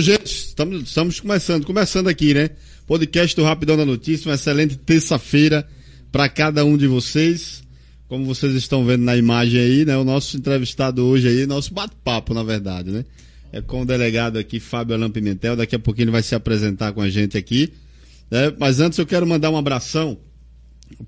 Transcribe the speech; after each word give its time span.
Gente, 0.00 0.26
estamos, 0.26 0.82
estamos 0.82 1.18
começando, 1.18 1.66
começando 1.66 2.06
aqui, 2.06 2.32
né? 2.32 2.50
Podcast 2.86 3.34
do 3.34 3.42
Rapidão 3.42 3.76
da 3.76 3.84
Notícia, 3.84 4.28
uma 4.28 4.36
excelente 4.36 4.76
terça-feira 4.76 5.66
para 6.12 6.28
cada 6.28 6.64
um 6.64 6.76
de 6.76 6.86
vocês. 6.86 7.64
Como 8.06 8.24
vocês 8.24 8.54
estão 8.54 8.84
vendo 8.86 9.02
na 9.02 9.16
imagem 9.16 9.60
aí, 9.60 9.84
né? 9.84 9.96
O 9.96 10.04
nosso 10.04 10.36
entrevistado 10.36 11.04
hoje 11.04 11.26
aí, 11.26 11.46
nosso 11.46 11.74
bate-papo, 11.74 12.32
na 12.32 12.44
verdade, 12.44 12.92
né? 12.92 13.04
É 13.52 13.60
com 13.60 13.82
o 13.82 13.84
delegado 13.84 14.38
aqui, 14.38 14.60
Fábio 14.60 14.94
Alain 14.94 15.10
Pimentel. 15.10 15.56
Daqui 15.56 15.74
a 15.74 15.80
pouquinho 15.80 16.04
ele 16.04 16.12
vai 16.12 16.22
se 16.22 16.34
apresentar 16.34 16.92
com 16.92 17.00
a 17.00 17.10
gente 17.10 17.36
aqui. 17.36 17.72
Né? 18.30 18.54
Mas 18.56 18.78
antes 18.78 19.00
eu 19.00 19.06
quero 19.06 19.26
mandar 19.26 19.50
um 19.50 19.56
abração 19.56 20.16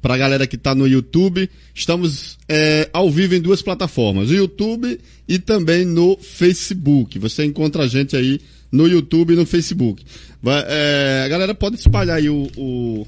para 0.02 0.14
a 0.14 0.18
galera 0.18 0.48
que 0.48 0.56
está 0.56 0.74
no 0.74 0.88
YouTube. 0.88 1.48
Estamos 1.72 2.38
é, 2.48 2.90
ao 2.92 3.08
vivo 3.08 3.36
em 3.36 3.40
duas 3.40 3.62
plataformas, 3.62 4.30
o 4.30 4.34
YouTube 4.34 4.98
e 5.28 5.38
também 5.38 5.84
no 5.84 6.16
Facebook. 6.16 7.20
Você 7.20 7.44
encontra 7.44 7.84
a 7.84 7.86
gente 7.86 8.16
aí 8.16 8.40
no 8.70 8.86
YouTube 8.86 9.32
e 9.32 9.36
no 9.36 9.46
Facebook. 9.46 10.04
Vai, 10.42 10.64
é, 10.66 11.22
a 11.24 11.28
galera 11.28 11.54
pode 11.54 11.76
espalhar 11.76 12.16
aí 12.16 12.28
o, 12.28 12.48
o 12.56 13.06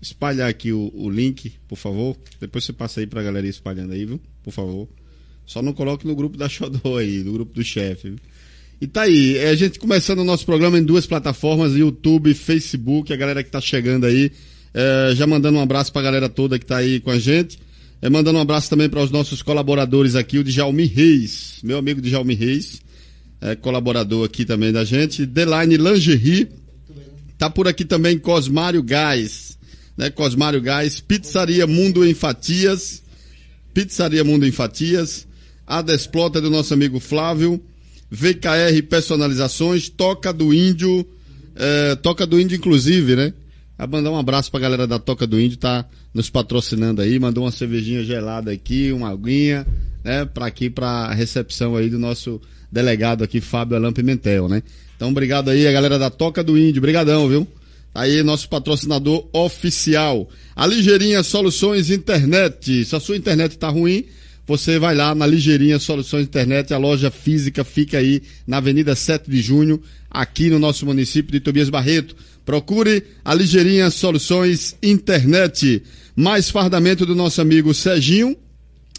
espalhar 0.00 0.48
aqui 0.48 0.72
o, 0.72 0.92
o, 0.94 1.10
link, 1.10 1.52
por 1.66 1.76
favor. 1.76 2.16
Depois 2.40 2.64
você 2.64 2.72
passa 2.72 3.00
aí 3.00 3.06
pra 3.06 3.22
galera 3.22 3.46
espalhando 3.46 3.92
aí, 3.92 4.04
viu? 4.04 4.20
Por 4.42 4.52
favor. 4.52 4.88
Só 5.46 5.62
não 5.62 5.72
coloque 5.72 6.06
no 6.06 6.14
grupo 6.14 6.36
da 6.36 6.48
Xodó 6.48 6.98
aí, 6.98 7.22
no 7.24 7.32
grupo 7.32 7.54
do 7.54 7.64
chefe. 7.64 8.14
E 8.80 8.86
tá 8.86 9.02
aí, 9.02 9.38
é 9.38 9.48
a 9.48 9.54
gente 9.54 9.78
começando 9.78 10.18
o 10.18 10.24
nosso 10.24 10.44
programa 10.44 10.78
em 10.78 10.84
duas 10.84 11.06
plataformas, 11.06 11.74
YouTube 11.74 12.30
e 12.30 12.34
Facebook, 12.34 13.12
a 13.12 13.16
galera 13.16 13.42
que 13.42 13.50
tá 13.50 13.60
chegando 13.60 14.04
aí, 14.04 14.32
é, 14.74 15.14
já 15.14 15.26
mandando 15.26 15.58
um 15.58 15.62
abraço 15.62 15.92
pra 15.92 16.02
galera 16.02 16.28
toda 16.28 16.58
que 16.58 16.66
tá 16.66 16.78
aí 16.78 17.00
com 17.00 17.10
a 17.10 17.18
gente. 17.18 17.58
É, 18.02 18.10
mandando 18.10 18.38
um 18.38 18.42
abraço 18.42 18.68
também 18.68 18.88
para 18.88 19.00
os 19.00 19.10
nossos 19.10 19.40
colaboradores 19.40 20.14
aqui, 20.14 20.38
o 20.38 20.44
Djalmi 20.44 20.84
Reis, 20.84 21.60
meu 21.62 21.78
amigo 21.78 22.02
Djalmi 22.02 22.34
Reis, 22.34 22.82
é, 23.44 23.54
colaborador 23.54 24.24
aqui 24.24 24.46
também 24.46 24.72
da 24.72 24.84
gente. 24.84 25.26
Deline 25.26 25.76
Lingerie, 25.76 26.48
tá 27.36 27.50
por 27.50 27.68
aqui 27.68 27.84
também 27.84 28.18
Cosmário 28.18 28.82
Gás, 28.82 29.58
né? 29.98 30.08
Cosmário 30.08 30.62
Gás, 30.62 30.98
Pizzaria 30.98 31.66
Mundo 31.66 32.06
em 32.06 32.14
Fatias, 32.14 33.02
Pizzaria 33.74 34.24
Mundo 34.24 34.46
em 34.46 34.50
Fatias, 34.50 35.28
a 35.66 35.82
Desplota 35.82 36.40
do 36.40 36.48
nosso 36.48 36.72
amigo 36.72 36.98
Flávio, 36.98 37.62
VKR 38.10 38.82
Personalizações, 38.88 39.90
Toca 39.90 40.32
do 40.32 40.54
Índio, 40.54 41.06
é, 41.54 41.96
Toca 41.96 42.26
do 42.26 42.40
Índio 42.40 42.56
inclusive, 42.56 43.14
né? 43.14 43.34
A 43.76 43.86
mandar 43.86 44.10
um 44.10 44.18
abraço 44.18 44.50
pra 44.50 44.60
galera 44.60 44.86
da 44.86 44.98
Toca 44.98 45.26
do 45.26 45.38
Índio, 45.38 45.58
tá 45.58 45.84
nos 46.14 46.30
patrocinando 46.30 47.02
aí, 47.02 47.18
mandou 47.18 47.44
uma 47.44 47.50
cervejinha 47.50 48.02
gelada 48.04 48.50
aqui, 48.50 48.90
uma 48.90 49.10
aguinha, 49.10 49.66
né, 50.02 50.24
para 50.24 50.46
aqui 50.46 50.70
para 50.70 51.12
recepção 51.12 51.76
aí 51.76 51.90
do 51.90 51.98
nosso 51.98 52.40
delegado 52.74 53.22
aqui 53.22 53.40
Fábio 53.40 53.76
Alain 53.76 53.92
Pimentel, 53.92 54.48
né? 54.48 54.62
Então 54.96 55.08
obrigado 55.08 55.48
aí 55.48 55.66
a 55.66 55.72
galera 55.72 55.96
da 55.96 56.10
Toca 56.10 56.42
do 56.42 56.58
Índio, 56.58 56.82
brigadão, 56.82 57.28
viu? 57.28 57.46
Aí 57.94 58.20
nosso 58.24 58.48
patrocinador 58.48 59.28
oficial. 59.32 60.28
A 60.56 60.66
Ligeirinha 60.66 61.22
Soluções 61.22 61.90
Internet. 61.90 62.84
Se 62.84 62.96
a 62.96 63.00
sua 63.00 63.16
internet 63.16 63.56
tá 63.56 63.68
ruim, 63.68 64.04
você 64.44 64.76
vai 64.80 64.96
lá 64.96 65.14
na 65.14 65.24
Ligeirinha 65.24 65.78
Soluções 65.78 66.24
Internet, 66.24 66.74
a 66.74 66.78
loja 66.78 67.12
física 67.12 67.62
fica 67.62 67.98
aí 67.98 68.20
na 68.44 68.56
Avenida 68.56 68.96
7 68.96 69.30
de 69.30 69.40
Junho, 69.40 69.80
aqui 70.10 70.50
no 70.50 70.58
nosso 70.58 70.84
município 70.84 71.30
de 71.30 71.38
Tobias 71.38 71.70
Barreto. 71.70 72.16
Procure 72.44 73.04
a 73.24 73.32
Ligeirinha 73.32 73.88
Soluções 73.90 74.76
Internet. 74.82 75.80
Mais 76.16 76.50
fardamento 76.50 77.06
do 77.06 77.14
nosso 77.14 77.40
amigo 77.40 77.72
Serginho. 77.72 78.36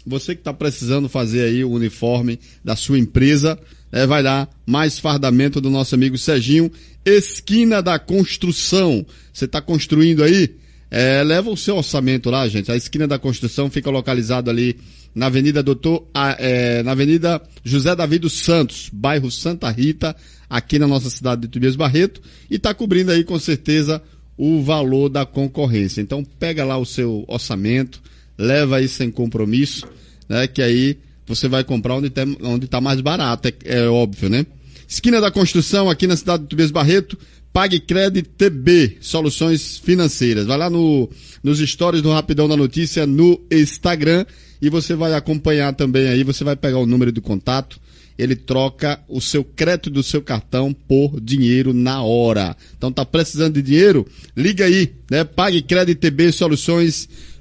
Você 0.06 0.34
que 0.34 0.40
está 0.40 0.52
precisando 0.52 1.08
fazer 1.08 1.42
aí 1.42 1.64
o 1.64 1.70
uniforme 1.70 2.38
da 2.64 2.76
sua 2.76 2.98
empresa, 2.98 3.58
é, 3.90 4.06
vai 4.06 4.22
lá, 4.22 4.48
mais 4.64 4.98
fardamento 4.98 5.60
do 5.60 5.68
nosso 5.68 5.94
amigo 5.94 6.16
Serginho, 6.16 6.70
esquina 7.04 7.82
da 7.82 7.98
construção. 7.98 9.04
Você 9.32 9.46
está 9.46 9.60
construindo 9.60 10.22
aí? 10.22 10.54
É, 10.90 11.22
leva 11.24 11.50
o 11.50 11.56
seu 11.56 11.76
orçamento 11.76 12.30
lá, 12.30 12.46
gente. 12.46 12.70
A 12.70 12.76
esquina 12.76 13.08
da 13.08 13.18
construção 13.18 13.68
fica 13.68 13.90
localizado 13.90 14.48
ali 14.48 14.76
na 15.14 15.26
Avenida 15.26 15.62
Doutor, 15.62 16.06
é, 16.38 16.82
na 16.82 16.92
Avenida 16.92 17.42
José 17.64 17.96
Davi 17.96 18.18
dos 18.18 18.34
Santos, 18.34 18.90
bairro 18.92 19.30
Santa 19.30 19.70
Rita, 19.70 20.14
aqui 20.48 20.78
na 20.78 20.86
nossa 20.86 21.10
cidade 21.10 21.42
de 21.42 21.48
Tobias 21.48 21.74
Barreto, 21.74 22.20
e 22.50 22.56
está 22.56 22.72
cobrindo 22.72 23.10
aí 23.10 23.24
com 23.24 23.38
certeza 23.38 24.02
o 24.36 24.62
valor 24.62 25.08
da 25.08 25.24
concorrência. 25.24 26.00
Então 26.00 26.22
pega 26.38 26.64
lá 26.64 26.76
o 26.76 26.84
seu 26.84 27.24
orçamento, 27.26 28.02
leva 28.38 28.76
aí 28.76 28.88
sem 28.88 29.10
compromisso, 29.10 29.86
né? 30.28 30.46
Que 30.46 30.62
aí 30.62 30.98
você 31.26 31.48
vai 31.48 31.64
comprar 31.64 31.96
onde 31.96 32.08
está 32.08 32.24
onde 32.42 32.66
tá 32.66 32.80
mais 32.80 33.00
barato, 33.00 33.48
é, 33.48 33.54
é, 33.64 33.88
óbvio, 33.88 34.28
né? 34.28 34.46
Esquina 34.88 35.20
da 35.20 35.30
Construção, 35.30 35.90
aqui 35.90 36.06
na 36.06 36.16
cidade 36.16 36.44
de 36.44 36.48
Tobias 36.48 36.70
Barreto, 36.70 37.18
Pague 37.52 37.80
Crédito 37.80 38.28
TB, 38.36 38.98
soluções 39.00 39.78
financeiras. 39.78 40.46
Vai 40.46 40.56
lá 40.56 40.70
no, 40.70 41.10
nos 41.42 41.58
stories 41.58 42.02
do 42.02 42.12
Rapidão 42.12 42.46
da 42.46 42.56
Notícia 42.56 43.06
no 43.06 43.40
Instagram 43.50 44.24
e 44.60 44.70
você 44.70 44.94
vai 44.94 45.14
acompanhar 45.14 45.74
também 45.74 46.06
aí, 46.06 46.22
você 46.22 46.44
vai 46.44 46.54
pegar 46.54 46.78
o 46.78 46.86
número 46.86 47.10
do 47.10 47.20
contato, 47.20 47.80
ele 48.18 48.36
troca 48.36 49.00
o 49.08 49.20
seu 49.20 49.44
crédito 49.44 49.90
do 49.90 50.02
seu 50.02 50.22
cartão 50.22 50.72
por 50.72 51.20
dinheiro 51.20 51.74
na 51.74 52.02
hora. 52.02 52.56
Então 52.76 52.92
tá 52.92 53.04
precisando 53.04 53.54
de 53.54 53.62
dinheiro? 53.62 54.06
Liga 54.36 54.64
aí, 54.64 54.94
né? 55.10 55.24
Pague 55.24 55.60
Crédito 55.62 56.00
TB 56.00 56.32
Soluções 56.32 57.08
Financeiras, 57.08 57.35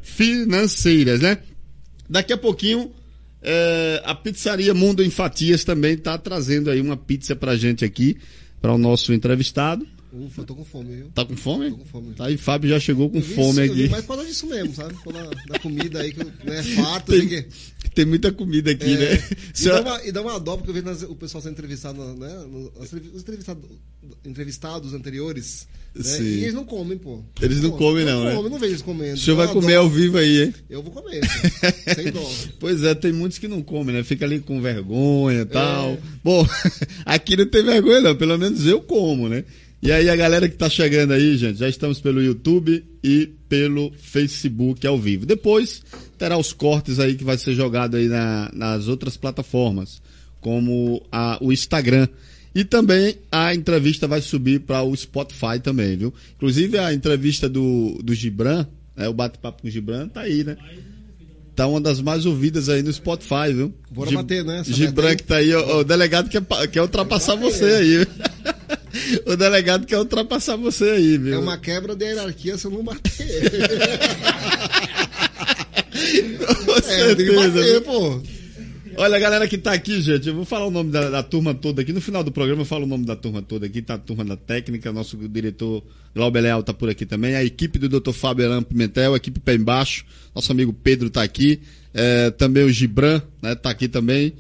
né? 1.22 1.40
Daqui 2.10 2.32
a 2.32 2.38
pouquinho 2.38 2.92
é, 3.48 4.02
a 4.04 4.16
pizzaria 4.16 4.74
Mundo 4.74 5.04
em 5.04 5.10
Fatias 5.10 5.64
também 5.64 5.96
tá 5.96 6.18
trazendo 6.18 6.72
aí 6.72 6.82
uma 6.82 6.98
pizza 6.98 7.36
pra 7.36 7.56
gente 7.56 7.86
aqui, 7.86 8.18
para 8.60 8.74
o 8.74 8.78
nosso 8.78 9.14
entrevistado. 9.14 9.88
Ufa, 10.12 10.44
tô 10.44 10.56
com 10.56 10.64
fome, 10.64 10.96
viu? 10.96 11.12
Tá 11.14 11.26
com 11.26 11.36
fome? 11.36 11.70
Tô 11.70 11.78
com 11.78 11.86
fome. 11.86 12.14
Tá 12.14 12.26
aí, 12.26 12.38
Fábio 12.38 12.70
já 12.70 12.80
chegou 12.80 13.10
com 13.10 13.22
fome 13.22 13.66
isso, 13.66 13.74
aqui. 13.74 13.90
Mas 13.90 14.06
causa 14.06 14.26
disso 14.26 14.48
mesmo, 14.48 14.74
sabe? 14.74 14.96
Por 15.04 15.14
da, 15.14 15.30
da 15.48 15.60
comida 15.60 16.02
aí, 16.02 16.14
que 16.14 16.24
né, 16.24 16.64
farto, 16.64 17.12
tem, 17.14 17.28
que... 17.28 17.46
tem 17.96 18.06
muita 18.06 18.32
comida 18.32 18.72
aqui, 18.72 18.94
é, 18.94 18.98
né? 18.98 19.24
E, 19.58 19.64
dá 19.64 19.82
uma, 19.82 20.04
e 20.04 20.12
dá 20.12 20.22
uma 20.22 20.40
dó, 20.40 20.58
porque 20.58 20.70
eu 20.70 20.74
vejo 20.74 20.86
nas, 20.86 21.02
o 21.04 21.16
pessoal 21.16 21.42
sendo 21.42 21.54
entrevistado, 21.54 22.04
né? 22.16 22.46
Os 22.78 23.22
entrevistados, 23.22 23.64
entrevistados 24.26 24.94
anteriores. 24.94 25.66
Né? 25.96 26.22
E 26.22 26.44
eles 26.44 26.54
não 26.54 26.66
comem, 26.66 26.98
pô. 26.98 27.24
Eles 27.42 27.62
não, 27.62 27.70
não 27.70 27.78
comem, 27.78 28.04
não, 28.04 28.20
não 28.20 28.26
né? 28.26 28.36
Comem, 28.36 28.52
não 28.52 28.60
vejo 28.60 28.74
eles 28.74 28.82
comendo. 28.82 29.14
O 29.14 29.18
senhor 29.18 29.38
vai 29.38 29.48
comer 29.48 29.76
dó. 29.76 29.80
ao 29.80 29.90
vivo 29.90 30.18
aí, 30.18 30.44
hein? 30.44 30.54
Eu 30.70 30.84
vou 30.84 30.92
comer, 30.92 31.22
sem 31.96 32.12
dó. 32.12 32.32
Pois 32.60 32.84
é, 32.84 32.94
tem 32.94 33.14
muitos 33.14 33.38
que 33.38 33.48
não 33.48 33.62
comem, 33.62 33.96
né? 33.96 34.04
Fica 34.04 34.26
ali 34.26 34.42
com 34.42 34.62
vergonha 34.62 35.42
e 35.42 35.46
tal. 35.46 35.92
É. 35.92 35.98
Bom, 36.22 36.46
aqui 37.06 37.38
não 37.38 37.46
tem 37.46 37.64
vergonha, 37.64 38.02
não. 38.02 38.16
Pelo 38.16 38.38
menos 38.38 38.66
eu 38.68 38.82
como, 38.82 39.30
né? 39.30 39.46
E 39.86 39.92
aí 39.92 40.10
a 40.10 40.16
galera 40.16 40.50
que 40.50 40.56
tá 40.56 40.68
chegando 40.68 41.14
aí, 41.14 41.38
gente, 41.38 41.60
já 41.60 41.70
estamos 41.70 42.02
pelo 42.02 42.20
YouTube 42.20 42.84
e 43.04 43.30
pelo 43.48 43.92
Facebook 43.92 44.86
ao 44.88 44.98
vivo. 44.98 45.28
Depois 45.28 45.84
terá 46.18 46.36
os 46.40 46.52
cortes 46.52 47.00
aí 47.00 47.14
que 47.14 47.24
vai 47.24 47.38
ser 47.38 47.54
jogado 47.54 47.96
aí 47.96 48.08
na, 48.08 48.50
nas 48.52 48.88
outras 48.88 49.16
plataformas, 49.16 50.02
como 50.42 51.06
a, 51.12 51.38
o 51.40 51.54
Instagram. 51.54 52.08
E 52.56 52.64
também 52.64 53.20
a 53.32 53.54
entrevista 53.54 54.08
vai 54.08 54.22
subir 54.22 54.62
para 54.62 54.82
o 54.82 54.96
Spotify 54.96 55.60
também, 55.62 55.96
viu? 55.96 56.12
Inclusive 56.36 56.80
a 56.80 56.92
entrevista 56.92 57.48
do, 57.48 58.00
do 58.04 58.12
Gibran, 58.12 58.66
né, 58.98 59.08
o 59.08 59.14
bate-papo 59.14 59.62
com 59.62 59.68
o 59.68 59.72
Gibran, 59.72 60.08
tá 60.08 60.22
aí, 60.22 60.44
né? 60.44 60.58
Tá 61.56 61.68
uma 61.68 61.80
das 61.80 62.02
mais 62.02 62.26
ouvidas 62.26 62.70
aí 62.70 62.82
no 62.82 62.92
Spotify, 62.92 63.54
viu? 63.54 63.72
Bora 63.92 64.10
Gib 64.10 64.18
bater, 64.18 64.44
né? 64.44 64.64
Gibran 64.66 65.16
que 65.16 65.24
tá 65.26 65.36
aí, 65.36 65.54
o, 65.54 65.78
o 65.78 65.84
delegado 65.84 66.28
quer, 66.28 66.42
quer 66.72 66.82
ultrapassar 66.82 67.36
você 67.36 67.66
aí. 67.66 68.08
o 69.26 69.36
delegado 69.36 69.86
quer 69.86 69.98
ultrapassar 69.98 70.56
você 70.56 70.92
aí, 70.92 71.18
viu? 71.18 71.36
É 71.36 71.38
uma 71.38 71.58
quebra 71.58 71.96
de 71.96 72.06
hierarquia 72.06 72.58
se 72.58 72.66
eu 72.66 72.72
não 72.72 72.84
bater. 72.84 73.02
Com 76.66 76.82
certeza. 76.82 77.52
Bater, 77.52 77.82
pô. 77.82 78.22
Olha, 78.98 79.18
a 79.18 79.20
galera 79.20 79.48
que 79.48 79.58
tá 79.58 79.74
aqui, 79.74 80.02
gente, 80.02 80.30
eu 80.30 80.36
vou 80.36 80.46
falar 80.46 80.68
o 80.68 80.72
nome 80.72 80.90
da, 80.90 81.10
da, 81.10 81.22
turma 81.22 81.54
toda 81.54 81.82
aqui. 81.82 81.92
No 81.92 82.00
final 82.00 82.24
do 82.24 82.32
programa 82.32 82.62
eu 82.62 82.66
falo 82.66 82.86
o 82.86 82.88
nome 82.88 83.06
da 83.06 83.16
turma 83.16 83.42
toda 83.42 83.66
aqui. 83.66 83.82
Tá 83.82 83.96
a 83.96 83.98
turma 83.98 84.24
da 84.24 84.38
técnica, 84.38 84.94
nosso 84.94 85.18
diretor 85.18 85.84
Glauber 86.14 86.42
Leal 86.42 86.64
tá 86.64 86.74
por 86.74 86.90
aqui 86.90 87.06
também. 87.06 87.36
A 87.36 87.44
equipe 87.44 87.78
do 87.78 87.90
Dr. 87.90 88.14
Fábio 88.14 88.46
Elan 88.46 88.64
Pimentel, 88.64 89.14
a 89.14 89.18
equipe 89.18 89.40
pé 89.40 89.56
embaixo. 89.56 90.06
Nosso 90.34 90.52
amigo 90.52 90.72
Pedro 90.72 91.10
tá 91.10 91.24
aqui. 91.24 91.60
É, 91.94 92.32
também 92.32 92.64
o 92.64 92.72
Gibran, 92.72 93.22
né, 93.42 93.54
tá 93.56 93.70
aqui 93.70 93.90
também. 93.90 94.34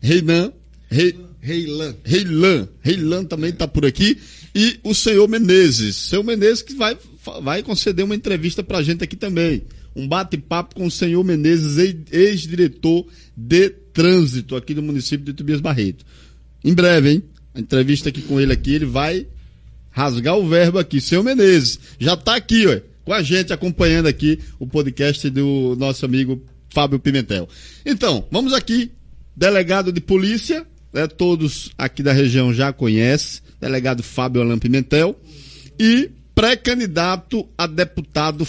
Reinan. 0.00 0.52
Reinan. 0.90 1.27
Reilan. 1.40 1.94
Reilan. 2.04 2.68
Reilan 2.80 3.24
também 3.24 3.50
está 3.50 3.66
por 3.66 3.84
aqui. 3.84 4.18
E 4.54 4.78
o 4.82 4.94
senhor 4.94 5.28
Menezes. 5.28 5.96
Senhor 5.96 6.22
Menezes 6.22 6.62
que 6.62 6.74
vai, 6.74 6.96
vai 7.42 7.62
conceder 7.62 8.04
uma 8.04 8.14
entrevista 8.14 8.62
para 8.62 8.78
a 8.78 8.82
gente 8.82 9.04
aqui 9.04 9.16
também. 9.16 9.62
Um 9.94 10.06
bate-papo 10.06 10.76
com 10.76 10.86
o 10.86 10.90
senhor 10.90 11.22
Menezes, 11.24 11.76
ex-diretor 12.10 13.06
de 13.36 13.70
trânsito 13.92 14.54
aqui 14.54 14.74
do 14.74 14.82
município 14.82 15.24
de 15.24 15.32
Tobias 15.32 15.60
Barreto. 15.60 16.04
Em 16.64 16.72
breve, 16.72 17.10
hein? 17.10 17.22
A 17.54 17.60
entrevista 17.60 18.08
aqui 18.08 18.22
com 18.22 18.40
ele 18.40 18.52
aqui, 18.52 18.74
ele 18.74 18.84
vai 18.84 19.26
rasgar 19.90 20.36
o 20.36 20.48
verbo 20.48 20.78
aqui. 20.78 21.00
Senhor 21.00 21.22
Menezes, 21.22 21.80
já 21.98 22.14
está 22.14 22.36
aqui, 22.36 22.66
ó, 22.66 22.80
com 23.04 23.12
a 23.12 23.22
gente, 23.22 23.52
acompanhando 23.52 24.06
aqui 24.06 24.38
o 24.58 24.66
podcast 24.66 25.28
do 25.30 25.74
nosso 25.76 26.04
amigo 26.04 26.40
Fábio 26.68 26.98
Pimentel. 26.98 27.48
Então, 27.84 28.26
vamos 28.30 28.52
aqui, 28.52 28.92
delegado 29.34 29.90
de 29.90 30.00
polícia, 30.00 30.64
né, 30.92 31.06
todos 31.06 31.70
aqui 31.76 32.02
da 32.02 32.12
região 32.12 32.52
já 32.52 32.72
conhecem, 32.72 33.42
delegado 33.60 34.02
Fábio 34.02 34.42
Alain 34.42 34.58
Pimentel, 34.58 35.18
e 35.78 36.10
pré-candidato 36.34 37.48
a 37.56 37.66
deputado 37.66 38.46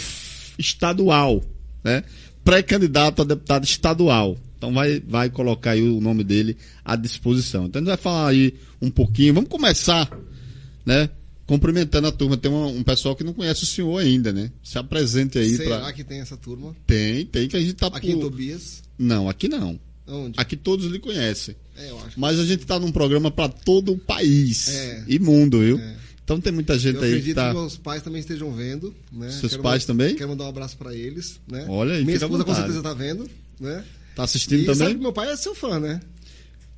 estadual, 0.57 1.43
né? 1.83 2.03
Pré-candidato 2.43 3.21
a 3.21 3.25
deputado 3.25 3.63
estadual. 3.63 4.37
Então 4.57 4.73
vai, 4.73 4.99
vai 4.99 5.29
colocar 5.29 5.71
aí 5.71 5.81
o 5.81 6.01
nome 6.01 6.23
dele 6.23 6.57
à 6.83 6.95
disposição. 6.95 7.65
Então 7.65 7.79
a 7.79 7.81
gente 7.81 7.87
vai 7.87 7.97
falar 7.97 8.27
aí 8.27 8.53
um 8.81 8.91
pouquinho. 8.91 9.33
Vamos 9.33 9.49
começar, 9.49 10.09
né? 10.85 11.09
Cumprimentando 11.45 12.07
a 12.07 12.11
turma. 12.11 12.37
Tem 12.37 12.51
um, 12.51 12.77
um 12.77 12.83
pessoal 12.83 13.15
que 13.15 13.23
não 13.23 13.33
conhece 13.33 13.63
o 13.63 13.65
senhor 13.65 13.97
ainda, 13.97 14.33
né? 14.33 14.51
Se 14.61 14.77
apresente 14.77 15.39
aí. 15.39 15.55
Será 15.55 15.79
pra... 15.79 15.93
que 15.93 16.03
tem 16.03 16.19
essa 16.19 16.35
turma? 16.35 16.75
Tem, 16.85 17.25
tem 17.25 17.47
que 17.47 17.55
a 17.55 17.59
gente 17.59 17.73
tá 17.73 17.87
Aqui 17.87 18.11
por... 18.11 18.17
em 18.17 18.19
Tobias? 18.19 18.83
Não, 18.97 19.29
aqui 19.29 19.47
não. 19.47 19.79
Onde? 20.09 20.39
Aqui 20.39 20.57
todos 20.57 20.87
lhe 20.87 20.99
conhecem. 20.99 21.55
É. 21.77 21.91
Mas 22.17 22.39
a 22.39 22.45
gente 22.45 22.65
tá 22.65 22.79
num 22.79 22.91
programa 22.91 23.31
para 23.31 23.47
todo 23.47 23.93
o 23.93 23.97
país 23.97 24.67
é. 24.69 25.03
e 25.07 25.19
mundo, 25.19 25.59
viu? 25.59 25.79
É. 25.79 25.95
Então 26.23 26.39
tem 26.39 26.53
muita 26.53 26.77
gente 26.77 26.97
eu 26.97 27.03
aí 27.03 27.21
que 27.21 27.33
tá. 27.33 27.47
que 27.47 27.55
meus 27.55 27.75
pais 27.77 28.03
também 28.03 28.19
estejam 28.19 28.51
vendo, 28.53 28.93
né? 29.11 29.31
Seus 29.31 29.53
quero 29.53 29.63
pais 29.63 29.85
também? 29.85 30.15
Quero 30.15 30.29
mandar 30.29 30.43
um 30.43 30.49
abraço 30.49 30.77
para 30.77 30.93
eles, 30.93 31.39
né? 31.47 31.65
Olha 31.67 31.95
aí, 31.95 32.05
Minha 32.05 32.17
esposa 32.17 32.43
com 32.43 32.53
certeza 32.53 32.83
tá 32.83 32.93
vendo, 32.93 33.27
né? 33.59 33.83
Tá 34.15 34.23
assistindo 34.23 34.61
e 34.61 34.65
também? 34.65 34.79
Sabe 34.79 34.93
que 34.95 35.01
meu 35.01 35.13
pai 35.13 35.31
é 35.31 35.35
seu 35.35 35.55
fã, 35.55 35.79
né? 35.79 35.99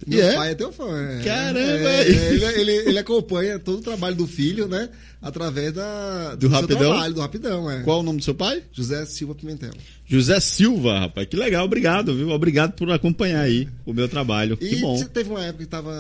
Meu 0.08 0.22
é? 0.22 0.36
pai 0.36 0.52
é 0.52 0.56
teu 0.56 0.72
fã. 0.72 0.98
É. 0.98 1.24
Caramba! 1.24 1.90
É, 1.90 2.08
ele, 2.08 2.46
ele, 2.46 2.72
ele, 2.72 3.00
acompanha 3.00 3.60
todo 3.60 3.80
o 3.80 3.82
trabalho 3.82 4.16
do 4.16 4.26
filho, 4.26 4.68
né? 4.68 4.90
Através 5.22 5.72
da, 5.72 6.36
do, 6.36 6.48
do 6.48 6.50
Rapidão? 6.50 6.78
trabalho, 6.80 7.14
do 7.14 7.22
Rapidão, 7.22 7.70
é. 7.70 7.84
Qual 7.84 8.00
o 8.00 8.04
nome 8.04 8.20
do 8.20 8.24
seu 8.24 8.34
pai? 8.34 8.64
José 8.72 9.06
Silva 9.06 9.36
Pimentel. 9.36 9.72
José 10.12 10.42
Silva, 10.42 11.00
rapaz. 11.00 11.26
Que 11.26 11.38
legal, 11.38 11.64
obrigado, 11.64 12.14
viu? 12.14 12.32
Obrigado 12.32 12.74
por 12.74 12.92
acompanhar 12.92 13.44
aí 13.44 13.66
o 13.86 13.94
meu 13.94 14.10
trabalho. 14.10 14.58
E 14.60 14.68
que 14.68 14.76
bom. 14.82 15.02
teve 15.06 15.30
uma 15.30 15.42
época 15.42 15.64
que 15.64 15.70
tava, 15.70 15.92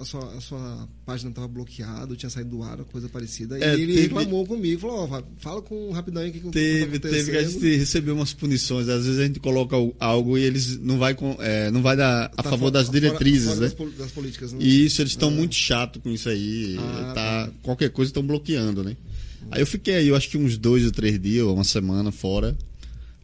a, 0.00 0.04
sua, 0.04 0.32
a 0.34 0.40
sua 0.40 0.88
página 1.04 1.28
estava 1.28 1.46
bloqueada, 1.46 2.16
tinha 2.16 2.30
saído 2.30 2.56
do 2.56 2.62
ar, 2.62 2.78
coisa 2.84 3.06
parecida. 3.08 3.58
É, 3.58 3.76
e 3.76 3.82
ele 3.82 3.94
teve... 3.94 4.02
reclamou 4.02 4.46
comigo, 4.46 4.80
falou, 4.80 5.10
ó, 5.10 5.22
fala 5.38 5.60
com 5.60 5.90
o 5.90 5.92
Rapidão 5.92 6.22
aí 6.22 6.30
que 6.30 6.40
Teve, 6.50 6.98
tá 6.98 7.10
teve 7.10 7.32
que 7.32 7.36
a 7.36 7.42
gente 7.42 7.76
recebeu 7.76 8.14
umas 8.14 8.32
punições. 8.32 8.88
Às 8.88 9.04
vezes 9.04 9.20
a 9.20 9.26
gente 9.26 9.40
coloca 9.40 9.76
algo 9.98 10.38
e 10.38 10.42
eles 10.42 10.78
não 10.78 10.98
vai, 10.98 11.14
é, 11.40 11.70
não 11.70 11.82
vai 11.82 11.96
dar 11.96 12.30
a 12.36 12.42
tá 12.42 12.48
favor 12.48 12.70
das 12.70 12.88
diretrizes, 12.88 13.54
fora, 13.54 13.60
né? 13.60 13.72
Das, 13.76 13.94
das 13.98 14.10
políticas, 14.10 14.52
né? 14.52 14.64
Isso, 14.64 15.02
eles 15.02 15.12
estão 15.12 15.28
ah. 15.28 15.32
muito 15.32 15.54
chato 15.54 16.00
com 16.00 16.10
isso 16.10 16.30
aí. 16.30 16.76
Ah, 16.78 17.12
tá, 17.14 17.14
tá. 17.14 17.52
Qualquer 17.62 17.90
coisa 17.90 18.08
estão 18.08 18.26
bloqueando, 18.26 18.59
né? 18.62 18.96
Aí 19.50 19.60
eu 19.62 19.66
fiquei 19.66 19.96
aí, 19.96 20.08
eu 20.08 20.16
acho 20.16 20.28
que 20.28 20.36
uns 20.36 20.56
dois 20.56 20.84
ou 20.84 20.90
três 20.90 21.20
dias, 21.20 21.44
uma 21.46 21.64
semana 21.64 22.12
fora. 22.12 22.56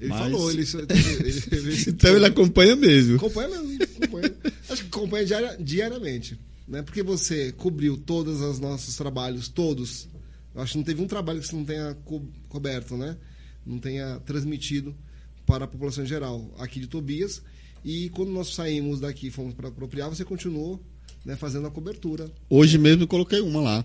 Ele 0.01 0.11
Mas... 0.11 0.19
falou, 0.19 0.51
ele, 0.51 0.63
ele, 1.23 1.43
ele 1.53 1.85
Então 1.89 2.17
ele 2.17 2.27
acompanha 2.27 2.77
mesmo. 2.77 3.17
Acompanha 3.17 3.49
mesmo, 3.49 3.79
acompanha. 3.83 4.35
Acho 4.69 4.83
que 4.83 4.89
acompanha 4.89 5.25
diari 5.25 5.63
diariamente. 5.63 6.39
Né? 6.67 6.83
Porque 6.83 7.03
você 7.03 7.53
cobriu 7.53 7.97
todos 7.97 8.41
os 8.41 8.59
nossos 8.59 8.97
trabalhos, 8.97 9.49
todos. 9.49 10.09
Eu 10.55 10.63
acho 10.63 10.73
que 10.73 10.79
não 10.79 10.85
teve 10.85 11.03
um 11.03 11.07
trabalho 11.07 11.41
que 11.41 11.47
você 11.47 11.57
não 11.57 11.65
tenha 11.65 11.95
co 12.05 12.23
coberto, 12.49 12.97
né? 12.97 13.17
Não 13.65 13.79
tenha 13.79 14.21
transmitido 14.21 14.95
para 15.47 15.65
a 15.65 15.69
população 15.69 16.03
em 16.03 16.07
geral, 16.07 16.53
aqui 16.59 16.81
de 16.81 16.87
Tobias. 16.87 17.43
E 17.85 18.09
quando 18.11 18.31
nós 18.33 18.55
saímos 18.55 19.01
daqui 19.01 19.29
e 19.29 19.31
fomos 19.31 19.55
para 19.55 19.69
apropriar, 19.69 20.09
você 20.09 20.25
continuou 20.25 20.83
né, 21.25 21.37
fazendo 21.37 21.67
a 21.67 21.71
cobertura. 21.71 22.31
Hoje 22.49 22.79
mesmo 22.79 23.05
eu 23.05 23.09
coloquei 23.09 23.41
uma 23.41 23.61
lá. 23.61 23.85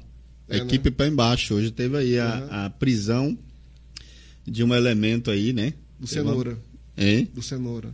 É, 0.51 0.57
equipe 0.57 0.89
né? 0.89 0.95
para 0.95 1.07
embaixo. 1.07 1.55
Hoje 1.55 1.71
teve 1.71 1.97
aí 1.97 2.19
a, 2.19 2.25
uhum. 2.25 2.47
a 2.65 2.69
prisão 2.69 3.37
de 4.45 4.63
um 4.63 4.73
elemento 4.73 5.31
aí, 5.31 5.53
né? 5.53 5.73
Do 5.99 6.07
Cenoura. 6.07 6.57
Hein? 6.97 7.27
Do 7.33 7.41
Cenoura. 7.41 7.89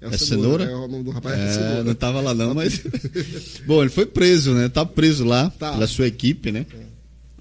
É, 0.00 0.08
é 0.08 0.18
cenoura? 0.18 0.64
É 0.64 0.74
o 0.74 0.86
nome 0.86 1.04
do 1.04 1.10
rapaz 1.10 1.38
é, 1.38 1.44
é 1.44 1.52
Cenoura. 1.52 1.84
Não 1.84 1.94
tava 1.94 2.20
lá 2.20 2.34
não, 2.34 2.54
mas... 2.54 2.82
Bom, 3.66 3.80
ele 3.80 3.90
foi 3.90 4.06
preso, 4.06 4.52
né? 4.52 4.68
Tá 4.68 4.84
preso 4.84 5.24
lá 5.24 5.50
tá. 5.50 5.72
pela 5.72 5.86
sua 5.86 6.06
equipe, 6.06 6.52
né? 6.52 6.66
É. 6.72 6.86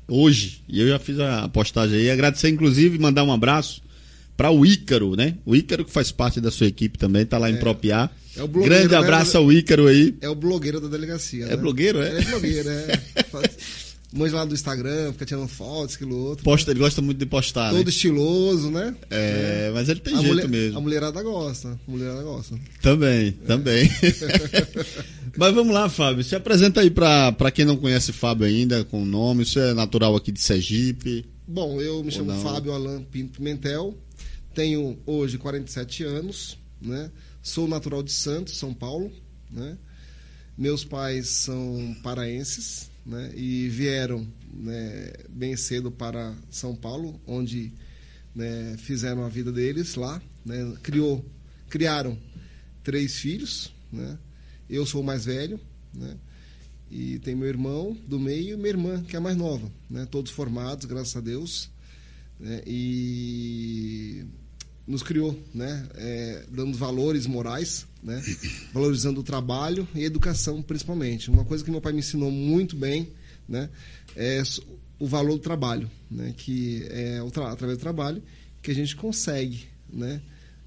Hoje. 0.08 0.62
E 0.68 0.80
eu 0.80 0.88
já 0.88 1.00
fiz 1.00 1.20
a 1.20 1.50
postagem 1.50 2.00
aí. 2.00 2.10
Agradecer, 2.10 2.50
inclusive, 2.50 2.98
mandar 2.98 3.24
um 3.24 3.32
abraço 3.32 3.82
para 4.38 4.52
o 4.52 4.66
Ícaro, 4.66 5.16
né? 5.16 5.36
O 5.46 5.56
Ícaro 5.56 5.86
que 5.86 5.92
faz 5.92 6.12
parte 6.12 6.40
da 6.42 6.52
sua 6.52 6.68
equipe 6.68 6.98
também, 6.98 7.26
tá 7.26 7.38
lá 7.38 7.50
em 7.50 7.56
é. 7.56 7.58
Propiar. 7.58 8.16
É 8.36 8.44
o 8.44 8.48
Grande 8.48 8.94
abraço 8.96 9.34
da... 9.34 9.40
ao 9.40 9.52
Ícaro 9.52 9.88
aí. 9.88 10.16
É 10.22 10.30
o 10.30 10.36
blogueiro 10.36 10.82
da 10.82 10.88
delegacia. 10.88 11.46
É 11.46 11.50
né? 11.50 11.58
blogueiro, 11.58 12.02
é? 12.02 12.20
É 12.20 12.22
blogueiro, 12.22 12.70
é. 12.70 13.02
manja 14.16 14.36
lá 14.38 14.46
do 14.46 14.54
Instagram, 14.54 15.12
fica 15.12 15.26
tirando 15.26 15.48
fotos, 15.48 15.96
aquilo 15.96 16.18
outro. 16.18 16.44
Posta, 16.44 16.72
né? 16.72 16.74
Ele 16.74 16.80
gosta 16.80 17.02
muito 17.02 17.18
de 17.18 17.26
postar, 17.26 17.72
Todo 17.72 17.84
né? 17.84 17.90
estiloso, 17.90 18.72
né? 18.72 18.96
É, 19.10 19.68
é, 19.68 19.72
mas 19.74 19.90
ele 19.90 20.00
tem 20.00 20.14
a 20.14 20.18
jeito 20.18 20.34
mulher, 20.34 20.48
mesmo. 20.48 20.78
A 20.78 20.82
mulherada 20.82 21.22
gosta. 21.22 21.80
A 21.88 21.92
mulherada 21.92 22.24
gosta. 22.24 22.58
Também, 22.82 23.28
é. 23.28 23.32
também. 23.46 23.90
mas 25.38 25.54
vamos 25.54 25.74
lá, 25.74 25.90
Fábio. 25.90 26.24
Se 26.24 26.36
apresenta 26.36 26.82
aí 26.82 26.90
para 26.90 27.52
quem 27.54 27.66
não 27.66 27.76
conhece 27.76 28.14
Fábio 28.14 28.48
ainda, 28.48 28.86
com 28.86 29.04
o 29.04 29.06
nome. 29.06 29.46
Você 29.46 29.60
é 29.60 29.74
natural 29.74 30.16
aqui 30.16 30.32
de 30.32 30.40
Sergipe? 30.40 31.26
Bom, 31.48 31.80
eu 31.82 32.04
me 32.04 32.12
chamo 32.12 32.32
Fábio 32.42 32.74
Alain 32.74 33.04
Pinto 33.04 33.38
Pimentel. 33.38 33.96
Tenho 34.54 34.98
hoje 35.06 35.38
47 35.38 36.04
anos, 36.06 36.58
né? 36.82 37.12
Sou 37.44 37.68
natural 37.68 38.02
de 38.02 38.12
Santos, 38.12 38.58
São 38.58 38.74
Paulo, 38.74 39.12
né? 39.52 39.78
Meus 40.58 40.86
pais 40.86 41.28
são 41.28 41.96
paraenses, 42.02 42.90
né, 43.06 43.32
e 43.36 43.70
vieram 43.70 44.28
né, 44.52 45.14
bem 45.30 45.56
cedo 45.56 45.92
para 45.92 46.34
São 46.50 46.76
Paulo, 46.76 47.20
onde 47.28 47.72
né, 48.34 48.76
fizeram 48.80 49.24
a 49.24 49.30
vida 49.30 49.52
deles 49.52 49.96
lá, 49.96 50.22
né, 50.44 50.76
criou, 50.82 51.24
criaram 51.70 52.18
três 52.84 53.18
filhos, 53.18 53.74
né, 53.92 54.18
eu 54.70 54.86
sou 54.86 55.02
o 55.02 55.06
mais 55.06 55.26
velho, 55.26 55.60
né, 55.94 56.18
e 56.90 57.20
tem 57.20 57.36
meu 57.36 57.48
irmão 57.48 57.96
do 58.08 58.20
meio 58.20 58.54
e 58.54 58.58
minha 58.58 58.70
irmã, 58.70 59.04
que 59.04 59.16
é 59.16 59.20
a 59.20 59.22
mais 59.22 59.38
nova, 59.38 59.72
todos 60.10 60.32
formados, 60.32 60.86
graças 60.86 61.16
a 61.16 61.22
Deus, 61.22 61.70
e 62.66 64.26
nos 64.88 65.02
criou, 65.02 65.38
né, 65.54 65.88
é, 65.96 66.44
dando 66.50 66.78
valores 66.78 67.26
morais, 67.26 67.88
né, 68.04 68.22
valorizando 68.72 69.20
o 69.20 69.24
trabalho 69.24 69.88
e 69.96 70.04
a 70.04 70.06
educação 70.06 70.62
principalmente. 70.62 71.30
Uma 71.30 71.44
coisa 71.44 71.64
que 71.64 71.72
meu 71.72 71.82
pai 71.82 71.92
me 71.92 72.00
ensinou 72.00 72.30
muito 72.30 72.76
bem, 72.76 73.10
né, 73.48 73.70
é 74.16 74.44
o 75.00 75.08
valor 75.08 75.34
do 75.34 75.40
trabalho, 75.40 75.90
né, 76.10 76.34
que 76.38 76.84
é 76.90 77.20
através 77.52 77.78
do 77.78 77.82
trabalho 77.82 78.22
que 78.62 78.72
a 78.72 78.76
gente 78.76 78.96
consegue, 78.96 79.66
né, 79.92 80.22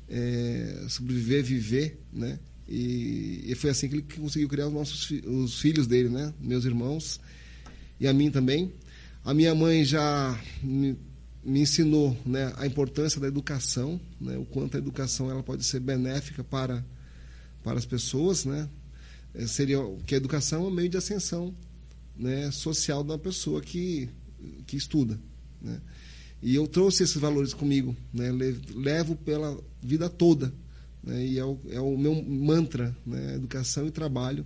é, 0.08 0.86
sobreviver, 0.88 1.44
viver, 1.44 2.00
né, 2.12 2.38
e, 2.68 3.44
e, 3.46 3.54
foi 3.54 3.70
assim 3.70 3.88
que 3.88 3.94
ele 3.94 4.04
conseguiu 4.16 4.46
criar 4.46 4.66
os 4.66 4.72
nossos 4.74 5.10
os 5.24 5.58
filhos 5.58 5.86
dele, 5.86 6.10
né, 6.10 6.34
meus 6.38 6.66
irmãos 6.66 7.18
e 7.98 8.06
a 8.06 8.12
mim 8.12 8.30
também. 8.30 8.72
A 9.24 9.32
minha 9.32 9.54
mãe 9.54 9.84
já 9.84 10.38
me, 10.62 10.96
me 11.44 11.60
ensinou 11.60 12.16
né, 12.26 12.52
a 12.56 12.66
importância 12.66 13.20
da 13.20 13.26
educação, 13.26 14.00
né, 14.20 14.36
o 14.36 14.44
quanto 14.44 14.76
a 14.76 14.78
educação 14.78 15.30
ela 15.30 15.42
pode 15.42 15.64
ser 15.64 15.80
benéfica 15.80 16.42
para, 16.42 16.84
para 17.62 17.78
as 17.78 17.86
pessoas, 17.86 18.44
né? 18.44 18.68
É, 19.34 19.46
seria 19.46 19.78
que 20.06 20.14
a 20.14 20.16
educação 20.16 20.64
é 20.64 20.68
um 20.68 20.70
meio 20.70 20.88
de 20.88 20.96
ascensão 20.96 21.54
né, 22.16 22.50
social 22.50 23.04
da 23.04 23.16
pessoa 23.16 23.60
que, 23.60 24.08
que 24.66 24.76
estuda. 24.76 25.18
Né? 25.60 25.80
E 26.42 26.54
eu 26.54 26.66
trouxe 26.66 27.02
esses 27.02 27.16
valores 27.16 27.52
comigo, 27.52 27.96
né? 28.12 28.30
levo 28.74 29.16
pela 29.16 29.58
vida 29.82 30.08
toda. 30.08 30.52
Né? 31.02 31.26
E 31.26 31.38
é 31.38 31.44
o, 31.44 31.58
é 31.68 31.80
o 31.80 31.96
meu 31.96 32.20
mantra, 32.22 32.96
né? 33.06 33.34
educação 33.34 33.86
e 33.86 33.90
trabalho. 33.90 34.44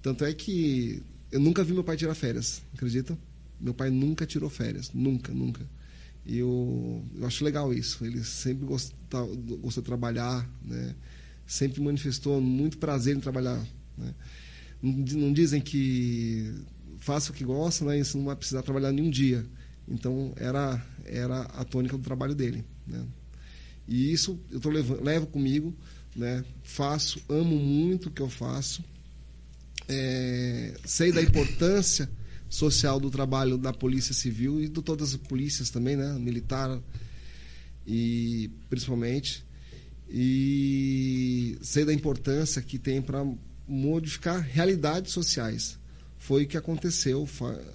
Tanto 0.00 0.24
é 0.24 0.32
que 0.32 1.02
eu 1.32 1.40
nunca 1.40 1.64
vi 1.64 1.72
meu 1.72 1.84
pai 1.84 1.96
tirar 1.96 2.14
férias, 2.14 2.62
acredita? 2.74 3.18
Meu 3.60 3.74
pai 3.74 3.90
nunca 3.90 4.26
tirou 4.26 4.50
férias, 4.50 4.90
nunca, 4.92 5.32
nunca. 5.32 5.66
E 6.26 6.38
eu, 6.38 7.04
eu 7.16 7.26
acho 7.26 7.44
legal 7.44 7.72
isso. 7.72 8.04
Ele 8.04 8.22
sempre 8.24 8.64
gostou, 8.64 9.36
gostou 9.60 9.82
de 9.82 9.86
trabalhar, 9.86 10.48
né? 10.64 10.94
sempre 11.46 11.82
manifestou 11.82 12.40
muito 12.40 12.78
prazer 12.78 13.16
em 13.16 13.20
trabalhar. 13.20 13.62
Né? 13.96 14.14
Não, 14.82 15.32
dizem 15.32 15.60
que 15.60 16.54
faça 16.98 17.30
o 17.30 17.34
que 17.34 17.44
gosta, 17.44 17.84
né? 17.84 17.98
isso 17.98 18.16
não 18.16 18.24
vai 18.24 18.36
precisar 18.36 18.62
trabalhar 18.62 18.92
nenhum 18.92 19.10
dia. 19.10 19.44
Então, 19.86 20.32
era, 20.36 20.82
era 21.04 21.42
a 21.42 21.64
tônica 21.64 21.96
do 21.96 22.02
trabalho 22.02 22.34
dele. 22.34 22.64
Né? 22.86 23.04
E 23.86 24.10
isso 24.10 24.40
eu 24.50 24.58
tô 24.58 24.70
levando, 24.70 25.04
levo 25.04 25.26
comigo, 25.26 25.74
né? 26.16 26.42
faço, 26.62 27.22
amo 27.28 27.56
muito 27.56 28.08
o 28.08 28.10
que 28.10 28.22
eu 28.22 28.30
faço. 28.30 28.82
É, 29.86 30.74
sei 30.86 31.12
da 31.12 31.20
importância 31.20 32.08
social 32.54 33.00
do 33.00 33.10
trabalho 33.10 33.58
da 33.58 33.72
Polícia 33.72 34.14
Civil 34.14 34.62
e 34.62 34.68
de 34.68 34.80
todas 34.80 35.12
as 35.12 35.16
polícias 35.16 35.70
também, 35.70 35.96
né? 35.96 36.16
Militar 36.20 36.80
e 37.84 38.48
principalmente. 38.70 39.44
E 40.08 41.58
sei 41.60 41.84
da 41.84 41.92
importância 41.92 42.62
que 42.62 42.78
tem 42.78 43.02
para 43.02 43.26
modificar 43.66 44.40
realidades 44.40 45.12
sociais. 45.12 45.78
Foi 46.16 46.44
o 46.44 46.46
que 46.46 46.56
aconteceu 46.56 47.28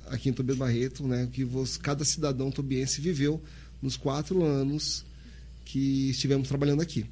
aqui 0.08 0.30
em 0.30 0.34
Tobias 0.34 0.58
Barreto, 0.58 1.06
né? 1.06 1.28
Que 1.32 1.46
cada 1.82 2.06
cidadão 2.06 2.50
tobiense 2.50 3.02
viveu 3.02 3.44
nos 3.82 3.98
quatro 3.98 4.44
anos 4.46 5.04
que 5.66 6.10
estivemos 6.10 6.48
trabalhando 6.48 6.82
aqui. 6.82 7.06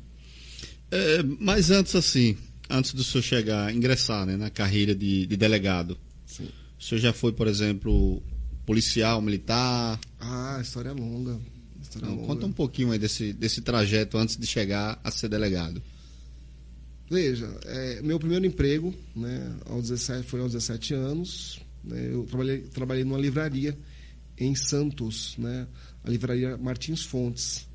É, 0.89 1.21
mas 1.21 1.69
antes, 1.69 1.93
assim, 1.95 2.37
antes 2.69 2.93
do 2.93 3.03
senhor 3.03 3.21
chegar, 3.23 3.75
ingressar 3.75 4.25
né, 4.25 4.37
na 4.37 4.49
carreira 4.49 4.95
de, 4.95 5.25
de 5.25 5.35
delegado. 5.35 5.97
O 6.79 6.83
senhor 6.83 7.01
já 7.01 7.13
foi, 7.13 7.31
por 7.31 7.47
exemplo, 7.47 8.21
policial, 8.65 9.21
militar? 9.21 9.99
Ah, 10.19 10.59
história 10.61 10.91
longa. 10.91 11.39
História 11.81 12.09
longa. 12.09 12.27
Conta 12.27 12.45
um 12.45 12.51
pouquinho 12.51 12.91
aí 12.91 12.99
desse, 12.99 13.33
desse 13.33 13.61
trajeto 13.61 14.17
antes 14.17 14.37
de 14.37 14.45
chegar 14.45 14.99
a 15.03 15.11
ser 15.11 15.29
delegado. 15.29 15.81
Veja, 17.09 17.49
é, 17.65 18.01
meu 18.01 18.19
primeiro 18.19 18.45
emprego 18.45 18.93
né, 19.15 19.55
aos 19.65 19.89
17, 19.89 20.27
foi 20.27 20.41
aos 20.41 20.51
17 20.51 20.93
anos. 20.93 21.59
Né, 21.83 22.09
eu 22.11 22.25
trabalhei, 22.25 22.61
trabalhei 22.61 23.03
numa 23.03 23.17
livraria 23.17 23.77
em 24.37 24.53
Santos, 24.53 25.35
né, 25.37 25.67
a 26.03 26.09
livraria 26.09 26.57
Martins 26.57 27.03
Fontes 27.03 27.67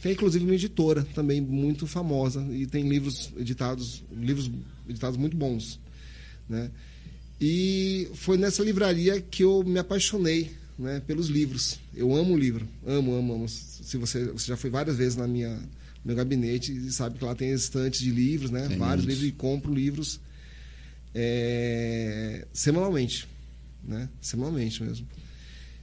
que 0.00 0.08
é 0.08 0.12
inclusive 0.12 0.44
uma 0.44 0.54
editora 0.54 1.04
também 1.14 1.40
muito 1.40 1.86
famosa 1.86 2.46
e 2.50 2.66
tem 2.66 2.88
livros 2.88 3.32
editados, 3.36 4.02
livros 4.10 4.50
editados 4.88 5.18
muito 5.18 5.36
bons, 5.36 5.78
né? 6.48 6.70
E 7.40 8.10
foi 8.14 8.36
nessa 8.36 8.62
livraria 8.62 9.20
que 9.20 9.42
eu 9.42 9.62
me 9.64 9.78
apaixonei, 9.78 10.50
né, 10.78 11.00
pelos 11.06 11.28
livros. 11.28 11.80
Eu 11.94 12.14
amo 12.14 12.34
o 12.34 12.38
livro, 12.38 12.68
amo, 12.86 13.14
amo, 13.14 13.34
amo. 13.34 13.48
Se 13.48 13.96
você, 13.96 14.26
você 14.26 14.46
já 14.46 14.56
foi 14.56 14.68
várias 14.68 14.96
vezes 14.96 15.16
na 15.16 15.26
minha 15.26 15.58
meu 16.04 16.16
gabinete 16.16 16.72
e 16.72 16.90
sabe 16.90 17.18
que 17.18 17.24
lá 17.24 17.34
tem 17.34 17.52
estantes 17.52 18.00
de 18.00 18.10
livros, 18.10 18.50
né? 18.50 18.68
Tem 18.68 18.78
vários 18.78 19.04
livros 19.04 19.26
e 19.26 19.32
compro 19.32 19.72
livros 19.72 20.18
é, 21.14 22.46
semanalmente, 22.52 23.28
né? 23.84 24.08
Semanalmente 24.20 24.82
mesmo. 24.82 25.06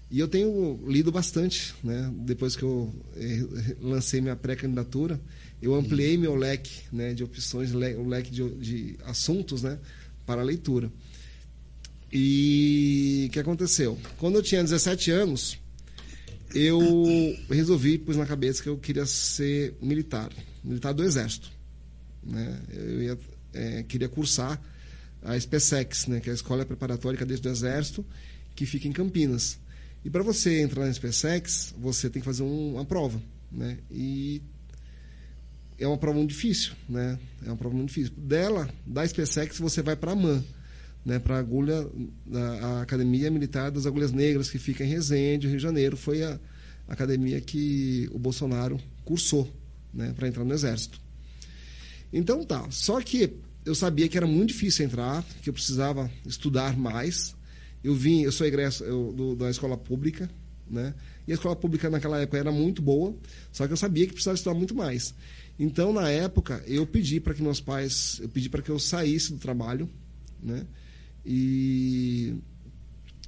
E 0.09 0.19
eu 0.19 0.27
tenho 0.27 0.79
lido 0.87 1.11
bastante, 1.11 1.75
né? 1.83 2.11
Depois 2.19 2.55
que 2.55 2.63
eu 2.63 2.93
eh, 3.15 3.75
lancei 3.81 4.21
minha 4.21 4.37
pré-candidatura, 4.37 5.19
eu 5.61 5.75
ampliei 5.75 6.17
meu 6.17 6.33
leque 6.33 6.83
né, 6.93 7.13
de 7.13 7.23
opções, 7.23 7.73
o 7.73 8.07
leque 8.07 8.31
de, 8.31 8.49
de 8.55 8.95
assuntos 9.03 9.63
né, 9.63 9.77
para 10.25 10.41
a 10.41 10.43
leitura. 10.45 10.89
E 12.11 13.25
o 13.29 13.31
que 13.31 13.39
aconteceu? 13.39 13.97
Quando 14.17 14.35
eu 14.35 14.43
tinha 14.43 14.63
17 14.63 15.11
anos, 15.11 15.59
eu 16.55 16.79
resolvi, 17.49 17.97
pus 17.97 18.15
na 18.15 18.25
cabeça 18.25 18.63
que 18.63 18.69
eu 18.69 18.77
queria 18.77 19.05
ser 19.05 19.75
militar, 19.81 20.31
militar 20.63 20.93
do 20.93 21.03
Exército. 21.03 21.51
Né? 22.23 22.61
Eu 22.73 23.01
ia, 23.03 23.19
é, 23.53 23.83
queria 23.83 24.07
cursar 24.07 24.61
a 25.21 25.35
SPSEX, 25.35 26.07
né, 26.07 26.19
que 26.19 26.29
é 26.29 26.31
a 26.31 26.35
Escola 26.35 26.65
Preparatória 26.65 27.19
Cadete 27.19 27.41
do 27.41 27.49
Exército, 27.49 28.05
que 28.55 28.65
fica 28.65 28.87
em 28.87 28.91
Campinas. 28.91 29.59
E 30.05 30.09
para 30.09 30.23
você 30.23 30.61
entrar 30.61 30.85
na 30.85 30.93
SpaceX, 30.93 31.73
você 31.77 32.09
tem 32.09 32.21
que 32.21 32.25
fazer 32.25 32.43
um, 32.43 32.75
uma 32.75 32.85
prova, 32.85 33.21
né? 33.51 33.77
E 33.91 34.41
é 35.77 35.87
uma 35.87 35.97
prova 35.97 36.17
muito 36.17 36.29
difícil, 36.29 36.73
né? 36.87 37.19
É 37.45 37.49
uma 37.49 37.57
prova 37.57 37.75
muito 37.75 37.89
difícil. 37.89 38.13
Dela, 38.15 38.69
da 38.85 39.05
SpaceX, 39.05 39.59
você 39.59 39.81
vai 39.81 39.95
para 39.95 40.13
a 40.13 40.15
MAN, 40.15 40.43
né? 41.07 41.19
Para 41.19 41.37
a 41.37 41.39
agulha, 41.39 41.87
a, 42.61 42.81
Academia 42.81 43.31
Militar 43.31 43.71
das 43.71 43.85
Agulhas 43.85 44.11
Negras, 44.11 44.49
que 44.49 44.59
fica 44.59 44.83
em 44.83 44.89
Resende, 44.89 45.47
Rio 45.47 45.55
de 45.55 45.63
Janeiro. 45.63 45.95
Foi 45.95 46.21
a 46.21 46.37
academia 46.85 47.39
que 47.39 48.09
o 48.11 48.19
Bolsonaro 48.19 48.77
cursou, 49.05 49.49
né? 49.93 50.11
Para 50.13 50.27
entrar 50.27 50.43
no 50.43 50.53
Exército. 50.53 50.99
Então 52.11 52.43
tá. 52.43 52.69
Só 52.69 52.99
que 52.99 53.37
eu 53.65 53.73
sabia 53.73 54.09
que 54.09 54.17
era 54.17 54.27
muito 54.27 54.49
difícil 54.49 54.85
entrar, 54.85 55.23
que 55.41 55.49
eu 55.49 55.53
precisava 55.53 56.11
estudar 56.25 56.77
mais, 56.77 57.33
eu 57.81 57.95
vim, 57.95 58.23
eu 58.23 58.31
sou 58.33 58.45
egresso 58.45 58.83
eu, 58.83 59.13
do, 59.13 59.33
da 59.33 59.49
escola 59.49 59.77
pública, 59.77 60.29
né? 60.69 60.93
E 61.25 61.31
a 61.31 61.35
escola 61.35 61.55
pública 61.55 61.89
naquela 61.89 62.19
época 62.19 62.37
era 62.37 62.51
muito 62.51 62.81
boa, 62.81 63.15
só 63.53 63.65
que 63.65 63.71
eu 63.71 63.77
sabia 63.77 64.05
que 64.05 64.11
precisava 64.11 64.35
estudar 64.35 64.55
muito 64.55 64.75
mais. 64.75 65.15
Então, 65.57 65.93
na 65.93 66.09
época, 66.09 66.61
eu 66.67 66.85
pedi 66.85 67.21
para 67.21 67.33
que 67.33 67.41
meus 67.41 67.61
pais, 67.61 68.19
eu 68.21 68.27
pedi 68.27 68.49
para 68.49 68.61
que 68.61 68.69
eu 68.69 68.77
saísse 68.77 69.31
do 69.31 69.39
trabalho, 69.39 69.89
né? 70.43 70.65
E 71.27 72.35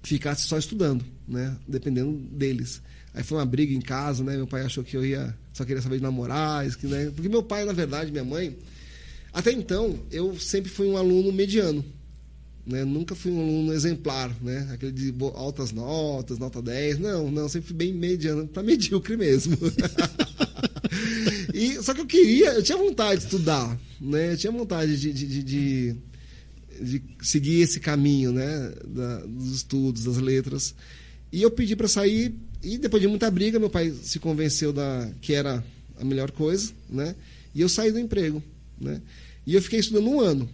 ficasse 0.01 0.47
só 0.47 0.57
estudando, 0.57 1.03
né? 1.27 1.57
Dependendo 1.67 2.13
deles. 2.13 2.81
Aí 3.13 3.23
foi 3.23 3.37
uma 3.37 3.45
briga 3.45 3.73
em 3.73 3.81
casa, 3.81 4.23
né? 4.23 4.37
Meu 4.37 4.47
pai 4.47 4.61
achou 4.61 4.83
que 4.83 4.95
eu 4.95 5.05
ia 5.05 5.35
só 5.59 5.65
queria 5.65 5.81
saber 5.81 5.97
de 5.97 6.03
namorar, 6.03 6.65
né? 6.83 7.11
Porque 7.13 7.27
meu 7.27 7.43
pai, 7.43 7.65
na 7.65 7.73
verdade, 7.73 8.11
minha 8.11 8.23
mãe, 8.23 8.57
até 9.33 9.51
então, 9.51 9.99
eu 10.09 10.39
sempre 10.39 10.71
fui 10.71 10.87
um 10.87 10.95
aluno 10.95 11.33
mediano. 11.33 11.83
Né? 12.65 12.85
Nunca 12.85 13.13
fui 13.13 13.29
um 13.29 13.41
aluno 13.41 13.73
exemplar, 13.73 14.33
né? 14.41 14.69
Aquele 14.71 14.93
de 14.93 15.13
altas 15.35 15.73
notas, 15.73 16.39
nota 16.39 16.61
10. 16.61 16.99
Não, 16.99 17.29
não, 17.29 17.49
sempre 17.49 17.67
fui 17.67 17.75
bem 17.75 17.93
mediano, 17.93 18.47
para 18.47 18.63
medíocre 18.63 19.17
mesmo. 19.17 19.57
e, 21.53 21.83
só 21.83 21.93
que 21.93 22.01
eu 22.01 22.05
queria, 22.05 22.53
eu 22.53 22.63
tinha 22.63 22.77
vontade 22.77 23.19
de 23.19 23.25
estudar, 23.25 23.77
né? 23.99 24.31
Eu 24.31 24.37
tinha 24.37 24.53
vontade 24.53 24.97
de, 24.97 25.11
de, 25.11 25.27
de, 25.27 25.43
de, 25.43 25.95
de 26.81 27.01
seguir 27.21 27.61
esse 27.61 27.79
caminho, 27.79 28.31
né? 28.31 28.73
Da, 28.85 29.17
dos 29.25 29.55
estudos, 29.55 30.03
das 30.03 30.17
letras. 30.17 30.73
E 31.31 31.41
eu 31.41 31.51
pedi 31.51 31.75
para 31.75 31.87
sair, 31.87 32.33
e 32.63 32.77
depois 32.77 33.01
de 33.01 33.07
muita 33.07 33.29
briga, 33.29 33.59
meu 33.59 33.69
pai 33.69 33.93
se 34.01 34.19
convenceu 34.19 34.73
da 34.73 35.09
que 35.21 35.33
era 35.33 35.63
a 35.99 36.03
melhor 36.03 36.31
coisa, 36.31 36.71
né? 36.89 37.15
E 37.53 37.61
eu 37.61 37.69
saí 37.69 37.91
do 37.91 37.99
emprego, 37.99 38.41
né? 38.79 39.01
E 39.45 39.53
eu 39.53 39.61
fiquei 39.61 39.79
estudando 39.79 40.07
um 40.09 40.19
ano, 40.19 40.49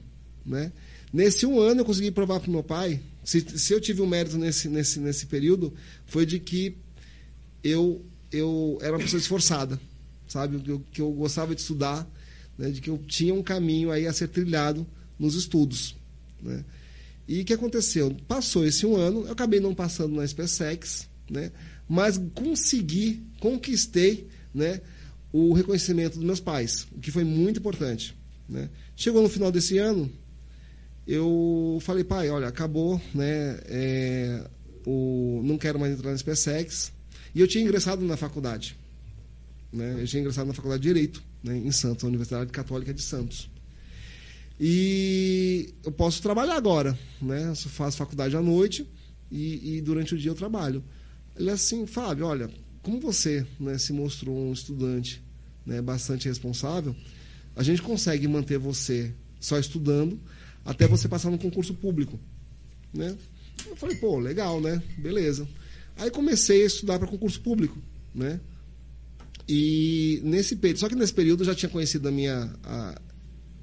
né? 0.46 0.72
Nesse 1.13 1.46
um 1.46 1.60
ano 1.60 1.82
eu 1.82 1.86
consegui 1.86 2.12
provar 2.12 2.39
para 2.39 2.51
meu 2.51 2.63
pai, 2.63 3.00
se, 3.24 3.41
se 3.58 3.74
eu 3.74 3.79
tive 3.79 4.01
um 4.01 4.08
mérito 4.08 4.38
nesse, 4.38 4.67
nesse, 4.67 5.00
nesse 5.00 5.25
período, 5.25 5.74
foi 6.05 6.25
de 6.25 6.39
que 6.39 6.75
eu, 7.63 8.05
eu 8.32 8.77
era 8.82 8.94
uma 8.94 9.00
pessoa 9.00 9.20
esforçada, 9.20 9.79
sabe? 10.27 10.60
Que 10.60 10.72
eu, 10.72 10.84
que 10.91 11.01
eu 11.01 11.12
gostava 11.12 11.55
de 11.55 11.62
estudar, 11.62 12.08
né? 12.58 12.70
de 12.70 12.82
que 12.82 12.89
eu 12.89 12.98
tinha 12.98 13.34
um 13.34 13.41
caminho 13.41 13.91
aí 13.91 14.05
a 14.05 14.13
ser 14.13 14.27
trilhado 14.27 14.86
nos 15.17 15.36
estudos. 15.36 15.96
Né? 16.45 16.63
E 17.27 17.41
o 17.41 17.45
que 17.45 17.53
aconteceu? 17.53 18.15
Passou 18.27 18.65
esse 18.65 18.85
um 18.85 18.95
ano, 18.95 19.25
eu 19.25 19.31
acabei 19.31 19.59
não 19.59 19.73
passando 19.73 20.15
na 20.15 20.25
SpaceX, 20.25 21.09
né? 21.29 21.51
mas 21.89 22.19
consegui, 22.33 23.23
conquistei 23.39 24.27
né? 24.53 24.79
o 25.33 25.53
reconhecimento 25.53 26.15
dos 26.15 26.23
meus 26.23 26.39
pais, 26.39 26.87
o 26.95 26.99
que 26.99 27.11
foi 27.11 27.23
muito 27.23 27.59
importante. 27.59 28.15
Né? 28.47 28.69
Chegou 28.95 29.21
no 29.21 29.29
final 29.29 29.51
desse 29.51 29.77
ano, 29.79 30.09
eu 31.07 31.79
falei, 31.81 32.03
pai, 32.03 32.29
olha, 32.29 32.47
acabou, 32.47 32.99
né? 33.13 33.59
É, 33.65 34.43
o, 34.85 35.41
não 35.43 35.57
quero 35.57 35.79
mais 35.79 35.93
entrar 35.93 36.11
na 36.11 36.17
SpaceX. 36.17 36.91
E 37.33 37.41
eu 37.41 37.47
tinha 37.47 37.63
ingressado 37.63 38.03
na 38.05 38.17
faculdade. 38.17 38.75
Né? 39.71 39.97
Eu 39.99 40.07
tinha 40.07 40.21
ingressado 40.21 40.47
na 40.47 40.53
faculdade 40.53 40.81
de 40.81 40.87
Direito, 40.87 41.23
né? 41.43 41.57
em 41.57 41.71
Santos, 41.71 42.03
na 42.03 42.09
Universidade 42.09 42.51
Católica 42.51 42.93
de 42.93 43.01
Santos. 43.01 43.49
E 44.59 45.74
eu 45.83 45.91
posso 45.91 46.21
trabalhar 46.21 46.55
agora, 46.55 46.97
né? 47.21 47.50
Eu 47.50 47.55
faço 47.55 47.97
faculdade 47.97 48.35
à 48.35 48.41
noite 48.41 48.88
e, 49.29 49.77
e 49.77 49.81
durante 49.81 50.15
o 50.15 50.17
dia 50.17 50.31
eu 50.31 50.35
trabalho. 50.35 50.83
Ele 51.35 51.50
é 51.50 51.53
assim, 51.53 51.85
Fábio, 51.85 52.25
olha, 52.25 52.50
como 52.81 53.00
você 53.00 53.45
né, 53.59 53.77
se 53.77 53.91
mostrou 53.91 54.38
um 54.38 54.53
estudante 54.53 55.21
né, 55.65 55.81
bastante 55.81 56.27
responsável, 56.27 56.95
a 57.55 57.63
gente 57.63 57.81
consegue 57.81 58.27
manter 58.27 58.57
você 58.57 59.13
só 59.39 59.59
estudando, 59.59 60.19
até 60.63 60.88
você 60.88 61.07
passar 61.07 61.29
no 61.29 61.38
concurso 61.38 61.74
público. 61.74 62.19
Né? 62.93 63.15
Eu 63.67 63.75
falei, 63.75 63.95
pô, 63.97 64.19
legal, 64.19 64.62
né? 64.62 64.81
Beleza. 64.97 65.47
Aí 65.97 66.09
comecei 66.09 66.63
a 66.63 66.65
estudar 66.65 67.00
para 67.00 67.07
concurso 67.07 67.41
público, 67.41 67.77
né? 68.13 68.39
E 69.47 70.21
nesse 70.24 70.55
período, 70.55 70.79
só 70.79 70.89
que 70.89 70.95
nesse 70.95 71.13
período 71.13 71.41
eu 71.41 71.45
já 71.45 71.55
tinha 71.55 71.69
conhecido 71.69 72.07
a 72.07 72.12
minha, 72.12 72.53
a, 72.63 73.01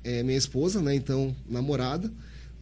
é, 0.04 0.22
minha 0.22 0.38
esposa, 0.38 0.80
né? 0.80 0.94
Então, 0.94 1.34
namorada, 1.48 2.12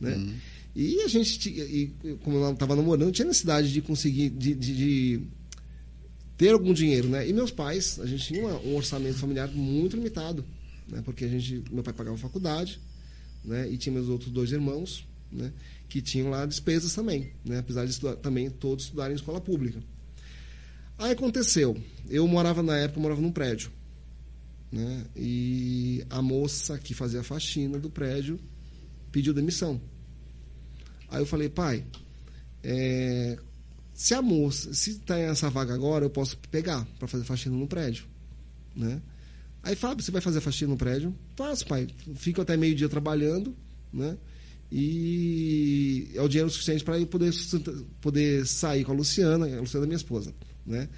né? 0.00 0.14
Uhum. 0.14 0.35
E 0.75 1.02
a 1.02 1.09
gente, 1.09 1.49
e, 1.49 1.92
como 2.23 2.37
eu 2.37 2.52
estava 2.52 2.76
namorando, 2.76 3.12
tinha 3.12 3.26
necessidade 3.26 3.73
de 3.73 3.82
conseguir, 3.82 4.30
de, 4.30 4.54
de, 4.54 4.75
de, 4.75 5.20
ter 6.37 6.50
algum 6.50 6.73
dinheiro, 6.73 7.09
né? 7.09 7.28
E 7.28 7.32
meus 7.32 7.50
pais, 7.50 7.99
a 8.00 8.06
gente 8.06 8.25
tinha 8.25 8.47
uma, 8.47 8.59
um 8.61 8.76
orçamento 8.76 9.18
familiar 9.18 9.49
muito 9.49 9.97
limitado, 9.97 10.44
né? 10.88 11.02
Porque 11.04 11.25
a 11.25 11.28
gente, 11.28 11.64
meu 11.70 11.82
pai 11.82 11.92
pagava 11.92 12.16
faculdade, 12.16 12.80
né? 13.44 13.68
E 13.70 13.76
tinha 13.76 13.92
meus 13.92 14.09
outros 14.09 14.30
dois 14.30 14.52
irmãos, 14.52 15.06
né? 15.30 15.52
Que 15.88 16.00
tinham 16.00 16.30
lá 16.30 16.47
despesas 16.47 16.94
também, 16.94 17.30
né? 17.44 17.59
Apesar 17.59 17.85
de 17.85 17.90
estudar, 17.90 18.16
também 18.16 18.49
todos 18.49 18.85
estudarem 18.85 19.12
em 19.12 19.16
escola 19.16 19.40
pública. 19.40 19.82
Aí 20.97 21.12
aconteceu, 21.12 21.76
eu 22.09 22.28
morava 22.28 22.62
na 22.62 22.76
época, 22.76 23.00
morava 23.00 23.20
num 23.20 23.32
prédio, 23.32 23.73
né? 24.70 25.04
E 25.16 26.04
a 26.08 26.22
moça 26.22 26.78
que 26.78 26.94
fazia 26.94 27.20
a 27.20 27.24
faxina 27.24 27.78
do 27.78 27.90
prédio 27.90 28.38
pediu 29.10 29.34
demissão. 29.34 29.80
Aí 31.08 31.20
eu 31.20 31.26
falei, 31.26 31.48
pai, 31.48 31.84
é, 32.62 33.38
se 33.92 34.14
a 34.14 34.22
moça, 34.22 34.72
se 34.72 34.90
está 34.90 35.18
essa 35.18 35.50
vaga 35.50 35.74
agora, 35.74 36.04
eu 36.04 36.10
posso 36.10 36.38
pegar 36.50 36.86
para 36.98 37.08
fazer 37.08 37.24
faxina 37.24 37.56
no 37.56 37.66
prédio, 37.66 38.06
né? 38.74 39.02
Aí, 39.62 39.76
Fábio, 39.76 40.02
você 40.02 40.10
vai 40.10 40.22
fazer 40.22 40.40
faxina 40.40 40.70
no 40.70 40.76
prédio? 40.76 41.14
Faço, 41.36 41.66
pai. 41.66 41.86
Fico 42.14 42.40
até 42.40 42.56
meio-dia 42.56 42.88
trabalhando, 42.88 43.54
né? 43.92 44.16
E 44.72 46.10
é 46.14 46.22
o 46.22 46.28
dinheiro 46.28 46.48
suficiente 46.48 46.84
para 46.84 46.98
eu 46.98 47.06
poder, 47.06 47.32
poder 48.00 48.46
sair 48.46 48.84
com 48.84 48.92
a 48.92 48.94
Luciana, 48.94 49.46
a 49.46 49.60
Luciana 49.60 49.84
é 49.84 49.88
minha 49.88 49.96
esposa, 49.96 50.32
né? 50.64 50.88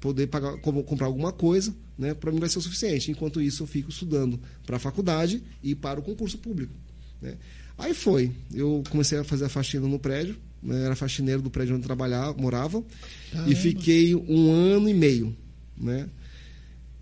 Poder 0.00 0.26
pagar, 0.26 0.58
comprar 0.60 1.06
alguma 1.06 1.32
coisa, 1.32 1.74
né? 2.00 2.14
Para 2.14 2.32
mim 2.32 2.40
vai 2.40 2.48
ser 2.48 2.58
o 2.58 2.62
suficiente. 2.62 3.10
Enquanto 3.10 3.42
isso, 3.42 3.62
eu 3.62 3.66
fico 3.66 3.90
estudando 3.90 4.40
para 4.64 4.76
a 4.76 4.78
faculdade 4.78 5.42
e 5.62 5.74
para 5.74 6.00
o 6.00 6.02
concurso 6.02 6.38
público. 6.38 6.72
Né? 7.20 7.34
Aí 7.76 7.92
foi. 7.92 8.32
Eu 8.52 8.82
comecei 8.88 9.18
a 9.18 9.24
fazer 9.24 9.44
a 9.44 9.48
faxina 9.50 9.86
no 9.86 9.98
prédio, 9.98 10.34
né? 10.62 10.86
era 10.86 10.96
faxineiro 10.96 11.42
do 11.42 11.50
prédio 11.50 11.74
onde 11.76 11.84
trabalhava, 11.84 12.40
morava, 12.40 12.82
Caramba. 13.30 13.52
e 13.52 13.54
fiquei 13.54 14.14
um 14.14 14.50
ano 14.50 14.88
e 14.88 14.94
meio, 14.94 15.36
né? 15.76 16.08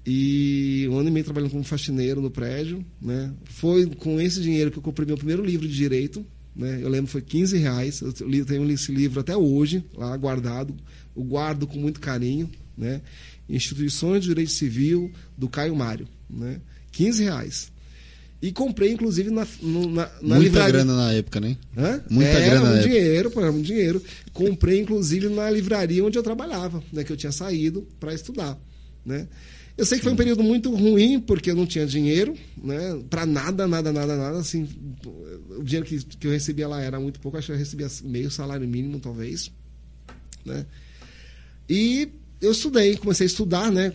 E 0.05 0.89
um 0.91 0.99
ano 0.99 1.09
e 1.09 1.13
meio 1.13 1.25
trabalhando 1.25 1.51
como 1.51 1.63
faxineiro 1.63 2.21
no 2.21 2.31
prédio, 2.31 2.85
né? 3.01 3.33
Foi 3.45 3.87
com 3.87 4.21
esse 4.21 4.41
dinheiro 4.41 4.71
que 4.71 4.79
eu 4.79 4.83
comprei 4.83 5.07
meu 5.07 5.17
primeiro 5.17 5.45
livro 5.45 5.69
de 5.69 5.75
direito, 5.75 6.25
né? 6.57 6.81
Eu 6.83 6.89
lembro 6.89 7.11
foi 7.11 7.21
15 7.21 7.59
reais. 7.59 8.01
Eu 8.01 8.13
tenho 8.45 8.69
esse 8.71 8.91
livro 8.91 9.21
até 9.21 9.37
hoje 9.37 9.85
lá 9.95 10.17
guardado. 10.17 10.75
O 11.15 11.23
guardo 11.23 11.67
com 11.67 11.79
muito 11.79 12.01
carinho, 12.01 12.51
né? 12.77 13.03
Instituições 13.49 14.23
de 14.23 14.29
Direito 14.29 14.51
Civil 14.51 15.11
do 15.37 15.49
Caio 15.49 15.75
Mário, 15.75 16.07
né? 16.29 16.61
15 16.93 17.23
reais. 17.25 17.73
E 18.41 18.53
comprei, 18.53 18.93
inclusive, 18.93 19.31
na, 19.31 19.47
na, 19.61 19.87
na 19.97 20.11
Muita 20.23 20.39
livraria. 20.39 20.73
grana 20.73 20.97
na 20.97 21.13
época, 21.13 21.41
né? 21.41 21.57
Hã? 21.77 22.01
Muita 22.09 22.31
era 22.31 22.61
grana. 22.61 22.69
Era 22.69 22.79
um 22.79 22.83
dinheiro, 22.83 23.31
pô, 23.31 23.41
era 23.41 23.51
um 23.51 23.63
dinheiro. 23.63 24.03
Comprei, 24.33 24.81
inclusive, 24.81 25.29
na 25.29 25.51
livraria 25.51 26.05
onde 26.05 26.17
eu 26.17 26.23
trabalhava, 26.23 26.83
né? 26.93 27.03
Que 27.03 27.13
eu 27.13 27.17
tinha 27.17 27.33
saído 27.33 27.89
para 27.99 28.15
estudar, 28.15 28.57
né? 29.05 29.27
Eu 29.77 29.85
sei 29.87 29.99
que 29.99 30.05
foi 30.05 30.13
um 30.13 30.17
período 30.17 30.43
muito 30.43 30.75
ruim, 30.75 31.21
porque 31.21 31.51
eu 31.51 31.57
não 31.57 31.67
tinha 31.67 31.87
dinheiro, 31.87 32.35
né? 32.61 33.01
Para 33.09 33.25
nada, 33.25 33.67
nada, 33.67 33.93
nada, 33.93 34.17
nada. 34.17 34.39
Assim, 34.39 34.69
o 35.57 35.63
dinheiro 35.63 35.87
que, 35.87 36.05
que 36.05 36.27
eu 36.27 36.33
recebia 36.33 36.67
lá 36.69 36.81
era 36.81 36.99
muito 36.99 37.21
pouco, 37.21 37.39
acho 37.39 37.47
que 37.47 37.53
eu 37.53 37.57
recebia 37.57 37.89
meio 38.05 38.31
salário 38.31 38.67
mínimo, 38.69 38.99
talvez. 39.01 39.51
Né? 40.45 40.67
E 41.69 42.09
eu 42.41 42.53
estudei, 42.53 42.97
comecei 42.97 43.27
a 43.27 43.29
estudar, 43.29 43.71
né? 43.71 43.93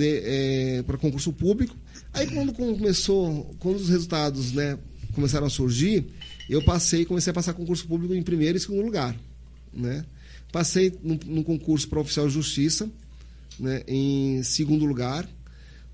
É, 0.00 0.82
para 0.86 0.96
concurso 0.96 1.32
público. 1.32 1.76
Aí 2.12 2.26
quando 2.28 2.52
começou, 2.52 3.54
quando 3.58 3.76
os 3.76 3.88
resultados, 3.88 4.52
né, 4.52 4.78
começaram 5.12 5.46
a 5.46 5.50
surgir, 5.50 6.06
eu 6.48 6.62
passei, 6.62 7.04
comecei 7.04 7.30
a 7.30 7.34
passar 7.34 7.54
concurso 7.54 7.86
público 7.86 8.14
em 8.14 8.22
primeiro 8.22 8.56
e 8.56 8.60
segundo 8.60 8.82
lugar, 8.82 9.16
né? 9.72 10.04
Passei 10.52 10.92
no, 11.02 11.18
no 11.26 11.42
concurso 11.42 11.88
para 11.88 11.98
oficial 11.98 12.28
de 12.28 12.34
justiça 12.34 12.88
né, 13.58 13.82
em 13.86 14.42
segundo 14.42 14.84
lugar, 14.84 15.28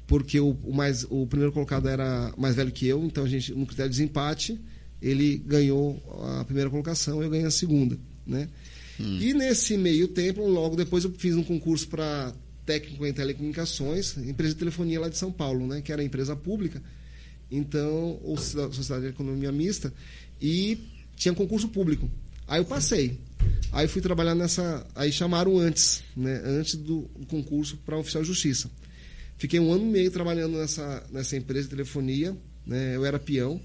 porque 0.07 0.41
o, 0.41 0.57
o, 0.63 0.75
mais, 0.75 1.07
o 1.09 1.27
primeiro 1.27 1.53
colocado 1.53 1.89
era 1.89 2.33
mais 2.37 2.57
velho 2.57 2.73
que 2.73 2.87
eu, 2.87 3.05
então 3.05 3.25
a 3.25 3.29
gente, 3.29 3.55
no 3.55 3.67
critério 3.67 3.91
de 3.91 3.97
desempate, 3.97 4.61
ele 5.01 5.39
ganhou 5.39 6.03
a 6.39 6.45
primeira 6.45 6.69
colocação, 6.69 7.23
eu 7.23 7.31
ganhei 7.31 7.47
a 7.47 7.51
segunda. 7.51 7.99
Né? 8.27 8.49
Hum. 9.01 9.19
E 9.21 9.35
nesse 9.35 9.77
meio 9.77 10.09
tempo, 10.09 10.47
logo 10.47 10.77
depois, 10.77 11.05
eu 11.05 11.13
fiz 11.13 11.35
um 11.35 11.43
concurso 11.43 11.89
para 11.89 12.33
técnico 12.67 13.07
em 13.07 13.13
telecomunicações, 13.13 14.17
empresa 14.19 14.55
de 14.55 14.59
telefonia 14.59 15.01
lá 15.01 15.09
de 15.09 15.17
São 15.17 15.33
Paulo, 15.33 15.67
né, 15.67 15.81
que 15.81 15.91
era 15.91 16.05
empresa 16.05 16.37
pública, 16.37 16.81
então, 17.51 18.21
ou 18.23 18.37
Sociedade 18.37 19.03
de 19.03 19.09
Economia 19.09 19.51
Mista, 19.51 19.93
e 20.41 20.79
tinha 21.17 21.35
concurso 21.35 21.69
público. 21.69 22.09
Aí 22.47 22.61
eu 22.61 22.65
passei. 22.65 23.19
Aí 23.73 23.89
fui 23.89 24.01
trabalhar 24.01 24.35
nessa. 24.35 24.87
Aí 24.95 25.13
chamaram 25.13 25.59
antes, 25.59 26.03
né? 26.17 26.41
Antes 26.45 26.75
do 26.75 27.09
concurso 27.29 27.77
para 27.79 27.99
oficial 27.99 28.23
de 28.23 28.29
justiça. 28.29 28.71
Fiquei 29.37 29.59
um 29.59 29.73
ano 29.73 29.85
e 29.85 29.91
meio 29.91 30.11
trabalhando 30.11 30.59
nessa, 30.59 31.03
nessa 31.11 31.37
empresa 31.37 31.65
de 31.65 31.71
telefonia. 31.71 32.37
Né? 32.67 32.97
Eu 32.97 33.05
era 33.05 33.19
peão, 33.19 33.61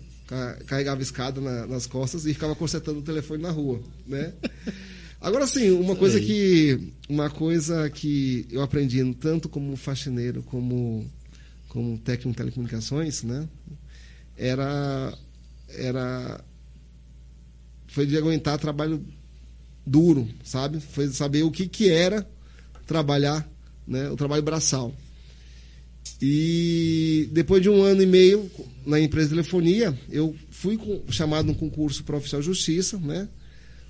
carregava 0.65 1.01
escada 1.01 1.41
na, 1.41 1.67
nas 1.67 1.85
costas 1.85 2.25
e 2.25 2.33
ficava 2.33 2.55
consertando 2.55 2.99
o 2.99 3.03
telefone 3.03 3.41
na 3.41 3.51
rua, 3.51 3.81
né? 4.05 4.33
Agora 5.25 5.47
sim, 5.47 5.71
uma 5.71 5.95
coisa 5.95 6.19
que 6.21 6.93
uma 7.09 7.31
coisa 7.31 7.89
que 7.89 8.45
eu 8.51 8.61
aprendi 8.61 9.03
tanto 9.15 9.49
como 9.49 9.75
faxineiro 9.75 10.43
como 10.43 11.03
como 11.67 11.97
técnico 11.97 12.29
de 12.29 12.37
telecomunicações, 12.37 13.23
né? 13.23 13.49
Era 14.37 15.17
era 15.67 16.45
foi 17.87 18.05
de 18.05 18.15
aguentar 18.15 18.59
trabalho 18.59 19.03
duro, 19.83 20.29
sabe? 20.43 20.79
Foi 20.79 21.07
saber 21.07 21.41
o 21.41 21.49
que, 21.49 21.67
que 21.67 21.89
era 21.89 22.29
trabalhar, 22.85 23.49
né? 23.87 24.07
O 24.11 24.15
trabalho 24.15 24.43
braçal. 24.43 24.93
E 26.21 27.27
depois 27.31 27.63
de 27.63 27.69
um 27.69 27.81
ano 27.81 28.03
e 28.03 28.05
meio 28.05 28.47
na 28.85 28.99
empresa 28.99 29.29
de 29.29 29.33
telefonia, 29.33 29.97
eu 30.07 30.35
fui 30.51 30.79
chamado 31.09 31.47
no 31.47 31.55
concurso 31.55 32.03
para 32.03 32.15
oficial 32.15 32.41
de 32.41 32.45
justiça, 32.45 32.99
né? 32.99 33.27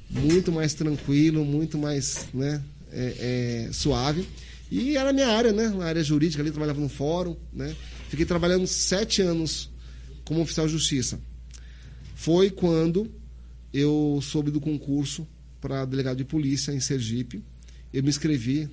Muito 0.10 0.52
mais 0.52 0.74
tranquilo, 0.74 1.44
muito 1.44 1.78
mais 1.78 2.28
né? 2.34 2.62
É, 2.92 3.66
é, 3.68 3.74
suave. 3.74 4.26
E 4.72 4.98
era 4.98 5.10
a 5.10 5.14
minha 5.14 5.28
área, 5.28 5.52
né? 5.52 5.70
Na 5.70 5.86
área 5.86 6.04
jurídica 6.04 6.42
ali, 6.42 6.52
trabalhava 6.52 6.80
no 6.80 6.90
fórum, 6.90 7.36
né? 7.52 7.76
Fiquei 8.10 8.26
trabalhando 8.26 8.68
sete 8.68 9.22
anos 9.22 9.70
como 10.24 10.42
oficial 10.42 10.66
de 10.66 10.74
justiça. 10.74 11.20
Foi 12.16 12.50
quando 12.50 13.12
eu 13.74 14.20
soube 14.22 14.52
do 14.52 14.62
concurso 14.62 15.28
para 15.60 15.86
delegado 15.86 16.18
de 16.18 16.24
polícia 16.24 16.72
em 16.72 16.80
Sergipe. 16.80 17.44
Eu 17.94 18.04
me 18.04 18.10
inscrevi 18.10 18.70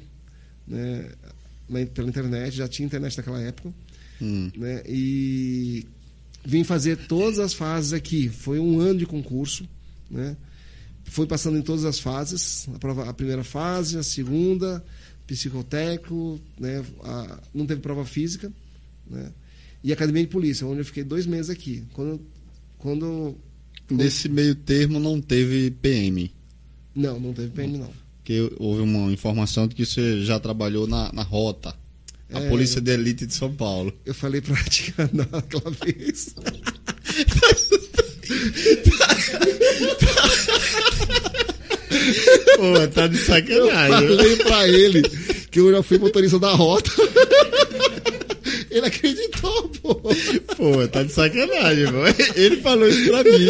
né, 0.67 1.11
pela 1.95 2.09
internet, 2.09 2.57
já 2.57 2.69
tinha 2.69 2.87
internet 2.87 3.17
naquela 3.17 3.41
época. 3.41 3.73
Hum. 4.21 4.51
Né, 4.57 4.83
e 4.87 5.87
vim 6.45 6.65
fazer 6.65 6.97
todas 7.09 7.39
as 7.39 7.53
fases 7.53 7.93
aqui. 7.93 8.29
Foi 8.29 8.59
um 8.59 8.79
ano 8.81 9.01
de 9.01 9.07
concurso. 9.07 9.69
Né, 10.11 10.37
foi 11.13 11.27
passando 11.27 11.59
em 11.59 11.63
todas 11.63 11.85
as 11.85 11.99
fases. 11.99 12.67
A, 12.75 12.79
prova, 12.79 13.09
a 13.09 13.13
primeira 13.13 13.45
fase, 13.45 13.99
a 13.99 14.03
segunda, 14.03 14.83
psicotécnico, 15.27 16.41
né, 16.59 16.83
a, 17.05 17.39
não 17.55 17.67
teve 17.67 17.83
prova 17.83 18.05
física. 18.05 18.51
Né, 19.09 19.31
e 19.85 19.93
academia 19.93 20.23
de 20.23 20.29
polícia, 20.29 20.67
onde 20.67 20.81
eu 20.81 20.85
fiquei 20.85 21.05
dois 21.05 21.27
meses 21.27 21.51
aqui. 21.51 21.85
Quando, 21.93 22.21
quando 22.79 23.37
Nesse 23.91 24.29
meio 24.29 24.55
termo 24.55 24.99
não 24.99 25.21
teve 25.21 25.71
PM. 25.71 26.33
Não, 26.95 27.21
não 27.21 27.35
teve 27.35 27.51
PM, 27.51 27.77
não. 27.77 27.91
Porque 28.19 28.51
houve 28.59 28.81
uma 28.83 29.13
informação 29.13 29.67
de 29.67 29.75
que 29.75 29.85
você 29.85 30.25
já 30.25 30.41
trabalhou 30.41 30.87
na, 30.87 31.13
na 31.13 31.23
rota. 31.23 31.75
A 32.33 32.41
é, 32.41 32.49
Polícia 32.49 32.81
de 32.81 32.91
Elite 32.91 33.27
de 33.27 33.35
São 33.35 33.53
Paulo. 33.55 33.93
Eu 34.07 34.15
falei 34.15 34.41
pra 34.41 34.57
ti 34.65 34.95
naquela 35.13 35.71
vez. 35.73 36.35
Pô, 42.57 42.89
tá 42.95 43.07
de 43.07 43.19
sacanagem. 43.19 44.09
Eu 44.09 44.17
falei 44.17 44.37
pra 44.37 44.69
ele 44.69 45.03
que 45.51 45.61
eu 45.61 45.71
já 45.71 45.83
fui 45.83 45.99
motorista 45.99 46.39
da 46.39 46.51
rota. 46.51 46.91
Ele 48.71 48.87
acreditou, 48.87 49.69
pô. 49.83 49.95
Pô, 50.57 50.89
tá 50.89 51.03
de 51.03 51.13
sacanagem, 51.13 51.87
pô. 51.89 51.99
Ele 52.35 52.57
falou 52.63 52.89
isso 52.89 53.11
pra 53.11 53.23
mim. 53.23 53.47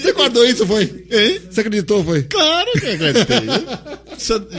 Você 0.00 0.12
guardou 0.12 0.46
isso, 0.46 0.66
foi? 0.66 0.84
Hein? 1.10 1.40
Você 1.50 1.60
acreditou, 1.60 2.02
foi? 2.02 2.22
Claro 2.22 2.72
que 2.72 2.86
acreditei. 2.86 3.40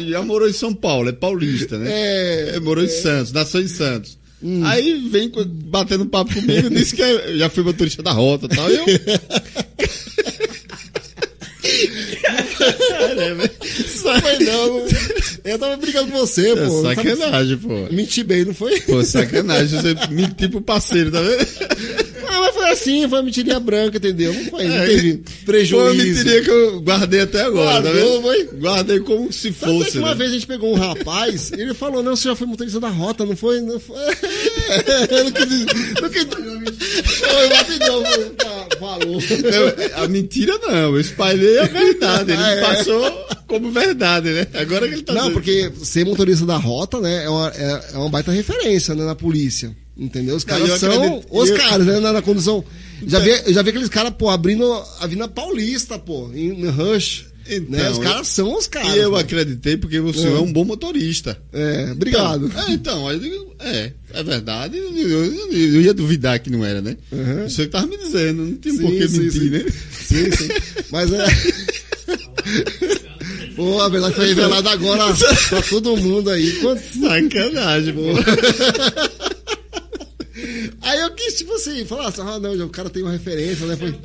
Já 0.10 0.21
morou 0.21 0.47
em 0.47 0.54
São 0.54 0.73
Paulo, 0.73 1.10
é 1.10 1.13
paulista, 1.13 1.78
né? 1.80 1.89
É. 2.56 2.60
Morou 2.60 2.84
em 2.84 2.89
Santos, 2.89 3.32
nasceu 3.32 3.62
em 3.62 3.67
Santos. 3.67 4.17
Hum. 4.45 4.63
Aí 4.63 5.10
vem 5.10 5.31
batendo 5.65 6.05
papo 6.05 6.31
comigo, 6.31 6.69
disse 6.69 6.95
que 6.95 7.01
é, 7.01 7.36
já 7.36 7.49
fui 7.49 7.63
motorista 7.63 8.03
da 8.03 8.12
rota 8.12 8.45
e 8.45 8.49
tal. 8.49 8.69
E 8.69 8.75
eu. 8.75 8.86
Caramba. 12.89 13.49
Foi 13.60 14.45
não. 14.45 14.86
Eu 15.43 15.60
tava 15.60 15.78
brincando 15.78 16.12
com 16.12 16.17
você, 16.19 16.49
é 16.51 16.56
pô. 16.56 16.82
Sacanagem, 16.82 17.58
pô. 17.58 17.88
Menti 17.91 18.23
bem, 18.23 18.45
não 18.45 18.54
foi? 18.54 18.80
Pô, 18.82 19.04
sacanagem. 19.04 19.80
Você 19.80 19.95
mentiu 20.10 20.49
pro 20.49 20.62
parceiro, 20.62 21.12
tá 21.12 21.21
vendo? 21.21 21.47
Ah, 22.28 22.39
mas 22.39 22.56
foi 22.56 22.69
assim, 22.69 23.08
foi 23.08 23.19
uma 23.19 23.23
mentirinha 23.23 23.60
branca, 23.60 23.97
entendeu? 23.97 24.34
Não 24.34 24.45
foi, 24.45 24.65
não 24.65 24.75
é, 24.75 24.86
teve 24.86 25.23
prejuízo. 25.45 25.86
Foi 25.86 25.93
uma 25.93 26.04
mentirinha 26.04 26.41
que 26.41 26.49
eu 26.49 26.82
guardei 26.82 27.21
até 27.21 27.41
agora, 27.41 27.82
tá 27.82 27.89
Guardou, 27.89 27.93
tá 27.93 27.99
vendo? 27.99 28.21
Foi? 28.21 28.60
Guardei 28.60 28.99
como 28.99 29.32
se 29.32 29.51
fosse. 29.51 29.82
Até 29.82 29.91
que 29.91 29.97
uma 29.99 30.10
né? 30.10 30.15
vez 30.15 30.32
a 30.32 30.34
gente 30.34 30.47
pegou 30.47 30.73
um 30.73 30.78
rapaz, 30.78 31.51
ele 31.54 31.73
falou, 31.73 32.04
não, 32.04 32.15
você 32.15 32.28
já 32.28 32.36
foi 32.36 32.47
motorista 32.47 32.80
da 32.80 32.89
rota, 32.89 33.25
não 33.25 33.36
foi? 33.36 33.62
Não 33.62 33.80
foi. 33.80 33.95
não 35.23 35.32
quis... 35.32 36.01
Não 36.01 36.10
quis... 36.10 36.25
Foi, 37.19 37.49
batidão, 37.49 38.04
tá, 38.38 38.67
falou. 38.80 39.19
a 39.95 40.08
mentira 40.08 40.58
não, 40.60 40.95
eu 40.95 40.99
espalhei 40.99 41.60
a 41.60 41.65
verdade, 41.65 42.32
ele 42.32 42.41
ah, 42.41 42.55
passou 42.62 43.28
como 43.48 43.72
verdade, 43.72 44.30
né? 44.32 44.48
Agora 44.54 44.88
que 44.88 44.96
ele 44.96 45.04
tá 45.04 45.13
Não, 45.13 45.32
porque 45.32 45.72
ser 45.84 46.06
motorista 46.06 46.46
da 46.46 46.58
rota, 46.58 47.00
né, 47.00 47.26
é 47.26 47.30
uma, 47.30 47.50
é, 47.50 47.84
é 47.94 47.98
uma 47.98 48.10
baita 48.10 48.32
referência 48.32 48.94
né, 48.96 49.06
na 49.06 49.15
polícia. 49.15 49.76
Entendeu? 49.98 50.36
Os 50.36 50.44
caras 50.44 50.80
são 50.80 50.91
acredito, 50.91 51.26
os 51.32 51.50
eu... 51.50 51.58
caras, 51.58 51.88
né? 51.88 52.00
Na, 52.00 52.12
na 52.12 52.22
condução. 52.22 52.63
Já 53.08 53.20
vi, 53.20 53.54
já 53.54 53.62
vi 53.62 53.70
aqueles 53.70 53.89
caras, 53.89 54.13
pô, 54.18 54.30
abrindo 54.30 54.65
a 55.00 55.08
Vina 55.08 55.28
Paulista, 55.28 55.98
pô, 55.98 56.30
em, 56.34 56.68
Rush. 56.68 57.28
Então, 57.48 57.80
né? 57.80 57.89
Os 57.91 58.00
caras 58.00 58.28
são 58.28 58.58
os 58.58 58.68
caras. 58.68 58.94
E 58.94 58.98
eu 58.98 59.12
pô. 59.12 59.18
acreditei 59.18 59.78
porque 59.78 60.00
o 60.00 60.12
senhor 60.12 60.36
é. 60.36 60.39
é. 60.39 60.41
um 60.41 60.52
bom 60.52 60.65
motorista. 60.65 61.39
É, 61.54 61.91
obrigado. 61.91 62.48
Então, 62.70 63.10
é, 63.10 63.15
então 63.15 63.56
é, 63.60 63.91
é 64.13 64.24
verdade. 64.24 64.78
Eu, 64.78 64.91
eu, 64.98 65.52
eu, 65.54 65.82
ia 65.82 65.94
duvidar 65.94 66.39
que 66.39 66.50
não 66.50 66.65
era, 66.65 66.82
né? 66.82 66.98
Uhum. 67.12 67.46
O 67.46 67.50
senhor 67.50 67.68
que 67.68 67.72
tava 67.72 67.88
me 67.88 67.98
dizendo, 67.98 68.44
não 68.44 68.58
tinha 68.58 68.74
por 68.74 68.91
que 68.91 69.08
mentir, 69.08 69.32
sim. 69.32 69.50
né? 69.50 69.65
Sim, 69.91 70.32
sim. 70.32 70.48
Mas 70.91 71.13
é. 71.13 71.26
Pô, 73.55 73.79
a 73.81 73.89
verdade 73.89 74.15
foi 74.15 74.27
revelada 74.27 74.69
agora 74.69 75.03
pra 75.49 75.62
todo 75.63 75.95
mundo 75.97 76.29
aí. 76.29 76.51
Sacanagem, 76.51 77.93
pô. 77.93 78.01
Aí 80.81 80.99
eu 80.99 81.12
quis, 81.12 81.36
tipo 81.36 81.53
assim, 81.53 81.86
falar 81.86 82.10
assim, 82.10 82.21
ah, 82.21 82.38
não, 82.39 82.65
o 82.65 82.69
cara 82.69 82.89
tem 82.89 83.01
uma 83.01 83.12
referência, 83.12 83.65
né? 83.65 83.75
Foi... 83.75 83.95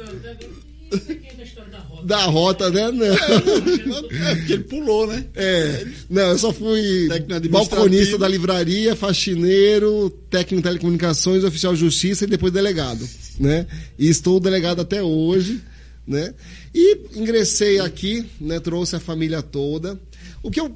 Da 2.04 2.24
rota, 2.24 2.70
né? 2.70 2.90
Não. 2.90 3.06
É, 3.06 4.34
porque 4.36 4.52
ele 4.54 4.64
pulou, 4.64 5.06
né? 5.06 5.24
É. 5.34 5.86
Não, 6.08 6.30
eu 6.30 6.38
só 6.38 6.52
fui 6.52 7.08
balconista 7.50 8.16
da 8.16 8.26
livraria, 8.26 8.96
faxineiro, 8.96 10.10
técnico 10.30 10.62
de 10.62 10.62
telecomunicações, 10.62 11.44
oficial 11.44 11.74
de 11.74 11.80
justiça 11.80 12.24
e 12.24 12.28
depois 12.28 12.52
delegado, 12.52 13.06
né? 13.38 13.66
E 13.98 14.08
estou 14.08 14.40
delegado 14.40 14.80
até 14.80 15.02
hoje, 15.02 15.60
né? 16.06 16.32
E 16.74 16.98
ingressei 17.14 17.80
aqui, 17.80 18.24
né? 18.40 18.60
Trouxe 18.60 18.96
a 18.96 19.00
família 19.00 19.42
toda. 19.42 20.00
O 20.42 20.50
que 20.50 20.60
eu... 20.60 20.74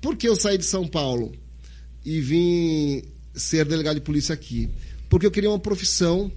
Por 0.00 0.16
que 0.16 0.28
eu 0.28 0.36
saí 0.36 0.58
de 0.58 0.64
São 0.64 0.86
Paulo 0.86 1.32
e 2.04 2.20
vim 2.20 3.02
ser 3.34 3.64
delegado 3.64 3.96
de 3.96 4.02
polícia 4.02 4.34
aqui? 4.34 4.68
Porque 5.08 5.26
eu 5.26 5.30
queria 5.30 5.50
uma 5.50 5.58
profissão 5.58 6.30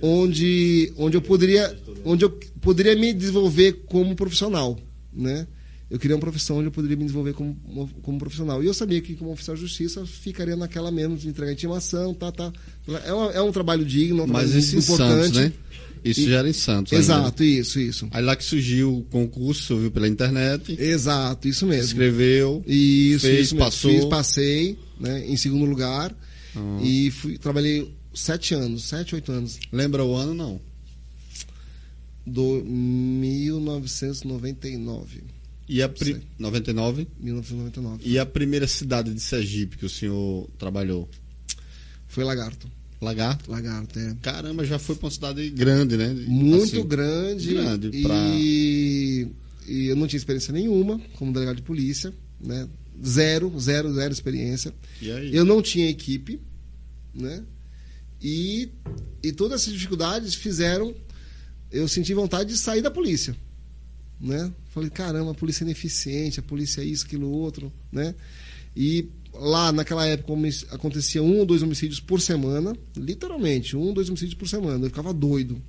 onde, 0.00 0.92
onde 0.96 1.16
eu 1.16 1.22
poderia 1.22 1.76
onde 2.04 2.24
eu 2.24 2.30
poderia 2.60 2.94
me 2.94 3.12
desenvolver 3.12 3.84
como 3.86 4.14
profissional, 4.14 4.78
né? 5.12 5.46
Eu 5.90 5.98
queria 5.98 6.16
uma 6.16 6.20
profissão 6.20 6.58
onde 6.58 6.66
eu 6.66 6.72
poderia 6.72 6.96
me 6.96 7.04
desenvolver 7.04 7.34
como, 7.34 7.56
como 8.02 8.18
profissional. 8.18 8.62
E 8.62 8.66
eu 8.66 8.74
sabia 8.74 9.00
que, 9.00 9.14
como 9.14 9.32
oficial 9.32 9.54
de 9.54 9.62
justiça, 9.62 10.04
ficaria 10.06 10.56
naquela 10.56 10.90
menos 10.90 11.22
de 11.22 11.28
entregar 11.28 11.52
intimação, 11.52 12.12
tá, 12.14 12.32
tá. 12.32 12.52
É, 13.04 13.12
uma, 13.12 13.30
é 13.32 13.40
um 13.40 13.52
trabalho 13.52 13.84
digno, 13.84 14.22
é 14.22 14.24
um 14.24 14.26
Mas 14.26 14.50
trabalho 14.50 14.78
importante. 14.78 15.34
Santos, 15.34 15.36
né? 15.36 15.52
Isso 16.04 16.20
e, 16.20 16.28
já 16.28 16.40
era 16.40 16.48
em 16.48 16.52
Santos. 16.52 16.92
Exato, 16.92 17.42
ainda. 17.42 17.60
isso, 17.60 17.80
isso. 17.80 18.06
Aí 18.10 18.22
lá 18.22 18.36
que 18.36 18.44
surgiu 18.44 18.98
o 18.98 19.04
concurso, 19.04 19.78
viu 19.78 19.90
pela 19.90 20.06
internet. 20.06 20.76
Exato, 20.78 21.48
isso 21.48 21.66
mesmo. 21.66 21.86
Escreveu. 21.86 22.62
Isso, 22.66 23.26
fez, 23.26 23.46
isso 23.46 23.56
passou. 23.56 23.90
Fiz, 23.90 24.04
passei, 24.04 24.78
né, 25.00 25.26
em 25.26 25.36
segundo 25.36 25.64
lugar. 25.64 26.14
Uhum. 26.54 26.84
E 26.84 27.10
fui, 27.10 27.38
trabalhei 27.38 27.90
sete 28.12 28.52
anos, 28.54 28.84
sete, 28.84 29.14
oito 29.14 29.32
anos. 29.32 29.58
Lembra 29.72 30.04
o 30.04 30.14
ano, 30.14 30.34
não? 30.34 30.60
Do 32.26 32.62
1999. 32.62 35.22
E 35.66 35.82
a 35.82 35.88
pri... 35.88 36.20
99? 36.38 37.08
1999. 37.18 38.02
E 38.04 38.18
a 38.18 38.26
primeira 38.26 38.68
cidade 38.68 39.10
de 39.12 39.20
Sergipe 39.20 39.76
que 39.78 39.86
o 39.86 39.90
senhor 39.90 40.48
trabalhou? 40.58 41.08
Foi 42.06 42.22
Lagarto. 42.22 42.70
Lagarto? 43.04 43.50
Lagarto, 43.50 43.98
é. 43.98 44.16
Caramba, 44.20 44.64
já 44.64 44.78
foi 44.78 44.96
para 44.96 45.06
uma 45.06 45.10
cidade 45.10 45.48
grande, 45.50 45.96
né? 45.96 46.08
Muito 46.26 46.64
assim, 46.64 46.86
grande. 46.86 47.54
Grande 47.54 47.90
pra... 48.02 48.14
e... 48.34 49.28
e 49.68 49.86
eu 49.86 49.96
não 49.96 50.06
tinha 50.06 50.18
experiência 50.18 50.52
nenhuma 50.52 51.00
como 51.16 51.32
delegado 51.32 51.56
de 51.56 51.62
polícia, 51.62 52.12
né? 52.40 52.68
Zero, 53.04 53.52
zero, 53.58 53.92
zero 53.92 54.12
experiência. 54.12 54.72
E 55.00 55.10
aí? 55.10 55.34
Eu 55.34 55.44
não 55.44 55.60
tinha 55.60 55.88
equipe, 55.88 56.40
né? 57.14 57.42
E, 58.22 58.70
e 59.22 59.32
todas 59.32 59.62
essas 59.62 59.74
dificuldades 59.74 60.34
fizeram 60.34 60.94
eu 61.74 61.88
senti 61.88 62.14
vontade 62.14 62.50
de 62.50 62.56
sair 62.56 62.80
da 62.80 62.90
polícia. 62.90 63.36
Né? 64.20 64.50
Falei, 64.70 64.88
caramba, 64.88 65.32
a 65.32 65.34
polícia 65.34 65.64
é 65.64 65.66
ineficiente, 65.66 66.38
a 66.38 66.42
polícia 66.42 66.80
é 66.80 66.84
isso, 66.84 67.04
aquilo, 67.04 67.28
outro. 67.28 67.72
Né? 67.90 68.14
E 68.76 69.08
lá 69.34 69.72
naquela 69.72 70.06
época 70.06 70.32
acontecia 70.70 71.22
um 71.22 71.38
ou 71.38 71.46
dois 71.46 71.62
homicídios 71.62 72.00
por 72.00 72.20
semana, 72.20 72.76
literalmente, 72.96 73.76
um 73.76 73.80
ou 73.80 73.92
dois 73.92 74.08
homicídios 74.08 74.34
por 74.34 74.48
semana. 74.48 74.84
Eu 74.84 74.90
ficava 74.90 75.12
doido, 75.12 75.60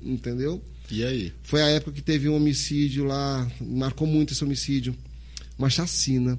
entendeu? 0.00 0.62
E 0.90 1.04
aí? 1.04 1.32
Foi 1.42 1.62
a 1.62 1.68
época 1.68 1.92
que 1.92 2.02
teve 2.02 2.28
um 2.28 2.36
homicídio 2.36 3.04
lá, 3.04 3.50
marcou 3.60 4.06
muito 4.06 4.32
esse 4.32 4.42
homicídio, 4.42 4.94
uma 5.58 5.68
chacina. 5.68 6.38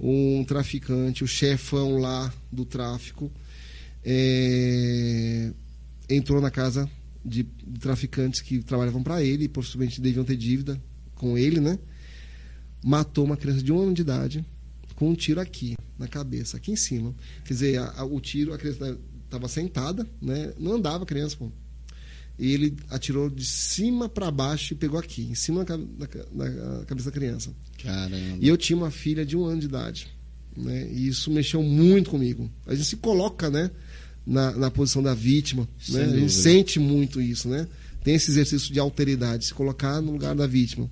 Um 0.00 0.42
traficante, 0.44 1.22
o 1.22 1.28
chefão 1.28 1.98
lá 1.98 2.32
do 2.50 2.64
tráfico, 2.64 3.30
é, 4.04 5.52
entrou 6.08 6.40
na 6.40 6.50
casa 6.50 6.90
de, 7.24 7.44
de 7.44 7.78
traficantes 7.78 8.40
que 8.40 8.58
trabalhavam 8.64 9.00
para 9.00 9.22
ele, 9.22 9.44
e 9.44 9.48
possivelmente 9.48 10.00
deviam 10.00 10.24
ter 10.24 10.36
dívida 10.36 10.82
com 11.14 11.38
ele, 11.38 11.60
né? 11.60 11.78
Matou 12.82 13.24
uma 13.24 13.36
criança 13.36 13.62
de 13.62 13.72
um 13.72 13.80
ano 13.80 13.94
de 13.94 14.02
idade 14.02 14.44
com 14.94 15.10
um 15.10 15.14
tiro 15.14 15.40
aqui, 15.40 15.76
na 15.98 16.08
cabeça, 16.08 16.56
aqui 16.56 16.72
em 16.72 16.76
cima. 16.76 17.14
Quer 17.44 17.54
dizer, 17.54 17.78
a, 17.78 17.92
a, 17.98 18.04
o 18.04 18.20
tiro, 18.20 18.52
a 18.52 18.58
criança 18.58 18.98
estava 19.24 19.48
sentada, 19.48 20.06
né? 20.20 20.52
Não 20.58 20.74
andava 20.74 21.04
a 21.04 21.06
criança, 21.06 21.36
pô. 21.36 21.50
E 22.38 22.52
ele 22.52 22.76
atirou 22.88 23.28
de 23.28 23.44
cima 23.44 24.08
para 24.08 24.30
baixo 24.30 24.72
e 24.72 24.76
pegou 24.76 24.98
aqui, 24.98 25.22
em 25.22 25.34
cima 25.34 25.64
da, 25.64 25.76
da, 25.76 26.06
da, 26.06 26.84
cabeça 26.86 27.10
da 27.10 27.14
criança. 27.14 27.50
Caramba. 27.82 28.38
E 28.40 28.48
eu 28.48 28.56
tinha 28.56 28.76
uma 28.76 28.90
filha 28.90 29.24
de 29.24 29.36
um 29.36 29.44
ano 29.44 29.60
de 29.60 29.66
idade. 29.66 30.08
Né? 30.56 30.90
E 30.90 31.08
isso 31.08 31.30
mexeu 31.30 31.62
muito 31.62 32.10
comigo. 32.10 32.50
A 32.66 32.74
gente 32.74 32.86
se 32.86 32.96
coloca, 32.96 33.50
né? 33.50 33.70
na, 34.26 34.52
na 34.52 34.70
posição 34.70 35.02
da 35.02 35.14
vítima. 35.14 35.68
Né? 35.88 36.04
A 36.04 36.16
gente 36.16 36.32
sente 36.32 36.78
muito 36.78 37.20
isso, 37.20 37.48
né? 37.48 37.66
Tem 38.02 38.14
esse 38.14 38.30
exercício 38.30 38.72
de 38.72 38.80
alteridade, 38.80 39.46
se 39.46 39.54
colocar 39.54 40.00
no 40.00 40.12
lugar 40.12 40.34
da 40.34 40.46
vítima. 40.46 40.90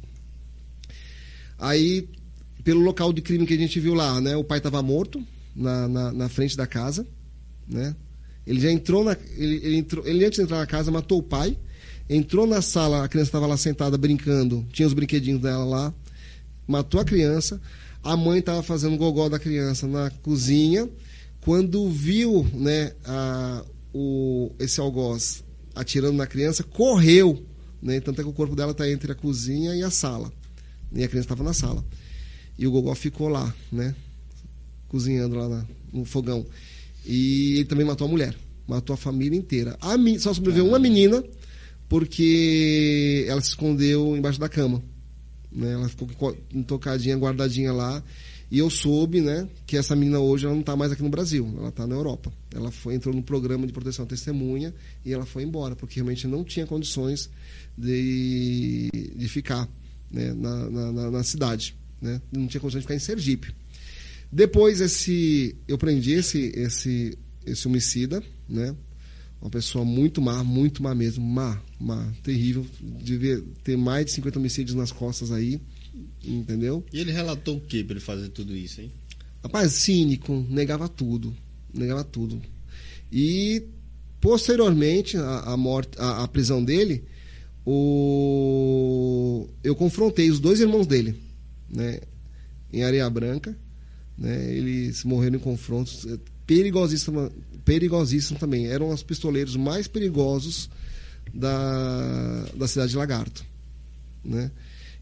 Aí, 1.59 2.09
pelo 2.71 2.83
local 2.83 3.13
de 3.13 3.21
crime 3.21 3.45
que 3.49 3.55
a 3.55 3.57
gente 3.57 3.81
viu 3.81 3.95
lá, 3.95 4.21
né? 4.21 4.37
O 4.37 4.45
pai 4.45 4.59
estava 4.59 4.81
morto 4.81 5.21
na, 5.57 5.89
na, 5.89 6.13
na, 6.13 6.29
frente 6.29 6.57
da 6.57 6.69
casa, 6.69 7.05
né? 7.67 7.97
Ele 8.47 8.61
já 8.61 8.71
entrou 8.71 9.03
na. 9.03 9.17
Ele, 9.37 9.57
ele, 9.57 9.77
entrou, 9.79 10.07
ele 10.07 10.25
antes 10.25 10.37
de 10.39 10.45
entrar 10.45 10.59
na 10.59 10.67
casa 10.67 10.89
matou 10.89 11.19
o 11.19 11.23
pai, 11.23 11.59
entrou 12.09 12.47
na 12.47 12.63
sala, 12.63 13.05
a 13.05 13.09
criança 13.09 13.31
estava 13.31 13.49
lá 13.49 13.57
sentada 13.57 13.99
brincando, 13.99 14.65
tinha 14.73 14.87
os 14.87 14.95
brinquedinhos 14.95 15.41
dela 15.41 15.65
lá, 15.65 15.95
matou 16.65 17.01
a 17.01 17.05
criança. 17.05 17.61
A 18.05 18.17
mãe 18.17 18.39
estava 18.39 18.63
fazendo 18.63 18.97
gogó 18.97 19.29
da 19.29 19.41
criança 19.41 19.89
na 19.89 20.09
cozinha 20.23 20.89
quando 21.41 21.91
viu 21.91 22.47
né, 22.55 22.93
a, 23.05 23.65
o, 23.93 24.53
esse 24.61 24.81
algoz 24.81 25.43
atirando 25.75 26.17
na 26.17 26.27
criança, 26.29 26.63
correu. 26.63 27.45
Né, 27.83 27.99
tanto 27.99 28.21
é 28.21 28.23
que 28.23 28.31
o 28.31 28.33
corpo 28.33 28.55
dela 28.55 28.71
está 28.71 28.89
entre 28.89 29.11
a 29.11 29.15
cozinha 29.17 29.75
e 29.75 29.83
a 29.83 29.91
sala. 29.91 30.33
E 30.93 31.03
a 31.03 31.09
criança 31.09 31.25
estava 31.25 31.43
na 31.43 31.53
sala. 31.53 31.85
E 32.61 32.67
o 32.67 32.71
Gogó 32.71 32.95
ficou 32.95 33.29
lá, 33.29 33.55
né? 33.73 33.95
Cozinhando 34.87 35.35
lá 35.35 35.49
na, 35.49 35.67
no 35.91 36.05
fogão. 36.05 36.45
E 37.07 37.55
ele 37.55 37.65
também 37.65 37.87
matou 37.87 38.07
a 38.07 38.11
mulher. 38.11 38.37
Matou 38.69 38.93
a 38.93 38.99
família 38.99 39.39
inteira. 39.39 39.79
A, 39.81 39.97
só 40.19 40.35
sobreviveu 40.35 40.69
uma 40.69 40.79
menina, 40.79 41.25
porque 41.89 43.25
ela 43.27 43.41
se 43.41 43.49
escondeu 43.49 44.15
embaixo 44.15 44.39
da 44.39 44.47
cama. 44.47 44.83
Né? 45.51 45.73
Ela 45.73 45.89
ficou 45.89 46.37
tocadinha, 46.67 47.17
guardadinha 47.17 47.73
lá. 47.73 48.05
E 48.51 48.59
eu 48.59 48.69
soube, 48.69 49.23
né, 49.23 49.49
que 49.65 49.77
essa 49.79 49.97
menina 49.97 50.19
hoje 50.19 50.45
ela 50.45 50.53
não 50.53 50.61
está 50.61 50.77
mais 50.77 50.93
aqui 50.93 51.03
no 51.03 51.09
Brasil, 51.09 51.49
ela 51.57 51.69
está 51.69 51.87
na 51.87 51.95
Europa. 51.95 52.33
Ela 52.53 52.71
foi, 52.71 52.95
entrou 52.95 53.15
no 53.15 53.23
programa 53.23 53.65
de 53.65 53.73
proteção 53.73 54.05
à 54.05 54.09
testemunha 54.09 54.75
e 55.05 55.13
ela 55.15 55.25
foi 55.25 55.45
embora, 55.45 55.77
porque 55.77 55.95
realmente 55.95 56.27
não 56.27 56.43
tinha 56.43 56.67
condições 56.67 57.31
de, 57.79 58.91
de 59.15 59.29
ficar 59.29 59.69
né, 60.11 60.35
na, 60.35 60.69
na, 60.69 61.11
na, 61.13 61.23
cidade. 61.23 61.77
Né? 62.01 62.21
Não 62.33 62.47
tinha 62.47 62.61
condições 62.61 62.81
de 62.81 62.87
ficar 62.87 62.95
em 62.95 62.99
Sergipe. 62.99 63.55
Depois 64.33 64.81
esse, 64.81 65.57
eu 65.67 65.77
prendi 65.77 66.13
esse, 66.13 66.53
esse, 66.55 67.19
esse 67.45 67.67
homicida, 67.67 68.23
né? 68.49 68.75
Uma 69.41 69.51
pessoa 69.51 69.85
muito 69.85 70.21
má, 70.21 70.45
muito 70.45 70.83
má 70.83 70.95
mesmo, 70.95 71.25
má, 71.25 71.61
má, 71.79 72.13
terrível. 72.23 72.65
Devia 72.81 73.43
ter 73.65 73.77
mais 73.77 74.07
de 74.07 74.13
50 74.13 74.39
homicídios 74.39 74.77
nas 74.77 74.93
costas 74.93 75.33
aí. 75.33 75.61
Entendeu? 76.23 76.85
E 76.93 77.01
ele 77.01 77.11
relatou 77.11 77.57
o 77.57 77.61
que 77.61 77.83
para 77.83 77.95
ele 77.95 78.05
fazer 78.05 78.29
tudo 78.29 78.55
isso, 78.55 78.81
hein? 78.81 78.93
Rapaz, 79.43 79.73
cínico, 79.73 80.47
negava 80.49 80.89
tudo. 80.89 81.35
Negava 81.73 82.05
tudo. 82.05 82.41
E 83.11 83.65
posteriormente 84.21 85.17
a, 85.17 85.41
a 85.41 85.57
morte, 85.57 85.99
a, 85.99 86.23
a, 86.25 86.29
prisão 86.29 86.63
dele, 86.63 87.05
o... 87.65 89.49
eu 89.65 89.75
confrontei 89.75 90.31
os 90.31 90.39
dois 90.39 90.61
irmãos 90.61 90.87
dele, 90.87 91.17
né? 91.71 92.01
Em 92.73 92.83
Areia 92.83 93.09
Branca, 93.09 93.57
né? 94.19 94.53
Eles 94.53 95.05
morreram 95.05 95.37
em 95.37 95.41
confrontos 95.41 96.07
é, 96.07 96.19
perigosíssimos, 96.47 97.31
perigosíssimo 97.65 98.39
também. 98.39 98.67
Eram 98.67 98.91
os 98.91 99.03
pistoleiros 99.03 99.57
mais 99.57 99.87
perigosos 99.87 100.69
da, 101.33 102.45
da 102.55 102.67
cidade 102.67 102.91
de 102.91 102.97
Lagarto, 102.97 103.45
né? 104.25 104.51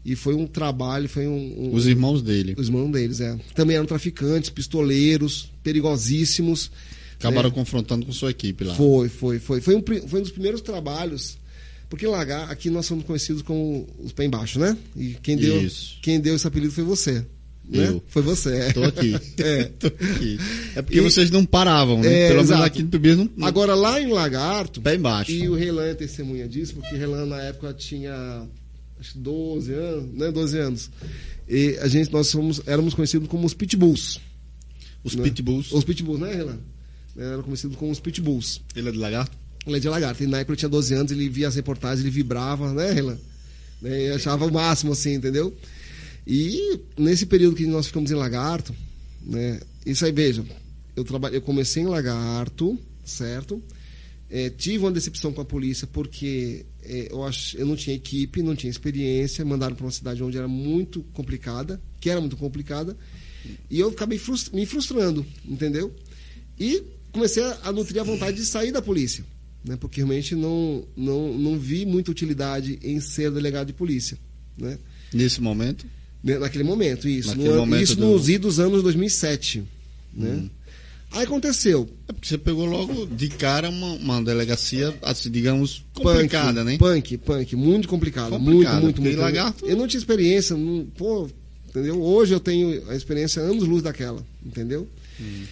E 0.05 0.15
foi 0.15 0.33
um 0.33 0.47
trabalho, 0.47 1.09
foi 1.09 1.27
um, 1.27 1.55
um, 1.57 1.73
Os 1.73 1.85
irmãos 1.85 2.21
dele. 2.21 2.55
Os 2.57 2.67
irmãos 2.67 2.89
deles, 2.91 3.19
é. 3.19 3.37
Também 3.53 3.75
eram 3.75 3.85
traficantes, 3.85 4.49
pistoleiros, 4.49 5.51
perigosíssimos. 5.61 6.71
Acabaram 7.17 7.49
né? 7.49 7.55
confrontando 7.55 8.05
com 8.05 8.13
sua 8.13 8.31
equipe 8.31 8.63
lá. 8.63 8.75
Foi, 8.75 9.09
foi, 9.09 9.39
foi. 9.39 9.59
Foi 9.59 9.75
um, 9.75 9.83
foi 10.07 10.19
um 10.19 10.23
dos 10.23 10.31
primeiros 10.31 10.61
trabalhos. 10.61 11.37
Porque 11.89 12.05
lá, 12.05 12.21
aqui 12.43 12.69
nós 12.69 12.85
somos 12.85 13.03
conhecidos 13.03 13.41
como 13.41 13.87
os 13.97 14.11
pé 14.11 14.25
embaixo, 14.25 14.59
né? 14.59 14.77
E 14.95 15.15
quem 15.23 15.35
deu, 15.35 15.59
Isso. 15.61 15.97
quem 16.01 16.19
deu 16.19 16.35
esse 16.35 16.45
apelido 16.45 16.71
foi 16.71 16.83
você. 16.83 17.25
Né? 17.67 17.87
Eu. 17.87 18.03
Foi 18.07 18.21
você. 18.21 18.67
Estou 18.67 18.83
aqui. 18.83 19.15
É. 19.39 19.63
Tô 19.65 19.87
aqui. 19.87 20.37
É 20.75 20.81
porque 20.81 20.97
e, 20.97 21.01
vocês 21.01 21.31
não 21.31 21.45
paravam, 21.45 22.01
né? 22.01 22.25
É, 22.25 22.27
Pelo 22.27 22.43
menos 22.43 22.51
aqui 22.61 22.83
no 22.83 22.89
Tubias 22.89 23.17
não, 23.17 23.29
não. 23.35 23.47
Agora 23.47 23.73
lá 23.73 23.99
em 24.01 24.11
Lagarto. 24.11 24.81
Pé 24.81 24.95
embaixo. 24.95 25.31
E 25.31 25.47
o 25.49 25.55
Relan 25.55 25.85
é 25.85 25.93
testemunha 25.93 26.47
disso, 26.47 26.75
porque 26.75 26.95
Relan 26.95 27.25
na 27.25 27.41
época 27.41 27.73
tinha 27.73 28.47
acho 28.99 29.17
12 29.17 29.73
anos, 29.73 30.13
né? 30.13 30.31
12 30.31 30.57
anos. 30.57 30.91
E 31.47 31.77
a 31.81 31.87
gente, 31.87 32.11
nós 32.11 32.27
somos, 32.27 32.61
éramos 32.67 32.93
conhecidos 32.93 33.27
como 33.27 33.45
os 33.45 33.53
pitbulls. 33.53 34.19
Os 35.03 35.15
né? 35.15 35.23
pitbulls? 35.23 35.71
Os 35.71 35.83
pitbulls, 35.83 36.19
né, 36.19 36.35
Renan? 36.35 36.59
Era 37.17 37.41
conhecido 37.41 37.75
como 37.77 37.91
os 37.91 37.99
pitbulls. 37.99 38.61
Ele 38.75 38.89
é 38.89 38.91
de 38.91 38.97
lagarto? 38.97 39.35
Lei 39.65 39.79
de 39.79 39.89
Lagarto. 39.89 40.23
E 40.23 40.27
na 40.27 40.39
época 40.39 40.53
eu 40.53 40.57
tinha 40.57 40.69
12 40.69 40.93
anos, 40.93 41.11
ele 41.11 41.29
via 41.29 41.47
as 41.47 41.55
reportagens, 41.55 42.01
ele 42.01 42.09
vibrava, 42.09 42.73
né, 42.73 42.91
Relan? 42.91 43.17
Eu 43.81 44.15
achava 44.15 44.45
o 44.45 44.51
máximo, 44.51 44.91
assim, 44.91 45.13
entendeu? 45.13 45.55
E 46.27 46.79
nesse 46.97 47.25
período 47.25 47.55
que 47.55 47.65
nós 47.65 47.87
ficamos 47.87 48.11
em 48.11 48.15
Lagarto, 48.15 48.75
né? 49.21 49.59
Isso 49.85 50.05
aí, 50.05 50.11
veja, 50.11 50.43
eu, 50.95 51.03
trabalhei, 51.03 51.37
eu 51.37 51.41
comecei 51.41 51.83
em 51.83 51.87
Lagarto, 51.87 52.77
certo? 53.03 53.61
É, 54.29 54.49
tive 54.49 54.79
uma 54.79 54.91
decepção 54.91 55.33
com 55.33 55.41
a 55.41 55.45
polícia 55.45 55.87
porque 55.87 56.65
é, 56.83 57.07
eu, 57.11 57.23
ach, 57.23 57.55
eu 57.55 57.65
não 57.65 57.75
tinha 57.75 57.95
equipe, 57.95 58.43
não 58.43 58.55
tinha 58.55 58.69
experiência, 58.69 59.43
mandaram 59.43 59.75
para 59.75 59.85
uma 59.85 59.91
cidade 59.91 60.21
onde 60.21 60.37
era 60.37 60.47
muito 60.47 61.01
complicada, 61.13 61.81
que 61.99 62.09
era 62.09 62.19
muito 62.19 62.37
complicada, 62.37 62.95
e 63.69 63.79
eu 63.79 63.89
acabei 63.89 64.21
me 64.53 64.65
frustrando, 64.65 65.25
entendeu? 65.43 65.91
E 66.59 66.83
comecei 67.11 67.41
a, 67.41 67.59
a 67.63 67.71
nutrir 67.71 67.99
a 67.99 68.03
vontade 68.03 68.37
de 68.37 68.45
sair 68.45 68.71
da 68.71 68.81
polícia, 68.81 69.25
né? 69.63 69.77
porque 69.79 70.01
realmente 70.01 70.35
não, 70.35 70.83
não, 70.95 71.37
não 71.37 71.59
vi 71.59 71.85
muita 71.85 72.11
utilidade 72.11 72.79
em 72.81 72.99
ser 72.99 73.31
delegado 73.31 73.67
de 73.67 73.73
polícia. 73.73 74.17
Né? 74.57 74.77
Nesse 75.13 75.41
momento? 75.41 75.85
Né, 76.23 76.37
naquele 76.37 76.63
momento, 76.63 77.07
isso. 77.07 77.29
Naquele 77.29 77.49
no, 77.49 77.57
momento 77.57 77.83
isso 77.83 77.95
do... 77.95 78.05
nos 78.05 78.29
idos 78.29 78.59
anos 78.59 78.83
2007. 78.83 79.63
Né? 80.13 80.29
Hum. 80.29 80.49
Aí 81.11 81.23
aconteceu. 81.23 81.89
É 82.07 82.13
porque 82.13 82.27
você 82.27 82.37
pegou 82.37 82.65
logo 82.65 83.07
de 83.07 83.29
cara 83.29 83.69
uma, 83.69 83.93
uma 83.93 84.21
delegacia, 84.21 84.95
assim, 85.01 85.31
digamos, 85.31 85.83
complicada, 85.93 86.63
punk, 86.63 86.71
né? 86.71 86.77
Punk, 86.77 87.17
punk, 87.17 87.55
muito 87.55 87.87
complicado. 87.87 88.29
Complicado, 88.29 88.81
muito, 88.81 89.01
muito, 89.01 89.01
muito. 89.01 89.19
Lagarto... 89.19 89.65
Eu 89.65 89.75
não 89.75 89.87
tinha 89.87 89.97
experiência, 89.97 90.55
não, 90.55 90.85
pô, 90.95 91.27
entendeu? 91.67 91.99
Hoje 91.99 92.33
eu 92.33 92.39
tenho 92.39 92.87
a 92.89 92.95
experiência 92.95 93.41
anos 93.41 93.63
luz 93.63 93.81
daquela, 93.81 94.23
entendeu? 94.45 94.87
Hum. 95.19 95.43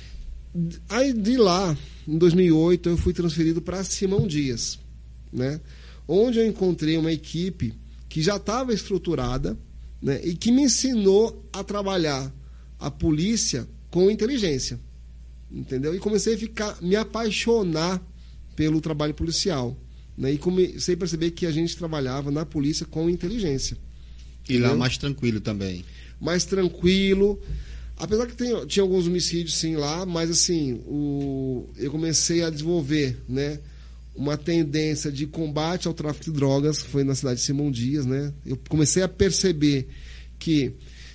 Aí 0.90 1.14
de 1.14 1.38
lá, 1.38 1.78
em 2.08 2.18
2008, 2.18 2.90
eu 2.90 2.98
fui 2.98 3.14
transferido 3.14 3.62
para 3.62 3.84
Simão 3.84 4.28
Dias, 4.28 4.80
né? 5.32 5.60
Onde 6.08 6.40
eu 6.40 6.48
encontrei 6.48 6.98
uma 6.98 7.12
equipe 7.12 7.74
que 8.08 8.22
já 8.22 8.38
estava 8.38 8.74
estruturada, 8.74 9.58
né? 10.02 10.22
E 10.24 10.36
que 10.36 10.52
me 10.52 10.64
ensinou 10.64 11.48
a 11.54 11.64
trabalhar 11.64 12.34
a 12.80 12.90
polícia 12.90 13.68
com 13.92 14.10
inteligência 14.10 14.80
entendeu? 15.52 15.96
E 15.96 16.00
comecei 16.00 16.36
a 16.36 16.38
ficar, 16.38 16.78
me 16.82 16.96
apaixonar 16.96 18.02
pelo 18.56 18.82
trabalho 18.82 19.14
policial, 19.14 19.78
né? 20.18 20.34
E 20.34 20.38
comecei 20.38 20.96
a 20.96 20.98
perceber 20.98 21.32
que 21.32 21.46
a 21.46 21.52
gente 21.52 21.78
trabalhava 21.78 22.32
na 22.32 22.46
polícia 22.46 22.86
com 22.86 23.10
inteligência. 23.10 23.78
E 24.48 24.54
entendeu? 24.54 24.72
lá 24.72 24.76
mais 24.76 24.98
tranquilo 24.98 25.40
também. 25.40 25.86
Mais 26.20 26.46
tranquilo. 26.46 27.40
Apesar 27.98 28.28
que 28.28 28.36
tem, 28.36 28.66
tinha 28.68 28.84
alguns 28.84 29.08
homicídios 29.08 29.56
sim 29.56 29.76
lá, 29.76 30.06
mas 30.06 30.30
assim, 30.30 30.74
o, 30.86 31.68
eu 31.76 31.90
comecei 31.90 32.44
a 32.44 32.50
desenvolver, 32.50 33.18
né? 33.28 33.60
Uma 34.16 34.38
tendência 34.38 35.12
de 35.12 35.26
combate 35.26 35.88
ao 35.88 35.94
tráfico 35.94 36.26
de 36.26 36.32
drogas, 36.32 36.82
foi 36.82 37.04
na 37.04 37.16
cidade 37.16 37.40
de 37.40 37.46
Simão 37.46 37.72
Dias, 37.72 38.06
né? 38.06 38.34
Eu 38.46 38.58
comecei 38.70 39.02
a 39.02 39.08
perceber 39.08 39.88
que 40.38 40.74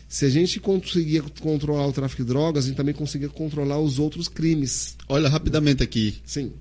se 0.08 0.24
a 0.24 0.28
gente 0.28 0.60
conseguia 0.60 1.22
controlar 1.40 1.86
o 1.86 1.92
tráfico 1.92 2.22
de 2.22 2.28
drogas, 2.28 2.64
a 2.64 2.68
gente 2.68 2.76
também 2.76 2.94
conseguia 2.94 3.28
controlar 3.28 3.78
os 3.78 3.98
outros 3.98 4.28
crimes. 4.28 4.96
Olha, 5.08 5.28
rapidamente 5.28 5.82
aqui. 5.82 6.16
Sim. 6.26 6.52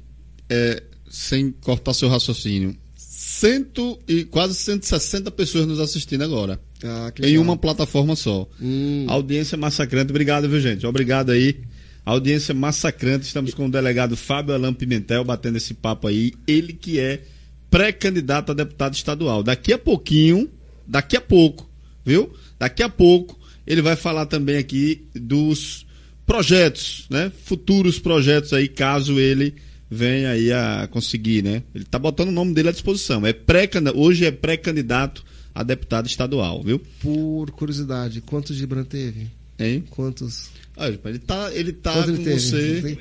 É, 0.50 0.82
sem 1.10 1.52
cortar 1.52 1.94
seu 1.94 2.08
raciocínio. 2.08 2.78
Cento 2.96 4.00
e 4.08 4.24
quase 4.24 4.56
160 4.56 5.30
pessoas 5.32 5.68
nos 5.68 5.80
assistindo 5.80 6.24
agora. 6.24 6.62
Ah, 6.84 7.12
em 7.22 7.38
uma 7.38 7.56
plataforma 7.58 8.16
só. 8.16 8.48
Hum. 8.62 9.06
Audiência 9.08 9.58
massacrante. 9.58 10.12
Obrigado, 10.12 10.50
viu, 10.50 10.60
gente? 10.60 10.86
Obrigado 10.86 11.32
aí. 11.32 11.58
Audiência 12.06 12.54
massacrante. 12.54 13.26
Estamos 13.26 13.54
com 13.54 13.68
o 13.68 13.72
delegado 13.72 14.18
Fábio 14.18 14.56
Alain 14.56 14.74
Pimentel 14.74 15.24
batendo 15.24 15.58
esse 15.58 15.74
papo 15.74 16.08
aí. 16.08 16.34
Ele 16.48 16.74
que 16.74 17.00
é 17.00 17.22
pré-candidato 17.70 18.52
a 18.52 18.56
deputado 18.56 18.94
estadual. 18.94 19.44
Daqui 19.44 19.74
a 19.74 19.78
pouquinho, 19.78 20.50
daqui 20.88 21.16
a 21.16 21.22
pouco, 21.22 21.70
viu? 22.04 22.34
Daqui 22.60 22.84
a 22.84 22.90
pouco 22.90 23.40
ele 23.66 23.82
vai 23.82 23.96
falar 23.96 24.26
também 24.26 24.58
aqui 24.58 25.08
dos 25.16 25.86
projetos, 26.26 27.06
né? 27.10 27.32
Futuros 27.46 28.00
projetos 28.00 28.54
aí, 28.54 28.68
caso 28.68 29.20
ele 29.20 29.56
venha 29.90 30.32
aí 30.32 30.52
a 30.52 30.88
conseguir, 30.90 31.44
né? 31.44 31.64
Ele 31.76 31.84
está 31.84 32.00
botando 32.00 32.30
o 32.30 32.34
nome 32.34 32.54
dele 32.54 32.70
à 32.70 32.72
disposição. 32.72 33.26
É 33.26 33.34
pré 33.34 33.70
hoje 33.96 34.26
é 34.26 34.32
pré-candidato 34.32 35.24
a 35.54 35.64
deputado 35.64 36.08
estadual, 36.08 36.64
viu? 36.64 36.80
Por 37.02 37.52
curiosidade, 37.52 38.22
quantos 38.22 38.56
Gibran 38.56 38.84
teve? 38.84 39.28
Hein? 39.60 39.84
Quantos? 39.90 40.50
Ah, 40.76 40.88
ele 40.88 41.20
tá, 41.20 41.54
ele 41.54 41.74
tá 41.74 42.04
com 42.04 42.10
ele 42.10 42.40
você. 42.40 42.98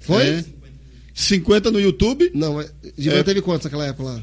Foi? 0.00 0.22
É, 0.22 0.44
50 1.14 1.70
no 1.70 1.80
YouTube? 1.80 2.30
Não, 2.34 2.54
mas 2.54 2.72
Gibran 2.96 3.20
é... 3.20 3.24
teve 3.24 3.42
quantos 3.42 3.64
naquela 3.64 3.86
época 3.86 4.02
lá? 4.04 4.22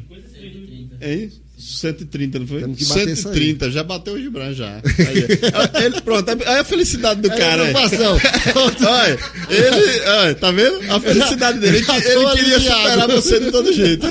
É 1.00 1.16
isso? 1.16 1.42
130, 1.63 2.39
não 2.39 2.47
foi? 2.47 2.62
Temos 2.62 2.78
que 2.78 2.86
bater 2.86 3.15
130, 3.15 3.71
já 3.71 3.84
bateu 3.84 4.13
o 4.13 4.19
Gibran 4.19 4.54
já. 4.54 4.76
Aí, 4.76 5.86
ele, 5.86 6.02
pronto, 6.02 6.30
aí 6.30 6.60
a 6.60 6.63
felicidade 6.63 7.21
do 7.21 7.32
é 7.32 7.38
cara. 7.38 7.63
olha, 7.73 9.19
ele, 9.49 10.02
olha, 10.08 10.36
tá 10.36 10.52
vendo? 10.52 10.91
A 10.91 10.99
felicidade 10.99 11.60
dele. 11.60 11.78
Ele, 11.78 11.86
ele 11.86 12.32
queria 12.36 12.60
superar 12.60 13.08
você 13.08 13.39
de 13.39 13.52
todo 13.52 13.73
jeito. 13.73 14.08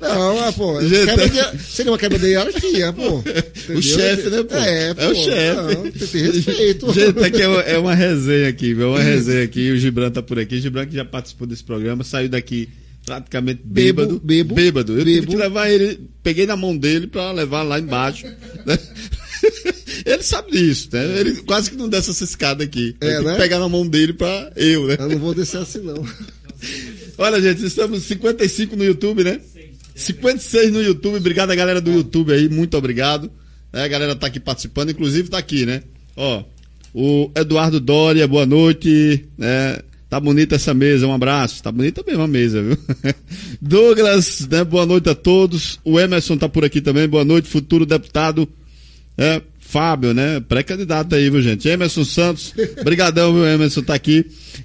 Não, 0.00 0.52
pô. 0.52 0.80
Gente, 0.84 1.30
de, 1.30 1.62
seria 1.62 1.92
uma 1.92 1.98
quebra 1.98 2.18
de 2.18 2.26
hierarquia, 2.26 2.92
pô. 2.92 3.18
Entendeu? 3.18 3.78
O 3.78 3.82
chefe, 3.82 4.30
né, 4.30 4.42
pô? 4.42 4.56
É, 4.56 4.94
pô, 4.94 5.02
é 5.02 5.08
o 5.08 5.14
chefe. 5.14 6.06
tem 6.06 6.22
respeito. 6.22 6.92
Gente, 6.94 7.24
aqui 7.24 7.42
é 7.42 7.48
uma, 7.48 7.60
é 7.60 7.78
uma 7.78 7.94
resenha 7.94 8.48
aqui, 8.48 8.74
viu? 8.74 8.90
Uma 8.90 9.00
resenha 9.00 9.44
aqui. 9.44 9.70
O 9.70 9.76
Gibran 9.76 10.10
tá 10.10 10.22
por 10.22 10.38
aqui. 10.38 10.56
O 10.56 10.60
Gibran 10.60 10.86
que 10.86 10.94
já 10.94 11.04
participou 11.04 11.46
desse 11.46 11.64
programa, 11.64 12.02
saiu 12.04 12.28
daqui 12.28 12.68
praticamente 13.08 13.62
bêbado. 13.64 14.20
Bebo, 14.22 14.54
bêbado. 14.54 14.92
Eu 14.92 15.04
bebo. 15.04 15.10
tive 15.10 15.26
que 15.26 15.36
levar 15.36 15.70
ele, 15.70 16.00
peguei 16.22 16.46
na 16.46 16.56
mão 16.56 16.76
dele 16.76 17.06
para 17.06 17.32
levar 17.32 17.62
lá 17.62 17.78
embaixo. 17.78 18.26
Né? 18.64 18.78
ele 20.04 20.22
sabe 20.22 20.52
disso, 20.52 20.88
né? 20.92 21.20
Ele 21.20 21.36
quase 21.42 21.70
que 21.70 21.76
não 21.76 21.88
desce 21.88 22.10
essa 22.10 22.24
escada 22.24 22.64
aqui. 22.64 22.94
É, 23.00 23.20
né? 23.20 23.36
pegar 23.36 23.58
na 23.58 23.68
mão 23.68 23.86
dele 23.86 24.12
para 24.12 24.52
eu, 24.56 24.86
né? 24.86 24.96
Eu 24.98 25.08
não 25.08 25.18
vou 25.18 25.34
descer 25.34 25.60
assim, 25.60 25.80
não. 25.80 26.04
Olha, 27.18 27.40
gente, 27.40 27.64
estamos 27.64 28.02
55 28.04 28.76
no 28.76 28.84
YouTube, 28.84 29.24
né? 29.24 29.40
56 29.94 30.72
no 30.72 30.82
YouTube. 30.82 31.16
Obrigado 31.16 31.50
a 31.50 31.54
galera 31.54 31.80
do 31.80 31.90
YouTube 31.90 32.32
aí, 32.32 32.48
muito 32.48 32.76
obrigado. 32.76 33.30
É, 33.72 33.82
a 33.82 33.88
galera 33.88 34.14
tá 34.14 34.28
aqui 34.28 34.38
participando, 34.38 34.90
inclusive 34.90 35.28
tá 35.28 35.38
aqui, 35.38 35.66
né? 35.66 35.82
Ó, 36.16 36.44
o 36.94 37.30
Eduardo 37.34 37.80
Dória, 37.80 38.26
boa 38.26 38.46
noite. 38.46 39.24
Né? 39.36 39.78
Tá 40.08 40.18
bonita 40.18 40.54
essa 40.54 40.72
mesa, 40.72 41.06
um 41.06 41.12
abraço. 41.12 41.62
Tá 41.62 41.70
bonita 41.70 42.02
mesmo 42.06 42.22
a 42.22 42.28
mesa, 42.28 42.62
viu? 42.62 42.78
Douglas, 43.60 44.48
né? 44.50 44.64
Boa 44.64 44.86
noite 44.86 45.10
a 45.10 45.14
todos. 45.14 45.78
O 45.84 46.00
Emerson 46.00 46.38
tá 46.38 46.48
por 46.48 46.64
aqui 46.64 46.80
também. 46.80 47.06
Boa 47.06 47.24
noite, 47.24 47.48
futuro 47.48 47.84
deputado. 47.84 48.48
É, 49.18 49.42
Fábio, 49.68 50.14
né? 50.14 50.40
Pré-candidato 50.40 51.14
aí, 51.14 51.28
viu, 51.28 51.42
gente? 51.42 51.68
Emerson 51.68 52.02
Santos, 52.02 52.54
brigadão, 52.82 53.34
viu, 53.34 53.46
Emerson, 53.46 53.82
tá 53.82 53.92
aqui. 53.92 54.24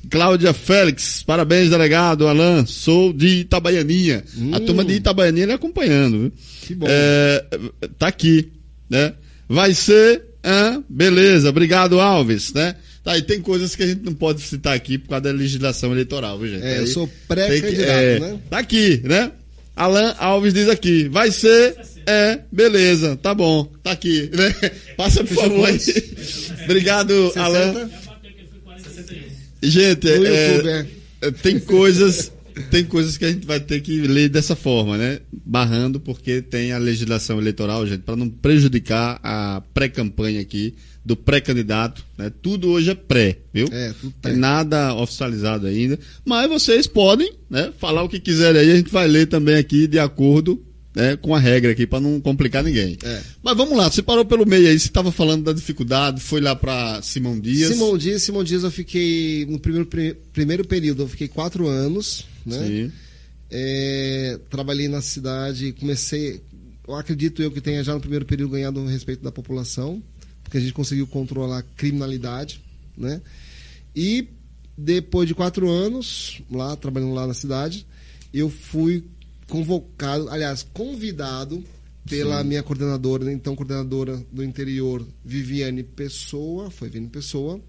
Cláudia 0.10 0.54
Félix, 0.54 1.22
parabéns, 1.24 1.70
delegado. 1.70 2.26
Alain, 2.26 2.66
sou 2.66 3.12
de 3.12 3.40
Itabaianinha. 3.40 4.24
Hum. 4.38 4.52
A 4.54 4.62
turma 4.62 4.86
de 4.86 4.94
Itabaianinha 4.94 5.44
ele 5.44 5.52
acompanhando, 5.52 6.20
viu? 6.20 6.32
Que 6.62 6.76
bom. 6.76 6.86
É, 6.90 7.46
tá 8.00 8.08
aqui, 8.08 8.54
né? 8.90 9.14
Vai 9.50 9.74
ser, 9.74 10.24
ah, 10.42 10.80
beleza, 10.88 11.50
obrigado, 11.50 12.00
Alves, 12.00 12.54
né? 12.54 12.74
Tá, 13.04 13.18
e 13.18 13.22
tem 13.22 13.42
coisas 13.42 13.76
que 13.76 13.84
a 13.84 13.88
gente 13.88 14.02
não 14.02 14.14
pode 14.14 14.42
citar 14.42 14.74
aqui 14.74 14.98
por 14.98 15.10
causa 15.10 15.24
da 15.24 15.32
legislação 15.32 15.92
eleitoral, 15.92 16.40
viu, 16.40 16.50
gente? 16.50 16.64
É, 16.64 16.76
Aí, 16.76 16.80
eu 16.80 16.88
sou 16.88 17.10
pré-candidato, 17.28 17.90
é, 17.90 18.20
né? 18.20 18.40
Tá 18.50 18.60
aqui, 18.60 19.02
né? 19.04 19.32
Alan 19.76 20.16
Alves 20.18 20.54
diz 20.54 20.70
aqui, 20.70 21.10
vai 21.10 21.30
ser, 21.30 21.76
é, 22.06 22.40
beleza, 22.50 23.18
tá 23.18 23.34
bom, 23.34 23.66
tá 23.84 23.92
aqui, 23.92 24.30
né? 24.34 24.72
Passa 24.96 25.24
por 25.24 25.36
favor 25.36 25.68
aí. 25.68 25.78
Obrigado, 26.64 27.28
60? 27.28 27.42
Alan. 27.42 27.90
Gente, 29.62 30.10
é, 30.10 30.18
é, 30.18 30.86
é, 31.22 31.32
tem 31.32 31.60
coisas 31.60 32.32
tem 32.70 32.86
coisas 32.86 33.18
que 33.18 33.26
a 33.26 33.32
gente 33.32 33.48
vai 33.48 33.60
ter 33.60 33.82
que 33.82 34.02
ler 34.02 34.30
dessa 34.30 34.56
forma, 34.56 34.98
né? 34.98 35.20
Barrando, 35.32 36.00
porque 36.00 36.42
tem 36.42 36.72
a 36.72 36.78
legislação 36.78 37.40
eleitoral, 37.40 37.86
gente, 37.88 38.02
para 38.02 38.16
não 38.16 38.30
prejudicar 38.30 39.20
a 39.24 39.62
pré-campanha 39.74 40.40
aqui 40.40 40.76
do 41.06 41.16
pré-candidato. 41.16 42.06
Né? 42.18 42.32
Tudo 42.42 42.70
hoje 42.70 42.92
é 42.92 42.96
pré, 42.96 43.40
viu? 43.54 43.68
É, 43.72 43.94
tudo 44.00 44.14
pré. 44.22 44.32
Tem 44.32 44.40
nada 44.40 44.94
oficializado 44.96 45.68
ainda. 45.68 46.00
Mas 46.26 46.50
vocês 46.50 46.88
podem 46.88 47.34
né, 47.50 47.72
falar 47.78 48.04
o 48.04 48.10
que 48.10 48.20
quiserem 48.20 48.62
aí, 48.62 48.72
a 48.72 48.76
gente 48.76 48.92
vai 48.92 49.08
ler 49.08 49.28
também 49.28 49.56
aqui 49.56 49.88
de 49.88 50.00
acordo 50.00 50.64
né, 50.96 51.18
com 51.18 51.34
a 51.34 51.40
regra 51.40 51.72
aqui, 51.72 51.88
para 51.88 52.00
não 52.00 52.20
complicar 52.22 52.64
ninguém. 52.64 52.98
É. 53.04 53.22
Mas 53.42 53.58
vamos 53.58 53.78
lá, 53.78 53.90
você 53.90 54.02
parou 54.02 54.24
pelo 54.24 54.46
meio 54.46 54.68
aí, 54.68 54.80
você 54.80 54.88
estava 54.88 55.12
falando 55.12 55.44
da 55.44 55.54
dificuldade, 55.54 56.22
foi 56.22 56.40
lá 56.40 56.56
para 56.56 57.02
Simão 57.02 57.40
Dias. 57.40 57.72
Simão 57.72 57.98
Dias, 57.98 58.22
Simão 58.22 58.44
Dias 58.44 58.64
eu 58.64 58.72
fiquei, 58.72 59.46
no 59.48 59.60
primeiro, 59.60 59.90
primeiro 60.32 60.68
período, 60.68 61.04
eu 61.04 61.08
fiquei 61.08 61.28
quatro 61.28 61.68
anos, 61.68 62.26
né? 62.46 62.60
Sim. 62.60 62.92
É, 63.50 64.40
trabalhei 64.50 64.88
na 64.88 65.02
cidade, 65.02 65.74
comecei, 65.74 66.42
eu 66.88 66.96
acredito 66.96 67.42
eu 67.42 67.52
que 67.52 67.62
tenha 67.62 67.84
já 67.84 67.94
no 67.94 68.00
primeiro 68.00 68.26
período 68.26 68.52
ganhado 68.52 68.80
o 68.80 68.88
respeito 68.88 69.24
da 69.24 69.32
população, 69.32 70.02
porque 70.54 70.60
a 70.60 70.62
gente 70.62 70.74
conseguiu 70.74 71.08
controlar 71.08 71.58
a 71.58 71.64
criminalidade, 71.64 72.62
né? 72.96 73.20
E 73.96 74.28
depois 74.78 75.28
de 75.28 75.34
quatro 75.34 75.68
anos 75.68 76.44
lá, 76.52 76.76
trabalhando 76.76 77.16
lá 77.16 77.26
na 77.26 77.34
cidade, 77.34 77.88
eu 78.32 78.52
fui 78.52 79.04
convocado, 79.48 80.30
aliás, 80.30 80.62
convidado 80.62 81.64
pela 82.08 82.44
Sim. 82.44 82.50
minha 82.50 82.62
coordenadora, 82.62 83.34
então 83.34 83.56
coordenadora 83.56 84.24
do 84.32 84.44
interior, 84.44 85.04
Viviane 85.26 85.82
Pessoa, 85.82 86.70
foi 86.70 86.88
Viviane 86.88 87.10
Pessoa, 87.10 87.60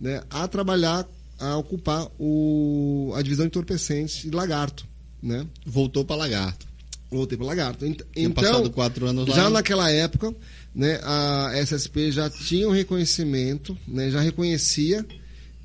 né, 0.00 0.22
a 0.30 0.48
trabalhar, 0.48 1.06
a 1.38 1.58
ocupar 1.58 2.08
o, 2.18 3.12
a 3.14 3.20
divisão 3.20 3.44
de 3.44 3.48
entorpecentes 3.48 4.22
de 4.22 4.30
Lagarto, 4.30 4.86
né? 5.22 5.46
Voltou 5.66 6.02
para 6.02 6.16
Lagarto. 6.16 6.72
Voltei 7.10 7.36
para 7.36 7.46
Lagarto. 7.46 7.84
Então, 8.16 8.70
quatro 8.70 9.06
anos 9.06 9.28
lá. 9.28 9.36
já 9.36 9.50
naquela 9.50 9.90
época, 9.90 10.34
né, 10.74 11.00
a 11.02 11.52
SSP 11.54 12.10
já 12.10 12.30
tinha 12.30 12.68
um 12.68 12.72
reconhecimento, 12.72 13.76
né, 13.86 14.10
já 14.10 14.20
reconhecia 14.20 15.04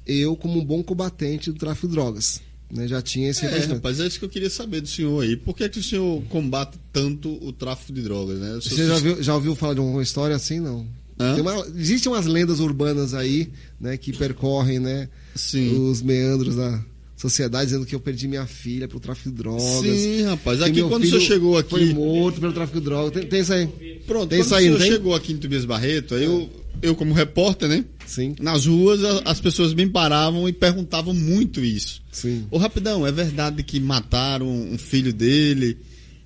eu 0.05 0.35
como 0.35 0.59
um 0.59 0.65
bom 0.65 0.83
combatente 0.83 1.51
do 1.51 1.59
tráfico 1.59 1.87
de 1.87 1.93
drogas. 1.93 2.41
Né, 2.69 2.85
já 2.85 3.01
tinha 3.01 3.29
esse 3.29 3.45
é, 3.45 3.59
rapaz, 3.59 3.99
é 4.01 4.07
isso 4.07 4.19
que 4.19 4.25
eu 4.25 4.29
queria 4.29 4.49
saber 4.49 4.81
do 4.81 4.87
senhor 4.89 5.23
aí. 5.23 5.37
Por 5.37 5.55
que, 5.55 5.63
é 5.63 5.69
que 5.69 5.79
o 5.79 5.83
senhor 5.83 6.21
combate 6.23 6.77
tanto 6.91 7.29
o 7.41 7.53
tráfico 7.53 7.93
de 7.93 8.01
drogas? 8.01 8.39
Né? 8.39 8.55
Você 8.55 8.85
já, 8.85 8.97
viu, 8.97 9.23
já 9.23 9.35
ouviu 9.35 9.55
falar 9.55 9.75
de 9.75 9.79
uma 9.79 10.03
história 10.03 10.35
assim? 10.35 10.59
Não. 10.59 10.85
Uma, 11.17 11.65
existem 11.75 12.11
umas 12.11 12.25
lendas 12.25 12.59
urbanas 12.59 13.13
aí, 13.13 13.49
né, 13.79 13.97
que 13.97 14.11
percorrem, 14.11 14.79
né, 14.79 15.09
Sim. 15.33 15.89
os 15.89 16.01
meandros 16.01 16.55
da, 16.57 16.83
sociedade 17.17 17.65
dizendo 17.65 17.85
que 17.85 17.95
eu 17.95 17.99
perdi 17.99 18.27
minha 18.27 18.45
filha 18.45 18.87
pelo 18.87 18.99
tráfico 18.99 19.29
de 19.29 19.35
drogas. 19.35 19.81
Sim, 19.81 20.23
rapaz. 20.23 20.61
Aqui 20.61 20.83
quando 20.83 21.03
o 21.03 21.07
senhor 21.07 21.19
chegou 21.19 21.57
aqui. 21.57 21.71
Foi 21.71 21.93
morto 21.93 22.39
pelo 22.39 22.53
tráfico 22.53 22.79
de 22.79 22.85
drogas. 22.85 23.11
Tem, 23.11 23.27
tem 23.27 23.39
isso 23.41 23.53
aí. 23.53 23.67
Pronto, 24.05 24.29
tem 24.29 24.39
quando 24.39 24.45
isso 24.45 24.55
aí, 24.55 24.69
o 24.69 24.77
senhor 24.77 24.91
chegou 24.91 25.15
aqui 25.15 25.33
em 25.33 25.37
Tobias 25.37 25.65
Barreto, 25.65 26.13
aí 26.13 26.25
eu, 26.25 26.47
eu, 26.79 26.95
como 26.95 27.13
repórter, 27.15 27.67
né? 27.67 27.83
Sim. 28.05 28.35
Nas 28.39 28.67
ruas, 28.67 29.01
as 29.25 29.41
pessoas 29.41 29.73
me 29.73 29.87
paravam 29.87 30.47
e 30.47 30.53
perguntavam 30.53 31.11
muito 31.11 31.59
isso. 31.65 32.03
Sim. 32.11 32.45
Ô, 32.51 32.59
rapidão, 32.59 33.05
é 33.05 33.11
verdade 33.11 33.63
que 33.63 33.79
mataram 33.79 34.47
um 34.47 34.77
filho 34.77 35.11
dele 35.11 35.75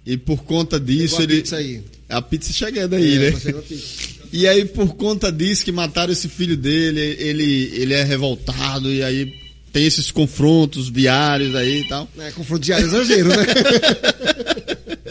e 0.06 0.18
por 0.18 0.44
conta 0.44 0.78
disso 0.78 1.16
Chegou 1.16 1.24
ele. 1.24 1.34
A 1.34 1.42
pizza 1.42 1.56
aí. 1.56 1.82
A 2.10 2.22
pizza 2.22 2.52
chegando 2.52 2.96
aí, 2.96 3.16
é, 3.16 3.32
né? 3.32 3.38
E 4.34 4.48
aí, 4.48 4.64
por 4.64 4.96
conta 4.96 5.30
disso 5.30 5.66
que 5.66 5.74
mataram 5.74 6.14
esse 6.14 6.30
filho 6.30 6.56
dele, 6.56 7.02
ele, 7.20 7.70
ele 7.74 7.94
é 7.94 8.02
revoltado 8.02 8.90
e 8.90 9.04
aí 9.04 9.34
tem 9.72 9.86
esses 9.86 10.12
confrontos 10.12 10.90
viários 10.90 11.56
aí 11.56 11.82
e 11.82 11.88
tal. 11.88 12.10
É, 12.18 12.32
confronto 12.32 12.64
diário 12.64 12.86
é 12.86 12.88
exagero, 12.88 13.30
né? 13.30 13.36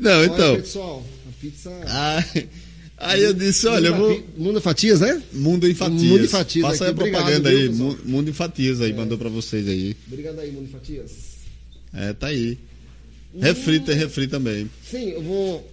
Não, 0.00 0.24
então. 0.24 0.52
Olha, 0.52 0.62
pessoal, 0.62 1.06
a 1.28 1.40
pizza. 1.40 1.70
Ah, 1.86 2.24
aí 2.96 3.22
eu 3.22 3.34
disse, 3.34 3.66
olha, 3.66 3.88
eu 3.88 3.96
vou. 3.96 4.24
Mundo 4.36 4.58
em 4.58 4.62
Fatias, 4.62 5.00
né? 5.00 5.22
Mundo 5.32 5.68
em 5.68 5.74
Fatias. 5.74 6.02
Mundo 6.02 6.24
em 6.24 6.28
Fatias. 6.28 6.66
Faça 6.66 6.84
aí 6.84 6.90
a 6.90 6.94
propaganda 6.94 7.48
aí. 7.48 7.68
Mundo 7.68 8.30
em 8.30 8.32
Fatias 8.32 8.80
aí, 8.80 8.90
é. 8.90 8.94
mandou 8.94 9.18
pra 9.18 9.28
vocês 9.28 9.68
aí. 9.68 9.96
Obrigado 10.06 10.40
aí, 10.40 10.50
Mundo 10.50 10.64
em 10.64 10.72
Fatias. 10.72 11.10
É, 11.92 12.12
tá 12.12 12.28
aí. 12.28 12.58
Refri, 13.38 13.80
tem 13.80 13.94
refri 13.94 14.26
também. 14.26 14.70
Sim, 14.90 15.10
eu 15.10 15.22
vou. 15.22 15.70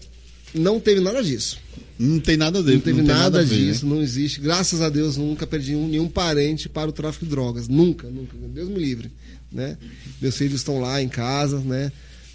Não 0.53 0.79
teve 0.79 1.01
nada 1.01 1.23
disso. 1.23 1.59
Não 1.97 2.19
tem 2.19 2.35
nada 2.35 2.61
dele. 2.61 2.77
Não 2.77 2.83
teve 2.83 3.01
não 3.01 3.07
nada, 3.07 3.37
nada 3.37 3.43
ver, 3.43 3.55
disso, 3.55 3.85
né? 3.85 3.95
não 3.95 4.01
existe. 4.01 4.41
Graças 4.41 4.81
a 4.81 4.89
Deus, 4.89 5.17
nunca 5.17 5.47
perdi 5.47 5.75
um, 5.75 5.87
nenhum 5.87 6.07
parente 6.07 6.67
para 6.67 6.89
o 6.89 6.93
tráfico 6.93 7.25
de 7.25 7.31
drogas. 7.31 7.67
Nunca, 7.67 8.09
nunca. 8.09 8.35
Deus 8.53 8.69
me 8.69 8.79
livre. 8.79 9.11
Né? 9.51 9.77
Meus 10.21 10.35
filhos 10.35 10.59
estão 10.59 10.79
lá 10.79 11.01
em 11.01 11.07
casa, 11.07 11.59
né? 11.59 11.91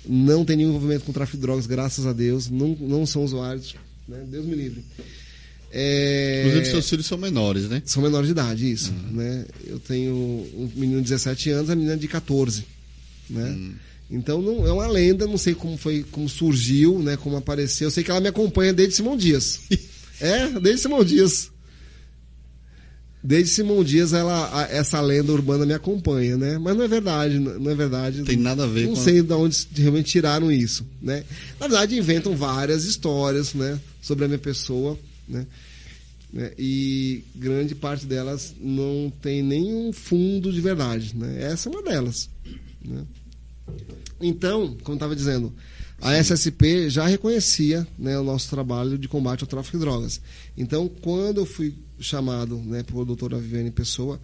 Não 0.09 0.45
tem 0.45 0.57
nenhum 0.57 0.71
envolvimento 0.71 1.05
com 1.05 1.13
tráfico 1.13 1.37
de 1.37 1.43
drogas, 1.43 1.67
graças 1.67 2.07
a 2.07 2.13
Deus. 2.13 2.49
Não, 2.49 2.77
não 2.81 3.05
são 3.05 3.23
usuários. 3.23 3.75
Né? 4.09 4.25
Deus 4.31 4.47
me 4.47 4.55
livre. 4.55 4.83
É... 5.71 6.45
Inclusive, 6.47 6.71
seus 6.71 6.89
filhos 6.89 7.07
são 7.07 7.19
menores, 7.19 7.69
né? 7.69 7.83
São 7.85 8.03
menores 8.03 8.27
de 8.27 8.33
idade, 8.33 8.71
isso. 8.71 8.93
Uhum. 8.93 9.17
Né? 9.17 9.45
Eu 9.67 9.79
tenho 9.79 10.15
um 10.15 10.71
menino 10.75 11.03
de 11.03 11.09
17 11.09 11.51
anos, 11.51 11.71
a 11.71 11.77
menina 11.77 11.97
de 11.97 12.09
14. 12.09 12.65
Né? 13.29 13.51
Uhum. 13.51 13.75
Então 14.11 14.43
não, 14.43 14.67
é 14.67 14.73
uma 14.73 14.89
lenda, 14.89 15.27
não 15.27 15.39
sei 15.39 15.55
como 15.55 15.77
foi, 15.77 16.05
como 16.11 16.29
surgiu, 16.29 16.99
né, 16.99 17.17
como 17.17 17.37
apareceu. 17.37 17.87
Eu 17.87 17.91
sei 17.91 18.03
que 18.03 18.11
ela 18.11 18.21
me 18.21 18.29
acompanha 18.29 18.73
desde 18.73 18.97
Simão 18.97 19.17
Dias. 19.17 19.61
é, 20.21 20.49
desde 20.61 20.83
Simão 20.83 21.05
Dias. 21.05 21.51
Desde 23.23 23.51
Simão 23.51 23.85
Dias 23.85 24.13
ela, 24.13 24.67
essa 24.71 25.01
lenda 25.01 25.31
urbana 25.31 25.67
me 25.67 25.75
acompanha, 25.75 26.37
né? 26.39 26.59
Mas 26.59 26.75
não 26.75 26.85
é 26.85 26.89
verdade, 26.89 27.39
não 27.39 27.71
é 27.71 27.75
verdade. 27.75 28.23
Tem 28.23 28.37
nada 28.37 28.65
a 28.65 28.67
ver 28.67 28.87
não 28.87 28.95
com. 28.95 29.01
Sei 29.01 29.23
de 29.23 29.33
onde 29.35 29.69
realmente 29.77 30.11
tiraram 30.11 30.51
isso, 30.51 30.87
né? 31.01 31.23
Na 31.61 31.69
verdade 31.69 31.97
inventam 31.97 32.35
várias 32.35 32.85
histórias, 32.85 33.53
né, 33.53 33.79
sobre 34.01 34.25
a 34.25 34.29
minha 34.29 34.39
pessoa, 34.39 34.99
né? 35.29 35.47
né? 36.33 36.53
E 36.59 37.23
grande 37.37 37.75
parte 37.75 38.07
delas 38.07 38.55
não 38.59 39.13
tem 39.21 39.43
nenhum 39.43 39.93
fundo 39.93 40.53
de 40.53 40.61
verdade, 40.61 41.15
né? 41.15 41.43
Essa 41.43 41.69
é 41.69 41.73
uma 41.73 41.83
delas, 41.83 42.31
né? 42.85 43.05
Então, 44.21 44.77
como 44.83 44.97
estava 44.97 45.17
dizendo, 45.17 45.53
a 46.01 46.17
SSP 46.17 46.89
já 46.89 47.07
reconhecia 47.07 47.87
né, 47.99 48.19
o 48.19 48.25
nosso 48.25 48.49
trabalho 48.51 48.99
de 48.99 49.09
combate 49.09 49.43
ao 49.43 49.49
tráfico 49.49 49.79
de 49.79 49.85
drogas. 49.85 50.21
Então, 50.57 50.89
quando 50.89 51.39
eu 51.39 51.47
fui 51.47 51.75
chamado 51.99 52.57
né, 52.59 52.83
por 52.83 53.05
doutora 53.05 53.39
Viviane 53.39 53.71
Pessoa 53.71 54.21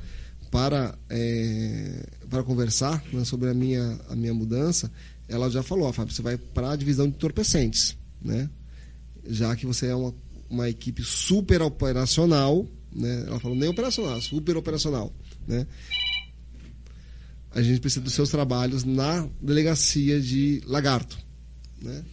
para, 0.51 0.96
é, 1.11 2.07
para 2.31 2.42
conversar 2.42 3.03
né, 3.12 3.25
sobre 3.25 3.51
a 3.51 3.55
minha, 3.55 3.99
a 4.09 4.16
minha 4.16 4.33
mudança, 4.33 4.90
ela 5.29 5.51
já 5.51 5.62
falou, 5.62 5.92
Fábio, 5.92 6.14
você 6.14 6.22
vai 6.22 6.37
para 6.37 6.70
a 6.70 6.77
divisão 6.77 7.07
de 7.07 7.14
entorpecentes, 7.14 7.96
né? 8.22 8.49
já 9.29 9.55
que 9.57 9.66
você 9.66 9.88
é 9.88 9.94
uma, 9.94 10.14
uma 10.49 10.68
equipe 10.68 11.03
super 11.03 11.62
operacional, 11.62 12.66
né? 12.94 13.25
ela 13.27 13.40
falou 13.40 13.57
nem 13.57 13.68
operacional, 13.68 14.20
super 14.20 14.57
operacional, 14.57 15.12
né? 15.46 15.66
A 17.52 17.62
gente 17.62 17.80
precisa 17.80 18.00
dos 18.00 18.12
seus 18.12 18.30
trabalhos 18.30 18.85
na 18.85 19.28
delegacia 19.40 20.20
de 20.20 20.62
Lagarto. 20.66 21.18
Né? 21.80 22.04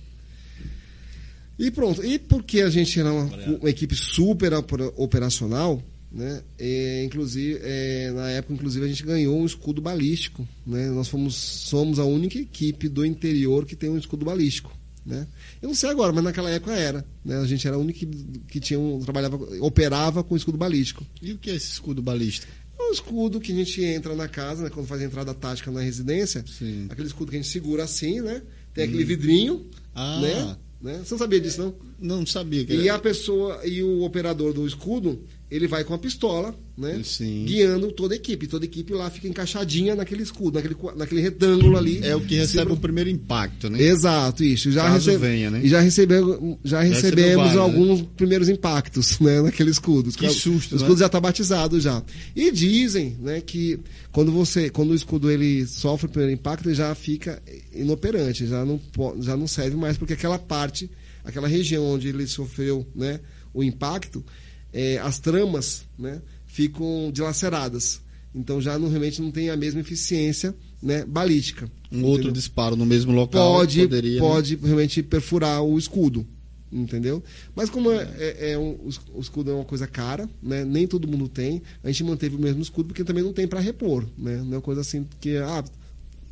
E 1.57 1.69
pronto. 1.69 2.03
E 2.03 2.17
porque 2.17 2.61
a 2.61 2.69
gente 2.69 2.99
era 2.99 3.11
uma, 3.11 3.25
uma 3.59 3.69
equipe 3.69 3.95
super 3.95 4.53
operacional, 4.95 5.81
né? 6.11 6.43
É, 6.59 7.03
inclusive, 7.03 7.59
é, 7.63 8.11
na 8.11 8.29
época, 8.29 8.53
inclusive, 8.53 8.85
a 8.85 8.87
gente 8.87 9.03
ganhou 9.03 9.39
um 9.39 9.45
escudo 9.45 9.81
balístico. 9.81 10.47
Né? 10.65 10.89
Nós 10.89 11.07
fomos, 11.07 11.35
somos 11.35 11.99
a 11.99 12.05
única 12.05 12.37
equipe 12.37 12.87
do 12.87 13.05
interior 13.05 13.65
que 13.65 13.75
tem 13.75 13.89
um 13.89 13.97
escudo 13.97 14.23
balístico. 14.23 14.71
Né? 15.05 15.27
Eu 15.61 15.67
não 15.67 15.75
sei 15.75 15.89
agora, 15.89 16.13
mas 16.13 16.23
naquela 16.23 16.49
época 16.49 16.73
era. 16.73 17.05
Né? 17.25 17.37
A 17.37 17.45
gente 17.45 17.67
era 17.67 17.75
a 17.75 17.79
única 17.79 17.99
que, 17.99 18.05
que 18.47 18.59
tinha 18.59 18.79
um, 18.79 18.99
trabalhava, 18.99 19.37
operava 19.59 20.23
com 20.23 20.35
escudo 20.35 20.57
balístico. 20.57 21.05
E 21.21 21.33
o 21.33 21.37
que 21.37 21.49
é 21.49 21.55
esse 21.55 21.71
escudo 21.71 22.01
balístico? 22.01 22.51
É 22.77 22.83
um 22.83 22.91
escudo 22.91 23.39
que 23.39 23.51
a 23.51 23.55
gente 23.55 23.83
entra 23.83 24.15
na 24.15 24.27
casa, 24.27 24.63
né, 24.63 24.69
quando 24.69 24.88
faz 24.88 25.01
a 25.01 25.05
entrada 25.05 25.33
tática 25.33 25.71
na 25.71 25.81
residência. 25.81 26.43
Sim. 26.47 26.88
Aquele 26.89 27.07
escudo 27.07 27.29
que 27.29 27.38
a 27.38 27.41
gente 27.41 27.51
segura 27.51 27.83
assim, 27.83 28.21
né? 28.21 28.41
Tem 28.73 28.86
aquele 28.86 29.03
hum. 29.03 29.07
vidrinho, 29.07 29.65
ah. 29.93 30.19
né? 30.19 30.57
né? 30.81 31.01
Você 31.03 31.13
não 31.13 31.19
sabia 31.19 31.39
disso, 31.39 31.62
não? 31.62 31.75
Não 31.99 32.25
sabia. 32.25 32.65
Que 32.65 32.73
e 32.73 32.89
a 32.89 32.99
pessoa, 32.99 33.65
e 33.65 33.81
o 33.83 34.01
operador 34.03 34.53
do 34.53 34.67
escudo, 34.67 35.23
ele 35.55 35.67
vai 35.67 35.83
com 35.83 35.93
a 35.93 35.99
pistola, 35.99 36.55
né? 36.75 36.99
Sim. 37.03 37.45
Guiando 37.45 37.91
toda 37.91 38.15
a 38.15 38.17
equipe. 38.17 38.47
Toda 38.47 38.65
a 38.65 38.67
equipe 38.67 38.91
lá 38.91 39.07
fica 39.11 39.27
encaixadinha 39.27 39.95
naquele 39.95 40.23
escudo, 40.23 40.55
naquele, 40.55 40.75
naquele 40.95 41.21
retângulo 41.21 41.77
ali. 41.77 41.99
É 42.03 42.15
o 42.15 42.21
que 42.21 42.33
recebe 42.33 42.71
o 42.71 42.77
primeiro 42.77 43.07
impacto, 43.07 43.69
né? 43.69 43.79
Exato, 43.79 44.43
isso. 44.43 44.71
Já 44.71 44.85
Caso 44.85 45.11
recebe... 45.11 45.17
venha, 45.27 45.51
né? 45.51 45.61
E 45.63 45.69
já, 45.69 45.79
recebe... 45.79 46.15
já 46.63 46.81
recebemos 46.81 47.53
vários, 47.53 47.61
alguns 47.61 48.01
né? 48.01 48.07
primeiros 48.17 48.49
impactos, 48.49 49.19
né? 49.21 49.43
Naquele 49.43 49.69
escudo. 49.69 50.11
Que 50.11 50.27
susto, 50.27 50.73
O 50.73 50.75
escudo 50.75 50.95
né? 50.95 50.99
já 51.01 51.05
está 51.05 51.19
batizado 51.19 51.79
já. 51.79 52.01
E 52.35 52.51
dizem, 52.51 53.15
né, 53.21 53.39
que 53.39 53.79
quando 54.11 54.31
você, 54.31 54.71
quando 54.71 54.89
o 54.89 54.95
escudo 54.95 55.29
ele 55.29 55.67
sofre 55.67 56.07
o 56.07 56.09
primeiro 56.09 56.33
impacto, 56.33 56.67
ele 56.67 56.75
já 56.75 56.95
fica 56.95 57.39
inoperante, 57.71 58.47
já 58.47 58.65
não, 58.65 58.81
já 59.19 59.37
não 59.37 59.45
serve 59.45 59.77
mais, 59.77 59.99
porque 59.99 60.13
aquela 60.13 60.39
parte, 60.39 60.89
aquela 61.23 61.47
região 61.47 61.85
onde 61.85 62.07
ele 62.07 62.25
sofreu, 62.25 62.87
né, 62.95 63.19
o 63.53 63.63
impacto, 63.63 64.25
é, 64.73 64.97
as 64.97 65.19
tramas 65.19 65.86
né, 65.97 66.21
ficam 66.45 67.12
dilaceradas. 67.13 68.01
Então 68.36 68.59
já 68.59 68.79
não, 68.79 68.89
realmente 68.89 69.21
não 69.21 69.31
tem 69.31 69.49
a 69.51 69.55
mesma 69.55 69.81
eficiência 69.81 70.55
né, 70.81 71.05
balística. 71.05 71.65
Um 71.91 71.97
entendeu? 71.97 72.09
outro 72.09 72.31
disparo 72.31 72.75
no 72.75 72.86
mesmo 72.86 73.13
local 73.13 73.53
pode, 73.53 73.82
poderia. 73.82 74.15
Né? 74.15 74.28
Pode 74.28 74.57
né? 74.57 74.61
realmente 74.65 75.03
perfurar 75.03 75.63
o 75.63 75.78
escudo. 75.78 76.26
Entendeu? 76.71 77.24
Mas 77.55 77.69
como 77.69 77.91
é, 77.91 78.09
é, 78.17 78.51
é 78.53 78.57
um, 78.57 78.80
o 79.13 79.21
escudo 79.21 79.51
é 79.51 79.53
uma 79.53 79.63
coisa 79.63 79.86
cara, 79.86 80.28
né? 80.41 80.65
nem 80.65 80.88
todo 80.88 81.07
mundo 81.07 81.28
tem, 81.28 81.61
a 81.84 81.88
gente 81.91 82.03
manteve 82.03 82.36
o 82.36 82.39
mesmo 82.39 82.63
escudo 82.63 82.88
porque 82.88 83.03
também 83.03 83.24
não 83.24 83.32
tem 83.32 83.47
para 83.47 83.59
repor. 83.59 84.07
Né? 84.17 84.38
Não 84.38 84.53
é 84.53 84.55
uma 84.55 84.61
coisa 84.61 84.82
assim 84.82 85.05
que, 85.21 85.38
ah, 85.38 85.63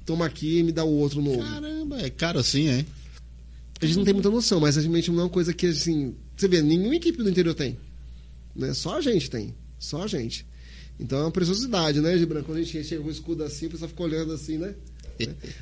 toma 0.04 0.26
aqui 0.26 0.58
e 0.58 0.64
me 0.64 0.72
dá 0.72 0.84
o 0.84 0.92
outro 0.92 1.22
novo. 1.22 1.38
Caramba, 1.38 2.02
é 2.02 2.10
caro 2.10 2.40
assim, 2.40 2.70
é? 2.70 2.84
A 3.80 3.86
gente 3.86 3.98
não 3.98 4.06
tem 4.06 4.14
muita 4.16 4.32
noção, 4.32 4.60
mas 4.60 4.76
realmente 4.76 5.12
não 5.12 5.20
é 5.20 5.24
uma 5.24 5.30
coisa 5.30 5.54
que, 5.54 5.68
assim, 5.68 6.16
você 6.36 6.48
vê, 6.48 6.62
nenhuma 6.62 6.96
equipe 6.96 7.22
do 7.22 7.30
interior 7.30 7.54
tem. 7.54 7.78
Né? 8.56 8.74
Só 8.74 8.98
a 8.98 9.02
gente 9.02 9.30
tem. 9.30 9.56
Só 9.80 10.04
a 10.04 10.08
gente. 10.08 10.46
Então 11.00 11.20
é 11.20 11.24
uma 11.24 11.32
preciosidade, 11.32 12.00
né, 12.00 12.18
Gibran? 12.18 12.44
Quando 12.44 12.60
a 12.60 12.64
gente 12.64 12.84
chega 12.84 13.02
com 13.02 13.08
o 13.08 13.12
escudo 13.12 13.44
assim, 13.44 13.66
o 13.66 13.72
pessoal 13.72 13.90
fica 13.90 14.04
olhando 14.04 14.34
assim, 14.34 14.58
né? 14.58 14.76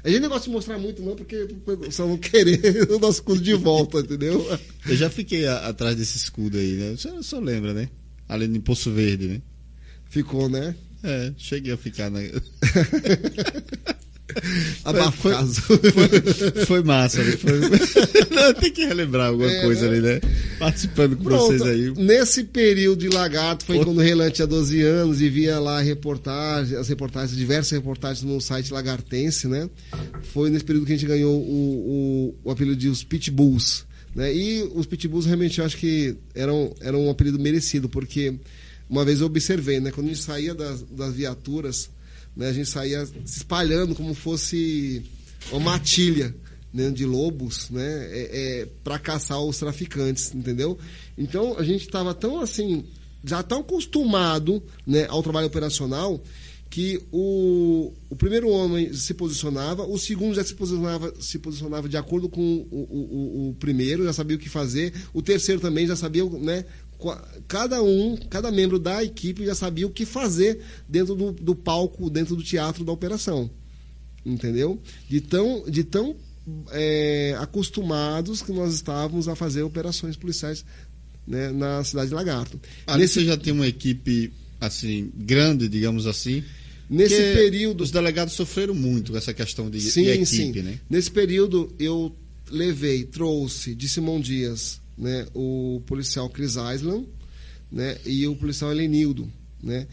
A 0.03 0.09
gente 0.09 0.21
não 0.21 0.29
gosta 0.29 0.45
de 0.45 0.51
mostrar 0.51 0.77
muito, 0.77 1.01
não, 1.01 1.15
porque 1.15 1.47
só 1.91 2.05
vão 2.05 2.17
querer 2.17 2.59
o 2.91 2.99
nosso 2.99 3.19
escudo 3.19 3.41
de 3.41 3.53
volta, 3.53 3.99
entendeu? 3.99 4.45
Eu 4.87 4.95
já 4.95 5.09
fiquei 5.09 5.45
a, 5.45 5.67
atrás 5.67 5.95
desse 5.95 6.17
escudo 6.17 6.57
aí, 6.57 6.73
né? 6.73 6.95
Você 6.95 7.09
só 7.23 7.39
lembra, 7.39 7.73
né? 7.73 7.89
Ali 8.27 8.47
no 8.47 8.61
Poço 8.61 8.91
Verde, 8.91 9.27
né? 9.27 9.41
Ficou, 10.09 10.49
né? 10.49 10.75
É, 11.03 11.33
cheguei 11.37 11.73
a 11.73 11.77
ficar 11.77 12.09
na. 12.09 12.19
Foi, 15.19 15.33
foi, 15.51 16.65
foi, 16.65 16.83
massa, 16.83 17.23
né? 17.23 17.31
Foi... 17.31 17.51
Não, 18.35 18.53
tem 18.53 18.71
que 18.71 18.85
relembrar 18.85 19.29
alguma 19.29 19.49
é, 19.49 19.61
coisa 19.61 19.89
né? 19.89 19.97
ali, 19.97 20.01
né? 20.01 20.21
Participando 20.57 21.17
com 21.17 21.23
Pronto, 21.23 21.45
vocês 21.45 21.61
aí. 21.61 21.91
Nesse 21.91 22.43
período 22.43 22.99
de 22.99 23.09
lagarto 23.09 23.65
foi 23.65 23.83
quando 23.83 23.97
o 23.97 24.01
Relan 24.01 24.29
tinha 24.29 24.47
12 24.47 24.81
anos 24.81 25.21
e 25.21 25.29
via 25.29 25.59
lá 25.59 25.81
reportagens, 25.81 26.77
as 26.77 26.87
reportagens, 26.87 27.37
diversas 27.37 27.71
reportagens 27.71 28.23
no 28.23 28.39
site 28.39 28.71
lagartense, 28.71 29.47
né? 29.47 29.69
Foi 30.33 30.49
nesse 30.49 30.63
período 30.63 30.85
que 30.85 30.93
a 30.93 30.95
gente 30.95 31.07
ganhou 31.07 31.35
o, 31.35 32.35
o, 32.43 32.49
o 32.49 32.51
apelido 32.51 32.77
de 32.77 32.87
os 32.87 33.03
Pitbulls. 33.03 33.85
Né? 34.15 34.33
E 34.33 34.63
os 34.73 34.85
Pitbulls 34.85 35.25
realmente 35.25 35.59
eu 35.59 35.65
acho 35.65 35.77
que 35.77 36.15
eram, 36.33 36.73
eram 36.81 37.05
um 37.05 37.09
apelido 37.09 37.39
merecido, 37.39 37.87
porque 37.87 38.35
uma 38.89 39.05
vez 39.05 39.21
eu 39.21 39.27
observei, 39.27 39.79
né? 39.79 39.91
Quando 39.91 40.07
a 40.07 40.09
gente 40.09 40.23
saía 40.23 40.53
das, 40.55 40.83
das 40.83 41.13
viaturas 41.13 41.89
né? 42.35 42.49
A 42.49 42.53
gente 42.53 42.69
saía 42.69 43.05
se 43.05 43.37
espalhando 43.37 43.95
como 43.95 44.13
fosse 44.13 45.03
uma 45.51 45.71
matilha 45.71 46.35
né, 46.73 46.89
de 46.91 47.05
lobos 47.05 47.69
né, 47.69 48.07
é, 48.11 48.61
é 48.61 48.67
para 48.83 48.99
caçar 48.99 49.41
os 49.41 49.57
traficantes, 49.57 50.33
entendeu? 50.33 50.77
Então 51.17 51.57
a 51.57 51.63
gente 51.63 51.81
estava 51.81 52.13
tão 52.13 52.39
assim, 52.39 52.85
já 53.23 53.41
tão 53.41 53.61
acostumado 53.61 54.61
né, 54.85 55.05
ao 55.09 55.23
trabalho 55.23 55.47
operacional 55.47 56.21
que 56.69 57.01
o, 57.11 57.91
o 58.09 58.15
primeiro 58.15 58.47
homem 58.47 58.93
se 58.93 59.15
posicionava, 59.15 59.83
o 59.87 59.97
segundo 59.97 60.35
já 60.35 60.43
se 60.43 60.53
posicionava, 60.53 61.11
se 61.19 61.39
posicionava 61.39 61.89
de 61.89 61.97
acordo 61.97 62.29
com 62.29 62.67
o, 62.69 62.77
o, 62.77 63.49
o 63.49 63.53
primeiro, 63.55 64.03
já 64.03 64.13
sabia 64.13 64.37
o 64.37 64.39
que 64.39 64.47
fazer, 64.47 64.93
o 65.11 65.21
terceiro 65.21 65.59
também 65.59 65.87
já 65.87 65.95
sabia 65.95 66.23
né, 66.25 66.63
cada 67.47 67.81
um, 67.81 68.17
cada 68.29 68.51
membro 68.51 68.77
da 68.77 69.03
equipe 69.03 69.45
já 69.45 69.55
sabia 69.55 69.87
o 69.87 69.89
que 69.89 70.05
fazer 70.05 70.59
dentro 70.87 71.15
do, 71.15 71.31
do 71.31 71.55
palco, 71.55 72.09
dentro 72.09 72.35
do 72.35 72.43
teatro 72.43 72.83
da 72.83 72.91
operação. 72.91 73.49
Entendeu? 74.25 74.79
De 75.07 75.21
tão, 75.21 75.63
de 75.67 75.83
tão 75.83 76.15
é, 76.71 77.35
acostumados 77.39 78.41
que 78.41 78.51
nós 78.51 78.73
estávamos 78.73 79.27
a 79.27 79.35
fazer 79.35 79.63
operações 79.63 80.17
policiais 80.17 80.65
né, 81.25 81.51
na 81.51 81.83
cidade 81.83 82.09
de 82.09 82.15
Lagarto. 82.15 82.59
Ali 82.85 83.03
Nesse... 83.03 83.15
você 83.15 83.25
já 83.25 83.37
tem 83.37 83.53
uma 83.53 83.67
equipe 83.67 84.33
assim 84.59 85.11
grande, 85.15 85.69
digamos 85.69 86.05
assim. 86.05 86.43
Nesse 86.89 87.15
período. 87.15 87.83
Os 87.83 87.91
delegados 87.91 88.33
sofreram 88.33 88.73
muito 88.73 89.11
com 89.11 89.17
essa 89.17 89.33
questão 89.33 89.69
de, 89.69 89.79
sim, 89.79 90.03
de 90.03 90.09
equipe, 90.09 90.25
sim. 90.25 90.61
né? 90.61 90.79
Nesse 90.89 91.11
período 91.11 91.73
eu 91.79 92.13
levei, 92.51 93.03
trouxe 93.03 93.75
de 93.75 93.87
Simão 93.87 94.19
Dias 94.19 94.81
né, 94.99 95.25
o 95.33 95.81
policial 95.85 96.29
Chris 96.29 96.55
Island 96.55 97.07
né, 97.71 97.97
e 98.05 98.27
o 98.27 98.35
policial 98.35 98.71
Helenildo. 98.71 99.31
Né. 99.63 99.87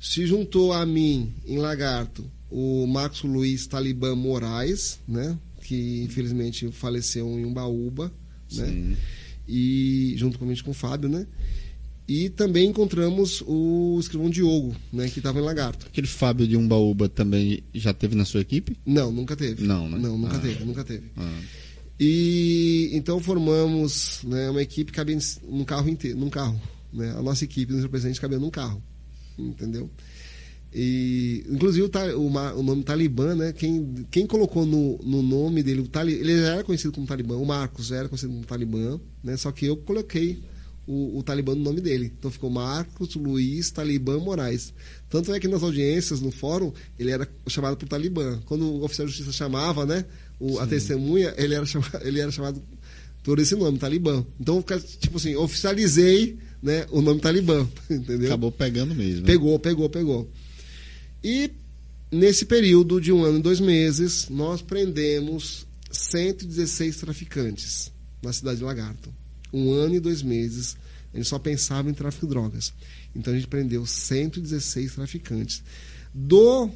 Se 0.00 0.26
juntou 0.26 0.72
a 0.72 0.84
mim, 0.86 1.32
em 1.46 1.58
Lagarto, 1.58 2.24
o 2.50 2.86
Marcos 2.86 3.22
Luiz 3.22 3.66
Talibã 3.66 4.14
Moraes, 4.14 4.98
né, 5.06 5.38
que 5.62 6.02
infelizmente 6.02 6.70
faleceu 6.72 7.26
em 7.38 7.44
Umbaúba, 7.44 8.12
né, 8.52 8.96
e 9.46 10.14
juntamente 10.16 10.64
com 10.64 10.70
o 10.70 10.74
Fábio, 10.74 11.08
né, 11.08 11.26
e 12.08 12.28
também 12.30 12.68
encontramos 12.68 13.42
o 13.46 13.98
escrivão 13.98 14.30
Diogo, 14.30 14.76
né, 14.92 15.08
que 15.08 15.18
estava 15.18 15.40
em 15.40 15.42
Lagarto. 15.42 15.86
Aquele 15.86 16.06
Fábio 16.06 16.46
de 16.46 16.56
Umbaúba 16.56 17.08
também 17.08 17.64
já 17.74 17.92
teve 17.92 18.14
na 18.14 18.24
sua 18.24 18.40
equipe? 18.40 18.76
Não, 18.86 19.10
nunca 19.10 19.34
teve. 19.34 19.64
Não, 19.64 19.88
né? 19.88 19.98
Não, 19.98 20.16
nunca 20.16 20.36
ah. 20.36 20.40
teve, 20.40 20.64
nunca 20.64 20.84
teve. 20.84 21.10
Ah. 21.16 21.40
E 21.98 22.90
então 22.92 23.20
formamos 23.20 24.20
né, 24.24 24.50
uma 24.50 24.62
equipe 24.62 24.92
cabia 24.92 25.18
num 25.48 25.64
carro 25.64 25.88
inteiro, 25.88 26.18
num 26.18 26.30
carro. 26.30 26.60
Né? 26.92 27.10
A 27.16 27.22
nossa 27.22 27.44
equipe, 27.44 27.72
nosso 27.72 27.84
representante, 27.84 28.20
cabia 28.20 28.38
num 28.38 28.50
carro. 28.50 28.82
Entendeu? 29.38 29.90
E, 30.78 31.44
inclusive 31.48 31.86
o, 31.86 32.18
o, 32.18 32.26
o, 32.26 32.62
nome 32.62 32.82
Talibã, 32.82 33.34
né? 33.34 33.52
Quem, 33.52 34.06
quem 34.10 34.26
colocou 34.26 34.66
no, 34.66 34.98
no 34.98 35.22
nome 35.22 35.62
dele, 35.62 35.80
o 35.80 35.88
Tali, 35.88 36.12
ele 36.12 36.38
já 36.38 36.54
era 36.54 36.64
conhecido 36.64 36.92
como 36.92 37.06
Talibã, 37.06 37.36
o 37.36 37.46
Marcos 37.46 37.86
já 37.86 37.96
era 37.96 38.08
conhecido 38.08 38.32
como 38.32 38.44
Talibã, 38.44 39.00
né? 39.24 39.36
Só 39.38 39.50
que 39.52 39.64
eu 39.64 39.76
coloquei 39.78 40.42
o, 40.86 41.18
o 41.18 41.22
Talibã 41.22 41.54
no 41.54 41.62
nome 41.62 41.80
dele. 41.80 42.12
Então 42.18 42.30
ficou 42.30 42.50
Marcos 42.50 43.14
Luiz 43.14 43.70
Talibã 43.70 44.18
Moraes. 44.18 44.74
Tanto 45.08 45.32
é 45.32 45.40
que 45.40 45.48
nas 45.48 45.62
audiências, 45.62 46.20
no 46.20 46.30
fórum, 46.30 46.72
ele 46.98 47.10
era 47.10 47.28
chamado 47.46 47.76
por 47.76 47.88
Talibã. 47.88 48.40
Quando 48.44 48.66
o 48.66 48.84
oficial 48.84 49.06
de 49.06 49.12
justiça 49.12 49.36
chamava, 49.36 49.86
né? 49.86 50.04
O, 50.38 50.58
a 50.58 50.66
testemunha, 50.66 51.34
ele 51.36 51.54
era, 51.54 51.64
chamado, 51.64 51.98
ele 52.06 52.20
era 52.20 52.30
chamado 52.30 52.62
por 53.22 53.38
esse 53.38 53.56
nome, 53.56 53.78
Talibã. 53.78 54.24
Então, 54.38 54.62
tipo 55.00 55.16
assim, 55.16 55.34
oficializei 55.34 56.38
né, 56.62 56.86
o 56.90 57.00
nome 57.00 57.20
Talibã, 57.20 57.66
entendeu? 57.90 58.28
Acabou 58.28 58.52
pegando 58.52 58.94
mesmo. 58.94 59.22
Né? 59.22 59.26
Pegou, 59.26 59.58
pegou, 59.58 59.88
pegou. 59.88 60.30
E 61.22 61.50
nesse 62.10 62.44
período 62.44 63.00
de 63.00 63.12
um 63.12 63.24
ano 63.24 63.38
e 63.38 63.42
dois 63.42 63.60
meses, 63.60 64.28
nós 64.28 64.62
prendemos 64.62 65.66
116 65.90 66.96
traficantes 66.96 67.92
na 68.22 68.32
cidade 68.32 68.58
de 68.58 68.64
Lagarto. 68.64 69.12
Um 69.52 69.72
ano 69.72 69.94
e 69.94 70.00
dois 70.00 70.22
meses, 70.22 70.76
a 71.12 71.16
gente 71.16 71.28
só 71.28 71.38
pensava 71.38 71.90
em 71.90 71.94
tráfico 71.94 72.26
de 72.26 72.30
drogas. 72.30 72.72
Então 73.14 73.32
a 73.32 73.36
gente 73.36 73.48
prendeu 73.48 73.86
116 73.86 74.94
traficantes. 74.94 75.62
Do 76.12 76.70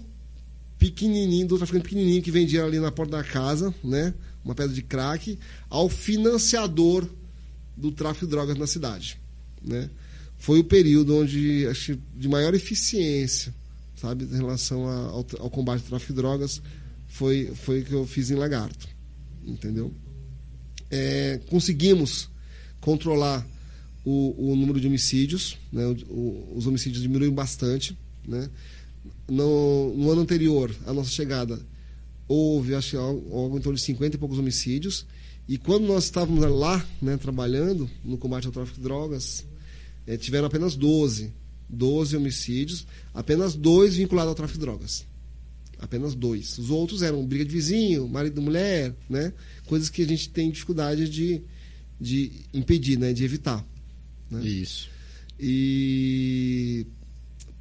pequenininho, 0.81 1.47
do 1.47 1.59
traficante 1.59 1.85
pequenininho 1.85 2.23
que 2.23 2.31
vendia 2.31 2.65
ali 2.65 2.81
na 2.81 2.91
porta 2.91 3.19
da 3.19 3.23
casa, 3.23 3.73
né? 3.85 4.15
Uma 4.43 4.55
pedra 4.55 4.75
de 4.75 4.83
crack, 4.83 5.39
ao 5.69 5.91
financiador 5.91 7.07
do 7.77 7.93
tráfico 7.93 8.25
de 8.25 8.31
drogas 8.31 8.57
na 8.57 8.67
cidade, 8.67 9.21
né? 9.63 9.91
Foi 10.39 10.59
o 10.59 10.65
período 10.65 11.15
onde 11.19 11.67
acho 11.69 11.99
de 12.17 12.29
maior 12.29 12.55
eficiência, 12.55 13.55
sabe, 13.95 14.25
em 14.25 14.37
relação 14.39 14.89
a, 14.89 14.95
ao, 14.95 15.27
ao, 15.39 15.51
combate 15.51 15.83
ao 15.83 15.89
tráfico 15.89 16.15
de 16.15 16.17
drogas, 16.17 16.63
foi 17.07 17.53
foi 17.55 17.83
que 17.83 17.93
eu 17.93 18.07
fiz 18.07 18.31
em 18.31 18.37
Lagarto, 18.37 18.89
entendeu? 19.45 19.93
É, 20.91 21.41
conseguimos 21.51 22.31
controlar 22.81 23.47
o, 24.03 24.53
o, 24.53 24.57
número 24.57 24.81
de 24.81 24.87
homicídios, 24.87 25.59
né? 25.71 25.85
O, 25.85 25.93
o, 26.11 26.53
os 26.57 26.67
homicídios 26.67 27.03
diminuíram 27.03 27.35
bastante, 27.35 27.95
né? 28.27 28.49
No, 29.29 29.95
no 29.97 30.11
ano 30.11 30.23
anterior 30.23 30.75
à 30.87 30.93
nossa 30.93 31.11
chegada, 31.11 31.61
houve 32.29 32.75
acho, 32.75 32.97
algo 32.99 33.59
em 33.59 33.61
torno 33.61 33.77
de 33.77 33.85
50 33.85 34.17
e 34.17 34.19
poucos 34.19 34.39
homicídios. 34.39 35.07
E 35.49 35.59
quando 35.59 35.87
nós 35.87 36.05
estávamos 36.05 36.45
lá, 36.49 36.85
né, 37.03 37.17
trabalhando 37.17 37.91
no 38.05 38.17
combate 38.17 38.47
ao 38.47 38.53
tráfico 38.53 38.77
de 38.77 38.83
drogas, 38.83 39.45
é, 40.07 40.17
tiveram 40.17 40.47
apenas 40.47 40.77
12. 40.77 41.33
12 41.73 42.17
homicídios, 42.17 42.87
apenas 43.15 43.55
dois 43.55 43.97
vinculados 43.97 44.31
ao 44.31 44.35
tráfico 44.35 44.59
de 44.59 44.65
drogas. 44.65 45.07
Apenas 45.79 46.15
dois. 46.15 46.59
Os 46.59 46.69
outros 46.69 47.01
eram 47.01 47.25
briga 47.25 47.45
de 47.45 47.53
vizinho, 47.53 48.09
marido 48.09 48.41
e 48.41 48.45
mulher, 48.45 48.95
né? 49.09 49.33
Coisas 49.67 49.89
que 49.89 50.03
a 50.03 50.07
gente 50.07 50.29
tem 50.29 50.51
dificuldade 50.51 51.09
de, 51.09 51.43
de 51.99 52.33
impedir, 52.53 52.99
né? 52.99 53.13
De 53.13 53.25
evitar. 53.25 53.65
Né? 54.31 54.45
Isso. 54.45 54.91
E 55.39 56.87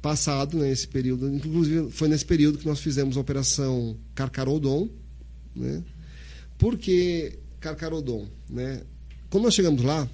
passado, 0.00 0.58
né, 0.58 0.72
período, 0.90 1.28
inclusive 1.28 1.90
foi 1.90 2.08
nesse 2.08 2.24
período 2.24 2.58
que 2.58 2.66
nós 2.66 2.80
fizemos 2.80 3.16
a 3.16 3.20
operação 3.20 3.96
Carcarodon, 4.14 4.88
né? 5.54 5.82
Por 6.58 6.76
que 6.78 7.38
Carcarodon, 7.60 8.26
né? 8.48 8.82
Quando 9.28 9.44
nós 9.44 9.54
chegamos 9.54 9.82
lá, 9.82 10.08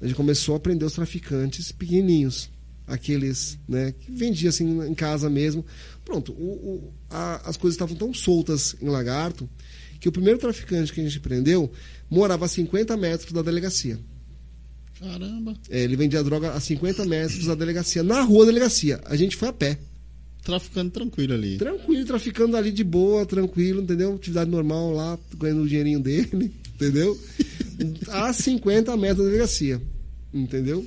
a 0.00 0.06
gente 0.06 0.16
começou 0.16 0.54
a 0.54 0.60
prender 0.60 0.86
os 0.86 0.94
traficantes 0.94 1.72
pequenininhos, 1.72 2.50
aqueles, 2.86 3.58
né, 3.68 3.92
que 3.92 4.10
vendiam 4.10 4.50
assim 4.50 4.84
em 4.86 4.94
casa 4.94 5.30
mesmo. 5.30 5.64
Pronto, 6.04 6.32
o, 6.32 6.34
o, 6.34 6.92
a, 7.08 7.48
as 7.48 7.56
coisas 7.56 7.74
estavam 7.74 7.96
tão 7.96 8.12
soltas 8.12 8.76
em 8.82 8.88
Lagarto 8.88 9.48
que 10.00 10.08
o 10.08 10.12
primeiro 10.12 10.38
traficante 10.38 10.92
que 10.92 11.00
a 11.00 11.04
gente 11.04 11.20
prendeu 11.20 11.70
morava 12.10 12.44
a 12.44 12.48
50 12.48 12.96
metros 12.96 13.32
da 13.32 13.40
delegacia. 13.40 13.98
Caramba. 15.02 15.54
É, 15.68 15.82
ele 15.82 15.96
vendia 15.96 16.22
droga 16.22 16.52
a 16.52 16.60
50 16.60 17.04
metros 17.04 17.46
da 17.46 17.54
delegacia, 17.54 18.02
na 18.02 18.20
rua 18.22 18.46
da 18.46 18.52
delegacia. 18.52 19.00
A 19.04 19.16
gente 19.16 19.36
foi 19.36 19.48
a 19.48 19.52
pé. 19.52 19.78
Traficando 20.44 20.90
tranquilo 20.90 21.34
ali. 21.34 21.56
Tranquilo, 21.56 22.04
traficando 22.04 22.56
ali 22.56 22.72
de 22.72 22.84
boa, 22.84 23.26
tranquilo, 23.26 23.82
entendeu? 23.82 24.14
Atividade 24.14 24.50
normal 24.50 24.92
lá, 24.92 25.18
ganhando 25.36 25.62
o 25.62 25.68
dinheirinho 25.68 26.00
dele, 26.00 26.52
entendeu? 26.74 27.18
a 28.08 28.32
50 28.32 28.96
metros 28.96 29.18
da 29.18 29.24
delegacia, 29.24 29.80
entendeu? 30.32 30.86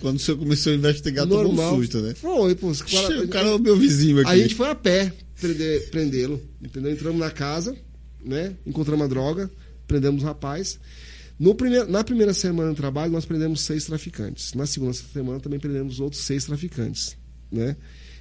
Quando 0.00 0.16
o 0.16 0.18
senhor 0.18 0.36
começou 0.36 0.72
a 0.72 0.76
investigar, 0.76 1.24
Normal, 1.24 1.48
tomou 1.48 1.72
um 1.72 1.76
susto, 1.76 2.00
né? 2.00 2.14
Foi, 2.14 2.54
pô. 2.56 2.72
Cara, 2.72 3.22
o 3.22 3.28
cara 3.28 3.48
é 3.48 3.54
o 3.54 3.58
meu 3.58 3.76
vizinho 3.76 4.18
aqui. 4.20 4.30
A 4.30 4.36
gente 4.36 4.54
foi 4.54 4.68
a 4.68 4.74
pé 4.74 5.12
prendê-lo, 5.90 6.42
entendeu? 6.60 6.90
Entramos 6.90 7.20
na 7.20 7.30
casa, 7.30 7.76
né? 8.24 8.54
Encontramos 8.66 9.04
a 9.04 9.08
droga, 9.08 9.50
prendemos 9.86 10.22
o 10.22 10.26
rapaz. 10.26 10.78
Na 11.88 12.04
primeira 12.04 12.32
semana 12.32 12.70
de 12.70 12.76
trabalho, 12.76 13.10
nós 13.10 13.24
prendemos 13.24 13.62
seis 13.62 13.84
traficantes. 13.84 14.54
Na 14.54 14.64
segunda 14.64 14.92
semana, 14.92 15.40
também 15.40 15.58
prendemos 15.58 15.98
outros 15.98 16.22
seis 16.22 16.44
traficantes. 16.44 17.16
Né? 17.50 17.76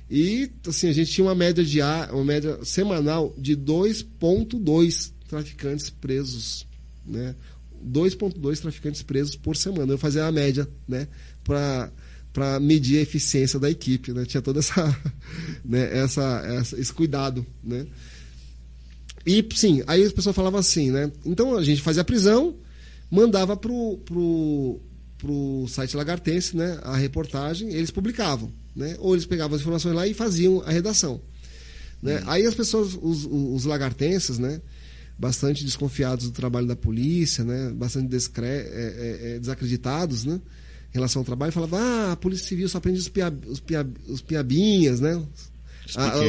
E 0.10 0.50
assim, 0.68 0.90
a 0.90 0.94
gente 0.94 1.12
tinha 1.12 1.26
uma 1.26 1.36
média, 1.36 1.64
de, 1.64 1.80
uma 2.12 2.26
média 2.26 2.58
semanal 2.66 3.32
de 3.38 3.56
2,2 3.56 5.12
traficantes 5.28 5.92
presos. 5.92 6.66
Né? 7.06 7.36
2,2 7.86 8.60
traficantes 8.60 9.04
presos 9.04 9.36
por 9.36 9.56
semana. 9.56 9.94
Eu 9.94 10.00
fazia 10.00 10.26
a 10.26 10.32
média 10.32 10.68
né? 10.88 11.08
para 11.44 11.92
para 12.34 12.62
medir 12.62 12.98
a 12.98 13.02
eficiência 13.02 13.60
da 13.60 13.70
equipe, 13.70 14.14
né? 14.14 14.24
Tinha 14.24 14.42
todo 14.42 14.58
essa, 14.58 14.98
né? 15.66 15.98
essa, 15.98 16.42
essa, 16.46 16.80
esse 16.80 16.94
cuidado, 16.94 17.46
né? 17.62 17.86
E 19.26 19.46
sim, 19.54 19.84
aí 19.86 20.02
as 20.02 20.14
pessoas 20.14 20.34
falavam 20.34 20.58
assim, 20.58 20.92
né? 20.92 21.12
Então 21.26 21.58
a 21.58 21.62
gente 21.62 21.82
fazia 21.82 22.02
a 22.02 22.06
prisão, 22.06 22.56
mandava 23.12 23.58
pro, 23.58 23.98
pro, 24.06 24.80
pro 25.18 25.66
site 25.68 25.98
Lagartense, 25.98 26.56
né? 26.56 26.80
A 26.82 26.96
reportagem, 26.96 27.74
eles 27.74 27.92
publicavam, 27.92 28.50
né? 28.74 28.96
Ou 29.00 29.14
eles 29.14 29.26
pegavam 29.26 29.56
as 29.56 29.62
informações 29.62 29.94
lá 29.94 30.08
e 30.08 30.14
faziam 30.14 30.62
a 30.62 30.72
redação. 30.72 31.22
Né? 32.02 32.20
Hum. 32.20 32.24
Aí 32.28 32.46
as 32.46 32.56
pessoas, 32.56 32.98
os, 33.00 33.26
os 33.30 33.66
lagartenses, 33.66 34.40
né? 34.40 34.62
Bastante 35.20 35.64
desconfiados 35.64 36.26
do 36.26 36.32
trabalho 36.32 36.66
da 36.66 36.76
polícia, 36.76 37.44
né? 37.44 37.72
Bastante 37.76 38.08
descre... 38.08 38.46
É, 38.46 38.58
é, 38.58 39.34
é, 39.36 39.40
desacreditados, 39.40 40.24
né? 40.24 40.42
Em 40.90 40.94
relação 40.94 41.22
ao 41.22 41.26
trabalho, 41.26 41.52
falavam, 41.52 41.80
ah, 41.80 42.12
a 42.14 42.16
Polícia 42.16 42.48
Civil 42.48 42.68
só 42.68 42.80
prende 42.80 43.00
os, 43.00 43.10
pia... 43.10 43.32
os, 43.48 43.60
pia... 43.60 43.88
os 44.08 44.22
piabinhas, 44.22 45.00
né? 45.00 45.16
Os, 45.16 45.52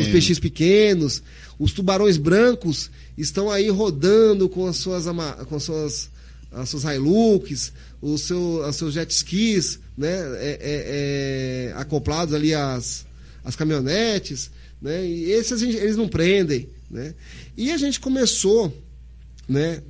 os 0.07 0.09
peixes 0.09 0.39
pequenos, 0.41 1.23
os 1.59 1.73
tubarões 1.73 2.17
brancos 2.17 2.91
estão 3.17 3.51
aí 3.51 3.69
rodando 3.71 4.49
com 4.49 4.67
as 4.67 4.77
suas, 4.77 5.05
com 5.49 5.57
as 5.57 5.63
suas, 5.63 6.11
as 6.53 6.69
suas 6.69 6.85
Hilux, 6.85 7.73
os 8.01 8.21
seu, 8.23 8.67
os 8.67 8.77
seus 8.77 8.95
jet 8.95 9.11
skis, 9.11 9.81
né? 9.97 10.09
É, 10.09 10.59
é, 10.61 11.71
é, 11.71 11.73
acoplados 11.77 12.35
ali 12.35 12.55
às, 12.55 13.07
às 13.43 13.57
caminhonetes, 13.57 14.51
né? 14.81 15.07
E 15.07 15.31
esses 15.31 15.61
gente, 15.61 15.77
eles 15.77 15.97
não 15.97 16.09
prendem, 16.09 16.69
né? 16.91 17.15
E 17.57 17.71
a 17.71 17.77
gente 17.77 18.01
começou, 18.01 18.73
né? 19.49 19.83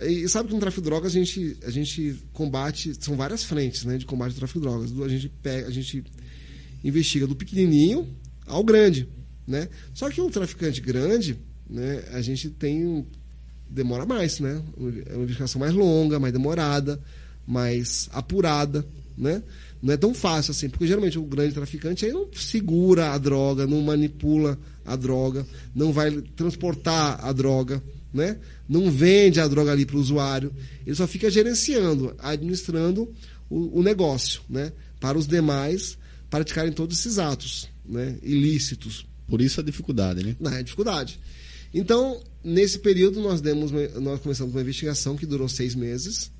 E 0.00 0.28
sabe 0.28 0.48
que 0.48 0.54
no 0.54 0.60
tráfico 0.60 0.82
de 0.82 0.88
drogas 0.88 1.12
a 1.12 1.18
gente, 1.18 1.56
a 1.64 1.70
gente 1.70 2.16
combate, 2.32 2.92
são 3.00 3.16
várias 3.16 3.44
frentes, 3.44 3.84
né, 3.84 3.96
de 3.96 4.04
combate 4.04 4.32
ao 4.32 4.38
tráfico 4.38 4.58
de 4.58 4.66
drogas. 4.66 5.00
A 5.00 5.08
gente 5.08 5.28
pega, 5.28 5.68
a 5.68 5.70
gente 5.70 6.04
investiga 6.82 7.26
do 7.26 7.36
pequenininho 7.36 8.08
ao 8.46 8.64
grande, 8.64 9.08
né? 9.46 9.68
Só 9.94 10.10
que 10.10 10.20
um 10.20 10.28
traficante 10.28 10.80
grande, 10.80 11.38
né, 11.68 12.04
a 12.12 12.20
gente 12.20 12.50
tem 12.50 13.06
demora 13.74 14.06
mais, 14.06 14.38
né? 14.38 14.62
É 15.06 15.14
uma 15.14 15.24
investigação 15.24 15.60
mais 15.60 15.72
longa, 15.74 16.20
mais 16.20 16.32
demorada, 16.32 17.00
mais 17.46 18.08
apurada, 18.12 18.86
né? 19.18 19.42
Não 19.82 19.92
é 19.92 19.96
tão 19.96 20.14
fácil 20.14 20.52
assim, 20.52 20.68
porque 20.68 20.86
geralmente 20.86 21.18
o 21.18 21.22
grande 21.24 21.52
traficante 21.52 22.06
aí 22.06 22.12
não 22.12 22.26
segura 22.32 23.10
a 23.10 23.18
droga, 23.18 23.66
não 23.66 23.82
manipula 23.82 24.58
a 24.84 24.96
droga, 24.96 25.46
não 25.74 25.92
vai 25.92 26.10
transportar 26.36 27.22
a 27.22 27.32
droga, 27.32 27.82
né? 28.12 28.38
Não 28.68 28.90
vende 28.90 29.40
a 29.40 29.48
droga 29.48 29.72
ali 29.72 29.84
para 29.84 29.96
o 29.96 30.00
usuário, 30.00 30.52
ele 30.86 30.94
só 30.94 31.06
fica 31.06 31.30
gerenciando, 31.30 32.14
administrando 32.18 33.12
o, 33.50 33.80
o 33.80 33.82
negócio, 33.82 34.40
né? 34.48 34.72
Para 35.00 35.18
os 35.18 35.26
demais 35.26 35.98
praticarem 36.30 36.72
todos 36.72 36.98
esses 36.98 37.18
atos, 37.18 37.68
né? 37.84 38.16
Ilícitos. 38.22 39.04
Por 39.26 39.40
isso 39.40 39.60
a 39.60 39.64
dificuldade, 39.64 40.24
né? 40.24 40.36
Não, 40.40 40.50
é 40.50 40.58
a 40.58 40.62
dificuldade. 40.62 41.18
Então, 41.72 42.22
nesse 42.44 42.78
período, 42.78 43.20
nós, 43.20 43.40
demos, 43.40 43.72
nós 44.00 44.20
começamos 44.20 44.54
uma 44.54 44.60
investigação 44.60 45.16
que 45.16 45.26
durou 45.26 45.48
seis 45.48 45.74
meses. 45.74 46.30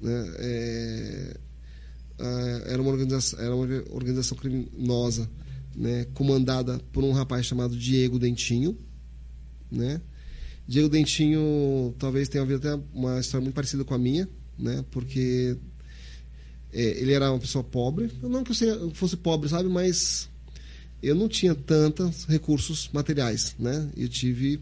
Né? 0.00 0.34
É, 0.38 1.36
era, 2.66 2.82
uma 2.82 2.90
organização, 2.90 3.38
era 3.38 3.54
uma 3.54 3.66
organização 3.90 4.36
criminosa 4.36 5.28
né? 5.74 6.06
comandada 6.14 6.80
por 6.92 7.04
um 7.04 7.12
rapaz 7.12 7.46
chamado 7.46 7.76
Diego 7.76 8.18
Dentinho. 8.18 8.76
Né? 9.70 10.00
Diego 10.66 10.88
Dentinho 10.88 11.94
talvez 11.98 12.28
tenha 12.28 12.42
havido 12.42 12.58
até 12.58 12.82
uma 12.92 13.20
história 13.20 13.42
muito 13.42 13.54
parecida 13.54 13.84
com 13.84 13.94
a 13.94 13.98
minha, 13.98 14.28
né? 14.58 14.84
porque 14.90 15.56
é, 16.72 16.82
ele 17.00 17.12
era 17.12 17.30
uma 17.30 17.38
pessoa 17.38 17.62
pobre. 17.62 18.10
Não 18.22 18.42
que 18.42 18.52
eu 18.64 18.90
fosse 18.94 19.16
pobre, 19.16 19.48
sabe? 19.48 19.68
Mas 19.68 20.28
eu 21.02 21.14
não 21.14 21.28
tinha 21.28 21.54
tantos 21.54 22.24
recursos 22.24 22.88
materiais, 22.92 23.54
né? 23.58 23.90
Eu 23.96 24.08
tive 24.08 24.60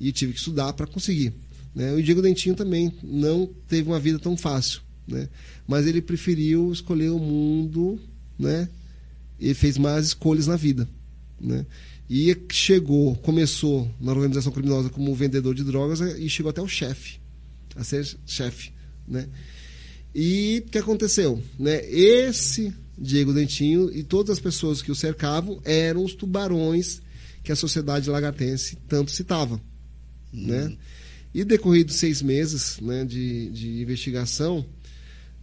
e 0.00 0.12
tive 0.12 0.32
que 0.32 0.38
estudar 0.38 0.72
para 0.72 0.86
conseguir. 0.86 1.32
Né? 1.74 1.92
O 1.92 2.02
Diego 2.02 2.22
Dentinho 2.22 2.54
também 2.54 2.92
não 3.02 3.48
teve 3.68 3.88
uma 3.88 4.00
vida 4.00 4.18
tão 4.18 4.36
fácil, 4.36 4.80
né? 5.06 5.28
Mas 5.68 5.86
ele 5.86 6.00
preferiu 6.00 6.72
escolher 6.72 7.10
o 7.10 7.18
mundo, 7.18 8.00
né? 8.38 8.68
E 9.38 9.52
fez 9.52 9.76
mais 9.76 10.06
escolhas 10.06 10.46
na 10.46 10.56
vida, 10.56 10.88
né? 11.38 11.66
E 12.08 12.34
chegou, 12.50 13.14
começou 13.16 13.90
na 14.00 14.12
organização 14.12 14.52
criminosa 14.52 14.88
como 14.88 15.14
vendedor 15.14 15.54
de 15.54 15.64
drogas 15.64 16.00
e 16.00 16.28
chegou 16.30 16.48
até 16.48 16.62
o 16.62 16.68
chefe, 16.68 17.20
a 17.74 17.84
ser 17.84 18.06
chefe, 18.24 18.72
né? 19.06 19.28
E 20.14 20.64
o 20.66 20.70
que 20.70 20.78
aconteceu, 20.78 21.42
né? 21.58 21.84
Esse 21.90 22.72
Diego 22.96 23.34
Dentinho 23.34 23.90
e 23.92 24.02
todas 24.02 24.38
as 24.38 24.40
pessoas 24.40 24.80
que 24.80 24.90
o 24.90 24.94
cercavam 24.94 25.60
eram 25.62 26.02
os 26.02 26.14
tubarões 26.14 27.02
que 27.42 27.52
a 27.52 27.56
sociedade 27.56 28.08
lagartense 28.08 28.78
tanto 28.88 29.10
citava. 29.10 29.60
Né? 30.32 30.76
E 31.34 31.44
decorridos 31.44 31.96
seis 31.96 32.22
meses 32.22 32.80
né, 32.80 33.04
de, 33.04 33.50
de 33.50 33.82
investigação, 33.82 34.64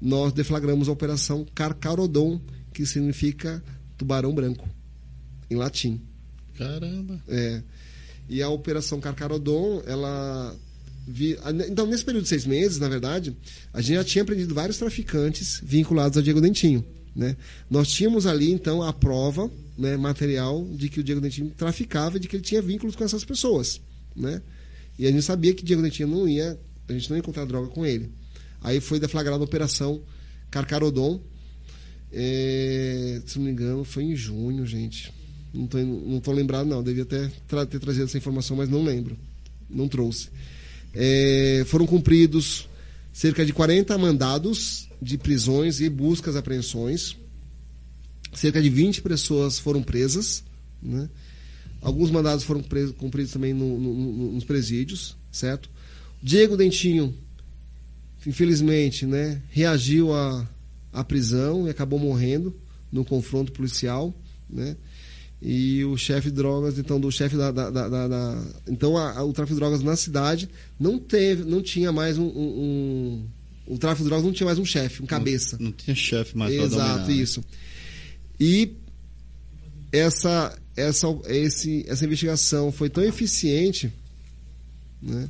nós 0.01 0.33
deflagramos 0.33 0.89
a 0.89 0.91
Operação 0.91 1.45
Carcarodon, 1.53 2.41
que 2.73 2.85
significa 2.85 3.63
tubarão 3.97 4.33
branco, 4.33 4.67
em 5.49 5.55
latim. 5.55 6.01
Caramba! 6.57 7.21
É. 7.27 7.61
E 8.27 8.41
a 8.41 8.49
Operação 8.49 8.99
Carcarodon, 8.99 9.83
ela. 9.85 10.55
Então, 11.69 11.85
nesse 11.85 12.05
período 12.05 12.23
de 12.23 12.29
seis 12.29 12.45
meses, 12.45 12.79
na 12.79 12.87
verdade, 12.87 13.35
a 13.73 13.81
gente 13.81 13.95
já 13.95 14.03
tinha 14.03 14.25
prendido 14.25 14.55
vários 14.55 14.77
traficantes 14.77 15.61
vinculados 15.63 16.17
a 16.17 16.21
Diego 16.21 16.39
Dentinho. 16.39 16.83
Né? 17.15 17.35
Nós 17.69 17.89
tínhamos 17.89 18.25
ali, 18.25 18.51
então, 18.51 18.81
a 18.81 18.93
prova 18.93 19.51
né, 19.77 19.97
material 19.97 20.65
de 20.71 20.89
que 20.89 21.01
o 21.01 21.03
Diego 21.03 21.19
Dentinho 21.21 21.51
traficava 21.55 22.17
e 22.17 22.19
de 22.19 22.27
que 22.27 22.37
ele 22.37 22.43
tinha 22.43 22.61
vínculos 22.61 22.95
com 22.95 23.03
essas 23.03 23.25
pessoas. 23.25 23.81
Né? 24.15 24.41
E 24.97 25.07
a 25.07 25.11
gente 25.11 25.23
sabia 25.23 25.53
que 25.53 25.63
Diego 25.63 25.81
Dentinho 25.81 26.07
não 26.07 26.27
ia, 26.27 26.59
a 26.87 26.93
gente 26.93 27.09
não 27.09 27.17
ia 27.17 27.21
encontrar 27.21 27.45
droga 27.45 27.67
com 27.67 27.85
ele. 27.85 28.11
Aí 28.61 28.79
foi 28.79 28.99
deflagrada 28.99 29.41
a 29.41 29.45
operação 29.45 30.01
Carcarodon. 30.49 31.19
É, 32.11 33.21
se 33.25 33.37
não 33.37 33.45
me 33.45 33.51
engano, 33.51 33.83
foi 33.83 34.03
em 34.03 34.15
junho, 34.15 34.65
gente. 34.65 35.11
Não 35.53 35.65
estou 35.65 35.81
não 35.81 36.19
tô 36.19 36.31
lembrado, 36.31 36.67
não. 36.67 36.83
Devia 36.83 37.03
até 37.03 37.29
tra 37.47 37.65
ter 37.65 37.79
trazido 37.79 38.05
essa 38.05 38.17
informação, 38.17 38.55
mas 38.55 38.69
não 38.69 38.83
lembro. 38.83 39.17
Não 39.69 39.87
trouxe. 39.87 40.29
É, 40.93 41.63
foram 41.65 41.85
cumpridos 41.85 42.69
cerca 43.11 43.45
de 43.45 43.51
40 43.51 43.97
mandados 43.97 44.89
de 45.01 45.17
prisões 45.17 45.79
e 45.81 45.89
buscas 45.89 46.35
apreensões. 46.35 47.17
Cerca 48.33 48.61
de 48.61 48.69
20 48.69 49.01
pessoas 49.01 49.59
foram 49.59 49.83
presas. 49.83 50.43
Né? 50.81 51.09
Alguns 51.83 52.09
mandados 52.09 52.45
foram 52.45 52.63
presos, 52.63 52.95
cumpridos 52.95 53.33
também 53.33 53.53
no, 53.53 53.77
no, 53.77 54.31
nos 54.31 54.45
presídios, 54.45 55.17
certo? 55.31 55.69
Diego 56.21 56.55
Dentinho, 56.55 57.13
infelizmente, 58.25 59.05
né, 59.05 59.41
reagiu 59.49 60.13
à, 60.13 60.47
à 60.93 61.03
prisão 61.03 61.67
e 61.67 61.69
acabou 61.69 61.99
morrendo 61.99 62.55
no 62.91 63.03
confronto 63.03 63.51
policial, 63.51 64.13
né? 64.49 64.77
E 65.45 65.83
o 65.83 65.97
chefe 65.97 66.29
de 66.29 66.37
drogas, 66.37 66.79
então, 66.79 66.97
do 67.01 67.11
chefe 67.11 67.35
da, 67.35 67.51
da, 67.51 67.69
da, 67.69 68.07
da 68.07 68.43
então 68.65 68.97
a, 68.97 69.19
a, 69.19 69.23
o 69.25 69.33
tráfico 69.33 69.55
de 69.55 69.59
drogas 69.59 69.83
na 69.83 69.97
cidade 69.97 70.47
não 70.79 70.97
teve, 70.97 71.43
não 71.43 71.61
tinha 71.61 71.91
mais 71.91 72.17
um, 72.17 72.23
um, 72.23 73.27
um 73.27 73.27
o 73.67 73.77
tráfico 73.77 74.03
de 74.03 74.09
drogas 74.09 74.25
não 74.25 74.31
tinha 74.31 74.45
mais 74.45 74.57
um 74.57 74.63
chefe, 74.63 75.03
um 75.03 75.05
cabeça. 75.05 75.57
Não, 75.57 75.65
não 75.65 75.71
tinha 75.73 75.93
chefe 75.93 76.37
mais 76.37 76.53
Exato, 76.53 76.69
dominar, 76.69 77.07
né? 77.07 77.13
isso. 77.13 77.43
E 78.39 78.73
essa, 79.91 80.57
essa, 80.75 81.07
esse, 81.27 81.85
essa 81.87 82.05
investigação 82.05 82.71
foi 82.71 82.89
tão 82.89 83.03
eficiente 83.03 83.91
né, 85.01 85.29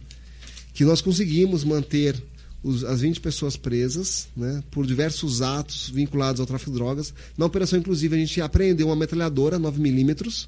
que 0.74 0.86
nós 0.86 1.02
conseguimos 1.02 1.64
manter 1.64 2.22
os, 2.64 2.84
as 2.84 3.02
20 3.02 3.20
pessoas 3.20 3.58
presas 3.58 4.30
né, 4.36 4.64
por 4.72 4.86
diversos 4.86 5.42
atos 5.42 5.90
vinculados 5.90 6.40
ao 6.40 6.48
tráfico 6.48 6.72
de 6.72 6.78
drogas. 6.78 7.14
Na 7.38 7.46
operação, 7.46 7.78
inclusive, 7.78 8.16
a 8.16 8.20
gente 8.20 8.40
apreendeu 8.42 8.88
uma 8.88 8.96
metralhadora 8.96 9.60
9mm 9.60 10.48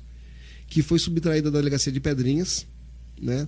que 0.67 0.81
foi 0.81 0.97
subtraída 0.97 1.51
da 1.51 1.59
delegacia 1.59 1.91
de 1.91 1.99
Pedrinhas. 1.99 2.65
Né? 3.21 3.47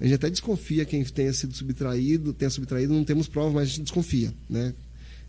A 0.00 0.04
gente 0.04 0.14
até 0.14 0.30
desconfia 0.30 0.84
quem 0.84 1.04
tenha 1.04 1.32
sido 1.32 1.54
subtraído, 1.54 2.32
tenha 2.32 2.50
subtraído, 2.50 2.92
não 2.92 3.04
temos 3.04 3.28
prova, 3.28 3.50
mas 3.50 3.64
a 3.64 3.66
gente 3.66 3.82
desconfia. 3.82 4.32
Né? 4.48 4.74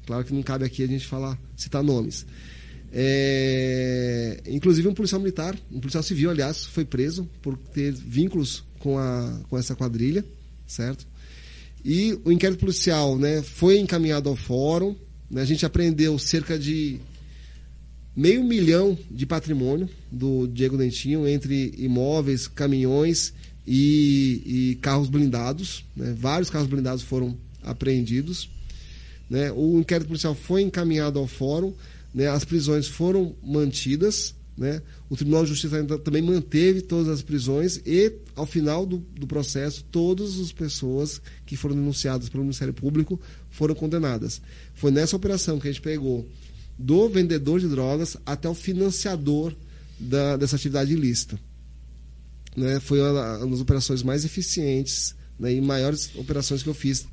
Claro 0.06 0.24
que 0.24 0.34
não 0.34 0.42
cabe 0.42 0.66
aqui 0.66 0.82
a 0.82 0.88
gente 0.88 1.06
falar, 1.06 1.38
citar 1.56 1.84
nomes. 1.84 2.26
É, 2.92 4.42
inclusive 4.48 4.88
um 4.88 4.94
policial 4.94 5.20
militar, 5.20 5.56
um 5.72 5.80
policial 5.80 6.04
civil, 6.04 6.30
aliás, 6.30 6.66
foi 6.66 6.86
preso 6.86 7.30
por 7.42 7.58
ter 7.58 7.92
vínculos 7.94 8.64
com, 8.80 8.98
a, 8.98 9.40
com 9.50 9.58
essa 9.58 9.76
quadrilha, 9.76 10.24
certo? 10.66 11.06
E 11.84 12.20
o 12.26 12.32
inquérito 12.32 12.60
policial 12.60 13.18
né, 13.18 13.42
foi 13.42 13.80
encaminhado 13.80 14.30
ao 14.30 14.36
fórum. 14.36 14.96
Né, 15.30 15.42
a 15.42 15.46
gente 15.46 15.66
apreendeu 15.66 16.18
cerca 16.18 16.58
de 16.58 17.00
meio 18.16 18.44
milhão 18.44 18.98
de 19.12 19.26
patrimônio 19.26 19.90
do 20.12 20.48
Diego 20.48 20.78
Dentinho, 20.78 21.28
entre 21.28 21.74
imóveis, 21.78 22.48
caminhões 22.48 23.34
e, 23.66 24.42
e 24.46 24.76
carros 24.82 25.10
blindados. 25.10 25.86
Né, 25.96 26.16
vários 26.18 26.50
carros 26.50 26.68
blindados 26.68 27.04
foram 27.04 27.38
apreendidos. 27.64 28.50
Né, 29.30 29.52
o 29.52 29.80
inquérito 29.80 30.08
policial 30.08 30.34
foi 30.34 30.62
encaminhado 30.62 31.20
ao 31.20 31.28
fórum. 31.28 31.74
Né, 32.18 32.28
as 32.28 32.44
prisões 32.44 32.88
foram 32.88 33.36
mantidas. 33.44 34.34
Né? 34.58 34.82
O 35.08 35.16
Tribunal 35.16 35.44
de 35.44 35.50
Justiça 35.50 35.86
também 36.00 36.20
manteve 36.20 36.82
todas 36.82 37.10
as 37.10 37.22
prisões 37.22 37.80
e, 37.86 38.12
ao 38.36 38.48
final 38.48 38.88
do, 38.88 38.98
do 38.98 39.28
processo, 39.28 39.86
todas 39.92 40.40
as 40.40 40.52
pessoas 40.52 41.22
que 41.46 41.56
foram 41.56 41.76
denunciadas 41.76 42.28
pelo 42.28 42.42
Ministério 42.42 42.74
Público 42.74 43.22
foram 43.52 43.76
condenadas. 43.76 44.42
Foi 44.74 44.90
nessa 44.90 45.16
operação 45.16 45.60
que 45.60 45.68
a 45.68 45.72
gente 45.72 45.84
pegou 45.84 46.28
do 46.76 47.08
vendedor 47.08 47.60
de 47.60 47.68
drogas 47.68 48.18
até 48.26 48.50
o 48.50 48.56
financiador 48.56 49.54
da, 50.00 50.38
dessa 50.38 50.56
atividade 50.56 50.92
ilícita. 50.92 51.40
Né? 52.56 52.80
Foi 52.80 53.00
uma, 53.00 53.38
uma 53.38 53.52
das 53.52 53.62
operações 53.62 54.02
mais 54.02 54.26
eficientes 54.26 55.14
né, 55.38 55.54
e 55.54 55.62
maiores 55.62 56.10
operações 56.16 56.64
que 56.64 56.70
eu 56.70 56.74
fiz 56.74 57.06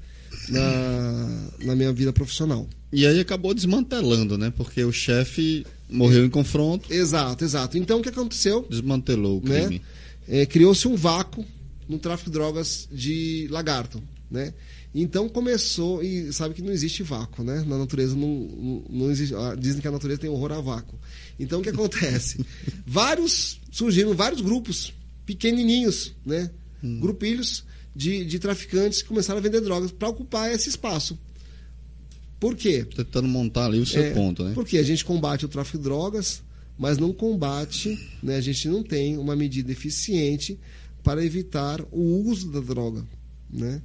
na, 0.48 1.48
na 1.66 1.76
minha 1.76 1.92
vida 1.92 2.12
profissional. 2.12 2.68
E 2.92 3.06
aí 3.06 3.18
acabou 3.20 3.52
desmantelando, 3.52 4.38
né? 4.38 4.52
Porque 4.56 4.84
o 4.84 4.92
chefe 4.92 5.66
morreu 5.88 6.24
em 6.24 6.30
confronto. 6.30 6.92
Exato, 6.92 7.44
exato. 7.44 7.76
Então 7.76 7.98
o 7.98 8.02
que 8.02 8.08
aconteceu? 8.08 8.66
Desmantelou 8.68 9.40
o 9.40 9.48
né? 9.48 9.60
crime. 9.62 9.82
Né? 10.28 10.42
É, 10.42 10.46
Criou-se 10.46 10.86
um 10.86 10.96
vácuo 10.96 11.44
no 11.88 11.98
tráfico 11.98 12.30
de 12.30 12.34
drogas 12.34 12.88
de 12.90 13.48
lagarto, 13.50 14.02
né? 14.30 14.54
Então 14.94 15.28
começou, 15.28 16.04
e 16.04 16.32
sabe 16.32 16.54
que 16.54 16.62
não 16.62 16.72
existe 16.72 17.02
vácuo, 17.02 17.42
né? 17.42 17.64
Na 17.66 17.76
natureza 17.76 18.14
não, 18.14 18.28
não, 18.28 18.84
não 18.88 19.10
existe. 19.10 19.34
Ah, 19.34 19.56
dizem 19.58 19.80
que 19.80 19.88
a 19.88 19.90
natureza 19.90 20.20
tem 20.20 20.30
horror 20.30 20.52
a 20.52 20.60
vácuo. 20.60 20.96
Então 21.38 21.58
o 21.58 21.62
que 21.62 21.70
acontece? 21.70 22.46
vários, 22.86 23.60
surgiram 23.72 24.14
vários 24.14 24.40
grupos 24.40 24.94
pequenininhos, 25.26 26.12
né? 26.24 26.48
Hum. 26.82 27.00
Grupilhos 27.00 27.64
de, 27.94 28.24
de 28.24 28.38
traficantes 28.38 29.02
que 29.02 29.08
começaram 29.08 29.38
a 29.38 29.42
vender 29.42 29.60
drogas 29.60 29.92
para 29.92 30.08
ocupar 30.08 30.52
esse 30.52 30.68
espaço. 30.68 31.18
Por 32.40 32.56
quê? 32.56 32.84
Tentando 32.84 33.28
montar 33.28 33.66
ali 33.66 33.78
o 33.78 33.86
seu 33.86 34.02
é, 34.02 34.10
ponto, 34.10 34.44
né? 34.44 34.52
Porque 34.54 34.76
a 34.76 34.82
gente 34.82 35.04
combate 35.04 35.44
o 35.44 35.48
tráfico 35.48 35.78
de 35.78 35.84
drogas, 35.84 36.42
mas 36.76 36.98
não 36.98 37.12
combate, 37.12 37.98
né? 38.22 38.36
a 38.36 38.40
gente 38.40 38.68
não 38.68 38.82
tem 38.82 39.16
uma 39.16 39.36
medida 39.36 39.70
eficiente 39.70 40.58
para 41.02 41.24
evitar 41.24 41.80
o 41.92 42.28
uso 42.28 42.50
da 42.50 42.60
droga. 42.60 43.06
Né? 43.48 43.80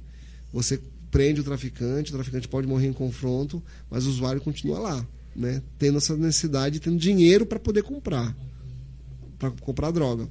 Você 0.52 0.80
prende 1.10 1.40
o 1.40 1.44
traficante, 1.44 2.10
o 2.10 2.14
traficante 2.14 2.48
pode 2.48 2.66
morrer 2.66 2.88
em 2.88 2.92
confronto, 2.92 3.62
mas 3.88 4.06
o 4.06 4.10
usuário 4.10 4.40
continua 4.40 4.78
lá, 4.78 5.06
né? 5.34 5.62
tendo 5.78 5.98
essa 5.98 6.16
necessidade, 6.16 6.80
tendo 6.80 6.98
dinheiro 6.98 7.46
para 7.46 7.58
poder 7.58 7.82
comprar, 7.82 8.36
para 9.38 9.50
comprar 9.52 9.90
droga. 9.90 10.28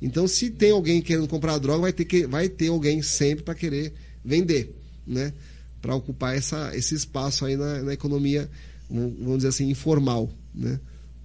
Então, 0.00 0.28
se 0.28 0.50
tem 0.50 0.70
alguém 0.70 1.00
querendo 1.00 1.28
comprar 1.28 1.58
droga, 1.58 1.82
vai 1.82 1.92
ter, 1.92 2.04
que, 2.04 2.26
vai 2.26 2.48
ter 2.48 2.68
alguém 2.68 3.02
sempre 3.02 3.44
para 3.44 3.54
querer 3.54 3.92
vender, 4.24 4.74
né? 5.06 5.32
Para 5.80 5.94
ocupar 5.94 6.36
essa, 6.36 6.76
esse 6.76 6.94
espaço 6.94 7.44
aí 7.44 7.56
na, 7.56 7.82
na, 7.82 7.92
economia, 7.92 8.50
vamos 8.90 9.38
dizer 9.38 9.48
assim, 9.48 9.70
informal, 9.70 10.30
né? 10.54 10.78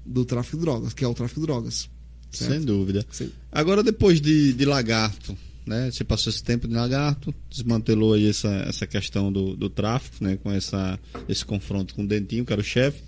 Do 0.05 0.23
tráfico 0.25 0.57
de 0.57 0.61
drogas, 0.61 0.93
que 0.93 1.03
é 1.03 1.07
o 1.07 1.13
tráfico 1.13 1.41
de 1.41 1.45
drogas. 1.45 1.89
Certo? 2.31 2.51
Sem 2.51 2.61
dúvida. 2.61 3.05
Sim. 3.11 3.29
Agora, 3.51 3.83
depois 3.83 4.21
de, 4.21 4.53
de 4.53 4.65
lagarto, 4.65 5.37
né? 5.65 5.91
Você 5.91 6.03
passou 6.03 6.31
esse 6.31 6.43
tempo 6.43 6.67
de 6.67 6.73
lagarto, 6.73 7.33
desmantelou 7.49 8.13
aí 8.13 8.29
essa, 8.29 8.49
essa 8.67 8.87
questão 8.87 9.31
do, 9.31 9.55
do 9.55 9.69
tráfico, 9.69 10.23
né? 10.23 10.37
Com 10.41 10.51
essa, 10.51 10.97
esse 11.27 11.43
confronto 11.43 11.93
com 11.93 12.03
o 12.03 12.07
Dentinho, 12.07 12.45
que 12.45 12.53
era 12.53 12.61
o 12.61 12.65
chefe 12.65 13.03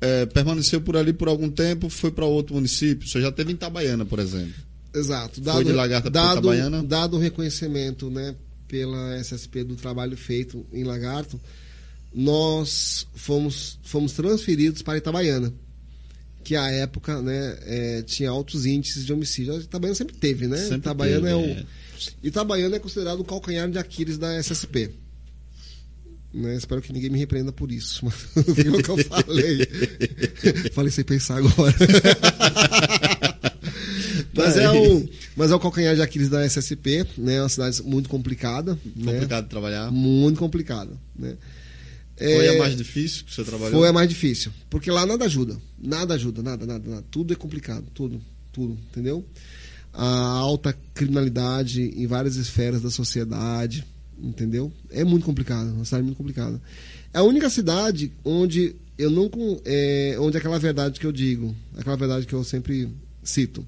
é, 0.00 0.26
permaneceu 0.26 0.80
por 0.80 0.96
ali 0.96 1.12
por 1.12 1.28
algum 1.28 1.50
tempo, 1.50 1.88
foi 1.88 2.10
para 2.10 2.24
outro 2.24 2.54
município. 2.54 3.06
Você 3.06 3.20
já 3.20 3.30
teve 3.30 3.52
em 3.52 3.54
Itabaiana, 3.54 4.04
por 4.04 4.18
exemplo. 4.18 4.54
Exato. 4.94 5.40
Dado, 5.40 5.56
foi 5.56 5.64
de 5.64 5.72
Lagarta 5.72 6.10
para 6.10 6.32
Itabaiana? 6.32 6.82
Dado 6.82 7.16
o 7.16 7.20
reconhecimento 7.20 8.10
né, 8.10 8.34
pela 8.66 9.16
SSP 9.20 9.64
do 9.64 9.76
trabalho 9.76 10.16
feito 10.16 10.66
em 10.72 10.84
Lagarto, 10.84 11.40
nós 12.12 13.06
fomos, 13.14 13.78
fomos 13.82 14.12
transferidos 14.12 14.82
para 14.82 14.98
Itabaiana, 14.98 15.52
que 16.42 16.56
à 16.56 16.70
época 16.70 17.20
né, 17.20 17.58
é, 17.62 18.02
tinha 18.02 18.30
altos 18.30 18.66
índices 18.66 19.04
de 19.04 19.12
homicídio. 19.12 19.60
Itabaiana 19.60 19.94
sempre 19.94 20.16
teve, 20.16 20.46
né? 20.48 20.56
Sempre 20.56 20.78
Itabaiana 20.78 21.28
teve, 21.28 21.32
é 21.32 21.36
o. 21.36 21.58
É. 21.58 21.66
Itabaiana 22.22 22.76
é 22.76 22.78
considerado 22.78 23.20
o 23.20 23.24
calcanhar 23.24 23.70
de 23.70 23.78
Aquiles 23.78 24.16
da 24.16 24.34
SSP. 24.40 24.90
Né? 26.32 26.56
Espero 26.56 26.80
que 26.80 26.92
ninguém 26.92 27.10
me 27.10 27.18
repreenda 27.18 27.50
por 27.50 27.72
isso. 27.72 28.04
Mas 28.04 28.14
o 28.46 28.54
que 28.54 28.90
eu 28.90 29.04
falei. 29.04 29.66
falei 30.72 30.90
sem 30.90 31.04
pensar 31.04 31.38
agora. 31.38 31.74
mas, 34.32 34.56
é 34.56 34.70
o, 34.70 35.08
mas 35.36 35.50
é 35.50 35.54
o 35.54 35.60
calcanhar 35.60 35.96
de 35.96 36.02
Aquiles 36.02 36.28
da 36.28 36.44
SSP, 36.44 37.06
né? 37.18 37.36
É 37.36 37.42
uma 37.42 37.48
cidade 37.48 37.82
muito 37.82 38.08
complicada. 38.08 38.78
Né? 38.94 39.12
Complicado 39.12 39.42
né? 39.42 39.42
de 39.42 39.48
trabalhar. 39.48 39.90
Muito 39.90 40.38
complicada. 40.38 40.92
Né? 41.16 41.36
Foi 42.16 42.46
é, 42.46 42.56
a 42.56 42.58
mais 42.58 42.76
difícil 42.76 43.24
que 43.24 43.34
você 43.34 43.42
trabalhou? 43.42 43.80
Foi 43.80 43.88
a 43.88 43.92
mais 43.92 44.08
difícil. 44.08 44.52
Porque 44.68 44.90
lá 44.90 45.06
nada 45.06 45.24
ajuda. 45.24 45.56
Nada 45.78 46.14
ajuda, 46.14 46.42
nada, 46.42 46.66
nada, 46.66 46.88
nada. 46.88 47.04
Tudo 47.10 47.32
é 47.32 47.36
complicado. 47.36 47.86
Tudo, 47.94 48.20
tudo. 48.52 48.78
Entendeu? 48.90 49.24
A 49.92 50.06
alta 50.06 50.76
criminalidade 50.94 51.82
em 51.82 52.06
várias 52.06 52.36
esferas 52.36 52.82
da 52.82 52.90
sociedade 52.90 53.84
entendeu? 54.22 54.72
É 54.90 55.04
muito 55.04 55.24
complicado, 55.24 55.72
uma 55.72 55.84
cidade 55.84 56.04
muito 56.04 56.16
complicada. 56.16 56.60
É 57.12 57.18
a 57.18 57.22
única 57.22 57.48
cidade 57.50 58.12
onde 58.24 58.76
eu 58.98 59.10
não 59.10 59.30
é, 59.64 60.16
onde 60.18 60.36
aquela 60.36 60.58
verdade 60.58 61.00
que 61.00 61.06
eu 61.06 61.12
digo, 61.12 61.54
aquela 61.76 61.96
verdade 61.96 62.26
que 62.26 62.34
eu 62.34 62.44
sempre 62.44 62.88
cito. 63.22 63.66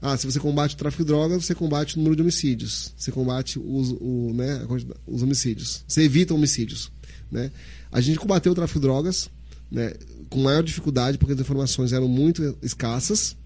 Ah, 0.00 0.16
se 0.16 0.26
você 0.26 0.38
combate 0.38 0.74
o 0.74 0.78
tráfico 0.78 1.02
de 1.02 1.08
drogas, 1.08 1.44
você 1.44 1.54
combate 1.54 1.96
o 1.96 1.98
número 1.98 2.14
de 2.14 2.22
homicídios, 2.22 2.92
você 2.96 3.10
combate 3.10 3.58
os, 3.58 3.90
o, 4.00 4.32
né, 4.32 4.64
os 5.06 5.22
homicídios, 5.22 5.82
você 5.88 6.02
evita 6.02 6.34
homicídios, 6.34 6.92
né? 7.32 7.50
A 7.90 8.00
gente 8.00 8.18
combateu 8.18 8.52
o 8.52 8.54
tráfico 8.54 8.78
de 8.78 8.86
drogas, 8.86 9.28
né, 9.70 9.94
com 10.30 10.40
maior 10.40 10.62
dificuldade 10.62 11.18
porque 11.18 11.32
as 11.32 11.40
informações 11.40 11.92
eram 11.92 12.06
muito 12.06 12.56
escassas, 12.62 13.36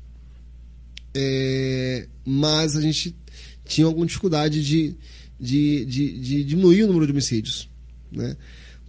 é, 1.14 2.06
mas 2.24 2.76
a 2.76 2.82
gente 2.82 3.16
tinha 3.64 3.86
alguma 3.86 4.04
dificuldade 4.04 4.62
de 4.62 4.94
de, 5.42 5.84
de, 5.84 6.18
de 6.20 6.44
diminuir 6.44 6.84
o 6.84 6.86
número 6.86 7.04
de 7.04 7.12
homicídios. 7.12 7.68
Né? 8.12 8.36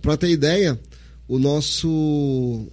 Para 0.02 0.16
ter 0.16 0.30
ideia, 0.30 0.80
o 1.28 1.40
nosso 1.40 2.68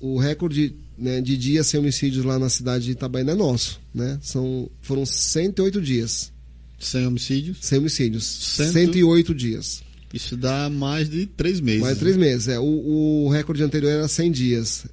o 0.00 0.18
recorde 0.18 0.76
né, 0.96 1.20
de 1.20 1.36
dias 1.36 1.66
sem 1.66 1.80
homicídios 1.80 2.24
lá 2.24 2.38
na 2.38 2.48
cidade 2.48 2.84
de 2.84 2.92
Itabaiana 2.92 3.32
é 3.32 3.34
nosso. 3.34 3.80
Né? 3.92 4.18
São, 4.22 4.70
foram 4.80 5.04
108 5.04 5.80
dias. 5.80 6.32
Sem 6.78 7.06
homicídios? 7.06 7.58
Sem 7.60 7.78
homicídios. 7.78 8.24
Cento... 8.24 8.72
108 8.72 9.34
dias. 9.34 9.82
Isso 10.12 10.36
dá 10.36 10.70
mais 10.70 11.10
de 11.10 11.26
três 11.26 11.58
meses. 11.58 11.80
Mais 11.80 11.94
de 11.94 12.00
três 12.00 12.16
né? 12.16 12.26
meses. 12.26 12.48
É. 12.48 12.60
O, 12.60 13.24
o 13.24 13.28
recorde 13.30 13.64
anterior 13.64 13.90
era 13.90 14.06
100 14.06 14.30
dias. 14.30 14.86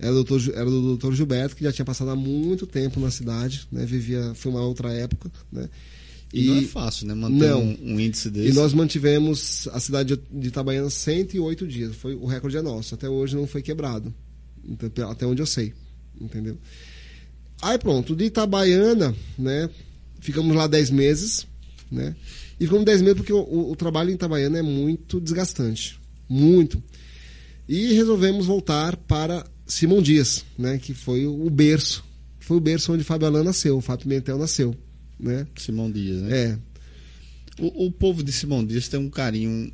Era 0.00 0.12
do, 0.12 0.24
doutor, 0.24 0.52
era 0.54 0.64
do 0.64 0.82
doutor 0.82 1.14
Gilberto, 1.14 1.54
que 1.54 1.62
já 1.62 1.72
tinha 1.72 1.84
passado 1.84 2.10
há 2.10 2.16
muito 2.16 2.66
tempo 2.66 2.98
na 2.98 3.10
cidade, 3.10 3.68
né? 3.70 3.86
Vivia, 3.86 4.32
foi 4.34 4.52
uma 4.52 4.62
outra 4.62 4.92
época, 4.92 5.30
né? 5.50 5.68
E, 6.36 6.44
e 6.44 6.46
não 6.48 6.58
é 6.58 6.62
fácil, 6.62 7.06
né? 7.06 7.14
Manter 7.14 7.50
não. 7.50 7.62
Um, 7.62 7.94
um, 7.94 8.00
índice 8.00 8.30
desse. 8.30 8.50
E 8.50 8.52
nós 8.52 8.74
mantivemos 8.74 9.66
a 9.72 9.80
cidade 9.80 10.20
de 10.30 10.48
Itabaiana 10.48 10.90
108 10.90 11.66
dias. 11.66 11.96
Foi, 11.96 12.14
o 12.14 12.26
recorde 12.26 12.58
é 12.58 12.62
nosso. 12.62 12.94
Até 12.94 13.08
hoje 13.08 13.34
não 13.34 13.46
foi 13.46 13.62
quebrado. 13.62 14.14
Então, 14.68 15.10
até 15.10 15.26
onde 15.26 15.40
eu 15.40 15.46
sei. 15.46 15.72
Entendeu? 16.20 16.58
Aí 17.62 17.78
pronto, 17.78 18.14
de 18.14 18.24
Itabaiana, 18.24 19.14
né? 19.38 19.70
Ficamos 20.20 20.54
lá 20.54 20.66
10 20.66 20.90
meses, 20.90 21.46
né? 21.90 22.14
E 22.60 22.64
ficamos 22.64 22.84
10 22.84 23.00
meses 23.00 23.16
porque 23.16 23.32
o, 23.32 23.70
o 23.70 23.74
trabalho 23.74 24.10
em 24.10 24.14
Itabaiana 24.14 24.58
é 24.58 24.62
muito 24.62 25.18
desgastante. 25.18 25.98
Muito. 26.28 26.82
E 27.66 27.94
resolvemos 27.94 28.44
voltar 28.44 28.94
para 28.94 29.46
Simão 29.66 30.02
Dias, 30.02 30.44
né? 30.58 30.76
Que 30.76 30.92
foi 30.92 31.26
o 31.26 31.48
berço. 31.48 32.04
Foi 32.38 32.58
o 32.58 32.60
berço 32.60 32.92
onde 32.92 33.04
Fábio 33.04 33.26
Alain 33.26 33.42
nasceu, 33.42 33.78
o 33.78 33.80
Fábio 33.80 34.04
Pimentel 34.04 34.38
nasceu 34.38 34.76
né? 35.18 35.46
Simão 35.56 35.90
Dias, 35.90 36.22
né? 36.22 36.36
É. 36.36 36.58
O, 37.58 37.86
o 37.86 37.92
povo 37.92 38.22
de 38.22 38.32
Simão 38.32 38.64
Dias 38.64 38.88
tem 38.88 39.00
um 39.00 39.10
carinho 39.10 39.72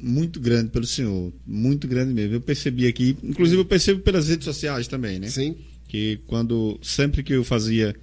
muito 0.00 0.38
grande 0.38 0.70
pelo 0.70 0.86
senhor, 0.86 1.32
muito 1.46 1.88
grande 1.88 2.12
mesmo. 2.12 2.34
Eu 2.34 2.40
percebi 2.40 2.86
aqui, 2.86 3.16
inclusive 3.22 3.60
eu 3.60 3.64
percebo 3.64 4.00
pelas 4.00 4.28
redes 4.28 4.44
sociais 4.44 4.86
também, 4.86 5.18
né? 5.18 5.28
Sim. 5.28 5.56
Que 5.88 6.20
quando, 6.26 6.78
sempre 6.82 7.22
que 7.22 7.32
eu 7.32 7.44
fazia, 7.44 7.94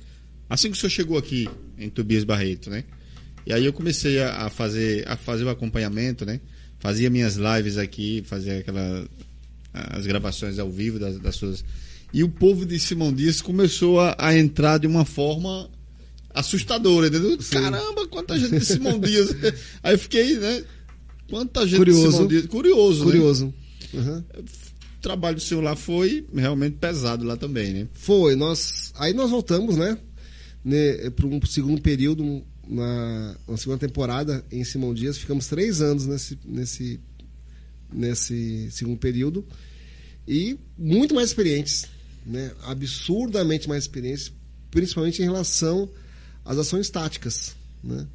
assim 0.50 0.72
que 0.72 0.78
o 0.78 0.80
senhor 0.80 0.90
chegou 0.90 1.18
aqui 1.18 1.48
em 1.78 1.90
Tobias 1.90 2.24
Barreto, 2.24 2.70
né? 2.70 2.84
E 3.46 3.54
aí 3.54 3.66
eu 3.66 3.74
comecei 3.74 4.22
a, 4.22 4.50
fazer, 4.50 5.08
a 5.08 5.16
fazer 5.16 5.44
o 5.44 5.50
acompanhamento, 5.50 6.26
né? 6.26 6.40
Fazia 6.80 7.10
minhas 7.10 7.36
lives 7.36 7.78
aqui, 7.78 8.24
fazia 8.26 8.60
aquela, 8.60 9.08
as 9.74 10.06
gravações 10.06 10.58
ao 10.60 10.70
vivo 10.70 11.00
das, 11.00 11.20
das 11.20 11.36
suas. 11.36 11.64
E 12.14 12.24
o 12.24 12.30
povo 12.30 12.66
de 12.66 12.80
Simão 12.80 13.14
Dias 13.14 13.42
começou 13.42 14.00
a, 14.00 14.16
a 14.18 14.38
entrar 14.38 14.80
de 14.80 14.88
uma 14.88 15.06
forma 15.06 15.70
assustadora, 16.34 17.08
entendeu? 17.08 17.40
Sim. 17.42 17.56
Caramba, 17.56 18.08
quanta 18.08 18.38
gente 18.38 18.60
de 18.60 18.66
Simão 18.66 19.00
Dias. 19.00 19.30
Aí 19.84 19.98
fiquei, 19.98 20.38
né? 20.38 20.64
Quanta 21.30 21.66
gente 21.66 21.78
curioso. 21.78 22.06
de 22.06 22.12
Simão 22.12 22.28
Dias. 22.28 22.46
Curioso, 22.46 23.04
Curioso. 23.04 23.54
Né? 23.94 24.02
Uhum. 24.02 24.24
O 24.38 25.02
trabalho 25.02 25.36
do 25.36 25.42
senhor 25.42 25.62
lá 25.62 25.76
foi 25.76 26.26
realmente 26.34 26.78
pesado 26.78 27.26
lá 27.26 27.36
também, 27.36 27.74
né? 27.74 27.88
Foi. 27.94 28.36
Nós, 28.36 28.94
aí 28.96 29.14
nós 29.14 29.30
voltamos, 29.30 29.78
né? 29.78 29.98
né 30.64 31.10
para 31.10 31.26
um 31.26 31.40
segundo 31.46 31.82
período, 31.82 32.44
na, 32.68 33.36
na, 33.48 33.58
segunda 33.58 33.80
temporada 33.80 34.46
em 34.52 34.64
Simão 34.64 34.94
Dias. 34.94 35.18
Ficamos 35.18 35.48
três 35.48 35.82
anos 35.82 36.06
nesse, 36.06 36.40
nesse, 36.46 37.00
nesse 37.92 38.70
segundo 38.72 38.98
período. 38.98 39.46
E 40.28 40.58
muito 40.78 41.16
mais 41.16 41.30
experientes. 41.30 41.88
né, 42.26 42.52
absurdamente 42.64 43.68
mais 43.68 43.84
experiência, 43.84 44.32
principalmente 44.70 45.22
em 45.22 45.26
relação 45.26 45.90
às 46.44 46.58
ações 46.58 46.90
táticas. 46.90 47.56
Né? 47.84 48.08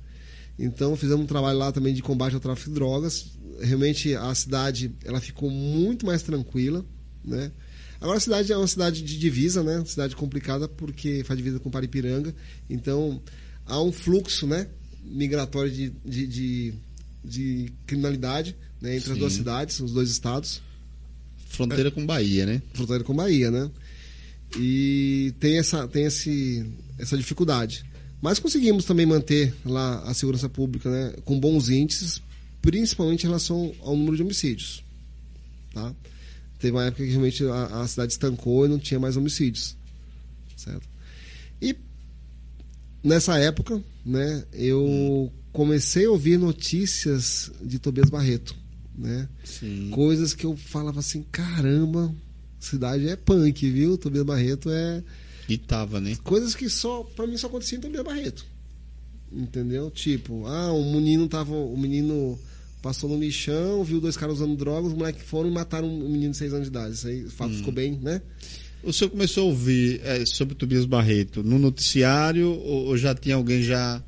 Então 0.58 0.96
fizemos 0.96 1.24
um 1.24 1.26
trabalho 1.26 1.58
lá 1.58 1.72
também 1.72 1.94
de 1.94 2.02
combate 2.02 2.34
ao 2.34 2.40
tráfico 2.40 2.70
de 2.70 2.74
drogas. 2.74 3.32
Realmente 3.60 4.14
a 4.14 4.34
cidade 4.34 4.94
ela 5.04 5.20
ficou 5.20 5.50
muito 5.50 6.06
mais 6.06 6.22
tranquila. 6.22 6.84
Né? 7.24 7.50
Agora 8.00 8.18
a 8.18 8.20
cidade 8.20 8.52
é 8.52 8.56
uma 8.56 8.66
cidade 8.66 9.02
de 9.02 9.18
divisa, 9.18 9.62
né? 9.62 9.82
Cidade 9.84 10.14
complicada 10.14 10.68
porque 10.68 11.24
faz 11.24 11.36
divisa 11.36 11.58
com 11.58 11.70
Paripiranga. 11.70 12.34
Então 12.68 13.22
há 13.64 13.82
um 13.82 13.92
fluxo 13.92 14.46
né, 14.46 14.68
migratório 15.02 15.70
de, 15.70 15.90
de, 16.04 16.26
de, 16.26 16.74
de 17.24 17.72
criminalidade 17.86 18.56
né, 18.80 18.96
entre 18.96 19.06
Sim. 19.06 19.12
as 19.12 19.18
duas 19.18 19.32
cidades, 19.32 19.80
os 19.80 19.92
dois 19.92 20.10
estados. 20.10 20.62
Fronteira 21.48 21.88
é. 21.88 21.90
com 21.90 22.04
Bahia, 22.04 22.44
né? 22.44 22.62
Fronteira 22.74 23.02
com 23.02 23.14
Bahia, 23.14 23.50
né? 23.50 23.70
E 24.58 25.34
tem 25.40 25.58
essa, 25.58 25.88
tem 25.88 26.04
esse, 26.04 26.66
essa 26.98 27.16
dificuldade. 27.16 27.84
Mas 28.20 28.38
conseguimos 28.38 28.84
também 28.84 29.06
manter 29.06 29.54
lá 29.64 30.02
a 30.02 30.14
segurança 30.14 30.48
pública 30.48 30.90
né, 30.90 31.14
com 31.24 31.38
bons 31.38 31.68
índices, 31.68 32.22
principalmente 32.62 33.24
em 33.24 33.26
relação 33.26 33.74
ao 33.82 33.96
número 33.96 34.16
de 34.16 34.22
homicídios. 34.22 34.82
Tá? 35.72 35.94
Teve 36.58 36.76
uma 36.76 36.84
época 36.84 37.04
que 37.04 37.10
realmente 37.10 37.44
a, 37.44 37.82
a 37.82 37.88
cidade 37.88 38.12
estancou 38.12 38.66
e 38.66 38.68
não 38.68 38.78
tinha 38.78 38.98
mais 38.98 39.16
homicídios. 39.16 39.76
Certo? 40.56 40.88
E 41.60 41.76
nessa 43.04 43.38
época, 43.38 43.82
né, 44.04 44.44
eu 44.52 45.30
comecei 45.52 46.06
a 46.06 46.10
ouvir 46.10 46.38
notícias 46.38 47.50
de 47.62 47.78
Tobias 47.78 48.10
Barreto 48.10 48.56
né? 48.96 49.28
Sim. 49.44 49.90
Coisas 49.90 50.32
que 50.34 50.46
eu 50.46 50.56
falava 50.56 51.00
assim, 51.00 51.24
caramba, 51.30 52.12
cidade 52.58 53.08
é 53.08 53.16
punk, 53.16 53.70
viu? 53.70 53.98
Tobias 53.98 54.24
Barreto 54.24 54.70
é. 54.70 55.02
E 55.48 55.56
tava, 55.56 56.00
né? 56.00 56.16
Coisas 56.24 56.54
que 56.54 56.68
só, 56.68 57.02
pra 57.02 57.26
mim, 57.26 57.36
só 57.36 57.46
acontecia 57.46 57.78
em 57.78 57.80
Tobias 57.80 58.04
Barreto. 58.04 58.44
Entendeu? 59.32 59.90
Tipo, 59.90 60.46
ah, 60.46 60.72
o 60.72 60.92
menino 60.92 61.28
tava. 61.28 61.54
O 61.54 61.76
menino 61.76 62.38
passou 62.82 63.10
no 63.10 63.18
lixão, 63.18 63.82
viu 63.82 64.00
dois 64.00 64.16
caras 64.16 64.36
usando 64.36 64.56
drogas, 64.56 64.92
os 64.92 64.96
moleques 64.96 65.22
foram 65.24 65.50
e 65.50 65.52
mataram 65.52 65.88
um 65.88 66.08
menino 66.08 66.30
de 66.30 66.36
6 66.36 66.52
anos 66.52 66.66
de 66.66 66.70
idade. 66.70 66.94
Isso 66.94 67.08
aí, 67.08 67.24
o 67.24 67.30
fato 67.30 67.50
hum. 67.50 67.56
ficou 67.56 67.72
bem, 67.72 67.98
né? 68.00 68.22
O 68.82 68.92
senhor 68.92 69.10
começou 69.10 69.44
a 69.44 69.46
ouvir 69.46 70.00
é, 70.04 70.24
sobre 70.24 70.54
Tobias 70.54 70.84
Barreto 70.84 71.42
no 71.42 71.58
noticiário 71.58 72.48
ou, 72.48 72.86
ou 72.86 72.96
já 72.96 73.14
tinha 73.14 73.34
alguém 73.34 73.60
já 73.62 74.00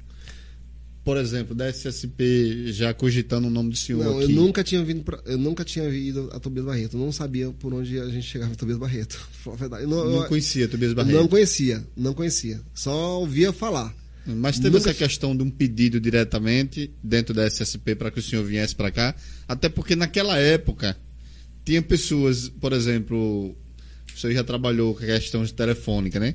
por 1.09 1.17
exemplo, 1.17 1.55
da 1.55 1.67
SSP 1.67 2.71
já 2.71 2.93
cogitando 2.93 3.49
o 3.49 3.51
nome 3.51 3.71
do 3.71 3.77
senhor 3.77 4.05
não, 4.05 4.19
aqui? 4.19 4.25
eu 4.25 4.29
nunca 4.29 4.63
tinha 4.63 4.85
vindo 4.85 5.03
pra, 5.03 5.19
eu 5.25 5.39
nunca 5.39 5.65
tinha 5.65 5.89
ido 5.89 6.29
a 6.35 6.39
Tobias 6.39 6.67
Barreto, 6.67 6.99
eu 6.99 7.01
não 7.01 7.11
sabia 7.11 7.49
por 7.49 7.73
onde 7.73 7.99
a 7.99 8.11
gente 8.11 8.27
chegava 8.27 8.53
em 8.53 8.55
Tobias 8.55 8.77
Barreto. 8.77 9.19
Eu 9.81 9.89
não, 9.89 10.05
não 10.05 10.23
eu, 10.25 10.29
conhecia 10.29 10.69
Tobias 10.69 10.93
Barreto? 10.93 11.15
Não 11.15 11.27
conhecia, 11.27 11.83
não 11.97 12.13
conhecia. 12.13 12.61
Só 12.75 13.21
ouvia 13.21 13.55
falar. 13.55 13.95
Mas 14.27 14.57
teve 14.59 14.77
nunca... 14.77 14.91
essa 14.91 14.99
questão 14.99 15.35
de 15.35 15.43
um 15.43 15.49
pedido 15.49 15.99
diretamente 15.99 16.91
dentro 17.03 17.33
da 17.33 17.47
SSP 17.47 17.95
para 17.95 18.11
que 18.11 18.19
o 18.19 18.23
senhor 18.23 18.45
viesse 18.45 18.77
para 18.77 18.91
cá, 18.91 19.15
até 19.49 19.71
porque 19.71 19.97
naquela 19.97 20.37
época 20.37 20.95
tinha 21.65 21.81
pessoas, 21.81 22.51
por 22.51 22.75
exemplo, 22.75 23.57
o 24.15 24.19
senhor 24.19 24.35
já 24.35 24.45
trabalhou 24.45 24.95
com 24.95 25.05
a 25.05 25.07
questão 25.07 25.43
de 25.43 25.55
telefônica, 25.55 26.21
né? 26.21 26.35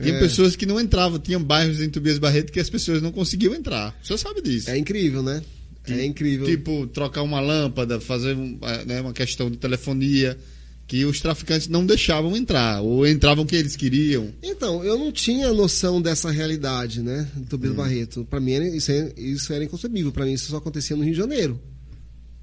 Tinha 0.00 0.14
é. 0.14 0.18
pessoas 0.18 0.56
que 0.56 0.64
não 0.64 0.80
entravam, 0.80 1.18
tinha 1.18 1.38
bairros 1.38 1.80
em 1.80 1.90
Tobias 1.90 2.18
Barreto 2.18 2.52
que 2.52 2.60
as 2.60 2.70
pessoas 2.70 3.02
não 3.02 3.12
conseguiam 3.12 3.54
entrar. 3.54 3.96
O 4.02 4.06
senhor 4.06 4.18
sabe 4.18 4.40
disso. 4.40 4.70
É 4.70 4.78
incrível, 4.78 5.22
né? 5.22 5.42
É 5.88 6.04
incrível. 6.04 6.46
Tipo, 6.46 6.86
trocar 6.86 7.22
uma 7.22 7.40
lâmpada, 7.40 8.00
fazer 8.00 8.36
é, 8.62 8.84
né, 8.84 9.00
uma 9.00 9.12
questão 9.12 9.50
de 9.50 9.56
telefonia, 9.56 10.38
que 10.86 11.04
os 11.04 11.20
traficantes 11.20 11.68
não 11.68 11.86
deixavam 11.86 12.36
entrar, 12.36 12.80
ou 12.80 13.06
entravam 13.06 13.46
que 13.46 13.56
eles 13.56 13.76
queriam. 13.76 14.28
Então, 14.42 14.84
eu 14.84 14.98
não 14.98 15.12
tinha 15.12 15.52
noção 15.52 16.02
dessa 16.02 16.30
realidade, 16.30 17.00
né, 17.02 17.28
do 17.34 17.46
Tobias 17.46 17.72
hum. 17.72 17.76
Barreto. 17.76 18.26
Para 18.28 18.40
mim, 18.40 18.52
isso, 18.74 18.90
é, 18.90 19.12
isso 19.16 19.52
era 19.52 19.64
inconcebível. 19.64 20.12
Para 20.12 20.24
mim, 20.24 20.32
isso 20.32 20.50
só 20.50 20.56
acontecia 20.56 20.96
no 20.96 21.04
Rio 21.04 21.12
de 21.12 21.18
Janeiro, 21.18 21.60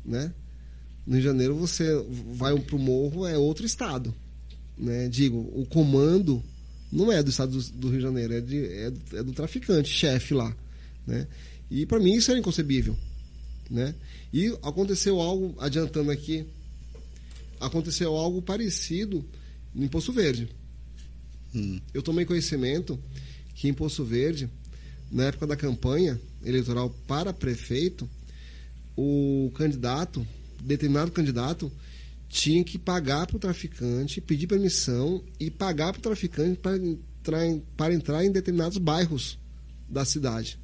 né? 0.06 0.32
No 1.06 1.14
Rio 1.14 1.22
de 1.22 1.28
Janeiro, 1.28 1.56
você 1.56 1.86
vai 2.34 2.58
pro 2.60 2.80
morro, 2.80 3.26
é 3.26 3.38
outro 3.38 3.66
estado, 3.66 4.14
né? 4.78 5.08
Digo, 5.10 5.38
o 5.54 5.66
comando 5.66 6.44
não 6.92 7.12
é 7.12 7.22
do 7.22 7.30
estado 7.30 7.52
do, 7.52 7.72
do 7.72 7.90
Rio 7.90 7.98
de 7.98 8.04
Janeiro, 8.04 8.34
é, 8.34 8.42
de, 8.42 8.66
é, 8.66 8.92
do, 8.92 9.18
é 9.18 9.24
do 9.24 9.34
traficante, 9.34 9.90
chefe 9.90 10.34
lá. 10.34 10.56
Né? 11.06 11.28
E 11.70 11.86
para 11.86 12.00
mim 12.00 12.14
isso 12.14 12.32
era 12.32 12.40
inconcebível. 12.40 12.96
Né? 13.70 13.94
E 14.34 14.48
aconteceu 14.64 15.20
algo, 15.20 15.56
adiantando 15.60 16.12
aqui, 16.12 16.46
aconteceu 17.60 18.16
algo 18.16 18.42
parecido 18.42 19.26
em 19.76 19.88
Poço 19.88 20.12
Verde. 20.12 20.50
Hum. 21.54 21.80
Eu 21.94 22.02
tomei 22.02 22.26
conhecimento 22.26 23.00
que 23.56 23.68
em 23.68 23.74
Poço 23.74 24.04
Verde, 24.04 24.50
na 25.12 25.26
época 25.26 25.48
da 25.48 25.56
campanha 25.56 26.20
eleitoral 26.44 26.90
para 27.08 27.34
prefeito, 27.34 28.10
o 28.96 29.52
candidato, 29.56 30.26
determinado 30.62 31.12
candidato, 31.12 31.72
tinha 32.30 32.64
que 32.64 32.78
pagar 32.78 33.26
para 33.28 33.38
o 33.38 33.40
traficante, 33.40 34.22
pedir 34.22 34.48
permissão 34.48 35.24
e 35.40 35.50
pagar 35.50 35.94
para 35.94 36.00
o 36.00 36.04
traficante 36.04 36.60
para 36.60 36.78
entrar, 36.78 37.46
em, 37.46 37.64
para 37.76 37.94
entrar 37.94 38.26
em 38.26 38.32
determinados 38.32 38.78
bairros 38.78 39.40
da 39.90 40.04
cidade. 40.04 40.60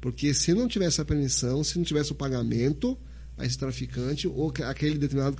Porque 0.00 0.34
se 0.34 0.52
não 0.52 0.68
tivesse 0.68 1.00
a 1.00 1.04
permissão, 1.04 1.64
se 1.64 1.78
não 1.78 1.84
tivesse 1.84 2.12
o 2.12 2.14
pagamento 2.14 2.98
a 3.36 3.44
esse 3.44 3.58
traficante 3.58 4.26
ou 4.28 4.52
aquele 4.64 4.98
determinado 4.98 5.36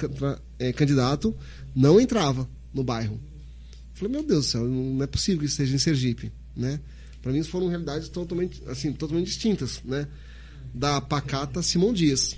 é, 0.59 0.73
candidato 0.73 1.35
não 1.75 2.01
entrava 2.01 2.49
no 2.73 2.85
bairro. 2.85 3.15
Eu 3.15 3.95
falei, 3.95 4.13
meu 4.13 4.23
Deus 4.23 4.47
do 4.47 4.51
céu, 4.51 4.65
não 4.65 5.03
é 5.03 5.07
possível 5.07 5.41
que 5.41 5.47
isso 5.47 5.57
seja 5.57 5.75
em 5.75 5.79
Sergipe, 5.79 6.33
né? 6.55 6.81
Para 7.23 7.33
mim, 7.33 7.43
foram 7.43 7.69
realidades 7.69 8.09
totalmente, 8.09 8.63
assim, 8.67 8.93
totalmente 8.93 9.27
distintas, 9.27 9.81
né? 9.85 10.07
Da 10.75 11.01
pacata 11.01 11.63
Simão 11.63 11.93
Dias. 11.93 12.37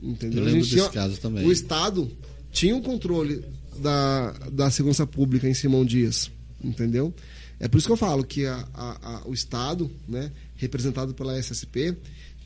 Entendeu? 0.00 0.40
Eu 0.40 0.44
lembro 0.46 0.60
desse 0.60 0.76
tinha, 0.76 0.88
caso 0.88 1.20
também. 1.20 1.44
O 1.44 1.52
Estado 1.52 2.10
tinha 2.52 2.76
um 2.76 2.82
controle 2.82 3.42
da, 3.78 4.32
da 4.52 4.70
segurança 4.70 5.06
pública 5.06 5.48
em 5.48 5.54
Simão 5.54 5.84
Dias, 5.84 6.30
entendeu? 6.62 7.12
É 7.58 7.66
por 7.66 7.78
isso 7.78 7.86
que 7.86 7.92
eu 7.92 7.96
falo 7.96 8.22
que 8.24 8.44
a, 8.44 8.68
a, 8.74 9.16
a, 9.16 9.28
o 9.28 9.32
Estado, 9.32 9.90
né, 10.06 10.30
representado 10.56 11.14
pela 11.14 11.38
SSP, 11.38 11.96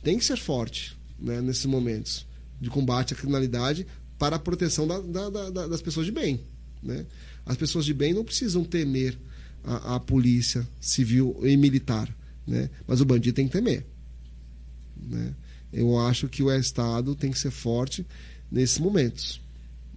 tem 0.02 0.16
que 0.16 0.24
ser 0.24 0.36
forte 0.36 0.96
né, 1.18 1.40
nesses 1.40 1.66
momentos 1.66 2.24
de 2.60 2.70
combate 2.70 3.12
à 3.12 3.16
criminalidade 3.16 3.86
para 4.18 4.36
a 4.36 4.38
proteção 4.38 4.86
da, 4.86 5.00
da, 5.00 5.50
da, 5.50 5.66
das 5.66 5.82
pessoas 5.82 6.06
de 6.06 6.12
bem. 6.12 6.40
Né? 6.82 7.04
As 7.44 7.56
pessoas 7.56 7.84
de 7.84 7.92
bem 7.92 8.14
não 8.14 8.24
precisam 8.24 8.62
temer 8.64 9.18
a, 9.64 9.98
polícia 9.98 10.66
civil 10.80 11.36
e 11.42 11.56
militar, 11.56 12.08
né? 12.46 12.70
mas 12.86 13.00
o 13.00 13.04
bandido 13.04 13.34
tem 13.34 13.46
que 13.46 13.52
temer. 13.52 13.84
Né? 14.96 15.34
Eu 15.72 15.98
acho 15.98 16.28
que 16.28 16.42
o 16.42 16.52
Estado 16.52 17.16
tem 17.16 17.32
que 17.32 17.38
ser 17.38 17.50
forte 17.50 18.06
nesses 18.50 18.78
momentos 18.78 19.40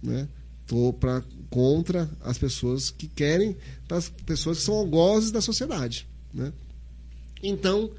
né? 0.02 0.28
Tô 0.66 0.92
pra, 0.92 1.22
contra 1.48 2.08
as 2.20 2.38
pessoas 2.38 2.90
que 2.90 3.08
querem, 3.08 3.56
para 3.88 3.98
as 3.98 4.08
pessoas 4.08 4.58
que 4.58 4.64
são 4.64 4.74
algozes 4.74 5.30
da 5.30 5.40
sociedade, 5.40 6.06
né? 6.32 6.52
Então, 7.42 7.90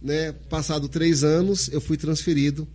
né, 0.00 0.32
passado 0.32 0.88
três 0.88 1.22
anos, 1.22 1.68
eu 1.68 1.80
fui 1.80 1.96
transferido 1.96 2.66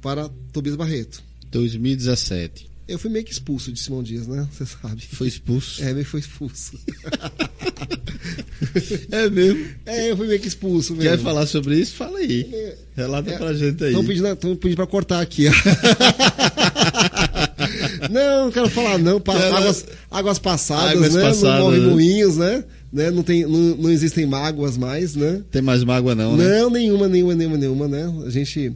para 0.00 0.28
Tobias 0.52 0.76
Barreto. 0.76 1.22
2017. 1.50 2.70
Eu 2.88 2.98
fui 2.98 3.10
meio 3.10 3.24
que 3.24 3.32
expulso 3.32 3.72
de 3.72 3.78
Simão 3.78 4.02
Dias, 4.02 4.26
né? 4.26 4.48
Você 4.52 4.66
sabe. 4.66 5.02
Foi 5.12 5.28
expulso? 5.28 5.82
É, 5.82 5.92
meio 5.92 6.04
que 6.04 6.10
foi 6.10 6.20
expulso. 6.20 6.78
é 9.10 9.30
mesmo? 9.30 9.66
É, 9.86 10.10
eu 10.10 10.16
fui 10.16 10.26
meio 10.26 10.40
que 10.40 10.48
expulso 10.48 10.94
mesmo. 10.94 11.10
Quer 11.10 11.18
falar 11.18 11.46
sobre 11.46 11.78
isso? 11.78 11.94
Fala 11.94 12.18
aí. 12.18 12.48
É, 12.52 12.78
Relata 12.96 13.30
é, 13.30 13.38
pra 13.38 13.54
gente 13.54 13.84
aí. 13.84 13.90
Estão 13.90 14.04
pedindo, 14.04 14.56
pedindo 14.56 14.76
pra 14.76 14.86
cortar 14.86 15.20
aqui. 15.20 15.44
não, 18.12 18.44
não 18.44 18.52
quero 18.52 18.68
falar 18.68 18.98
não. 18.98 19.20
Pa 19.20 19.34
águas, 19.34 19.86
águas 20.10 20.38
passadas, 20.38 20.92
águas 20.92 21.14
né? 21.14 21.22
Passadas, 21.22 21.58
não 21.58 21.64
morre 21.66 21.78
né? 21.80 21.86
moinhos, 21.86 22.36
né? 22.36 22.64
né? 22.92 23.10
Não, 23.10 23.22
tem, 23.22 23.44
não, 23.44 23.76
não 23.76 23.90
existem 23.90 24.26
mágoas 24.26 24.76
mais, 24.76 25.16
né? 25.16 25.42
Tem 25.50 25.62
mais 25.62 25.82
mágoa 25.82 26.14
não, 26.14 26.36
né? 26.36 26.60
Não, 26.60 26.70
nenhuma, 26.70 27.08
nenhuma, 27.08 27.34
nenhuma, 27.34 27.56
nenhuma, 27.56 27.88
né? 27.88 28.12
A 28.26 28.30
gente... 28.30 28.72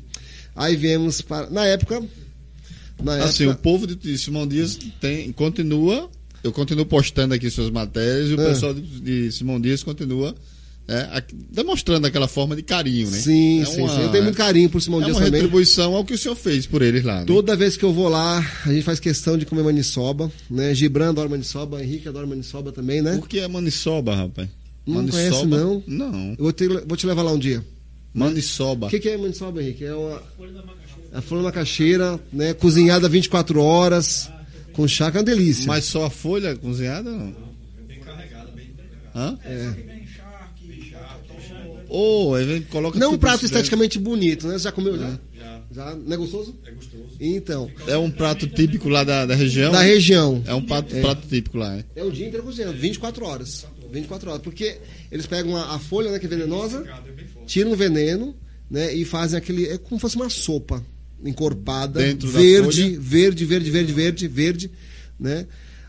Aí 0.55 0.74
viemos 0.74 1.20
para... 1.20 1.51
Na 1.51 1.66
época... 1.66 2.03
Na 3.03 3.24
assim, 3.24 3.45
época... 3.45 3.59
o 3.59 3.62
povo 3.62 3.87
de 3.87 4.16
Simão 4.16 4.47
Dias 4.47 4.78
tem, 5.01 5.30
continua... 5.32 6.09
Eu 6.43 6.53
continuo 6.53 6.87
postando 6.87 7.34
aqui 7.34 7.51
suas 7.51 7.70
matérias 7.70 8.30
e 8.30 8.34
o 8.34 8.41
é. 8.41 8.47
pessoal 8.47 8.72
de, 8.72 8.82
de 8.82 9.32
Simão 9.32 9.61
Dias 9.61 9.82
continua 9.82 10.34
é, 10.89 11.22
demonstrando 11.51 12.07
aquela 12.07 12.28
forma 12.28 12.55
de 12.55 12.62
carinho, 12.62 13.11
né? 13.11 13.18
Sim, 13.18 13.62
é 13.62 13.64
sim, 13.64 13.80
uma, 13.80 13.93
sim. 13.93 14.03
Eu 14.03 14.09
tenho 14.11 14.22
muito 14.22 14.37
carinho 14.37 14.70
por 14.70 14.80
Simão 14.80 15.01
é 15.01 15.05
Dias 15.07 15.16
também. 15.16 15.28
É 15.28 15.32
uma 15.32 15.37
retribuição 15.39 15.95
ao 15.97 16.05
que 16.05 16.14
o 16.14 16.18
senhor 16.18 16.37
fez 16.37 16.64
por 16.64 16.80
eles 16.80 17.03
lá. 17.03 17.20
Né? 17.20 17.24
Toda 17.26 17.57
vez 17.57 17.76
que 17.76 17.84
eu 17.84 17.93
vou 17.93 18.09
lá, 18.09 18.39
a 18.64 18.72
gente 18.72 18.84
faz 18.84 19.01
questão 19.01 19.37
de 19.37 19.45
comer 19.45 19.64
maniçoba, 19.64 20.30
né? 20.49 20.72
Gibran 20.74 21.09
adora 21.09 21.28
maniçoba, 21.28 21.82
Henrique 21.82 22.09
adora 22.09 22.24
maniçoba 22.24 22.70
também, 22.70 23.03
né? 23.03 23.16
Por 23.16 23.28
que 23.28 23.41
é 23.41 23.49
maniçoba, 23.49 24.14
rapaz? 24.14 24.49
Não 24.87 24.97
maniçoba? 24.97 25.22
conhece, 25.26 25.47
não? 25.47 25.82
Não. 25.87 26.30
Eu 26.30 26.45
vou 26.45 26.53
te, 26.53 26.68
vou 26.68 26.97
te 26.97 27.07
levar 27.07 27.22
lá 27.22 27.32
um 27.32 27.39
dia. 27.39 27.64
Maniçoba. 28.14 28.87
O 28.87 28.91
que, 28.91 29.01
que 29.01 29.09
é 29.09 29.16
maniçoba, 29.16 29.61
Henrique? 29.61 29.84
É 29.84 29.95
uma... 29.95 30.22
A 31.12 31.20
folha 31.20 31.43
da 31.43 31.49
macaxeira, 31.49 32.20
né? 32.32 32.55
Cozinhada 32.55 33.09
24 33.09 33.61
horas, 33.61 34.30
com 34.72 34.87
chá, 34.87 35.11
que 35.11 35.16
é 35.16 35.20
uma 35.20 35.26
delícia. 35.26 35.66
Mas 35.66 35.84
só 35.87 36.05
a 36.05 36.11
folha 36.11 36.55
cozinhada, 36.55 37.11
não? 37.11 37.34
carregada, 38.05 38.51
bem 38.55 38.70
Hã? 39.14 39.39
É. 39.45 40.06
Ou 41.89 42.32
oh, 42.32 42.45
vem, 42.45 42.62
coloca 42.62 42.99
Não 42.99 43.12
um 43.12 43.18
prato 43.18 43.45
esteticamente 43.45 43.99
dentro. 43.99 44.11
bonito, 44.11 44.47
né? 44.47 44.55
Você 44.59 44.64
já 44.64 44.72
comeu 44.72 44.99
já? 44.99 45.18
Já. 45.39 45.62
Já? 45.70 45.95
Não 45.95 46.12
é 46.12 46.16
gostoso? 46.16 46.55
É 46.64 46.70
gostoso. 46.70 47.05
Então. 47.20 47.70
É 47.87 47.97
um 47.97 48.11
prato 48.11 48.47
típico 48.47 48.89
lá 48.89 49.05
da, 49.05 49.26
da 49.26 49.34
região? 49.34 49.72
Da 49.72 49.82
região. 49.82 50.43
É 50.47 50.55
um 50.55 50.62
prato, 50.62 50.95
é. 50.95 51.01
prato 51.01 51.26
típico 51.28 51.59
lá, 51.59 51.76
é? 51.76 51.84
É 51.95 52.05
o 52.05 52.11
dia 52.11 52.26
inteiro 52.26 52.45
cozinhando, 52.45 52.76
24 52.78 53.24
horas. 53.24 53.66
24 53.93 54.30
horas. 54.30 54.43
Porque 54.43 54.78
eles 55.11 55.26
pegam 55.26 55.57
a, 55.57 55.74
a 55.74 55.78
folha, 55.78 56.11
né, 56.11 56.18
que 56.18 56.26
é 56.26 56.28
venenosa, 56.28 56.84
tiram 57.47 57.72
o 57.72 57.76
veneno, 57.76 58.34
né, 58.70 58.93
e 58.95 59.05
fazem 59.05 59.39
aquele. 59.39 59.66
É 59.66 59.78
como 59.78 59.97
se 59.97 60.03
fosse 60.03 60.16
uma 60.16 60.30
sopa 60.30 60.84
encorpada, 61.24 62.01
Dentro 62.01 62.28
verde, 62.28 62.97
verde, 62.99 63.45
verde, 63.45 63.70
verde, 63.70 63.93
verde, 63.93 64.28
verde, 64.28 64.70
né? 65.18 65.47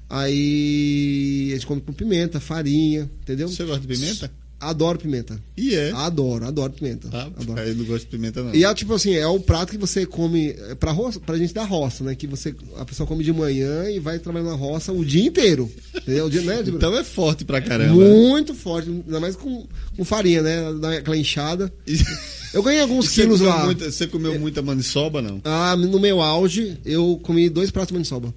Aí 0.09 1.49
a 1.51 1.55
gente 1.55 1.67
come 1.67 1.81
com 1.81 1.91
pimenta, 1.91 2.39
farinha, 2.39 3.09
entendeu? 3.21 3.49
Você 3.49 3.65
gosta 3.65 3.81
de 3.81 3.87
pimenta? 3.87 4.31
Adoro 4.60 4.97
pimenta. 4.97 5.39
E 5.55 5.76
é? 5.76 5.91
Adoro, 5.91 6.45
adoro 6.45 6.74
pimenta. 6.74 7.10
Ah, 7.14 7.30
adoro. 7.39 7.60
Eu 7.62 7.76
não 7.76 7.86
gosto 7.86 8.05
de 8.05 8.10
pimenta, 8.10 8.41
não. 8.41 8.55
E 8.55 8.66
é 8.66 8.74
tipo 8.74 8.93
assim, 8.93 9.14
é 9.14 9.28
o 9.28 9.39
prato 9.39 9.72
que 9.72 9.78
você 9.78 10.05
come 10.05 10.49
é 10.49 10.76
pra, 10.76 10.91
roça, 10.91 11.20
pra 11.20 11.38
gente 11.38 11.53
da 11.53 11.64
roça, 11.64 12.03
né? 12.03 12.16
Que 12.16 12.26
você, 12.26 12.55
a 12.78 12.84
pessoa 12.84 13.05
come 13.05 13.24
de 13.24 13.32
manhã 13.32 13.89
e 13.89 13.99
vai 13.99 14.18
trabalhar 14.18 14.45
na 14.45 14.55
roça 14.55 14.91
o 14.91 15.05
dia 15.05 15.26
inteiro. 15.26 15.72
Entendeu? 15.95 16.26
O 16.26 16.30
dia, 16.30 16.41
né? 16.41 16.64
então 16.66 16.97
é 16.97 17.03
forte 17.03 17.45
pra 17.45 17.62
caramba. 17.62 17.93
Muito 17.93 18.55
forte, 18.55 18.89
ainda 18.89 19.20
mais 19.20 19.36
com, 19.36 19.68
com 19.95 20.03
farinha, 20.03 20.41
né? 20.41 20.74
Dá 20.82 20.93
aquela 20.97 21.18
inchada. 21.18 21.72
Eu 22.53 22.64
ganhei 22.64 22.82
alguns 22.82 23.10
quilos 23.10 23.41
lá. 23.41 23.66
Muita, 23.66 23.91
você 23.91 24.08
comeu 24.08 24.34
é. 24.34 24.38
muita 24.38 24.62
maniçoba, 24.62 25.22
não? 25.22 25.41
Ah, 25.43 25.76
no 25.76 25.99
meu 25.99 26.22
auge, 26.22 26.78
eu 26.86 27.20
comi 27.22 27.49
dois 27.49 27.70
pratos 27.70 27.89
de 27.89 27.93
maniçoba. 27.93 28.34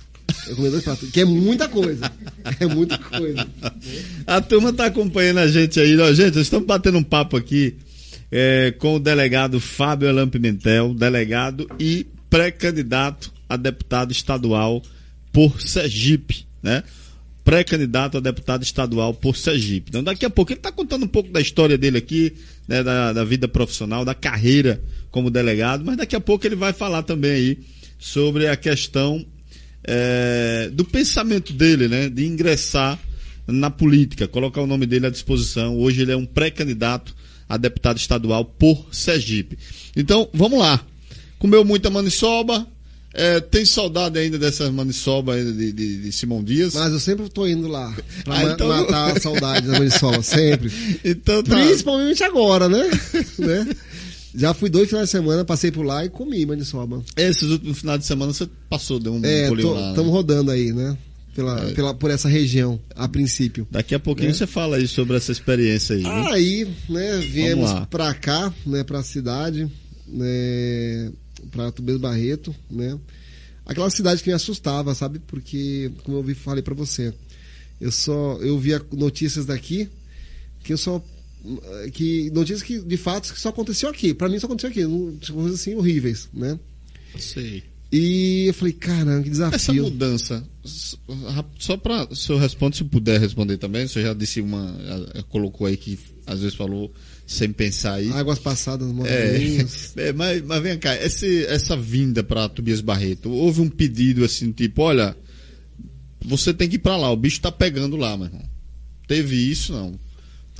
Eu 0.46 0.56
comi 0.56 0.70
dois 0.70 0.84
pratos, 0.84 1.10
que 1.10 1.20
é 1.20 1.24
muita 1.24 1.68
coisa. 1.68 2.10
É 2.58 2.66
muita 2.66 2.98
coisa. 2.98 3.46
A 4.26 4.40
turma 4.40 4.72
tá 4.72 4.86
acompanhando 4.86 5.38
a 5.38 5.48
gente 5.48 5.78
aí. 5.80 5.98
Ó, 5.98 6.12
gente, 6.12 6.34
nós 6.34 6.46
estamos 6.46 6.66
batendo 6.66 6.98
um 6.98 7.02
papo 7.02 7.36
aqui 7.36 7.76
é, 8.30 8.72
com 8.78 8.96
o 8.96 9.00
delegado 9.00 9.60
Fábio 9.60 10.08
Elan 10.08 10.28
Pimentel, 10.28 10.94
delegado 10.94 11.66
e 11.78 12.06
pré-candidato 12.28 13.32
a 13.48 13.56
deputado 13.56 14.12
estadual 14.12 14.82
por 15.32 15.60
Sergipe, 15.60 16.46
né? 16.62 16.82
Pré-candidato 17.44 18.18
a 18.18 18.20
deputado 18.20 18.62
estadual 18.62 19.12
por 19.12 19.36
Sergipe. 19.36 19.86
Então, 19.88 20.04
daqui 20.04 20.24
a 20.24 20.30
pouco 20.30 20.52
ele 20.52 20.60
está 20.60 20.70
contando 20.70 21.04
um 21.04 21.08
pouco 21.08 21.30
da 21.30 21.40
história 21.40 21.76
dele 21.76 21.98
aqui, 21.98 22.32
né, 22.68 22.82
da, 22.82 23.12
da 23.12 23.24
vida 23.24 23.48
profissional, 23.48 24.04
da 24.04 24.14
carreira 24.14 24.80
como 25.10 25.30
delegado, 25.30 25.84
mas 25.84 25.96
daqui 25.96 26.14
a 26.14 26.20
pouco 26.20 26.46
ele 26.46 26.54
vai 26.54 26.72
falar 26.72 27.02
também 27.02 27.32
aí 27.32 27.58
sobre 27.98 28.46
a 28.46 28.56
questão 28.56 29.24
é, 29.84 30.70
do 30.72 30.84
pensamento 30.84 31.52
dele, 31.52 31.88
né, 31.88 32.08
de 32.08 32.26
ingressar 32.26 32.98
na 33.46 33.70
política, 33.70 34.28
colocar 34.28 34.60
o 34.60 34.66
nome 34.66 34.86
dele 34.86 35.06
à 35.06 35.10
disposição. 35.10 35.78
Hoje 35.78 36.02
ele 36.02 36.12
é 36.12 36.16
um 36.16 36.26
pré-candidato 36.26 37.14
a 37.48 37.56
deputado 37.56 37.96
estadual 37.96 38.44
por 38.44 38.86
Sergipe. 38.92 39.58
Então, 39.96 40.28
vamos 40.32 40.58
lá. 40.58 40.84
Comeu 41.38 41.64
muita 41.64 41.90
maniçoba, 41.90 42.66
é, 43.12 43.40
tem 43.40 43.64
saudade 43.64 44.18
ainda 44.18 44.38
dessas 44.38 44.70
maniçoba 44.70 45.36
de, 45.36 45.72
de, 45.72 46.02
de, 46.02 46.12
Simão 46.12 46.44
Dias? 46.44 46.74
Mas 46.74 46.92
eu 46.92 47.00
sempre 47.00 47.26
estou 47.26 47.48
indo 47.48 47.66
lá 47.66 47.92
para 48.24 48.34
ah, 48.38 48.52
então... 48.52 48.68
matar 48.68 49.16
a 49.16 49.20
saudade 49.20 49.66
da 49.66 49.78
maniçoba, 49.78 50.22
sempre. 50.22 50.70
Então 51.04 51.42
tá. 51.42 51.56
Principalmente 51.56 52.22
agora, 52.22 52.68
né? 52.68 52.88
né? 53.38 53.66
Já 54.34 54.54
fui 54.54 54.68
dois 54.68 54.88
finais 54.88 55.06
de 55.06 55.10
semana, 55.12 55.44
passei 55.44 55.70
por 55.70 55.84
lá 55.84 56.04
e 56.04 56.08
comi 56.08 56.44
maniçoba. 56.46 57.02
Esses 57.16 57.50
últimos 57.50 57.80
finais 57.80 58.00
de 58.00 58.06
semana 58.06 58.32
você 58.32 58.48
passou, 58.68 58.98
deu 58.98 59.14
um 59.14 59.24
é, 59.24 59.48
pulinho 59.48 59.72
lá. 59.72 59.90
Estamos 59.90 60.10
né? 60.10 60.16
rodando 60.16 60.50
aí, 60.50 60.72
né? 60.72 60.96
Pela, 61.34 61.60
é. 61.60 61.72
pela, 61.72 61.94
por 61.94 62.10
essa 62.10 62.28
região, 62.28 62.80
a 62.94 63.08
princípio. 63.08 63.66
Daqui 63.70 63.94
a 63.94 64.00
pouquinho 64.00 64.30
é. 64.30 64.32
você 64.32 64.46
fala 64.46 64.76
aí 64.76 64.86
sobre 64.86 65.16
essa 65.16 65.30
experiência 65.30 65.96
aí. 65.96 66.02
Né? 66.02 66.28
Aí, 66.30 66.68
né, 66.88 67.18
viemos 67.18 67.70
para 67.88 68.12
cá, 68.14 68.52
né, 68.66 68.82
para 68.82 68.98
a 68.98 69.02
cidade, 69.02 69.70
né, 70.06 71.12
para 71.50 71.70
Tubes 71.70 71.98
Barreto, 71.98 72.54
né? 72.70 72.98
Aquela 73.64 73.88
cidade 73.90 74.22
que 74.22 74.28
me 74.28 74.34
assustava, 74.34 74.94
sabe? 74.94 75.20
Porque, 75.20 75.92
como 76.02 76.18
eu 76.18 76.22
vi, 76.22 76.34
falei 76.34 76.62
para 76.62 76.74
você, 76.74 77.14
eu 77.80 77.92
só 77.92 78.36
eu 78.40 78.58
via 78.58 78.82
notícias 78.92 79.46
daqui 79.46 79.88
que 80.62 80.72
eu 80.72 80.78
só 80.78 81.02
que 81.92 82.30
notícias 82.30 82.62
que 82.62 82.80
de 82.80 82.96
fatos 82.96 83.30
que 83.30 83.40
só 83.40 83.48
aconteceu 83.48 83.88
aqui. 83.88 84.12
Para 84.12 84.28
mim 84.28 84.38
só 84.38 84.46
aconteceu 84.46 84.70
aqui, 84.70 85.32
coisas 85.32 85.60
assim 85.60 85.74
horríveis, 85.74 86.28
né? 86.32 86.58
Sei. 87.18 87.62
E 87.92 88.44
eu 88.46 88.54
falei, 88.54 88.72
caramba, 88.72 89.24
que 89.24 89.30
desafio. 89.30 89.56
Essa 89.56 89.72
mudança, 89.72 90.48
só 91.58 91.76
para 91.76 92.04
o 92.08 92.14
senhor 92.14 92.38
responder, 92.38 92.76
se 92.76 92.84
puder 92.84 93.20
responder 93.20 93.56
também, 93.56 93.88
senhor 93.88 94.06
já 94.06 94.14
disse 94.14 94.40
uma, 94.40 94.76
colocou 95.28 95.66
aí 95.66 95.76
que 95.76 95.98
às 96.24 96.40
vezes 96.40 96.54
falou 96.54 96.92
sem 97.26 97.52
pensar 97.52 97.94
aí. 97.94 98.08
Águas 98.10 98.38
passadas, 98.38 98.88
é, 99.06 99.66
é, 100.08 100.12
mas, 100.12 100.42
mas 100.42 100.62
vem 100.62 100.78
cá, 100.78 100.94
esse, 100.94 101.44
essa 101.46 101.76
vinda 101.76 102.22
para 102.22 102.48
Tobias 102.48 102.80
Barreto, 102.80 103.28
houve 103.28 103.60
um 103.60 103.68
pedido 103.68 104.24
assim, 104.24 104.52
tipo, 104.52 104.82
olha, 104.82 105.16
você 106.24 106.54
tem 106.54 106.68
que 106.68 106.76
ir 106.76 106.80
para 106.80 106.96
lá, 106.96 107.10
o 107.10 107.16
bicho 107.16 107.40
tá 107.40 107.50
pegando 107.50 107.96
lá, 107.96 108.16
meu 108.16 108.26
irmão. 108.26 108.48
Teve 109.08 109.34
isso, 109.34 109.72
não. 109.72 109.98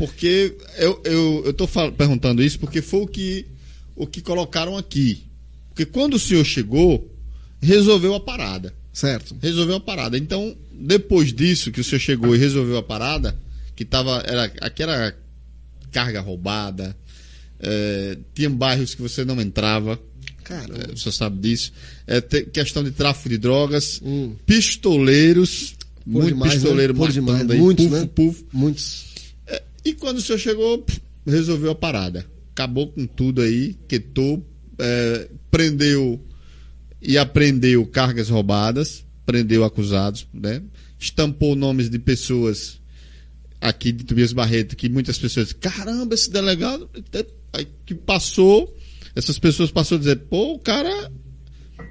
Porque 0.00 0.56
eu, 0.78 0.98
eu, 1.04 1.42
eu 1.44 1.52
tô 1.52 1.68
perguntando 1.68 2.42
isso 2.42 2.58
porque 2.58 2.80
foi 2.80 3.00
o 3.02 3.06
que, 3.06 3.44
o 3.94 4.06
que 4.06 4.22
colocaram 4.22 4.78
aqui. 4.78 5.24
Porque 5.68 5.84
quando 5.84 6.14
o 6.14 6.18
senhor 6.18 6.42
chegou, 6.42 7.14
resolveu 7.60 8.14
a 8.14 8.20
parada. 8.20 8.72
Certo. 8.94 9.36
Resolveu 9.42 9.76
a 9.76 9.80
parada. 9.80 10.16
Então, 10.16 10.56
depois 10.72 11.34
disso 11.34 11.70
que 11.70 11.82
o 11.82 11.84
senhor 11.84 12.00
chegou 12.00 12.34
e 12.34 12.38
resolveu 12.38 12.78
a 12.78 12.82
parada, 12.82 13.36
que 13.76 13.84
tava. 13.84 14.22
Era, 14.26 14.44
aqui 14.62 14.82
era 14.82 15.14
carga 15.92 16.22
roubada, 16.22 16.96
é, 17.60 18.16
tinha 18.34 18.48
bairros 18.48 18.94
que 18.94 19.02
você 19.02 19.22
não 19.22 19.38
entrava. 19.38 20.00
Cara, 20.44 20.76
é, 20.78 20.96
você 20.96 21.12
sabe 21.12 21.40
disso. 21.40 21.74
É, 22.06 22.22
questão 22.22 22.82
de 22.82 22.90
tráfico 22.90 23.28
de 23.28 23.36
drogas, 23.36 24.00
hum. 24.02 24.34
pistoleiros, 24.46 25.74
Por 26.04 26.10
muito 26.10 26.28
demais, 26.28 26.54
pistoleiro 26.54 26.94
né? 26.94 26.98
matando 26.98 27.12
demais. 27.20 27.50
aí, 27.50 27.58
muitos, 27.58 27.84
puf, 27.84 28.00
né? 28.00 28.10
Puf. 28.14 28.44
Muitos. 28.50 29.09
E 29.84 29.94
quando 29.94 30.18
o 30.18 30.20
senhor 30.20 30.38
chegou, 30.38 30.84
resolveu 31.26 31.70
a 31.70 31.74
parada. 31.74 32.26
Acabou 32.52 32.92
com 32.92 33.06
tudo 33.06 33.40
aí, 33.40 33.76
quietou, 33.88 34.46
é, 34.78 35.28
prendeu 35.50 36.20
e 37.00 37.16
apreendeu 37.16 37.86
cargas 37.86 38.28
roubadas, 38.28 39.06
prendeu 39.24 39.64
acusados, 39.64 40.26
né? 40.32 40.62
Estampou 40.98 41.56
nomes 41.56 41.88
de 41.88 41.98
pessoas 41.98 42.78
aqui 43.60 43.92
de 43.92 44.04
Tobias 44.04 44.32
Barreto, 44.32 44.76
que 44.76 44.88
muitas 44.88 45.18
pessoas, 45.18 45.52
caramba, 45.52 46.14
esse 46.14 46.30
delegado 46.30 46.90
que 47.84 47.94
passou, 47.94 48.76
essas 49.14 49.38
pessoas 49.38 49.70
passou 49.70 49.96
a 49.96 49.98
dizer, 49.98 50.16
pô, 50.16 50.54
o 50.54 50.58
cara, 50.58 51.10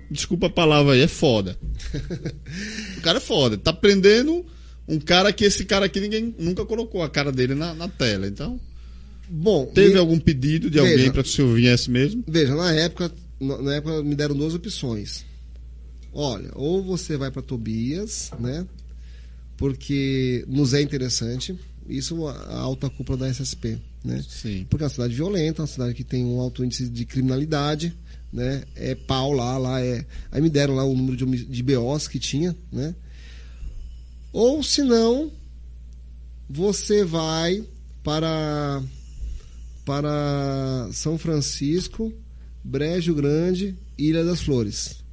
desculpa 0.10 0.48
a 0.48 0.52
palavra 0.52 0.94
aí, 0.94 1.02
é 1.02 1.08
foda. 1.08 1.58
o 2.98 3.02
cara 3.02 3.18
é 3.18 3.22
foda, 3.22 3.58
tá 3.58 3.74
prendendo 3.74 4.46
um 4.90 5.00
cara 5.00 5.32
que 5.32 5.46
esse 5.46 5.64
cara 5.64 5.86
aqui 5.86 6.00
ninguém 6.00 6.34
nunca 6.40 6.66
colocou 6.66 7.04
a 7.04 7.10
cara 7.10 7.32
dele 7.32 7.54
na, 7.54 7.76
na 7.76 7.88
tela. 7.88 8.28
Então, 8.28 8.60
bom, 9.30 9.68
teve 9.68 9.98
algum 9.98 10.20
pedido 10.20 10.70
de 10.70 10.80
veja, 10.80 10.92
alguém 10.92 11.12
para 11.12 11.22
que 11.22 11.30
o 11.30 11.32
senhor 11.32 11.54
viesse 11.54 11.92
mesmo? 11.92 12.24
Veja, 12.28 12.56
na 12.56 12.74
época, 12.74 13.12
na 13.40 13.76
época 13.76 14.02
me 14.02 14.16
deram 14.16 14.36
duas 14.36 14.56
opções. 14.56 15.24
Olha, 16.12 16.50
ou 16.56 16.84
você 16.84 17.16
vai 17.16 17.30
para 17.30 17.44
Tobias, 17.44 18.32
né? 18.40 18.66
Porque 19.56 20.44
nos 20.48 20.74
é 20.74 20.82
interessante. 20.82 21.56
Isso 21.88 22.28
a 22.28 22.58
alta 22.58 22.90
cúpula 22.90 23.20
da 23.20 23.30
SSP, 23.30 23.80
né? 24.04 24.24
Sim. 24.28 24.66
Porque 24.70 24.84
é 24.84 24.86
uma 24.86 24.90
cidade 24.90 25.14
violenta, 25.14 25.62
uma 25.62 25.68
cidade 25.68 25.94
que 25.94 26.04
tem 26.04 26.26
um 26.26 26.40
alto 26.40 26.64
índice 26.64 26.88
de 26.90 27.06
criminalidade, 27.06 27.96
né? 28.34 28.64
É 28.76 28.96
pau 28.96 29.34
lá, 29.34 29.58
lá 29.58 29.82
é. 29.82 30.04
Aí 30.32 30.42
me 30.42 30.50
deram 30.50 30.76
lá 30.76 30.84
o 30.84 30.96
número 30.96 31.16
de, 31.16 31.46
de 31.46 31.64
BOs 31.64 32.08
que 32.08 32.18
tinha, 32.18 32.56
né? 32.72 32.96
Ou 34.32 34.62
se 34.64 34.84
não, 34.84 35.32
você 36.50 37.04
vai 37.04 37.64
para 38.04 38.82
para 39.86 40.88
São 40.92 41.18
Francisco, 41.18 42.14
Brejo 42.64 43.16
Grande 43.16 43.76
Ilha 43.98 44.24
das 44.24 44.42
Flores, 44.42 45.04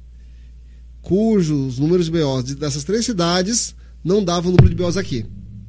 cujos 1.01 1.79
números 1.79 2.05
de 2.05 2.11
BOs 2.11 2.55
dessas 2.55 2.83
três 2.83 3.03
cidades 3.03 3.75
não 4.03 4.23
davam 4.23 4.51
o 4.51 4.55
número 4.55 4.69
de 4.69 4.75
BOs 4.75 4.95
aqui. 4.95 5.25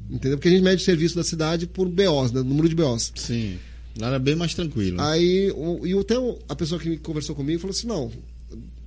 Entendeu? 0.09 0.37
Porque 0.37 0.47
a 0.47 0.51
gente 0.51 0.63
mede 0.63 0.81
o 0.81 0.85
serviço 0.85 1.15
da 1.15 1.23
cidade 1.23 1.67
por 1.67 1.87
BOs, 1.87 2.31
né? 2.31 2.41
número 2.41 2.69
de 2.69 2.75
BOs. 2.75 3.11
Sim. 3.15 3.57
Lá 3.97 4.07
era 4.07 4.19
bem 4.19 4.35
mais 4.35 4.53
tranquilo. 4.53 4.99
Aí, 5.01 5.51
o, 5.51 5.85
e 5.85 5.97
até 5.97 6.15
a 6.47 6.55
pessoa 6.55 6.79
que 6.79 6.97
conversou 6.97 7.35
comigo 7.35 7.59
falou 7.59 7.75
assim: 7.75 7.87
não, 7.87 8.11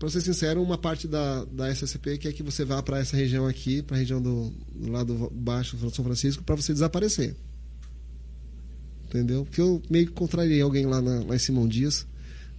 para 0.02 0.10
ser 0.10 0.20
sincero, 0.20 0.60
uma 0.60 0.76
parte 0.76 1.06
da, 1.06 1.44
da 1.44 1.70
SSP 1.70 2.18
quer 2.18 2.32
que 2.32 2.42
você 2.42 2.64
vá 2.64 2.82
para 2.82 2.98
essa 2.98 3.16
região 3.16 3.46
aqui, 3.46 3.82
para 3.82 3.96
a 3.96 4.00
região 4.00 4.20
do, 4.20 4.52
do 4.74 4.90
lado 4.90 5.30
baixo 5.32 5.76
do 5.76 5.94
São 5.94 6.04
Francisco, 6.04 6.42
para 6.42 6.56
você 6.56 6.72
desaparecer. 6.72 7.36
Entendeu? 9.06 9.44
Porque 9.44 9.60
eu 9.60 9.80
meio 9.88 10.06
que 10.06 10.12
contrariei 10.12 10.60
alguém 10.60 10.86
lá, 10.86 11.00
na, 11.00 11.22
lá 11.22 11.36
em 11.36 11.38
Simão 11.38 11.68
Dias, 11.68 12.04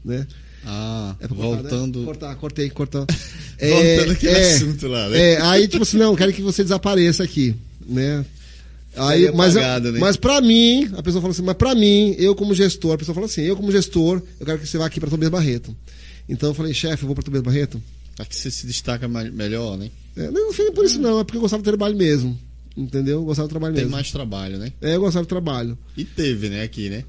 né? 0.06 0.26
Ah, 0.66 1.18
é 1.20 1.28
voltando. 1.28 2.00
Né? 2.00 2.06
Cortar, 2.06 2.34
cortei, 2.38 2.70
cortou. 2.70 3.06
é, 3.60 3.98
voltando 3.98 4.12
aquele 4.14 4.32
é, 4.32 4.54
assunto 4.54 4.88
lá, 4.88 5.10
né? 5.10 5.20
É, 5.34 5.42
aí, 5.42 5.68
tipo 5.68 5.84
assim, 5.84 5.98
não, 5.98 6.16
quero 6.16 6.32
que 6.32 6.42
você 6.42 6.64
desapareça 6.64 7.26
aqui, 7.26 7.54
né? 7.86 8.26
Aí, 8.96 9.30
mas, 9.34 9.58
apagado, 9.58 9.92
né? 9.92 10.00
mas 10.00 10.16
pra 10.16 10.40
mim, 10.40 10.90
a 10.96 11.04
pessoa 11.04 11.22
fala 11.22 11.34
assim, 11.34 11.42
mas 11.42 11.58
pra 11.58 11.76
mim, 11.76 12.16
eu 12.18 12.36
como 12.36 12.56
gestor, 12.56 12.94
a 12.94 12.98
pessoa 12.98 13.14
fala 13.14 13.26
assim, 13.26 13.42
eu 13.42 13.58
como 13.58 13.70
gestor, 13.70 14.22
eu 14.40 14.46
quero 14.46 14.60
que 14.60 14.66
você 14.66 14.78
vá 14.78 14.86
aqui 14.86 15.02
pra 15.02 15.10
Tobias 15.10 15.30
Barreto. 15.30 15.76
Então 16.28 16.50
eu 16.50 16.54
falei, 16.54 16.74
chefe, 16.74 17.04
eu 17.04 17.08
vou 17.08 17.16
pra 17.16 17.24
Tobias 17.24 17.44
Barreto. 17.44 17.82
Aqui 18.20 18.36
você 18.36 18.52
se 18.52 18.68
destaca 18.68 19.08
mais, 19.08 19.34
melhor, 19.34 19.78
né? 19.78 19.90
É, 20.16 20.30
não 20.30 20.54
foi 20.54 20.72
por 20.72 20.86
isso 20.86 21.00
não, 21.00 21.20
é 21.20 21.24
porque 21.24 21.38
eu 21.38 21.42
gostava 21.42 21.64
do 21.64 21.66
trabalho 21.66 21.96
mesmo. 21.96 22.38
Entendeu? 22.76 23.20
Eu 23.20 23.26
gostava 23.26 23.48
do 23.48 23.52
trabalho 23.52 23.74
Tem 23.74 23.84
mesmo. 23.84 23.92
Tem 23.92 23.98
mais 23.98 24.12
trabalho, 24.12 24.58
né? 24.58 24.72
É, 24.82 24.96
eu 24.96 25.00
gostava 25.00 25.26
do 25.26 25.30
trabalho. 25.30 25.78
E 25.98 26.04
teve, 26.04 26.50
né, 26.50 26.64
aqui, 26.64 26.90
né? 26.90 27.04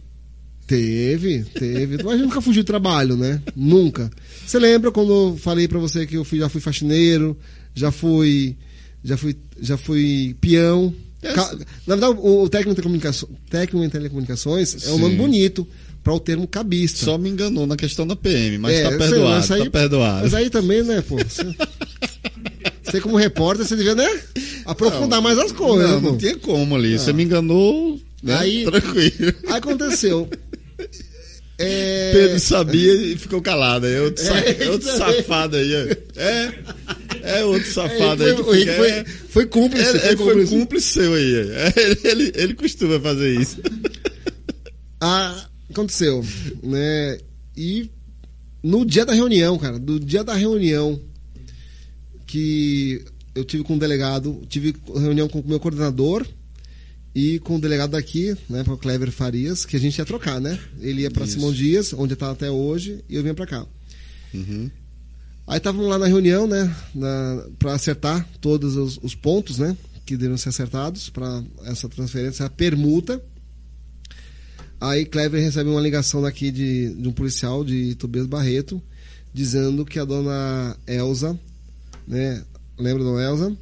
Teve, 0.66 1.44
teve. 1.44 2.02
Mas 2.02 2.20
nunca 2.20 2.40
fugiu 2.40 2.62
do 2.62 2.66
trabalho, 2.66 3.16
né? 3.16 3.42
Nunca. 3.54 4.10
Você 4.46 4.58
lembra 4.58 4.90
quando 4.90 5.12
eu 5.12 5.36
falei 5.36 5.68
para 5.68 5.78
você 5.78 6.06
que 6.06 6.16
eu 6.16 6.24
fui, 6.24 6.38
já 6.38 6.48
fui 6.48 6.60
faxineiro, 6.60 7.36
já 7.74 7.90
fui, 7.90 8.56
já 9.02 9.16
fui, 9.16 9.36
já 9.60 9.76
fui 9.76 10.34
peão. 10.40 10.94
Na 11.86 11.96
verdade, 11.96 12.18
o 12.18 12.48
técnico 12.48 12.70
de 12.70 12.76
telecomunicações, 12.76 13.32
técnico 13.48 13.84
em 13.84 13.90
telecomunicações 13.90 14.86
é 14.86 14.92
um 14.92 14.98
nome 14.98 15.16
bonito 15.16 15.66
para 16.04 16.12
o 16.12 16.20
termo 16.20 16.46
cabista. 16.46 17.06
Só 17.06 17.16
me 17.16 17.30
enganou 17.30 17.66
na 17.66 17.76
questão 17.76 18.06
da 18.06 18.14
PM, 18.14 18.58
mas 18.58 18.74
é, 18.74 18.82
tá 18.82 18.98
perdoado, 18.98 19.46
sei, 19.46 19.56
aí, 19.56 19.64
tá 19.64 19.70
perdoado. 19.70 20.22
Mas 20.22 20.34
aí 20.34 20.50
também, 20.50 20.82
né, 20.82 21.02
pô? 21.02 21.16
Você, 21.16 21.42
você 22.84 23.00
como 23.00 23.16
repórter, 23.16 23.66
você 23.66 23.74
devia, 23.74 23.94
né? 23.94 24.20
Aprofundar 24.66 25.16
não, 25.16 25.22
mais 25.22 25.38
as 25.38 25.50
coisas. 25.50 25.90
Não, 25.90 26.00
não 26.02 26.18
tinha 26.18 26.36
como 26.36 26.76
ali. 26.76 26.92
Não. 26.92 26.98
Você 26.98 27.12
me 27.14 27.24
enganou, 27.24 27.98
né? 28.22 28.36
Aí, 28.36 28.64
Tranquilo. 28.64 29.34
Aí 29.48 29.54
aconteceu. 29.54 30.28
É... 31.56 32.10
Pedro 32.12 32.40
sabia 32.40 32.92
e 32.94 33.16
ficou 33.16 33.40
calado. 33.40 33.86
É 33.86 34.00
outro, 34.00 34.24
é, 34.26 34.70
outro 34.70 34.90
safado 34.90 35.56
aí. 35.56 35.72
É, 36.16 36.52
é 37.22 37.44
outro 37.44 37.70
safado 37.70 38.24
é, 38.24 38.32
aí. 38.32 38.36
Foi, 38.36 38.66
foi, 38.66 39.04
foi 39.28 39.46
cúmplice. 39.46 39.88
Ele, 39.88 40.00
foi, 40.00 40.16
cúmplice. 40.16 40.48
foi 40.48 40.58
cúmplice 40.58 40.86
seu 40.88 41.14
aí. 41.14 41.50
É, 41.52 41.72
ele, 41.76 42.00
ele, 42.02 42.32
ele 42.34 42.54
costuma 42.54 42.98
fazer 42.98 43.40
isso. 43.40 43.58
Ah, 45.00 45.46
aconteceu. 45.70 46.24
Né? 46.62 47.18
E 47.56 47.90
no 48.62 48.84
dia 48.84 49.04
da 49.04 49.12
reunião, 49.12 49.58
cara, 49.58 49.78
do 49.78 50.00
dia 50.00 50.24
da 50.24 50.34
reunião 50.34 51.00
que 52.26 53.04
eu 53.34 53.44
tive 53.44 53.62
com 53.62 53.76
o 53.76 53.78
delegado, 53.78 54.42
tive 54.48 54.74
reunião 54.94 55.28
com 55.28 55.40
o 55.40 55.46
meu 55.46 55.60
coordenador 55.60 56.26
e 57.14 57.38
com 57.40 57.56
o 57.56 57.60
delegado 57.60 57.92
daqui, 57.92 58.36
né, 58.48 58.64
o 58.66 58.76
Clever 58.76 59.10
Farias, 59.12 59.64
que 59.64 59.76
a 59.76 59.80
gente 59.80 59.98
ia 59.98 60.04
trocar, 60.04 60.40
né? 60.40 60.58
Ele 60.80 61.02
ia 61.02 61.10
para 61.10 61.26
Simão 61.26 61.52
Dias, 61.52 61.92
onde 61.92 62.14
está 62.14 62.30
até 62.30 62.50
hoje, 62.50 63.04
e 63.08 63.14
eu 63.14 63.22
vinha 63.22 63.34
para 63.34 63.46
cá. 63.46 63.66
Uhum. 64.32 64.68
Aí 65.46 65.58
estávamos 65.58 65.88
lá 65.88 65.98
na 65.98 66.06
reunião, 66.06 66.46
né, 66.46 66.74
para 67.58 67.74
acertar 67.74 68.26
todos 68.40 68.76
os, 68.76 68.98
os, 69.02 69.14
pontos, 69.14 69.58
né, 69.58 69.76
que 70.04 70.16
deveriam 70.16 70.38
ser 70.38 70.48
acertados 70.48 71.08
para 71.10 71.44
essa 71.64 71.88
transferência, 71.88 72.46
a 72.46 72.50
permuta. 72.50 73.22
Aí 74.88 75.04
Clever 75.04 75.42
recebe 75.42 75.70
uma 75.70 75.80
ligação 75.80 76.22
daqui 76.22 76.50
de, 76.50 76.94
de 76.94 77.08
um 77.08 77.12
policial 77.12 77.64
de 77.64 77.94
Tobias 77.94 78.26
Barreto, 78.26 78.82
dizendo 79.32 79.84
que 79.84 79.98
a 79.98 80.04
dona 80.04 80.76
Elza, 80.86 81.38
né, 82.06 82.42
lembra 82.78 83.04
da 83.04 83.10
dona 83.10 83.22
Elza? 83.22 83.56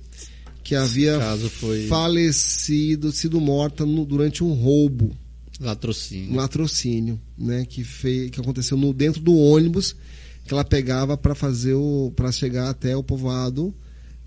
que 0.63 0.75
havia 0.75 1.19
foi... 1.51 1.87
falecido, 1.87 3.13
sido 3.13 3.41
morta 3.41 3.85
no, 3.85 4.05
durante 4.05 4.45
um 4.45 4.53
roubo. 4.53 5.15
Latrocínio. 5.61 6.33
Um 6.33 6.37
latrocínio, 6.37 7.21
né? 7.37 7.65
Que, 7.69 7.85
fez, 7.85 8.31
que 8.31 8.41
aconteceu 8.41 8.77
no, 8.77 8.93
dentro 8.93 9.21
do 9.21 9.37
ônibus 9.37 9.95
que 10.45 10.53
ela 10.53 10.65
pegava 10.65 11.17
para 11.17 11.35
fazer 11.35 11.75
o. 11.75 12.13
para 12.17 12.33
chegar 12.33 12.69
até 12.71 12.97
o 12.97 13.03
povoado 13.03 13.75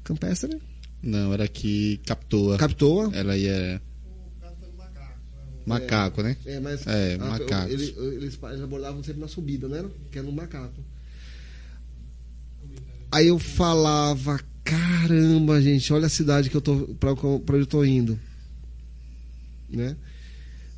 campestre. 0.04 0.58
Não, 1.02 1.34
era 1.34 1.48
que 1.48 2.00
Captoa. 2.06 2.58
Captoa? 2.58 3.10
Ela 3.14 3.38
ia. 3.38 3.82
Macaco, 5.66 6.22
né? 6.22 6.38
É, 6.46 6.60
mas. 6.60 6.86
É, 6.86 7.18
ah, 7.20 7.26
macaco. 7.26 7.72
Eles, 7.72 7.94
eles, 7.98 8.40
abordavam 8.62 9.04
sempre 9.04 9.22
na 9.22 9.28
subida, 9.28 9.68
né? 9.68 9.84
Que 10.12 10.20
era 10.20 10.28
no 10.28 10.34
macaco. 10.34 10.84
Aí 13.12 13.28
eu 13.28 13.40
falava, 13.40 14.40
caramba, 14.64 15.62
gente, 15.62 15.92
olha 15.94 16.08
a 16.08 16.10
cidade 16.10 16.50
que 16.50 16.58
eu 16.58 16.62
tô 16.62 16.96
para 17.00 17.14
onde 17.14 17.60
eu 17.60 17.66
tô 17.66 17.84
indo, 17.86 18.20
né? 19.70 19.96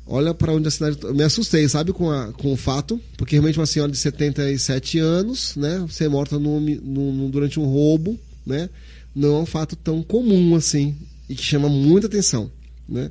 Olha 0.06 0.32
para 0.32 0.52
onde 0.52 0.68
a 0.68 0.70
cidade. 0.70 0.98
Eu 1.02 1.14
me 1.14 1.22
assustei, 1.22 1.68
sabe, 1.68 1.92
com, 1.92 2.10
a, 2.10 2.32
com 2.32 2.52
o 2.52 2.56
fato, 2.56 3.00
porque 3.16 3.34
realmente 3.34 3.58
uma 3.58 3.66
senhora 3.66 3.92
de 3.92 3.98
77 3.98 4.98
anos, 4.98 5.54
né, 5.56 5.84
ser 5.90 6.08
morta 6.08 6.38
no, 6.38 6.60
no, 6.60 7.28
durante 7.28 7.60
um 7.60 7.64
roubo, 7.66 8.18
né, 8.46 8.70
não 9.14 9.36
é 9.36 9.40
um 9.40 9.46
fato 9.46 9.76
tão 9.76 10.02
comum 10.02 10.54
assim 10.54 10.96
e 11.28 11.34
que 11.34 11.42
chama 11.42 11.68
muita 11.68 12.06
atenção, 12.06 12.50
né? 12.88 13.10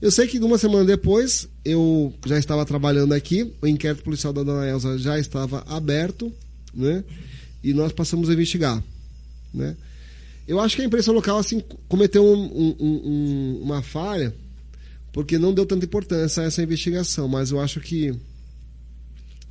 Eu 0.00 0.10
sei 0.10 0.26
que 0.26 0.38
uma 0.38 0.56
semana 0.56 0.84
depois 0.84 1.46
eu 1.64 2.12
já 2.24 2.38
estava 2.38 2.64
trabalhando 2.64 3.12
aqui, 3.12 3.52
o 3.60 3.66
inquérito 3.66 4.02
policial 4.02 4.32
da 4.32 4.42
dona 4.42 4.66
Elza 4.66 4.98
já 4.98 5.18
estava 5.18 5.62
aberto, 5.66 6.32
né? 6.72 7.04
E 7.62 7.74
nós 7.74 7.92
passamos 7.92 8.30
a 8.30 8.32
investigar, 8.32 8.82
né? 9.52 9.76
Eu 10.48 10.58
acho 10.58 10.76
que 10.76 10.82
a 10.82 10.84
imprensa 10.86 11.12
local 11.12 11.38
assim 11.38 11.62
cometeu 11.86 12.24
um, 12.24 12.44
um, 12.44 12.76
um, 12.80 13.60
uma 13.62 13.82
falha 13.82 14.34
porque 15.12 15.38
não 15.38 15.52
deu 15.52 15.66
tanta 15.66 15.84
importância 15.84 16.42
a 16.42 16.46
essa 16.46 16.62
investigação, 16.62 17.28
mas 17.28 17.50
eu 17.50 17.60
acho 17.60 17.78
que 17.80 18.14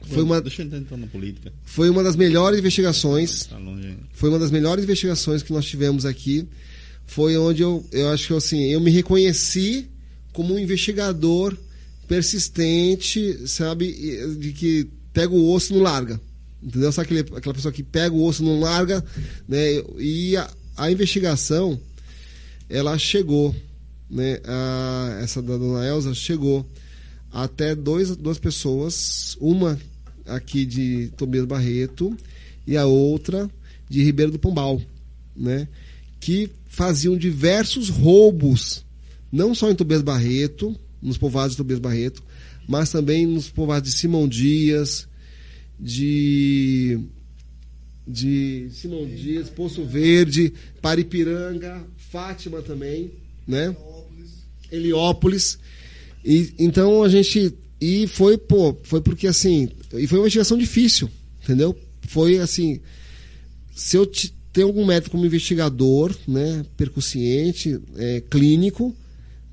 foi 0.02 0.24
uma 0.24 0.42
deixa 0.42 0.64
eu 0.64 0.66
entrar 0.66 0.98
na 0.98 1.08
política. 1.08 1.54
Foi 1.64 1.90
uma 1.90 2.02
das 2.02 2.16
melhores 2.16 2.58
investigações. 2.58 3.46
Tá 3.46 3.60
foi 4.14 4.30
uma 4.30 4.40
das 4.40 4.50
melhores 4.50 4.84
investigações 4.84 5.44
que 5.44 5.54
nós 5.54 5.66
tivemos 5.66 6.06
aqui. 6.06 6.48
Foi 7.06 7.38
onde 7.38 7.62
eu, 7.62 7.86
eu 7.92 8.10
acho 8.10 8.28
que 8.28 8.34
assim, 8.34 8.64
eu 8.72 8.80
me 8.80 8.90
reconheci 8.90 9.88
como 10.40 10.54
um 10.54 10.60
investigador 10.60 11.54
persistente, 12.08 13.46
sabe, 13.46 13.92
de 14.38 14.54
que 14.54 14.88
pega 15.12 15.34
o 15.34 15.52
osso 15.52 15.74
e 15.74 15.76
não 15.76 15.84
larga. 15.84 16.18
Entendeu? 16.64 16.94
Sabe 16.94 17.08
aquele, 17.08 17.38
aquela 17.38 17.54
pessoa 17.54 17.74
que 17.74 17.84
pega 17.84 18.16
o 18.16 18.24
osso 18.24 18.42
e 18.42 18.46
não 18.46 18.62
larga, 18.62 19.04
né? 19.46 19.84
E 19.98 20.38
a, 20.38 20.50
a 20.78 20.90
investigação 20.90 21.78
ela 22.70 22.98
chegou, 22.98 23.54
né? 24.10 24.40
A, 24.46 25.20
essa 25.22 25.42
da 25.42 25.58
dona 25.58 25.86
Elza 25.86 26.14
chegou 26.14 26.66
até 27.34 27.76
dois, 27.76 28.16
duas 28.16 28.40
pessoas, 28.40 29.36
uma 29.42 29.78
aqui 30.26 30.66
de 30.66 31.12
Tobias 31.18 31.46
Barreto 31.46 32.16
e 32.66 32.78
a 32.78 32.86
outra 32.86 33.52
de 33.90 34.02
Ribeiro 34.02 34.32
do 34.32 34.40
Pombal, 34.40 34.82
né? 35.36 35.68
Que 36.18 36.50
faziam 36.66 37.18
diversos 37.18 37.90
roubos, 37.90 38.86
não 39.32 39.54
só 39.54 39.70
em 39.70 39.76
Tobias 39.76 40.02
Barreto, 40.02 40.76
nos 41.02 41.18
povoados 41.18 41.52
de 41.52 41.58
Tobias 41.58 41.80
Barreto, 41.80 42.24
mas 42.68 42.92
também 42.92 43.26
nos 43.26 43.50
povoados 43.50 43.92
de 43.92 43.98
Simão 43.98 44.28
Dias, 44.28 45.08
de 45.80 47.00
de 48.10 48.70
Simão 48.72 49.06
Dias, 49.06 49.50
Poço 49.50 49.86
Verde, 49.86 50.52
Paripiranga, 50.82 51.86
Fátima 51.96 52.62
também, 52.62 53.12
né? 53.48 53.76
Heliópolis. 54.72 55.60
E, 56.26 56.54
então 56.58 57.04
a 57.04 57.10
gente. 57.10 57.54
E 57.80 58.08
foi, 58.08 58.38
pô, 58.38 58.76
foi 58.84 59.00
porque 59.00 59.28
assim. 59.28 59.70
E 59.94 60.08
foi 60.08 60.18
uma 60.18 60.24
investigação 60.24 60.58
difícil, 60.58 61.10
entendeu? 61.44 61.78
Foi 62.08 62.40
assim. 62.40 62.80
Se 63.76 63.96
eu 63.96 64.10
tenho 64.52 64.68
algum 64.68 64.86
método 64.86 65.12
como 65.12 65.26
investigador, 65.26 66.14
né? 66.28 66.66
Percussiente, 66.76 67.80
é, 67.96 68.22
clínico, 68.22 68.96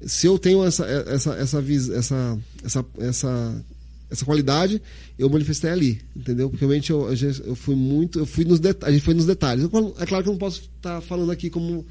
se 0.07 0.27
eu 0.27 0.39
tenho 0.39 0.65
essa, 0.65 0.87
essa, 0.87 1.35
essa, 1.35 1.65
essa, 1.95 2.39
essa, 2.65 2.85
essa 2.99 3.65
essa 4.11 4.25
qualidade 4.25 4.81
eu 5.19 5.29
manifestei 5.29 5.71
ali, 5.71 6.01
entendeu? 6.15 6.49
Porque 6.49 6.65
realmente 6.65 6.91
eu, 6.91 7.09
eu 7.45 7.57
fui 7.57 7.75
muito, 7.75 8.19
eu 8.21 8.27
fui 8.27 8.45
nos 8.45 8.61
a 8.83 8.91
gente 8.91 9.03
foi 9.03 9.15
nos 9.15 9.27
detalhes. 9.27 9.65
é 9.65 10.07
claro 10.07 10.23
que 10.23 10.29
eu 10.29 10.33
não 10.33 10.39
posso 10.39 10.63
estar 10.77 11.01
falando 11.01 11.31
aqui 11.31 11.51
como 11.51 11.85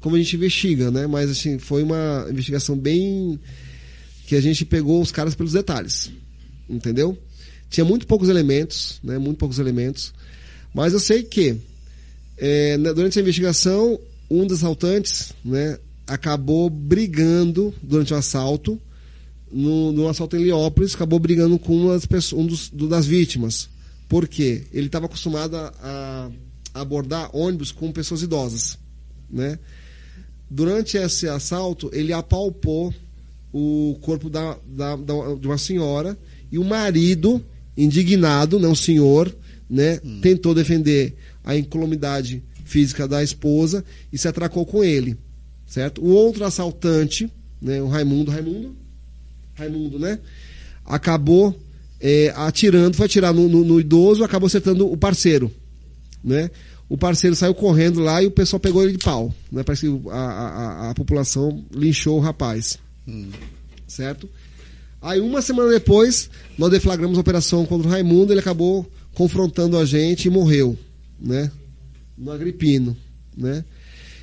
como 0.00 0.16
a 0.16 0.18
gente 0.18 0.36
investiga, 0.36 0.90
né? 0.90 1.06
Mas 1.06 1.30
assim, 1.30 1.58
foi 1.58 1.82
uma 1.82 2.26
investigação 2.30 2.76
bem 2.76 3.38
que 4.26 4.36
a 4.36 4.40
gente 4.40 4.64
pegou 4.64 5.00
os 5.00 5.10
caras 5.12 5.34
pelos 5.34 5.52
detalhes, 5.52 6.10
entendeu? 6.68 7.16
Tinha 7.70 7.84
muito 7.84 8.06
poucos 8.06 8.28
elementos, 8.28 8.98
né? 9.02 9.16
Muito 9.18 9.38
poucos 9.38 9.58
elementos, 9.58 10.12
mas 10.74 10.92
eu 10.92 11.00
sei 11.00 11.22
que 11.22 11.56
é, 12.36 12.76
durante 12.76 13.18
a 13.18 13.22
investigação 13.22 13.98
um 14.28 14.46
dos 14.46 14.58
assaltantes, 14.58 15.32
né? 15.44 15.78
Acabou 16.06 16.68
brigando 16.68 17.74
durante 17.82 18.12
o 18.12 18.16
assalto 18.16 18.80
no, 19.54 19.92
no 19.92 20.08
assalto 20.08 20.36
em 20.36 20.40
Heliópolis, 20.40 20.94
acabou 20.94 21.18
brigando 21.18 21.58
com 21.58 21.76
uma 21.76 21.94
das 21.94 22.04
pessoas, 22.04 22.42
um 22.42 22.46
dos, 22.46 22.68
do, 22.68 22.88
das 22.88 23.06
vítimas. 23.06 23.68
Por 24.08 24.26
quê? 24.26 24.64
Ele 24.72 24.86
estava 24.86 25.06
acostumado 25.06 25.56
a, 25.56 25.72
a, 26.74 26.80
abordar 26.80 27.34
ônibus 27.34 27.70
com 27.70 27.92
pessoas 27.92 28.22
idosas. 28.22 28.76
Né? 29.30 29.58
Durante 30.50 30.96
esse 30.96 31.28
assalto, 31.28 31.88
ele 31.92 32.12
apalpou 32.12 32.92
o 33.52 33.96
corpo 34.00 34.28
da, 34.28 34.58
da, 34.66 34.96
da, 34.96 35.34
de 35.36 35.46
uma 35.46 35.58
senhora 35.58 36.18
e 36.50 36.58
o 36.58 36.64
marido, 36.64 37.42
indignado, 37.76 38.58
não 38.58 38.74
senhor, 38.74 39.34
né, 39.70 40.00
hum. 40.04 40.20
tentou 40.20 40.54
defender 40.54 41.16
a 41.44 41.56
incolumidade 41.56 42.42
física 42.64 43.06
da 43.06 43.22
esposa 43.22 43.84
e 44.12 44.18
se 44.18 44.26
atracou 44.26 44.66
com 44.66 44.82
ele. 44.82 45.16
Certo? 45.74 46.00
O 46.00 46.08
outro 46.08 46.44
assaltante 46.44 47.28
né? 47.64 47.80
O 47.80 47.88
Raimundo, 47.88 48.30
Raimundo, 48.30 48.76
Raimundo, 49.54 49.98
né? 49.98 50.20
Acabou 50.84 51.58
é, 51.98 52.30
atirando, 52.36 52.94
foi 52.94 53.06
atirar 53.06 53.32
no, 53.32 53.48
no, 53.48 53.64
no, 53.64 53.80
idoso, 53.80 54.22
acabou 54.22 54.46
acertando 54.46 54.86
o 54.86 54.96
parceiro, 54.98 55.50
né? 56.22 56.50
O 56.86 56.98
parceiro 56.98 57.34
saiu 57.34 57.54
correndo 57.54 58.00
lá 58.00 58.22
e 58.22 58.26
o 58.26 58.30
pessoal 58.30 58.60
pegou 58.60 58.82
ele 58.82 58.92
de 58.92 58.98
pau, 58.98 59.34
né? 59.50 59.62
Parece 59.62 59.88
que 59.88 60.08
a, 60.10 60.18
a, 60.18 60.90
a 60.90 60.94
população 60.94 61.64
linchou 61.72 62.18
o 62.18 62.20
rapaz, 62.20 62.78
hum. 63.08 63.30
certo? 63.86 64.28
Aí 65.00 65.20
uma 65.20 65.40
semana 65.40 65.70
depois, 65.70 66.28
nós 66.58 66.70
deflagramos 66.70 67.16
a 67.16 67.22
operação 67.22 67.64
contra 67.64 67.88
o 67.88 67.90
Raimundo, 67.90 68.32
ele 68.32 68.40
acabou 68.40 68.86
confrontando 69.14 69.78
a 69.78 69.86
gente 69.86 70.26
e 70.26 70.30
morreu, 70.30 70.78
né? 71.18 71.50
No 72.18 72.30
Agripino, 72.30 72.94
né? 73.34 73.64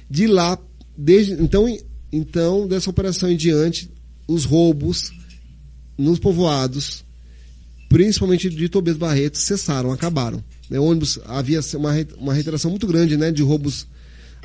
De 0.07 0.27
lá, 0.27 0.59
desde 1.01 1.33
então, 1.33 1.65
então 2.11 2.67
dessa 2.67 2.89
operação 2.89 3.31
em 3.31 3.35
diante, 3.35 3.89
os 4.27 4.45
roubos 4.45 5.11
nos 5.97 6.19
povoados, 6.19 7.03
principalmente 7.89 8.49
de 8.49 8.69
Tobias 8.69 8.97
Barreto, 8.97 9.37
cessaram, 9.37 9.91
acabaram. 9.91 10.43
Né? 10.69 10.79
Ônibus, 10.79 11.19
havia 11.25 11.59
uma, 11.75 11.91
uma 12.17 12.33
reiteração 12.33 12.69
muito 12.69 12.87
grande 12.87 13.17
né, 13.17 13.31
de 13.31 13.41
roubos 13.41 13.87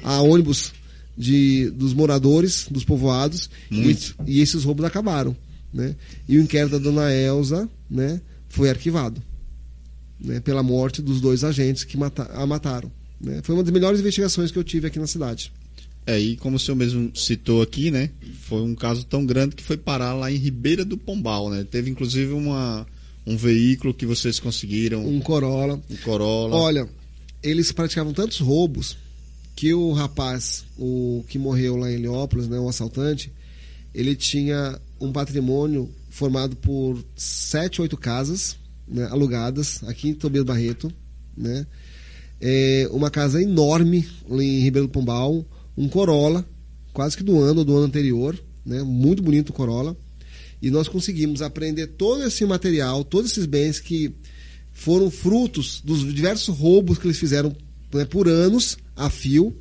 a 0.02 0.20
ônibus 0.20 0.72
de, 1.16 1.70
dos 1.70 1.94
moradores, 1.94 2.66
dos 2.70 2.84
povoados, 2.84 3.48
e, 3.70 3.96
e, 4.26 4.40
esses 4.40 4.64
roubos 4.64 4.84
acabaram. 4.84 5.36
Né? 5.72 5.94
E 6.28 6.38
o 6.38 6.42
inquérito 6.42 6.72
da 6.72 6.78
dona 6.78 7.12
Elza 7.12 7.68
né, 7.90 8.20
foi 8.48 8.68
arquivado 8.68 9.22
né, 10.20 10.40
pela 10.40 10.62
morte 10.62 11.00
dos 11.00 11.20
dois 11.20 11.44
agentes 11.44 11.84
que 11.84 11.96
mata 11.96 12.24
a 12.32 12.46
mataram. 12.46 12.90
Né? 13.20 13.40
Foi 13.42 13.54
uma 13.54 13.62
das 13.62 13.72
melhores 13.72 14.00
investigações 14.00 14.50
que 14.50 14.59
eu 14.59 14.64
tive 14.64 14.86
aqui 14.86 14.98
na 14.98 15.07
cidade. 15.07 15.52
É, 16.07 16.18
e 16.18 16.36
como 16.36 16.57
o 16.57 16.59
senhor 16.59 16.76
mesmo 16.76 17.11
citou 17.16 17.61
aqui, 17.61 17.90
né? 17.90 18.11
Foi 18.42 18.62
um 18.62 18.76
caso 18.76 19.04
tão 19.04 19.26
grande 19.26 19.57
que 19.57 19.62
foi 19.62 19.76
parar 19.76 20.14
lá 20.14 20.30
em 20.30 20.36
Ribeira 20.36 20.84
do 20.84 20.96
Pombal, 20.96 21.50
né? 21.50 21.66
Teve 21.68 21.90
inclusive 21.90 22.32
uma, 22.32 22.86
um 23.26 23.36
veículo 23.36 23.92
que 23.92 24.07
vocês 24.07 24.38
conseguiram. 24.38 25.04
Um 25.04 25.18
Corolla. 25.18 25.80
Um 25.90 25.96
Corolla. 25.96 26.54
Olha, 26.54 26.88
eles 27.42 27.72
praticavam 27.72 28.12
tantos 28.12 28.38
roubos 28.38 28.96
que 29.57 29.74
o 29.74 29.92
rapaz, 29.92 30.64
o 30.78 31.24
que 31.28 31.38
morreu 31.38 31.74
lá 31.76 31.90
em 31.90 31.94
Heliópolis, 31.94 32.46
né, 32.46 32.59
o 32.59 32.68
assaltante, 32.68 33.32
ele 33.92 34.14
tinha 34.14 34.78
um 35.00 35.11
patrimônio 35.11 35.90
formado 36.11 36.54
por 36.54 37.02
sete, 37.16 37.80
oito 37.80 37.96
casas 37.96 38.57
né, 38.86 39.09
alugadas 39.11 39.82
aqui 39.84 40.11
em 40.11 40.14
Tobias 40.14 40.44
Barreto, 40.44 40.92
né? 41.36 41.66
É 42.40 42.86
uma 42.92 43.11
casa 43.11 43.42
enorme 43.42 44.07
em 44.28 44.61
Ribeiro 44.61 44.86
do 44.86 44.92
Pombal, 44.92 45.44
um 45.77 45.89
Corolla, 45.89 46.45
quase 46.93 47.16
que 47.16 47.22
do 47.22 47.41
ano, 47.41 47.64
do 47.64 47.77
ano 47.77 47.87
anterior, 47.87 48.39
né? 48.64 48.83
Muito 48.83 49.22
bonito 49.22 49.51
o 49.51 49.53
Corolla. 49.53 49.97
E 50.61 50.70
nós 50.70 50.89
conseguimos 50.89 51.43
aprender 51.43 51.87
todo 51.89 52.24
esse 52.24 52.45
material, 52.47 53.05
todos 53.05 53.31
esses 53.31 53.45
bens 53.45 53.79
que 53.79 54.14
foram 54.72 55.11
frutos 55.11 55.81
dos 55.85 56.12
diversos 56.14 56.57
roubos 56.57 56.99
que 56.99 57.07
eles 57.07 57.18
fizeram 57.18 57.55
né, 57.93 58.05
por 58.05 58.29
anos 58.29 58.77
a 58.95 59.11
fio 59.11 59.57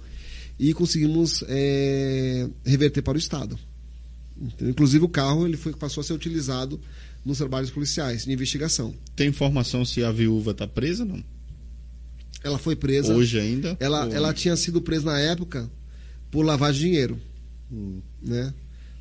e 0.57 0.73
conseguimos 0.73 1.43
é, 1.47 2.47
reverter 2.65 3.01
para 3.01 3.15
o 3.15 3.19
Estado. 3.19 3.57
Então, 4.41 4.69
inclusive 4.69 5.03
o 5.03 5.09
carro 5.09 5.45
ele 5.45 5.57
foi, 5.57 5.73
passou 5.73 6.01
a 6.01 6.03
ser 6.03 6.13
utilizado 6.13 6.79
nos 7.25 7.37
trabalhos 7.37 7.71
policiais 7.71 8.25
de 8.25 8.31
investigação. 8.31 8.93
Tem 9.15 9.27
informação 9.27 9.85
se 9.85 10.03
a 10.03 10.11
viúva 10.11 10.51
está 10.51 10.67
presa 10.67 11.03
não? 11.05 11.23
Ela 12.43 12.57
foi 12.59 12.75
presa. 12.75 13.13
Hoje 13.13 13.39
ainda? 13.39 13.75
Ela, 13.79 14.07
ela 14.13 14.33
tinha 14.33 14.55
sido 14.55 14.81
presa 14.81 15.05
na 15.05 15.19
época 15.19 15.69
por 16.35 16.45
lavagem 16.45 16.81
de 16.81 16.87
dinheiro. 16.87 17.21
Né? 18.21 18.53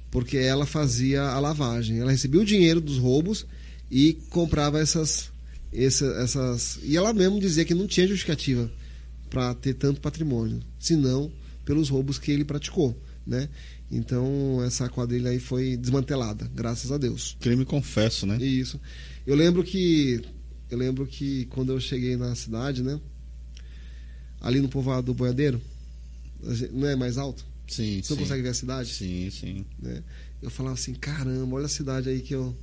Porque 0.09 0.37
ela 0.37 0.65
fazia 0.65 1.23
a 1.23 1.41
lavagem. 1.41 1.99
Ela 1.99 2.13
recebia 2.13 2.41
o 2.41 2.45
dinheiro 2.45 2.81
dos 2.81 2.97
roubos 2.97 3.45
e 3.91 4.13
comprava 4.31 4.79
essas, 4.79 5.33
essas, 5.73 6.17
essas. 6.17 6.79
E 6.85 6.97
ela 6.97 7.13
mesmo 7.13 7.41
dizia 7.41 7.65
que 7.65 7.75
não 7.75 7.89
tinha 7.89 8.07
justificativa 8.07 8.71
para 9.29 9.53
ter 9.53 9.75
tanto 9.75 10.01
patrimônio, 10.01 10.61
senão 10.79 11.29
pelos 11.65 11.89
roubos 11.89 12.21
que 12.21 12.31
ele 12.31 12.45
praticou. 12.45 12.97
Né? 13.27 13.49
Então 13.91 14.63
essa 14.65 14.89
quadrilha 14.89 15.31
aí 15.31 15.41
foi 15.41 15.77
desmantelada, 15.77 16.49
graças 16.55 16.93
a 16.93 16.99
Deus. 16.99 17.37
Crime 17.41 17.65
confesso, 17.65 18.27
né? 18.27 18.37
Isso. 18.37 18.81
Eu 19.27 19.35
lembro 19.35 19.65
que 19.65 20.23
eu 20.71 20.79
lembro 20.79 21.05
que 21.05 21.47
quando 21.47 21.73
eu 21.73 21.81
cheguei 21.81 22.17
na 22.17 22.33
cidade, 22.37 22.81
né? 22.81 23.01
Ali 24.41 24.61
no 24.61 24.69
povoado 24.69 25.07
do 25.07 25.15
Boiadeiro, 25.15 25.61
não 26.73 26.89
é 26.89 26.97
mais 26.97 27.19
alto? 27.19 27.45
Sim, 27.67 28.03
Você 28.03 28.15
sim. 28.15 28.21
consegue 28.21 28.43
ver 28.43 28.51
a 28.51 28.55
cidade? 28.55 28.91
Sim, 28.91 29.31
sim. 29.31 29.65
Né? 29.81 30.03
Eu 30.43 30.51
falava 30.51 30.75
assim, 30.75 30.95
caramba, 30.95 31.57
olha 31.57 31.67
a 31.67 31.69
cidade 31.69 32.09
aí 32.09 32.21
que 32.21 32.35
eu 32.35 32.55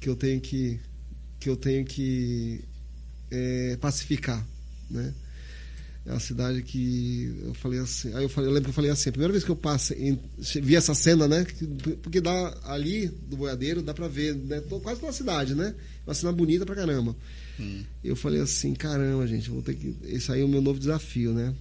que 0.00 0.08
eu 0.08 0.16
tenho 0.16 0.40
que 0.40 0.78
que 1.38 1.48
eu 1.48 1.56
tenho 1.56 1.84
que 1.84 2.60
é, 3.30 3.76
pacificar, 3.80 4.44
né? 4.90 5.14
É 6.04 6.12
uma 6.12 6.20
cidade 6.20 6.62
que 6.62 7.36
eu 7.42 7.52
falei 7.54 7.80
assim. 7.80 8.14
Aí 8.14 8.22
eu, 8.22 8.28
falei, 8.28 8.48
eu 8.48 8.54
lembro 8.54 8.66
que 8.66 8.70
eu 8.70 8.74
falei 8.74 8.90
assim, 8.92 9.08
a 9.08 9.12
primeira 9.12 9.32
vez 9.32 9.42
que 9.42 9.50
eu 9.50 9.56
passei, 9.56 10.16
vi 10.62 10.76
essa 10.76 10.94
cena, 10.94 11.26
né? 11.26 11.44
Porque 12.00 12.20
dá 12.20 12.56
ali 12.62 13.08
do 13.08 13.36
boiadeiro, 13.36 13.82
dá 13.82 13.92
pra 13.92 14.06
ver, 14.06 14.36
né? 14.36 14.60
Tô 14.60 14.78
quase 14.78 15.00
toda 15.00 15.10
a 15.10 15.14
cidade, 15.14 15.56
né? 15.56 15.74
Uma 16.06 16.14
cena 16.14 16.30
bonita 16.30 16.64
pra 16.64 16.76
caramba. 16.76 17.16
Hum. 17.58 17.82
Eu 18.04 18.14
falei 18.14 18.40
assim, 18.40 18.72
caramba, 18.72 19.26
gente, 19.26 19.50
vou 19.50 19.62
ter 19.62 19.74
que. 19.74 19.96
Esse 20.04 20.30
aí 20.30 20.42
é 20.42 20.44
o 20.44 20.48
meu 20.48 20.62
novo 20.62 20.78
desafio, 20.78 21.32
né? 21.32 21.52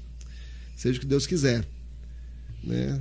Seja 0.76 0.98
o 0.98 1.02
que 1.02 1.08
Deus 1.08 1.26
quiser. 1.26 1.66
Né? 2.64 3.00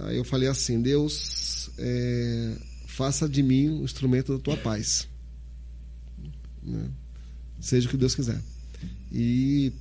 Aí 0.00 0.16
eu 0.16 0.24
falei 0.24 0.48
assim, 0.48 0.80
Deus, 0.82 1.70
é, 1.78 2.56
faça 2.86 3.28
de 3.28 3.42
mim 3.42 3.68
um 3.68 3.84
instrumento 3.84 4.36
da 4.36 4.38
tua 4.38 4.56
paz. 4.56 5.08
Né? 6.62 6.88
Seja 7.60 7.86
o 7.86 7.90
que 7.90 7.96
Deus 7.96 8.14
quiser. 8.14 8.40
E 9.12 9.72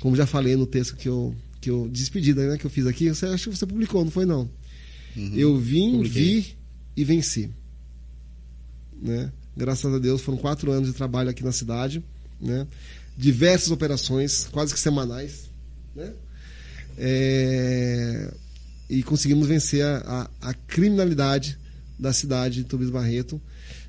como 0.00 0.14
já 0.14 0.26
falei 0.26 0.56
no 0.56 0.66
texto 0.66 0.96
que 0.96 1.08
eu, 1.08 1.34
que 1.60 1.70
eu 1.70 1.88
despedida 1.88 2.46
né, 2.46 2.58
que 2.58 2.66
eu 2.66 2.70
fiz 2.70 2.86
aqui, 2.86 3.08
você 3.08 3.26
acho 3.26 3.50
que 3.50 3.56
você 3.56 3.66
publicou, 3.66 4.04
não 4.04 4.10
foi 4.10 4.26
não? 4.26 4.48
Uhum. 5.16 5.34
Eu 5.34 5.58
vim, 5.58 5.92
Publiquei. 5.92 6.40
vi 6.40 6.56
e 6.96 7.04
venci. 7.04 7.50
Né? 9.00 9.32
Graças 9.56 9.92
a 9.92 9.98
Deus 9.98 10.20
foram 10.20 10.36
quatro 10.36 10.70
anos 10.70 10.88
de 10.88 10.94
trabalho 10.94 11.30
aqui 11.30 11.42
na 11.42 11.52
cidade, 11.52 12.04
né? 12.38 12.66
Diversas 13.16 13.70
operações, 13.70 14.46
quase 14.52 14.74
que 14.74 14.78
semanais, 14.78 15.50
né? 15.94 16.12
É... 16.96 18.32
E 18.88 19.02
conseguimos 19.02 19.48
vencer 19.48 19.84
a, 19.84 20.30
a, 20.40 20.50
a, 20.50 20.54
criminalidade 20.54 21.58
da 21.98 22.12
cidade 22.12 22.62
de 22.62 22.64
Tobias 22.64 22.90
Barreto. 22.90 23.40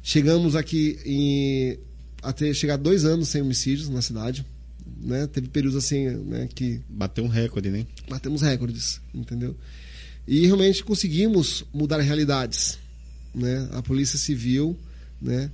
Chegamos 0.02 0.56
aqui 0.56 0.98
em 1.06 1.78
até 2.22 2.52
chegar 2.54 2.78
dois 2.78 3.06
anos 3.06 3.30
sem 3.30 3.42
homicídios 3.42 3.90
na 3.90 4.02
cidade, 4.02 4.46
né? 5.00 5.28
Teve 5.28 5.48
períodos 5.50 5.78
assim, 5.78 6.10
né, 6.10 6.50
que 6.54 6.82
bateu 6.90 7.24
um 7.24 7.28
recorde, 7.28 7.70
né? 7.70 7.86
Batemos 8.10 8.42
recordes, 8.42 9.00
entendeu? 9.14 9.56
E 10.28 10.46
realmente 10.46 10.84
conseguimos 10.84 11.64
mudar 11.74 12.02
realidades, 12.02 12.78
né? 13.34 13.70
A 13.72 13.82
Polícia 13.82 14.18
Civil, 14.18 14.78
né? 15.22 15.52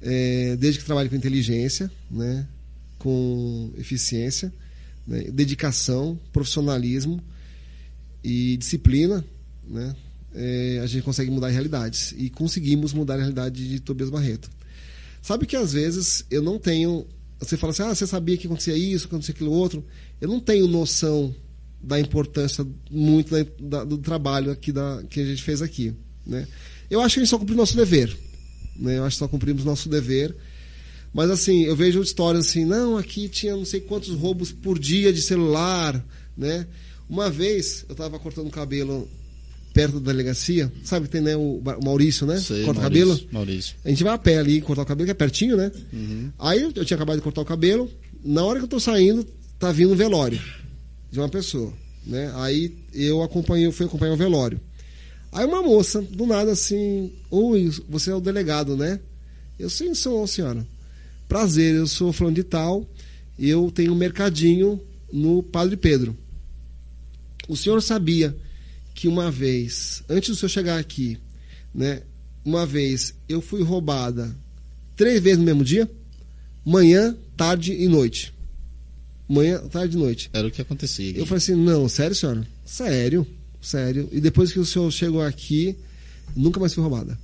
É, 0.00 0.56
desde 0.56 0.80
que 0.80 0.86
trabalha 0.86 1.08
com 1.08 1.16
inteligência, 1.16 1.90
né? 2.10 2.46
Com 2.98 3.72
eficiência, 3.78 4.52
né? 5.08 5.22
dedicação, 5.32 6.16
profissionalismo 6.32 7.20
e 8.22 8.56
disciplina, 8.56 9.24
né? 9.66 9.96
É, 10.34 10.80
a 10.84 10.86
gente 10.86 11.02
consegue 11.02 11.30
mudar 11.30 11.48
realidades 11.48 12.14
e 12.16 12.28
conseguimos 12.28 12.92
mudar 12.92 13.14
a 13.14 13.18
realidade 13.18 13.66
de 13.66 13.80
Tobias 13.80 14.10
Barreto. 14.10 14.50
Sabe 15.22 15.46
que 15.46 15.56
às 15.56 15.72
vezes 15.72 16.24
eu 16.30 16.42
não 16.42 16.58
tenho 16.58 17.06
você 17.40 17.56
fala 17.56 17.70
assim, 17.70 17.82
ah, 17.82 17.94
você 17.94 18.06
sabia 18.06 18.36
que 18.36 18.46
acontecia 18.46 18.76
isso, 18.76 19.06
acontecia 19.06 19.32
aquilo 19.32 19.52
outro. 19.52 19.84
Eu 20.20 20.28
não 20.28 20.40
tenho 20.40 20.66
noção 20.66 21.34
da 21.80 22.00
importância 22.00 22.66
muito 22.90 23.30
da, 23.30 23.46
da, 23.60 23.84
do 23.84 23.98
trabalho 23.98 24.50
aqui 24.50 24.72
da, 24.72 25.02
que 25.08 25.20
a 25.20 25.24
gente 25.24 25.42
fez 25.42 25.62
aqui. 25.62 25.94
Né? 26.26 26.46
Eu 26.90 27.00
acho 27.00 27.14
que 27.14 27.20
a 27.20 27.22
gente 27.22 27.30
só 27.30 27.38
cumpriu 27.38 27.56
nosso 27.56 27.76
dever. 27.76 28.16
Né? 28.76 28.98
Eu 28.98 29.04
acho 29.04 29.14
que 29.14 29.18
só 29.20 29.28
cumprimos 29.28 29.64
nosso 29.64 29.88
dever. 29.88 30.36
Mas 31.18 31.32
assim, 31.32 31.64
eu 31.64 31.74
vejo 31.74 32.00
histórias 32.00 32.46
assim, 32.46 32.64
não, 32.64 32.96
aqui 32.96 33.28
tinha 33.28 33.56
não 33.56 33.64
sei 33.64 33.80
quantos 33.80 34.10
roubos 34.10 34.52
por 34.52 34.78
dia 34.78 35.12
de 35.12 35.20
celular, 35.20 36.00
né? 36.36 36.64
Uma 37.10 37.28
vez 37.28 37.84
eu 37.88 37.92
estava 37.92 38.20
cortando 38.20 38.46
o 38.46 38.52
cabelo 38.52 39.08
perto 39.74 39.98
da 39.98 40.12
delegacia, 40.12 40.72
sabe 40.84 41.06
que 41.06 41.10
tem 41.10 41.20
né, 41.20 41.34
o 41.34 41.60
Maurício, 41.82 42.24
né? 42.24 42.38
Sei, 42.38 42.62
corta 42.64 42.82
Maurício, 42.82 43.06
cabelo. 43.08 43.32
Maurício. 43.32 43.74
A 43.84 43.88
gente 43.88 44.04
vai 44.04 44.14
a 44.14 44.18
pé 44.18 44.38
ali 44.38 44.60
cortar 44.60 44.82
o 44.82 44.86
cabelo, 44.86 45.06
que 45.06 45.10
é 45.10 45.14
pertinho, 45.14 45.56
né? 45.56 45.72
Uhum. 45.92 46.30
Aí 46.38 46.62
eu, 46.62 46.84
tinha 46.84 46.94
acabado 46.94 47.16
de 47.16 47.22
cortar 47.22 47.40
o 47.40 47.44
cabelo, 47.44 47.90
na 48.24 48.44
hora 48.44 48.60
que 48.60 48.66
eu 48.66 48.68
tô 48.68 48.78
saindo, 48.78 49.26
tá 49.58 49.72
vindo 49.72 49.94
um 49.94 49.96
velório 49.96 50.40
de 51.10 51.18
uma 51.18 51.28
pessoa, 51.28 51.72
né? 52.06 52.30
Aí 52.36 52.72
eu 52.94 53.24
acompanhei, 53.24 53.72
fui 53.72 53.86
acompanhar 53.86 54.12
o 54.12 54.16
velório. 54.16 54.60
Aí 55.32 55.44
uma 55.44 55.64
moça, 55.64 56.00
do 56.00 56.26
nada 56.26 56.52
assim, 56.52 57.12
oi, 57.28 57.72
você 57.88 58.12
é 58.12 58.14
o 58.14 58.20
delegado, 58.20 58.76
né? 58.76 59.00
Eu 59.58 59.68
sim 59.68 59.92
sou, 59.96 60.24
senhora. 60.24 60.64
Prazer, 61.28 61.74
eu 61.74 61.86
sou 61.86 62.12
fulano 62.12 62.36
de 62.36 62.42
tal, 62.42 62.88
eu 63.38 63.70
tenho 63.70 63.92
um 63.92 63.96
mercadinho 63.96 64.80
no 65.12 65.42
Padre 65.42 65.76
Pedro. 65.76 66.16
O 67.46 67.56
senhor 67.56 67.82
sabia 67.82 68.34
que 68.94 69.06
uma 69.06 69.30
vez, 69.30 70.02
antes 70.08 70.30
do 70.30 70.36
senhor 70.36 70.48
chegar 70.48 70.78
aqui, 70.78 71.18
né? 71.74 72.02
Uma 72.44 72.64
vez 72.64 73.14
eu 73.28 73.42
fui 73.42 73.62
roubada 73.62 74.34
três 74.96 75.22
vezes 75.22 75.38
no 75.38 75.44
mesmo 75.44 75.62
dia, 75.62 75.88
manhã, 76.64 77.16
tarde 77.36 77.72
e 77.72 77.86
noite. 77.88 78.34
Manhã, 79.28 79.58
tarde 79.68 79.96
e 79.96 80.00
noite. 80.00 80.30
Era 80.32 80.48
o 80.48 80.50
que 80.50 80.62
acontecia. 80.62 81.10
Aqui. 81.10 81.20
Eu 81.20 81.26
falei 81.26 81.38
assim, 81.38 81.54
não, 81.54 81.88
sério, 81.88 82.16
senhora? 82.16 82.46
Sério, 82.64 83.26
sério. 83.60 84.08
E 84.10 84.20
depois 84.20 84.50
que 84.50 84.58
o 84.58 84.64
senhor 84.64 84.90
chegou 84.90 85.22
aqui, 85.22 85.76
nunca 86.34 86.58
mais 86.58 86.72
fui 86.72 86.82
roubada. 86.82 87.18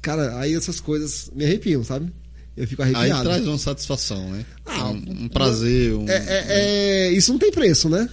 Cara, 0.00 0.38
aí 0.38 0.54
essas 0.54 0.80
coisas 0.80 1.30
me 1.34 1.44
arrepiam, 1.44 1.84
sabe? 1.84 2.10
Eu 2.58 2.66
fico 2.66 2.82
arrepiado. 2.82 3.14
Aí 3.14 3.22
traz 3.22 3.46
uma 3.46 3.56
satisfação, 3.56 4.30
né? 4.32 4.44
Ah, 4.66 4.90
um, 4.90 4.96
um 4.96 5.28
prazer. 5.28 5.94
Um... 5.94 6.08
É, 6.08 6.16
é, 6.16 6.44
é, 6.48 7.12
isso 7.12 7.30
não 7.30 7.38
tem 7.38 7.52
preço, 7.52 7.88
né? 7.88 8.08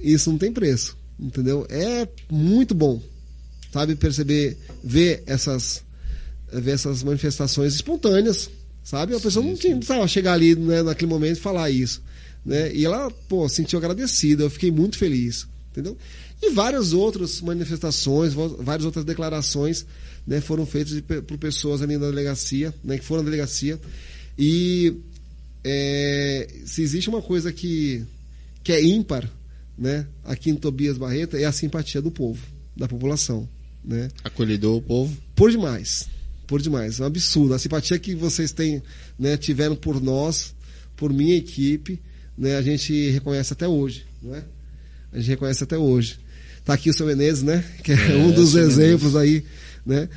Isso 0.00 0.30
não 0.30 0.38
tem 0.38 0.52
preço, 0.52 0.96
entendeu? 1.18 1.66
É 1.68 2.06
muito 2.30 2.76
bom, 2.76 3.02
sabe? 3.72 3.96
Perceber, 3.96 4.56
ver 4.84 5.24
essas, 5.26 5.82
ver 6.52 6.70
essas 6.70 7.02
manifestações 7.02 7.74
espontâneas, 7.74 8.48
sabe? 8.84 9.16
A 9.16 9.20
pessoa 9.20 9.42
sim, 9.42 9.50
não 9.50 9.56
tinha, 9.56 9.76
precisava 9.76 10.06
chegar 10.06 10.34
ali 10.34 10.54
né, 10.54 10.80
naquele 10.84 11.10
momento 11.10 11.38
e 11.38 11.40
falar 11.40 11.68
isso, 11.68 12.00
né? 12.46 12.72
E 12.72 12.84
ela, 12.84 13.10
pô, 13.28 13.48
sentiu 13.48 13.80
agradecida, 13.80 14.44
eu 14.44 14.50
fiquei 14.50 14.70
muito 14.70 14.96
feliz, 14.96 15.48
entendeu? 15.72 15.98
E 16.40 16.50
várias 16.50 16.92
outras 16.92 17.40
manifestações, 17.40 18.32
várias 18.32 18.84
outras 18.84 19.04
declarações 19.04 19.84
né, 20.28 20.42
foram 20.42 20.66
feitas 20.66 21.00
por 21.26 21.38
pessoas 21.38 21.80
ali 21.80 21.96
na 21.96 22.06
delegacia, 22.06 22.74
né, 22.84 22.98
que 22.98 23.04
foram 23.04 23.22
na 23.22 23.30
delegacia. 23.30 23.80
E 24.38 24.94
é, 25.64 26.46
se 26.66 26.82
existe 26.82 27.08
uma 27.08 27.22
coisa 27.22 27.50
que, 27.50 28.04
que 28.62 28.70
é 28.70 28.84
ímpar 28.84 29.26
né, 29.76 30.06
aqui 30.22 30.50
em 30.50 30.54
Tobias 30.54 30.98
Barreto, 30.98 31.34
é 31.34 31.46
a 31.46 31.52
simpatia 31.52 32.02
do 32.02 32.10
povo, 32.10 32.46
da 32.76 32.86
população. 32.86 33.48
Né? 33.82 34.10
Acolhedor 34.22 34.76
o 34.76 34.82
povo? 34.82 35.16
Por 35.34 35.50
demais. 35.50 36.06
Por 36.46 36.60
demais. 36.60 37.00
É 37.00 37.04
um 37.04 37.06
absurdo. 37.06 37.54
A 37.54 37.58
simpatia 37.58 37.98
que 37.98 38.14
vocês 38.14 38.52
têm, 38.52 38.82
né, 39.18 39.38
tiveram 39.38 39.74
por 39.74 39.98
nós, 39.98 40.54
por 40.94 41.10
minha 41.10 41.36
equipe, 41.36 42.02
né, 42.36 42.56
a 42.56 42.62
gente 42.62 43.08
reconhece 43.12 43.54
até 43.54 43.66
hoje. 43.66 44.04
Não 44.22 44.34
é? 44.34 44.44
A 45.10 45.16
gente 45.18 45.28
reconhece 45.28 45.64
até 45.64 45.78
hoje. 45.78 46.18
Está 46.58 46.74
aqui 46.74 46.90
o 46.90 46.92
seu 46.92 47.06
Menezes, 47.06 47.42
né? 47.42 47.64
Que 47.82 47.92
é, 47.92 48.12
é 48.12 48.16
um 48.16 48.30
dos 48.30 48.54
exemplos 48.54 49.14
Menezes. 49.14 49.36
aí, 49.36 49.44
né? 49.88 50.08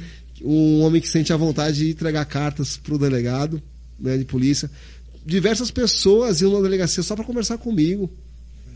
Um 0.44 0.82
homem 0.82 1.02
que 1.02 1.08
sente 1.08 1.32
a 1.32 1.38
vontade 1.38 1.78
de 1.78 1.92
entregar 1.92 2.26
cartas 2.26 2.78
para 2.78 2.94
o 2.94 2.98
delegado 2.98 3.62
né, 4.00 4.18
de 4.18 4.26
polícia. 4.26 4.70
Diversas 5.26 5.72
pessoas 5.72 6.42
iam 6.42 6.52
na 6.52 6.62
delegacia 6.62 7.02
só 7.02 7.16
para 7.16 7.24
conversar 7.24 7.58
comigo, 7.58 8.12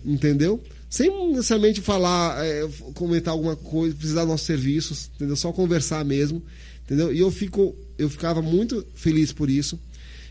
entendeu? 0.05 0.63
Sem 0.89 1.29
necessariamente 1.29 1.81
falar, 1.81 2.45
é, 2.45 2.69
comentar 2.93 3.33
alguma 3.33 3.55
coisa, 3.55 3.95
precisar 3.95 4.21
dos 4.21 4.29
nossos 4.29 4.45
serviços, 4.45 5.09
entendeu? 5.15 5.35
Só 5.35 5.51
conversar 5.51 6.05
mesmo, 6.05 6.41
entendeu? 6.85 7.11
E 7.11 7.19
eu 7.19 7.31
fico, 7.31 7.75
eu 7.97 8.09
ficava 8.09 8.41
muito 8.41 8.85
feliz 8.93 9.33
por 9.33 9.49
isso. 9.49 9.79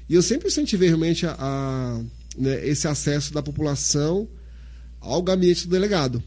E 0.09 0.15
eu 0.15 0.23
sempre 0.23 0.49
incentivei 0.49 0.89
realmente 0.89 1.27
a, 1.27 1.37
a 1.39 2.01
né, 2.39 2.67
esse 2.67 2.87
acesso 2.87 3.33
da 3.33 3.43
população 3.43 4.29
ao 5.01 5.23
gabinete 5.23 5.67
do 5.67 5.71
delegado. 5.71 6.23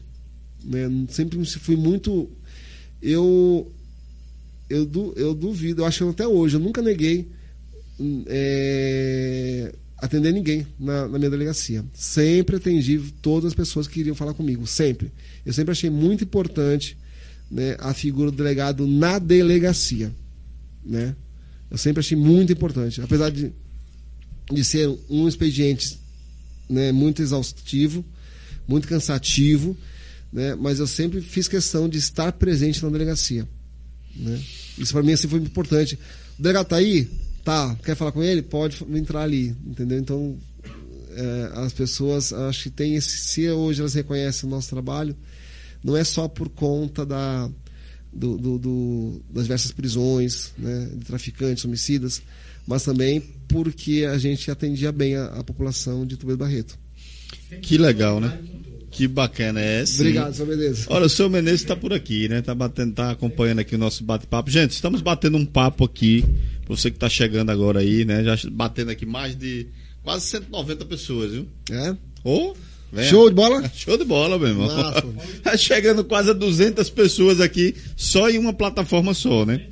Né? 0.62 1.06
Sempre 1.08 1.44
fui 1.44 1.76
muito. 1.76 2.30
Eu, 3.00 3.70
eu, 4.68 4.84
du, 4.84 5.12
eu 5.16 5.34
duvido, 5.34 5.82
eu 5.82 5.86
acho 5.86 6.04
que 6.04 6.10
até 6.10 6.26
hoje, 6.26 6.56
eu 6.56 6.60
nunca 6.60 6.82
neguei 6.82 7.28
é, 8.26 9.74
atender 9.96 10.32
ninguém 10.32 10.66
na, 10.78 11.08
na, 11.08 11.18
minha 11.18 11.30
delegacia. 11.30 11.84
Sempre 11.92 12.56
atendi 12.56 13.00
todas 13.20 13.48
as 13.48 13.54
pessoas 13.54 13.86
que 13.86 13.94
queriam 13.94 14.14
falar 14.14 14.34
comigo, 14.34 14.66
sempre. 14.66 15.10
Eu 15.44 15.52
sempre 15.52 15.72
achei 15.72 15.90
muito 15.90 16.24
importante 16.24 16.96
né, 17.50 17.76
a 17.80 17.92
figura 17.92 18.30
do 18.30 18.36
delegado 18.36 18.86
na 18.86 19.18
delegacia. 19.18 20.12
Né? 20.84 21.14
Eu 21.70 21.78
sempre 21.78 22.00
achei 22.00 22.16
muito 22.16 22.52
importante. 22.52 23.00
Apesar 23.00 23.30
de, 23.30 23.52
de 24.50 24.64
ser 24.64 24.88
um 25.10 25.26
expediente 25.26 25.98
né, 26.68 26.92
muito 26.92 27.20
exaustivo, 27.20 28.04
muito 28.66 28.86
cansativo, 28.86 29.76
né? 30.32 30.54
mas 30.54 30.78
eu 30.78 30.86
sempre 30.86 31.20
fiz 31.20 31.48
questão 31.48 31.88
de 31.88 31.98
estar 31.98 32.32
presente 32.32 32.82
na 32.82 32.90
delegacia. 32.90 33.48
Né? 34.14 34.40
Isso 34.78 34.92
para 34.92 35.02
mim 35.02 35.12
assim, 35.12 35.28
foi 35.28 35.40
importante. 35.40 35.98
O 36.38 36.42
delegado 36.42 36.64
está 36.64 36.76
aí? 36.76 37.08
Tá. 37.44 37.76
Quer 37.84 37.96
falar 37.96 38.12
com 38.12 38.22
ele? 38.22 38.42
Pode 38.42 38.84
entrar 38.94 39.22
ali. 39.22 39.54
Entendeu? 39.66 39.98
Então, 39.98 40.36
é, 41.10 41.50
as 41.54 41.72
pessoas, 41.72 42.32
acho 42.32 42.64
que 42.64 42.70
tem 42.70 42.94
esse. 42.94 43.18
Se 43.18 43.50
hoje 43.50 43.80
elas 43.80 43.94
reconhecem 43.94 44.48
o 44.48 44.50
nosso 44.50 44.68
trabalho, 44.68 45.16
não 45.82 45.96
é 45.96 46.04
só 46.04 46.28
por 46.28 46.48
conta 46.48 47.04
da, 47.04 47.50
do, 48.12 48.36
do, 48.38 48.58
do, 48.58 49.22
das 49.30 49.44
diversas 49.44 49.72
prisões 49.72 50.52
né, 50.58 50.90
de 50.94 51.04
traficantes, 51.04 51.64
homicidas, 51.64 52.22
mas 52.66 52.84
também 52.84 53.20
porque 53.48 54.06
a 54.08 54.18
gente 54.18 54.50
atendia 54.50 54.92
bem 54.92 55.16
a, 55.16 55.26
a 55.26 55.44
população 55.44 56.06
de 56.06 56.16
Tubelo 56.16 56.38
Barreto. 56.38 56.78
Que 57.62 57.78
legal, 57.78 58.20
né? 58.20 58.38
Que 58.90 59.06
bacana 59.06 59.60
é 59.60 59.82
esse. 59.82 60.00
Obrigado, 60.00 60.34
seu 60.34 60.46
Menezes. 60.46 60.86
Olha, 60.88 61.06
o 61.06 61.08
seu 61.08 61.28
Menezes 61.28 61.60
está 61.60 61.76
por 61.76 61.92
aqui, 61.92 62.28
né? 62.28 62.38
Está 62.38 62.54
batendo, 62.54 62.94
tá 62.94 63.10
acompanhando 63.10 63.60
aqui 63.60 63.74
o 63.74 63.78
nosso 63.78 64.02
bate-papo. 64.02 64.50
Gente, 64.50 64.70
estamos 64.70 65.00
batendo 65.00 65.36
um 65.36 65.44
papo 65.44 65.84
aqui, 65.84 66.24
você 66.66 66.90
que 66.90 66.96
está 66.96 67.08
chegando 67.08 67.50
agora 67.50 67.80
aí, 67.80 68.04
né? 68.04 68.24
Já 68.24 68.36
batendo 68.50 68.90
aqui 68.90 69.04
mais 69.04 69.36
de 69.36 69.66
quase 70.02 70.26
190 70.26 70.84
pessoas, 70.86 71.32
viu? 71.32 71.46
É? 71.70 71.90
Ô, 72.24 72.52
oh, 72.52 72.56
Show 73.02 73.28
de 73.28 73.34
bola? 73.34 73.68
Show 73.74 73.98
de 73.98 74.04
bola, 74.04 74.38
meu 74.38 74.48
irmão. 74.48 74.68
Tá 75.42 75.56
chegando 75.56 76.04
quase 76.04 76.30
a 76.30 76.32
200 76.32 76.88
pessoas 76.90 77.40
aqui, 77.40 77.74
só 77.96 78.28
em 78.30 78.38
uma 78.38 78.52
plataforma 78.52 79.12
só, 79.12 79.44
né? 79.44 79.66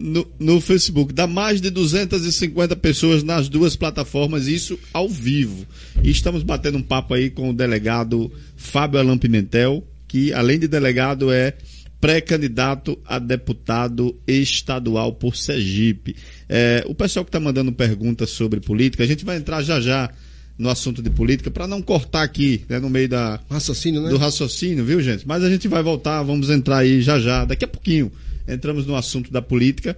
No, 0.00 0.26
no 0.38 0.60
Facebook. 0.60 1.12
Dá 1.12 1.26
mais 1.26 1.60
de 1.60 1.68
250 1.68 2.74
pessoas 2.76 3.22
nas 3.22 3.48
duas 3.48 3.76
plataformas, 3.76 4.48
isso 4.48 4.78
ao 4.92 5.08
vivo. 5.08 5.66
E 6.02 6.10
estamos 6.10 6.42
batendo 6.42 6.78
um 6.78 6.82
papo 6.82 7.12
aí 7.12 7.28
com 7.28 7.50
o 7.50 7.52
delegado 7.52 8.32
Fábio 8.56 8.98
Alan 8.98 9.18
Pimentel, 9.18 9.86
que 10.08 10.32
além 10.32 10.58
de 10.58 10.66
delegado 10.66 11.30
é 11.30 11.54
pré-candidato 12.00 12.98
a 13.04 13.18
deputado 13.18 14.18
estadual 14.26 15.12
por 15.12 15.36
Sergipe. 15.36 16.16
É, 16.48 16.82
o 16.86 16.94
pessoal 16.94 17.24
que 17.24 17.28
está 17.28 17.38
mandando 17.38 17.70
perguntas 17.70 18.30
sobre 18.30 18.58
política, 18.58 19.04
a 19.04 19.06
gente 19.06 19.22
vai 19.22 19.36
entrar 19.36 19.62
já 19.62 19.78
já 19.80 20.10
no 20.58 20.70
assunto 20.70 21.02
de 21.02 21.10
política 21.10 21.50
para 21.50 21.66
não 21.66 21.82
cortar 21.82 22.22
aqui 22.22 22.64
né, 22.68 22.78
no 22.78 22.88
meio 22.88 23.08
da 23.08 23.40
raciocínio, 23.50 24.02
né? 24.02 24.08
do 24.08 24.16
raciocínio, 24.16 24.84
viu 24.84 25.00
gente? 25.02 25.28
Mas 25.28 25.44
a 25.44 25.50
gente 25.50 25.68
vai 25.68 25.82
voltar, 25.82 26.22
vamos 26.22 26.48
entrar 26.48 26.78
aí 26.78 27.02
já 27.02 27.18
já, 27.18 27.44
daqui 27.44 27.64
a 27.64 27.68
pouquinho 27.68 28.10
entramos 28.46 28.86
no 28.86 28.96
assunto 28.96 29.32
da 29.32 29.42
política. 29.42 29.96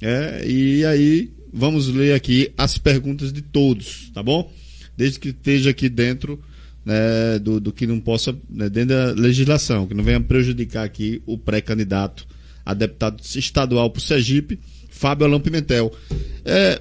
É, 0.00 0.44
e 0.46 0.84
aí 0.84 1.30
vamos 1.52 1.88
ler 1.88 2.14
aqui 2.14 2.52
as 2.56 2.78
perguntas 2.78 3.32
de 3.32 3.42
todos, 3.42 4.10
tá 4.14 4.22
bom? 4.22 4.50
Desde 4.96 5.18
que 5.18 5.28
esteja 5.28 5.70
aqui 5.70 5.88
dentro 5.88 6.40
né, 6.84 7.38
do, 7.38 7.60
do, 7.60 7.72
que 7.72 7.86
não 7.86 8.00
possa, 8.00 8.36
né, 8.48 8.68
dentro 8.68 8.94
da 8.96 9.12
legislação, 9.12 9.86
que 9.86 9.94
não 9.94 10.04
venha 10.04 10.20
prejudicar 10.20 10.84
aqui 10.84 11.22
o 11.26 11.36
pré-candidato 11.36 12.26
a 12.64 12.74
deputado 12.74 13.20
estadual 13.22 13.90
por 13.90 14.00
Sergipe, 14.00 14.60
Fábio 14.88 15.26
Alain 15.26 15.40
Pimentel. 15.40 15.92
É, 16.44 16.80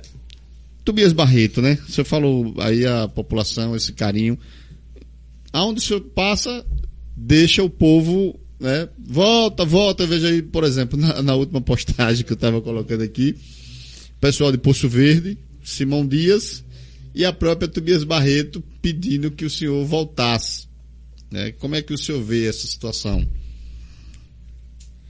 Tobias 0.84 1.14
Barreto, 1.14 1.61
né? 1.61 1.77
Você 1.88 2.03
falou 2.03 2.53
aí 2.57 2.86
a 2.86 3.07
população, 3.07 3.76
esse 3.76 3.94
carinho. 3.94 4.38
Aonde 5.52 5.80
o 5.80 5.84
senhor 5.84 6.02
passa, 6.02 6.65
deixa 7.15 7.64
o 7.64 7.69
povo 7.69 8.40
né? 8.60 8.90
Volta, 8.98 9.64
volta, 9.64 10.06
veja 10.06 10.27
aí, 10.27 10.41
por 10.41 10.64
exemplo, 10.64 10.99
na, 10.99 11.22
na 11.22 11.36
última 11.36 11.61
postagem 11.61 12.26
que 12.26 12.31
eu 12.31 12.36
estava 12.36 12.61
colocando 12.61 13.03
aqui, 13.03 13.36
pessoal 14.19 14.52
de 14.52 14.57
Poço 14.57 14.90
Verde, 14.90 15.38
Simão 15.64 16.06
Dias 16.06 16.64
e 17.15 17.23
a 17.23 17.31
própria 17.31 17.68
Tobias 17.68 18.03
Barreto 18.03 18.61
pedindo 18.81 19.31
que 19.31 19.45
o 19.45 19.49
senhor 19.49 19.86
voltasse. 19.86 20.68
Né? 21.31 21.52
Como 21.53 21.76
é 21.76 21.81
que 21.81 21.94
o 21.94 21.98
senhor 21.98 22.22
vê 22.22 22.48
essa 22.48 22.68
situação? 22.68 23.26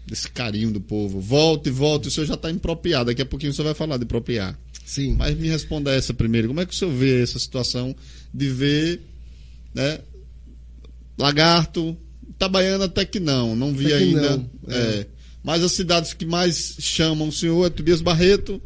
Desse 0.05 0.29
carinho 0.29 0.71
do 0.71 0.81
povo. 0.81 1.19
Volta 1.19 1.69
e 1.69 1.71
volta, 1.71 2.07
o 2.07 2.11
senhor 2.11 2.25
já 2.25 2.33
está 2.33 2.49
impropriado. 2.49 3.05
Daqui 3.05 3.21
a 3.21 3.25
pouquinho 3.25 3.51
o 3.51 3.55
senhor 3.55 3.65
vai 3.65 3.75
falar 3.75 3.97
de 3.97 4.05
propriar. 4.05 4.59
Sim. 4.85 5.15
Mas 5.17 5.37
me 5.37 5.47
responda 5.47 5.93
essa 5.93 6.13
primeiro. 6.13 6.47
Como 6.47 6.59
é 6.59 6.65
que 6.65 6.73
o 6.73 6.75
senhor 6.75 6.93
vê 6.93 7.21
essa 7.21 7.37
situação 7.37 7.95
de 8.33 8.49
ver 8.49 9.01
né, 9.73 9.99
lagarto, 11.17 11.95
Itabaiana 12.39 12.85
até 12.85 13.03
que 13.03 13.19
não, 13.19 13.53
não 13.53 13.73
vi 13.73 13.87
até 13.87 13.97
ainda. 13.97 14.37
Não, 14.37 14.49
é. 14.69 14.77
É. 14.77 15.07
Mas 15.43 15.61
as 15.61 15.73
cidades 15.73 16.13
que 16.13 16.25
mais 16.25 16.77
chamam 16.79 17.27
o 17.27 17.31
senhor 17.31 17.65
é 17.67 17.69
Tobias 17.69 18.01
Barreto, 18.01 18.61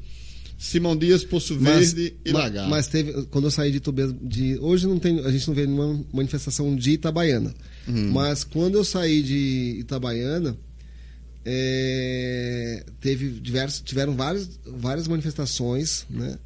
Simão 0.57 0.95
Dias, 0.95 1.23
Poço 1.23 1.57
Verde 1.57 2.13
mas, 2.23 2.31
e 2.31 2.31
Lagar. 2.31 2.69
Mas 2.69 2.87
teve, 2.87 3.25
quando 3.25 3.45
eu 3.45 3.51
saí 3.51 3.71
de 3.71 3.79
Tobias, 3.79 4.13
de, 4.21 4.57
hoje 4.59 4.87
não 4.87 4.99
tem, 4.99 5.19
a 5.19 5.31
gente 5.31 5.47
não 5.47 5.55
vê 5.55 5.65
nenhuma 5.65 6.05
manifestação 6.13 6.75
de 6.75 6.91
Itabaiana. 6.91 7.53
Uhum. 7.87 8.11
Mas 8.11 8.43
quando 8.43 8.75
eu 8.75 8.83
saí 8.83 9.21
de 9.23 9.77
Itabaiana, 9.79 10.55
é, 11.45 12.85
teve 13.01 13.29
diversos, 13.29 13.81
tiveram 13.81 14.15
várias, 14.15 14.59
várias 14.65 15.07
manifestações, 15.07 16.05
né? 16.09 16.37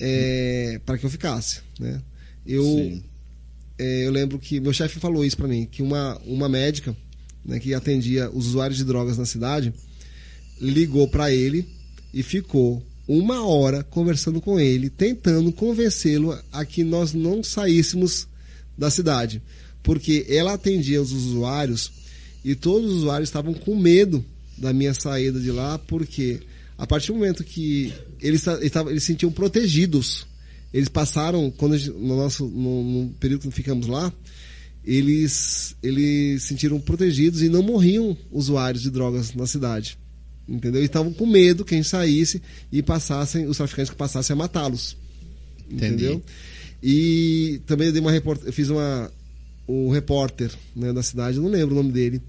É, 0.00 0.80
para 0.86 0.96
que 0.96 1.04
eu 1.04 1.10
ficasse, 1.10 1.60
né? 1.78 2.00
Eu, 2.46 3.00
é, 3.80 4.06
eu 4.06 4.10
lembro 4.10 4.38
que 4.38 4.60
meu 4.60 4.74
chefe 4.74 5.00
falou 5.00 5.24
isso 5.24 5.38
para 5.38 5.48
mim, 5.48 5.64
que 5.64 5.82
uma, 5.82 6.20
uma 6.26 6.50
médica 6.50 6.94
né, 7.42 7.58
que 7.58 7.72
atendia 7.72 8.28
os 8.30 8.48
usuários 8.48 8.76
de 8.76 8.84
drogas 8.84 9.16
na 9.16 9.24
cidade 9.24 9.72
ligou 10.60 11.08
para 11.08 11.32
ele 11.32 11.66
e 12.12 12.22
ficou 12.22 12.82
uma 13.08 13.42
hora 13.42 13.82
conversando 13.82 14.38
com 14.38 14.60
ele, 14.60 14.90
tentando 14.90 15.50
convencê-lo 15.50 16.38
a 16.52 16.62
que 16.62 16.84
nós 16.84 17.14
não 17.14 17.42
saíssemos 17.42 18.28
da 18.76 18.90
cidade. 18.90 19.40
Porque 19.82 20.26
ela 20.28 20.52
atendia 20.52 21.00
os 21.00 21.12
usuários 21.12 21.90
e 22.44 22.54
todos 22.54 22.90
os 22.90 22.96
usuários 22.98 23.30
estavam 23.30 23.54
com 23.54 23.74
medo 23.74 24.22
da 24.58 24.74
minha 24.74 24.92
saída 24.92 25.40
de 25.40 25.50
lá, 25.50 25.78
porque 25.78 26.40
a 26.76 26.86
partir 26.86 27.08
do 27.08 27.14
momento 27.14 27.42
que 27.42 27.94
eles, 28.20 28.46
eles, 28.46 28.76
eles 28.76 29.02
se 29.02 29.06
sentiam 29.06 29.32
protegidos, 29.32 30.26
eles 30.72 30.88
passaram, 30.88 31.50
quando 31.50 31.76
no 31.94 32.16
nosso 32.16 32.46
no, 32.46 32.84
no 32.84 33.08
período 33.14 33.42
que 33.42 33.50
ficamos 33.50 33.86
lá, 33.86 34.12
eles, 34.84 35.76
eles 35.82 36.42
se 36.42 36.48
sentiram 36.48 36.80
protegidos 36.80 37.42
e 37.42 37.48
não 37.48 37.62
morriam 37.62 38.16
usuários 38.30 38.82
de 38.82 38.90
drogas 38.90 39.34
na 39.34 39.46
cidade. 39.46 39.98
Entendeu? 40.48 40.82
E 40.82 40.84
estavam 40.84 41.12
com 41.12 41.26
medo 41.26 41.64
quem 41.64 41.82
saísse 41.82 42.42
e 42.72 42.82
passassem, 42.82 43.46
os 43.46 43.56
traficantes 43.56 43.90
que 43.90 43.96
passassem 43.96 44.34
a 44.34 44.36
matá-los. 44.36 44.96
Entendeu? 45.70 46.22
E 46.82 47.60
também 47.66 47.88
eu 47.88 47.92
dei 47.92 48.00
uma 48.00 48.10
report... 48.10 48.40
eu 48.44 48.52
fiz 48.52 48.68
uma 48.68 49.12
o 49.66 49.88
repórter 49.92 50.50
né, 50.74 50.92
da 50.92 51.00
cidade, 51.00 51.38
não 51.38 51.48
lembro 51.48 51.76
o 51.76 51.78
nome 51.78 51.92
dele, 51.92 52.20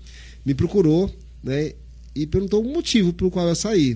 me 0.45 0.53
procurou, 0.53 1.11
né, 1.43 1.73
e 2.13 2.27
perguntou 2.27 2.63
o 2.63 2.71
motivo 2.71 3.11
pelo 3.11 3.31
qual 3.31 3.47
eu 3.47 3.55
saí. 3.55 3.95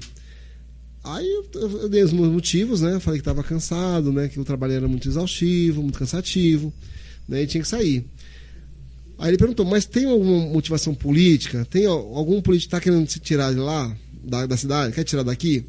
Aí 1.06 1.27
eu, 1.27 1.61
eu 1.61 1.90
dei 1.90 2.03
os 2.03 2.11
meus 2.11 2.30
motivos, 2.30 2.82
né? 2.82 2.99
Falei 2.99 3.19
que 3.19 3.22
estava 3.22 3.44
cansado, 3.44 4.11
né? 4.11 4.27
Que 4.27 4.40
o 4.40 4.45
trabalho 4.45 4.73
era 4.73 4.88
muito 4.88 5.07
exaustivo, 5.07 5.82
muito 5.82 5.99
cansativo, 5.99 6.73
né? 7.27 7.44
E 7.44 7.48
tinha 7.48 7.61
que 7.61 7.68
sair. 7.68 8.06
Aí 9.18 9.30
ele 9.30 9.38
perguntou, 9.38 9.65
mas 9.65 9.86
tem 9.86 10.06
alguma 10.06 10.48
motivação 10.48 10.94
política? 10.94 11.65
Tem 11.69 11.86
algum 11.86 12.41
político 12.41 12.69
que 12.69 12.76
está 12.76 12.82
querendo 12.82 13.10
se 13.10 13.19
tirar 13.19 13.53
de 13.53 13.60
lá? 13.60 13.95
da, 14.26 14.45
da 14.45 14.57
cidade, 14.57 14.94
quer 14.94 15.03
tirar 15.03 15.23
daqui? 15.23 15.65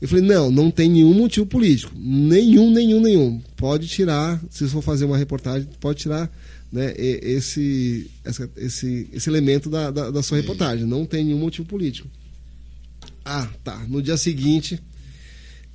Eu 0.00 0.08
falei, 0.08 0.24
não, 0.24 0.50
não 0.50 0.70
tem 0.70 0.88
nenhum 0.88 1.12
motivo 1.12 1.46
político. 1.46 1.92
Nenhum, 1.94 2.72
nenhum, 2.72 3.00
nenhum. 3.00 3.40
Pode 3.56 3.86
tirar, 3.86 4.42
se 4.48 4.66
for 4.68 4.82
fazer 4.82 5.04
uma 5.04 5.16
reportagem, 5.16 5.68
pode 5.78 6.00
tirar 6.00 6.30
né, 6.72 6.94
esse, 6.96 8.10
esse, 8.56 9.08
esse 9.12 9.28
elemento 9.28 9.68
da, 9.68 9.90
da, 9.90 10.10
da 10.10 10.22
sua 10.22 10.38
reportagem. 10.38 10.86
Não 10.86 11.04
tem 11.04 11.24
nenhum 11.24 11.38
motivo 11.38 11.68
político. 11.68 12.08
Ah, 13.32 13.48
tá. 13.62 13.76
No 13.86 14.02
dia 14.02 14.16
seguinte, 14.16 14.80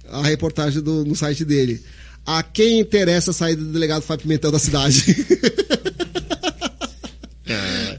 a 0.10 0.22
reportagem 0.22 0.82
do, 0.82 1.06
no 1.06 1.16
site 1.16 1.46
dele. 1.46 1.82
A 2.26 2.44
quem 2.44 2.82
interessa 2.82 3.32
a 3.32 3.34
saída 3.34 3.64
do 3.64 3.72
delegado 3.72 4.02
Fábio 4.02 4.24
Pimentel 4.24 4.52
da 4.52 4.60
cidade? 4.60 5.06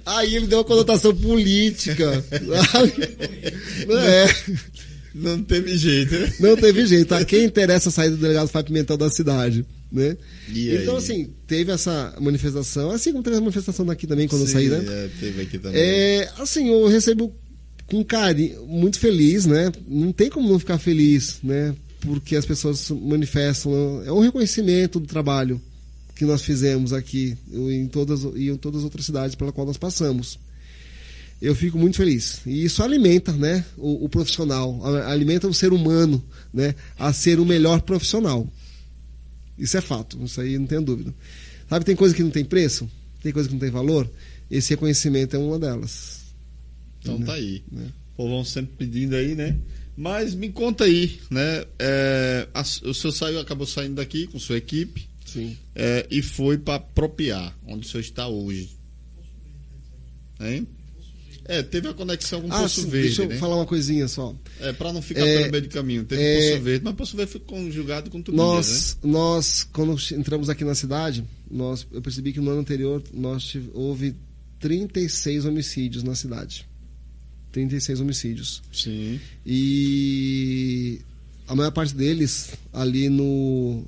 Aí 0.04 0.36
ele 0.36 0.46
deu 0.46 0.58
uma 0.58 0.64
conotação 0.64 1.16
política. 1.16 2.22
Não 3.88 3.98
é. 3.98 4.26
Não 5.14 5.42
teve 5.42 5.78
jeito, 5.78 6.14
né? 6.14 6.32
Não 6.38 6.54
teve 6.54 6.84
jeito. 6.84 7.14
A 7.14 7.24
quem 7.24 7.44
interessa 7.44 7.90
sair 7.90 8.10
do 8.10 8.18
delegado 8.18 8.48
Fábio 8.48 8.74
Pimentel 8.74 8.98
da 8.98 9.08
cidade, 9.08 9.64
né? 9.90 10.18
então, 10.50 10.96
assim, 10.96 11.32
teve 11.46 11.72
essa 11.72 12.14
manifestação, 12.20 12.90
assim 12.90 13.10
como 13.10 13.24
teve 13.24 13.36
a 13.36 13.40
manifestação 13.40 13.86
daqui 13.86 14.06
também, 14.06 14.28
quando 14.28 14.42
Sim, 14.42 14.48
eu 14.48 14.52
saí, 14.52 14.68
né? 14.68 14.84
É, 14.86 15.08
teve 15.18 15.40
aqui 15.40 15.58
também. 15.58 15.80
É, 15.80 16.28
assim, 16.38 16.68
eu 16.68 16.86
recebo 16.88 17.34
com 17.86 18.04
carinho, 18.04 18.66
muito 18.66 18.98
feliz, 18.98 19.46
né? 19.46 19.70
Não 19.86 20.12
tem 20.12 20.28
como 20.28 20.48
não 20.48 20.58
ficar 20.58 20.78
feliz, 20.78 21.38
né? 21.42 21.74
Porque 22.00 22.36
as 22.36 22.44
pessoas 22.44 22.90
manifestam, 22.90 24.02
é 24.04 24.12
um 24.12 24.20
reconhecimento 24.20 24.98
do 25.00 25.06
trabalho, 25.06 25.60
que 26.14 26.24
nós 26.24 26.42
fizemos 26.42 26.92
aqui 26.92 27.36
em 27.52 27.86
todas, 27.86 28.22
e 28.34 28.48
em 28.48 28.56
todas 28.56 28.80
as 28.80 28.84
outras 28.84 29.06
cidades 29.06 29.34
pela 29.34 29.52
qual 29.52 29.66
nós 29.66 29.76
passamos. 29.76 30.38
Eu 31.40 31.54
fico 31.54 31.78
muito 31.78 31.96
feliz. 31.96 32.40
E 32.46 32.64
isso 32.64 32.82
alimenta 32.82 33.32
né, 33.32 33.64
o, 33.76 34.06
o 34.06 34.08
profissional, 34.08 34.80
alimenta 35.06 35.46
o 35.46 35.54
ser 35.54 35.72
humano 35.72 36.24
né, 36.52 36.74
a 36.98 37.12
ser 37.12 37.38
o 37.38 37.44
melhor 37.44 37.82
profissional. 37.82 38.50
Isso 39.58 39.76
é 39.76 39.80
fato, 39.80 40.18
isso 40.24 40.40
aí 40.40 40.58
não 40.58 40.66
tem 40.66 40.82
dúvida. 40.82 41.14
Sabe, 41.68 41.84
tem 41.84 41.96
coisa 41.96 42.14
que 42.14 42.22
não 42.22 42.30
tem 42.30 42.44
preço, 42.44 42.88
tem 43.22 43.32
coisa 43.32 43.48
que 43.48 43.54
não 43.54 43.60
tem 43.60 43.70
valor. 43.70 44.10
Esse 44.50 44.70
reconhecimento 44.70 45.34
é 45.36 45.38
uma 45.38 45.58
delas. 45.58 46.15
Então 47.06 47.18
né? 47.18 47.26
tá 47.26 47.34
aí. 47.34 47.62
Né? 47.70 47.88
Pô, 48.16 48.28
vão 48.28 48.44
sempre 48.44 48.74
pedindo 48.76 49.14
aí, 49.14 49.34
né? 49.34 49.56
Mas 49.96 50.34
me 50.34 50.50
conta 50.50 50.84
aí, 50.84 51.18
né? 51.30 51.64
É, 51.78 52.48
a, 52.52 52.60
o 52.60 52.94
seu 52.94 53.10
saiu, 53.10 53.40
acabou 53.40 53.66
saindo 53.66 53.94
daqui 53.94 54.26
com 54.26 54.38
sua 54.38 54.58
equipe. 54.58 55.08
Sim. 55.24 55.56
É, 55.74 56.06
e 56.10 56.22
foi 56.22 56.58
para 56.58 56.76
Apropriar, 56.76 57.56
onde 57.66 57.86
o 57.86 57.90
senhor 57.90 58.02
está 58.02 58.28
hoje. 58.28 58.76
Hein? 60.40 60.66
É, 61.48 61.62
teve 61.62 61.88
a 61.88 61.94
conexão 61.94 62.40
com 62.40 62.48
o 62.48 62.52
ah, 62.52 62.62
Poço 62.62 62.82
sim, 62.82 62.88
Verde. 62.88 63.08
Deixa 63.08 63.22
eu 63.22 63.28
né? 63.28 63.36
falar 63.36 63.56
uma 63.56 63.66
coisinha 63.66 64.08
só. 64.08 64.34
É, 64.60 64.72
para 64.72 64.92
não 64.92 65.00
ficar 65.00 65.26
é, 65.26 65.38
pelo 65.38 65.52
meio 65.52 65.62
do 65.62 65.68
caminho. 65.68 66.04
Teve 66.04 66.22
é, 66.22 66.50
Poço 66.50 66.62
Verde, 66.62 66.84
mas 66.84 66.94
Poço 66.94 67.16
Verde 67.16 67.32
foi 67.32 67.40
conjugado 67.40 68.10
com 68.10 68.20
tudo 68.20 68.36
nós, 68.36 68.98
né? 69.02 69.10
Nós, 69.12 69.64
quando 69.72 69.96
entramos 70.12 70.48
aqui 70.48 70.64
na 70.64 70.74
cidade, 70.74 71.24
nós, 71.50 71.86
eu 71.92 72.02
percebi 72.02 72.32
que 72.32 72.40
no 72.40 72.50
ano 72.50 72.60
anterior 72.60 73.02
nós 73.12 73.44
tive, 73.44 73.70
houve 73.74 74.16
36 74.58 75.44
homicídios 75.44 76.02
na 76.02 76.14
cidade. 76.14 76.66
36 77.56 78.00
homicídios. 78.00 78.62
Sim. 78.70 79.18
E 79.46 81.00
a 81.48 81.54
maior 81.54 81.70
parte 81.70 81.94
deles 81.94 82.50
ali 82.70 83.08
no 83.08 83.82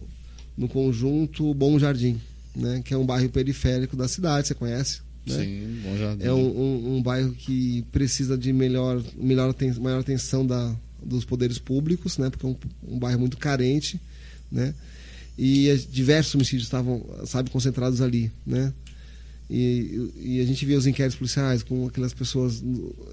no 0.56 0.66
conjunto 0.68 1.54
Bom 1.54 1.78
Jardim, 1.78 2.20
né? 2.56 2.82
que 2.84 2.92
é 2.92 2.96
um 2.96 3.06
bairro 3.06 3.28
periférico 3.28 3.94
da 3.94 4.08
cidade, 4.08 4.48
você 4.48 4.54
conhece? 4.54 5.02
Né? 5.24 5.36
Sim, 5.36 5.80
Bom 5.84 5.96
Jardim. 5.96 6.24
É 6.24 6.32
um, 6.32 6.48
um, 6.48 6.96
um, 6.96 7.02
bairro 7.02 7.32
que 7.32 7.84
precisa 7.92 8.36
de 8.36 8.52
melhor, 8.52 9.00
melhor 9.16 9.54
maior 9.78 10.00
atenção 10.00 10.44
da, 10.44 10.74
dos 11.00 11.24
poderes 11.24 11.58
públicos, 11.58 12.18
né? 12.18 12.28
porque 12.28 12.44
é 12.44 12.48
um, 12.48 12.56
um 12.88 12.98
bairro 12.98 13.20
muito 13.20 13.36
carente, 13.36 14.00
né? 14.50 14.74
e 15.38 15.72
diversos 15.92 16.34
homicídios 16.34 16.64
estavam, 16.64 17.04
sabe, 17.24 17.50
concentrados 17.50 18.00
ali, 18.00 18.32
né? 18.44 18.72
E, 19.50 20.10
e, 20.14 20.40
a 20.40 20.44
gente 20.44 20.66
via 20.66 20.76
os 20.76 20.86
inquéritos 20.86 21.16
policiais 21.16 21.62
com 21.62 21.86
aquelas 21.86 22.12
pessoas 22.12 22.62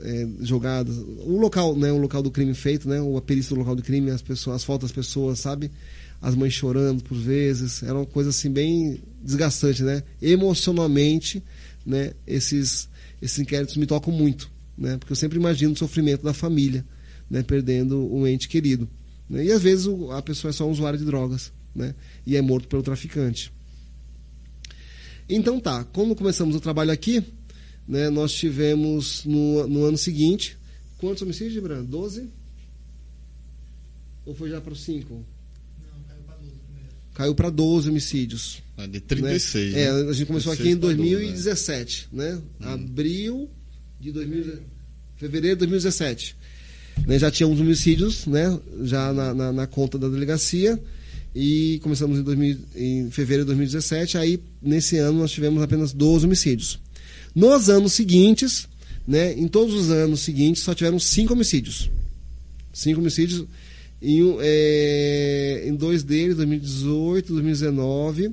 é, 0.02 0.28
jogadas 0.42 0.98
o 0.98 1.38
local 1.40 1.78
né 1.78 1.90
o 1.94 1.98
local 1.98 2.22
do 2.22 2.30
crime 2.30 2.54
feito 2.54 2.90
né 2.90 3.00
o 3.00 3.22
perícia 3.22 3.56
do 3.56 3.60
local 3.60 3.74
do 3.74 3.82
crime 3.82 4.12
as 4.12 4.22
pessoas 4.22 4.58
as 4.58 4.64
fotos 4.66 4.90
das 4.90 4.96
pessoas 4.96 5.40
sabe 5.40 5.72
as 6.22 6.36
mães 6.36 6.54
chorando 6.54 7.04
por 7.04 7.16
vezes, 7.16 7.84
era 7.84 7.94
uma 7.94 8.06
coisa 8.06 8.30
assim 8.30 8.50
bem 8.50 9.00
desgastante, 9.22 9.84
né? 9.84 10.04
Emocionalmente, 10.22 11.44
né? 11.86 12.14
Esses, 12.26 12.90
esses 13.22 13.38
inquéritos 13.38 13.78
me 13.78 13.86
tocam 13.86 14.12
muito, 14.12 14.52
né? 14.78 14.98
Porque 14.98 15.12
eu 15.12 15.16
sempre 15.16 15.38
imagino 15.38 15.74
o 15.74 15.78
sofrimento 15.78 16.24
da 16.24 16.34
família, 16.34 16.86
né? 17.30 17.44
Perdendo 17.44 18.12
um 18.12 18.26
ente 18.26 18.48
querido. 18.48 18.90
Né? 19.30 19.46
E 19.46 19.52
às 19.52 19.62
vezes 19.62 19.88
a 20.12 20.22
pessoa 20.22 20.50
é 20.50 20.54
só 20.54 20.68
um 20.68 20.72
usuário 20.72 20.98
de 20.98 21.06
drogas, 21.06 21.52
né? 21.76 21.94
E 22.26 22.36
é 22.36 22.42
morto 22.42 22.68
pelo 22.68 22.82
traficante. 22.82 23.54
Então 25.28 25.60
tá, 25.60 25.84
quando 25.86 26.16
começamos 26.16 26.56
o 26.56 26.60
trabalho 26.60 26.92
aqui, 26.92 27.24
né? 27.88 28.10
Nós 28.10 28.34
tivemos 28.34 29.24
no, 29.26 29.68
no 29.68 29.86
ano 29.86 29.98
seguinte, 29.98 30.58
quantos 30.98 31.22
homicídios, 31.22 31.54
Gibran? 31.54 31.84
12? 31.84 32.30
Ou 34.26 34.34
foi 34.34 34.50
já 34.50 34.60
para 34.62 34.74
os 34.74 34.84
5? 34.84 35.36
caiu 37.16 37.34
para 37.34 37.50
12 37.50 37.90
homicídios. 37.90 38.62
Ah, 38.78 38.86
de 38.86 39.00
36. 39.00 39.74
Né? 39.74 39.82
É, 39.82 39.90
a 39.90 40.14
gente 40.14 40.28
começou 40.28 40.52
aqui 40.52 40.70
em 40.70 40.76
2017, 40.76 42.10
12, 42.12 42.30
né? 42.30 42.36
né? 42.60 42.68
Hum. 42.68 42.74
Abril 42.74 43.50
de 44.00 44.12
2000, 44.12 44.60
fevereiro 45.16 45.56
de 45.56 45.60
2017. 45.60 46.36
Né? 47.08 47.18
Já 47.18 47.32
tínhamos 47.32 47.60
homicídios, 47.60 48.28
né? 48.28 48.60
Já 48.84 49.14
na, 49.14 49.34
na, 49.34 49.52
na, 49.54 49.68
conta 49.68 49.98
da 49.98 50.10
delegacia. 50.10 50.80
E 51.36 51.80
começamos 51.84 52.18
em, 52.18 52.24
2000, 52.24 52.58
em 52.76 53.12
fevereiro 53.12 53.44
de 53.44 53.48
2017. 53.48 54.18
Aí, 54.18 54.40
nesse 54.62 54.98
ano, 54.98 55.20
nós 55.20 55.32
tivemos 55.32 55.62
apenas 55.62 55.92
12 55.92 56.26
homicídios. 56.26 56.80
Nos 57.36 57.70
anos 57.70 57.92
seguintes, 57.92 58.70
né? 59.06 59.34
Em 59.34 59.50
todos 59.50 59.76
os 59.76 59.92
anos 59.92 60.22
seguintes, 60.22 60.64
só 60.64 60.74
tiveram 60.74 60.98
5 60.98 61.34
homicídios. 61.34 61.92
5 62.72 63.02
homicídios 63.02 63.46
em, 64.02 64.22
é, 64.40 65.64
em 65.66 65.76
dois 65.76 66.04
deles, 66.04 66.38
2018 66.38 67.34
2019, 67.34 68.32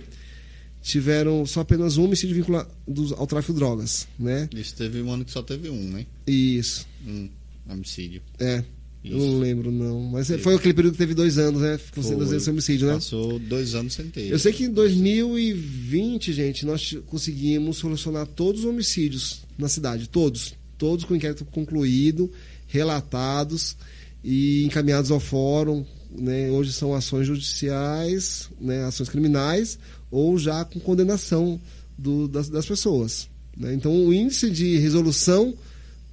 tiveram 0.82 1.46
só 1.46 1.60
apenas 1.60 1.96
um 1.96 2.04
homicídio 2.04 2.36
vinculado 2.36 2.70
ao 3.16 3.26
tráfico 3.26 3.52
de 3.52 3.58
drogas, 3.58 4.06
né? 4.18 4.48
Isso 4.54 4.74
teve 4.74 5.00
um 5.00 5.10
ano 5.10 5.24
que 5.24 5.30
só 5.30 5.42
teve 5.42 5.68
um, 5.68 5.90
né? 5.90 6.06
Isso. 6.26 6.86
Um 7.06 7.28
homicídio. 7.68 8.22
É. 8.38 8.62
Isso. 9.04 9.16
Eu 9.16 9.26
não 9.26 9.38
lembro, 9.40 9.72
não. 9.72 10.00
Mas 10.02 10.28
foi 10.40 10.54
aquele 10.54 10.74
período 10.74 10.92
que 10.92 10.98
teve 10.98 11.14
dois 11.14 11.36
anos, 11.36 11.60
né? 11.60 11.76
Ficou 11.76 12.04
sendo 12.04 12.18
dois 12.18 12.30
anos 12.30 12.48
homicídio, 12.48 12.86
né? 12.86 12.94
Passou 12.94 13.38
dois 13.38 13.74
anos 13.74 13.94
sem 13.94 14.06
ter. 14.06 14.30
Eu 14.30 14.38
sei 14.38 14.52
que 14.52 14.64
em 14.64 14.70
2020, 14.70 16.32
gente, 16.32 16.64
nós 16.64 16.96
conseguimos 17.06 17.78
solucionar 17.78 18.26
todos 18.26 18.60
os 18.60 18.66
homicídios 18.66 19.42
na 19.58 19.68
cidade. 19.68 20.08
Todos. 20.08 20.54
Todos 20.78 21.04
com 21.04 21.16
inquérito 21.16 21.44
concluído, 21.44 22.30
relatados 22.68 23.76
e 24.22 24.64
encaminhados 24.64 25.10
ao 25.10 25.18
fórum. 25.18 25.84
Né? 26.16 26.50
Hoje 26.50 26.72
são 26.72 26.94
ações 26.94 27.26
judiciais, 27.26 28.50
né? 28.60 28.84
ações 28.84 29.08
criminais, 29.08 29.78
ou 30.10 30.38
já 30.38 30.64
com 30.64 30.78
condenação 30.78 31.60
do, 31.98 32.28
das, 32.28 32.48
das, 32.48 32.66
pessoas. 32.66 33.28
Né? 33.56 33.74
Então, 33.74 34.06
o 34.06 34.12
índice 34.12 34.48
de 34.50 34.76
resolução 34.76 35.54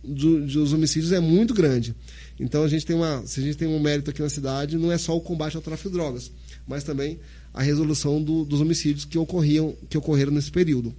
do, 0.04 0.46
dos 0.46 0.74
homicídios 0.74 1.12
é 1.12 1.20
muito 1.20 1.54
grande. 1.54 1.94
Então, 2.40 2.64
a 2.64 2.68
gente 2.68 2.86
tem 2.86 2.96
uma, 2.96 3.26
se 3.26 3.40
a 3.40 3.44
gente 3.44 3.58
tem 3.58 3.68
um 3.68 3.80
mérito 3.80 4.10
aqui 4.10 4.22
na 4.22 4.30
cidade, 4.30 4.78
não 4.78 4.92
é 4.92 4.98
só 4.98 5.16
o 5.16 5.22
combate 5.22 5.56
ao 5.56 5.62
tráfico 5.62 5.90
de 5.90 5.96
drogas, 5.96 6.32
mas 6.68 6.84
também 6.84 7.20
a 7.54 7.62
resolução 7.62 8.22
do, 8.22 8.46
dos 8.46 8.62
homicídios 8.62 9.06
que 9.06 9.18
ocorriam, 9.18 9.76
que 9.90 9.98
ocorreram 9.98 10.32
nesse 10.32 10.52
período. 10.52 10.96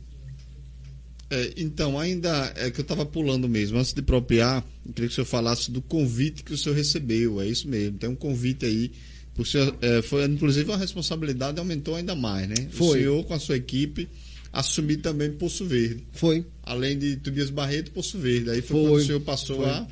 É, 1.31 1.53
então, 1.57 1.99
ainda 1.99 2.53
é 2.57 2.71
que 2.71 2.81
eu 2.81 2.83
estava 2.83 3.07
pulando 3.07 3.49
mesmo. 3.49 3.79
Antes 3.79 3.93
de 3.93 4.03
propriar, 4.03 4.67
eu 4.85 4.93
queria 4.93 5.09
que 5.09 5.13
o 5.13 5.15
senhor 5.15 5.27
falasse 5.27 5.71
do 5.71 5.81
convite 5.81 6.43
que 6.43 6.53
o 6.53 6.59
senhor 6.59 6.75
recebeu. 6.75 7.41
É 7.41 7.47
isso 7.47 7.69
mesmo. 7.69 7.99
Tem 7.99 8.11
um 8.11 8.17
convite 8.17 8.67
aí. 8.67 8.91
O 9.39 9.45
senhor, 9.45 9.75
é, 9.81 10.03
foi, 10.03 10.25
inclusive, 10.25 10.71
a 10.73 10.77
responsabilidade 10.77 11.59
aumentou 11.61 11.95
ainda 11.95 12.17
mais, 12.17 12.49
né? 12.49 12.57
Foi. 12.73 12.89
O 12.89 12.93
senhor, 13.01 13.25
com 13.25 13.33
a 13.33 13.39
sua 13.39 13.57
equipe, 13.57 14.09
assumir 14.53 14.97
também 14.99 15.31
Poço 15.31 15.65
Verde. 15.65 16.05
Foi. 16.13 16.45
Além 16.65 16.99
de 16.99 17.17
Tobias 17.17 17.49
Barreto, 17.49 17.93
Poço 17.93 18.19
Verde. 18.19 18.51
Aí 18.51 18.61
foi, 18.61 18.77
foi. 18.77 18.91
quando 18.91 19.01
o 19.01 19.07
senhor 19.07 19.21
passou 19.21 19.59
foi. 19.59 19.67
a 19.71 19.87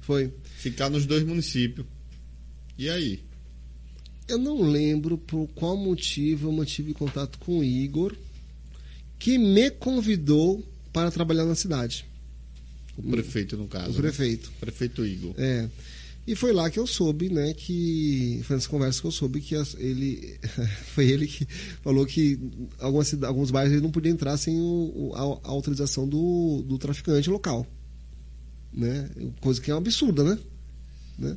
foi. 0.00 0.32
Ficar 0.58 0.90
nos 0.90 1.06
dois 1.06 1.24
municípios. 1.24 1.86
E 2.76 2.90
aí? 2.90 3.20
Eu 4.26 4.38
não 4.38 4.60
lembro 4.60 5.16
por 5.16 5.48
qual 5.54 5.76
motivo 5.76 6.48
eu 6.48 6.52
mantive 6.52 6.92
contato 6.92 7.38
com 7.38 7.60
o 7.60 7.64
Igor, 7.64 8.14
que 9.18 9.38
me 9.38 9.70
convidou 9.70 10.62
para 10.92 11.10
trabalhar 11.10 11.44
na 11.44 11.54
cidade. 11.54 12.04
O 12.96 13.02
prefeito, 13.02 13.56
no 13.56 13.68
caso. 13.68 13.92
O 13.92 13.94
prefeito. 13.94 14.48
Né? 14.50 14.56
Prefeito 14.60 15.06
Igor. 15.06 15.34
É. 15.38 15.68
E 16.26 16.34
foi 16.34 16.52
lá 16.52 16.68
que 16.68 16.78
eu 16.78 16.86
soube, 16.86 17.30
né, 17.30 17.54
que. 17.54 18.40
Foi 18.44 18.56
nessa 18.56 18.68
conversa 18.68 19.00
que 19.00 19.06
eu 19.06 19.12
soube 19.12 19.40
que 19.40 19.54
ele. 19.78 20.38
foi 20.92 21.08
ele 21.08 21.26
que 21.26 21.46
falou 21.82 22.04
que 22.04 22.38
algumas, 22.78 23.22
alguns 23.22 23.50
bairros 23.50 23.72
ele 23.72 23.82
não 23.82 23.90
podia 23.90 24.12
entrar 24.12 24.36
sem 24.36 24.60
o, 24.60 25.12
a, 25.14 25.48
a, 25.48 25.50
autorização 25.50 26.06
do, 26.06 26.62
do 26.66 26.76
traficante 26.76 27.30
local. 27.30 27.66
Né? 28.72 29.08
Coisa 29.40 29.60
que 29.60 29.70
é 29.70 29.74
uma 29.74 29.80
absurda, 29.80 30.22
né? 30.22 30.38
né? 31.18 31.36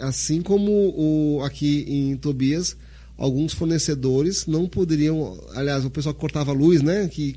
Assim 0.00 0.40
como 0.40 0.70
o, 0.70 1.42
aqui 1.42 1.84
em 1.88 2.16
Tobias, 2.16 2.76
alguns 3.16 3.52
fornecedores 3.52 4.46
não 4.46 4.68
poderiam. 4.68 5.38
Aliás, 5.54 5.84
o 5.84 5.90
pessoal 5.90 6.14
que 6.14 6.20
cortava 6.20 6.52
a 6.52 6.54
luz, 6.54 6.82
né? 6.82 7.08
Que 7.08 7.36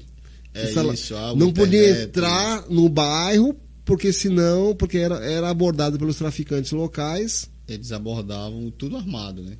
é 0.53 0.71
isso, 0.93 1.13
não 1.35 1.51
podia 1.51 2.03
entrar 2.03 2.69
no 2.69 2.87
bairro, 2.87 3.55
porque 3.83 4.13
senão, 4.13 4.75
porque 4.75 4.97
era, 4.97 5.17
era 5.17 5.49
abordado 5.49 5.97
pelos 5.97 6.17
traficantes 6.17 6.71
locais. 6.71 7.49
Eles 7.67 7.91
abordavam 7.91 8.71
tudo 8.71 8.95
armado, 8.95 9.41
né? 9.41 9.57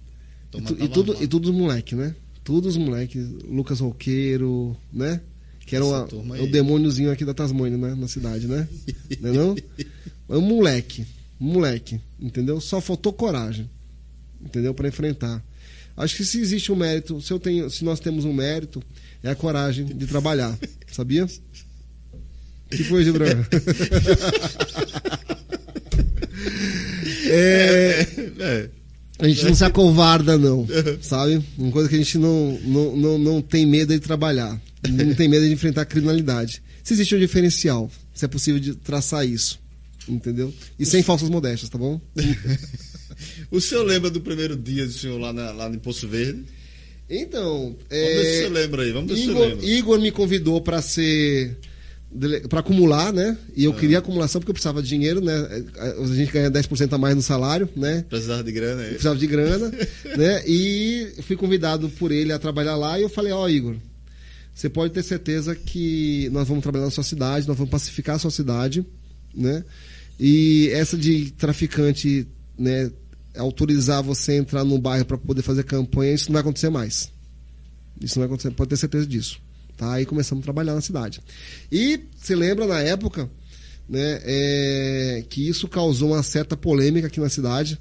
Então, 0.50 0.62
e, 0.62 0.64
tu, 0.64 0.84
e, 0.84 0.88
tudo, 0.88 1.24
e 1.24 1.28
tudo 1.28 1.50
os 1.50 1.56
moleques, 1.56 1.98
né? 1.98 2.16
Todos 2.44 2.76
os 2.76 2.78
moleques, 2.78 3.28
Lucas 3.50 3.80
Roqueiro, 3.80 4.78
né? 4.94 5.20
Que 5.66 5.76
era 5.76 5.84
uma, 5.84 6.08
o 6.42 6.48
demôniozinho 6.48 7.12
aqui 7.12 7.26
da 7.26 7.34
Tasmânia, 7.34 7.78
né? 7.78 7.96
Na 7.96 8.08
cidade, 8.08 8.48
né? 8.48 8.68
não 9.20 9.30
é 9.30 9.34
não? 9.34 9.56
É 10.28 10.36
um 10.38 10.42
moleque, 10.42 11.06
um 11.40 11.46
moleque, 11.46 12.02
entendeu? 12.20 12.60
Só 12.60 12.82
faltou 12.82 13.14
coragem, 13.14 13.70
entendeu? 14.42 14.74
Para 14.74 14.88
enfrentar. 14.88 15.44
Acho 15.96 16.16
que 16.18 16.26
se 16.26 16.40
existe 16.40 16.72
um 16.72 16.76
mérito, 16.76 17.22
se 17.22 17.32
eu 17.32 17.40
tenho, 17.40 17.70
se 17.70 17.86
nós 17.86 18.00
temos 18.00 18.26
um 18.26 18.34
mérito, 18.34 18.82
é 19.22 19.30
a 19.30 19.36
coragem 19.36 19.86
de 19.86 20.08
trabalhar. 20.08 20.58
Sabia? 20.92 21.28
que 22.70 22.84
foi, 22.84 23.04
Gibran? 23.04 23.46
é, 27.30 28.08
é, 28.40 28.70
a 29.20 29.28
gente 29.28 29.44
não 29.46 29.56
se 29.56 29.64
acovarda, 29.66 30.38
não. 30.38 30.68
Sabe? 31.02 31.44
Uma 31.58 31.72
coisa 31.72 31.90
que 31.90 31.96
a 31.96 31.98
gente 31.98 32.18
não, 32.18 32.60
não, 32.64 32.96
não, 32.96 33.18
não 33.18 33.42
tem 33.42 33.66
medo 33.66 33.94
de 33.94 34.00
trabalhar. 34.00 34.60
Não 34.90 35.16
tem 35.16 35.28
medo 35.28 35.46
de 35.46 35.54
enfrentar 35.54 35.82
a 35.82 35.86
criminalidade. 35.86 36.62
Se 36.84 36.94
existe 36.94 37.16
um 37.16 37.20
diferencial, 37.20 37.90
se 38.14 38.26
é 38.26 38.28
possível 38.28 38.60
de 38.60 38.76
traçar 38.76 39.28
isso. 39.28 39.60
Entendeu? 40.08 40.54
E 40.78 40.86
sem 40.86 41.02
falsas 41.02 41.30
modéstias, 41.30 41.70
tá 41.70 41.78
bom? 41.78 42.00
o 43.50 43.60
senhor 43.60 43.84
lembra 43.84 44.12
do 44.12 44.22
primeiro 44.22 44.56
dia 44.56 44.86
do 44.86 44.94
senhor 44.94 45.20
lá, 45.20 45.34
na, 45.34 45.52
lá 45.52 45.68
no 45.68 45.80
Poço 45.80 46.08
Verde? 46.08 46.44
Então. 47.10 47.76
É, 47.90 48.02
Vamos 48.02 48.16
ver 48.16 48.26
se 48.26 48.42
você 48.42 48.50
lembra 48.50 48.84
aí. 48.84 48.92
Vamos 48.92 49.12
ver 49.12 49.18
Igor, 49.18 49.34
se 49.34 49.40
você 49.40 49.50
lembra. 49.50 49.66
Igor 49.66 50.00
me 50.00 50.12
convidou 50.12 50.62
para 50.62 50.82
ser. 50.82 51.58
Para 52.50 52.60
acumular, 52.60 53.12
né? 53.12 53.38
E 53.56 53.64
eu 53.64 53.72
ah. 53.72 53.76
queria 53.76 54.00
acumulação 54.00 54.40
porque 54.40 54.52
eu 54.52 54.54
precisava 54.54 54.82
de 54.82 54.88
dinheiro, 54.88 55.22
né? 55.22 55.34
A 55.78 56.06
gente 56.08 56.32
ganha 56.32 56.50
10% 56.50 56.94
a 56.94 56.98
mais 56.98 57.16
no 57.16 57.22
salário, 57.22 57.68
né? 57.76 58.06
Precisava 58.10 58.44
de 58.44 58.52
grana, 58.52 58.84
é? 58.84 58.90
Precisava 58.90 59.18
de 59.18 59.28
grana, 59.28 59.70
né? 60.18 60.44
E 60.48 61.14
fui 61.24 61.36
convidado 61.36 61.90
por 61.90 62.12
ele 62.12 62.32
a 62.32 62.40
trabalhar 62.40 62.76
lá 62.76 63.00
e 63.00 63.04
eu 63.04 63.10
falei: 63.10 63.32
Ó, 63.32 63.44
oh, 63.44 63.50
Igor, 63.50 63.76
você 64.54 64.70
pode 64.70 64.94
ter 64.94 65.04
certeza 65.04 65.56
que 65.56 66.30
nós 66.32 66.48
vamos 66.48 66.64
trabalhar 66.64 66.86
na 66.86 66.92
sua 66.92 67.04
cidade, 67.04 67.48
nós 67.48 67.58
vamos 67.58 67.72
pacificar 67.72 68.16
a 68.16 68.20
sua 68.20 68.32
cidade, 68.32 68.86
né? 69.34 69.64
E 70.20 70.70
essa 70.72 70.98
de 70.98 71.32
traficante, 71.32 72.28
né? 72.58 72.90
autorizar 73.38 74.02
você 74.02 74.34
a 74.34 74.36
entrar 74.36 74.64
no 74.64 74.78
bairro 74.80 75.06
para 75.06 75.18
poder 75.18 75.42
fazer 75.42 75.64
campanha, 75.64 76.14
isso 76.14 76.28
não 76.28 76.34
vai 76.34 76.42
acontecer 76.42 76.70
mais. 76.70 77.12
Isso 78.02 78.18
não 78.18 78.22
vai 78.22 78.28
acontecer, 78.28 78.52
pode 78.52 78.70
ter 78.70 78.78
certeza 78.78 79.06
disso. 79.06 79.40
Tá? 79.78 79.94
Aí 79.94 80.06
começamos 80.06 80.42
a 80.42 80.46
trabalhar 80.46 80.74
na 80.74 80.82
cidade. 80.82 81.22
E 81.72 82.00
se 82.18 82.34
lembra 82.34 82.66
na 82.66 82.80
época 82.82 83.30
né, 83.88 84.22
é, 84.24 85.24
que 85.30 85.48
isso 85.48 85.68
causou 85.68 86.12
uma 86.12 86.24
certa 86.24 86.58
polêmica 86.58 87.08
aqui 87.08 87.20
na 87.20 87.30
cidade, 87.30 87.80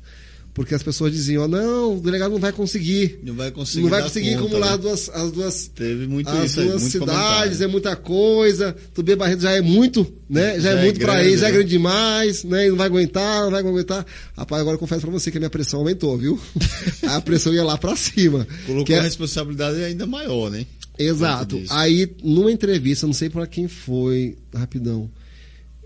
porque 0.54 0.72
as 0.72 0.84
pessoas 0.84 1.12
diziam, 1.12 1.44
oh, 1.44 1.48
não, 1.48 1.96
o 1.96 2.00
delegado 2.00 2.30
não 2.30 2.38
vai 2.38 2.52
conseguir. 2.52 3.18
Não 3.24 3.34
vai 3.34 3.50
conseguir. 3.50 3.82
Não 3.82 3.90
vai 3.90 4.02
conseguir 4.02 4.34
conta, 4.34 4.44
acumular 4.44 4.70
né? 4.72 4.78
duas, 4.78 5.08
as 5.08 5.32
duas. 5.32 5.66
Teve 5.74 6.06
muito 6.06 6.30
as 6.30 6.52
isso 6.52 6.62
duas 6.62 6.82
aí, 6.84 6.90
cidades, 6.90 7.60
é 7.60 7.66
muita 7.66 7.96
coisa. 7.96 8.74
Tubê 8.94 9.16
Barreto 9.16 9.42
já 9.42 9.50
é 9.50 9.60
muito, 9.60 10.06
né? 10.30 10.54
Já, 10.54 10.60
já 10.60 10.70
é, 10.70 10.78
é 10.78 10.84
muito 10.84 11.00
para 11.00 11.24
ele, 11.24 11.36
já 11.36 11.48
é 11.48 11.50
né? 11.50 11.56
grande 11.56 11.70
demais, 11.70 12.44
né? 12.44 12.66
E 12.66 12.70
não 12.70 12.76
vai 12.76 12.86
aguentar, 12.86 13.42
não 13.42 13.50
vai 13.50 13.60
aguentar. 13.60 14.06
Rapaz, 14.36 14.60
agora 14.60 14.76
eu 14.76 14.78
confesso 14.78 15.00
para 15.00 15.10
você 15.10 15.28
que 15.32 15.38
a 15.38 15.40
minha 15.40 15.50
pressão 15.50 15.80
aumentou, 15.80 16.16
viu? 16.16 16.40
a 17.02 17.20
pressão 17.20 17.52
ia 17.52 17.64
lá 17.64 17.76
para 17.76 17.96
cima. 17.96 18.46
Colocou 18.64 18.84
que 18.84 18.94
é... 18.94 19.00
a 19.00 19.02
responsabilidade 19.02 19.82
ainda 19.82 20.06
maior, 20.06 20.52
né? 20.52 20.64
Exato. 20.98 21.60
Aí, 21.70 22.14
numa 22.22 22.52
entrevista, 22.52 23.06
não 23.06 23.14
sei 23.14 23.28
para 23.28 23.46
quem 23.46 23.66
foi, 23.66 24.36
rapidão, 24.54 25.10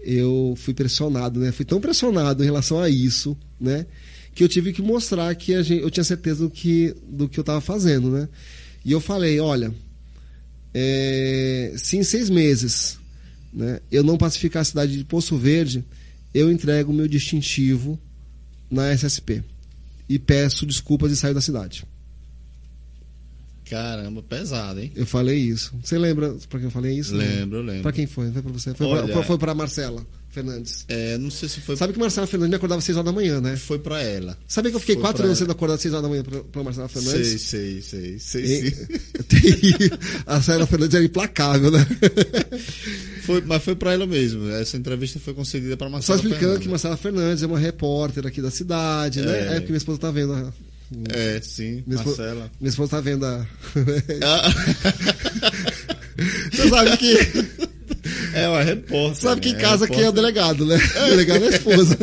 eu 0.02 0.54
fui 0.56 0.74
pressionado, 0.74 1.40
né? 1.40 1.50
Fui 1.50 1.64
tão 1.64 1.80
pressionado 1.80 2.42
em 2.42 2.46
relação 2.46 2.80
a 2.80 2.88
isso, 2.88 3.36
né? 3.60 3.86
que 4.38 4.44
eu 4.44 4.48
tive 4.48 4.72
que 4.72 4.80
mostrar 4.80 5.34
que 5.34 5.60
gente, 5.64 5.82
eu 5.82 5.90
tinha 5.90 6.04
certeza 6.04 6.44
do 6.44 6.50
que, 6.50 6.94
do 7.08 7.28
que 7.28 7.40
eu 7.40 7.42
estava 7.42 7.60
fazendo, 7.60 8.08
né? 8.08 8.28
E 8.84 8.92
eu 8.92 9.00
falei, 9.00 9.40
olha, 9.40 9.74
é, 10.72 11.74
se 11.76 11.96
em 11.96 12.04
seis 12.04 12.30
meses 12.30 13.00
né, 13.52 13.80
eu 13.90 14.04
não 14.04 14.16
pacificar 14.16 14.60
a 14.60 14.64
cidade 14.64 14.96
de 14.96 15.02
Poço 15.02 15.36
Verde, 15.36 15.84
eu 16.32 16.52
entrego 16.52 16.92
o 16.92 16.94
meu 16.94 17.08
distintivo 17.08 17.98
na 18.70 18.92
SSP. 18.92 19.42
E 20.08 20.20
peço 20.20 20.64
desculpas 20.64 21.10
e 21.10 21.16
saio 21.16 21.34
da 21.34 21.40
cidade. 21.40 21.84
Caramba, 23.68 24.22
pesado, 24.22 24.80
hein? 24.80 24.92
Eu 24.94 25.06
falei 25.06 25.38
isso. 25.38 25.74
Você 25.82 25.98
lembra 25.98 26.34
para 26.48 26.58
quem 26.58 26.66
eu 26.68 26.70
falei 26.70 26.98
isso? 26.98 27.14
Lembro, 27.14 27.60
lembro. 27.60 27.82
Para 27.82 27.92
quem 27.92 28.06
foi? 28.06 28.30
Foi 28.32 28.42
para 28.42 28.52
você? 28.52 28.74
Foi 28.74 28.86
Olha, 28.86 29.38
para 29.38 29.54
Marcela. 29.54 30.04
Fernandes. 30.30 30.84
É, 30.88 31.16
não 31.16 31.30
sei 31.30 31.48
se 31.48 31.60
foi. 31.60 31.74
Sabe 31.76 31.92
que 31.94 31.98
Marcela 31.98 32.26
Fernandes 32.26 32.50
me 32.50 32.56
acordava 32.56 32.78
às 32.78 32.84
6 32.84 32.98
horas 32.98 33.06
da 33.06 33.12
manhã, 33.12 33.40
né? 33.40 33.56
Foi 33.56 33.78
pra 33.78 34.02
ela. 34.02 34.36
Sabe 34.46 34.70
que 34.70 34.76
eu 34.76 34.80
fiquei 34.80 34.94
foi 34.94 35.02
quatro 35.02 35.24
anos 35.24 35.38
sendo 35.38 35.52
acordado 35.52 35.76
às 35.76 35.82
6 35.82 35.94
horas 35.94 36.02
da 36.02 36.08
manhã 36.08 36.22
pra, 36.22 36.40
pra 36.44 36.62
Marcela 36.62 36.88
Fernandes? 36.88 37.40
Sei, 37.40 37.80
sei, 37.80 38.18
sei. 38.18 38.70
sei 38.70 38.74
a 40.26 40.34
Marcela 40.34 40.66
Fernandes 40.66 40.94
era 40.94 41.04
implacável, 41.04 41.70
né? 41.70 41.86
Foi, 43.28 43.42
mas 43.42 43.62
foi 43.62 43.76
pra 43.76 43.92
ela 43.92 44.06
mesmo. 44.06 44.48
Essa 44.48 44.78
entrevista 44.78 45.20
foi 45.20 45.34
concedida 45.34 45.76
pra 45.76 45.90
Marcela 45.90 46.16
Só 46.16 46.24
explicando 46.24 46.40
Fernandes. 46.40 46.62
que 46.62 46.68
Marcela 46.70 46.96
Fernandes 46.96 47.42
é 47.42 47.46
uma 47.46 47.58
repórter 47.58 48.26
aqui 48.26 48.40
da 48.40 48.50
cidade, 48.50 49.20
né? 49.20 49.26
é. 49.26 49.44
né? 49.44 49.48
É 49.48 49.54
porque 49.56 49.66
minha 49.66 49.76
esposa 49.76 49.98
tá 49.98 50.10
vendo 50.10 50.32
a, 50.32 50.50
é, 51.10 51.40
sim, 51.42 51.82
minha 51.86 52.02
Marcela. 52.02 52.30
Esposa, 52.30 52.50
minha 52.60 52.70
esposa 52.70 52.90
tá 52.90 53.00
vendo 53.00 53.26
a. 53.26 53.46
Ah. 54.24 54.50
Você 56.50 56.68
sabe 56.68 56.96
que. 56.96 57.68
É 58.34 58.48
uma 58.48 58.62
repórter. 58.62 59.16
Sabe 59.16 59.40
que 59.40 59.48
em 59.50 59.54
né? 59.54 59.60
casa 59.60 59.84
é 59.84 59.88
quem 59.88 60.02
é 60.02 60.08
o 60.08 60.12
delegado, 60.12 60.64
né? 60.64 60.76
O 60.76 61.10
delegado 61.10 61.44
é 61.44 61.48
a 61.48 61.50
esposa. 61.50 61.98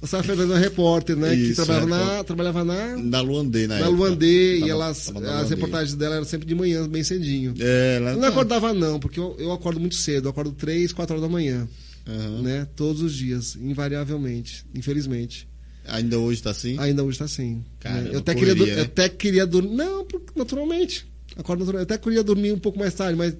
O 0.00 0.06
Sara 0.06 0.22
Fernandes 0.22 0.50
é 0.50 0.54
uma 0.54 0.60
repórter, 0.60 1.16
né? 1.16 1.34
Isso, 1.34 1.60
que 1.60 1.66
trabalhava, 1.66 2.12
é 2.12 2.16
na, 2.16 2.24
trabalhava 2.24 2.64
na. 2.64 2.96
Na 2.96 3.20
Luandê, 3.20 3.66
na, 3.66 3.78
na 3.78 3.88
Luandê, 3.88 4.58
e 4.58 4.70
elas, 4.70 5.12
as 5.40 5.50
reportagens 5.50 5.94
dela 5.94 6.16
eram 6.16 6.24
sempre 6.24 6.46
de 6.46 6.54
manhã, 6.54 6.88
bem 6.88 7.02
cedinho. 7.02 7.54
É, 7.58 7.96
ela 7.96 8.12
não 8.14 8.20
tá... 8.20 8.28
acordava, 8.28 8.74
não, 8.74 8.98
porque 8.98 9.20
eu, 9.20 9.36
eu 9.38 9.52
acordo 9.52 9.80
muito 9.80 9.94
cedo, 9.94 10.26
eu 10.26 10.30
acordo 10.30 10.52
3, 10.52 10.92
4 10.92 11.14
horas 11.14 11.28
da 11.28 11.32
manhã. 11.32 11.68
Uhum. 12.06 12.42
Né? 12.42 12.66
Todos 12.74 13.02
os 13.02 13.12
dias, 13.14 13.56
invariavelmente, 13.56 14.64
infelizmente. 14.74 15.48
Ainda 15.88 16.18
hoje 16.18 16.40
está 16.40 16.50
assim? 16.50 16.78
Ainda 16.78 17.02
hoje 17.02 17.14
está 17.14 17.24
assim. 17.24 17.64
Cara, 17.80 18.02
né? 18.02 18.10
eu, 18.12 18.18
até 18.18 18.34
queria, 18.34 18.54
né? 18.54 18.78
eu 18.78 18.82
até 18.82 19.08
queria 19.08 19.46
dormir. 19.46 19.74
Não, 19.74 20.06
naturalmente. 20.36 21.06
Acordo 21.36 21.60
naturalmente. 21.60 21.90
Eu 21.90 21.96
até 21.96 21.98
queria 21.98 22.22
dormir 22.22 22.52
um 22.52 22.58
pouco 22.58 22.78
mais 22.78 22.94
tarde, 22.94 23.16
mas 23.16 23.34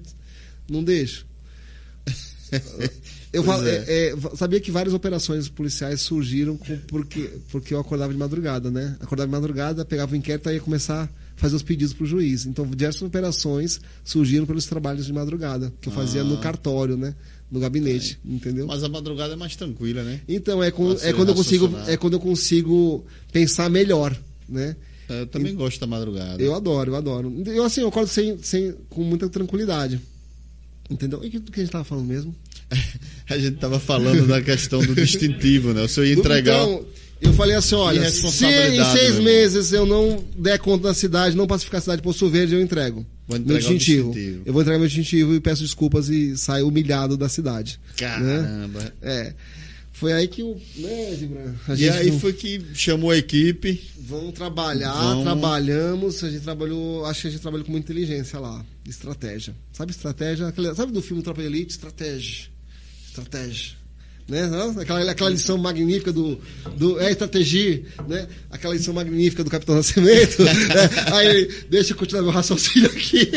não 0.69 0.83
deixo. 0.83 1.25
eu 3.31 3.43
é. 3.63 3.85
É, 3.87 4.15
sabia 4.35 4.59
que 4.59 4.71
várias 4.71 4.93
operações 4.93 5.47
policiais 5.47 6.01
surgiram 6.01 6.57
com, 6.57 6.77
porque, 6.87 7.29
porque 7.51 7.73
eu 7.73 7.79
acordava 7.79 8.11
de 8.11 8.17
madrugada, 8.17 8.71
né? 8.71 8.97
Acordava 8.99 9.27
de 9.27 9.31
madrugada, 9.31 9.85
pegava 9.85 10.13
o 10.13 10.15
inquérito 10.15 10.49
e 10.49 10.53
ia 10.53 10.59
começar 10.59 11.03
a 11.03 11.09
fazer 11.35 11.55
os 11.55 11.63
pedidos 11.63 11.93
para 11.93 12.03
o 12.03 12.07
juiz. 12.07 12.45
Então, 12.45 12.65
diversas 12.65 13.01
operações 13.01 13.79
surgiram 14.03 14.45
pelos 14.45 14.65
trabalhos 14.65 15.05
de 15.05 15.13
madrugada, 15.13 15.71
que 15.79 15.89
eu 15.89 15.93
fazia 15.93 16.21
Ah. 16.21 16.23
no 16.23 16.37
cartório, 16.39 16.97
né? 16.97 17.15
No 17.51 17.59
gabinete, 17.59 18.19
entendeu? 18.23 18.67
Mas 18.67 18.83
a 18.83 18.89
madrugada 18.89 19.33
é 19.33 19.35
mais 19.35 19.55
tranquila, 19.55 20.03
né? 20.03 20.21
Então, 20.27 20.63
é, 20.63 20.69
com- 20.69 20.91
é 21.01 21.11
quando 21.13 21.29
eu 21.29 21.35
consigo, 21.35 21.73
é 21.87 21.97
quando 21.97 22.13
eu 22.13 22.19
consigo 22.19 23.05
pensar 23.31 23.69
melhor, 23.69 24.15
né? 24.47 24.75
Eu 25.09 25.25
também 25.25 25.55
gosto 25.55 25.79
da 25.79 25.87
madrugada. 25.87 26.41
Eu 26.43 26.53
adoro, 26.53 26.91
eu 26.91 26.95
adoro. 26.95 27.33
Eu 27.47 27.63
assim, 27.63 27.81
eu 27.81 27.87
acordo 27.87 28.07
sem, 28.07 28.37
sem, 28.43 28.75
com 28.89 29.03
muita 29.03 29.27
tranquilidade. 29.27 29.99
Entendeu? 30.87 31.23
E 31.23 31.27
o 31.37 31.41
que 31.41 31.59
a 31.59 31.63
gente 31.63 31.71
tava 31.71 31.83
falando 31.83 32.05
mesmo? 32.05 32.35
A 33.29 33.37
gente 33.37 33.57
tava 33.57 33.79
falando 33.79 34.27
da 34.27 34.41
questão 34.41 34.79
do 34.79 34.93
distintivo, 34.95 35.73
né? 35.73 35.81
O 35.81 35.87
senhor 35.87 36.05
ia 36.07 36.13
entregar. 36.13 36.63
Então, 36.63 36.85
eu 37.21 37.33
falei 37.33 37.55
assim, 37.55 37.75
olha, 37.75 38.09
se 38.09 38.25
em 38.25 38.29
seis 38.31 39.15
meu 39.15 39.23
meses 39.23 39.71
eu 39.73 39.85
não 39.85 40.23
der 40.37 40.57
conta 40.59 40.83
da 40.89 40.93
cidade, 40.93 41.35
não 41.35 41.47
pacificar 41.47 41.79
a 41.79 41.81
cidade 41.81 41.97
de 42.01 42.03
Poço 42.03 42.29
Verde, 42.29 42.55
eu 42.55 42.61
entrego. 42.61 43.05
Meu 43.27 43.39
distintivo. 43.57 44.11
distintivo. 44.11 44.43
Eu 44.45 44.53
vou 44.53 44.61
entregar 44.61 44.79
meu 44.79 44.87
distintivo 44.87 45.35
e 45.35 45.39
peço 45.39 45.61
desculpas 45.61 46.09
e 46.09 46.35
saio 46.37 46.67
humilhado 46.67 47.15
da 47.15 47.29
cidade. 47.29 47.79
né? 47.89 47.95
Caramba. 48.07 48.93
É. 49.01 49.33
Foi 49.91 50.13
aí 50.13 50.29
que 50.29 50.41
o. 50.41 50.55
Né, 50.77 51.17
E 51.77 51.89
aí 51.89 52.09
não- 52.09 52.19
foi 52.21 52.31
que 52.31 52.61
chamou 52.73 53.11
a 53.11 53.17
equipe. 53.17 53.81
Vamos 53.99 54.33
trabalhar, 54.33 54.93
Vamos. 54.93 55.23
trabalhamos. 55.25 56.23
A 56.23 56.29
gente 56.29 56.41
trabalhou, 56.41 57.05
acho 57.05 57.21
que 57.23 57.27
a 57.27 57.31
gente 57.31 57.41
trabalhou 57.41 57.65
com 57.65 57.71
muita 57.73 57.91
inteligência 57.91 58.39
lá, 58.39 58.65
estratégia. 58.87 59.53
Sabe 59.73 59.91
estratégia? 59.91 60.47
Aquele- 60.47 60.73
sabe 60.73 60.93
do 60.93 61.01
filme 61.01 61.21
Tropa 61.21 61.41
de 61.41 61.47
Elite? 61.47 61.71
Estratégia. 61.73 62.47
Estratégia. 63.09 63.73
Né? 64.29 64.45
Não? 64.47 64.79
Aquela, 64.79 65.11
aquela 65.11 65.29
lição 65.31 65.57
magnífica 65.57 66.13
do, 66.13 66.39
do. 66.77 66.99
É 66.99 67.11
estratégia, 67.11 67.81
né? 68.07 68.27
Aquela 68.51 68.75
lição 68.75 68.93
magnífica 68.93 69.43
do 69.43 69.49
Capitão 69.49 69.75
Nascimento. 69.75 70.43
né? 70.45 70.53
Aí 71.11 71.49
deixa 71.67 71.93
eu 71.93 71.97
continuar 71.97 72.21
meu 72.21 72.31
raciocínio 72.31 72.89
aqui. 72.89 73.31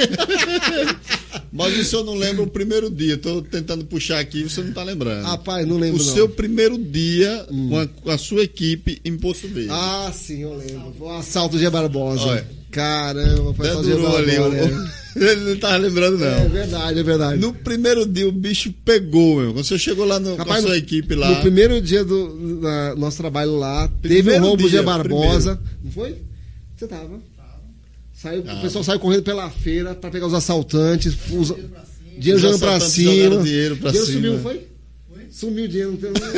Mas 1.50 1.78
o 1.78 1.84
senhor 1.84 2.04
não 2.04 2.14
lembra 2.14 2.42
o 2.42 2.46
primeiro 2.46 2.90
dia. 2.90 3.16
Tô 3.16 3.40
tentando 3.42 3.84
puxar 3.84 4.18
aqui, 4.18 4.42
você 4.42 4.62
não 4.62 4.72
tá 4.72 4.82
lembrando. 4.82 5.24
Rapaz, 5.24 5.66
não 5.66 5.78
lembro 5.78 6.02
o 6.02 6.04
não. 6.04 6.14
seu 6.14 6.28
primeiro 6.28 6.76
dia 6.78 7.46
com, 7.48 7.78
a, 7.78 7.86
com 7.86 8.10
a 8.10 8.18
sua 8.18 8.42
equipe 8.42 9.00
em 9.04 9.16
Poço 9.16 9.48
Verde. 9.48 9.70
Ah, 9.70 10.10
sim, 10.14 10.42
eu 10.42 10.54
lembro. 10.56 10.94
O 11.00 11.10
assalto 11.10 11.58
de 11.58 11.68
Barbosa. 11.68 12.22
Olha. 12.22 12.61
Caramba, 12.72 13.54
foi 13.54 13.68
Dedurou 13.68 14.16
ali. 14.16 14.38
O- 14.38 14.48
né? 14.48 14.90
Ele 15.14 15.50
não 15.50 15.56
tava 15.58 15.76
lembrando, 15.76 16.16
não. 16.16 16.26
É 16.26 16.48
verdade, 16.48 16.98
é 16.98 17.02
verdade. 17.02 17.38
No 17.38 17.52
primeiro 17.52 18.06
dia 18.06 18.26
o 18.26 18.32
bicho 18.32 18.72
pegou, 18.82 19.36
meu. 19.42 19.52
Quando 19.52 19.64
você 19.66 19.78
chegou 19.78 20.06
lá 20.06 20.18
no, 20.18 20.30
com 20.36 20.40
a 20.40 20.44
Rapaz, 20.46 20.64
sua 20.64 20.78
equipe 20.78 21.14
lá. 21.14 21.28
No 21.28 21.40
primeiro 21.42 21.80
dia 21.82 22.02
do 22.02 22.60
da- 22.62 22.96
nosso 22.96 23.18
trabalho 23.18 23.58
lá, 23.58 23.86
teve 24.00 24.14
um 24.20 24.22
Primeiro 24.22 24.44
roubo 24.44 24.68
dia, 24.70 24.80
de 24.80 24.86
Barbosa. 24.86 25.60
Não 25.84 25.92
foi? 25.92 26.16
Você 26.76 26.86
tava? 26.86 27.20
Saiu, 28.14 28.42
Tava. 28.42 28.58
O 28.58 28.62
pessoal 28.62 28.84
saiu 28.84 29.00
correndo 29.00 29.22
pela 29.22 29.50
feira 29.50 29.94
pra 29.94 30.08
pegar 30.10 30.26
os 30.28 30.32
assaltantes. 30.34 31.12
Os, 31.30 31.48
dinheiro 32.16 32.36
Os 32.36 32.40
jogando 32.40 32.60
pra 32.60 32.80
cima. 32.80 33.42
dinheiro 33.42 33.76
pra 33.76 33.92
cima. 33.92 34.04
sumiu, 34.06 34.38
foi? 34.38 34.66
Sumiu 35.30 35.64
o 35.64 35.68
dinheiro. 35.68 35.90
Não 35.90 35.98
teve, 35.98 36.12
não 36.20 36.30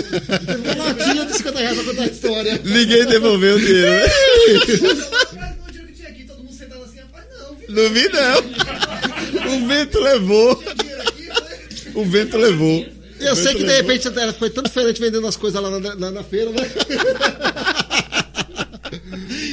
teve 0.63 0.69
uma 0.81 0.93
notinha 0.95 1.27
de 1.27 1.37
50 1.37 1.59
reais 1.61 1.77
pra 1.77 1.85
contar 1.85 2.03
a 2.03 2.07
história. 2.07 2.61
Ninguém 2.65 3.07
devolveu 3.07 3.55
o 3.57 3.61
dinheiro. 3.61 4.11
não, 7.69 7.91
vi, 7.91 8.09
não. 8.09 9.55
O 9.57 9.67
vento 9.69 10.01
levou. 10.01 10.65
O 11.95 12.05
vento 12.05 12.37
levou. 12.37 12.87
Eu 13.21 13.37
sei 13.37 13.55
que 13.55 13.65
de 13.65 13.77
repente 13.77 14.09
até 14.09 14.33
foi 14.33 14.51
tão 14.51 14.63
diferente 14.63 15.01
vendendo 15.01 15.27
as 15.27 15.37
coisas 15.37 15.61
lá 15.63 15.71
na, 15.81 15.95
na- 15.95 16.11
na 16.11 16.23
feira, 16.25 16.51
né? 16.51 16.59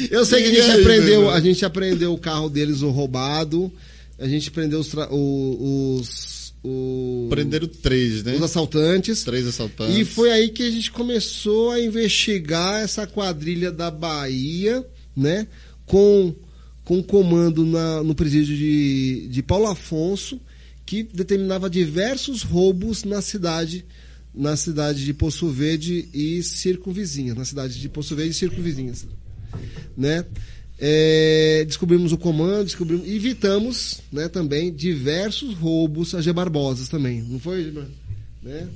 Eu 0.10 0.26
sei 0.26 0.44
que 0.44 0.50
a 0.60 0.64
gente 0.64 0.82
aprendeu, 0.82 1.30
a 1.30 1.40
gente 1.40 1.66
aprendeu 1.66 2.14
o 2.14 2.18
carro 2.18 2.50
deles, 2.50 2.82
o 2.82 2.90
roubado. 2.90 3.72
A 4.20 4.28
gente 4.28 4.52
prendeu 4.52 4.80
os, 4.80 4.92
os, 4.94 6.54
o- 6.64 7.28
Prenderam 7.30 7.68
três, 7.68 8.24
né? 8.24 8.36
os 8.36 8.42
assaltantes. 8.42 9.24
Três 9.24 9.48
assaltantes. 9.48 9.98
E 9.98 10.06
foi 10.06 10.32
aí 10.32 10.50
que 10.50 10.64
a 10.64 10.70
gente 10.70 10.92
começou 10.92 11.72
a 11.72 11.80
investigar 11.80 12.82
essa 12.84 13.08
quadrilha 13.08 13.72
da 13.72 13.90
Bahia, 13.90 14.86
né? 15.16 15.48
Com, 15.86 16.36
com 16.84 17.02
comando 17.03 17.66
na- 17.66 18.03
no 18.03 18.16
presídio 18.16 18.56
de, 18.56 19.28
de 19.30 19.44
Paulo 19.44 19.68
Afonso, 19.68 20.40
que 20.86 21.03
determinava 21.03 21.70
diversos 21.70 22.41
roubos 22.44 23.03
na 23.03 23.22
cidade, 23.22 23.86
na 24.34 24.56
cidade 24.56 25.06
de 25.06 25.14
Poço 25.14 25.48
Verde 25.49 26.10
e 26.14 26.41
circunvizinhas, 26.44 27.38
na 27.38 27.45
cidade 27.45 27.80
de 27.80 27.88
Poço 27.90 28.16
Verde 28.16 28.32
e 28.32 28.34
circunvizinhas, 28.36 29.06
né? 29.95 30.26
É, 30.84 31.64
descobrimos 31.68 32.12
o 32.12 32.18
comando, 32.18 32.64
descobrimos, 32.66 33.08
e 33.08 33.16
evitamos, 33.16 33.99
né, 34.12 34.28
também 34.28 34.74
diversos 34.74 35.53
roubos 35.53 36.16
a 36.16 36.22
G 36.22 36.34
Barbosas 36.34 36.90
também, 36.90 37.22
não 37.22 37.40
foi, 37.40 37.72
né? 38.41 38.68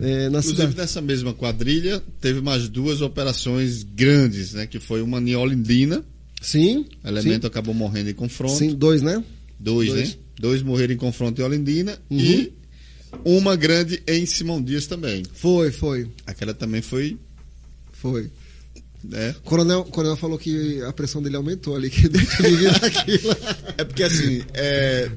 É, 0.00 0.22
na 0.28 0.40
Inclusive, 0.40 0.56
cidade. 0.56 0.76
nessa 0.76 1.00
mesma 1.00 1.32
quadrilha, 1.32 2.02
teve 2.20 2.40
mais 2.40 2.68
duas 2.68 3.00
operações 3.00 3.84
grandes, 3.84 4.52
né? 4.54 4.66
Que 4.66 4.80
foi 4.80 5.00
uma 5.00 5.20
em 5.20 5.36
Olindina. 5.36 6.04
Sim. 6.44 6.86
O 7.02 7.08
elemento 7.08 7.46
acabou 7.46 7.74
morrendo 7.74 8.10
em 8.10 8.14
confronto. 8.14 8.54
Sim, 8.54 8.74
dois, 8.74 9.02
né? 9.02 9.22
Dois, 9.58 9.88
Dois. 9.90 10.08
né? 10.10 10.16
Dois 10.38 10.62
morreram 10.62 10.94
em 10.94 10.96
confronto 10.96 11.40
em 11.40 11.44
Olindina. 11.44 11.98
Uhum. 12.10 12.18
E 12.18 12.52
uma 13.24 13.56
grande 13.56 14.02
em 14.06 14.26
Simão 14.26 14.62
Dias 14.62 14.86
também. 14.86 15.22
Foi, 15.32 15.70
foi, 15.70 16.08
Aquela 16.26 16.52
também 16.52 16.82
foi, 16.82 17.16
foi. 17.92 18.30
O 19.36 19.40
coronel, 19.42 19.80
o 19.80 19.84
coronel 19.84 20.16
falou 20.16 20.38
que 20.38 20.80
a 20.82 20.92
pressão 20.92 21.22
dele 21.22 21.36
aumentou 21.36 21.76
ali, 21.76 21.90
que 21.90 22.06
aquilo. 22.06 23.36
É 23.76 23.84
porque 23.84 24.02
assim, 24.02 24.42
é, 24.54 25.10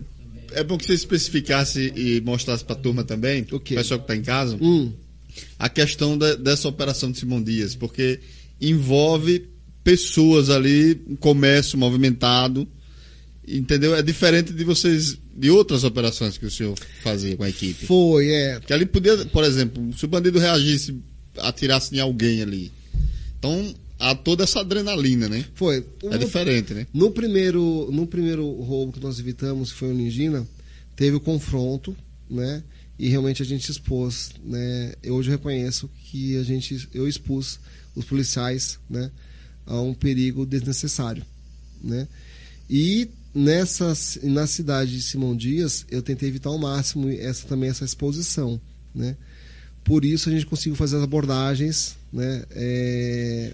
é 0.52 0.64
bom 0.64 0.78
que 0.78 0.86
você 0.86 0.94
especificasse 0.94 1.94
e 1.96 2.20
mostrasse 2.22 2.66
pra 2.66 2.76
turma 2.76 3.04
também, 3.06 3.46
O 3.52 3.60
quê? 3.60 3.76
pessoal 3.76 4.00
que 4.02 4.08
tá 4.08 4.16
em 4.16 4.22
casa, 4.22 4.58
Hum, 4.62 4.92
a 5.58 5.70
questão 5.70 6.18
da- 6.18 6.36
dessa 6.36 6.68
operação 6.68 7.12
de 7.12 7.20
Simão 7.20 7.42
Dias, 7.42 7.76
porque 7.76 8.20
envolve 8.60 9.48
pessoas 9.88 10.50
ali, 10.50 11.02
um 11.08 11.16
comércio 11.16 11.78
movimentado, 11.78 12.68
entendeu? 13.48 13.96
É 13.96 14.02
diferente 14.02 14.52
de 14.52 14.66
vocês, 14.66 15.18
de 15.34 15.50
outras 15.50 15.86
operações 15.86 16.38
que 16.38 16.46
o 16.46 16.52
senhor 16.52 16.78
fazia 17.02 17.38
com 17.38 17.44
a 17.44 17.50
equipe. 17.50 17.86
foi, 17.86 18.30
é. 18.30 18.60
Que 18.60 18.74
ali 18.74 18.86
podia, 18.86 19.16
por 19.28 19.46
exemplo, 19.46 19.98
se 19.98 20.04
o 20.04 20.10
bandido 20.10 20.40
reagisse, 20.40 20.94
atirasse 21.38 21.96
em 21.96 22.02
alguém 22.02 22.42
ali. 22.42 22.70
Então, 23.40 23.74
há 23.98 24.14
toda 24.14 24.44
essa 24.44 24.60
adrenalina, 24.60 25.30
né? 25.30 25.46
Foi. 25.54 25.86
É 26.12 26.18
diferente, 26.18 26.74
né? 26.74 26.86
No 26.94 27.12
primeiro, 27.12 27.88
no 27.90 28.06
primeiro 28.06 28.46
roubo 28.60 28.92
que 28.92 29.00
nós 29.00 29.18
evitamos, 29.20 29.72
que 29.72 29.78
foi 29.78 29.90
o 29.90 29.94
Ningina, 29.94 30.46
teve 30.98 31.16
o 31.16 31.22
confronto, 31.22 31.96
né? 32.30 32.62
E 33.00 33.08
realmente 33.08 33.42
a 33.42 33.46
gente 33.46 33.72
expôs, 33.72 34.32
né? 34.44 34.96
Eu 35.02 35.16
hoje 35.16 35.30
reconheço 35.30 35.90
que 36.12 36.36
a 36.36 36.44
gente, 36.44 36.90
eu 36.94 37.08
expus 37.08 37.58
os 37.96 38.04
policiais, 38.04 38.78
né? 38.90 39.10
A 39.68 39.80
um 39.82 39.94
perigo 39.94 40.46
desnecessário, 40.46 41.24
né? 41.84 42.08
E 42.70 43.10
nessa, 43.36 43.94
na 44.24 44.48
cidade 44.48 44.92
de 44.96 45.02
Simão 45.02 45.36
Dias, 45.36 45.86
eu 45.92 46.02
tentei 46.02 46.30
evitar 46.30 46.50
ao 46.50 46.58
máximo 46.58 47.10
essa 47.10 47.46
também 47.48 47.70
essa 47.70 47.86
exposição, 47.86 48.60
né? 48.96 49.16
Por 49.84 50.04
isso 50.04 50.30
a 50.30 50.32
gente 50.32 50.46
conseguiu 50.46 50.76
fazer 50.76 50.98
as 50.98 51.04
abordagens, 51.04 51.96
né? 52.12 52.44
É, 52.52 53.54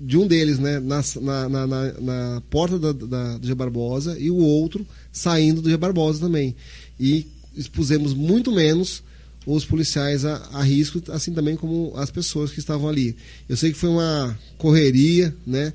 de 0.00 0.16
um 0.18 0.26
deles, 0.26 0.58
né? 0.58 0.80
Na, 0.80 1.02
na, 1.20 1.48
na, 1.48 1.66
na- 1.66 1.92
na 2.00 2.42
porta 2.50 2.78
da, 2.78 2.92
da, 2.92 3.38
do 3.38 3.46
G 3.46 3.54
Barbosa 3.54 4.18
e 4.18 4.30
o 4.30 4.36
outro 4.36 4.86
saindo 5.12 5.62
do 5.62 5.70
G 5.70 5.76
Barbosa 5.76 6.18
também. 6.20 6.54
E 6.98 7.26
expusemos 7.56 8.14
muito 8.14 8.50
menos 8.52 9.02
os 9.46 9.64
policiais 9.64 10.24
a, 10.24 10.36
a 10.52 10.62
risco, 10.62 11.02
assim 11.10 11.32
também 11.32 11.56
como 11.56 11.92
as 11.96 12.10
pessoas 12.10 12.50
que 12.52 12.58
estavam 12.60 12.88
ali. 12.88 13.16
Eu 13.48 13.56
sei 13.56 13.72
que 13.72 13.78
foi 13.78 13.88
uma 13.90 14.38
correria, 14.58 15.34
né? 15.46 15.72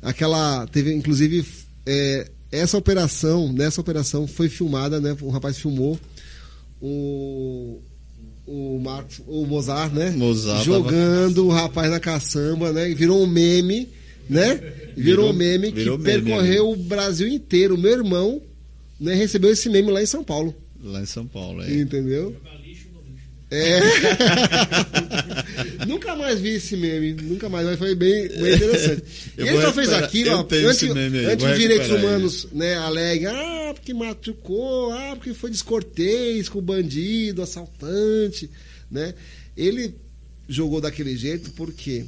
Aquela 0.00 0.66
teve, 0.68 0.92
inclusive, 0.94 1.44
é, 1.84 2.28
essa 2.52 2.78
operação, 2.78 3.52
nessa 3.52 3.80
operação 3.80 4.26
foi 4.26 4.48
filmada, 4.48 5.00
né? 5.00 5.16
Um 5.22 5.30
rapaz 5.30 5.58
filmou 5.58 5.98
o 6.80 7.78
o 8.46 8.80
Marcos, 8.82 9.20
o 9.26 9.44
Mozart, 9.44 9.92
né? 9.92 10.10
Mozart 10.12 10.64
jogando 10.64 11.44
o 11.46 11.50
rapaz 11.50 11.90
na 11.90 12.00
caçamba, 12.00 12.72
né? 12.72 12.90
E 12.90 12.94
Virou 12.94 13.22
um 13.22 13.26
meme, 13.26 13.88
né? 14.28 14.54
Virou, 14.54 14.94
Virou- 14.96 15.30
um 15.30 15.32
meme 15.34 15.70
virou 15.70 15.98
que 15.98 16.04
meme, 16.04 16.22
percorreu 16.22 16.70
o 16.70 16.76
Brasil 16.76 17.28
inteiro. 17.28 17.76
Meu 17.76 17.92
irmão, 17.92 18.40
né, 18.98 19.14
recebeu 19.14 19.50
esse 19.50 19.68
meme 19.68 19.90
lá 19.90 20.02
em 20.02 20.06
São 20.06 20.24
Paulo, 20.24 20.54
Lá 20.82 21.02
em 21.02 21.06
São 21.06 21.26
Paulo, 21.26 21.62
é. 21.62 21.74
entendeu? 21.74 22.34
É. 23.50 23.80
nunca 25.86 26.14
mais 26.14 26.38
vi 26.38 26.50
esse 26.50 26.76
meme, 26.76 27.14
nunca 27.14 27.48
mais, 27.48 27.66
mas 27.66 27.78
foi 27.78 27.94
bem, 27.94 28.28
bem 28.28 28.54
interessante. 28.54 29.02
E 29.38 29.42
ele 29.42 29.62
só 29.62 29.72
fez 29.72 29.92
aquilo, 29.92 30.32
ó, 30.32 30.40
antes, 30.40 30.88
vou 30.88 31.50
os 31.50 31.58
direitos 31.58 31.88
humanos 31.88 32.48
né, 32.52 32.76
alegam, 32.76 33.34
ah, 33.34 33.74
porque 33.74 33.94
machucou, 33.94 34.92
ah, 34.92 35.16
porque 35.16 35.32
foi 35.32 35.50
descortês 35.50 36.48
com 36.48 36.58
o 36.58 36.62
bandido, 36.62 37.42
assaltante, 37.42 38.50
né? 38.90 39.14
Ele 39.56 39.94
jogou 40.48 40.80
daquele 40.80 41.16
jeito 41.16 41.50
porque 41.52 42.04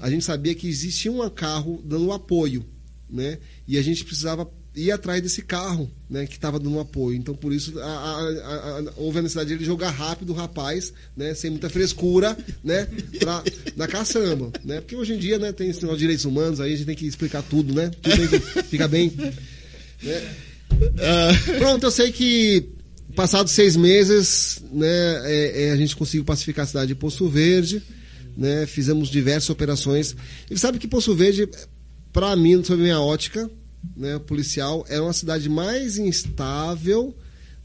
a 0.00 0.10
gente 0.10 0.24
sabia 0.24 0.54
que 0.54 0.68
existia 0.68 1.10
um 1.10 1.28
carro 1.30 1.82
dando 1.84 2.12
apoio, 2.12 2.64
né? 3.08 3.38
E 3.66 3.78
a 3.78 3.82
gente 3.82 4.04
precisava 4.04 4.48
ir 4.74 4.90
atrás 4.90 5.20
desse 5.20 5.42
carro, 5.42 5.90
né, 6.08 6.26
que 6.26 6.34
estava 6.34 6.58
dando 6.58 6.80
apoio. 6.80 7.16
Então, 7.16 7.34
por 7.34 7.52
isso, 7.52 7.78
a, 7.78 7.84
a, 7.84 8.78
a, 8.78 8.92
houve 8.96 9.18
a 9.18 9.22
necessidade 9.22 9.48
de 9.48 9.54
ele 9.56 9.64
jogar 9.64 9.90
rápido 9.90 10.30
o 10.30 10.34
rapaz, 10.34 10.92
né, 11.16 11.34
sem 11.34 11.50
muita 11.50 11.68
frescura, 11.68 12.36
né, 12.64 12.88
pra, 13.18 13.42
na 13.76 13.86
caçamba, 13.86 14.50
né? 14.64 14.80
Porque 14.80 14.96
hoje 14.96 15.14
em 15.14 15.18
dia, 15.18 15.38
né, 15.38 15.52
tem 15.52 15.68
esse 15.68 15.80
negócio 15.80 15.98
de 15.98 16.04
direitos 16.04 16.24
humanos, 16.24 16.60
aí 16.60 16.72
a 16.72 16.76
gente 16.76 16.86
tem 16.86 16.96
que 16.96 17.06
explicar 17.06 17.42
tudo, 17.42 17.74
né? 17.74 17.90
Tudo 18.00 18.16
tem 18.16 18.40
que 18.40 18.62
ficar 18.64 18.88
bem. 18.88 19.12
Né? 20.02 20.34
Uh, 20.72 21.58
pronto, 21.58 21.84
eu 21.84 21.90
sei 21.90 22.10
que 22.10 22.70
passados 23.14 23.52
seis 23.52 23.76
meses, 23.76 24.62
né, 24.72 24.86
é, 25.30 25.64
é, 25.64 25.70
a 25.72 25.76
gente 25.76 25.94
conseguiu 25.94 26.24
pacificar 26.24 26.64
a 26.64 26.66
cidade 26.66 26.88
de 26.88 26.94
Poço 26.94 27.28
Verde, 27.28 27.82
né, 28.34 28.64
fizemos 28.64 29.10
diversas 29.10 29.50
operações. 29.50 30.16
E 30.50 30.58
sabe 30.58 30.78
que 30.78 30.88
Poço 30.88 31.14
Verde, 31.14 31.46
para 32.10 32.34
mim, 32.34 32.64
sob 32.64 32.82
minha 32.82 33.00
ótica, 33.00 33.50
né, 33.96 34.18
policial, 34.18 34.84
era 34.88 35.02
uma 35.02 35.12
cidade 35.12 35.48
mais 35.48 35.98
instável 35.98 37.14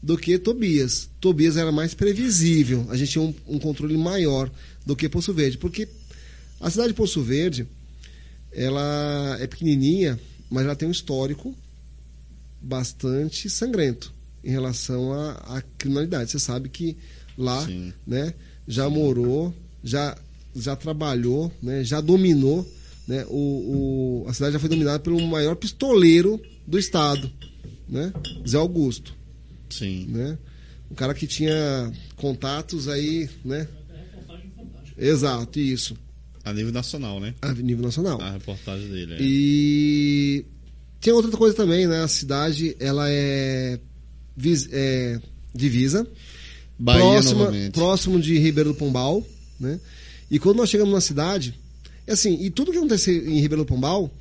do 0.02 0.16
que 0.16 0.38
Tobias. 0.38 1.08
Tobias 1.20 1.56
era 1.56 1.72
mais 1.72 1.94
previsível, 1.94 2.86
a 2.90 2.96
gente 2.96 3.12
tinha 3.12 3.22
um, 3.22 3.34
um 3.46 3.58
controle 3.58 3.96
maior 3.96 4.50
do 4.84 4.96
que 4.96 5.08
Poço 5.08 5.32
Verde, 5.32 5.58
porque 5.58 5.88
a 6.60 6.70
cidade 6.70 6.88
de 6.88 6.94
Poço 6.94 7.22
Verde, 7.22 7.66
ela 8.52 9.36
é 9.40 9.46
pequenininha, 9.46 10.18
mas 10.50 10.64
ela 10.64 10.76
tem 10.76 10.88
um 10.88 10.92
histórico 10.92 11.54
bastante 12.60 13.48
sangrento 13.48 14.12
em 14.42 14.50
relação 14.50 15.12
à, 15.12 15.32
à 15.58 15.62
criminalidade. 15.76 16.30
Você 16.30 16.38
sabe 16.38 16.68
que 16.68 16.96
lá, 17.36 17.64
Sim. 17.64 17.92
né, 18.06 18.34
já 18.66 18.88
morou, 18.88 19.54
já 19.82 20.16
já 20.56 20.74
trabalhou, 20.74 21.52
né, 21.62 21.84
já 21.84 22.00
dominou 22.00 22.68
né? 23.08 23.24
O, 23.28 24.22
o, 24.24 24.28
a 24.28 24.34
cidade 24.34 24.52
já 24.52 24.58
foi 24.58 24.68
dominada 24.68 24.98
pelo 24.98 25.18
maior 25.26 25.56
pistoleiro 25.56 26.40
do 26.66 26.78
estado, 26.78 27.32
né? 27.88 28.12
Zé 28.46 28.58
Augusto. 28.58 29.16
Sim. 29.70 30.06
Né? 30.08 30.36
Um 30.90 30.94
cara 30.94 31.14
que 31.14 31.26
tinha 31.26 31.90
contatos 32.16 32.86
aí, 32.86 33.28
né? 33.42 33.66
Exato, 34.96 35.58
isso. 35.58 35.96
A 36.44 36.52
nível 36.52 36.72
nacional, 36.72 37.18
né? 37.18 37.34
A 37.40 37.52
nível 37.52 37.84
nacional. 37.84 38.20
A 38.20 38.32
reportagem 38.32 38.88
dele. 38.88 39.14
É. 39.14 39.18
E 39.20 40.44
tem 41.00 41.12
outra 41.12 41.30
coisa 41.30 41.56
também, 41.56 41.86
né? 41.86 42.02
A 42.02 42.08
cidade, 42.08 42.76
ela 42.78 43.08
é, 43.08 43.78
é 44.72 45.20
divisa. 45.54 46.06
Bahia, 46.78 47.00
próxima, 47.00 47.44
novamente. 47.44 47.72
próximo 47.72 48.20
de 48.20 48.38
Ribeiro 48.38 48.70
do 48.70 48.74
Pombal, 48.74 49.26
né? 49.58 49.80
E 50.30 50.38
quando 50.38 50.58
nós 50.58 50.68
chegamos 50.68 50.92
na 50.92 51.00
cidade, 51.00 51.54
Assim, 52.08 52.38
e 52.40 52.50
tudo 52.50 52.72
que 52.72 52.78
acontece 52.78 53.10
em 53.10 53.40
Ribeirão 53.40 53.64
Pombal 53.64 54.12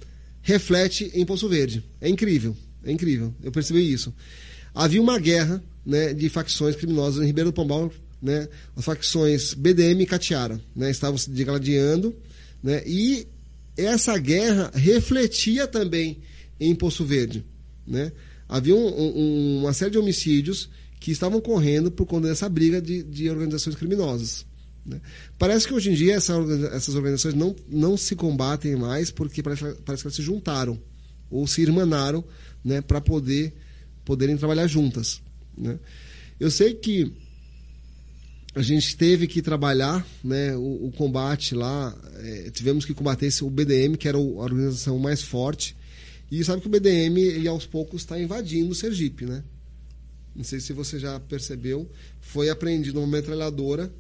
reflete 0.42 1.12
em 1.14 1.26
Poço 1.26 1.48
Verde. 1.48 1.84
É 2.00 2.10
incrível, 2.10 2.56
é 2.84 2.92
incrível. 2.92 3.34
Eu 3.44 3.52
percebi 3.52 3.92
isso. 3.92 4.14
Havia 4.74 5.02
uma 5.02 5.20
guerra 5.20 5.64
né, 5.86 6.14
de 6.14 6.30
facções 6.30 6.76
criminosas 6.76 7.24
em 7.24 7.28
Ribeirão 7.28 7.52
Pombal, 7.52 7.92
né, 8.22 8.48
as 8.76 8.84
facções 8.84 9.54
BDM 9.54 10.02
e 10.02 10.06
Catiara, 10.06 10.60
né, 10.76 10.92
estavam 10.92 11.18
se 11.18 11.30
degladiando, 11.30 12.16
né, 12.62 12.84
e 12.86 13.28
essa 13.78 14.18
guerra 14.18 14.72
refletia 14.74 15.68
também 15.68 16.18
em 16.60 16.74
Poço 16.74 17.06
Verde, 17.06 17.46
né? 17.86 18.12
Havia 18.50 18.76
um, 18.76 18.88
um, 18.88 19.60
uma 19.60 19.74
série 19.74 19.92
de 19.92 19.98
homicídios 19.98 20.70
que 21.00 21.12
estavam 21.12 21.40
correndo 21.40 21.92
por 21.92 22.06
conta 22.06 22.28
dessa 22.28 22.50
briga 22.50 22.82
de, 22.82 23.04
de 23.04 23.30
organizações 23.30 23.76
criminosas. 23.76 24.46
Né? 24.88 25.02
Parece 25.38 25.68
que 25.68 25.74
hoje 25.74 25.92
em 25.92 25.94
dia 25.94 26.16
essa, 26.16 26.34
essas 26.72 26.96
organizações 26.96 27.34
não, 27.34 27.54
não 27.68 27.98
se 27.98 28.16
combatem 28.16 28.76
mais 28.78 29.12
porque 29.12 29.44
parece, 29.44 29.64
parece 29.86 30.02
que 30.02 30.08
elas 30.08 30.16
se 30.16 30.22
juntaram 30.22 30.80
ou 31.30 31.46
se 31.46 31.62
irmanaram 31.62 32.24
né, 32.64 32.82
para 32.82 33.02
poder 33.02 33.54
poderem 34.06 34.38
trabalhar 34.38 34.68
juntas. 34.68 35.22
Né? 35.58 35.78
Eu 36.40 36.50
sei 36.50 36.74
que 36.74 37.12
a 38.56 38.62
gente 38.62 38.96
teve 38.96 39.28
que 39.28 39.42
trabalhar 39.42 40.08
né, 40.24 40.56
o, 40.56 40.88
o 40.88 40.92
combate 40.94 41.54
lá, 41.54 41.96
é, 42.20 42.50
tivemos 42.50 42.86
que 42.86 42.94
combater 42.94 43.26
esse, 43.26 43.44
o 43.44 43.50
BDM, 43.50 43.98
que 43.98 44.08
era 44.08 44.18
a 44.18 44.22
organização 44.22 44.98
mais 44.98 45.22
forte, 45.22 45.76
e 46.32 46.42
sabe 46.44 46.62
que 46.62 46.68
o 46.68 46.72
BDM, 46.72 47.18
ele 47.20 47.48
aos 47.48 47.66
poucos 47.66 48.02
está 48.02 48.20
invadindo 48.20 48.72
o 48.72 48.76
Sergipe, 48.76 49.26
né? 49.26 49.44
Não 50.36 50.44
sei 50.44 50.60
se 50.60 50.72
você 50.72 51.00
já 51.00 51.20
percebeu, 51.20 51.90
foi 52.22 52.50
apreendido 52.50 53.00
uma 53.00 53.08
metralhadora 53.08 53.92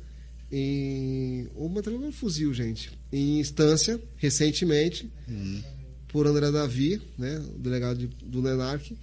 em. 0.52 1.48
Ou 1.56 1.69
metralhadora 1.69 2.11
fuzil, 2.11 2.53
gente. 2.53 2.91
Em 3.11 3.40
instância, 3.40 3.99
recentemente, 4.18 5.10
uhum. 5.28 5.61
por 6.07 6.28
André 6.28 6.52
Davi, 6.52 7.02
né, 7.18 7.44
delegado 7.57 7.98
de, 7.98 8.07
do 8.26 8.41
NENARC. 8.41 8.95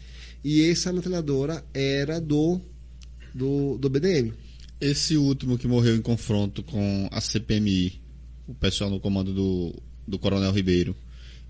E 0.42 0.62
essa 0.62 0.92
metralhadora 0.92 1.64
era 1.72 2.20
do, 2.20 2.60
do, 3.34 3.78
do 3.78 3.88
BDM. 3.88 4.32
Esse 4.80 5.16
último 5.16 5.56
que 5.56 5.66
morreu 5.66 5.96
em 5.96 6.02
confronto 6.02 6.62
com 6.62 7.08
a 7.10 7.20
CPMI, 7.20 8.00
o 8.46 8.54
pessoal 8.54 8.90
no 8.90 9.00
comando 9.00 9.32
do, 9.32 9.82
do 10.06 10.18
Coronel 10.18 10.52
Ribeiro, 10.52 10.94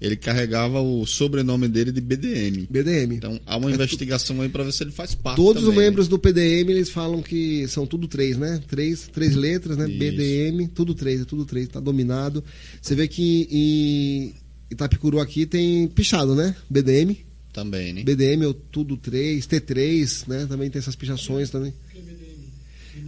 ele 0.01 0.17
carregava 0.17 0.81
o 0.81 1.07
sobrenome 1.07 1.69
dele 1.69 1.93
de 1.93 2.01
BDM. 2.01 2.67
BDM. 2.69 3.15
Então 3.15 3.41
há 3.47 3.57
uma 3.57 3.71
é 3.71 3.75
investigação 3.75 4.41
aí 4.41 4.49
para 4.49 4.65
ver 4.65 4.73
se 4.73 4.83
ele 4.83 4.91
faz 4.91 5.15
parte. 5.15 5.37
Todos 5.37 5.63
também. 5.63 5.79
os 5.79 5.85
membros 5.85 6.09
do 6.09 6.19
PDM 6.19 6.71
eles 6.71 6.91
falam 6.91 7.23
que 7.23 7.67
são 7.69 7.87
tudo 7.87 8.07
três, 8.09 8.37
né? 8.37 8.61
Três, 8.69 9.09
três 9.09 9.35
letras, 9.35 9.77
né? 9.77 9.89
Isso. 9.89 9.99
BDM, 9.99 10.69
tudo 10.69 10.95
três, 10.95 11.21
é 11.21 11.25
tudo 11.25 11.45
três, 11.45 11.69
tá 11.69 11.81
dominado. 11.81 12.45
Você 12.81 12.95
vê 12.95 13.09
que 13.09 13.49
em 13.51 14.35
Itapicuru 14.71 15.21
aqui 15.21 15.47
tem 15.47 15.87
pichado, 15.89 16.35
né? 16.35 16.55
BDM. 16.69 17.17
Também, 17.53 17.93
né? 17.93 18.03
BDM, 18.03 18.45
ou 18.47 18.55
tudo 18.55 18.97
três, 18.97 19.47
T3, 19.47 20.27
né? 20.27 20.47
Também 20.47 20.69
tem 20.69 20.81
essas 20.81 20.97
pichações 20.97 21.51
também. 21.51 21.73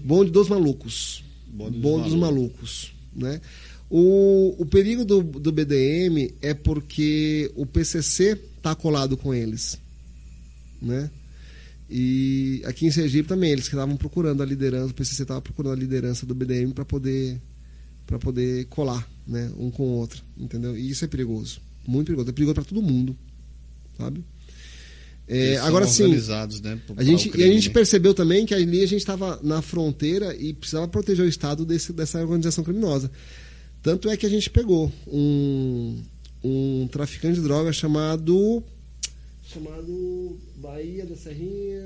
Bonde 0.04 0.30
dos 0.30 0.48
malucos. 0.48 1.24
Bonde 1.48 1.72
dos, 1.72 1.80
Bonde 1.82 2.04
dos 2.04 2.14
malucos. 2.14 2.22
malucos, 2.54 2.92
né? 3.14 3.40
O, 3.88 4.54
o 4.58 4.66
perigo 4.66 5.04
do, 5.04 5.22
do 5.22 5.52
BDM 5.52 6.34
é 6.42 6.52
porque 6.52 7.50
o 7.54 7.64
PCC 7.64 8.38
está 8.56 8.74
colado 8.74 9.16
com 9.16 9.32
eles, 9.32 9.78
né? 10.82 11.10
E 11.88 12.62
aqui 12.64 12.84
em 12.84 12.90
Sergipe 12.90 13.28
também, 13.28 13.52
eles 13.52 13.68
que 13.68 13.74
estavam 13.74 13.96
procurando 13.96 14.42
a 14.42 14.46
liderança, 14.46 14.90
o 14.90 14.94
PCC 14.94 15.22
estava 15.22 15.40
procurando 15.40 15.74
a 15.74 15.76
liderança 15.76 16.26
do 16.26 16.34
BDM 16.34 16.72
para 16.72 16.84
poder 16.84 17.40
para 18.04 18.18
poder 18.20 18.66
colar, 18.66 19.08
né, 19.26 19.50
um 19.58 19.68
com 19.68 19.82
o 19.82 19.96
outro, 19.96 20.22
entendeu? 20.38 20.76
E 20.76 20.88
isso 20.88 21.04
é 21.04 21.08
perigoso, 21.08 21.60
muito 21.84 22.06
perigoso, 22.06 22.30
é 22.30 22.32
perigoso 22.32 22.54
para 22.54 22.64
todo 22.64 22.80
mundo, 22.80 23.16
sabe? 23.98 24.24
É, 25.26 25.56
agora 25.56 25.88
sim, 25.88 26.06
né, 26.06 26.80
a 26.96 27.02
gente 27.02 27.28
crime, 27.28 27.48
e 27.48 27.50
a 27.50 27.52
gente 27.52 27.68
percebeu 27.70 28.14
também 28.14 28.46
que 28.46 28.54
ali 28.54 28.80
a 28.80 28.86
gente 28.86 29.00
estava 29.00 29.40
na 29.42 29.60
fronteira 29.60 30.36
e 30.36 30.54
precisava 30.54 30.86
proteger 30.86 31.24
o 31.24 31.28
Estado 31.28 31.64
desse, 31.64 31.92
dessa 31.92 32.20
organização 32.20 32.62
criminosa. 32.62 33.10
Tanto 33.86 34.10
é 34.10 34.16
que 34.16 34.26
a 34.26 34.28
gente 34.28 34.50
pegou 34.50 34.92
um, 35.06 36.02
um 36.42 36.88
traficante 36.90 37.36
de 37.36 37.42
drogas 37.42 37.76
chamado. 37.76 38.60
chamado 39.46 40.36
Bahia 40.56 41.06
da 41.06 41.14
Serrinha. 41.14 41.84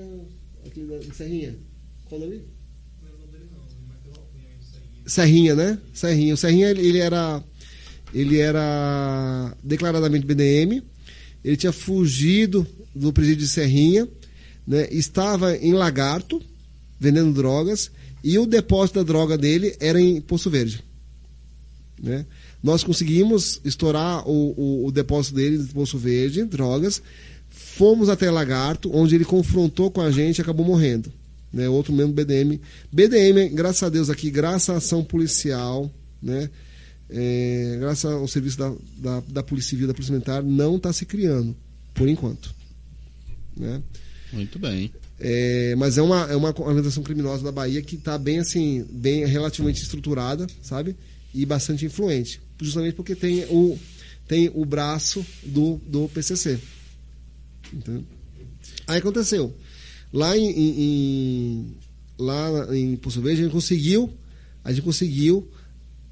Aquele 0.65 0.87
da, 0.87 1.15
Serrinha. 1.15 1.55
Qual 2.09 2.19
o 2.19 2.25
nome? 2.25 2.41
Serrinha, 5.05 5.55
né? 5.55 5.79
Serrinha. 5.93 6.33
O 6.33 6.37
Serrinha 6.39 6.71
ele 6.71 7.01
era 7.01 7.45
ele 8.15 8.39
era 8.39 9.55
declaradamente 9.63 10.25
BDM. 10.25 10.83
Ele 11.45 11.57
tinha 11.59 11.71
fugido 11.71 12.67
do 12.95 13.13
presídio 13.13 13.45
de 13.45 13.49
Serrinha, 13.49 14.09
né? 14.67 14.89
Estava 14.91 15.55
em 15.55 15.75
Lagarto 15.75 16.43
vendendo 16.99 17.35
drogas 17.35 17.91
e 18.25 18.39
o 18.39 18.47
depósito 18.47 19.01
da 19.01 19.05
droga 19.05 19.37
dele 19.37 19.77
era 19.79 20.01
em 20.01 20.19
Poço 20.19 20.49
Verde. 20.49 20.89
Né? 22.03 22.25
Nós 22.63 22.83
conseguimos 22.83 23.61
estourar 23.65 24.27
o, 24.27 24.55
o, 24.57 24.87
o 24.87 24.93
depósito 24.93 25.37
dele 25.37 25.59
de 25.59 25.73
Poço 25.73 25.99
Verde, 25.99 26.45
drogas. 26.45 27.03
Fomos 27.49 28.09
até 28.09 28.31
Lagarto, 28.31 28.91
onde 28.95 29.15
ele 29.15 29.25
confrontou 29.25 29.91
com 29.91 30.01
a 30.01 30.11
gente 30.11 30.39
e 30.39 30.43
acabou 30.43 30.65
morrendo. 30.65 31.13
Né? 31.53 31.69
Outro 31.69 31.93
membro 31.93 32.13
BDM. 32.13 32.61
BDM, 32.91 33.55
graças 33.55 33.83
a 33.83 33.89
Deus 33.89 34.09
aqui, 34.09 34.31
graças 34.31 34.71
à 34.71 34.79
ação 34.79 35.05
policial, 35.05 35.91
né? 36.23 36.49
É, 37.13 37.77
graças 37.81 38.05
ao 38.05 38.29
serviço 38.29 38.57
da, 38.57 38.73
da, 38.97 39.21
da 39.29 39.43
Polícia 39.43 39.71
Civil, 39.71 39.89
da 39.89 39.93
Polícia 39.93 40.13
Militar, 40.13 40.45
não 40.45 40.77
está 40.77 40.93
se 40.93 41.05
criando, 41.05 41.57
por 41.93 42.09
enquanto. 42.09 42.55
Né? 43.57 43.83
Muito 44.33 44.61
bem. 44.61 44.93
É, 45.19 45.75
mas 45.77 45.99
é 45.99 46.03
uma, 46.03 46.31
é 46.31 46.37
uma 46.37 46.51
organização 46.51 47.03
criminosa 47.03 47.43
da 47.43 47.51
Bahia 47.51 47.83
que 47.83 47.97
está 47.97 48.17
bem 48.17 48.39
assim, 48.39 48.87
bem 48.89 49.27
relativamente 49.27 49.83
estruturada, 49.83 50.47
sabe? 50.63 50.97
E 51.35 51.47
bastante 51.47 51.85
influente, 51.85 52.41
justamente 52.61 52.95
porque 52.95 53.15
tem 53.15 53.45
o, 53.45 53.79
tem 54.27 54.51
o 54.55 54.65
braço 54.65 55.25
do, 55.43 55.81
do 55.87 56.09
PCC. 56.09 56.59
Entendeu? 57.73 58.05
Aí 58.87 58.99
aconteceu. 58.99 59.55
Lá 60.13 60.37
em, 60.37 60.51
em, 60.51 61.77
lá 62.19 62.75
em 62.75 62.97
Poço 62.97 63.21
Verde, 63.21 63.43
a 63.43 63.45
gente 63.45 63.53
conseguiu, 63.53 64.13
a 64.65 64.73
gente 64.73 64.83
conseguiu 64.83 65.49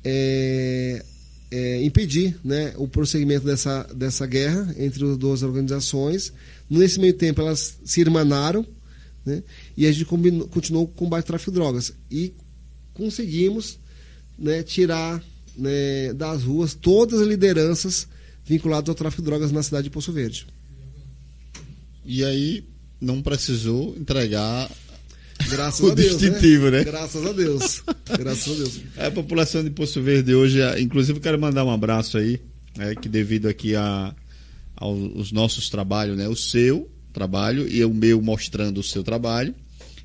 é, 0.04 1.04
é, 1.50 1.82
impedir 1.82 2.38
né, 2.44 2.72
o 2.76 2.86
prosseguimento 2.86 3.44
dessa, 3.44 3.82
dessa 3.94 4.26
guerra 4.26 4.74
entre 4.78 5.04
as 5.04 5.16
duas 5.16 5.42
organizações. 5.42 6.32
Nesse 6.70 7.00
meio 7.00 7.14
tempo, 7.14 7.40
elas 7.40 7.78
se 7.84 8.00
irmanaram 8.00 8.64
né, 9.24 9.42
e 9.76 9.86
a 9.86 9.92
gente 9.92 10.04
combinou, 10.04 10.46
continuou 10.48 10.86
com 10.86 10.92
o 10.92 10.96
combate 10.96 11.24
ao 11.24 11.28
tráfico 11.28 11.50
de 11.50 11.56
drogas. 11.56 11.92
E 12.10 12.32
conseguimos 12.94 13.78
né, 14.38 14.62
tirar 14.62 15.22
né, 15.56 16.12
das 16.14 16.42
ruas 16.44 16.74
todas 16.74 17.20
as 17.20 17.26
lideranças 17.26 18.06
vinculadas 18.44 18.88
ao 18.88 18.94
tráfico 18.94 19.22
de 19.22 19.26
drogas 19.26 19.52
na 19.52 19.62
cidade 19.62 19.84
de 19.84 19.90
Poço 19.90 20.12
Verde. 20.12 20.46
E 22.04 22.24
aí 22.24 22.64
não 23.00 23.20
precisou 23.20 23.94
entregar 23.98 24.70
Graças 25.50 25.80
o 25.86 25.90
a 25.90 25.94
Deus. 25.94 26.18
distintivo, 26.18 26.70
né? 26.70 26.84
Graças 26.84 27.26
a 27.26 27.32
Deus. 27.32 27.82
Graças 28.18 28.52
a 28.52 28.56
Deus. 28.56 28.80
A 28.96 29.10
população 29.10 29.62
de 29.62 29.70
Poço 29.70 30.00
Verde 30.02 30.34
hoje, 30.34 30.60
inclusive 30.80 31.20
quero 31.20 31.38
mandar 31.38 31.64
um 31.64 31.70
abraço 31.70 32.16
aí, 32.16 32.40
né, 32.76 32.94
que 32.94 33.08
devido 33.08 33.46
aqui 33.46 33.74
a, 33.74 34.14
aos 34.76 35.32
nossos 35.32 35.68
trabalhos, 35.68 36.16
né, 36.16 36.28
o 36.28 36.36
seu 36.36 36.90
trabalho 37.12 37.68
e 37.68 37.84
o 37.84 37.92
meu 37.92 38.22
mostrando 38.22 38.78
o 38.78 38.82
seu 38.82 39.02
trabalho, 39.02 39.54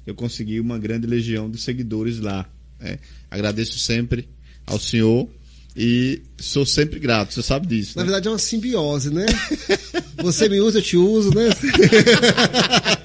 eu 0.06 0.16
consegui 0.16 0.60
uma 0.60 0.78
grande 0.78 1.08
legião 1.08 1.50
de 1.50 1.60
seguidores 1.60 2.20
lá. 2.20 2.50
Né? 2.80 3.00
Agradeço 3.34 3.80
sempre 3.80 4.30
ao 4.68 4.80
senhor 4.80 5.28
e 5.76 6.22
sou 6.40 6.68
sempre 6.68 7.00
grato, 7.00 7.34
você 7.34 7.42
sabe 7.42 7.66
disso. 7.66 7.94
Na 7.96 8.04
né? 8.04 8.12
verdade 8.12 8.28
é 8.28 8.32
uma 8.32 8.38
simbiose, 8.38 9.10
né? 9.10 9.26
Você 10.22 10.48
me 10.48 10.62
usa, 10.62 10.78
eu 10.78 10.84
te 10.84 10.96
uso, 10.96 11.34
né? 11.34 11.50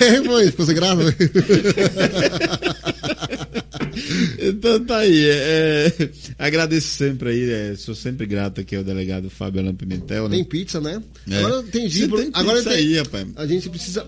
É, 0.00 0.22
foi, 0.22 0.46
ficou 0.46 0.66
sem 0.66 0.74
graça? 0.74 1.02
Então 4.38 4.84
tá 4.84 4.98
aí. 4.98 5.28
É, 5.28 5.92
é, 5.98 6.10
agradeço 6.38 6.88
sempre 6.88 7.30
aí, 7.30 7.50
é, 7.50 7.76
sou 7.76 7.94
sempre 7.94 8.26
grato 8.26 8.60
aqui 8.60 8.76
ao 8.76 8.84
delegado 8.84 9.30
Fábio 9.30 9.72
Pimentel. 9.74 10.28
Né? 10.28 10.36
Tem 10.36 10.44
pizza, 10.44 10.80
né? 10.80 11.02
É. 11.30 11.38
Agora 11.38 11.54
eu 11.54 11.62
entendi. 11.62 12.06
Você 12.06 12.22
tem 12.22 12.30
agora 12.32 12.58
pizza 12.58 12.74
entendi- 12.74 12.94
aí, 12.94 12.98
rapaz. 12.98 13.26
A 13.36 13.46
gente 13.46 13.68
precisa. 13.68 14.06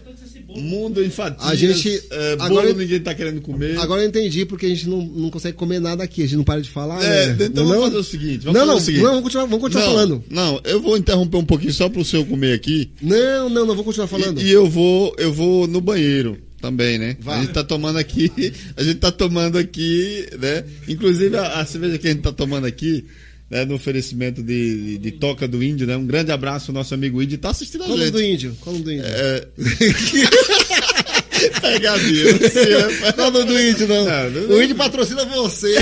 Mundo 0.59 1.03
em 1.03 1.11
fatias, 1.11 1.49
A 1.51 1.55
gente- 1.55 2.03
é, 2.11 2.37
bolo 2.37 2.59
agora- 2.61 2.73
ninguém 2.75 3.01
tá 3.01 3.15
querendo 3.15 3.41
comer. 3.41 3.79
Agora 3.79 4.03
eu 4.03 4.09
entendi 4.09 4.45
porque 4.45 4.67
a 4.67 4.69
gente 4.69 4.89
não, 4.89 5.01
não 5.03 5.31
consegue 5.31 5.57
comer 5.57 5.81
nada 5.81 6.03
aqui, 6.03 6.23
a 6.23 6.27
gente 6.27 6.37
não 6.37 6.45
para 6.45 6.61
de 6.61 6.69
falar. 6.71 7.03
É, 7.05 7.27
né? 7.35 7.47
então 7.47 7.65
Não, 7.65 7.71
vamos 7.71 7.77
não? 7.77 7.83
fazer 7.85 7.97
o 7.99 8.05
seguinte. 8.05 8.45
Vamos 8.45 8.55
Não, 8.55 8.61
fazer 8.61 8.67
não, 8.73 8.77
o 8.77 8.81
seguinte. 8.81 9.03
não, 9.03 9.09
vamos 9.11 9.23
continuar, 9.25 9.45
vamos 9.47 9.61
continuar 9.61 9.85
não, 9.85 9.93
falando. 9.93 10.25
Não, 10.31 10.61
eu 10.65 10.81
vou 10.81 10.97
interromper 10.97 11.37
um 11.37 11.45
pouquinho 11.45 11.73
só 11.73 11.89
pro 11.89 12.05
senhor 12.05 12.27
comer 12.27 12.53
aqui. 12.55 12.91
Não, 13.01 13.49
não, 13.49 13.67
não, 13.67 13.75
vou 13.75 13.85
continuar 13.85 14.07
falando. 14.09 14.41
E, 14.41 14.47
e 14.47 14.51
eu 14.51 14.67
vou, 14.69 15.15
eu 15.19 15.33
vou 15.33 15.67
no 15.67 15.81
banheiro 15.81 16.37
também, 16.61 16.99
né? 16.99 17.17
Vai. 17.21 17.39
A 17.39 17.41
gente 17.43 17.53
tá 17.53 17.65
tomando 17.65 17.99
aqui, 17.99 18.31
a 18.77 18.83
gente 18.83 18.97
tá 18.97 19.11
tomando 19.11 19.57
aqui, 19.59 20.27
né? 20.39 20.65
Inclusive 20.89 21.37
a, 21.37 21.61
a 21.61 21.65
cerveja 21.65 21.97
que 21.99 22.07
a 22.09 22.11
gente 22.11 22.23
tá 22.23 22.33
tomando 22.33 22.67
aqui, 22.67 23.05
né, 23.51 23.65
no 23.65 23.75
oferecimento 23.75 24.43
de, 24.43 24.77
de, 24.93 24.99
de 24.99 25.11
Toca 25.13 25.49
do 25.49 25.63
Índio, 25.63 25.87
né? 25.87 25.97
Um 25.97 26.07
grande 26.07 26.31
abraço 26.31 26.71
ao 26.71 26.75
nosso 26.75 26.95
amigo 26.95 27.23
Índio, 27.23 27.39
tá 27.39 27.51
assistindo 27.51 27.83
a 27.83 27.87
Qual 27.87 27.97
o 27.97 27.99
nome 27.99 28.11
gente. 28.11 28.21
do 28.21 28.23
índio? 28.23 28.57
Qual 28.61 28.75
o 28.75 28.79
nome 28.79 28.85
do 28.85 28.93
índio? 28.93 29.07
É... 29.07 29.47
Pegadinha, 31.61 32.25
não 32.25 32.33
né? 32.33 33.13
Qual 33.15 33.29
o 33.29 33.31
nome 33.31 33.45
do 33.47 33.59
índio, 33.61 33.89
não? 33.89 34.05
Não, 34.05 34.31
não- 34.31 34.57
O 34.57 34.63
índio 34.63 34.77
patrocina 34.77 35.25
você, 35.25 35.75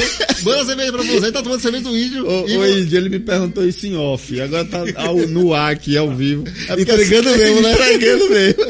manda 0.44 0.64
cerveja 0.64 0.92
pra 0.92 1.02
você, 1.02 1.32
tá 1.32 1.42
tomando 1.42 1.60
cerveja 1.60 1.84
do 1.84 1.96
índio. 1.98 2.26
O, 2.28 2.48
e 2.48 2.56
o 2.56 2.78
Índio, 2.78 2.96
ele 2.96 3.08
me 3.08 3.18
perguntou 3.18 3.66
isso 3.66 3.84
em 3.86 3.96
off, 3.96 4.40
agora 4.40 4.64
tá 4.64 4.84
ao, 4.94 5.16
no 5.26 5.52
ar 5.52 5.72
aqui, 5.72 5.96
ao 5.96 6.14
vivo. 6.14 6.44
É 6.68 6.76
porque 6.76 6.82
Entregando 6.82 7.28
assim, 7.30 7.38
mesmo, 7.38 7.60
né? 7.62 7.72
Entregando 7.72 8.30
mesmo. 8.30 8.64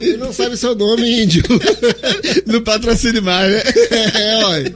Ele 0.00 0.16
não 0.18 0.32
sabe 0.32 0.56
seu 0.56 0.74
nome, 0.74 1.22
índio. 1.22 1.42
Não 2.46 2.60
patrocine 2.62 3.20
mais, 3.20 3.52
né? 3.52 3.62
É, 4.14 4.44
olha. 4.44 4.74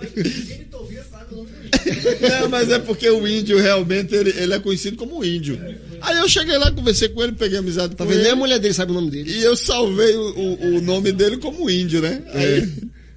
Não, 2.40 2.49
mas 2.49 2.70
é 2.70 2.78
porque 2.78 3.09
o 3.09 3.27
índio 3.27 3.59
realmente 3.59 4.15
ele, 4.15 4.31
ele 4.36 4.55
é 4.55 4.59
conhecido 4.59 4.97
como 4.97 5.24
índio. 5.24 5.59
Aí 6.01 6.16
eu 6.19 6.28
cheguei 6.28 6.57
lá, 6.59 6.70
conversei 6.70 7.09
com 7.09 7.23
ele, 7.23 7.32
peguei 7.32 7.59
amizade 7.59 7.95
Tá 7.95 8.05
com 8.05 8.11
vendo? 8.11 8.19
Nem 8.20 8.28
a 8.28 8.32
ele. 8.32 8.39
mulher 8.40 8.59
dele 8.59 8.74
sabe 8.74 8.93
o 8.93 8.95
nome 8.95 9.11
dele. 9.11 9.31
E 9.31 9.43
eu 9.43 9.57
salvei 9.57 10.15
o, 10.16 10.28
o, 10.31 10.77
o 10.77 10.81
nome 10.81 11.12
dele 11.12 11.36
como 11.39 11.69
índio, 11.69 12.01
né? 12.01 12.23
Aí, 12.32 12.69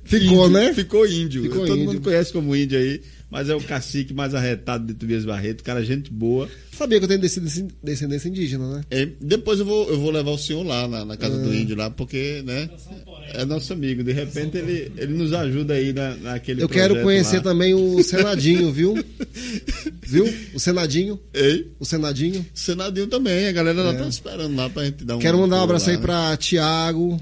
Ficou, 0.04 0.48
índio, 0.48 0.50
né? 0.50 0.74
Ficou 0.74 1.08
índio. 1.08 1.44
Ficou 1.44 1.66
Todo 1.66 1.78
índio. 1.78 1.86
mundo 1.94 2.02
conhece 2.02 2.34
como 2.34 2.56
índio 2.56 2.78
aí, 2.80 3.02
mas 3.32 3.50
é 3.50 3.56
o 3.56 3.62
cacique 3.62 4.14
mais 4.14 4.36
arretado 4.36 4.86
de 4.86 4.94
Tobias 4.94 5.24
Barreto, 5.24 5.64
cara, 5.64 5.84
gente 5.84 6.12
boa. 6.12 6.50
Sabia 6.78 6.98
que 7.00 7.06
eu 7.06 7.08
tenho 7.08 7.22
descendência, 7.22 8.28
indígena, 8.28 8.76
né? 8.78 8.82
É, 8.92 9.08
depois 9.22 9.60
eu 9.60 9.66
vou, 9.66 9.88
eu 9.90 10.00
vou 10.00 10.12
levar 10.12 10.32
o 10.32 10.38
senhor 10.38 10.64
lá 10.66 10.88
na, 10.88 11.06
na 11.06 11.16
casa 11.18 11.38
do 11.38 11.54
índio 11.54 11.76
lá, 11.76 11.90
porque, 11.90 12.42
né? 12.46 12.70
É 13.34 13.46
nosso 13.46 13.72
amigo. 13.72 14.04
De 14.04 14.12
repente 14.12 14.58
ele, 14.58 14.92
ele 14.98 15.14
nos 15.14 15.32
ajuda 15.32 15.76
aí 15.76 15.94
na, 15.94 16.16
naquele 16.18 16.62
Eu 16.62 16.68
quero 16.68 17.02
conhecer 17.02 17.38
lá. 17.38 17.44
também 17.44 17.74
o 17.74 18.02
Senadinho, 18.04 18.72
viu? 18.72 18.96
Viu? 20.02 20.26
O 20.54 20.60
Senadinho. 20.60 21.20
Ei, 21.34 21.72
O 21.80 21.86
Senadinho. 21.86 22.46
Senadinho 22.54 23.08
também, 23.08 23.48
a 23.48 23.52
galera 23.52 23.82
lá 23.82 23.94
É. 23.94 23.98
tá 23.98 24.08
esperando 24.08 24.56
lá 24.56 24.70
pra 24.70 24.84
gente 24.86 25.06
dar 25.06 25.16
um. 25.16 25.20
Quero 25.20 25.38
mandar 25.38 25.58
um 25.60 25.64
abraço 25.64 25.86
lá, 25.88 25.92
aí 25.94 25.98
né? 25.98 26.02
pra 26.04 26.36
Tiago, 26.38 27.22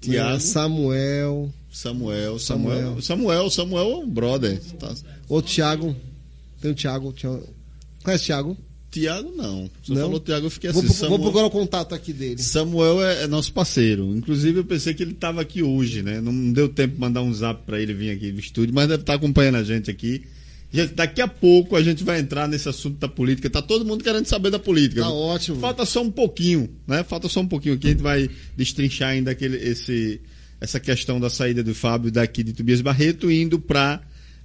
Tiago. 0.00 0.30
né, 0.32 0.38
Samuel, 0.38 1.52
Samuel, 1.70 2.38
Samuel. 2.38 2.78
Samuel, 2.78 3.02
Samuel, 3.02 3.50
Samuel 3.50 3.90
é 3.90 3.96
um 3.96 4.08
brother. 4.08 4.58
Tá? 4.78 4.94
Outro 5.34 5.50
Tiago. 5.52 5.96
Tem 6.60 6.70
o 6.70 6.74
Tiago. 6.74 7.12
Tiago. 7.12 7.48
Conhece 8.02 8.24
o 8.24 8.26
Tiago? 8.26 8.56
Tiago 8.90 9.32
não. 9.36 9.70
Você 9.84 9.92
Não? 9.94 10.00
falou 10.02 10.18
Tiago, 10.20 10.46
eu 10.46 10.50
fiquei 10.50 10.70
Vou, 10.72 10.80
assim. 10.82 10.88
pro- 10.88 10.96
Samuel, 10.98 11.18
vou 11.18 11.30
procurar 11.30 11.46
o 11.46 11.50
contato 11.50 11.94
aqui 11.94 12.12
dele. 12.12 12.42
Samuel 12.42 13.00
é, 13.02 13.22
é 13.22 13.26
nosso 13.28 13.52
parceiro. 13.52 14.04
Inclusive 14.16 14.58
eu 14.58 14.64
pensei 14.64 14.92
que 14.94 15.02
ele 15.02 15.12
estava 15.12 15.40
aqui 15.40 15.62
hoje, 15.62 16.02
né? 16.02 16.20
Não 16.20 16.52
deu 16.52 16.68
tempo 16.68 16.94
de 16.94 17.00
mandar 17.00 17.22
um 17.22 17.32
zap 17.32 17.62
para 17.64 17.80
ele 17.80 17.94
vir 17.94 18.10
aqui 18.10 18.32
no 18.32 18.40
estúdio, 18.40 18.74
mas 18.74 18.88
deve 18.88 19.02
estar 19.02 19.14
acompanhando 19.14 19.56
a 19.56 19.62
gente 19.62 19.88
aqui. 19.90 20.22
Gente, 20.72 20.94
daqui 20.94 21.20
a 21.20 21.28
pouco 21.28 21.76
a 21.76 21.82
gente 21.82 22.02
vai 22.02 22.18
entrar 22.20 22.48
nesse 22.48 22.68
assunto 22.68 22.96
da 22.98 23.08
política. 23.08 23.48
Tá 23.48 23.62
todo 23.62 23.84
mundo 23.84 24.02
querendo 24.02 24.26
saber 24.26 24.50
da 24.50 24.58
política. 24.58 25.02
Tá 25.02 25.10
ótimo. 25.10 25.58
Falta 25.60 25.84
só 25.84 26.02
um 26.02 26.10
pouquinho, 26.10 26.68
né? 26.86 27.04
Falta 27.04 27.28
só 27.28 27.40
um 27.40 27.46
pouquinho 27.48 27.74
aqui. 27.76 27.86
A 27.88 27.90
gente 27.90 28.02
vai 28.02 28.28
destrinchar 28.56 29.10
ainda 29.10 29.30
aquele, 29.30 29.56
esse, 29.56 30.20
essa 30.60 30.80
questão 30.80 31.20
da 31.20 31.30
saída 31.30 31.62
do 31.62 31.74
Fábio 31.76 32.10
daqui 32.10 32.42
de 32.42 32.52
Tobias 32.52 32.80
Barreto 32.80 33.30
indo 33.30 33.58
para 33.58 34.00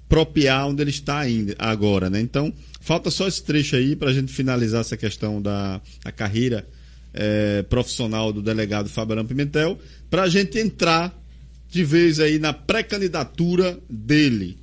Propiar, 0.08 0.68
onde 0.68 0.82
ele 0.82 0.90
está 0.90 1.18
ainda, 1.18 1.54
agora, 1.58 2.08
né? 2.08 2.20
Então, 2.20 2.52
falta 2.80 3.10
só 3.10 3.26
esse 3.26 3.42
trecho 3.42 3.74
aí 3.76 3.96
para 3.96 4.10
a 4.10 4.12
gente 4.12 4.32
finalizar 4.32 4.80
essa 4.80 4.96
questão 4.96 5.42
da, 5.42 5.80
da 6.04 6.12
carreira 6.12 6.66
eh, 7.12 7.64
profissional 7.68 8.32
do 8.32 8.40
delegado 8.40 8.88
Fábio 8.88 9.14
Arão 9.14 9.26
Pimentel, 9.26 9.78
para 10.08 10.22
a 10.22 10.28
gente 10.28 10.58
entrar 10.58 11.12
de 11.70 11.82
vez 11.82 12.20
aí 12.20 12.38
na 12.38 12.52
pré-candidatura 12.52 13.78
dele, 13.88 14.58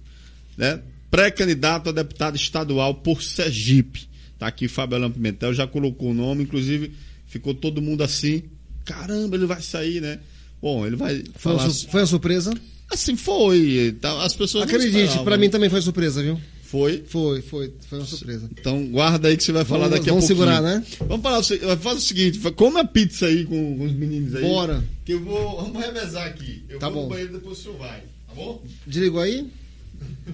né? 0.57 0.79
Pré-candidato 1.11 1.89
a 1.89 1.91
deputado 1.91 2.35
estadual 2.35 2.95
por 2.95 3.21
Sergipe. 3.21 4.07
Tá 4.39 4.47
aqui 4.47 4.67
Fábio 4.67 4.97
Alan 4.97 5.11
Pimentel, 5.11 5.53
já 5.53 5.67
colocou 5.67 6.11
o 6.11 6.13
nome, 6.13 6.43
inclusive 6.43 6.93
ficou 7.27 7.53
todo 7.53 7.81
mundo 7.81 8.03
assim, 8.03 8.43
caramba, 8.85 9.35
ele 9.35 9.45
vai 9.45 9.61
sair, 9.61 10.01
né? 10.01 10.19
Bom, 10.61 10.85
ele 10.85 10.95
vai 10.95 11.23
Foi 11.35 11.57
falar... 11.57 11.69
foi 11.69 12.01
uma 12.01 12.07
surpresa? 12.07 12.53
Assim 12.93 13.15
foi, 13.15 13.95
tá, 13.99 14.23
as 14.23 14.33
pessoas 14.33 14.65
Acredite, 14.65 15.19
né? 15.25 15.37
mim 15.37 15.49
também 15.49 15.69
foi 15.69 15.81
surpresa, 15.81 16.21
viu? 16.21 16.39
Foi. 16.63 17.03
Foi, 17.07 17.41
foi. 17.41 17.73
Foi 17.89 17.99
uma 17.99 18.05
surpresa. 18.07 18.49
Então 18.59 18.87
guarda 18.87 19.27
aí 19.27 19.37
que 19.37 19.43
você 19.43 19.51
vai 19.51 19.63
falar 19.65 19.87
Vamos- 19.87 19.97
daqui 19.99 20.09
a 20.09 20.13
vamos 20.13 20.27
pouquinho. 20.27 20.47
segurar, 20.47 20.61
né? 20.61 20.83
Vamos 21.07 21.21
falar, 21.23 21.39
o 21.39 21.43
se- 21.43 21.59
faz 21.77 21.97
o 21.97 22.01
seguinte, 22.01 22.39
come 22.55 22.79
a 22.79 22.85
pizza 22.85 23.25
aí 23.27 23.45
com, 23.45 23.77
com 23.77 23.85
os 23.85 23.91
meninos 23.93 24.33
aí. 24.35 24.41
Bora. 24.41 24.83
Que 25.05 25.13
eu 25.13 25.19
vou, 25.23 25.57
vamos 25.61 25.79
revezar 25.85 26.25
aqui. 26.27 26.63
Eu 26.69 26.79
Tá 26.79 26.89
vou 26.89 26.95
bom. 26.97 27.03
no 27.03 27.09
banheiro 27.09 27.33
depois 27.33 27.59
o 27.59 27.61
senhor 27.61 27.77
vai, 27.77 27.99
tá 28.27 28.33
bom? 28.35 28.63
Desligou 28.87 29.21
aí? 29.21 29.47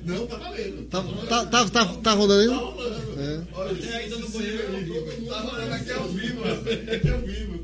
Não, 0.05 0.25
tá 0.27 0.37
valendo. 0.37 0.83
Tá, 0.89 1.03
tá, 1.03 1.45
tá, 1.45 1.65
tá, 1.69 1.85
tá 1.85 2.13
rodando 2.13 2.41
aí? 2.41 2.59
É. 3.23 3.41
Olha, 3.53 3.75
tá 5.27 5.39
rolando 5.41 5.73
aqui 5.73 5.91
ao 5.91 6.07
vivo. 6.09 6.41
Aqui 6.95 7.09
ao 7.09 7.19
vivo. 7.21 7.59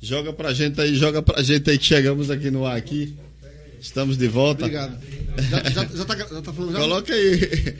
Joga 0.00 0.32
pra 0.32 0.52
gente 0.52 0.80
aí, 0.80 0.94
joga 0.94 1.22
pra 1.22 1.42
gente 1.42 1.70
aí 1.70 1.78
que 1.78 1.84
chegamos 1.84 2.30
aqui 2.30 2.50
no 2.50 2.64
ar 2.66 2.76
aqui. 2.76 3.14
Estamos 3.84 4.16
de 4.16 4.26
volta. 4.28 4.64
Obrigado. 4.64 4.96
Já, 5.50 5.62
já, 5.70 5.84
já, 5.94 6.04
tá, 6.06 6.16
já 6.16 6.40
tá 6.42 6.52
falando 6.52 6.72
já? 6.72 6.78
Coloca 6.78 7.12
aí. 7.12 7.74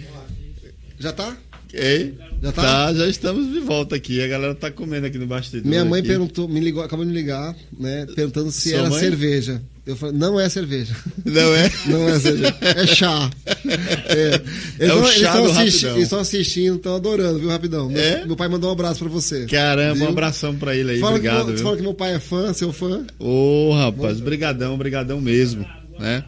Já 0.99 1.13
tá? 1.13 1.37
Ei, 1.73 2.15
Já 2.41 2.53
tá? 2.53 2.95
já 2.95 3.09
estamos 3.09 3.53
de 3.53 3.59
volta 3.59 3.97
aqui. 3.97 4.23
A 4.23 4.29
galera 4.29 4.55
tá 4.55 4.71
comendo 4.71 5.07
aqui 5.07 5.19
no 5.19 5.27
bastidor. 5.27 5.67
Minha 5.69 5.85
mãe 5.85 5.99
aqui. 5.99 6.09
perguntou, 6.09 6.47
me 6.47 6.61
ligou, 6.61 6.85
acabou 6.85 7.05
de 7.05 7.11
me 7.11 7.17
ligar, 7.19 7.53
né? 7.77 8.07
Perguntando 8.15 8.53
se 8.53 8.71
Sua 8.71 8.79
era 8.81 8.91
mãe? 8.91 9.01
cerveja. 9.01 9.61
Eu 9.85 9.97
falei, 9.97 10.17
não 10.17 10.39
é 10.39 10.49
cerveja. 10.49 10.95
Não 11.25 11.55
é? 11.57 11.71
Não 11.87 12.09
é 12.09 12.21
cerveja. 12.21 12.57
É 12.61 12.87
chá. 12.87 13.31
É, 13.67 14.41
eles 14.79 14.93
o 14.95 15.01
tão- 15.01 15.07
chá 15.13 15.63
eles 15.63 15.83
estão 16.05 16.19
assistindo, 16.21 16.77
estão 16.77 16.95
adorando, 16.97 17.39
viu, 17.39 17.49
Rapidão? 17.49 17.89
Meu, 17.89 17.99
É? 18.01 18.25
meu 18.27 18.37
pai 18.37 18.47
mandou 18.47 18.69
um 18.69 18.73
abraço 18.75 19.01
pra 19.01 19.09
você. 19.09 19.47
Caramba, 19.47 19.95
Viu? 19.95 20.05
um 20.05 20.09
abração 20.11 20.55
pra 20.55 20.77
ele 20.77 20.93
aí. 20.93 21.01
Fala, 21.01 21.13
que, 21.19 21.27
obrigado. 21.27 21.47
meu- 21.47 21.55
viu? 21.57 21.65
fala 21.65 21.77
que 21.77 21.83
meu 21.83 21.95
pai 21.95 22.15
é 22.15 22.21
fã, 22.21 22.53
seu 22.53 22.73
fã. 22.75 23.07
Ô, 23.19 23.73
rapaz, 23.75 24.21
brigadão, 24.21 24.77
brigadão 24.77 25.19
mesmo, 25.21 25.65
né? 25.99 26.25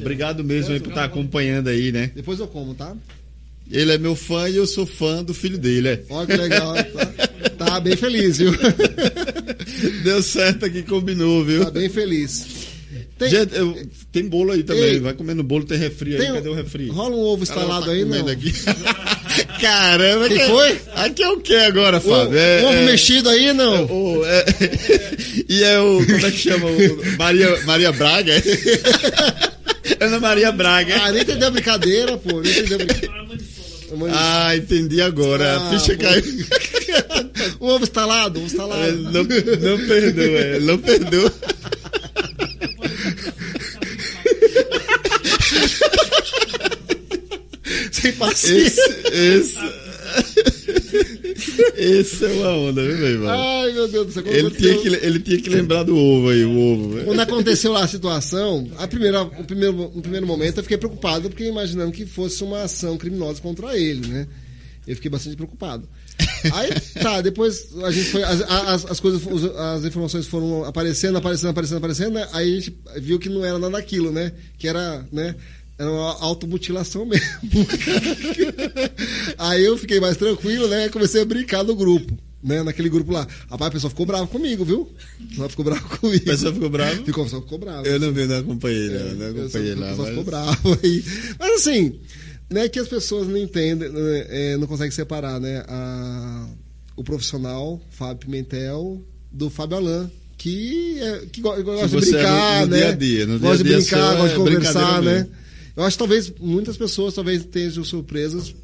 Obrigado 0.00 0.42
mesmo 0.44 0.72
aí 0.74 0.80
por 0.80 0.88
estar 0.90 1.04
acompanhando 1.04 1.68
aí, 1.68 1.92
né? 1.92 2.10
Depois 2.14 2.38
eu 2.40 2.46
como, 2.48 2.74
tá? 2.74 2.96
Ele 3.70 3.92
é 3.92 3.98
meu 3.98 4.14
fã 4.14 4.48
e 4.48 4.56
eu 4.56 4.66
sou 4.66 4.84
fã 4.84 5.22
do 5.24 5.32
filho 5.32 5.56
dele, 5.56 5.88
é. 5.88 6.02
Olha 6.10 6.26
que 6.26 6.36
legal. 6.36 6.74
Tá, 7.56 7.64
tá 7.66 7.80
bem 7.80 7.96
feliz, 7.96 8.38
viu? 8.38 8.52
Deu 10.04 10.22
certo 10.22 10.66
aqui, 10.66 10.82
combinou, 10.82 11.44
viu? 11.44 11.64
Tá 11.64 11.70
bem 11.70 11.88
feliz. 11.88 12.46
Tem- 13.18 13.32
eu- 13.32 13.88
tem 14.12 14.28
bolo 14.28 14.52
aí 14.52 14.62
também. 14.62 14.82
Ei. 14.84 15.00
Vai 15.00 15.14
comendo 15.14 15.42
bolo, 15.42 15.64
tem 15.64 15.78
refri 15.78 16.12
aí. 16.12 16.18
Tem 16.18 16.32
Cadê 16.34 16.48
o 16.48 16.54
refri? 16.54 16.88
Rola 16.88 17.14
um 17.16 17.20
ovo 17.20 17.34
Ela 17.36 17.42
instalado 17.42 17.86
tá 17.86 17.92
aí, 17.92 18.04
não? 18.04 18.26
Aqui. 18.28 18.52
Caramba, 19.64 20.28
Que 20.28 20.38
que- 20.38 20.44
foi? 20.46 20.80
Aqui 20.94 21.22
é 21.22 21.28
o 21.28 21.40
que 21.40 21.54
agora, 21.56 21.96
O, 21.98 22.00
Fábio? 22.00 22.38
É- 22.38 22.62
ovo 22.64 22.72
é- 22.74 22.84
mexido 22.86 23.28
aí, 23.30 23.52
não? 23.52 23.86
o- 23.86 24.22
é- 24.26 24.44
e 25.48 25.64
é 25.64 25.80
o. 25.80 26.04
Como 26.04 26.26
é 26.26 26.30
que 26.30 26.36
chama? 26.38 26.66
O 26.66 27.16
Maria, 27.18 27.60
Maria 27.64 27.92
Braga? 27.92 28.34
Ana 30.00 30.20
Maria 30.20 30.52
Braga. 30.52 30.96
Ah, 31.02 31.12
nem 31.12 31.22
entendeu 31.22 31.48
a 31.48 31.50
brincadeira, 31.50 32.16
pô. 32.18 32.40
Nem 32.40 32.50
entendeu 32.52 32.74
a 32.76 32.84
brincadeira. 32.84 33.14
Ah, 34.12 34.56
entendi 34.56 35.00
agora. 35.00 35.58
Ah, 35.58 35.68
a 35.68 35.78
ficha 35.78 35.94
pô. 35.96 36.02
caiu. 36.02 36.24
Um 37.60 37.66
ovo 37.68 37.84
instalado, 37.84 38.38
ovo 38.40 38.46
É, 38.46 38.50
instalado. 38.50 38.92
Não, 38.96 39.22
não 39.22 39.86
perdoa, 39.86 40.24
é, 40.38 40.60
não 40.60 40.78
perdoa. 40.78 41.32
Paciência. 48.12 48.82
Esse, 49.12 49.58
esse, 50.16 51.62
esse 51.76 52.24
é 52.24 52.28
uma 52.28 52.50
onda, 52.50 52.82
viu, 52.82 52.96
meu 52.96 53.08
irmão? 53.08 53.30
Ai, 53.30 53.72
meu 53.72 53.88
Deus 53.88 54.06
do 54.06 54.12
céu. 54.12 54.22
Ele 54.26 54.50
tinha, 54.50 54.72
aconteceu- 54.72 54.80
que, 55.00 55.06
ele 55.06 55.20
tinha 55.20 55.40
que 55.40 55.50
lembrar 55.50 55.82
do 55.82 55.96
ovo 55.96 56.28
aí, 56.30 56.44
o 56.44 56.56
ovo. 56.58 57.04
Quando 57.04 57.20
aconteceu 57.20 57.72
lá 57.72 57.84
a 57.84 57.88
situação, 57.88 58.68
a 58.78 58.86
primeira, 58.86 59.22
o 59.22 59.44
primeiro, 59.44 59.90
no 59.94 60.02
primeiro 60.02 60.26
momento 60.26 60.58
eu 60.58 60.62
fiquei 60.62 60.78
preocupado, 60.78 61.28
porque 61.28 61.44
imaginando 61.44 61.92
que 61.92 62.06
fosse 62.06 62.42
uma 62.44 62.62
ação 62.62 62.96
criminosa 62.96 63.40
contra 63.40 63.76
ele, 63.76 64.06
né? 64.06 64.26
Eu 64.86 64.94
fiquei 64.96 65.10
bastante 65.10 65.36
preocupado. 65.36 65.88
Aí, 66.52 66.70
tá, 67.02 67.20
depois 67.22 67.68
a 67.82 67.90
gente 67.90 68.10
foi. 68.10 68.22
As, 68.22 68.42
as, 68.42 68.86
as 68.86 69.00
coisas, 69.00 69.22
as 69.56 69.84
informações 69.84 70.26
foram 70.26 70.64
aparecendo, 70.64 71.16
aparecendo, 71.16 71.50
aparecendo, 71.50 71.78
aparecendo, 71.78 72.12
né? 72.12 72.28
aí 72.32 72.52
a 72.52 72.60
gente 72.60 72.76
viu 72.98 73.18
que 73.18 73.30
não 73.30 73.44
era 73.44 73.58
nada 73.58 73.72
daquilo, 73.72 74.12
né? 74.12 74.32
Que 74.58 74.68
era, 74.68 75.04
né? 75.10 75.34
Era 75.78 75.90
uma 75.90 76.12
automutilação 76.20 77.04
mesmo. 77.04 77.26
aí 79.38 79.64
eu 79.64 79.76
fiquei 79.76 80.00
mais 80.00 80.16
tranquilo, 80.16 80.68
né? 80.68 80.88
Comecei 80.88 81.22
a 81.22 81.24
brincar 81.24 81.64
no 81.64 81.74
grupo. 81.74 82.16
Né, 82.42 82.62
naquele 82.62 82.90
grupo 82.90 83.10
lá. 83.10 83.26
Rapaz, 83.50 83.68
a 83.68 83.72
pessoa 83.72 83.88
ficou 83.90 84.04
brava 84.04 84.26
comigo, 84.26 84.66
viu? 84.66 84.92
A 85.18 85.26
pessoa 85.30 85.48
ficou 85.48 85.64
brava 85.64 85.80
comigo. 85.96 86.22
A 86.28 86.32
pessoa 86.32 86.52
ficou 86.52 86.68
brava? 86.68 86.96
Ficou, 87.02 87.22
a 87.22 87.24
pessoa 87.24 87.42
ficou 87.42 87.58
brava. 87.58 87.88
Eu 87.88 87.98
não 87.98 88.12
vi, 88.12 88.26
não 88.26 88.36
acompanhei, 88.38 88.90
não, 88.90 89.14
não 89.14 89.24
É, 89.24 89.32
só- 89.32 89.40
acompanhei 89.40 89.72
o 89.72 89.80
lá. 89.80 89.86
pessoal 89.88 89.96
Mas... 89.96 90.08
ficou 90.08 90.24
bravo 90.24 90.78
aí. 90.84 91.04
Mas 91.40 91.50
assim, 91.54 91.98
né, 92.50 92.68
que 92.68 92.78
as 92.78 92.86
pessoas 92.86 93.26
não 93.28 93.38
entendem, 93.38 93.88
né, 93.88 94.26
é, 94.28 94.56
não 94.58 94.66
conseguem 94.66 94.90
separar, 94.90 95.40
né, 95.40 95.64
a- 95.66 96.48
o 96.96 97.02
profissional, 97.02 97.80
Fábio 97.90 98.26
Pimentel, 98.26 99.02
do 99.32 99.48
Fábio 99.48 99.78
Alain, 99.78 100.10
que, 100.36 100.98
é, 101.00 101.22
que 101.32 101.40
go- 101.40 101.62
gosta 101.62 101.88
de 101.88 101.96
é 101.96 102.00
brincar, 102.12 102.60
no- 102.60 102.66
no 102.66 102.72
né? 102.72 102.76
dia 102.76 102.88
a 102.88 102.92
dia, 102.92 103.26
no 103.26 103.38
gosta 103.38 103.64
dia 103.64 103.76
a 103.76 103.78
de 103.78 103.84
brincar, 103.84 104.08
seu 104.10 104.16
gosta 104.18 104.28
de 104.28 104.34
é 104.34 104.36
conversar, 104.36 105.02
né? 105.02 105.14
mesmo. 105.14 105.43
Eu 105.76 105.82
acho 105.84 105.96
que 105.96 105.98
talvez 105.98 106.32
muitas 106.40 106.76
pessoas 106.76 107.14
talvez 107.14 107.40
estejam 107.40 107.84
surpresas 107.84 108.54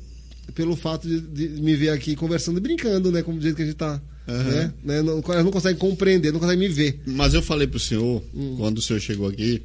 pelo 0.55 0.77
fato 0.77 1.09
de, 1.09 1.21
de 1.21 1.61
me 1.63 1.75
ver 1.75 1.91
aqui 1.91 2.15
conversando 2.17 2.59
e 2.59 2.61
brincando, 2.61 3.11
né? 3.11 3.23
Como 3.23 3.39
do 3.39 3.43
jeito 3.43 3.57
que 3.57 3.63
a 3.63 3.67
gente 3.67 3.77
tá. 3.77 4.01
Aham. 4.29 4.45
Né? 4.45 4.75
Né? 4.85 5.03
Não, 5.03 5.23
elas 5.29 5.45
não 5.45 5.51
conseguem 5.51 5.79
compreender, 5.79 6.33
não 6.33 6.41
conseguem 6.41 6.69
me 6.69 6.73
ver. 6.73 7.01
Mas 7.07 7.35
eu 7.35 7.43
falei 7.43 7.67
pro 7.67 7.79
senhor, 7.81 8.23
Hum. 8.35 8.55
quando 8.57 8.79
o 8.79 8.83
senhor 8.83 9.01
chegou 9.01 9.29
aqui, 9.29 9.63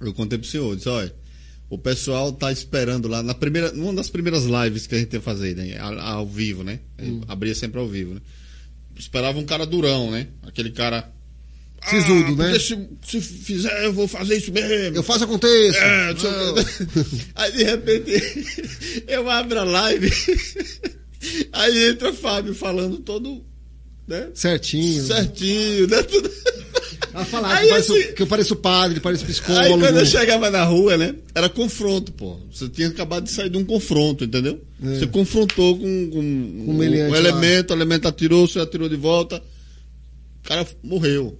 eu 0.00 0.12
contei 0.12 0.38
pro 0.38 0.46
senhor, 0.48 0.76
disse, 0.76 0.88
olha, 0.88 1.14
o 1.70 1.78
pessoal 1.78 2.32
tá 2.32 2.52
esperando 2.52 3.08
lá, 3.08 3.22
na 3.22 3.34
primeira, 3.34 3.72
numa 3.72 3.94
das 3.94 4.08
primeiras 4.10 4.44
lives 4.44 4.86
que 4.86 4.94
a 4.94 4.98
gente 4.98 5.12
ia 5.14 5.20
fazer, 5.20 5.56
né? 5.56 5.78
Ao, 5.78 5.98
ao 5.98 6.26
vivo, 6.26 6.62
né? 6.62 6.80
Hum. 7.00 7.22
Abria 7.26 7.54
sempre 7.54 7.80
ao 7.80 7.88
vivo, 7.88 8.14
né? 8.14 8.20
Esperava 8.98 9.38
um 9.38 9.44
cara 9.44 9.66
durão, 9.66 10.10
né? 10.10 10.28
Aquele 10.42 10.70
cara. 10.70 11.12
Sisudo, 11.88 12.42
"Ah, 12.42 12.50
né?" 12.50 12.58
Se, 12.58 12.88
se 13.02 13.20
fizer, 13.20 13.84
eu 13.84 13.92
vou 13.92 14.08
fazer 14.08 14.36
isso 14.36 14.52
mesmo. 14.52 14.96
Eu 14.96 15.02
faço 15.02 15.24
aconteça. 15.24 15.78
É, 15.78 16.12
o. 16.12 16.54
Aí 17.36 17.52
de 17.52 17.64
repente 17.64 18.12
eu 19.06 19.28
abro 19.30 19.60
a 19.60 19.64
live, 19.64 20.10
aí 21.52 21.88
entra 21.88 22.12
Fábio 22.12 22.54
falando 22.54 22.98
todo, 22.98 23.44
né? 24.06 24.28
Certinho. 24.34 25.04
Certinho, 25.04 25.86
né? 25.86 26.02
Tudo... 26.02 26.30
Ela 27.16 27.24
falava 27.24 27.54
Aí 27.54 27.60
que, 27.60 27.66
eu 27.66 27.70
pareço, 27.70 28.14
que 28.14 28.22
eu 28.22 28.26
pareço 28.26 28.56
padre, 28.56 29.00
pareço 29.00 29.24
Aí 29.24 29.30
psicólogo. 29.30 29.78
quando 29.78 29.98
eu 29.98 30.04
chegava 30.04 30.50
na 30.50 30.64
rua, 30.64 30.98
né? 30.98 31.14
Era 31.34 31.48
confronto, 31.48 32.12
pô. 32.12 32.38
Você 32.52 32.68
tinha 32.68 32.88
acabado 32.88 33.24
de 33.24 33.30
sair 33.30 33.48
de 33.48 33.56
um 33.56 33.64
confronto, 33.64 34.22
entendeu? 34.22 34.60
É. 34.82 34.98
Você 34.98 35.06
confrontou 35.06 35.78
com, 35.78 36.10
com 36.10 36.18
Um 36.18 36.76
um, 36.76 37.16
elemento, 37.16 37.70
o 37.70 37.76
elemento 37.76 38.06
atirou, 38.06 38.46
você 38.46 38.58
atirou 38.60 38.86
de 38.86 38.96
volta. 38.96 39.42
O 40.44 40.48
cara 40.48 40.66
morreu. 40.82 41.38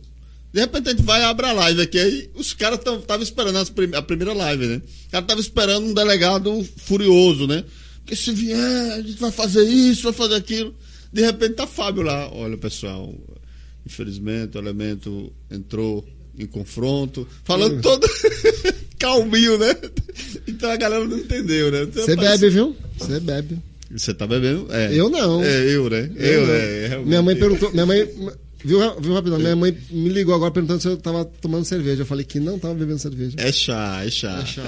De 0.56 0.60
repente 0.62 0.88
a 0.88 0.92
gente 0.92 1.02
vai 1.02 1.20
e 1.20 1.24
abre 1.24 1.44
a 1.44 1.52
live 1.52 1.82
aqui, 1.82 1.98
aí 1.98 2.30
os 2.34 2.54
caras 2.54 2.78
estavam 2.78 3.22
esperando 3.22 3.70
prim- 3.72 3.94
a 3.94 4.00
primeira 4.00 4.32
live, 4.32 4.66
né? 4.66 4.80
O 5.08 5.10
cara 5.10 5.22
tava 5.26 5.38
esperando 5.38 5.84
um 5.86 5.92
delegado 5.92 6.66
furioso, 6.78 7.46
né? 7.46 7.62
Porque 7.98 8.16
se 8.16 8.32
vier, 8.32 8.92
a 8.92 9.02
gente 9.02 9.20
vai 9.20 9.30
fazer 9.30 9.64
isso, 9.68 10.04
vai 10.04 10.14
fazer 10.14 10.36
aquilo. 10.36 10.74
De 11.12 11.20
repente 11.20 11.56
tá 11.56 11.66
Fábio 11.66 12.02
lá. 12.02 12.32
Olha, 12.32 12.56
pessoal, 12.56 13.14
infelizmente 13.84 14.56
o 14.56 14.60
elemento 14.60 15.30
entrou 15.50 16.02
em 16.38 16.46
confronto, 16.46 17.28
falando 17.44 17.82
todo 17.82 18.06
calminho, 18.98 19.58
né? 19.58 19.76
Então 20.48 20.70
a 20.70 20.76
galera 20.76 21.04
não 21.04 21.18
entendeu, 21.18 21.70
né? 21.70 21.82
Então, 21.82 22.02
Você 22.02 22.16
parece- 22.16 22.38
bebe, 22.38 22.54
viu? 22.54 22.76
Você 22.98 23.20
bebe. 23.20 23.58
Você 23.90 24.14
tá 24.14 24.26
bebendo? 24.26 24.66
É. 24.70 24.94
Eu 24.94 25.10
não. 25.10 25.44
É, 25.44 25.66
eu, 25.70 25.90
né? 25.90 26.10
Eu, 26.16 26.46
né? 26.46 26.86
Realmente. 26.88 27.08
Minha 27.08 27.22
mãe 27.22 27.36
perguntou. 27.36 27.70
Minha 27.72 27.84
mãe. 27.86 28.08
Viu, 28.66 29.00
viu 29.00 29.14
rapidão? 29.14 29.38
Minha 29.38 29.54
mãe 29.54 29.76
me 29.90 30.08
ligou 30.08 30.34
agora 30.34 30.50
perguntando 30.50 30.80
se 30.82 30.88
eu 30.88 30.96
tava 30.96 31.24
tomando 31.24 31.64
cerveja. 31.64 32.02
Eu 32.02 32.06
falei 32.06 32.24
que 32.24 32.40
não 32.40 32.58
tava 32.58 32.74
bebendo 32.74 32.98
cerveja. 32.98 33.36
É 33.38 33.52
chá, 33.52 34.02
é 34.04 34.10
chá. 34.10 34.42
É 34.42 34.46
chá, 34.46 34.62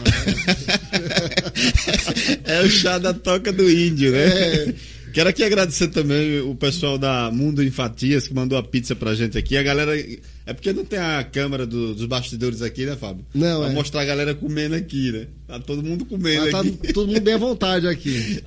é 2.45 2.61
o 2.63 2.71
chá 2.71 2.99
da 2.99 3.13
toca 3.13 3.53
do 3.53 3.69
índio, 3.69 4.13
né? 4.13 4.27
É. 4.27 4.75
Quero 5.13 5.31
aqui 5.31 5.43
agradecer 5.43 5.89
também 5.89 6.39
o 6.43 6.55
pessoal 6.55 6.99
da 6.99 7.31
Mundo 7.33 7.65
Enfatias 7.65 8.29
que 8.29 8.35
mandou 8.35 8.57
a 8.59 8.63
pizza 8.63 8.95
pra 8.95 9.15
gente 9.15 9.37
aqui. 9.37 9.57
A 9.57 9.63
galera. 9.63 9.99
É 10.47 10.53
porque 10.53 10.73
não 10.73 10.85
tem 10.85 10.99
a 10.99 11.25
câmera 11.25 11.67
do- 11.67 11.95
dos 11.95 12.07
bastidores 12.07 12.63
aqui, 12.63 12.85
né, 12.87 12.95
Fábio? 12.95 13.25
Não, 13.35 13.63
Pra 13.63 13.71
é. 13.71 13.75
mostrar 13.75 14.03
a 14.03 14.05
galera 14.05 14.35
comendo 14.35 14.75
aqui, 14.77 15.11
né? 15.11 15.27
Tá 15.47 15.59
todo 15.59 15.83
mundo 15.83 16.05
comendo 16.05 16.43
Mas 16.43 16.53
tá 16.53 16.61
aqui. 16.61 16.93
todo 16.93 17.09
mundo 17.09 17.21
bem 17.21 17.35
à 17.35 17.39
vontade 17.39 17.89
aqui. 17.89 18.43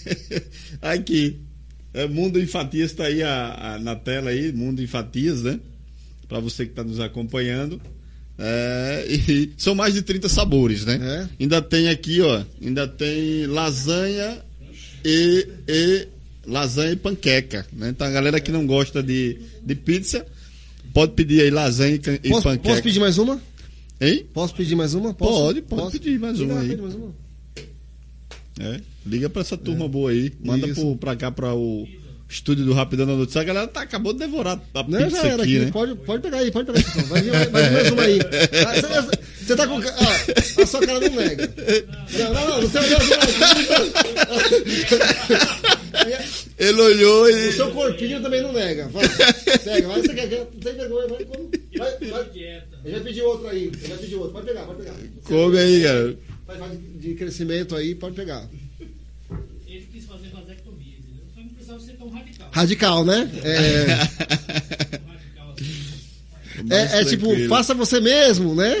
aqui. 0.80 1.40
É, 1.92 2.06
Mundo 2.06 2.40
Enfatias 2.40 2.92
tá 2.92 3.04
aí 3.04 3.22
a- 3.22 3.74
a- 3.74 3.78
na 3.78 3.96
tela 3.96 4.30
aí, 4.30 4.52
Mundo 4.52 4.82
Enfatias, 4.82 5.42
né? 5.42 5.58
Pra 6.28 6.38
você 6.40 6.64
que 6.66 6.72
tá 6.72 6.84
nos 6.84 7.00
acompanhando. 7.00 7.80
É, 8.38 9.06
e 9.08 9.50
são 9.58 9.74
mais 9.74 9.92
de 9.94 10.02
30 10.02 10.28
sabores, 10.28 10.84
né? 10.84 10.98
É. 11.38 11.42
Ainda 11.42 11.60
tem 11.60 11.88
aqui, 11.88 12.20
ó, 12.20 12.42
ainda 12.62 12.86
tem 12.88 13.46
lasanha 13.46 14.38
e, 15.04 15.46
e 15.68 16.08
lasanha 16.46 16.92
e 16.92 16.96
panqueca, 16.96 17.66
né? 17.72 17.90
Então 17.90 18.06
a 18.06 18.10
galera 18.10 18.40
que 18.40 18.50
não 18.52 18.66
gosta 18.66 19.02
de, 19.02 19.36
de 19.62 19.74
pizza 19.74 20.24
pode 20.94 21.12
pedir 21.12 21.42
aí 21.42 21.50
lasanha 21.50 21.96
e, 21.96 22.26
e 22.26 22.30
Posso, 22.30 22.42
panqueca. 22.44 22.68
posso 22.70 22.82
pedir 22.82 23.00
mais 23.00 23.18
uma? 23.18 23.40
Hein? 24.00 24.24
Posso 24.32 24.54
pedir 24.54 24.74
mais 24.76 24.94
uma? 24.94 25.12
Posso? 25.12 25.32
Pode, 25.32 25.62
pode 25.62 25.82
Posso? 25.82 25.92
pedir 25.92 26.18
mais 26.18 26.40
uma 26.40 26.60
aí. 26.60 26.76
mais 26.76 26.94
uma. 26.94 27.12
É, 28.58 28.80
liga 29.06 29.30
pra 29.30 29.42
essa 29.42 29.56
turma 29.56 29.88
boa 29.88 30.10
aí. 30.10 30.32
Manda 30.44 30.66
pro, 30.68 30.96
pra 30.96 31.14
cá, 31.16 31.30
pra 31.30 31.54
o 31.54 31.86
estúdio 32.28 32.64
do 32.64 32.72
Rapidão 32.72 33.06
da 33.06 33.14
Notícia. 33.14 33.40
A 33.40 33.44
galera 33.44 33.66
tá, 33.66 33.82
acabou 33.82 34.12
de 34.12 34.18
devorar 34.20 34.60
a 34.74 34.82
Não, 34.82 34.98
pizza 34.98 35.22
já 35.22 35.28
era 35.28 35.42
aqui, 35.42 35.56
aqui. 35.56 35.64
né? 35.66 35.70
Pode, 35.72 35.94
pode 35.96 36.22
pegar 36.22 36.38
aí, 36.38 36.50
pode 36.50 36.66
pegar 36.72 36.78
aí. 36.78 37.04
Vai 37.04 37.22
vir, 37.22 37.32
mais 37.50 37.90
uma 37.92 38.02
aí. 38.02 38.18
Ah, 38.66 39.06
Você, 39.40 39.56
tá 39.56 39.66
com. 39.66 39.78
A 40.62 40.66
sua 40.66 40.80
cara 40.86 41.00
não 41.00 41.10
nega. 41.16 41.52
Não, 42.18 42.34
não, 42.34 42.48
não. 42.50 42.58
O 42.60 42.68
seu, 42.70 42.82
Ele 46.58 46.80
olhou 46.80 47.22
o 47.24 47.28
e. 47.30 47.52
seu 47.52 47.70
corpinho 47.70 48.20
também 48.22 48.42
não 48.42 48.52
nega. 48.52 48.88
Vai, 48.88 49.08
pega, 49.64 49.88
vai, 49.88 50.02
você 50.02 50.14
quer. 50.14 50.28
Não 50.30 50.46
tem 50.46 50.74
vergonha, 50.74 51.08
vai. 51.08 51.24
Vai, 51.24 52.10
vai. 52.10 52.30
Ele 52.84 52.92
vai 52.92 53.00
pedir 53.00 53.22
outro 53.22 53.48
aí. 53.48 53.64
Ele 53.64 53.88
vai 53.88 53.98
pedir 53.98 54.14
outro. 54.16 54.32
Pode 54.32 54.46
pegar, 54.46 54.62
pode 54.64 54.78
pegar. 54.82 54.94
Come 55.24 55.58
aí, 55.58 55.82
cara. 55.82 56.16
De 56.98 57.14
crescimento 57.14 57.74
aí, 57.76 57.94
pode 57.94 58.14
pegar. 58.16 58.46
Ele 59.66 59.86
quis 59.92 60.04
fazer 60.04 60.28
vasectomia, 60.28 60.94
entendeu? 60.98 61.24
Só 61.34 61.40
não 61.40 61.48
precisava 61.48 61.80
ser 61.80 61.92
tão 61.92 62.08
radical. 62.10 62.48
Radical, 62.52 63.04
né? 63.04 63.30
É, 63.44 63.92
assim. 63.92 64.08
É, 66.70 67.00
é 67.00 67.04
tipo, 67.04 67.48
faça 67.48 67.74
você 67.74 68.00
mesmo, 68.00 68.54
né? 68.54 68.74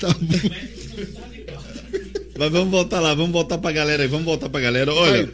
tá 0.00 0.08
bom. 0.08 0.50
Mas 2.36 2.50
vamos 2.50 2.70
voltar 2.70 2.98
lá, 3.00 3.14
vamos 3.14 3.30
voltar 3.30 3.58
pra 3.58 3.70
galera 3.70 4.02
aí, 4.02 4.08
vamos 4.08 4.24
voltar 4.24 4.48
pra 4.48 4.60
galera. 4.60 4.92
Olha, 4.92 5.28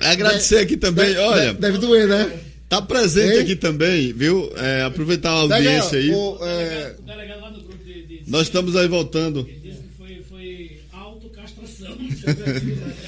agradecer 0.00 0.58
aqui 0.58 0.76
também, 0.76 1.06
Deve- 1.06 1.18
olha, 1.20 1.54
Deve 1.54 1.78
doer, 1.78 2.08
né? 2.08 2.32
Tá 2.68 2.80
presente 2.82 3.34
Hein? 3.34 3.40
aqui 3.40 3.56
também, 3.56 4.12
viu? 4.12 4.50
É, 4.56 4.82
aproveitar 4.82 5.30
a 5.30 5.40
audiência 5.40 5.98
aí. 5.98 6.10
o, 6.10 6.38
é, 6.42 6.96
O 6.98 7.02
delegado 7.02 7.40
lá 7.40 7.50
no 7.50 7.60
grupo 7.62 7.84
de, 7.84 8.02
de 8.06 8.22
Nós 8.26 8.42
estamos 8.42 8.74
aí 8.76 8.88
voltando. 8.88 9.44
disse 9.44 9.78
que 9.78 9.88
foi, 9.98 10.22
foi 10.28 10.80
autocastração. 10.92 11.96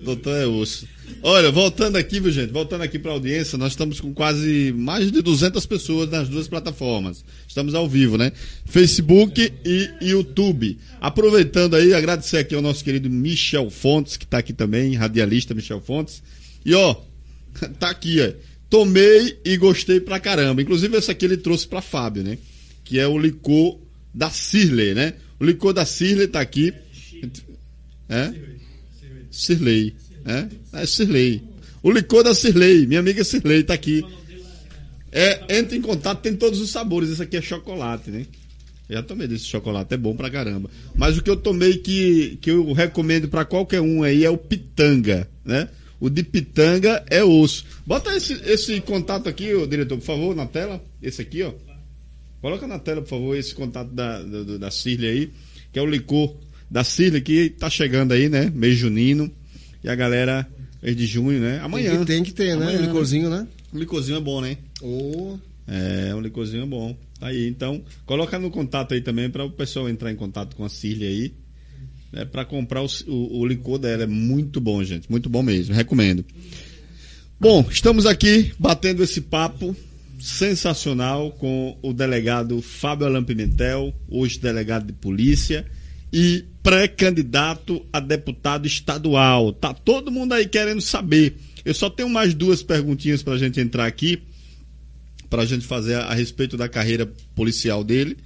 Doutor 0.00 0.36
é 0.36 0.46
osso. 0.46 0.86
Olha, 1.22 1.50
voltando 1.50 1.96
aqui, 1.96 2.20
viu, 2.20 2.30
gente? 2.30 2.52
Voltando 2.52 2.82
aqui 2.82 2.98
para 2.98 3.10
a 3.10 3.14
audiência, 3.14 3.56
nós 3.58 3.72
estamos 3.72 4.00
com 4.00 4.12
quase 4.12 4.72
mais 4.76 5.10
de 5.10 5.20
200 5.22 5.64
pessoas 5.66 6.08
nas 6.10 6.28
duas 6.28 6.46
plataformas. 6.46 7.24
Estamos 7.48 7.74
ao 7.74 7.88
vivo, 7.88 8.16
né? 8.18 8.30
Facebook 8.66 9.52
e 9.64 9.90
YouTube. 10.02 10.78
Aproveitando 11.00 11.74
aí, 11.74 11.92
agradecer 11.94 12.36
aqui 12.36 12.54
ao 12.54 12.62
nosso 12.62 12.84
querido 12.84 13.08
Michel 13.10 13.68
Fontes, 13.70 14.16
que 14.16 14.24
está 14.24 14.38
aqui 14.38 14.52
também, 14.52 14.94
radialista 14.94 15.54
Michel 15.54 15.80
Fontes. 15.80 16.22
E 16.64 16.72
ó, 16.74 16.94
tá 17.78 17.90
aqui, 17.90 18.20
ó. 18.20 18.32
Tomei 18.68 19.38
e 19.44 19.56
gostei 19.56 20.00
pra 20.00 20.18
caramba. 20.18 20.62
Inclusive, 20.62 20.96
esse 20.96 21.10
aqui 21.10 21.24
ele 21.24 21.36
trouxe 21.36 21.66
pra 21.66 21.80
Fábio, 21.80 22.22
né? 22.22 22.38
Que 22.84 22.98
é 22.98 23.06
o 23.06 23.18
licor 23.18 23.78
da 24.12 24.30
Cirley, 24.30 24.94
né? 24.94 25.14
O 25.38 25.44
licor 25.44 25.72
da 25.72 25.84
Cirley 25.84 26.26
tá 26.26 26.40
aqui. 26.40 26.72
É? 28.08 28.32
Cirley. 29.30 29.94
É? 30.24 30.48
É 30.80 30.86
Cirley. 30.86 31.42
O 31.82 31.90
licor 31.90 32.24
da 32.24 32.34
Cirley. 32.34 32.86
Minha 32.86 33.00
amiga 33.00 33.22
Cirley 33.22 33.62
tá 33.62 33.74
aqui. 33.74 34.04
É, 35.12 35.58
entra 35.58 35.76
em 35.76 35.80
contato, 35.80 36.20
tem 36.20 36.34
todos 36.34 36.60
os 36.60 36.70
sabores. 36.70 37.10
Esse 37.10 37.22
aqui 37.22 37.36
é 37.36 37.42
chocolate, 37.42 38.10
né? 38.10 38.26
Já 38.88 39.02
tomei 39.02 39.26
desse 39.26 39.46
chocolate, 39.46 39.94
é 39.94 39.96
bom 39.96 40.14
pra 40.14 40.30
caramba. 40.30 40.70
Mas 40.94 41.18
o 41.18 41.22
que 41.22 41.30
eu 41.30 41.36
tomei 41.36 41.78
que, 41.78 42.38
que 42.40 42.50
eu 42.50 42.72
recomendo 42.72 43.28
pra 43.28 43.44
qualquer 43.44 43.80
um 43.80 44.02
aí 44.02 44.24
é 44.24 44.30
o 44.30 44.38
pitanga, 44.38 45.28
né? 45.44 45.68
O 45.98 46.10
de 46.10 46.22
pitanga 46.22 47.04
é 47.08 47.24
osso. 47.24 47.64
Bota 47.86 48.14
esse, 48.14 48.34
esse 48.44 48.80
contato 48.80 49.28
aqui, 49.28 49.54
ô, 49.54 49.66
diretor, 49.66 49.96
por 49.98 50.04
favor, 50.04 50.36
na 50.36 50.46
tela. 50.46 50.82
Esse 51.02 51.22
aqui, 51.22 51.42
ó. 51.42 51.52
Coloca 52.40 52.66
na 52.66 52.78
tela, 52.78 53.00
por 53.00 53.08
favor, 53.08 53.36
esse 53.36 53.54
contato 53.54 53.90
da, 53.92 54.22
da, 54.22 54.58
da 54.58 54.70
Cirle 54.70 55.06
aí, 55.06 55.30
que 55.72 55.78
é 55.78 55.82
o 55.82 55.86
licor 55.86 56.36
da 56.70 56.84
Cirle 56.84 57.20
que 57.20 57.50
tá 57.50 57.70
chegando 57.70 58.12
aí, 58.12 58.28
né? 58.28 58.52
Mês 58.54 58.76
junino. 58.76 59.30
E 59.82 59.88
a 59.88 59.94
galera, 59.94 60.46
mês 60.82 60.96
de 60.96 61.06
junho, 61.06 61.40
né? 61.40 61.60
Amanhã. 61.62 61.90
Tem 61.90 62.00
que, 62.00 62.06
tem 62.06 62.22
que 62.24 62.32
ter, 62.32 62.56
né? 62.56 62.64
Amanhã, 62.64 62.78
Um 62.80 62.82
licorzinho, 62.86 63.30
né? 63.30 63.46
O 63.72 63.78
licorzinho 63.78 64.18
é 64.18 64.20
bom, 64.20 64.40
né? 64.40 64.56
Ô, 64.82 65.38
É, 65.66 66.14
um 66.14 66.20
licorzinho 66.20 66.62
é 66.62 66.66
bom. 66.66 66.96
Tá 67.18 67.28
aí, 67.28 67.48
então, 67.48 67.82
coloca 68.04 68.38
no 68.38 68.50
contato 68.50 68.94
aí 68.94 69.00
também 69.00 69.30
para 69.30 69.44
o 69.44 69.50
pessoal 69.50 69.88
entrar 69.88 70.12
em 70.12 70.16
contato 70.16 70.54
com 70.54 70.64
a 70.64 70.68
Cirle 70.68 71.06
aí. 71.06 71.32
Né, 72.16 72.24
para 72.24 72.46
comprar 72.46 72.82
o, 72.82 72.88
o, 73.06 73.40
o 73.40 73.46
licor 73.46 73.78
dela. 73.78 74.04
É 74.04 74.06
muito 74.06 74.58
bom, 74.58 74.82
gente. 74.82 75.10
Muito 75.10 75.28
bom 75.28 75.42
mesmo. 75.42 75.74
Recomendo. 75.74 76.24
Bom, 77.38 77.66
estamos 77.70 78.06
aqui 78.06 78.54
batendo 78.58 79.02
esse 79.02 79.20
papo 79.20 79.76
sensacional 80.18 81.30
com 81.32 81.76
o 81.82 81.92
delegado 81.92 82.62
Fábio 82.62 83.06
Alan 83.06 83.22
Pimentel, 83.22 83.94
hoje 84.08 84.38
delegado 84.38 84.86
de 84.86 84.94
polícia 84.94 85.66
e 86.10 86.42
pré-candidato 86.62 87.84
a 87.92 88.00
deputado 88.00 88.66
estadual. 88.66 89.52
Tá 89.52 89.74
todo 89.74 90.10
mundo 90.10 90.32
aí 90.32 90.46
querendo 90.46 90.80
saber. 90.80 91.36
Eu 91.66 91.74
só 91.74 91.90
tenho 91.90 92.08
mais 92.08 92.32
duas 92.32 92.62
perguntinhas 92.62 93.22
para 93.22 93.34
a 93.34 93.38
gente 93.38 93.60
entrar 93.60 93.84
aqui, 93.84 94.22
para 95.28 95.42
a 95.42 95.46
gente 95.46 95.66
fazer 95.66 95.96
a, 95.96 96.04
a 96.06 96.14
respeito 96.14 96.56
da 96.56 96.66
carreira 96.66 97.12
policial 97.34 97.84
dele, 97.84 98.16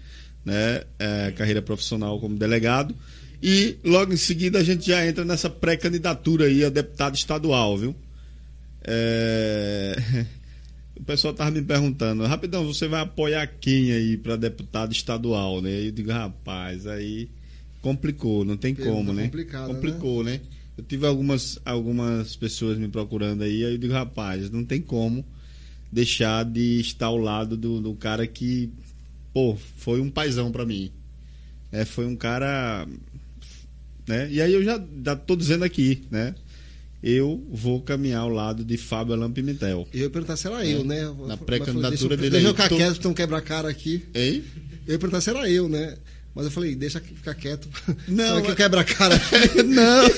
né? 0.44 0.84
É, 0.96 1.32
carreira 1.32 1.60
profissional 1.60 2.20
como 2.20 2.38
delegado. 2.38 2.94
E 3.42 3.78
logo 3.84 4.12
em 4.12 4.16
seguida 4.16 4.58
a 4.58 4.62
gente 4.62 4.86
já 4.86 5.06
entra 5.06 5.24
nessa 5.24 5.48
pré-candidatura 5.48 6.44
aí 6.44 6.64
a 6.64 6.68
deputado 6.68 7.14
estadual, 7.14 7.76
viu? 7.76 7.94
É... 8.82 9.96
O 11.00 11.02
pessoal 11.02 11.32
tava 11.32 11.50
me 11.50 11.62
perguntando, 11.62 12.26
rapidão, 12.26 12.66
você 12.66 12.86
vai 12.86 13.00
apoiar 13.00 13.46
quem 13.46 13.90
aí 13.90 14.18
para 14.18 14.36
deputado 14.36 14.92
estadual, 14.92 15.62
né? 15.62 15.86
Eu 15.86 15.92
digo, 15.92 16.12
rapaz, 16.12 16.86
aí 16.86 17.30
complicou, 17.80 18.44
não 18.44 18.54
tem 18.54 18.74
Pergunta 18.74 18.96
como, 18.98 19.12
né? 19.14 19.24
complicada, 19.24 19.72
Complicou, 19.72 20.22
né? 20.22 20.40
Eu 20.76 20.84
tive 20.84 21.06
algumas, 21.06 21.58
algumas 21.64 22.36
pessoas 22.36 22.76
me 22.76 22.86
procurando 22.86 23.42
aí, 23.42 23.64
aí 23.64 23.72
eu 23.72 23.78
digo, 23.78 23.94
rapaz, 23.94 24.50
não 24.50 24.62
tem 24.62 24.78
como 24.78 25.24
deixar 25.90 26.44
de 26.44 26.80
estar 26.80 27.06
ao 27.06 27.16
lado 27.16 27.56
do, 27.56 27.80
do 27.80 27.94
cara 27.94 28.26
que, 28.26 28.70
pô, 29.32 29.56
foi 29.76 30.02
um 30.02 30.10
paizão 30.10 30.52
para 30.52 30.66
mim. 30.66 30.90
É, 31.72 31.86
foi 31.86 32.04
um 32.04 32.16
cara 32.16 32.86
né? 34.10 34.28
E 34.30 34.42
aí 34.42 34.52
eu 34.52 34.62
já, 34.62 34.78
tô 35.26 35.34
dizendo 35.36 35.64
aqui, 35.64 36.02
né? 36.10 36.34
Eu 37.02 37.42
vou 37.50 37.80
caminhar 37.80 38.20
ao 38.20 38.28
lado 38.28 38.62
de 38.62 38.76
Fábio 38.76 39.14
Alan 39.14 39.30
Pimentel. 39.32 39.88
eu 39.94 40.00
ia 40.00 40.10
perguntar 40.10 40.36
se 40.36 40.46
era 40.46 40.66
eu, 40.66 40.84
né? 40.84 41.10
Na 41.26 41.36
pré-candidatura 41.36 42.12
eu- 42.14 42.18
dele 42.18 42.30
Deixa 42.30 42.48
eu 42.48 42.50
ficar 42.52 42.68
Tô- 42.68 42.76
quieto, 42.76 42.96
então 42.98 43.14
quebrar 43.14 43.38
a 43.38 43.42
cara 43.42 43.68
aqui. 43.70 44.04
Hein? 44.14 44.44
Eu 44.86 44.92
ia 44.92 44.98
perguntar 44.98 45.20
se 45.22 45.30
era 45.30 45.48
eu, 45.50 45.66
né? 45.68 45.96
Mas 46.34 46.44
eu 46.44 46.50
falei, 46.50 46.74
deixa 46.76 47.00
ficar 47.00 47.34
quieto. 47.34 47.66
Não, 48.06 48.36
Só 48.36 48.40
que 48.42 48.50
eu 48.52 48.56
quebra 48.56 48.80
a 48.82 48.84
cara 48.84 49.14
aqui. 49.16 49.62
Não! 49.64 50.08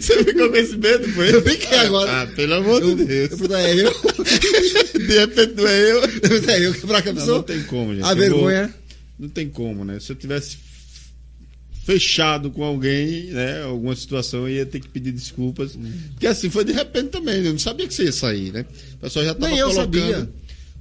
Você 0.00 0.24
ficou 0.24 0.48
com 0.50 0.56
esse 0.56 0.76
medo, 0.78 1.08
foi? 1.10 1.34
Eu 1.34 1.42
fiquei 1.42 1.78
agora. 1.78 2.22
Ah, 2.22 2.26
pelo 2.28 2.54
amor 2.54 2.80
Eu, 2.82 2.94
de 2.94 3.02
eu 3.02 3.06
Deus. 3.08 3.28
perguntar, 3.30 3.60
é 3.60 3.74
eu? 3.74 3.92
De 5.06 5.18
repente 5.18 5.54
não 5.56 5.66
é 5.66 5.90
eu. 5.90 6.00
Eu 6.00 6.50
é 6.50 6.66
eu 6.66 6.74
quebrar 6.74 6.98
a 7.02 7.04
Não, 7.06 7.14
pessoa? 7.14 7.36
não 7.38 7.42
tem 7.44 7.62
como, 7.64 7.94
gente. 7.94 8.04
A 8.04 8.12
Eu 8.12 8.16
vergonha. 8.16 8.66
vou- 8.68 8.74
Não 9.18 9.28
tem 9.28 9.48
como, 9.48 9.84
né? 9.84 9.98
Se 10.00 10.10
eu 10.12 10.16
tivesse 10.16 10.56
fechado 11.84 12.50
com 12.50 12.64
alguém, 12.64 13.24
né? 13.26 13.62
Alguma 13.62 13.94
situação, 13.94 14.48
eu 14.48 14.56
ia 14.56 14.66
ter 14.66 14.80
que 14.80 14.88
pedir 14.88 15.12
desculpas. 15.12 15.78
Porque 16.12 16.26
assim, 16.26 16.48
foi 16.48 16.64
de 16.64 16.72
repente 16.72 17.10
também, 17.10 17.40
né? 17.42 17.48
Eu 17.48 17.52
não 17.52 17.58
sabia 17.58 17.86
que 17.86 17.94
você 17.94 18.04
ia 18.04 18.12
sair, 18.12 18.52
né? 18.52 18.64
O 18.94 18.98
pessoal 18.98 19.24
já 19.24 19.32
estava 19.32 19.52
colocando. 19.52 19.74
sabia. 19.74 20.30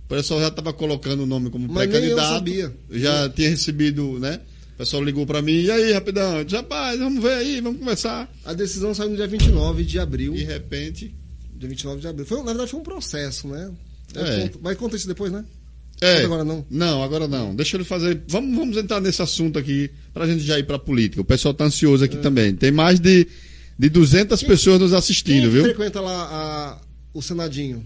O 0.06 0.08
pessoal 0.08 0.40
já 0.40 0.48
estava 0.48 0.74
colocando 0.74 1.24
o 1.24 1.26
nome 1.26 1.50
como 1.50 1.72
pré-candidato. 1.74 2.74
Já 2.92 3.30
tinha 3.30 3.50
recebido, 3.50 4.20
né? 4.20 4.40
O 4.76 4.78
pessoal 4.78 5.04
ligou 5.04 5.26
pra 5.26 5.42
mim, 5.42 5.62
e 5.62 5.72
aí, 5.72 5.92
rapidão? 5.92 6.38
Eu 6.38 6.44
disse, 6.44 6.56
rapaz, 6.56 6.98
vamos 6.98 7.22
ver 7.22 7.34
aí, 7.34 7.62
vamos 7.62 7.80
conversar. 7.80 8.32
A 8.44 8.54
decisão 8.54 8.94
saiu 8.94 9.12
no 9.12 9.16
dia 9.16 9.28
29 9.28 9.84
de 9.84 10.00
abril. 10.00 10.34
De 10.34 10.44
repente. 10.44 11.14
Dia 11.56 11.70
29 11.70 12.02
de 12.02 12.08
abril. 12.08 12.26
Foi, 12.26 12.38
na 12.40 12.46
verdade, 12.46 12.72
foi 12.72 12.80
um 12.80 12.84
processo, 12.84 13.48
né? 13.48 13.72
É. 14.16 14.52
Mas 14.62 14.78
conta 14.78 14.96
isso 14.96 15.08
depois, 15.08 15.32
né? 15.32 15.44
É, 16.04 16.24
agora 16.26 16.44
não. 16.44 16.66
Não, 16.70 17.04
agora 17.04 17.28
não. 17.28 17.56
Deixa 17.56 17.78
ele 17.78 17.84
fazer. 17.84 18.22
Vamos, 18.28 18.56
vamos 18.58 18.78
entrar 18.78 19.00
nesse 19.02 19.22
assunto 19.22 19.58
aqui 19.60 19.90
pra 20.14 20.28
gente 20.28 20.44
já 20.44 20.58
ir 20.60 20.66
pra 20.66 20.78
política. 20.80 21.22
O 21.22 21.26
pessoal 21.26 21.54
tá 21.54 21.66
ansioso 21.66 22.04
aqui 22.04 22.18
também. 22.18 22.54
Tem 22.56 22.72
mais 22.72 23.00
de, 23.00 23.28
de 23.78 23.90
200 23.90 24.42
pessoas 24.44 24.80
nos 24.80 24.90
Quem 24.90 24.96
é 24.96 25.00
assistindo, 25.00 25.44
que 25.44 25.50
viu? 25.50 25.64
frequenta 25.64 26.00
lá 26.02 26.24
a- 26.24 26.82
o 27.14 27.22
Senadinho? 27.22 27.86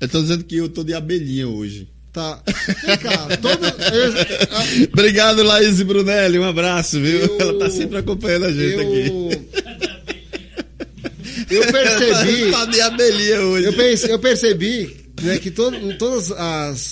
Eu 0.00 0.08
tô 0.08 0.20
dizendo 0.22 0.44
que 0.44 0.56
eu 0.56 0.68
tô 0.68 0.82
de 0.84 0.94
abelhinha 0.94 1.46
hoje. 1.48 1.88
Tá. 2.12 2.42
Vem 2.84 2.98
cá, 2.98 3.36
todo, 3.36 3.64
eu, 3.64 4.88
Obrigado, 4.92 5.42
Laís 5.44 5.80
Brunelli. 5.82 6.38
Um 6.40 6.44
abraço, 6.44 7.00
viu? 7.00 7.20
Eu- 7.20 7.38
Ela 7.40 7.58
tá 7.58 7.70
sempre 7.70 7.98
acompanhando 7.98 8.46
a 8.46 8.52
gente 8.52 8.80
aqui. 8.80 9.06
eu, 11.50 11.62
eu 11.62 11.72
percebi, 11.72 12.50
tá 12.50 12.64
de 12.66 12.80
abelhinha 12.80 13.40
hoje. 13.42 13.66
eu, 13.66 13.72
pense- 13.74 14.10
eu 14.10 14.18
percebi 14.18 14.96
né, 15.22 15.38
que 15.38 15.48
em 15.50 15.96
todas 15.98 16.32
as 16.32 16.88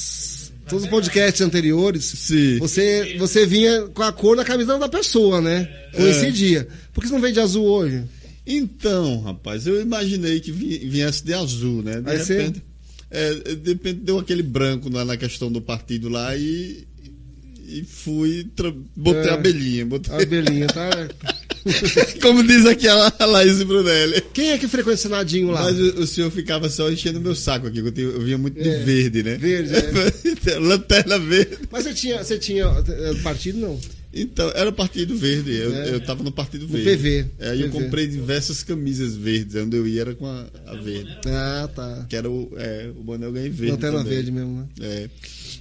todos 0.69 0.85
os 0.85 0.91
podcasts 0.91 1.41
anteriores, 1.41 2.05
Sim. 2.05 2.59
você 2.59 3.17
você 3.19 3.47
vinha 3.47 3.83
com 3.89 4.03
a 4.03 4.13
cor 4.13 4.37
da 4.37 4.45
camisa 4.45 4.79
da 4.79 4.89
pessoa, 4.89 5.41
né? 5.41 5.65
Coincidia. 5.95 6.69
Por 6.93 7.01
que 7.03 7.09
você 7.09 7.15
não 7.15 7.21
veio 7.21 7.35
de 7.35 7.41
azul 7.41 7.65
hoje? 7.67 8.05
Então, 8.47 9.21
rapaz, 9.23 9.67
eu 9.67 9.81
imaginei 9.81 10.41
que 10.41 10.51
vi- 10.51 10.79
viesse 10.79 11.25
de 11.25 11.35
azul, 11.35 11.83
né? 11.83 12.01
De 12.01 12.11
Aí 12.11 12.19
você- 12.19 12.39
repente, 12.39 12.63
é, 13.11 13.35
de 13.57 13.71
repente 13.71 14.01
deu 14.01 14.19
aquele 14.19 14.43
branco 14.43 14.89
lá 14.91 15.05
na 15.05 15.17
questão 15.17 15.51
do 15.53 15.61
partido 15.61 16.09
lá 16.09 16.35
e, 16.37 16.87
e 17.67 17.85
fui, 17.85 18.47
botei 18.97 19.23
É. 19.25 19.31
a 19.31 19.35
abelhinha. 19.35 19.85
Botei, 19.85 20.15
A 20.15 20.25
Belinha, 20.25 20.67
tá? 20.67 20.89
como 22.23 22.43
diz 22.47 22.67
aqui 22.67 22.87
a, 22.89 23.13
Laís 23.27 23.63
Brunelli. 23.63 24.23
Quem 24.33 24.51
é 24.51 24.59
que 24.59 24.69
frequenta 24.69 24.97
o 24.97 24.99
Senadinho 25.01 25.51
lá? 25.51 25.63
Mas 25.63 25.79
o, 25.79 26.01
o 26.01 26.07
senhor 26.07 26.31
ficava 26.31 26.69
só 26.69 26.91
enchendo 26.91 27.21
meu 27.21 27.35
saco 27.35 27.67
aqui, 27.67 27.79
eu, 27.79 27.93
tenho- 27.93 28.11
eu 28.13 28.21
vinha 28.21 28.39
muito 28.39 28.61
de 28.61 28.69
É, 28.69 28.79
verde, 28.85 29.23
né? 29.23 29.37
verde, 29.37 29.73
é. 29.75 30.59
Lanterna 30.59 31.19
verde. 31.19 31.59
Mas 31.71 31.85
você 31.85 31.95
tinha, 31.95 32.23
você 32.25 32.39
tinha 32.39 32.65
é, 32.65 33.15
partido 33.23 33.59
não? 33.59 33.79
Então, 34.11 34.51
era 34.55 34.71
o 34.71 34.73
Partido 34.73 35.15
Verde. 35.17 35.55
Eu, 35.55 35.75
É. 35.75 35.91
eu 35.95 36.01
tava 36.01 36.25
no 36.25 36.33
Partido 36.33 36.63
No 36.63 36.69
Verde. 36.79 36.97
PV. 36.97 37.27
É, 37.39 37.51
Aí 37.51 37.61
eu 37.61 37.69
PV. 37.69 37.85
comprei 37.85 38.07
diversas 38.07 38.63
camisas 38.63 39.15
verdes. 39.15 39.55
Onde 39.57 39.77
eu 39.77 39.87
ia 39.87 40.01
era 40.01 40.15
com 40.15 40.27
a, 40.27 40.47
a 40.67 40.75
verde. 40.77 41.15
Ah, 41.27 41.69
tá. 41.73 42.07
Que 42.09 42.17
era 42.17 42.29
o, 42.29 42.51
é, 42.57 42.89
o 42.99 43.03
boné 43.05 43.27
eu 43.27 43.33
ganhei 43.33 43.51
verde. 43.51 43.73
Lanterna 43.73 44.03
verde 44.03 44.33
mesmo, 44.33 44.57
né? 44.61 44.67
É. 44.81 45.11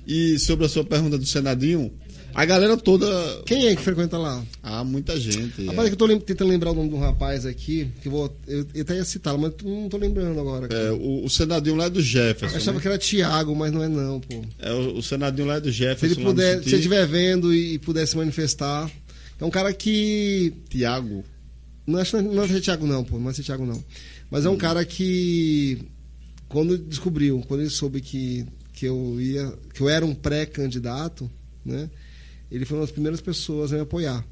E 0.07 0.39
sobre 0.39 0.65
a 0.65 0.69
sua 0.69 0.85
pergunta 0.85 1.17
do 1.17 1.25
Senadinho, 1.25 1.91
a 2.33 2.45
galera 2.45 2.77
toda. 2.77 3.07
Quem 3.45 3.67
é 3.67 3.75
que 3.75 3.81
frequenta 3.81 4.17
lá? 4.17 4.43
Há 4.61 4.83
muita 4.83 5.19
gente. 5.19 5.65
Rapaz, 5.65 5.79
é 5.79 5.85
é. 5.85 5.87
que 5.87 5.93
eu 5.93 5.97
tô 5.97 6.05
lem- 6.05 6.19
tentando 6.19 6.49
lembrar 6.49 6.71
o 6.71 6.75
nome 6.75 6.89
do 6.89 6.97
rapaz 6.97 7.45
aqui, 7.45 7.89
que 8.01 8.07
eu 8.07 8.11
vou. 8.11 8.37
Eu, 8.47 8.65
eu 8.75 8.81
até 8.81 8.95
ia 8.95 9.05
citá-lo, 9.05 9.39
mas 9.39 9.53
não 9.63 9.89
tô 9.89 9.97
lembrando 9.97 10.39
agora. 10.39 10.67
É, 10.71 10.91
o, 10.91 11.25
o 11.25 11.29
Senadinho 11.29 11.75
lá 11.75 11.85
é 11.85 11.89
do 11.89 12.01
Jefferson. 12.01 12.55
eu 12.55 12.61
achava 12.61 12.77
né? 12.77 12.81
que 12.81 12.87
era 12.87 12.97
Thiago, 12.97 13.55
mas 13.55 13.71
não 13.71 13.83
é 13.83 13.87
não, 13.87 14.19
pô. 14.19 14.41
É, 14.59 14.71
o, 14.71 14.97
o 14.97 15.01
Senadinho 15.03 15.47
lá 15.47 15.55
é 15.55 15.61
do 15.61 15.71
Jefferson. 15.71 16.15
Se 16.15 16.21
ele 16.21 16.29
puder, 16.29 16.61
se 16.61 16.69
ele 16.69 16.75
estiver 16.77 17.07
vendo 17.07 17.53
e, 17.53 17.73
e 17.73 17.79
puder 17.79 18.05
se 18.07 18.15
manifestar. 18.15 18.89
É 19.39 19.45
um 19.45 19.49
cara 19.49 19.73
que. 19.73 20.53
Tiago. 20.69 21.23
Não 21.85 21.99
acho 21.99 22.21
não 22.21 22.43
é 22.43 22.47
ser 22.47 22.61
Thiago, 22.61 22.85
não, 22.85 23.03
pô. 23.03 23.17
Não 23.17 23.29
é 23.29 23.33
ser 23.33 23.43
Thiago, 23.43 23.65
não. 23.65 23.83
Mas 24.29 24.45
é 24.45 24.49
um 24.49 24.57
cara 24.57 24.83
que. 24.83 25.79
Quando 26.49 26.77
descobriu, 26.77 27.43
quando 27.47 27.61
ele 27.61 27.69
soube 27.69 28.01
que, 28.01 28.45
que 28.73 28.85
eu 28.85 29.19
ia. 29.19 29.53
que 29.73 29.81
eu 29.81 29.89
era 29.89 30.05
um 30.05 30.13
pré-candidato, 30.13 31.29
né? 31.65 31.89
Ele 32.51 32.65
foi 32.65 32.77
uma 32.77 32.83
das 32.83 32.91
primeiras 32.91 33.21
pessoas 33.21 33.71
a 33.71 33.75
me 33.75 33.81
apoiar. 33.81 34.25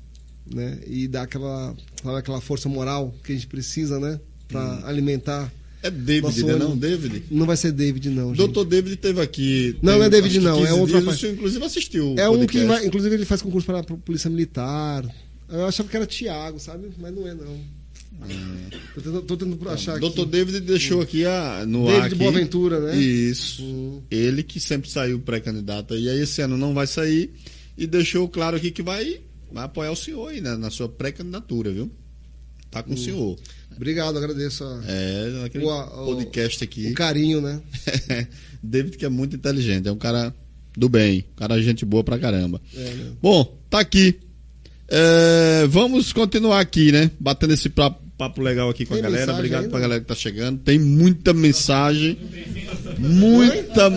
Né? 0.46 0.80
E 0.86 1.08
dar 1.08 1.24
aquela, 1.24 1.76
sabe, 2.04 2.18
aquela 2.18 2.40
força 2.40 2.70
moral 2.70 3.14
que 3.24 3.32
a 3.32 3.36
gente 3.36 3.48
precisa, 3.48 4.00
né? 4.00 4.20
para 4.48 4.88
alimentar. 4.88 5.52
É 5.84 5.92
David, 5.92 6.44
né? 6.44 6.56
Não, 6.56 6.76
David. 6.76 7.24
Não 7.30 7.46
vai 7.46 7.56
ser 7.56 7.72
David, 7.72 8.10
não. 8.10 8.34
Doutor 8.34 8.66
David 8.66 8.96
teve 8.96 9.22
aqui. 9.22 9.78
Não, 9.82 9.98
não 9.98 10.04
é 10.04 10.10
David, 10.10 10.40
não, 10.40 10.66
é 10.66 10.70
15 10.70 10.80
outro 10.80 11.02
dias. 11.02 11.16
O 11.16 11.20
senhor, 11.20 11.34
inclusive, 11.34 11.66
assistiu. 11.66 12.16
É 12.18 12.28
um 12.28 12.48
que, 12.48 12.60
inclusive, 12.86 13.16
ele 13.16 13.26
faz 13.26 13.42
concurso 13.42 13.68
para 13.68 13.80
a 13.80 13.84
Polícia 13.84 14.30
Militar. 14.30 15.06
Eu 15.48 15.66
achava 15.66 15.88
que 15.88 15.96
era 15.96 16.08
Tiago, 16.08 16.60
sabe? 16.60 16.90
Mas 16.98 17.14
não 17.14 17.28
é, 17.28 17.36
não. 17.36 17.76
Tô 18.96 19.02
tentando, 19.02 19.22
tô 19.22 19.38
tentando 19.38 19.70
achar 19.70 20.00
Doutor 20.00 20.24
aqui. 20.24 20.32
David 20.32 20.60
deixou 20.62 21.02
aqui 21.02 21.26
a, 21.26 21.66
no 21.68 21.88
ar. 21.88 22.04
David 22.04 22.16
Boaventura, 22.16 22.80
né? 22.80 22.98
Isso. 22.98 23.62
Hum. 23.62 24.02
Ele 24.10 24.42
que 24.42 24.60
sempre 24.60 24.90
saiu 24.90 25.20
pré-candidato. 25.20 25.96
E 25.96 26.10
aí 26.10 26.22
esse 26.22 26.42
ano 26.42 26.58
não 26.58 26.74
vai 26.74 26.88
sair. 26.88 27.32
E 27.78 27.86
deixou 27.88 28.28
claro 28.30 28.56
aqui 28.58 28.72
que 28.72 28.82
vai, 28.82 29.20
vai 29.52 29.66
apoiar 29.66 29.92
o 29.92 29.96
senhor 29.96 30.30
aí 30.30 30.40
né, 30.42 30.56
na 30.56 30.70
sua 30.70 30.88
pré-candidatura, 30.90 31.72
viu? 31.72 31.92
Tá 32.72 32.80
Hum. 32.80 32.84
com 32.84 32.94
o 32.94 32.98
senhor. 32.98 33.38
Obrigado, 33.76 34.18
agradeço 34.18 34.64
a- 34.64 34.82
É, 34.88 35.50
O- 35.60 36.06
podcast 36.06 36.64
aqui. 36.64 36.88
o 36.88 36.94
carinho, 36.94 37.42
né? 37.42 37.62
David 38.64 38.98
que 38.98 39.06
é 39.06 39.10
muito 39.10 39.36
inteligente, 39.36 39.88
é 39.88 39.92
um 39.92 39.98
cara 39.98 40.34
do 40.78 40.88
bem, 40.90 41.26
um 41.34 41.36
cara 41.36 41.62
gente 41.62 41.84
boa 41.86 42.04
pra 42.04 42.18
caramba. 42.18 42.62
É, 42.74 42.80
né? 42.80 43.12
Bom, 43.22 43.58
tá 43.70 43.80
aqui. 43.80 44.20
É, 44.88 45.66
vamos 45.68 46.14
continuar 46.14 46.60
aqui, 46.60 46.92
né? 46.92 47.12
Batendo 47.20 47.54
esse 47.54 47.70
papo, 47.70 48.02
papo 48.18 48.42
legal 48.42 48.70
aqui 48.70 48.86
com 48.86 48.94
Tem 48.94 49.04
a 49.04 49.10
galera. 49.10 49.34
Obrigado 49.34 49.64
aí, 49.66 49.70
pra 49.70 49.80
galera 49.80 50.02
que 50.02 50.08
tá 50.08 50.16
chegando. 50.16 50.60
Tem 50.60 50.78
muita 50.80 51.34
mensagem. 51.34 52.18
Muita. 53.00 53.90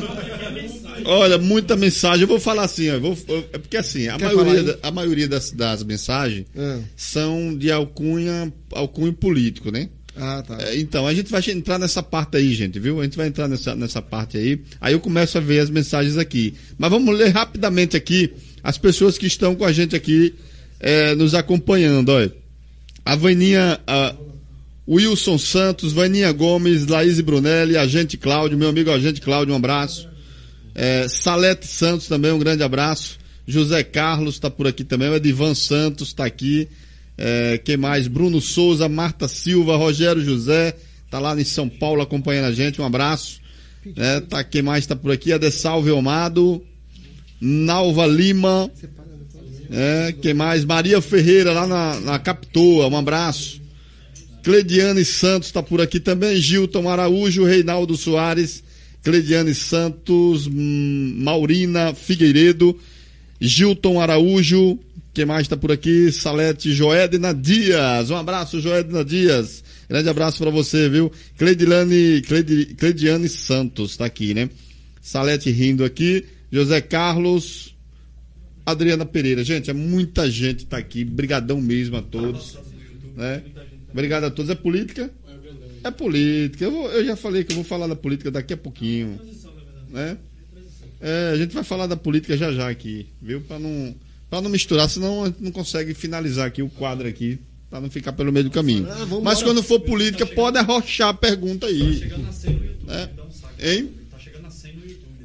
Olha, 1.10 1.38
muita 1.38 1.74
mensagem. 1.74 2.22
Eu 2.22 2.28
vou 2.28 2.38
falar 2.38 2.64
assim, 2.64 2.90
ó, 2.90 2.98
vou- 3.00 3.16
é 3.52 3.56
porque 3.58 3.78
assim, 3.78 4.08
a 4.08 4.16
Quer 4.18 4.26
maioria, 4.34 4.62
da- 4.62 4.78
a 4.82 4.90
maioria 4.90 5.26
das, 5.28 5.50
das 5.50 5.82
mensagens 5.82 6.44
Ah. 6.56 6.80
são 6.94 7.56
de 7.56 7.72
alcunha, 7.72 8.52
alcunho 8.72 9.12
político, 9.14 9.70
né? 9.70 9.88
Ah, 10.14 10.42
tá. 10.46 10.58
É, 10.60 10.76
Então, 10.78 11.06
a 11.06 11.14
gente 11.14 11.30
vai 11.30 11.40
entrar 11.48 11.78
nessa 11.78 12.02
parte 12.02 12.36
aí, 12.36 12.52
gente, 12.52 12.78
viu? 12.78 13.00
A 13.00 13.04
gente 13.04 13.16
vai 13.16 13.28
entrar 13.28 13.48
nessa, 13.48 13.74
nessa 13.74 14.02
parte 14.02 14.36
aí. 14.36 14.60
Aí 14.80 14.92
eu 14.92 15.00
começo 15.00 15.38
a 15.38 15.40
ver 15.40 15.60
as 15.60 15.70
mensagens 15.70 16.16
aqui. 16.18 16.54
Mas 16.76 16.90
vamos 16.90 17.16
ler 17.16 17.28
rapidamente 17.30 17.96
aqui 17.96 18.32
as 18.62 18.76
pessoas 18.76 19.16
que 19.16 19.26
estão 19.26 19.54
com 19.54 19.64
a 19.64 19.72
gente 19.72 19.94
aqui 19.96 20.34
é, 20.80 21.14
nos 21.14 21.34
acompanhando. 21.34 22.10
Olha. 22.10 22.32
A 23.04 23.14
Vaninha, 23.16 23.80
a 23.86 24.14
Wilson 24.86 25.38
Santos, 25.38 25.92
Vaninha 25.92 26.30
Gomes, 26.32 26.86
Laís 26.86 27.20
Brunelli, 27.20 27.76
Agente 27.76 28.16
Cláudio, 28.16 28.58
meu 28.58 28.68
amigo 28.68 28.90
Agente 28.90 29.20
Cláudio, 29.20 29.54
um 29.54 29.56
abraço. 29.56 30.07
É, 30.80 31.08
Salete 31.08 31.66
Santos 31.66 32.06
também, 32.06 32.30
um 32.30 32.38
grande 32.38 32.62
abraço. 32.62 33.18
José 33.44 33.82
Carlos 33.82 34.36
está 34.36 34.48
por 34.48 34.68
aqui 34.68 34.84
também. 34.84 35.08
O 35.08 35.16
Edivan 35.16 35.52
Santos 35.52 36.08
está 36.08 36.24
aqui. 36.24 36.68
É, 37.16 37.58
quem 37.58 37.76
mais? 37.76 38.06
Bruno 38.06 38.40
Souza, 38.40 38.88
Marta 38.88 39.26
Silva, 39.26 39.76
Rogério 39.76 40.22
José, 40.24 40.76
tá 41.10 41.18
lá 41.18 41.38
em 41.38 41.42
São 41.42 41.68
Paulo 41.68 42.00
acompanhando 42.00 42.44
a 42.44 42.52
gente. 42.52 42.80
Um 42.80 42.84
abraço. 42.84 43.40
É, 43.96 44.20
tá, 44.20 44.44
quem 44.44 44.62
mais 44.62 44.84
está 44.84 44.94
por 44.94 45.10
aqui? 45.10 45.32
Adesalve 45.32 45.90
Omado, 45.90 46.62
Nalva 47.40 48.06
Lima. 48.06 48.70
É, 49.72 50.14
quem 50.22 50.32
mais? 50.32 50.64
Maria 50.64 51.00
Ferreira 51.00 51.52
lá 51.52 51.66
na, 51.66 52.00
na 52.00 52.18
Capitoa. 52.20 52.86
Um 52.86 52.96
abraço. 52.96 53.60
Cleidiane 54.44 55.04
Santos 55.04 55.48
está 55.48 55.60
por 55.60 55.80
aqui 55.80 55.98
também. 55.98 56.36
Gilton 56.36 56.88
Araújo, 56.88 57.44
Reinaldo 57.44 57.96
Soares, 57.96 58.62
Cleidiane 59.02 59.54
Santos, 59.54 60.46
hum, 60.46 61.14
Maurina 61.18 61.94
Figueiredo, 61.94 62.78
Gilton 63.40 64.00
Araújo. 64.00 64.78
Quem 65.14 65.24
mais 65.24 65.42
está 65.42 65.56
por 65.56 65.72
aqui? 65.72 66.12
Salete 66.12 66.72
Joedna 66.72 67.34
Dias. 67.34 68.10
Um 68.10 68.16
abraço, 68.16 68.60
Joedna 68.60 69.04
Dias. 69.04 69.64
Grande 69.88 70.08
abraço 70.08 70.38
para 70.38 70.50
você, 70.50 70.88
viu? 70.88 71.10
Cleidilane, 71.36 72.22
Cleidi, 72.22 72.66
Cleidiane 72.76 73.28
Santos 73.28 73.92
está 73.92 74.04
aqui, 74.04 74.34
né? 74.34 74.50
Salete 75.00 75.50
rindo 75.50 75.84
aqui. 75.84 76.24
José 76.52 76.80
Carlos, 76.80 77.74
Adriana 78.64 79.06
Pereira. 79.06 79.42
Gente, 79.42 79.70
é 79.70 79.72
muita 79.72 80.30
gente 80.30 80.66
tá 80.66 80.76
aqui. 80.76 81.04
Brigadão 81.04 81.60
mesmo 81.60 81.96
a 81.96 82.02
todos. 82.02 82.58
Né? 83.16 83.42
Obrigado 83.90 84.24
a 84.24 84.30
todos. 84.30 84.50
É 84.50 84.54
política? 84.54 85.10
É 85.88 85.90
política. 85.90 86.64
Eu, 86.64 86.70
vou- 86.70 86.90
eu 86.90 87.04
já 87.04 87.16
falei 87.16 87.44
que 87.44 87.52
eu 87.52 87.56
vou 87.56 87.64
falar 87.64 87.86
da 87.86 87.96
política 87.96 88.30
daqui 88.30 88.52
a 88.52 88.56
pouquinho. 88.56 89.18
Né? 89.90 90.16
É, 91.00 91.30
a 91.32 91.36
gente 91.36 91.54
vai 91.54 91.64
falar 91.64 91.86
da 91.86 91.96
política 91.96 92.36
já 92.36 92.52
já 92.52 92.68
aqui, 92.68 93.06
viu? 93.22 93.40
Para 93.40 93.58
não, 93.58 93.94
pra 94.28 94.40
não 94.40 94.50
misturar, 94.50 94.88
senão 94.88 95.24
a 95.24 95.26
gente 95.28 95.42
não 95.42 95.50
consegue 95.52 95.94
finalizar 95.94 96.46
aqui 96.46 96.60
o 96.62 96.68
quadro 96.68 97.06
aqui. 97.08 97.38
Pra 97.70 97.80
não 97.82 97.90
ficar 97.90 98.12
pelo 98.14 98.32
meio 98.32 98.44
do 98.44 98.50
caminho. 98.50 98.86
Ah, 98.90 99.06
Mas 99.22 99.42
quando 99.42 99.62
for 99.62 99.78
política, 99.80 100.24
pode 100.26 100.56
arrochar 100.56 101.08
a 101.08 101.14
pergunta 101.14 101.66
aí. 101.66 101.98
Chegando 101.98 102.22
na 102.24 102.32
100 102.32 102.54
no 102.54 102.64
YouTube. 102.64 102.90
É. 103.60 103.72
Hein? 103.72 103.90
Tá 104.10 104.18
chegando 104.18 104.42
na 104.44 104.50
100 104.50 104.72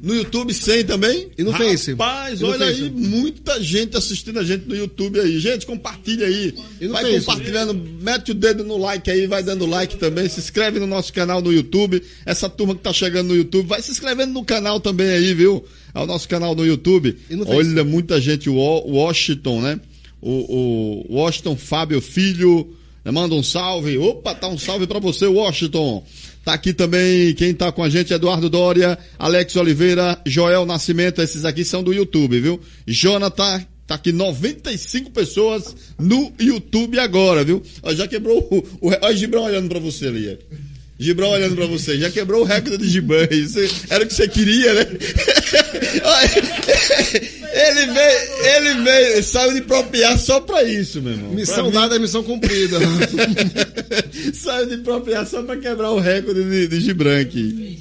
no 0.04 0.14
YouTube. 0.14 0.44
No 0.44 0.50
YouTube 0.50 0.54
100 0.54 0.84
também? 0.84 1.28
E 1.38 1.42
no 1.42 1.52
Face? 1.52 1.90
Rapaz, 1.92 2.40
E 2.40 2.42
no 2.42 2.50
olha 2.50 2.66
Face? 2.66 2.82
aí, 2.82 2.90
muita 2.90 3.62
gente 3.62 3.96
assistindo 3.96 4.38
a 4.38 4.44
gente 4.44 4.66
no 4.68 4.76
YouTube 4.76 5.18
aí. 5.18 5.38
Gente, 5.38 5.64
compartilha 5.66 6.26
aí. 6.26 6.54
Vai 6.90 7.02
Face? 7.04 7.26
compartilhando, 7.26 7.74
mete 7.74 8.30
o 8.30 8.34
dedo 8.34 8.62
no 8.64 8.76
like 8.76 9.10
aí, 9.10 9.26
vai 9.26 9.42
dando 9.42 9.66
like 9.66 9.96
também. 9.96 10.28
Se 10.28 10.38
inscreve 10.40 10.78
no 10.78 10.86
nosso 10.86 11.12
canal 11.12 11.40
no 11.40 11.52
YouTube. 11.52 12.02
Essa 12.26 12.48
turma 12.48 12.74
que 12.74 12.82
tá 12.82 12.92
chegando 12.92 13.28
no 13.28 13.36
YouTube, 13.36 13.66
vai 13.66 13.80
se 13.82 13.90
inscrevendo 13.90 14.32
no 14.32 14.44
canal 14.44 14.78
também 14.80 15.08
aí, 15.08 15.32
viu? 15.34 15.64
Ao 15.92 16.06
nosso 16.06 16.28
canal 16.28 16.54
no 16.54 16.66
YouTube. 16.66 17.16
E 17.30 17.34
no 17.36 17.44
Face? 17.46 17.56
olha, 17.56 17.84
muita 17.84 18.20
gente. 18.20 18.50
O 18.50 18.56
Wa- 18.56 18.82
Washington, 19.04 19.60
né? 19.60 19.80
O, 20.20 21.06
o 21.10 21.14
Washington 21.16 21.54
Fábio 21.56 22.00
Filho. 22.00 22.74
né, 23.04 23.10
Manda 23.12 23.34
um 23.34 23.42
salve. 23.42 23.96
Opa, 23.98 24.34
tá 24.34 24.48
um 24.48 24.58
salve 24.58 24.86
pra 24.86 24.98
você, 24.98 25.26
Washington. 25.26 26.04
Tá 26.44 26.52
aqui 26.52 26.74
também 26.74 27.32
quem 27.34 27.54
tá 27.54 27.72
com 27.72 27.82
a 27.82 27.88
gente, 27.88 28.12
Eduardo 28.12 28.50
Dória, 28.50 28.98
Alex 29.18 29.56
Oliveira, 29.56 30.20
Joel 30.26 30.66
Nascimento, 30.66 31.22
esses 31.22 31.44
aqui 31.44 31.64
são 31.64 31.82
do 31.82 31.92
YouTube, 31.92 32.38
viu? 32.38 32.60
Jonathan, 32.86 33.64
tá 33.86 33.94
aqui 33.94 34.12
95 34.12 35.10
pessoas 35.10 35.74
no 35.98 36.32
YouTube 36.38 36.98
agora, 36.98 37.42
viu? 37.44 37.62
Já 37.94 38.06
quebrou 38.06 38.46
o, 38.80 38.88
olha 38.88 39.14
o 39.14 39.16
Gibrão 39.16 39.44
olhando 39.44 39.68
pra 39.68 39.78
você 39.78 40.08
ali. 40.08 40.38
ó. 40.38 40.54
Gibrão 40.98 41.30
olhando 41.30 41.56
pra 41.56 41.66
você, 41.66 41.98
já 41.98 42.08
quebrou 42.10 42.42
o 42.42 42.44
recorde 42.44 42.78
de 42.78 42.88
Gibran. 42.88 43.26
Isso 43.30 43.58
era 43.90 44.04
o 44.04 44.06
que 44.06 44.14
você 44.14 44.28
queria, 44.28 44.74
né? 44.74 44.86
ele 47.12 47.86
veio, 47.92 48.46
ele 48.56 48.82
veio, 48.82 49.22
saiu 49.22 49.54
de 49.54 49.60
propriar 49.62 50.18
só 50.18 50.40
pra 50.40 50.62
isso, 50.62 51.00
meu 51.02 51.12
irmão. 51.12 51.32
Missão 51.32 51.70
Pra 51.70 51.80
dada 51.82 51.96
é 51.96 51.98
missão 51.98 52.22
cumprida. 52.22 52.78
Saiu 54.34 54.68
de 54.68 54.76
propriar 54.78 55.26
só 55.26 55.42
pra 55.42 55.56
quebrar 55.56 55.90
o 55.90 56.00
recorde 56.00 56.44
de, 56.44 56.68
de 56.68 56.80
Gibran 56.80 57.20
aqui. 57.20 57.78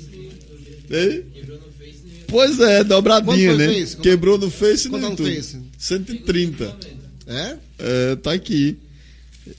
Pois 2.27 2.59
é, 2.59 2.83
dobradinha, 2.83 3.55
né? 3.55 3.67
Face? 3.67 3.97
Quebrou 3.97 4.37
no 4.37 4.49
Face 4.49 4.89
Quanto 4.89 5.01
tá 5.01 5.07
no 5.07 5.13
YouTube. 5.13 5.35
Face? 5.35 5.61
130. 5.77 6.75
é? 7.27 7.55
É, 7.77 8.15
tá 8.15 8.33
aqui. 8.33 8.77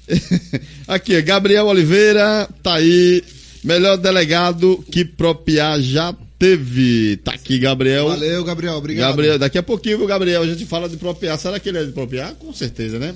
aqui, 0.89 1.21
Gabriel 1.23 1.67
Oliveira, 1.67 2.49
tá 2.63 2.75
aí. 2.75 3.23
Melhor 3.63 3.97
delegado 3.97 4.85
que 4.91 5.05
propriar 5.05 5.81
já 5.81 6.15
teve. 6.39 7.17
Tá 7.25 7.33
aqui, 7.33 7.59
Gabriel. 7.59 8.09
Valeu, 8.09 8.45
Gabriel. 8.45 8.75
Obrigado. 8.75 9.11
Gabriel, 9.11 9.39
daqui 9.39 9.59
a 9.59 9.63
pouquinho, 9.63 9.99
viu, 9.99 10.07
Gabriel? 10.07 10.43
A 10.43 10.47
gente 10.47 10.65
fala 10.67 10.89
de 10.89 10.97
propriar. 10.97 11.39
Será 11.39 11.59
que 11.61 11.69
ele 11.69 11.79
é 11.79 11.85
de 11.85 11.93
propriar? 11.93 12.35
Com 12.35 12.53
certeza, 12.53 12.99
né? 12.99 13.15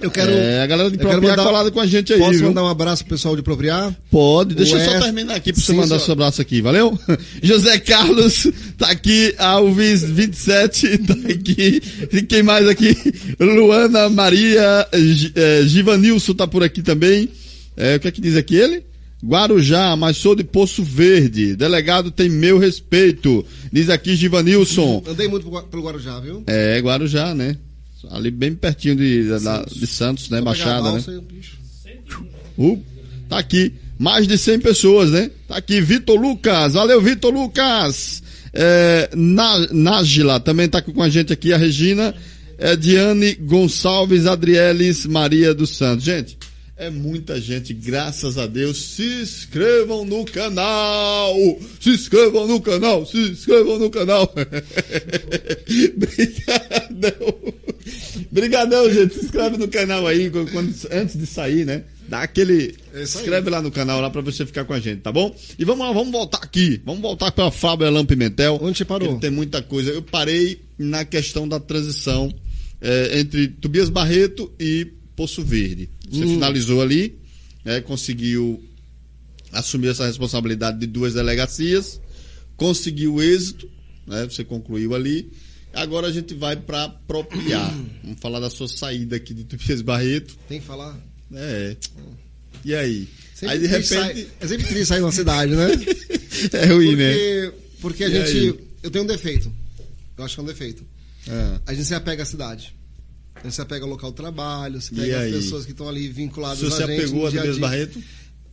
Eu 0.00 0.12
quero. 0.12 0.30
É, 0.30 0.62
a 0.62 0.66
galera 0.66 0.88
de 0.92 0.96
propriar 0.96 1.36
mandar- 1.36 1.44
colada 1.44 1.70
com 1.72 1.80
a 1.80 1.86
gente 1.86 2.12
aí, 2.12 2.20
Posso 2.20 2.38
viu? 2.38 2.46
mandar 2.48 2.62
um 2.62 2.68
abraço 2.68 3.02
pro 3.04 3.16
pessoal 3.16 3.34
de 3.34 3.42
Propriar? 3.42 3.92
Pode, 4.12 4.54
deixa 4.54 4.76
O 4.76 4.78
eu 4.78 4.84
só 4.84 4.92
F- 4.92 5.00
terminar 5.02 5.34
aqui 5.34 5.52
pra 5.52 5.60
você 5.60 5.72
Sim, 5.72 5.76
mandar 5.76 5.88
senhor. 5.88 6.00
seu 6.00 6.12
abraço 6.12 6.40
aqui, 6.40 6.60
valeu? 6.62 6.96
José 7.42 7.80
Carlos 7.80 8.46
tá 8.78 8.90
aqui, 8.90 9.34
Alves 9.38 10.04
27 10.04 10.98
tá 11.02 11.14
aqui, 11.28 11.82
e 12.12 12.22
quem 12.22 12.44
mais 12.44 12.68
aqui? 12.68 12.96
Luana 13.40 14.08
Maria, 14.08 14.86
Gi- 14.94 15.32
eh, 15.34 15.62
Givanilson 15.66 16.32
tá 16.32 16.46
por 16.46 16.62
aqui 16.62 16.80
também, 16.80 17.28
É, 17.76 17.96
o 17.96 18.00
que 18.00 18.06
é 18.06 18.10
que 18.12 18.20
diz 18.20 18.36
aqui 18.36 18.54
ele? 18.54 18.84
Guarujá, 19.24 19.96
mas 19.96 20.16
sou 20.16 20.34
de 20.34 20.44
Poço 20.44 20.82
Verde, 20.82 21.56
delegado 21.56 22.10
tem 22.10 22.28
meu 22.28 22.56
respeito, 22.58 23.44
diz 23.72 23.90
aqui 23.90 24.14
Givanilson. 24.14 25.02
Andei 25.06 25.26
muito 25.26 25.50
pelo 25.62 25.82
Guarujá, 25.82 26.20
viu? 26.20 26.44
É, 26.46 26.78
Guarujá, 26.78 27.34
né? 27.34 27.56
Ali 28.10 28.30
bem 28.30 28.54
pertinho 28.54 28.94
de, 28.94 29.24
de 29.72 29.86
Santos, 29.86 30.30
né? 30.30 30.40
Vou 30.40 30.52
pegar 30.52 30.78
a 30.78 30.82
Baixada, 30.82 31.12
né? 31.12 31.20
Uh, 32.56 32.82
tá 33.28 33.38
aqui. 33.38 33.72
Mais 33.98 34.28
de 34.28 34.38
100 34.38 34.60
pessoas, 34.60 35.10
né? 35.10 35.30
Tá 35.48 35.56
aqui. 35.56 35.80
Vitor 35.80 36.20
Lucas. 36.20 36.74
Valeu, 36.74 37.00
Vitor 37.02 37.34
Lucas. 37.34 38.22
É, 38.52 39.10
Nájila 39.72 40.38
também 40.38 40.68
tá 40.68 40.80
com 40.80 41.02
a 41.02 41.08
gente 41.08 41.32
aqui. 41.32 41.52
A 41.52 41.56
Regina. 41.56 42.14
É, 42.56 42.74
Diane 42.76 43.34
Gonçalves 43.34 44.26
Adrieles 44.26 45.06
Maria 45.06 45.52
dos 45.54 45.76
Santos. 45.76 46.04
Gente, 46.04 46.36
é 46.78 46.90
muita 46.90 47.40
gente, 47.40 47.74
graças 47.74 48.38
a 48.38 48.46
Deus. 48.46 48.76
Se 48.94 49.02
inscrevam 49.22 50.04
no 50.04 50.24
canal. 50.24 51.34
Se 51.80 51.90
inscrevam 51.90 52.46
no 52.46 52.60
canal. 52.60 53.04
Se 53.04 53.16
inscrevam 53.18 53.78
no 53.78 53.90
canal. 53.90 54.32
Obrigadão. 55.96 57.34
Obrigadão, 58.30 58.92
gente. 58.92 59.14
Se 59.14 59.24
inscreve 59.26 59.56
no 59.56 59.68
canal 59.68 60.06
aí 60.06 60.30
quando- 60.30 60.72
antes 60.90 61.18
de 61.18 61.26
sair, 61.26 61.64
né? 61.64 61.84
Dá 62.08 62.22
aquele. 62.22 62.74
É 62.94 62.98
aí. 62.98 63.02
Inscreve 63.04 63.50
lá 63.50 63.60
no 63.60 63.70
canal 63.70 64.00
lá 64.00 64.08
pra 64.10 64.20
você 64.22 64.46
ficar 64.46 64.64
com 64.64 64.72
a 64.72 64.80
gente, 64.80 65.00
tá 65.00 65.12
bom? 65.12 65.34
E 65.58 65.64
vamos 65.64 65.86
lá, 65.86 65.92
vamos 65.92 66.10
voltar 66.12 66.38
aqui. 66.38 66.80
Vamos 66.84 67.00
voltar 67.02 67.30
pra 67.32 67.50
Fábio 67.50 67.86
Elan 67.86 68.06
Pimentel. 68.06 68.58
Onde 68.62 68.78
você 68.78 68.84
parou? 68.84 69.18
Tem 69.18 69.30
muita 69.30 69.60
coisa. 69.62 69.90
Eu 69.90 70.02
parei 70.02 70.60
na 70.78 71.04
questão 71.04 71.46
da 71.46 71.60
transição 71.60 72.32
eh, 72.80 73.18
entre 73.20 73.48
Tobias 73.48 73.88
Barreto 73.90 74.50
e 74.58 74.86
Poço 75.18 75.42
Verde. 75.42 75.90
Você 76.08 76.24
Hum. 76.24 76.34
finalizou 76.34 76.80
ali, 76.80 77.18
né, 77.64 77.80
conseguiu 77.80 78.62
assumir 79.50 79.88
essa 79.88 80.06
responsabilidade 80.06 80.78
de 80.78 80.86
duas 80.86 81.14
delegacias, 81.14 82.00
conseguiu 82.56 83.20
êxito, 83.20 83.68
né, 84.06 84.24
você 84.30 84.44
concluiu 84.44 84.94
ali. 84.94 85.28
Agora 85.74 86.06
a 86.06 86.12
gente 86.12 86.34
vai 86.34 86.54
para 86.54 86.84
apropriar. 86.84 87.68
Vamos 88.04 88.20
falar 88.20 88.38
da 88.38 88.48
sua 88.48 88.68
saída 88.68 89.16
aqui 89.16 89.34
de 89.34 89.42
Tobias 89.42 89.82
Barreto. 89.82 90.36
Tem 90.48 90.60
que 90.60 90.66
falar. 90.66 90.96
É. 91.34 91.76
E 92.64 92.72
aí? 92.74 93.08
Sempre 93.34 93.54
aí 93.56 93.60
de 93.60 93.66
repente. 93.66 93.86
sai- 93.88 94.26
é 94.40 94.46
sempre 94.46 94.66
triste 94.66 94.86
sair 94.86 95.00
na 95.00 95.10
cidade, 95.12 95.52
né? 95.54 95.66
é 96.52 96.66
ruim, 96.66 96.94
né? 96.96 97.12
Porque, 97.12 97.52
porque 97.80 98.04
a 98.04 98.08
E 98.08 98.12
gente. 98.12 98.36
aí? 98.38 98.60
Eu 98.84 98.90
tenho 98.92 99.04
um 99.04 99.06
defeito. 99.08 99.52
Eu 100.16 100.24
acho 100.24 100.34
que 100.34 100.40
é 100.40 100.42
um 100.44 100.46
defeito. 100.46 100.84
Ah, 101.28 101.60
A 101.66 101.74
gente 101.74 101.86
se 101.86 101.94
apega 101.94 102.22
à 102.22 102.26
cidade. 102.26 102.72
A 103.44 103.50
se 103.50 103.60
apega 103.60 103.84
ao 103.84 103.90
local 103.90 104.10
de 104.10 104.16
trabalho, 104.16 104.80
se 104.80 104.92
E 104.92 104.96
pega 104.96 105.20
aí? 105.20 105.32
pessoas 105.32 105.64
que 105.64 105.70
estão 105.72 105.88
ali 105.88 106.08
vinculadas 106.08 106.58
se 106.58 106.64
você 106.64 106.82
a 106.82 106.86
gente. 106.86 107.00
apegou 107.00 107.20
no 107.22 107.26
a 107.26 107.30
dia 107.30 107.40
Tobias. 107.40 107.58
Barreto? 107.58 108.02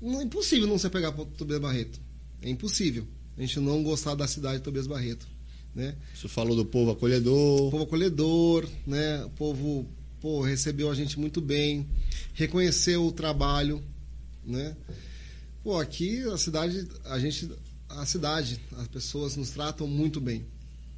Não, 0.02 0.22
é 0.22 0.24
impossível 0.24 0.68
não 0.68 0.78
se 0.78 0.88
apegar 0.88 1.12
para 1.14 1.26
Tobias 1.26 1.60
Barreto. 1.60 1.99
É 2.41 2.49
impossível. 2.49 3.07
A 3.38 3.41
gente 3.41 3.60
não 3.60 3.84
gostar 3.84 4.16
da 4.16 4.28
cidade 4.28 4.57
de 4.60 4.64
Tobias 4.64 4.88
Barreto. 4.88 5.28
Né? 5.74 5.95
Você 6.16 6.28
falou 6.28 6.56
do 6.56 6.64
povo 6.66 6.90
O 6.91 6.94
acolhedor. 6.94 7.72
povo 7.72 7.84
acolhedor, 7.84 8.70
né? 8.88 9.26
O 9.26 9.30
povo 9.32 9.86
pô, 10.22 10.41
recebeu 10.41 10.90
a 10.90 10.95
gente 10.95 11.20
muito 11.20 11.41
bem, 11.41 11.86
reconheceu 12.34 13.06
o 13.06 13.12
trabalho, 13.12 13.84
né? 14.45 14.76
Pô, 15.64 15.78
aqui 15.78 16.22
a 16.30 16.38
cidade, 16.38 16.88
a 17.03 17.20
gente, 17.20 17.49
a 17.90 18.06
cidade, 18.06 18.60
as 18.78 18.88
pessoas 18.88 19.36
nos 19.36 19.49
tratam 19.52 19.86
muito 19.88 20.22
bem, 20.22 20.45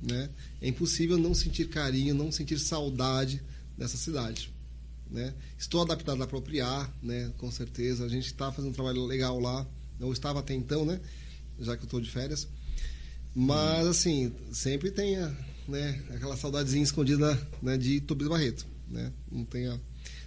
né? 0.02 0.30
É 0.62 0.68
impossível 0.68 1.18
não 1.18 1.34
sentir 1.34 1.68
carinho, 1.70 2.14
não 2.14 2.32
sentir 2.32 2.60
saudade 2.60 3.42
dessa 3.78 3.98
cidade, 3.98 4.52
né? 5.10 5.34
Estou 5.58 5.82
adaptado 5.82 6.22
a 6.22 6.26
apropriar, 6.26 6.92
né? 7.02 7.32
Com 7.38 7.52
certeza, 7.52 8.06
a 8.06 8.10
gente 8.10 8.26
está 8.26 8.52
fazendo 8.52 8.72
um 8.72 8.74
trabalho 8.74 9.06
legal 9.06 9.40
lá, 9.40 9.66
eu 10.00 10.12
estava 10.12 10.40
até 10.40 10.54
então, 10.54 10.86
né? 10.86 11.00
Já 11.60 11.76
que 11.76 11.84
eu 11.84 11.88
estou 11.88 12.02
de 12.02 12.10
férias, 12.10 12.48
mas, 13.40 13.86
assim, 13.86 14.34
sempre 14.52 14.90
tem 14.90 15.16
a, 15.18 15.32
né, 15.68 16.02
aquela 16.10 16.36
saudadezinha 16.36 16.84
escondida 16.84 17.40
né, 17.62 17.78
de 17.78 18.02
Tobias 18.02 18.30
Barreto. 18.30 18.66
Né? 18.90 19.14
Não 19.32 19.46
tenha 19.46 19.80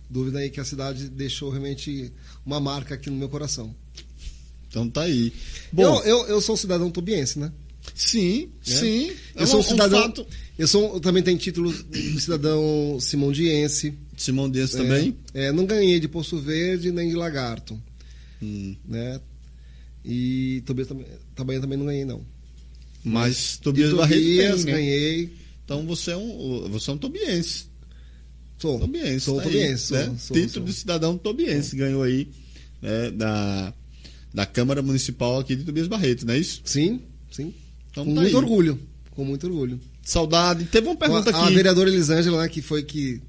dúvida 0.09 0.39
aí 0.39 0.48
que 0.48 0.60
a 0.60 0.64
cidade 0.64 1.09
deixou 1.09 1.51
realmente 1.51 2.12
uma 2.47 2.60
marca 2.60 2.94
aqui 2.94 3.10
no 3.10 3.16
meu 3.16 3.28
coração. 3.28 3.74
Então 4.68 4.89
tá 4.89 5.02
aí. 5.02 5.32
Bom, 5.72 5.82
eu, 5.82 6.05
eu, 6.05 6.27
eu 6.28 6.40
sou 6.40 6.56
cidadão 6.56 6.89
tobiense, 6.89 7.36
né? 7.40 7.52
sim, 7.97 8.47
né? 8.47 8.77
sim. 8.77 9.10
É 9.35 9.43
Eu 9.43 9.47
sou 9.48 9.59
um 9.59 9.64
cidadão. 9.64 10.02
fato. 10.02 10.24
Eu, 10.61 10.69
sou, 10.69 10.95
eu 10.95 11.01
também 11.01 11.23
tenho 11.23 11.39
título 11.39 11.73
de 11.73 12.20
cidadão 12.20 12.99
simondiense. 13.01 13.95
Simão 14.16 14.51
Dias 14.51 14.74
É, 14.74 14.78
também? 14.78 15.16
É, 15.32 15.53
não 15.53 15.65
ganhei 15.66 15.99
de 15.99 16.07
Poço 16.09 16.39
Verde 16.39 16.91
nem 16.93 17.09
de 17.09 17.15
Lagarto. 17.16 17.81
Hum, 18.43 18.77
Né? 18.87 19.20
E 20.05 20.62
Tobias 20.65 20.89
também, 20.89 21.07
também, 21.35 21.61
também 21.61 21.78
não 21.78 21.87
ganhei, 21.87 22.05
não. 22.07 22.23
Mas 23.05 23.59
Tobias 23.59 23.93
Barreto 23.93 24.19
Tobias, 24.19 24.57
tem, 24.57 24.65
né? 24.66 24.73
ganhei. 24.73 25.32
Então 25.65 25.87
você 25.87 26.12
é 26.12 26.16
um, 26.16 26.69
você 26.70 26.91
é 26.91 26.95
um 26.95 26.99
tobiense. 26.99 27.65
Sou. 28.59 28.78
Tobiense. 28.81 29.20
Sou 29.20 29.37
tá 29.37 29.43
aí, 29.43 29.49
tobiense. 29.49 29.93
né? 29.93 30.05
sou- 30.07 30.19
sou- 30.19 30.37
Título 30.37 30.53
sou. 30.53 30.65
de 30.65 30.73
cidadão 30.73 31.16
tobiense 31.19 31.77
ganhou 31.77 32.03
aí 32.03 32.28
né, 32.82 33.11
da, 33.11 33.74
da 34.35 34.47
Câmara 34.47 34.81
Municipal 34.82 35.39
aqui 35.41 35.55
de 35.57 35.65
Tobias 35.65 35.87
Barreto, 35.89 36.27
não 36.27 36.35
é 36.35 36.39
isso? 36.39 36.62
Sim, 36.65 37.01
sim. 37.31 37.53
Então 37.91 38.05
com 38.05 38.15
tá 38.15 38.20
muito 38.23 38.37
aí. 38.37 38.43
orgulho. 38.43 38.78
Com 39.11 39.24
muito 39.24 39.47
orgulho. 39.47 39.78
Saudade. 40.02 40.64
Teve 40.64 40.86
uma 40.89 40.97
pergunta 40.97 41.31
a, 41.31 41.36
a 41.36 41.44
aqui. 41.44 41.55
vereadora 41.55 41.89
Elisângela, 41.90 42.43
né, 42.43 42.48
que 42.48 42.62
foi 42.62 42.82
que, 42.82 43.20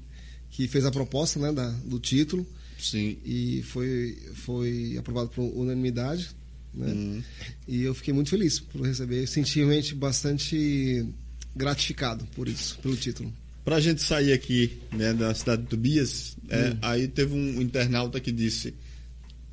que 0.50 0.66
fez 0.68 0.84
a 0.84 0.90
proposta 0.90 1.38
né, 1.38 1.52
da, 1.52 1.68
do 1.84 1.98
título 1.98 2.46
Sim. 2.78 3.16
e 3.24 3.62
foi, 3.62 4.18
foi 4.34 4.96
aprovado 4.98 5.28
por 5.28 5.42
unanimidade. 5.42 6.30
Né? 6.74 6.92
Hum. 6.92 7.22
E 7.68 7.82
eu 7.82 7.94
fiquei 7.94 8.14
muito 8.14 8.30
feliz 8.30 8.58
por 8.58 8.80
receber. 8.86 9.26
Senti 9.26 9.58
realmente 9.58 9.94
bastante 9.94 11.06
gratificado 11.54 12.26
por 12.34 12.48
isso, 12.48 12.78
pelo 12.80 12.96
título. 12.96 13.32
Pra 13.64 13.78
gente 13.78 14.02
sair 14.02 14.32
aqui 14.32 14.78
né, 14.90 15.12
da 15.12 15.32
cidade 15.34 15.62
de 15.62 15.68
Tobias, 15.68 16.36
é, 16.48 16.70
Hum. 16.70 16.78
aí 16.82 17.06
teve 17.08 17.34
um 17.34 17.60
internauta 17.62 18.18
que 18.18 18.32
disse. 18.32 18.74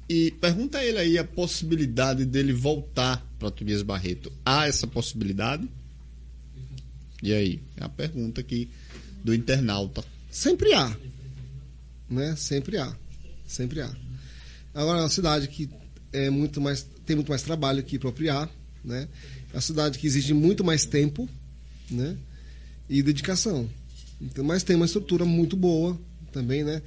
E 0.07 0.31
pergunta 0.31 0.79
a 0.79 0.85
ele 0.85 0.97
aí 0.97 1.17
a 1.19 1.23
possibilidade 1.23 2.25
dele 2.25 2.51
voltar 2.51 3.23
para 3.37 3.51
Tobias 3.51 3.83
Barreto. 3.83 4.31
Há 4.43 4.65
essa 4.67 4.87
possibilidade? 4.87 5.69
E 7.21 7.33
aí? 7.33 7.59
É 7.77 7.83
a 7.83 7.89
pergunta 7.89 8.41
aqui 8.41 8.69
do 9.23 9.33
internauta. 9.33 10.03
Sempre 10.31 10.73
há. 10.73 10.95
Né? 12.09 12.35
Sempre 12.35 12.77
há. 12.77 12.95
Sempre 13.47 13.81
há. 13.81 13.91
Agora, 14.73 14.99
é 14.99 15.01
uma 15.01 15.09
cidade 15.09 15.47
que 15.47 15.69
é 16.13 16.29
muito 16.29 16.61
mais, 16.61 16.85
tem 17.05 17.15
muito 17.15 17.29
mais 17.29 17.41
trabalho 17.41 17.83
que 17.83 17.97
apropriar. 17.97 18.49
Né? 18.83 19.07
É 19.51 19.55
uma 19.55 19.61
cidade 19.61 19.97
que 19.99 20.07
exige 20.07 20.33
muito 20.33 20.63
mais 20.63 20.85
tempo 20.85 21.27
né? 21.89 22.15
e 22.89 23.03
dedicação. 23.03 23.69
Então, 24.21 24.43
mas 24.43 24.63
tem 24.63 24.75
uma 24.75 24.85
estrutura 24.85 25.25
muito 25.25 25.57
boa 25.57 25.99
também. 26.31 26.63
Né? 26.63 26.81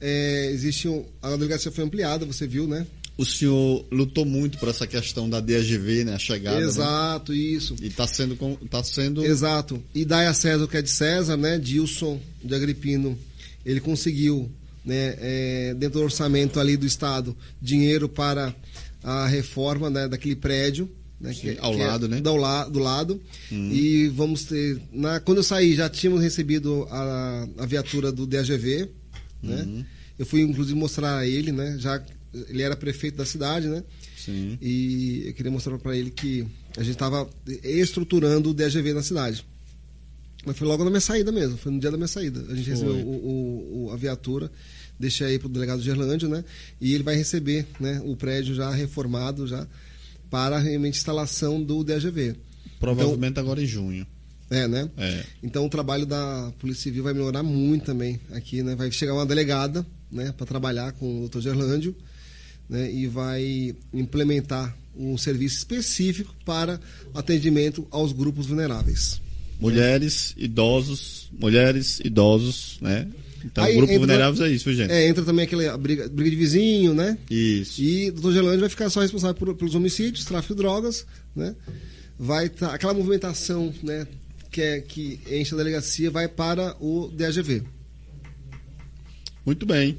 É, 0.00 0.50
existe 0.50 0.88
um, 0.88 1.04
a 1.22 1.30
delegacia 1.30 1.70
foi 1.70 1.84
ampliada, 1.84 2.24
você 2.24 2.46
viu, 2.46 2.66
né? 2.66 2.86
O 3.18 3.24
senhor 3.24 3.84
lutou 3.90 4.24
muito 4.24 4.56
por 4.58 4.68
essa 4.68 4.86
questão 4.86 5.28
da 5.28 5.40
DGV, 5.40 6.04
né? 6.04 6.14
A 6.14 6.18
chegada. 6.20 6.60
né? 6.60 6.64
Exato, 6.66 7.34
isso. 7.34 7.74
E 7.82 7.88
está 7.88 8.06
sendo, 8.06 8.36
tá 8.70 8.82
sendo 8.84 9.24
Exato. 9.24 9.82
E 9.92 10.04
dai 10.04 10.26
a 10.28 10.32
César 10.32 10.64
o 10.64 10.68
que 10.68 10.76
é 10.76 10.82
de 10.82 10.90
César, 10.90 11.36
né? 11.36 11.58
Dilson 11.58 12.20
de 12.44 12.54
Agripino, 12.54 13.18
ele 13.66 13.80
conseguiu, 13.80 14.48
né, 14.84 15.16
é, 15.18 15.74
dentro 15.76 15.98
do 15.98 16.04
orçamento 16.04 16.60
ali 16.60 16.76
do 16.76 16.86
Estado, 16.86 17.36
dinheiro 17.60 18.08
para 18.08 18.54
a 19.02 19.26
reforma 19.26 19.90
né, 19.90 20.06
daquele 20.06 20.36
prédio. 20.36 20.88
Né, 21.20 21.32
Sim, 21.34 21.56
ao 21.58 21.74
é 21.74 21.86
lado, 21.88 22.08
né? 22.08 22.20
Do, 22.20 22.36
la- 22.36 22.68
do 22.68 22.78
lado. 22.78 23.20
E 23.50 24.06
vamos 24.14 24.44
ter. 24.44 24.80
Na, 24.92 25.18
quando 25.18 25.38
eu 25.38 25.42
saí, 25.42 25.74
já 25.74 25.88
tínhamos 25.88 26.22
recebido 26.22 26.86
a, 26.88 27.48
a 27.58 27.66
viatura 27.66 28.12
do 28.12 28.24
DAGV. 28.24 28.88
Né? 29.42 29.84
Eu 30.16 30.24
fui, 30.24 30.42
inclusive, 30.42 30.78
mostrar 30.78 31.18
a 31.18 31.26
ele, 31.26 31.50
né? 31.50 31.76
Já, 31.80 32.00
ele 32.48 32.62
era 32.62 32.76
prefeito 32.76 33.16
da 33.16 33.24
cidade, 33.24 33.68
né? 33.68 33.82
Sim. 34.16 34.58
E 34.60 35.24
eu 35.26 35.34
queria 35.34 35.50
mostrar 35.50 35.78
para 35.78 35.96
ele 35.96 36.10
que 36.10 36.46
a 36.76 36.82
gente 36.82 36.92
estava 36.94 37.28
estruturando 37.64 38.50
o 38.50 38.54
DGV 38.54 38.92
na 38.92 39.02
cidade. 39.02 39.44
Mas 40.46 40.56
foi 40.56 40.66
logo 40.68 40.84
na 40.84 40.90
minha 40.90 41.00
saída 41.00 41.32
mesmo, 41.32 41.56
foi 41.58 41.72
no 41.72 41.80
dia 41.80 41.90
da 41.90 41.96
minha 41.96 42.08
saída. 42.08 42.40
A 42.48 42.54
gente 42.54 42.64
Foi. 42.66 42.72
recebeu 42.74 42.94
o, 43.06 43.86
o- 43.86 43.90
a 43.92 43.96
viatura, 43.96 44.50
deixei 44.98 45.26
aí 45.26 45.38
para 45.38 45.46
o 45.46 45.50
delegado 45.50 45.82
Gerlândio, 45.82 46.28
né? 46.28 46.44
E 46.80 46.94
ele 46.94 47.02
vai 47.02 47.16
receber 47.16 47.66
né, 47.80 48.00
o 48.04 48.14
prédio 48.16 48.54
já 48.54 48.70
reformado 48.70 49.46
já 49.46 49.66
para 50.30 50.58
realmente 50.58 50.96
instalação 50.98 51.62
do 51.62 51.82
DGV. 51.82 52.36
Provavelmente 52.78 53.40
agora 53.40 53.60
em 53.62 53.66
junho. 53.66 54.06
É, 54.50 54.66
né? 54.68 54.88
É. 54.96 55.24
Então 55.42 55.66
o 55.66 55.68
trabalho 55.68 56.06
da 56.06 56.52
Polícia 56.58 56.84
Civil 56.84 57.02
vai 57.02 57.12
melhorar 57.12 57.42
muito 57.42 57.84
também 57.86 58.18
aqui, 58.30 58.62
né? 58.62 58.74
Vai 58.76 58.90
chegar 58.92 59.14
uma 59.14 59.26
delegada, 59.26 59.84
né, 60.10 60.32
para 60.36 60.46
trabalhar 60.46 60.92
com 60.92 61.24
o 61.24 61.28
Dr. 61.28 61.40
Gerlândio, 61.40 61.94
né, 62.68 62.92
e 62.92 63.06
vai 63.06 63.74
implementar 63.92 64.76
um 64.96 65.16
serviço 65.16 65.56
específico 65.58 66.34
para 66.44 66.80
atendimento 67.14 67.86
aos 67.90 68.12
grupos 68.12 68.46
vulneráveis. 68.46 69.20
Mulheres, 69.60 70.34
idosos, 70.36 71.30
mulheres, 71.38 72.00
idosos, 72.04 72.78
né? 72.80 73.08
Então, 73.44 73.62
Aí 73.64 73.76
grupo 73.76 73.96
vulneráveis 73.98 74.40
é 74.40 74.52
isso, 74.52 74.72
gente. 74.74 74.90
É, 74.90 75.08
entra 75.08 75.24
também 75.24 75.44
aquela 75.44 75.76
briga, 75.78 76.08
briga 76.08 76.30
de 76.30 76.36
vizinho, 76.36 76.92
né? 76.94 77.16
Isso. 77.30 77.80
E 77.80 78.08
o 78.10 78.12
Dr. 78.12 78.32
Gerlândio 78.32 78.60
vai 78.60 78.68
ficar 78.68 78.90
só 78.90 79.00
responsável 79.00 79.34
por- 79.36 79.54
pelos 79.54 79.74
homicídios, 79.74 80.24
tráfico 80.24 80.54
de 80.54 80.58
drogas, 80.58 81.06
né? 81.34 81.54
Vai 82.18 82.48
tá, 82.48 82.74
aquela 82.74 82.92
movimentação, 82.94 83.72
né, 83.82 84.06
que 84.50 84.60
é 84.60 84.80
que 84.80 85.20
enche 85.30 85.54
a 85.54 85.56
delegacia 85.56 86.10
vai 86.10 86.26
para 86.26 86.76
o 86.80 87.08
DAGV. 87.16 87.62
Muito 89.46 89.64
bem. 89.64 89.96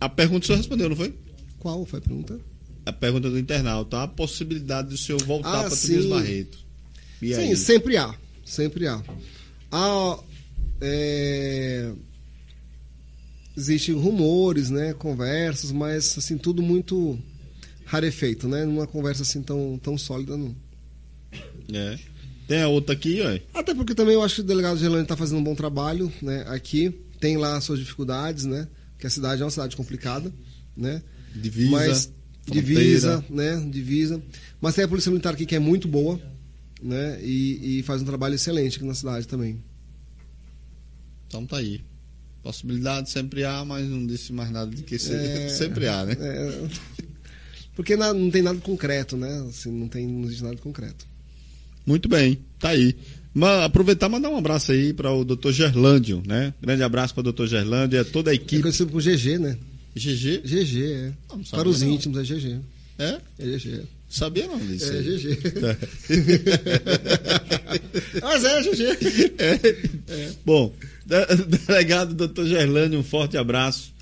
A 0.00 0.08
pergunta 0.08 0.42
o 0.42 0.46
senhor 0.46 0.58
respondeu, 0.58 0.88
não 0.88 0.96
foi? 0.96 1.14
Qual 1.62 1.86
foi 1.86 2.00
a 2.00 2.02
pergunta? 2.02 2.40
A 2.84 2.92
pergunta 2.92 3.30
do 3.30 3.38
internauta. 3.38 4.02
A 4.02 4.08
possibilidade 4.08 4.88
do 4.88 4.96
senhor 4.96 5.22
voltar 5.22 5.60
Ah, 5.60 5.68
para. 5.68 5.76
Tobias 5.76 6.06
Barreto. 6.06 6.58
E 7.22 7.32
Sim, 7.32 7.40
aí? 7.40 7.56
sempre 7.56 7.96
há. 7.96 8.12
Sempre 8.44 8.88
há. 8.88 9.00
Há, 9.70 10.18
é, 10.80 11.92
Existem 13.56 13.94
rumores, 13.94 14.70
né, 14.70 14.92
conversas, 14.92 15.70
mas 15.70 16.18
assim, 16.18 16.36
tudo 16.36 16.60
muito 16.62 17.16
rarefeito, 17.84 18.48
né? 18.48 18.64
Numa 18.64 18.88
conversa 18.88 19.22
assim 19.22 19.40
tão, 19.40 19.78
tão 19.80 19.96
sólida, 19.96 20.36
não. 20.36 20.56
É. 21.72 21.96
Tem 22.48 22.60
a 22.60 22.66
outra 22.66 22.92
aqui, 22.92 23.20
ó. 23.22 23.56
Até 23.60 23.72
porque 23.72 23.94
também 23.94 24.14
eu 24.14 24.22
acho 24.22 24.34
que 24.36 24.40
o 24.40 24.44
delegado 24.44 24.80
Gelane 24.80 25.04
está 25.04 25.16
fazendo 25.16 25.38
um 25.38 25.44
bom 25.44 25.54
trabalho, 25.54 26.12
né? 26.20 26.44
Aqui 26.48 26.90
tem 27.20 27.36
lá 27.36 27.56
as 27.56 27.62
suas 27.62 27.78
dificuldades, 27.78 28.46
né? 28.46 28.66
Que 28.98 29.06
a 29.06 29.10
cidade 29.10 29.42
é 29.42 29.44
uma 29.44 29.50
cidade 29.50 29.76
complicada, 29.76 30.32
né? 30.76 31.00
Divisa, 31.34 31.70
mas 31.70 32.12
divisa, 32.46 33.24
né? 33.30 33.68
Divisa. 33.70 34.22
Mas 34.60 34.74
tem 34.74 34.84
a 34.84 34.88
Polícia 34.88 35.10
Militar 35.10 35.32
aqui 35.34 35.46
que 35.46 35.54
é 35.54 35.58
muito 35.58 35.86
boa, 35.88 36.20
né? 36.82 37.18
E, 37.22 37.78
e 37.78 37.82
faz 37.82 38.02
um 38.02 38.04
trabalho 38.04 38.34
excelente 38.34 38.76
aqui 38.76 38.84
na 38.86 38.94
cidade 38.94 39.26
também. 39.26 39.62
Então 41.26 41.46
tá 41.46 41.58
aí. 41.58 41.80
Possibilidade 42.42 43.08
sempre 43.10 43.44
há, 43.44 43.64
mas 43.64 43.86
não 43.88 44.04
disse 44.06 44.32
mais 44.32 44.50
nada 44.50 44.70
de 44.74 44.82
que. 44.82 44.96
É. 44.96 45.48
sempre 45.50 45.86
há, 45.86 46.04
né? 46.04 46.16
É, 46.18 46.68
porque 47.74 47.96
na- 47.96 48.12
não 48.12 48.30
tem 48.30 48.42
nada 48.42 48.58
concreto, 48.60 49.16
né? 49.16 49.46
Assim, 49.48 49.70
não 49.70 49.86
tem 49.88 50.06
não 50.06 50.24
existe 50.24 50.42
nada 50.42 50.56
concreto. 50.56 51.06
Muito 51.86 52.08
bem, 52.08 52.38
tá 52.58 52.70
aí. 52.70 52.96
Ma- 53.34 53.64
aproveitar 53.64 54.08
e 54.08 54.10
mandar 54.10 54.28
um 54.28 54.36
abraço 54.36 54.72
aí 54.72 54.92
para 54.92 55.10
o 55.12 55.24
Dr. 55.24 55.52
Gerlândio, 55.52 56.22
né? 56.26 56.52
Grande 56.60 56.82
abraço 56.82 57.14
para 57.14 57.28
o 57.28 57.32
Dr. 57.32 57.46
Gerlândio 57.46 57.96
e 57.96 58.00
a 58.00 58.04
toda 58.04 58.30
a 58.30 58.34
É 58.34 58.36
equipe. 58.36 58.60
conhecido 58.60 58.90
por 58.90 59.00
GG, 59.02 59.38
né? 59.38 59.56
GG? 59.94 60.42
GG, 60.44 60.82
é. 60.82 61.12
Não 61.30 61.42
Para 61.44 61.68
os 61.68 61.82
não. 61.82 61.90
íntimos 61.90 62.18
é 62.18 62.22
GG. 62.34 62.58
É? 62.98 63.18
É 63.38 63.44
GG. 63.46 63.82
Sabia 64.08 64.46
não 64.46 64.58
disso. 64.58 64.92
É 64.92 64.98
aí. 64.98 65.16
GG. 65.16 65.36
Tá. 65.52 65.76
Mas 68.22 68.44
é 68.44 68.62
GG. 68.62 68.82
É. 69.38 70.30
Bom, 70.44 70.74
de- 71.06 71.26
delegado 71.66 72.14
Dr. 72.28 72.44
Gerlândio, 72.44 72.98
um 72.98 73.02
forte 73.04 73.36
abraço 73.36 73.92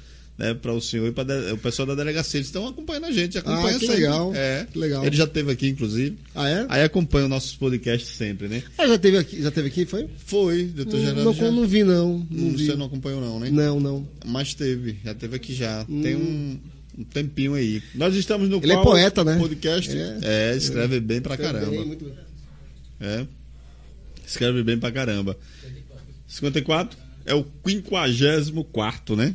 né, 0.41 0.55
para 0.55 0.73
o 0.73 0.81
senhor 0.81 1.07
e 1.07 1.13
para 1.13 1.53
o 1.53 1.59
pessoal 1.59 1.85
da 1.87 1.95
delegacia. 1.95 2.39
Eles 2.39 2.47
estão 2.47 2.67
acompanhando 2.67 3.05
a 3.05 3.13
gente, 3.13 3.37
acompanha 3.37 3.77
Ah, 3.77 3.79
que 3.79 3.87
sempre. 3.87 3.95
legal, 3.97 4.33
É. 4.35 4.67
que 4.73 4.79
legal. 4.79 5.05
Ele 5.05 5.15
já 5.15 5.25
esteve 5.25 5.53
aqui, 5.53 5.69
inclusive. 5.69 6.17
Ah, 6.35 6.49
é? 6.49 6.67
Aí 6.71 6.83
acompanha 6.83 7.25
os 7.27 7.31
nossos 7.31 7.55
podcasts 7.55 8.09
sempre, 8.17 8.49
né? 8.49 8.63
Ah, 8.79 8.89
já 8.89 8.99
teve 8.99 9.19
aqui, 9.19 9.43
já 9.43 9.51
teve 9.51 9.69
aqui, 9.69 9.85
foi? 9.85 10.09
Foi, 10.25 10.65
doutor 10.65 10.95
Não, 10.95 11.01
Gerlândio. 11.01 11.25
não, 11.25 11.35
já... 11.35 11.51
não 11.51 11.67
vi, 11.69 11.85
não. 11.85 12.27
Não 12.31 12.47
Hum, 12.49 12.57
vi. 12.57 12.67
Você 12.67 12.75
não 12.75 12.87
acompanhou, 12.87 13.21
não, 13.21 13.39
né? 13.39 13.51
Não, 13.51 13.79
não. 13.79 14.09
Mas 14.25 14.55
teve, 14.55 14.97
já 15.05 15.15
teve 15.15 15.37
aqui 15.37 15.53
já. 15.55 15.85
Tem 15.85 16.17
Hum. 16.17 16.59
um, 16.97 17.01
um 17.03 17.05
tempinho 17.05 17.53
aí. 17.55 17.83
Nós 17.95 18.15
estamos 18.15 18.49
no 18.49 18.57
Ele 18.63 18.73
é 18.73 18.83
poeta, 18.83 19.23
né? 19.23 19.37
podcast. 19.39 19.91
É. 19.95 20.19
É, 20.23 20.57
escreve 20.57 21.01
bem 21.01 21.21
pra 21.21 21.37
caramba. 21.37 21.67
Também, 21.67 21.85
muito 21.87 22.05
bem. 22.07 22.15
É. 22.99 23.27
Escreve 24.27 24.63
bem 24.63 24.79
pra 24.79 24.91
caramba. 24.91 25.37
54 26.27 26.97
é 27.27 27.35
o 27.35 27.45
54, 27.67 29.17
né? 29.17 29.35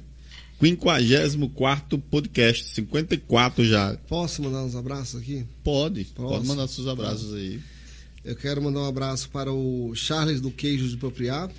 54 0.62 1.98
podcast. 2.00 2.66
54 2.76 3.66
já. 3.66 3.96
Posso 4.08 4.42
mandar 4.42 4.64
uns 4.64 4.76
abraços 4.76 5.22
aqui? 5.22 5.44
Pode, 5.64 6.06
Posso? 6.16 6.30
pode 6.36 6.48
mandar 6.48 6.68
seus 6.68 6.88
abraços 6.88 7.34
aí. 7.34 7.60
Eu 8.24 8.36
quero 8.36 8.62
mandar 8.62 8.80
um 8.82 8.88
abraço 8.88 9.30
para 9.30 9.52
o 9.52 9.94
Charles 9.96 10.42
do 10.42 10.50
Queijo 10.52 10.88
de 10.88 10.98
Propriar. 10.98 11.50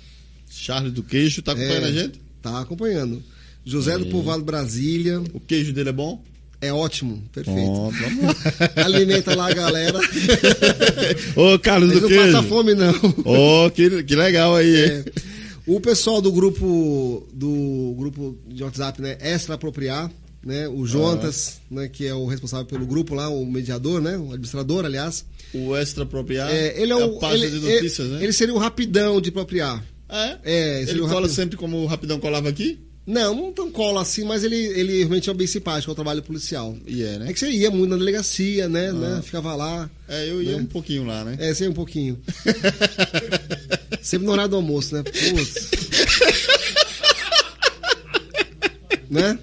Charles 0.49 0.91
do 0.93 1.03
Queijo, 1.03 1.41
tá 1.41 1.51
acompanhando 1.53 1.85
É, 1.85 1.89
a 1.89 1.91
gente? 1.91 2.21
Tá 2.41 2.59
acompanhando. 2.59 3.23
José 3.65 3.97
do 3.97 4.05
Povoado 4.07 4.43
Brasília. 4.43 5.21
O 5.33 5.39
queijo 5.39 5.73
dele 5.73 5.89
é 5.89 5.93
bom? 5.93 6.23
É 6.59 6.71
ótimo, 6.73 7.21
perfeito. 7.33 7.59
Vamos 7.59 7.95
lá. 8.23 8.83
Alimenta 8.85 9.35
lá 9.35 9.49
a 9.51 9.53
galera. 9.53 9.99
Ô, 11.35 11.59
Carlos 11.59 11.89
Mas 11.91 12.01
do 12.01 12.09
não 12.09 12.17
passa 12.17 12.31
Queijo. 12.31 12.47
fome, 12.47 12.73
não. 12.73 12.93
Ô, 13.65 13.69
que, 13.69 14.03
que 14.03 14.15
legal 14.15 14.55
aí, 14.55 14.85
hein? 14.85 15.03
É. 15.67 15.71
O 15.71 15.79
pessoal 15.79 16.21
do 16.21 16.31
grupo 16.31 17.27
do 17.33 17.93
grupo 17.97 18.37
de 18.47 18.63
WhatsApp, 18.63 19.01
né, 19.01 19.17
Extra 19.19 19.55
Apropriar, 19.55 20.11
né, 20.43 20.67
o 20.67 20.85
Jonatas, 20.85 21.59
né, 21.69 21.87
que 21.89 22.07
é 22.07 22.13
o 22.13 22.25
responsável 22.25 22.65
pelo 22.65 22.85
grupo 22.85 23.13
lá, 23.13 23.27
o 23.27 23.45
mediador, 23.45 24.01
né, 24.01 24.17
o 24.17 24.27
administrador, 24.27 24.85
aliás. 24.85 25.25
O 25.53 25.75
extra 25.75 26.03
apropriado. 26.03 26.51
É, 26.51 26.81
ele 26.81 26.91
é, 26.91 26.95
o 26.95 27.17
a 27.17 27.19
página 27.19 27.45
ele, 27.45 27.59
de 27.59 27.65
notícias, 27.65 28.07
ele, 28.07 28.17
né? 28.17 28.23
ele 28.23 28.33
seria 28.33 28.53
o 28.53 28.57
rapidão 28.57 29.19
de 29.19 29.29
apropriar. 29.29 29.83
É? 30.09 30.37
É, 30.43 30.81
Ele 30.83 30.99
cola 30.99 31.13
rapidão. 31.13 31.29
sempre 31.29 31.57
como 31.57 31.77
o 31.77 31.85
Rapidão 31.85 32.19
colava 32.19 32.47
aqui? 32.47 32.79
Não, 33.07 33.33
não 33.33 33.53
tão 33.53 33.71
cola 33.71 34.01
assim, 34.01 34.25
mas 34.25 34.43
ele, 34.43 34.57
ele 34.57 34.97
realmente 34.97 35.29
é 35.29 35.33
bem 35.33 35.47
simpático 35.47 35.89
ao 35.89 35.95
trabalho 35.95 36.21
policial. 36.21 36.75
E 36.85 37.03
é, 37.03 37.13
É 37.13 37.19
né? 37.19 37.31
que 37.31 37.39
você 37.39 37.49
ia 37.49 37.71
muito 37.71 37.91
na 37.91 37.95
delegacia, 37.95 38.67
né, 38.67 38.91
né 38.91 39.21
ficava 39.23 39.55
lá. 39.55 39.89
É, 40.09 40.29
eu 40.29 40.43
ia 40.43 40.57
Né? 40.57 40.63
um 40.63 40.65
pouquinho 40.65 41.05
lá, 41.05 41.23
né? 41.23 41.37
É, 41.39 41.53
sei 41.53 41.69
um 41.69 41.73
pouquinho. 41.73 42.19
Sempre 44.03 44.25
no 44.25 44.33
horário 44.33 44.51
do 44.51 44.57
almoço, 44.57 44.93
né? 44.93 45.03
Putz. 45.03 45.69
né? 49.09 49.39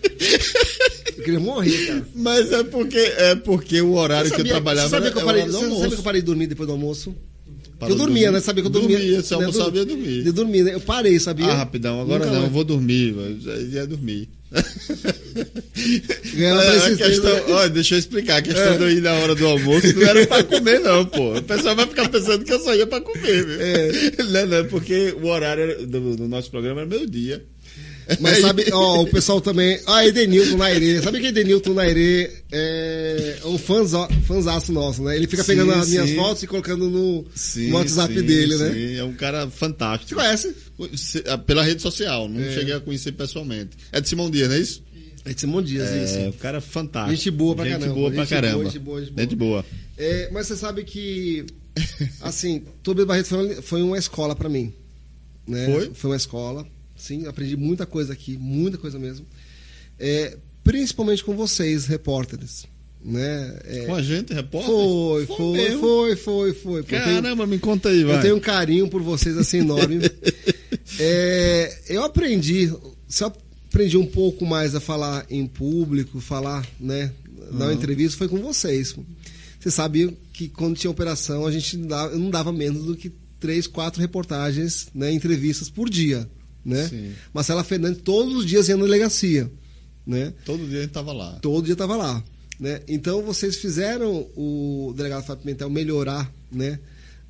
Eu 1.17 1.25
queria 1.25 1.41
morrer, 1.41 1.87
cara. 1.87 2.07
Mas 2.15 2.53
é 2.53 2.63
porque, 2.65 2.99
é 2.99 3.35
porque 3.35 3.81
o 3.81 3.95
horário 3.95 4.31
que 4.31 4.43
eu 4.43 4.45
trabalhava 4.45 4.89
você 4.91 4.97
sabia 4.97 5.11
que 5.11 5.17
eu 5.17 5.23
era 5.23 5.27
parei, 5.27 5.47
você 5.47 5.71
sabia 5.71 5.89
que 5.89 5.95
eu 5.95 6.03
parei 6.03 6.21
de 6.21 6.27
dormir 6.27 6.49
depois 6.49 6.67
do 6.67 6.73
almoço? 6.73 7.17
Eu 7.81 7.95
dormia, 7.97 8.31
né? 8.33 8.41
Sabia 8.41 8.63
que 8.63 8.69
eu 8.69 8.73
dormia. 8.73 8.99
Dormia, 8.99 9.23
se 9.23 9.31
né? 9.31 9.37
almoçava, 9.37 9.71
Dur- 9.71 9.79
ia 9.81 9.85
dormir. 9.87 10.23
De 10.25 10.33
dormir, 10.33 10.63
né? 10.65 10.75
Eu 10.75 10.81
parei, 10.81 11.19
sabia? 11.19 11.47
Ah, 11.47 11.55
rapidão, 11.55 12.01
agora 12.01 12.25
Nunca 12.25 12.37
não, 12.37 12.45
eu 12.45 12.51
vou 12.51 12.65
dormir. 12.65 13.15
Eu 13.45 13.69
ia 13.71 13.87
dormir. 13.87 14.29
É, 16.39 16.51
a 16.51 16.97
questão, 16.97 17.51
olha, 17.55 17.69
deixa 17.71 17.95
eu 17.95 17.99
explicar, 17.99 18.37
a 18.37 18.43
questão 18.43 18.75
É. 18.75 18.77
de 18.77 18.83
eu 18.85 18.91
ir 18.91 19.01
na 19.03 19.13
hora 19.15 19.35
do 19.35 19.47
almoço 19.47 19.93
não 19.99 20.07
era 20.07 20.27
pra 20.27 20.45
comer, 20.45 20.79
não, 20.81 21.05
pô. 21.05 21.37
O 21.37 21.43
pessoal 21.43 21.75
vai 21.77 21.87
ficar 21.87 22.09
pensando 22.09 22.45
que 22.45 22.53
eu 22.53 22.61
só 22.61 22.75
ia 22.75 22.87
pra 22.87 23.01
comer, 23.01 23.45
viu? 23.45 23.61
É. 23.61 24.15
Não, 24.25 24.47
não, 24.47 24.65
porque 24.69 25.15
o 25.21 25.27
horário 25.27 25.87
do, 25.87 26.17
do 26.17 26.29
nosso 26.29 26.51
programa 26.51 26.81
era 26.83 26.89
meio-dia. 26.91 27.45
Mas 28.21 28.39
sabe, 28.39 28.67
ó, 28.73 29.03
o 29.03 29.07
pessoal 29.07 29.41
também. 29.41 29.81
Ah, 29.87 30.07
Edenilton 30.07 30.57
Nairê. 30.57 31.01
Sabe 31.03 31.21
que 31.21 31.27
Edenilton 31.29 31.73
Nairê 31.75 32.31
é 32.53 33.39
um 33.45 33.57
fãzó- 33.59 34.09
fãzaço 34.27 34.73
nosso, 34.73 35.03
né? 35.03 35.17
Ele 35.17 35.27
fica 35.27 35.43
Sim, 35.43 35.53
pegando 35.53 35.73
as 35.73 35.89
minhas 35.89 36.11
sim. 36.11 36.17
fotos 36.17 36.43
e 36.43 36.47
colocando 36.47 36.91
no, 36.91 37.25
Sim, 37.35 37.69
no 37.71 37.77
WhatsApp 37.77 38.15
dele, 38.23 38.57
né? 38.57 38.73
sim, 38.73 38.97
É 38.97 39.05
um 39.05 39.15
cara 39.15 39.49
fantástico. 39.51 40.09
Você 40.11 40.15
conhece? 40.15 40.55
Ah, 41.27 41.39
Pela 41.39 41.63
rede 41.63 41.81
social, 41.83 42.29
não 42.29 42.41
É. 42.41 42.53
cheguei 42.53 42.75
a 42.75 42.81
conhecer 42.81 43.13
pessoalmente. 43.13 43.71
É 43.93 44.01
de 44.01 44.09
Simão 44.09 44.31
Dias, 44.31 44.49
não 44.49 44.57
é 44.57 44.61
isso? 44.61 44.83
É 45.25 45.33
de 45.33 45.41
Simão 45.41 45.63
Dias, 45.63 45.89
É, 45.89 46.05
isso. 46.05 46.29
o 46.29 46.33
cara 46.35 46.59
é 46.59 46.61
fantástico. 46.61 47.17
Gente 47.17 47.31
boa 47.31 47.55
pra 47.57 47.65
gente 47.65 47.79
caramba, 47.79 47.95
Boa 47.95 48.11
pra 48.11 48.21
gente 48.25 48.29
boa, 48.31 48.43
caramba. 48.43 48.65
gente 48.65 48.79
boa, 48.79 49.01
gente 49.01 49.11
boa. 49.13 49.23
Gente 49.25 49.37
boa. 49.37 49.65
É, 49.97 50.29
mas 50.33 50.47
você 50.47 50.57
sabe 50.57 50.85
que, 50.85 51.47
assim, 52.21 52.63
Tobias 52.83 53.07
Barreto 53.07 53.29
foi, 53.29 53.55
foi 53.63 53.83
uma 53.83 53.97
escola 53.99 54.35
pra 54.37 54.49
mim. 54.49 54.73
Né? 55.47 55.67
Foi? 55.67 55.91
Foi 55.95 56.11
uma 56.11 56.17
escola. 56.17 56.67
Sim, 57.05 57.27
aprendi 57.27 57.57
muita 57.57 57.85
coisa 57.85 58.13
aqui, 58.13 58.37
muita 58.39 58.79
coisa 58.79 58.99
mesmo. 58.99 59.27
É, 59.99 60.37
principalmente 60.63 61.23
com 61.23 61.37
vocês, 61.37 61.85
repórteres. 61.87 62.65
Né? 63.05 63.59
É, 63.65 63.85
Com 63.85 63.95
a 63.95 64.03
gente, 64.03 64.33
repórter? 64.33 64.71
foi, 64.71 65.27
foi, 65.27 65.71
foi, 65.79 66.17
foi, 66.17 66.53
foi. 66.55 66.55
Pô, 66.55 66.79
eu 66.79 66.85
tenho- 66.85 67.03
Caramba, 67.23 67.47
me 67.47 67.59
conta 67.59 67.91
aí, 67.91 68.03
vai. 68.03 68.17
Eu 68.17 68.23
tenho 68.23 68.37
um 68.37 68.41
carinho 68.41 68.89
por 68.89 69.03
vocês 69.03 69.37
assim 69.37 69.59
enorme. 69.59 69.99
É, 70.99 71.81
eu 71.89 72.05
aprendi, 72.05 72.73
só 73.09 73.33
aprendi 73.69 73.97
um 73.97 74.07
pouco 74.07 74.45
mais 74.47 74.75
a 74.75 74.81
falar 74.81 75.27
em 75.31 75.47
público, 75.47 76.21
falar, 76.21 76.65
né, 76.79 77.11
dar 77.53 77.65
uma 77.67 77.75
entrevista 77.75 78.19
foi 78.19 78.29
com 78.29 78.39
vocês. 78.41 78.95
Vocês 79.59 79.75
sabiam 79.75 80.15
que 80.33 80.49
quando 80.49 80.77
tinha 80.77 80.91
operação 80.91 81.47
a 81.47 81.51
gente 81.51 81.77
não 81.79 81.89
dava, 81.89 82.13
eu 82.13 82.19
não 82.19 82.31
dava 82.31 82.53
menos 82.53 82.85
do 82.85 82.95
que 82.97 83.11
três, 83.41 83.67
quatro 83.67 84.01
reportagens, 84.01 84.89
né, 84.95 85.11
entrevistas 85.13 85.69
por 85.69 85.89
dia, 85.91 86.29
né? 86.65 86.89
Sim. 86.89 87.13
Marcela 87.33 87.63
Fernandes 87.63 88.03
todos 88.03 88.35
os 88.35 88.47
dias 88.47 88.69
ia 88.69 88.77
na 88.77 88.85
delegacia, 88.85 89.51
né? 90.07 90.33
Todo 90.45 90.67
dia 90.67 90.79
a 90.79 90.83
gente 90.83 90.93
tava 90.93 91.13
lá. 91.13 91.39
todo 91.41 91.65
dia 91.65 91.75
estava 91.75 91.97
lá. 91.97 92.25
Né? 92.59 92.81
Então 92.89 93.23
vocês 93.23 93.57
fizeram 93.57 94.29
o 94.37 94.95
delegado 94.97 95.25
Fábio 95.25 95.43
Pimentel 95.43 95.69
melhorar 95.69 96.33
né, 96.51 96.79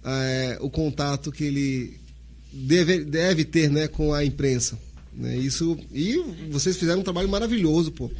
eh, 0.04 0.58
o 0.60 0.68
contato 0.68 1.32
que 1.32 1.44
ele 1.44 1.98
deve, 2.52 3.04
deve 3.04 3.44
ter 3.44 3.70
né, 3.70 3.88
com 3.88 4.12
a 4.12 4.24
imprensa. 4.24 4.78
Né? 5.12 5.36
Isso, 5.36 5.78
e 5.92 6.18
vocês 6.50 6.76
fizeram 6.76 7.00
um 7.00 7.04
trabalho 7.04 7.28
maravilhoso, 7.28 7.90
pô. 7.92 8.10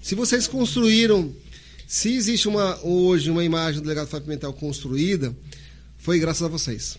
Se 0.00 0.14
vocês 0.14 0.46
construíram, 0.46 1.32
se 1.86 2.14
existe 2.14 2.48
uma, 2.48 2.82
hoje 2.84 3.30
uma 3.30 3.44
imagem 3.44 3.80
do 3.80 3.82
delegado 3.82 4.08
Fábio 4.08 4.26
Pimentel 4.26 4.52
construída, 4.52 5.36
foi 5.98 6.18
graças 6.18 6.42
a 6.42 6.48
vocês. 6.48 6.96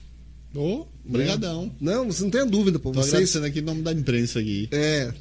Ô, 0.53 0.85
brigadão. 1.09 1.71
Não, 1.79 2.05
você 2.11 2.23
não 2.23 2.29
tem 2.29 2.45
dúvida, 2.47 2.79
pô. 2.79 2.91
Tô 2.91 3.01
Vocês, 3.01 3.13
agradecendo 3.13 3.45
aqui 3.45 3.59
em 3.59 3.63
nome 3.63 3.81
da 3.81 3.91
imprensa 3.93 4.39
aqui. 4.39 4.67
é, 4.71 5.11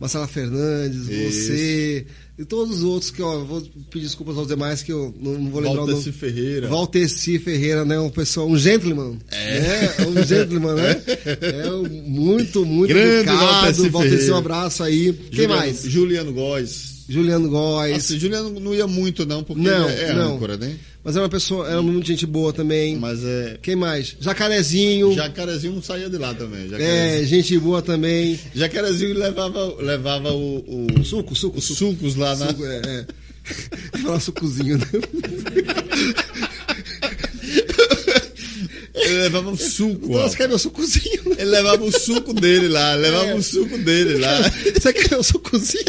Marcela 0.00 0.26
Fernandes, 0.28 1.08
Isso. 1.08 1.46
você 1.46 2.06
e 2.38 2.44
todos 2.44 2.78
os 2.78 2.82
outros 2.82 3.10
que, 3.10 3.22
ó, 3.22 3.38
vou 3.44 3.62
pedir 3.90 4.04
desculpas 4.04 4.36
aos 4.36 4.46
demais 4.46 4.82
que 4.82 4.92
eu 4.92 5.14
não, 5.18 5.38
não 5.38 5.50
vou 5.50 5.58
lembrar 5.60 5.84
o 5.84 5.86
Valteci 5.86 6.08
nome. 6.08 6.18
Ferreira. 6.18 6.68
Valteci 6.68 7.38
Ferreira, 7.38 7.82
né? 7.82 7.98
Um 7.98 8.10
pessoal, 8.10 8.46
um 8.46 8.58
gentleman. 8.58 9.16
É. 9.32 10.02
Um 10.06 10.22
gentleman, 10.22 10.74
né? 10.74 11.02
É 11.40 11.72
um 11.72 11.88
muito, 11.88 12.66
muito 12.66 12.90
Grande 12.92 13.30
educado. 13.30 13.38
Valteci 13.38 13.88
Valteci, 13.88 14.10
Ferreira. 14.16 14.34
um 14.34 14.38
abraço 14.38 14.82
aí. 14.82 15.12
Quem 15.14 15.30
Juliano- 15.44 15.54
mais? 15.56 15.82
Juliano 15.84 16.32
Góes. 16.34 16.95
Juliano 17.08 17.48
Góes. 17.48 17.96
Assim, 17.96 18.18
Juliano 18.18 18.58
não 18.60 18.74
ia 18.74 18.86
muito, 18.86 19.24
não, 19.24 19.42
porque 19.44 19.62
Não, 19.62 19.88
é 19.88 20.12
não. 20.12 20.34
âncora, 20.34 20.56
né? 20.56 20.76
Mas 21.04 21.14
era 21.14 21.22
uma 21.24 21.30
pessoa, 21.30 21.68
era 21.70 21.80
muito 21.80 22.04
gente 22.04 22.26
boa 22.26 22.52
também. 22.52 22.96
Mas 22.96 23.22
é. 23.24 23.58
Quem 23.62 23.76
mais? 23.76 24.16
Jacarezinho. 24.20 25.12
Jacarezinho 25.14 25.74
não 25.74 25.82
saía 25.82 26.10
de 26.10 26.18
lá 26.18 26.34
também. 26.34 26.68
É, 26.74 27.22
gente 27.24 27.56
boa 27.60 27.80
também. 27.80 28.38
Jacarezinho 28.54 29.14
levava, 29.16 29.76
levava 29.80 30.32
o, 30.32 30.64
o- 30.98 31.04
Suco, 31.04 31.34
suco, 31.36 31.58
os 31.58 31.64
suco. 31.64 31.78
sucos 31.92 32.16
lá 32.16 32.34
na. 32.34 32.48
Suco, 32.48 32.66
é, 32.66 32.76
é. 32.84 33.06
Falar 34.02 34.18
sucozinho, 34.18 34.76
né? 34.78 34.84
Ele 38.94 39.14
levava 39.22 39.50
o 39.50 39.56
suco, 39.56 40.06
Então, 40.08 40.28
você 40.28 40.36
quer 40.36 40.48
meu 40.48 40.58
sucozinho? 40.58 41.22
né? 41.26 41.36
Ele 41.38 41.50
levava 41.50 41.84
o 41.84 41.92
suco 41.92 42.32
dele 42.32 42.66
lá, 42.68 42.94
levava 42.94 43.26
É. 43.26 43.34
o 43.34 43.42
suco 43.42 43.76
dele 43.78 44.18
lá. 44.18 44.40
Você 44.74 44.92
quer 44.92 45.10
meu 45.10 45.22
sucozinho? 45.22 45.84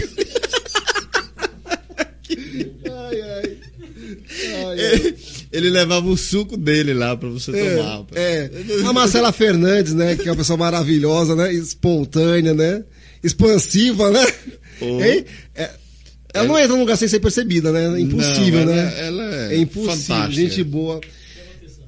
Ele 5.51 5.69
levava 5.69 6.07
o 6.07 6.17
suco 6.17 6.55
dele 6.57 6.93
lá 6.93 7.15
pra 7.15 7.29
você 7.29 7.51
tomar. 7.51 8.03
pô. 8.03 8.15
É, 8.15 8.49
é. 8.84 8.85
A 8.88 8.93
Marcela 8.93 9.31
Fernandes, 9.31 9.93
né? 9.93 10.15
Que 10.15 10.27
é 10.27 10.31
uma 10.31 10.38
pessoa 10.38 10.57
maravilhosa, 10.57 11.35
né? 11.35 11.53
Espontânea, 11.53 12.53
né? 12.53 12.84
Expansiva, 13.23 14.11
né? 14.11 14.25
Oh. 14.81 15.03
Hein? 15.03 15.25
É, 15.55 15.69
ela 16.34 16.47
não 16.47 16.57
entra 16.59 16.73
num 16.75 16.81
lugar 16.81 16.97
sem 16.97 17.07
ser 17.07 17.19
percebida, 17.19 17.71
né? 17.71 17.97
É 17.97 18.01
impossível, 18.01 18.59
Não, 18.65 18.73
né? 18.75 18.93
ela- 18.99 19.23
ela 19.23 19.35
é 19.51 19.55
é 19.55 19.57
impossível. 19.57 19.95
fantástica. 19.95 20.31
Gente 20.41 20.63
boa. 20.63 21.01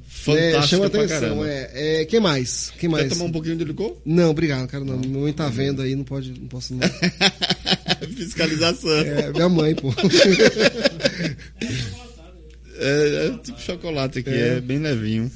Fantástica 0.07 0.57
É, 0.57 0.67
chama 0.67 0.85
atenção. 0.87 1.45
É, 1.45 2.01
é, 2.01 2.05
que 2.05 2.19
mais? 2.19 2.71
Que 2.77 2.87
mais? 2.89 3.03
Quer 3.07 3.09
tomar 3.13 3.25
um 3.25 3.31
pouquinho 3.31 3.55
de 3.55 3.63
licor? 3.63 3.95
Não, 4.05 4.31
obrigado, 4.31 4.67
cara. 4.67 4.83
Não, 4.83 4.97
minha 4.97 5.17
mãe 5.21 5.31
tá 5.33 5.47
vendo 5.47 5.81
aí, 5.81 5.95
não 5.95 6.03
pode, 6.03 6.31
não 6.37 6.47
posso 6.47 6.73
não. 6.75 6.81
Fiscalização. 8.17 8.91
É, 8.91 9.27
É, 9.27 9.31
minha 9.31 9.47
mãe, 9.49 9.75
pô. 9.75 9.93
é 12.79 13.37
tipo 13.43 13.59
chocolate 13.59 14.19
aqui, 14.19 14.29
é. 14.29 14.61
bem 14.61 14.79
levinho. 14.79 15.31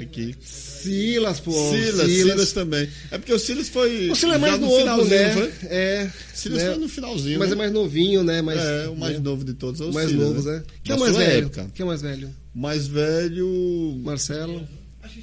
Aqui. 0.00 0.34
Silas, 0.40 1.40
pô. 1.40 1.52
Silas, 1.52 2.06
Silas, 2.06 2.52
também. 2.52 2.88
É 3.10 3.18
porque 3.18 3.32
o 3.32 3.38
Silas 3.38 3.68
foi. 3.68 4.10
O 4.10 4.14
Silas 4.14 4.36
é 4.36 4.38
mais 4.38 4.60
no 4.60 4.84
novo, 4.84 5.04
né? 5.06 5.32
foi? 5.32 5.52
É. 5.64 6.10
Silas 6.32 6.62
né? 6.62 6.70
foi 6.70 6.78
no 6.78 6.88
finalzinho. 6.88 7.38
Mas 7.38 7.48
né? 7.48 7.54
é 7.54 7.58
mais 7.58 7.72
novinho, 7.72 8.22
né? 8.22 8.40
Mais, 8.40 8.60
É, 8.60 8.88
o 8.88 8.96
mais 8.96 9.14
né? 9.14 9.20
novo 9.20 9.44
de 9.44 9.54
todos 9.54 9.80
é 9.80 9.84
o 9.84 9.92
mais 9.92 10.08
Silas, 10.08 10.28
novo, 10.28 10.48
né? 10.48 10.62
Quem 10.84 10.94
é 10.94 10.98
mais 10.98 11.16
velho? 11.16 11.46
época. 11.46 11.70
Quem 11.74 11.84
é 11.84 11.86
mais 11.86 12.02
velho? 12.02 12.30
Mais 12.54 12.86
velho. 12.86 14.00
Marcelo. 14.04 14.66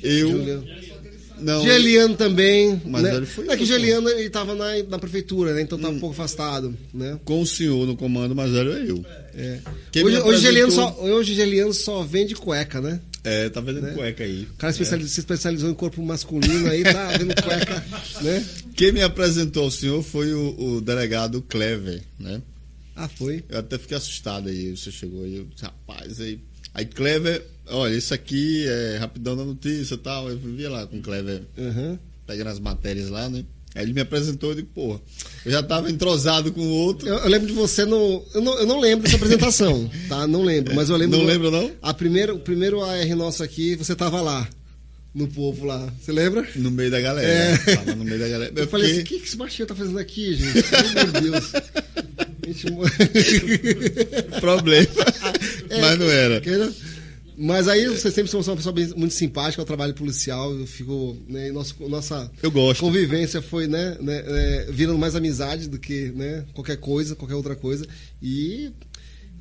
Eu. 0.04 0.32
Juliano. 0.32 0.66
Não. 1.46 1.64
Geliano 1.64 2.16
também. 2.16 2.82
Mas 2.86 3.04
né? 3.04 3.16
ele 3.16 3.26
foi 3.28 3.48
é 3.48 3.56
que. 3.56 3.66
Geliano 3.66 4.10
ele 4.10 4.30
tava 4.30 4.56
na, 4.56 4.82
na 4.90 4.98
prefeitura, 5.00 5.54
né? 5.54 5.62
Então 5.62 5.78
tava 5.78 5.94
Hum. 5.94 5.98
um 5.98 6.00
pouco 6.00 6.16
afastado, 6.16 6.76
né? 6.94 7.20
Com 7.24 7.42
o 7.42 7.46
senhor 7.46 7.86
no 7.86 7.96
comando, 7.96 8.34
velho 8.52 8.74
é 8.74 8.90
eu. 8.90 9.06
É. 9.36 9.60
Hoje, 10.04 10.04
me 10.18 10.22
hoje, 10.24 10.42
Geliano 10.42 10.72
apresentou- 10.74 10.96
só, 10.96 11.04
hoje 11.16 11.36
Geliano 11.36 11.74
só 11.74 12.04
vende 12.04 12.34
cueca, 12.36 12.82
né? 12.82 13.00
É, 13.24 13.50
tá 13.50 13.60
vendendo 13.62 13.94
cueca 13.94 14.24
aí. 14.24 14.48
O 14.52 14.58
cara 14.58 14.72
especializ- 14.72 15.12
se 15.12 15.20
especializou 15.20 15.70
em 15.70 15.74
corpo 15.74 16.02
masculino 16.04 16.70
aí, 16.70 16.84
tá 16.84 17.10
vendo 17.18 17.34
cueca, 17.42 17.86
né? 18.22 18.46
Quem 18.76 18.92
me 18.92 19.02
apresentou 19.02 19.64
ao 19.66 19.72
senhor 19.72 20.02
foi 20.04 20.34
o, 20.34 20.56
o 20.78 20.82
delegado 20.82 21.42
Clever, 21.44 22.02
né? 22.20 22.42
Ah, 22.96 23.08
foi. 23.10 23.44
Eu 23.50 23.60
até 23.60 23.78
fiquei 23.78 23.98
assustado 23.98 24.48
aí, 24.50 24.76
você 24.76 24.90
chegou 24.92 25.24
aí, 25.26 25.36
eu 25.38 25.46
disse, 25.46 25.64
rapaz, 25.64 26.20
aí. 26.22 26.40
Aí 26.76 26.86
Clever, 26.86 27.44
olha, 27.70 27.96
isso 27.96 28.14
aqui 28.14 28.66
é 28.68 28.98
rapidão 29.00 29.36
da 29.36 29.44
notícia 29.44 29.96
e 29.96 29.98
tal. 29.98 30.30
Eu 30.30 30.38
vivia 30.38 30.70
lá 30.70 30.86
com 30.86 30.98
o 30.98 31.02
Clever 31.02 31.42
Aham. 31.58 31.98
pegando 32.28 32.50
as 32.50 32.60
matérias 32.60 33.10
lá, 33.10 33.28
né? 33.30 33.44
Aí 33.74 33.84
ele 33.84 33.94
me 33.94 34.02
apresentou 34.02 34.52
e 34.52 34.56
digo, 34.56 34.70
porra, 34.74 35.02
eu 35.46 35.52
já 35.52 35.62
tava 35.64 35.90
entrosado 35.90 36.52
com 36.54 36.62
o 36.62 36.70
outro. 36.70 37.08
Eu, 37.08 37.16
eu 37.18 37.28
lembro 37.30 37.48
de 37.48 37.54
você 37.54 37.84
no. 37.86 38.24
Eu 38.34 38.42
não, 38.42 38.60
eu 38.60 38.66
não 38.66 38.80
lembro 38.80 39.04
dessa 39.04 39.16
apresentação, 39.18 39.90
tá? 40.08 40.28
Não 40.28 40.44
lembro, 40.44 40.76
mas 40.76 40.90
eu 40.90 40.96
lembro. 40.96 41.18
Não 41.18 41.26
do- 41.26 41.32
lembra, 41.32 41.50
não? 41.52 41.72
A 41.82 41.94
primeira, 41.94 42.34
o 42.34 42.40
primeiro 42.40 42.82
AR 42.84 43.16
nosso 43.16 43.42
aqui, 43.44 43.76
você 43.76 43.96
tava 43.96 44.22
lá. 44.22 44.48
No 45.14 45.30
povo 45.30 45.66
lá. 45.66 45.88
Você 46.02 46.12
lembra? 46.12 46.46
No 46.58 46.70
meio 46.70 46.92
da 46.92 47.00
galera. 47.00 47.26
É. 47.26 47.58
Tava 47.76 47.96
no 47.96 48.04
meio 48.04 48.20
da 48.20 48.28
galera. 48.28 48.52
Eu 48.54 48.68
falei 48.68 48.92
assim: 48.92 49.00
o 49.00 49.04
que, 49.06 49.20
que 49.20 49.26
esse 49.26 49.38
baixinho 49.38 49.66
tá 49.66 49.74
fazendo 49.74 49.98
aqui, 49.98 50.36
gente? 50.36 50.54
Meu 50.94 51.22
Deus. 51.32 51.52
Problema. 54.40 54.88
É, 55.70 55.82
Mas 55.82 56.00
não 56.00 56.10
era. 56.10 56.42
Queira- 56.42 56.74
Mas 57.38 57.68
aí 57.68 57.86
você 57.88 58.10
sempre 58.12 58.32
foi 58.32 58.40
uma 58.42 58.56
pessoa 58.56 58.72
bem- 58.74 58.94
muito 58.96 59.14
simpática 59.14 59.62
ao 59.62 59.66
trabalho 59.66 59.94
policial. 59.94 60.54
Eu 60.54 60.66
fico. 60.66 61.18
Né, 61.28 61.52
nosso, 61.52 61.76
nossa 61.90 62.32
Eu 62.42 62.50
gosto. 62.52 62.80
convivência 62.80 63.42
foi, 63.42 63.68
né, 63.68 63.98
né, 64.00 64.24
é, 64.26 64.68
virando 64.72 64.98
mais 64.98 65.16
amizade 65.16 65.68
do 65.68 65.78
que 65.78 66.12
né, 66.16 66.46
qualquer 66.54 66.78
coisa, 66.78 67.16
qualquer 67.16 67.36
outra 67.36 67.56
coisa. 67.56 67.86
E, 68.22 68.72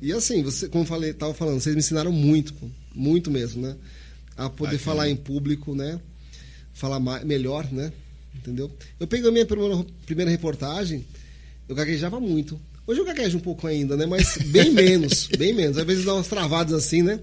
e 0.01 0.11
assim, 0.11 0.43
você, 0.43 0.67
como 0.67 0.83
eu 0.83 0.87
falei, 0.87 1.13
tava 1.13 1.33
falando, 1.33 1.59
vocês 1.61 1.73
me 1.75 1.79
ensinaram 1.79 2.11
muito, 2.11 2.53
muito 2.93 3.31
mesmo, 3.31 3.61
né? 3.61 3.75
A 4.35 4.49
poder 4.49 4.77
Bacana. 4.77 4.79
falar 4.83 5.09
em 5.09 5.15
público, 5.15 5.73
né? 5.73 5.99
Falar 6.73 6.99
mais, 6.99 7.23
melhor, 7.23 7.71
né? 7.71 7.93
Entendeu? 8.35 8.69
Eu 8.99 9.07
peguei 9.07 9.29
a 9.29 9.31
minha 9.31 9.45
primeira, 9.45 9.85
primeira 10.05 10.29
reportagem, 10.29 11.05
eu 11.69 11.73
gaguejava 11.75 12.19
muito. 12.19 12.59
Hoje 12.87 12.99
eu 12.99 13.05
gaguejo 13.05 13.37
um 13.37 13.41
pouco 13.41 13.65
ainda, 13.67 13.95
né? 13.97 14.05
Mas 14.05 14.37
bem 14.47 14.69
menos, 14.73 15.27
bem 15.37 15.53
menos. 15.53 15.77
Às 15.77 15.85
vezes 15.85 16.05
dá 16.05 16.13
umas 16.13 16.27
travadas 16.27 16.73
assim, 16.73 17.01
né? 17.01 17.19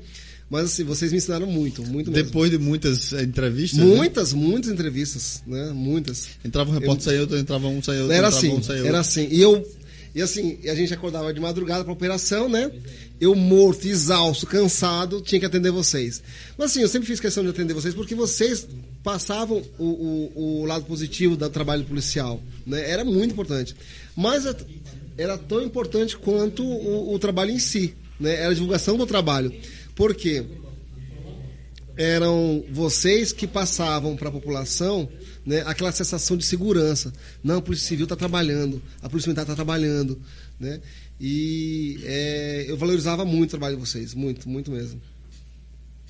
Mas 0.50 0.66
assim, 0.66 0.84
vocês 0.84 1.10
me 1.12 1.18
ensinaram 1.18 1.46
muito, 1.46 1.82
muito 1.82 2.10
mesmo. 2.10 2.26
Depois 2.26 2.50
de 2.50 2.58
muitas 2.58 3.12
eh, 3.12 3.22
entrevistas. 3.22 3.78
né? 3.78 3.86
Muitas, 3.86 4.32
muitas 4.34 4.70
entrevistas, 4.70 5.42
né? 5.46 5.72
Muitas. 5.72 6.28
Entrava 6.44 6.70
um 6.70 6.74
repórter, 6.74 7.04
saía 7.04 7.20
outro, 7.20 7.38
entrava 7.38 7.68
um, 7.68 7.82
saía 7.82 8.00
outro. 8.02 8.14
Era 8.14 8.28
assim, 8.28 8.50
um, 8.50 8.62
saía 8.62 8.80
era 8.80 8.86
outro. 8.88 9.00
assim. 9.00 9.28
E 9.30 9.40
eu 9.40 9.66
e 10.14 10.20
assim, 10.20 10.58
a 10.68 10.74
gente 10.74 10.92
acordava 10.92 11.32
de 11.32 11.40
madrugada 11.40 11.84
para 11.84 11.92
operação, 11.92 12.46
né? 12.48 12.70
Eu 13.18 13.34
morto, 13.34 13.88
exausto, 13.88 14.46
cansado, 14.46 15.22
tinha 15.22 15.40
que 15.40 15.46
atender 15.46 15.70
vocês. 15.70 16.22
Mas 16.58 16.70
assim, 16.72 16.82
eu 16.82 16.88
sempre 16.88 17.08
fiz 17.08 17.18
questão 17.18 17.42
de 17.42 17.48
atender 17.48 17.72
vocês 17.72 17.94
porque 17.94 18.14
vocês 18.14 18.66
passavam 19.02 19.62
o, 19.78 19.84
o, 19.84 20.60
o 20.60 20.66
lado 20.66 20.84
positivo 20.84 21.34
do 21.34 21.48
trabalho 21.48 21.84
policial, 21.84 22.42
né? 22.66 22.90
Era 22.90 23.04
muito 23.06 23.32
importante. 23.32 23.74
Mas 24.14 24.44
é- 24.44 24.54
era 25.22 25.38
tão 25.38 25.62
importante 25.62 26.16
quanto 26.16 26.64
o, 26.64 27.14
o 27.14 27.18
trabalho 27.18 27.50
em 27.50 27.58
si, 27.58 27.94
né? 28.18 28.34
Era 28.34 28.50
a 28.50 28.54
divulgação 28.54 28.96
do 28.96 29.06
trabalho. 29.06 29.52
Por 29.94 30.14
quê? 30.14 30.44
eram 31.96 32.64
vocês 32.70 33.32
que 33.32 33.46
passavam 33.46 34.16
para 34.16 34.28
a 34.28 34.32
população 34.32 35.08
né, 35.44 35.62
aquela 35.66 35.92
sensação 35.92 36.36
de 36.36 36.44
segurança. 36.44 37.12
Não, 37.42 37.58
a 37.58 37.62
Polícia 37.62 37.88
Civil 37.88 38.04
está 38.04 38.16
trabalhando, 38.16 38.82
a 39.02 39.08
Polícia 39.08 39.28
Militar 39.28 39.42
está 39.42 39.54
trabalhando. 39.54 40.20
Né? 40.58 40.80
E 41.20 42.00
é, 42.04 42.64
eu 42.68 42.76
valorizava 42.76 43.24
muito 43.24 43.50
o 43.50 43.52
trabalho 43.52 43.76
de 43.76 43.80
vocês, 43.80 44.14
muito, 44.14 44.48
muito 44.48 44.70
mesmo. 44.70 45.00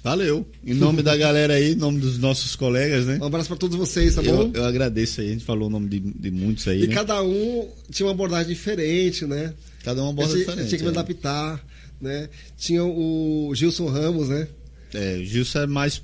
Valeu. 0.03 0.45
Em 0.65 0.75
nome 0.75 1.01
da 1.01 1.17
galera 1.17 1.55
aí, 1.55 1.73
em 1.73 1.77
nome 1.77 2.01
dos 2.01 2.19
nossos 2.19 2.57
colegas, 2.57 3.07
né? 3.07 3.19
Um 3.21 3.27
abraço 3.27 3.49
para 3.49 3.57
todos 3.57 3.77
vocês, 3.77 4.17
tá 4.17 4.23
bom? 4.23 4.51
Eu, 4.53 4.53
eu 4.55 4.65
agradeço 4.65 5.21
aí, 5.21 5.29
a 5.29 5.33
gente 5.33 5.45
falou 5.45 5.69
o 5.69 5.71
nome 5.71 5.89
de, 5.89 6.01
de 6.01 6.31
muitos 6.31 6.67
aí, 6.67 6.83
E 6.83 6.87
né? 6.89 6.95
cada 6.95 7.23
um 7.23 7.69
tinha 7.89 8.07
uma 8.07 8.13
abordagem 8.13 8.49
diferente, 8.53 9.25
né? 9.25 9.55
Cada 9.85 10.03
um 10.03 10.13
diferente. 10.13 10.69
tinha 10.69 10.79
que 10.79 10.85
me 10.85 10.89
é. 10.89 10.91
adaptar, 10.91 11.65
né? 12.01 12.29
Tinha 12.57 12.85
o 12.85 13.53
Gilson 13.55 13.87
Ramos, 13.87 14.29
né? 14.29 14.49
É, 14.93 15.19
o 15.19 15.25
Gilson 15.25 15.61
é 15.61 15.67
mais 15.69 16.03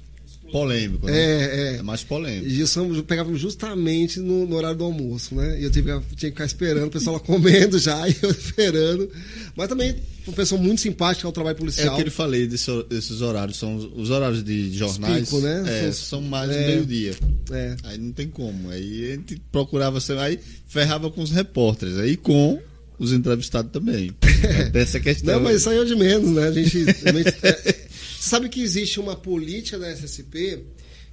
polêmico, 0.51 1.07
né? 1.07 1.13
É, 1.17 1.61
é. 1.75 1.77
É 1.79 1.83
mais 1.83 2.03
polêmico. 2.03 2.49
Gilson 2.49 3.03
pegávamos 3.03 3.41
justamente 3.41 4.21
no, 4.21 4.47
no 4.47 4.57
horário 4.57 4.77
do 4.79 4.85
almoço, 4.85 5.35
né? 5.35 5.61
E 5.61 5.65
eu 5.65 5.71
tive, 5.71 5.93
que- 6.01 6.17
tinha 6.17 6.31
que 6.31 6.37
ficar 6.37 6.45
esperando, 6.45 6.87
o 6.89 6.91
pessoal 6.91 7.15
lá 7.17 7.21
comendo 7.25 7.79
já, 7.79 8.09
e 8.09 8.17
eu 8.23 8.31
esperando. 8.31 9.11
Mas 9.57 9.69
também 9.69 9.97
uma 10.27 10.35
pessoa 10.37 10.61
muito 10.61 10.81
simpática 10.81 11.27
ao 11.27 11.33
trabalho 11.33 11.57
É 11.57 11.59
policial. 11.59 11.93
o 11.93 11.97
que 11.97 12.03
ele 12.03 12.11
falei 12.11 12.47
desse, 12.47 12.71
desses 12.85 13.21
horários, 13.23 13.57
são 13.59 13.77
os, 13.77 13.85
os 13.97 14.11
horários 14.11 14.43
de 14.45 14.73
jornais. 14.77 15.29
pico, 15.29 15.41
né? 15.41 15.65
É, 15.67 15.83
São- 15.85 15.93
são 15.93 16.23
mais 16.23 16.51
é. 16.51 16.67
meio-dia. 16.67 17.15
É. 17.51 17.77
Aí 17.85 17.99
não 17.99 18.13
tem 18.13 18.29
como. 18.29 18.71
Aí 18.71 19.13
a 19.13 19.15
gente 19.17 19.41
procurava, 19.51 20.01
ser- 20.01 20.19
aí 20.19 20.39
ferrava 20.67 21.11
com 21.11 21.23
os 21.23 21.31
repórteres, 21.31 21.97
aí 21.99 22.17
com 22.17 22.59
os 22.99 23.13
entrevistados 23.13 23.71
também. 23.73 24.11
É 24.41 24.67
dessa 24.71 25.01
questão. 25.01 25.35
Não, 25.35 25.43
mas 25.43 25.57
isso 25.57 25.69
aí 25.69 25.79
é 25.79 25.85
de 25.85 25.97
menos, 25.97 26.31
né? 26.31 26.47
A 26.47 26.53
gente. 26.53 26.79
a 27.05 27.13
gente- 27.13 27.37
é, 27.43 27.88
você 28.19 28.31
sabe 28.31 28.49
que 28.49 28.61
existe 28.61 28.99
uma 28.99 29.15
política 29.15 29.79
da 29.79 29.91
SSP 29.95 30.65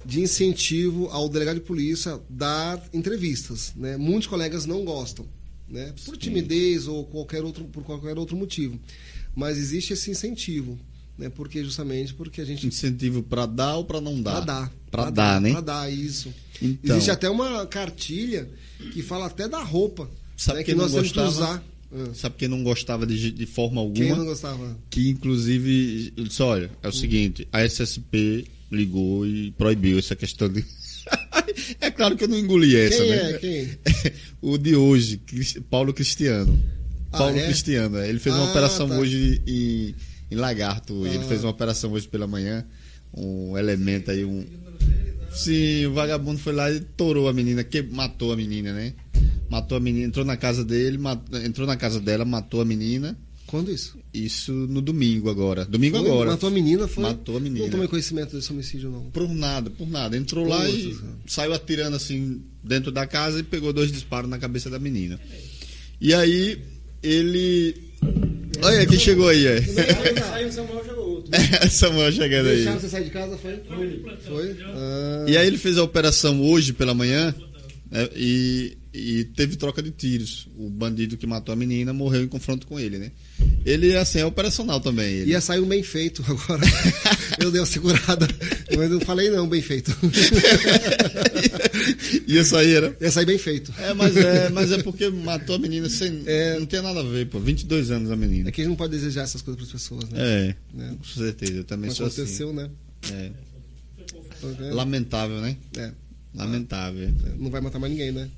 de 0.04 0.20
incentivo 0.20 1.08
ao 1.10 1.28
delegado 1.28 1.56
de 1.56 1.60
polícia 1.62 2.20
dar 2.28 2.82
entrevistas, 2.92 3.72
né? 3.76 3.96
Muitos 3.96 4.26
colegas 4.26 4.66
não 4.66 4.84
gostam, 4.84 5.26
né? 5.68 5.94
Por 6.04 6.16
timidez 6.16 6.88
ou 6.88 7.04
qualquer 7.04 7.44
outro, 7.44 7.64
por 7.64 7.84
qualquer 7.84 8.18
outro 8.18 8.36
motivo. 8.36 8.78
Mas 9.34 9.56
existe 9.56 9.92
esse 9.92 10.10
incentivo, 10.10 10.78
né? 11.16 11.28
Porque 11.28 11.62
justamente 11.62 12.12
porque 12.12 12.40
a 12.40 12.44
gente 12.44 12.66
Incentivo 12.66 13.22
pra 13.22 13.46
dar 13.46 13.76
ou 13.76 13.84
pra 13.84 14.00
não 14.00 14.20
dar? 14.20 14.32
Pra 14.32 14.40
dar. 14.40 14.72
Pra 14.90 15.10
dar, 15.10 15.40
né? 15.40 15.52
Pra 15.52 15.60
dar, 15.60 15.92
isso. 15.92 16.34
Então. 16.60 16.96
Existe 16.96 17.10
até 17.10 17.30
uma 17.30 17.66
cartilha 17.66 18.48
que 18.92 19.02
fala 19.02 19.26
até 19.26 19.48
da 19.48 19.62
roupa. 19.62 20.10
Sabe 20.36 20.58
né, 20.58 20.64
que 20.64 20.74
não 20.74 20.84
nós 20.84 20.92
temos 20.92 21.12
que 21.12 21.20
usar. 21.20 21.62
Ah, 21.92 22.10
Sabe 22.14 22.36
quem 22.38 22.48
não 22.48 22.62
gostava 22.62 23.06
de, 23.06 23.30
de 23.30 23.46
forma 23.46 23.80
alguma? 23.80 24.04
Quem 24.06 24.16
não 24.16 24.24
gostava? 24.24 24.76
Que 24.90 25.08
inclusive 25.08 26.12
ele 26.16 26.28
disse, 26.28 26.42
olha, 26.42 26.70
é 26.82 26.88
o 26.88 26.92
seguinte, 26.92 27.46
a 27.52 27.62
SSP 27.64 28.46
ligou 28.70 29.26
e 29.26 29.52
proibiu 29.52 29.98
essa 29.98 30.16
questão 30.16 30.48
de. 30.48 30.64
é 31.80 31.90
claro 31.90 32.16
que 32.16 32.24
eu 32.24 32.28
não 32.28 32.38
engoli 32.38 32.74
essa, 32.76 32.98
Quem 33.02 33.10
né? 33.10 33.30
é? 33.30 33.38
Quem? 33.38 33.68
o 34.42 34.58
de 34.58 34.74
hoje, 34.74 35.20
Paulo 35.70 35.94
Cristiano. 35.94 36.58
Ah, 37.12 37.18
Paulo 37.18 37.38
é? 37.38 37.44
Cristiano, 37.46 37.98
é. 37.98 38.08
ele 38.08 38.18
fez 38.18 38.34
uma 38.34 38.46
Ah, 38.46 38.50
operação 38.50 38.88
tá. 38.88 38.98
hoje 38.98 39.40
em, 39.46 39.94
em 40.30 40.34
Lagarto. 40.36 40.92
hoje. 40.94 41.14
Ele 41.14 41.24
Ah. 41.24 41.28
fez 41.28 41.44
uma 41.44 41.50
operação 41.50 41.92
hoje 41.92 42.08
pela 42.08 42.26
manhã. 42.26 42.66
Um 43.14 43.56
elemento 43.56 44.10
aí, 44.10 44.24
um. 44.24 44.44
Sim, 45.36 45.86
o 45.86 45.92
vagabundo 45.92 46.38
foi 46.38 46.52
lá 46.54 46.70
e 46.72 46.80
torou 46.80 47.28
a 47.28 47.32
menina, 47.32 47.62
que 47.62 47.82
matou 47.82 48.32
a 48.32 48.36
menina, 48.36 48.72
né? 48.72 48.94
Matou 49.50 49.76
a 49.76 49.80
menina, 49.80 50.06
entrou 50.06 50.24
na 50.24 50.36
casa 50.36 50.64
dele, 50.64 50.98
entrou 51.44 51.66
na 51.66 51.76
casa 51.76 52.00
dela, 52.00 52.24
matou 52.24 52.60
a 52.60 52.64
menina. 52.64 53.16
Quando 53.46 53.70
isso? 53.70 53.96
Isso 54.12 54.52
no 54.52 54.80
domingo 54.82 55.30
agora. 55.30 55.64
Domingo 55.64 55.98
Foi? 55.98 56.06
agora. 56.08 56.30
Matou 56.32 56.48
a 56.48 56.52
menina, 56.52 56.88
foi? 56.88 57.04
Matou 57.04 57.36
a 57.36 57.40
menina. 57.40 57.64
Não 57.64 57.70
tomei 57.70 57.86
conhecimento 57.86 58.34
desse 58.34 58.50
homicídio, 58.52 58.90
não. 58.90 59.02
Por 59.10 59.28
nada, 59.32 59.70
por 59.70 59.88
nada. 59.88 60.16
Entrou 60.16 60.48
lá 60.48 60.68
e 60.68 60.82
Putz, 60.82 61.00
cara. 61.00 61.12
saiu 61.26 61.54
atirando 61.54 61.94
assim 61.94 62.42
dentro 62.64 62.90
da 62.90 63.06
casa 63.06 63.38
e 63.38 63.44
pegou 63.44 63.72
dois 63.72 63.92
disparos 63.92 64.28
na 64.28 64.38
cabeça 64.38 64.68
da 64.68 64.80
menina. 64.80 65.20
E 66.00 66.12
aí 66.12 66.60
ele. 67.02 67.76
Olha 68.62 68.86
quem 68.86 68.98
chegou 68.98 69.28
aí, 69.28 69.46
é. 69.46 69.58
Aí 70.32 70.46
o 70.46 70.52
Samuel 70.52 70.84
jogou 70.84 71.08
outro. 71.10 71.30
Samuel 71.70 72.12
chegando 72.12 72.48
aí. 72.48 72.56
Deixaram 72.56 72.80
você 72.80 72.88
sair 72.88 73.04
de 73.04 73.10
casa, 73.10 73.36
foi? 73.36 73.60
Foi? 74.26 74.44
entendeu? 74.50 74.66
Ah, 74.74 75.24
E 75.28 75.36
aí 75.36 75.46
ele 75.46 75.58
fez 75.58 75.76
a 75.78 75.82
operação 75.82 76.40
hoje 76.42 76.72
pela 76.72 76.94
manhã 76.94 77.34
né, 77.90 78.08
e, 78.16 78.76
e 78.96 79.24
teve 79.24 79.56
troca 79.56 79.82
de 79.82 79.90
tiros. 79.90 80.48
O 80.56 80.70
bandido 80.70 81.16
que 81.16 81.26
matou 81.26 81.52
a 81.52 81.56
menina 81.56 81.92
morreu 81.92 82.22
em 82.24 82.28
confronto 82.28 82.66
com 82.66 82.80
ele, 82.80 82.98
né? 82.98 83.12
Ele, 83.64 83.96
assim, 83.96 84.20
é 84.20 84.24
operacional 84.24 84.80
também. 84.80 85.12
Ele. 85.12 85.30
ia 85.32 85.40
sair 85.40 85.60
um 85.60 85.66
bem 85.66 85.82
feito 85.82 86.24
agora. 86.26 86.62
eu 87.38 87.50
dei 87.50 87.60
uma 87.60 87.66
segurada. 87.66 88.26
Eu 88.70 88.88
não 88.88 89.00
falei 89.00 89.28
não, 89.30 89.48
bem 89.48 89.60
feito. 89.60 89.94
Ia 92.26 92.44
sair, 92.44 92.74
era? 92.74 92.96
ia 93.00 93.10
sair 93.10 93.26
bem 93.26 93.38
feito. 93.38 93.72
É, 93.78 93.92
mas 93.94 94.16
é, 94.16 94.48
mas 94.50 94.72
é 94.72 94.82
porque 94.82 95.08
matou 95.10 95.56
a 95.56 95.58
menina 95.58 95.88
sem. 95.88 96.22
É. 96.26 96.58
Não 96.58 96.66
tem 96.66 96.82
nada 96.82 97.00
a 97.00 97.02
ver, 97.02 97.26
pô. 97.26 97.38
22 97.38 97.90
anos 97.90 98.10
a 98.10 98.16
menina. 98.16 98.48
É 98.48 98.52
que 98.52 98.60
a 98.60 98.64
gente 98.64 98.70
não 98.70 98.76
pode 98.76 98.92
desejar 98.92 99.22
essas 99.22 99.42
coisas 99.42 99.56
para 99.56 99.66
as 99.66 99.82
pessoas, 99.82 100.08
né? 100.10 100.18
É, 100.18 100.54
Né? 100.74 100.96
com 100.98 101.04
certeza. 101.04 101.52
Eu 101.52 101.64
também 101.64 101.88
Mas 101.88 101.96
sou 101.96 102.06
aconteceu, 102.06 102.52
né? 102.52 102.70
assim. 103.04 103.14
É. 103.14 103.32
É. 104.68 104.72
Lamentável, 104.72 105.40
né? 105.40 105.56
É. 105.76 105.92
Lamentável. 106.34 107.08
Não 107.38 107.50
vai 107.50 107.60
matar 107.60 107.78
mais 107.78 107.92
ninguém, 107.92 108.12
né? 108.12 108.28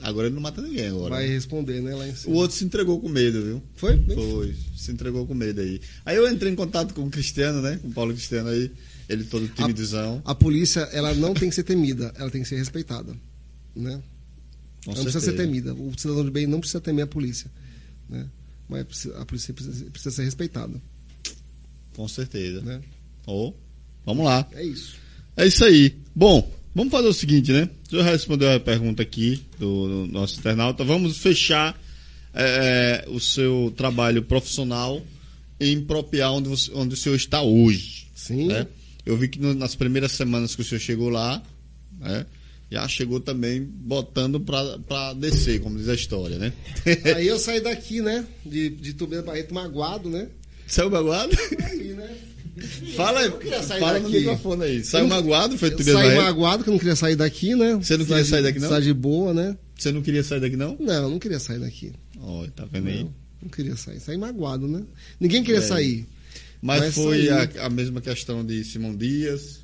Agora 0.00 0.26
ele 0.26 0.34
não 0.34 0.42
mata 0.42 0.60
ninguém 0.60 0.88
agora. 0.88 1.10
Vai 1.14 1.26
responder, 1.28 1.80
né? 1.80 1.94
Lá 1.94 2.06
em 2.06 2.10
O 2.12 2.16
cima. 2.16 2.34
outro 2.36 2.56
se 2.56 2.64
entregou 2.64 3.00
com 3.00 3.08
medo, 3.08 3.42
viu? 3.42 3.62
Foi? 3.74 3.96
Bem- 3.96 4.16
Foi, 4.16 4.54
se 4.76 4.90
entregou 4.92 5.26
com 5.26 5.34
medo 5.34 5.60
aí. 5.60 5.80
Aí 6.04 6.16
eu 6.16 6.28
entrei 6.30 6.52
em 6.52 6.56
contato 6.56 6.92
com 6.92 7.04
o 7.06 7.10
Cristiano, 7.10 7.62
né? 7.62 7.78
Com 7.80 7.88
o 7.88 7.92
Paulo 7.92 8.12
Cristiano 8.12 8.48
aí. 8.50 8.70
Ele 9.08 9.24
todo 9.24 9.46
timidezão. 9.48 10.20
A 10.24 10.34
polícia, 10.34 10.80
ela 10.92 11.14
não 11.14 11.32
tem 11.34 11.48
que 11.48 11.54
ser 11.54 11.62
temida, 11.62 12.12
ela 12.16 12.30
tem 12.30 12.42
que 12.42 12.48
ser 12.48 12.56
respeitada, 12.56 13.12
né? 13.74 14.02
Com 14.84 14.90
Ela 14.90 14.96
não 14.98 15.04
precisa 15.04 15.20
ser 15.20 15.26
certeza. 15.26 15.36
temida. 15.48 15.74
O 15.74 15.92
cidadão 15.98 16.24
de 16.24 16.30
bem 16.30 16.46
não 16.46 16.58
precisa 16.60 16.80
temer 16.80 17.04
a 17.04 17.06
polícia, 17.06 17.50
né? 18.08 18.26
Mas 18.68 19.06
a 19.16 19.24
polícia 19.24 19.52
precisa, 19.54 19.84
precisa 19.90 20.10
ser 20.16 20.24
respeitada, 20.24 20.80
Com 21.94 22.08
certeza. 22.08 22.60
né? 22.62 22.80
Ó, 23.26 23.52
vamos 24.04 24.24
lá. 24.24 24.46
É 24.52 24.64
isso. 24.64 24.96
É 25.36 25.46
isso 25.46 25.64
aí. 25.64 25.96
Bom, 26.14 26.50
vamos 26.74 26.90
fazer 26.90 27.08
o 27.08 27.12
seguinte, 27.14 27.52
né? 27.52 27.68
Você 27.88 27.96
já 27.96 28.02
respondeu 28.02 28.52
a 28.52 28.60
pergunta 28.60 29.02
aqui 29.02 29.42
do, 29.58 30.06
do 30.06 30.12
nosso 30.12 30.38
internauta. 30.38 30.82
Vamos 30.84 31.16
fechar 31.18 31.78
é, 32.34 33.04
o 33.08 33.20
seu 33.20 33.72
trabalho 33.76 34.22
profissional 34.22 35.02
em 35.60 35.80
Propiar, 35.80 36.32
onde, 36.32 36.48
você- 36.48 36.70
onde 36.74 36.94
o 36.94 36.96
senhor 36.96 37.14
está 37.14 37.42
hoje. 37.42 38.06
Sim. 38.14 38.48
né? 38.48 38.66
Eu 39.06 39.16
vi 39.16 39.28
que 39.28 39.38
no- 39.40 39.54
nas 39.54 39.74
primeiras 39.74 40.12
semanas 40.12 40.54
que 40.54 40.62
o 40.62 40.64
senhor 40.64 40.80
chegou 40.80 41.08
lá, 41.08 41.42
né? 42.00 42.26
Já 42.70 42.88
chegou 42.88 43.20
também 43.20 43.62
botando 43.62 44.40
pra, 44.40 44.78
pra 44.80 45.12
descer, 45.12 45.60
como 45.60 45.76
diz 45.78 45.88
a 45.88 45.94
história, 45.94 46.38
né? 46.38 46.52
Aí 47.14 47.26
eu 47.28 47.38
saí 47.38 47.60
daqui, 47.60 48.00
né? 48.00 48.26
De, 48.44 48.70
de 48.70 48.94
Tobias 48.94 49.24
Barreto 49.24 49.54
magoado, 49.54 50.08
né? 50.08 50.28
Saiu 50.66 50.90
magoado? 50.90 51.36
Aí, 51.62 51.92
né? 51.92 52.10
Fala 52.96 53.20
aí, 53.20 53.26
Eu 53.26 53.38
queria 53.38 53.62
sair 53.62 53.80
fala 53.80 53.98
no 53.98 54.08
microfone 54.08 54.62
aí. 54.64 54.84
Saiu 54.84 55.08
magoado, 55.08 55.58
foi 55.58 55.68
Eu 55.70 55.76
Tobias 55.76 55.96
saí 55.96 56.16
magoado, 56.16 56.62
que 56.62 56.70
eu 56.70 56.72
não 56.72 56.78
queria 56.78 56.96
sair 56.96 57.16
daqui, 57.16 57.54
né? 57.54 57.74
Você 57.76 57.96
não 57.96 58.04
queria 58.04 58.24
sair 58.24 58.42
daqui, 58.42 58.58
não? 58.60 58.68
Cidade 58.68 58.92
boa, 58.94 59.34
né? 59.34 59.56
Você 59.76 59.90
não 59.92 60.02
queria 60.02 60.22
sair 60.22 60.40
daqui, 60.40 60.56
não? 60.56 60.76
Não, 60.78 60.94
eu 60.94 61.10
não 61.10 61.18
queria 61.18 61.40
sair 61.40 61.58
daqui. 61.58 61.92
Ó, 62.20 62.46
tá 62.54 62.64
vendo 62.70 62.88
aí? 62.88 63.02
Não, 63.04 63.14
não 63.42 63.48
queria 63.48 63.76
sair. 63.76 63.98
Saí 64.00 64.16
magoado, 64.16 64.68
né? 64.68 64.82
Ninguém 65.18 65.42
queria 65.42 65.58
É. 65.58 65.62
sair. 65.62 66.06
Mas, 66.62 66.80
Mas 66.80 66.94
foi 66.94 67.28
a, 67.28 67.48
a 67.66 67.68
mesma 67.68 68.00
questão 68.00 68.44
de 68.44 68.64
Simão 68.64 68.96
Dias. 68.96 69.60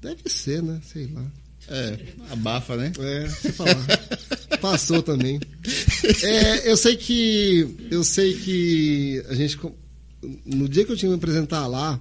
Deve 0.00 0.22
ser, 0.28 0.62
né? 0.62 0.80
Sei 0.84 1.08
lá. 1.14 1.24
É, 1.68 1.98
abafa, 2.30 2.76
né? 2.76 2.92
É, 2.98 3.20
deixa 3.24 3.48
eu 3.48 3.52
falar. 3.52 3.86
Passou 4.60 5.02
também. 5.02 5.38
É, 6.24 6.70
eu 6.70 6.76
sei 6.76 6.96
que. 6.96 7.76
Eu 7.90 8.02
sei 8.02 8.32
que 8.34 9.22
a 9.28 9.34
gente. 9.34 9.58
No 10.44 10.68
dia 10.68 10.84
que 10.84 10.92
eu 10.92 10.96
tinha 10.96 11.08
que 11.08 11.16
me 11.16 11.18
apresentar 11.18 11.66
lá, 11.66 12.00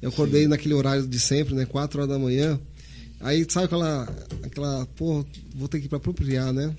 eu 0.00 0.08
acordei 0.08 0.46
naquele 0.46 0.74
horário 0.74 1.06
de 1.06 1.18
sempre, 1.20 1.54
né? 1.54 1.66
4 1.66 2.00
horas 2.00 2.10
da 2.10 2.18
manhã. 2.18 2.58
Aí 3.20 3.46
sabe 3.48 3.66
aquela. 3.66 4.04
aquela. 4.42 4.86
Porra, 4.96 5.26
vou 5.54 5.68
ter 5.68 5.78
que 5.80 5.86
ir 5.86 5.88
pra 5.88 5.98
apropriar, 5.98 6.52
né? 6.52 6.74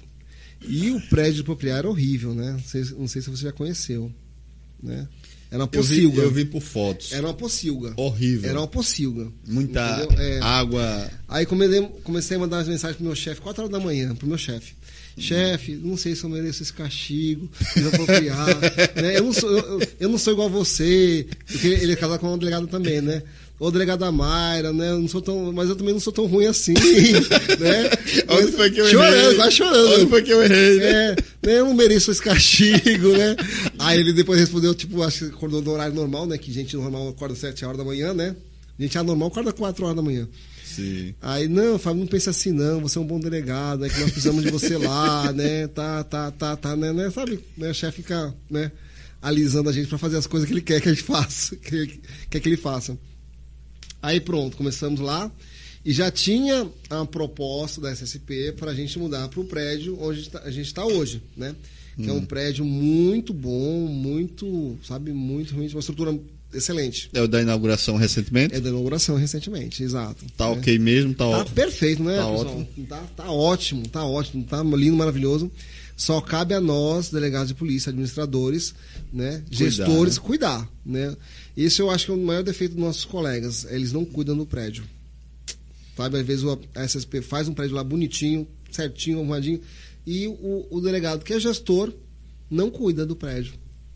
E 0.68 0.90
o 0.92 1.02
prédio 1.10 1.36
de 1.36 1.42
apropriar 1.42 1.80
era 1.80 1.90
horrível, 1.90 2.34
né? 2.34 2.54
Não 2.54 2.60
sei, 2.60 2.84
não 2.98 3.08
sei 3.08 3.22
se 3.22 3.30
você 3.30 3.44
já 3.44 3.52
conheceu. 3.52 4.12
Né? 4.82 5.08
Era 5.52 5.64
uma 5.64 5.70
Eu 5.74 5.84
vi, 5.84 5.96
pocilga. 6.04 6.22
eu 6.22 6.32
vi 6.32 6.46
por 6.46 6.62
fotos. 6.62 7.12
Era 7.12 7.28
uma 7.28 7.34
pocilga. 7.34 7.94
Horrível. 7.98 8.50
Era 8.50 8.60
uma 8.60 8.68
pocilga. 8.68 9.32
Muita? 9.46 9.80
É. 10.18 10.40
água. 10.40 11.12
Aí 11.28 11.46
comecei, 11.46 11.82
comecei 12.04 12.38
a 12.38 12.40
mandar 12.40 12.60
as 12.60 12.68
mensagens 12.68 12.96
pro 12.96 13.06
meu 13.06 13.16
chefe, 13.16 13.42
4 13.42 13.64
horas 13.64 13.72
da 13.72 13.80
manhã, 13.80 14.16
pro 14.16 14.28
meu 14.28 14.38
chefe. 14.38 14.74
Chefe, 15.18 15.74
não 15.76 15.98
sei 15.98 16.16
se 16.16 16.24
eu 16.24 16.30
mereço 16.30 16.64
esse 16.64 16.74
castigo, 16.74 17.50
desapropriar. 17.76 18.48
né? 18.96 19.18
eu, 19.18 19.24
não 19.26 19.34
sou, 19.34 19.50
eu, 19.50 19.82
eu 20.00 20.10
não 20.10 20.18
sou 20.18 20.34
igual 20.34 20.48
a 20.48 20.52
você, 20.52 21.28
porque 21.46 21.68
ele 21.68 21.92
é 21.94 21.96
casado 21.96 22.20
com 22.20 22.28
uma 22.28 22.38
delegada 22.38 22.66
também, 22.68 23.02
né? 23.02 23.22
Ou 23.60 23.70
delegada 23.70 24.12
Mayra, 24.12 24.74
né? 24.74 24.90
Eu 24.90 25.00
não 25.00 25.08
sou 25.08 25.22
tão, 25.22 25.54
mas 25.54 25.70
eu 25.70 25.76
também 25.76 25.94
não 25.94 26.00
sou 26.00 26.12
tão 26.12 26.26
ruim 26.26 26.48
assim, 26.48 26.74
né? 27.60 27.90
Onde 28.28 28.46
Mas- 28.46 28.56
foi 28.56 28.72
que 28.72 28.82
eu 28.82 28.88
chorando, 28.88 29.16
errei? 29.16 29.36
quase 29.36 29.52
chorando. 29.56 29.94
Onde 29.94 30.10
foi 30.10 30.22
que 30.24 30.34
eu 30.34 30.44
errei, 30.44 30.78
né? 30.80 30.90
É, 30.90 31.16
né, 31.46 31.60
eu 31.60 31.66
não 31.66 31.76
mereço 31.76 32.10
esse 32.10 32.22
castigo, 32.22 33.10
né? 33.16 33.36
Aí 33.78 34.00
ele 34.00 34.14
depois 34.14 34.40
respondeu, 34.40 34.74
tipo, 34.74 35.04
acho 35.04 35.26
que 35.30 35.36
acordou 35.36 35.62
no 35.62 35.72
horário 35.72 35.94
normal, 35.94 36.26
né? 36.26 36.40
Que 36.40 36.52
gente 36.52 36.76
normal 36.76 37.10
acorda 37.10 37.36
7 37.36 37.64
horas 37.64 37.78
da 37.78 37.84
manhã, 37.84 38.16
né? 38.16 38.36
Gente 38.80 38.98
anormal 38.98 39.28
acorda 39.28 39.54
4 39.54 39.84
horas 39.86 39.96
da 39.96 40.02
manhã. 40.02 40.28
Sim. 40.76 41.14
Aí, 41.22 41.48
não, 41.48 41.78
Fábio, 41.80 42.00
não 42.02 42.08
pense 42.08 42.30
assim 42.30 42.52
não, 42.52 42.80
você 42.82 42.98
é 42.98 43.02
um 43.02 43.06
bom 43.06 43.20
delegado, 43.20 43.86
é 43.86 43.90
que 43.90 44.00
nós 44.00 44.12
precisamos 44.12 44.44
de 44.44 44.50
você 44.52 44.78
lá, 44.78 45.32
né? 45.34 45.68
Tá, 45.68 46.04
tá, 46.04 46.32
tá, 46.32 46.56
tá, 46.56 46.76
né? 46.76 46.92
né? 46.94 47.10
Sabe, 47.12 47.40
né? 47.58 47.70
O 47.70 47.74
chefe 47.74 47.98
fica, 48.02 48.34
né? 48.50 48.72
Alisando 49.22 49.70
a 49.70 49.74
gente 49.74 49.88
pra 49.88 49.98
fazer 49.98 50.18
as 50.18 50.26
coisas 50.28 50.48
que 50.48 50.54
ele 50.54 50.62
quer 50.62 50.82
que 50.82 50.90
a 50.90 50.94
gente 50.94 51.04
faça, 51.04 51.56
que 51.56 51.76
ele 51.76 52.02
quer 52.30 52.40
que 52.40 52.50
ele 52.50 52.58
faça. 52.58 52.98
Aí 54.02 54.20
pronto, 54.20 54.58
começamos 54.58 55.00
lá 55.00 55.32
e 55.86 55.92
já 55.94 56.10
tinha 56.12 56.68
a 56.90 57.06
proposta 57.06 57.80
da 57.82 57.92
SSP 57.92 58.54
para 58.54 58.72
a 58.72 58.74
gente 58.74 58.98
mudar 58.98 59.28
para 59.28 59.40
o 59.40 59.46
prédio 59.46 59.98
onde 60.02 60.30
tá- 60.30 60.42
a 60.44 60.52
gente 60.52 60.68
está 60.68 60.86
hoje, 60.86 61.22
né? 61.38 61.56
Que 61.98 62.10
é 62.10 62.14
um 62.14 62.26
prédio 62.26 62.64
muito 62.66 63.32
bom, 63.34 63.86
muito, 63.88 64.80
sabe, 64.84 65.12
muito 65.12 65.54
ruim, 65.54 65.68
uma 65.68 65.80
estrutura 65.82 66.18
excelente. 66.54 67.10
É 67.14 67.22
o 67.22 67.28
da 67.28 67.42
inauguração 67.42 67.96
recentemente? 67.96 68.54
É 68.56 68.60
da 68.60 68.70
inauguração 68.70 69.16
recentemente, 69.16 69.84
exato. 69.84 70.26
Tá 70.38 70.46
né? 70.50 70.58
ok 70.58 70.78
mesmo? 70.80 71.14
Tá, 71.14 71.26
Tá 71.30 71.38
ó- 71.40 71.46
perfeito, 71.46 72.04
né? 72.04 72.16
Tá 72.18 72.26
pessoal? 72.28 72.38
ótimo. 72.58 72.86
Tá, 72.88 73.04
tá 73.16 73.32
ótimo, 73.32 73.88
tá 73.90 74.06
ótimo, 74.06 74.44
tá 74.46 74.64
lindo, 74.64 74.96
maravilhoso. 74.98 75.52
Só 75.98 76.20
cabe 76.20 76.54
a 76.56 76.60
nós, 76.62 77.10
delegados 77.12 77.50
de 77.50 77.54
polícia, 77.54 77.90
administradores, 77.92 78.74
né, 79.14 79.44
gestores, 79.52 80.18
cuidar, 80.18 80.68
né? 80.86 81.16
Esse 81.56 81.80
eu 81.82 81.92
acho 81.92 82.06
que 82.06 82.12
é 82.12 82.16
o 82.16 82.18
maior 82.18 82.42
defeito 82.44 82.74
dos 82.74 82.84
nossos 82.84 83.06
colegas, 83.06 83.66
eles 83.70 83.92
não 83.94 84.04
cuidam 84.04 84.36
do 84.36 84.46
prédio. 84.46 84.84
Sabe, 85.96 86.18
às 86.20 86.26
vezes 86.26 86.44
o- 86.44 86.60
a 86.74 86.84
SSP 86.84 87.22
faz 87.22 87.48
um 87.48 87.54
prédio 87.54 87.76
lá 87.76 87.84
bonitinho, 87.84 88.48
certinho, 88.72 89.18
arrumadinho, 89.20 89.62
e 90.08 90.28
o, 90.28 90.66
o 90.72 90.82
delegado 90.82 91.24
que 91.24 91.34
é 91.34 91.40
gestor 91.40 91.94
não 92.50 92.72
cuida 92.72 93.06
do 93.06 93.16
prédio. 93.16 93.54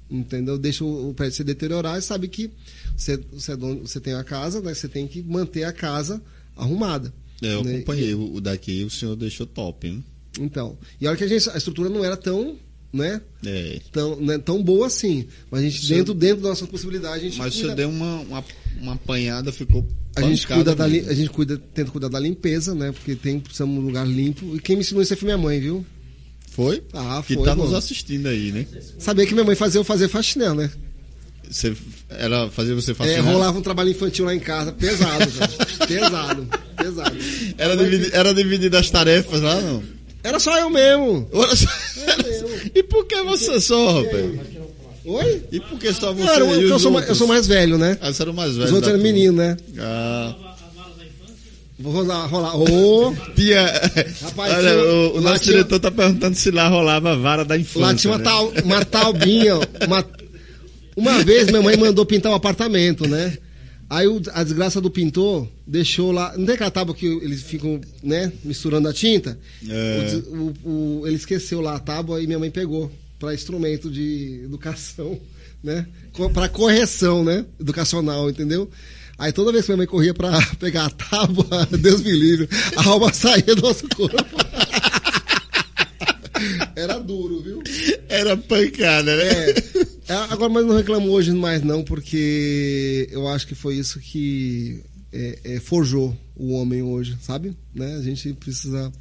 Entendeu? 0.10 0.57
Deixa 0.57 0.84
o, 0.84 1.10
o 1.10 1.14
prédio 1.14 1.36
se 1.38 1.44
deteriorar 1.44 1.98
e 1.98 2.02
sabe 2.02 2.27
que 2.27 2.52
você, 2.95 3.18
você, 3.34 3.53
é 3.53 3.57
dono- 3.57 3.82
você 3.88 3.99
tem 3.99 4.14
a 4.14 4.23
casa, 4.23 4.61
né? 4.61 4.73
Você 4.73 4.88
tem 4.88 5.07
que 5.07 5.22
manter 5.23 5.64
a 5.64 5.73
casa 5.73 6.22
arrumada. 6.56 7.11
É, 7.41 7.53
eu 7.53 7.64
né? 7.64 7.76
acompanhei 7.76 8.14
o 8.14 8.36
o 8.36 8.41
daqui 8.41 8.84
o 8.84 8.90
senhor 8.90 9.15
deixou 9.15 9.45
top, 9.45 9.88
hein? 9.88 10.03
Então, 10.40 10.77
e 11.02 11.07
a 11.07 11.10
hora 11.10 11.18
que 11.18 11.23
a 11.23 11.27
gente, 11.27 11.49
a 11.49 11.57
estrutura 11.57 11.90
não 11.90 12.03
era 12.03 12.15
tão, 12.18 12.56
né, 12.94 13.22
É. 13.45 13.80
tão, 13.91 14.15
né, 14.22 14.38
tão 14.38 14.61
boa 14.61 14.88
assim, 14.88 15.26
mas 15.49 15.61
a 15.61 15.64
gente 15.64 15.88
dentro 15.88 16.14
dentro 16.14 16.44
da 16.44 16.49
nossa 16.49 16.68
possibilidade, 16.68 17.15
a 17.15 17.30
gente 17.30 17.38
Mas 17.38 17.53
o 17.56 17.57
cuida, 17.57 17.73
senhor 17.73 17.76
deu 17.76 17.90
uma, 17.90 18.19
uma, 18.22 18.44
uma 18.82 18.94
apanhada, 18.94 19.52
ficou. 19.52 19.86
a 20.15 20.22
gente 20.22 20.45
cuida 20.48 20.76
da 20.76 20.86
a 20.86 21.14
gente 21.14 21.30
cuida, 21.30 21.57
tenta 21.73 21.90
cuidar 21.91 22.10
da 22.10 22.19
limpeza, 22.19 22.76
né, 22.76 22.91
porque 22.91 23.15
tem 23.15 23.40
precisamos 23.40 23.76
de 23.76 23.82
um 23.82 23.86
lugar 23.86 24.06
limpo. 24.07 24.56
E 24.56 24.60
quem 24.60 24.76
me 24.76 24.82
ensinou 24.82 25.02
isso 25.02 25.15
foi 25.18 25.26
minha 25.26 25.38
mãe, 25.38 25.60
viu? 25.60 25.86
Foi? 26.56 26.82
Ah, 26.94 27.22
que 27.26 27.34
foi, 27.36 27.44
tá 27.44 27.53
nos 27.56 27.65
mano. 27.65 27.77
assistindo 27.77 28.27
aí, 28.27 28.52
né? 28.52 28.65
Sabia 28.98 29.26
que 29.26 29.34
minha 29.34 29.44
mãe 29.45 29.56
fazia 29.56 29.80
eu 29.80 29.84
fazer 29.84 30.07
faxinel, 30.07 30.56
né? 30.56 30.72
Você, 31.49 31.76
ela 32.10 32.49
fazia 32.49 32.73
você 32.73 32.91
É, 32.91 32.95
fazer. 32.95 33.19
rolava 33.19 33.57
um 33.60 33.61
trabalho 33.61 33.90
infantil 33.91 34.26
lá 34.26 34.34
em 34.34 34.40
casa, 34.40 34.72
pesado, 34.72 35.26
pesado, 35.88 36.48
pesado. 36.77 37.15
Era, 37.57 37.76
dividi, 37.77 38.10
era 38.14 38.34
dividido 38.34 38.77
as 38.77 38.90
tarefas 38.90 39.41
lá, 39.41 39.60
não? 39.61 39.84
Era 40.23 40.40
só 40.40 40.57
eu 40.57 40.69
mesmo. 40.69 41.27
Olha 41.32 41.56
só. 41.56 41.68
mesmo. 42.23 42.49
E 42.73 42.82
por 42.84 43.06
que 43.06 43.22
você 43.23 43.60
só, 43.61 44.02
rapaz? 44.02 44.26
Oi? 45.06 45.44
E 45.52 45.60
por 45.60 45.77
que 45.77 45.94
só 45.94 46.11
você? 46.14 46.23
Não, 46.23 46.34
era 46.34 46.45
e 46.45 46.64
eu 46.69 46.76
os 46.77 46.82
sou, 46.82 46.91
mais, 46.91 47.07
eu 47.07 47.14
sou 47.15 47.27
mais 47.27 47.45
velho, 47.45 47.77
né? 47.77 47.95
Ah, 48.02 48.11
você 48.11 48.23
era 48.23 48.32
o 48.32 48.34
mais 48.34 48.53
velho. 48.53 48.65
Os 48.65 48.72
outros 48.72 48.91
eram 48.91 49.03
meninos, 49.03 49.36
né? 49.38 49.56
Ah, 49.77 50.34
As 50.36 50.76
malas 50.76 50.98
da 50.98 51.03
infância? 51.06 51.36
Vou 51.77 51.91
rolar, 51.91 52.26
rolar. 52.27 52.56
Ô, 52.57 53.14
tia. 53.35 53.65
Rapaz, 54.22 54.53
olha, 54.56 54.69
tinha- 54.72 54.84
o, 54.84 55.18
o 55.18 55.22
nosso 55.22 55.43
tinha- 55.43 55.56
diretor 55.57 55.80
tá 55.80 55.91
perguntando 55.91 56.35
se 56.35 56.49
lá 56.52 56.68
rolava 56.69 57.11
a 57.11 57.15
vara 57.15 57.43
da 57.43 57.57
infância. 57.57 57.81
Lá 57.81 57.93
tinha 57.93 58.11
uma, 58.11 58.18
né? 58.18 58.23
tal, 58.23 58.53
uma 58.64 58.85
taubinha. 58.85 59.56
Uma, 59.85 60.06
uma 60.95 61.23
vez 61.23 61.47
minha 61.47 61.61
mãe 61.61 61.76
mandou 61.76 62.06
pintar 62.06 62.31
um 62.31 62.35
apartamento, 62.35 63.07
né? 63.07 63.38
Aí 63.89 64.07
o- 64.07 64.22
a 64.34 64.41
desgraça 64.43 64.80
do 64.80 64.89
pintor 64.89 65.47
deixou 65.68 66.11
lá. 66.11 66.34
Não 66.38 66.45
tem 66.45 66.56
aquela 66.56 66.72
tábua 66.72 66.95
que 66.95 67.06
eles 67.06 67.43
ficam, 67.43 67.80
né, 68.02 68.31
misturando 68.43 68.88
a 68.88 68.93
tinta? 68.93 69.38
É. 69.69 70.22
O 70.30 70.53
o- 70.65 70.69
o- 71.02 71.07
ele 71.07 71.18
esqueceu 71.18 71.60
lá 71.61 71.76
a 71.76 71.80
tábua 71.80 72.22
e 72.22 72.26
minha 72.26 72.39
mãe 72.39 72.49
pegou 72.49 72.89
para 73.19 73.34
instrumento 73.34 73.91
de 73.91 74.41
educação. 74.45 75.19
né? 75.64 75.85
Para 76.31 76.47
correção, 76.47 77.23
né? 77.23 77.43
Educacional, 77.60 78.30
entendeu? 78.30 78.69
Aí 79.17 79.31
toda 79.31 79.51
vez 79.51 79.65
que 79.65 79.71
minha 79.71 79.77
mãe 79.77 79.87
corria 79.87 80.13
para 80.13 80.39
pegar 80.59 80.85
a 80.85 80.89
tábua, 80.89 81.65
Deus 81.79 82.01
me 82.01 82.11
livre, 82.11 82.49
a 82.75 82.87
alma 82.87 83.11
saía 83.13 83.55
do 83.55 83.61
nosso 83.61 83.87
corpo. 83.89 84.15
Era 86.75 86.99
duro, 86.99 87.41
viu? 87.41 87.63
Era 88.09 88.35
pancada, 88.35 89.15
né? 89.15 89.23
É, 89.23 89.55
é, 90.09 90.13
agora, 90.29 90.51
mas 90.51 90.65
não 90.65 90.75
reclamo 90.75 91.09
hoje 91.09 91.31
mais 91.31 91.63
não, 91.63 91.83
porque 91.83 93.07
eu 93.11 93.27
acho 93.27 93.47
que 93.47 93.55
foi 93.55 93.75
isso 93.75 93.99
que 93.99 94.81
é, 95.13 95.39
é, 95.45 95.59
forjou 95.59 96.15
o 96.35 96.51
homem 96.51 96.83
hoje, 96.83 97.17
sabe? 97.21 97.55
Né? 97.73 97.95
A 97.95 98.01
gente 98.01 98.33
precisa 98.33 98.91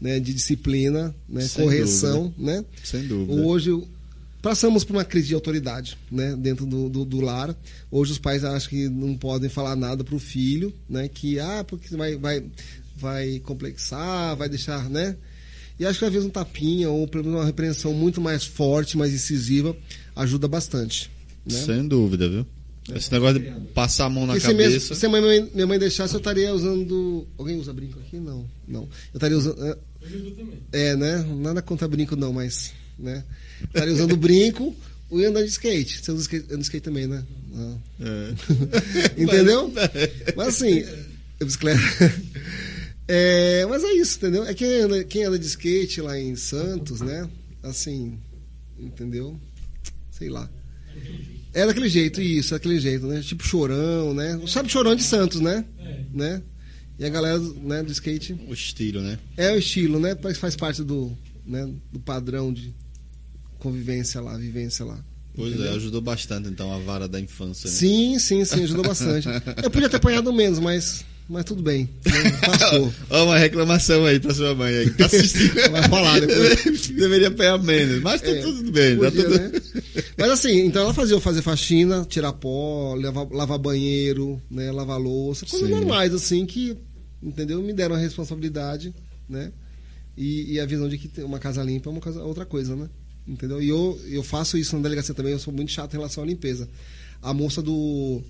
né, 0.00 0.20
de 0.20 0.34
disciplina, 0.34 1.14
né, 1.26 1.48
Sem 1.48 1.64
correção, 1.64 2.24
dúvida. 2.36 2.52
né? 2.52 2.64
Sem 2.84 3.06
dúvida. 3.06 3.40
Hoje 3.40 3.82
passamos 4.44 4.84
por 4.84 4.94
uma 4.94 5.06
crise 5.06 5.28
de 5.28 5.34
autoridade, 5.34 5.96
né, 6.12 6.36
dentro 6.36 6.66
do, 6.66 6.90
do, 6.90 7.02
do 7.06 7.20
lar. 7.22 7.56
Hoje 7.90 8.12
os 8.12 8.18
pais 8.18 8.44
acham 8.44 8.68
que 8.68 8.90
não 8.90 9.16
podem 9.16 9.48
falar 9.48 9.74
nada 9.74 10.04
para 10.04 10.14
o 10.14 10.18
filho, 10.18 10.70
né, 10.86 11.08
que 11.08 11.40
ah, 11.40 11.64
porque 11.66 11.96
vai, 11.96 12.14
vai, 12.16 12.44
vai 12.94 13.38
complexar, 13.38 14.36
vai 14.36 14.46
deixar, 14.46 14.90
né? 14.90 15.16
E 15.80 15.86
acho 15.86 15.98
que 15.98 16.04
às 16.04 16.12
vezes 16.12 16.28
um 16.28 16.30
tapinha 16.30 16.90
ou 16.90 17.08
pelo 17.08 17.24
menos 17.24 17.40
uma 17.40 17.46
repreensão 17.46 17.94
muito 17.94 18.20
mais 18.20 18.44
forte, 18.44 18.98
mais 18.98 19.14
incisiva, 19.14 19.74
ajuda 20.14 20.46
bastante. 20.46 21.10
Né? 21.46 21.58
Sem 21.58 21.88
dúvida, 21.88 22.28
viu? 22.28 22.46
Esse 22.94 23.10
negócio 23.10 23.40
de 23.40 23.50
passar 23.72 24.04
a 24.04 24.10
mão 24.10 24.26
na 24.26 24.38
se, 24.38 24.46
mesmo, 24.48 24.58
cabeça. 24.58 24.94
se 24.94 25.06
a 25.06 25.08
minha 25.08 25.22
mãe, 25.22 25.50
minha 25.54 25.66
mãe 25.66 25.78
deixasse, 25.78 26.12
eu 26.12 26.18
estaria 26.18 26.52
usando. 26.54 27.26
Alguém 27.38 27.58
usa 27.58 27.72
brinco 27.72 27.98
aqui? 27.98 28.18
Não. 28.18 28.44
Não. 28.68 28.82
Eu 28.82 29.16
estaria 29.16 29.38
usando. 29.38 29.64
é. 29.64 29.78
É, 30.70 30.94
né? 30.94 31.24
Nada 31.40 31.62
contra 31.62 31.88
brinco, 31.88 32.14
não, 32.14 32.30
mas. 32.30 32.74
Né? 32.98 33.24
Estaria 33.62 33.92
usando 33.92 34.16
brinco 34.16 34.74
e 35.10 35.24
andando 35.24 35.44
de 35.44 35.50
skate. 35.50 36.02
Você 36.02 36.12
usa 36.12 36.22
skate, 36.22 36.46
anda 36.46 36.58
de 36.58 36.62
skate 36.64 36.82
também, 36.82 37.06
né? 37.06 37.24
É. 38.00 39.12
Entendeu? 39.22 39.72
Mas 40.36 40.48
assim, 40.48 40.84
bicicleta. 41.40 41.80
É, 43.06 43.66
mas 43.66 43.84
é 43.84 43.92
isso, 43.92 44.16
entendeu? 44.16 44.44
É 44.44 44.54
quem 44.54 44.80
anda, 44.80 45.04
quem 45.04 45.24
anda 45.24 45.38
de 45.38 45.46
skate 45.46 46.00
lá 46.00 46.18
em 46.18 46.34
Santos, 46.36 47.00
né? 47.02 47.28
Assim, 47.62 48.18
entendeu? 48.78 49.38
Sei 50.10 50.30
lá. 50.30 50.50
É 51.52 51.66
daquele 51.66 51.88
jeito, 51.88 52.20
isso, 52.20 52.54
é 52.54 52.58
daquele 52.58 52.80
jeito, 52.80 53.06
né? 53.06 53.20
Tipo 53.20 53.46
chorão, 53.46 54.14
né? 54.14 54.40
Sabe 54.46 54.70
chorão 54.70 54.94
de 54.94 55.02
Santos, 55.02 55.40
né? 55.40 55.64
É. 55.78 56.04
Né? 56.12 56.42
E 56.98 57.04
a 57.04 57.08
galera 57.08 57.38
né, 57.38 57.82
do 57.82 57.92
skate 57.92 58.34
O 58.48 58.54
estilo, 58.54 59.00
né? 59.02 59.18
é 59.36 59.52
o 59.52 59.58
estilo, 59.58 59.98
né? 59.98 60.16
Faz 60.36 60.56
parte 60.56 60.82
do, 60.82 61.16
né, 61.44 61.68
do 61.92 61.98
padrão 61.98 62.52
de 62.52 62.72
convivência 63.64 64.20
lá, 64.20 64.36
vivência 64.36 64.84
lá. 64.84 65.02
Pois 65.34 65.52
é, 65.52 65.54
Entendeu? 65.56 65.74
ajudou 65.74 66.00
bastante 66.00 66.48
então 66.48 66.72
a 66.72 66.78
vara 66.78 67.08
da 67.08 67.18
infância, 67.18 67.68
né? 67.68 67.74
Sim, 67.74 68.18
sim, 68.20 68.44
sim, 68.44 68.62
ajudou 68.62 68.84
bastante. 68.84 69.26
Eu 69.62 69.70
podia 69.70 69.88
ter 69.88 69.96
apanhado 69.96 70.32
menos, 70.32 70.60
mas, 70.60 71.04
mas 71.28 71.44
tudo 71.44 71.60
bem. 71.60 71.88
Passou. 72.40 72.92
Ó, 73.10 73.24
uma 73.24 73.36
reclamação 73.36 74.04
aí 74.04 74.20
pra 74.20 74.32
sua 74.32 74.54
mãe 74.54 74.72
aí. 74.72 74.90
que 74.90 74.96
Tá 74.98 75.06
assistindo. 75.06 75.54
Vai 75.72 75.88
falar 75.88 76.20
depois. 76.20 76.86
Deveria 76.88 77.28
apanhar 77.28 77.58
menos, 77.58 78.00
mas 78.00 78.20
tá 78.20 78.28
É, 78.28 78.42
tudo 78.42 78.70
bem. 78.70 78.96
Tá 78.96 79.10
podia, 79.10 79.24
tudo... 79.24 79.38
né? 79.38 79.52
Mas 80.16 80.30
assim, 80.30 80.60
então 80.66 80.82
ela 80.82 80.94
fazia 80.94 81.16
eu 81.16 81.20
fazer 81.20 81.42
faxina, 81.42 82.04
tirar 82.04 82.32
pó, 82.34 82.94
lavar, 82.94 83.26
lavar 83.32 83.58
banheiro, 83.58 84.40
né, 84.48 84.70
lavar 84.70 85.00
louça, 85.00 85.46
coisas 85.46 85.68
Sim. 85.68 85.74
normais, 85.74 86.14
assim, 86.14 86.46
que, 86.46 86.76
entendeu? 87.20 87.60
Me 87.60 87.72
deram 87.72 87.96
a 87.96 87.98
responsabilidade, 87.98 88.94
né? 89.28 89.50
E, 90.16 90.52
e 90.52 90.60
a 90.60 90.66
visão 90.66 90.88
de 90.88 90.96
que 90.96 91.20
uma 91.22 91.40
casa 91.40 91.60
limpa 91.64 91.90
é 91.90 91.92
uma 91.92 92.00
coisa, 92.00 92.22
outra 92.22 92.46
coisa, 92.46 92.76
né? 92.76 92.88
Entendeu? 93.26 93.62
E 93.62 93.68
eu, 93.68 93.98
eu 94.06 94.22
faço 94.22 94.58
isso 94.58 94.76
na 94.76 94.82
delegacia 94.82 95.14
também, 95.14 95.32
eu 95.32 95.38
sou 95.38 95.52
muito 95.52 95.70
chato 95.72 95.92
em 95.94 95.96
relação 95.96 96.22
à 96.22 96.26
limpeza. 96.26 96.68
A 97.22 97.32
moça 97.32 97.62
do. 97.62 98.22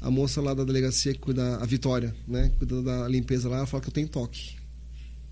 A 0.00 0.10
moça 0.10 0.40
lá 0.40 0.52
da 0.52 0.64
delegacia 0.64 1.12
que 1.14 1.18
cuida, 1.20 1.56
a 1.56 1.64
Vitória, 1.64 2.14
né? 2.26 2.50
Cuida 2.58 2.82
da 2.82 3.08
limpeza 3.08 3.48
lá, 3.48 3.58
ela 3.58 3.66
fala 3.66 3.82
que 3.82 3.88
eu 3.88 3.92
tenho 3.92 4.08
toque. 4.08 4.56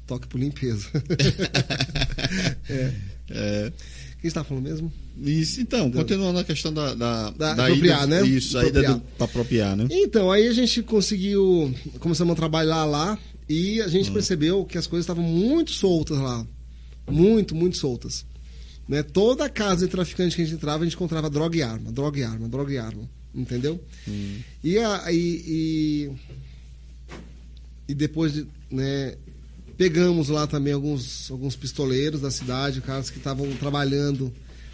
Toque 0.07 0.27
por 0.29 0.39
limpeza. 0.41 0.89
é. 2.69 2.93
É. 3.31 3.73
O 4.17 4.23
que 4.23 4.29
você 4.31 4.35
tá 4.35 4.45
falando 4.45 4.65
mesmo? 4.65 4.93
Isso, 5.21 5.61
então, 5.61 5.91
continuando 5.91 6.39
a 6.39 6.45
questão 6.45 6.73
da, 6.73 6.95
da, 6.95 7.31
Da- 7.31 7.55
da 7.55 7.65
apropriar, 7.67 8.05
ida, 8.07 8.23
né? 8.23 8.27
Isso, 8.29 8.57
a 8.57 8.65
ida 8.67 8.81
Apropriar. 8.81 9.01
pra 9.19 9.25
apropriar, 9.27 9.77
né? 9.77 9.87
Então, 9.91 10.31
aí 10.31 10.47
a 10.47 10.53
gente 10.53 10.83
conseguiu. 10.83 11.75
Começamos 11.99 12.33
a 12.33 12.37
trabalhar 12.37 12.85
lá 12.85 13.19
e 13.49 13.81
a 13.83 13.89
gente 13.89 14.11
percebeu 14.13 14.65
que 14.65 14.79
as 14.79 14.87
coisas 14.87 15.05
estavam 15.05 15.25
muito 15.25 15.73
soltas 15.73 16.19
lá. 16.19 16.47
Muito, 17.11 17.55
muito 17.55 17.77
soltas. 17.77 18.25
Né? 18.89 19.03
Toda 19.03 19.49
casa 19.49 19.87
de 19.87 19.91
traficante 19.91 20.37
que 20.37 20.43
a 20.43 20.45
gente 20.45 20.55
entrava, 20.55 20.83
a 20.83 20.87
gente 20.87 20.95
encontrava 20.95 21.31
droga 21.31 21.57
e 21.57 21.63
arma, 21.63 21.93
droga 21.93 22.19
e 22.19 22.25
arma, 22.25 22.49
droga 22.49 22.73
e 22.73 22.79
arma. 22.79 23.09
Entendeu? 23.35 23.83
E, 24.63 24.79
a, 24.79 25.11
e, 25.11 25.17
e, 25.47 26.11
e 27.89 27.95
depois, 27.95 28.35
de, 28.35 28.47
né, 28.71 29.17
pegamos 29.77 30.29
lá 30.29 30.47
também 30.47 30.73
alguns, 30.73 31.31
alguns 31.31 31.57
pistoleiros 31.57 32.21
da 32.21 32.31
cidade, 32.31 32.81
caras 32.83 33.11
que 33.11 33.19
estavam 33.19 33.51
trabalhando 33.57 34.33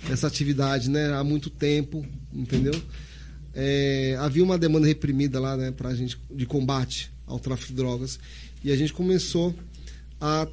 nessa 0.09 0.27
atividade 0.27 0.91
né, 0.91 1.13
há 1.15 1.23
muito 1.23 1.51
tempo, 1.51 2.05
entendeu? 2.33 2.75
É, 3.55 4.17
havia 4.21 4.45
uma 4.45 4.59
demanda 4.59 4.87
reprimida 4.87 5.41
lá 5.41 5.57
né, 5.57 5.71
pra 5.71 5.95
gente 5.95 6.19
de 6.31 6.47
combate 6.47 7.11
ao 7.27 7.39
tráfico 7.39 7.69
de 7.69 7.77
drogas 7.77 8.19
e 8.63 8.71
a 8.71 8.77
gente 8.77 8.93
começou 8.93 9.55
a 10.21 10.47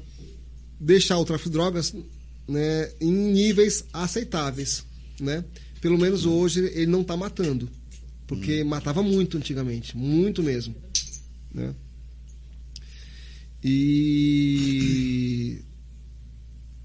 deixar 0.80 1.18
o 1.18 1.24
tráfico 1.24 1.50
de 1.50 1.52
drogas 1.54 1.94
né, 2.48 2.92
em 3.00 3.10
níveis 3.10 3.84
aceitáveis, 3.92 4.84
né? 5.20 5.44
Pelo 5.80 5.98
menos 5.98 6.24
hoje 6.24 6.60
ele 6.60 6.86
não 6.86 7.02
está 7.02 7.16
matando, 7.16 7.68
porque 8.26 8.64
matava 8.64 9.02
muito 9.02 9.36
antigamente, 9.36 9.96
muito 9.96 10.42
mesmo, 10.42 10.74
né? 11.52 11.74
E 13.62 15.58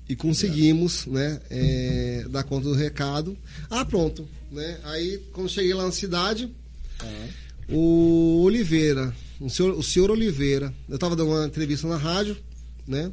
e 0.10 0.16
conseguimos, 0.16 1.06
né, 1.06 1.40
é, 1.50 2.26
dar 2.30 2.44
conta 2.44 2.68
do 2.68 2.76
recado. 2.76 3.38
Ah, 3.70 3.86
pronto, 3.86 4.28
né? 4.52 4.78
Aí 4.84 5.20
quando 5.32 5.50
cheguei 5.50 5.74
lá 5.74 5.86
na 5.86 5.92
cidade, 5.92 6.50
o 7.70 8.42
Oliveira, 8.44 9.16
o 9.40 9.50
senhor, 9.50 9.78
o 9.78 9.82
senhor 9.82 10.12
Oliveira, 10.12 10.74
eu 10.90 10.96
estava 10.96 11.16
dando 11.16 11.32
uma 11.32 11.46
entrevista 11.46 11.88
na 11.88 11.98
rádio, 11.98 12.36
né? 12.86 13.12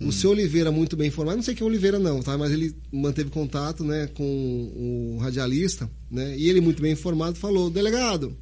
O 0.00 0.10
senhor 0.10 0.32
Oliveira, 0.32 0.72
muito 0.72 0.96
bem 0.96 1.08
informado, 1.08 1.36
não 1.36 1.42
sei 1.42 1.54
quem 1.54 1.64
é 1.64 1.68
Oliveira 1.68 1.98
não, 1.98 2.20
tá? 2.20 2.36
Mas 2.36 2.50
ele 2.50 2.74
manteve 2.92 3.30
contato, 3.30 3.84
né, 3.84 4.08
com 4.08 4.24
o 4.24 5.18
radialista, 5.20 5.88
né? 6.10 6.36
E 6.36 6.48
ele, 6.48 6.60
muito 6.60 6.82
bem 6.82 6.92
informado, 6.92 7.38
falou, 7.38 7.70
delegado, 7.70 8.36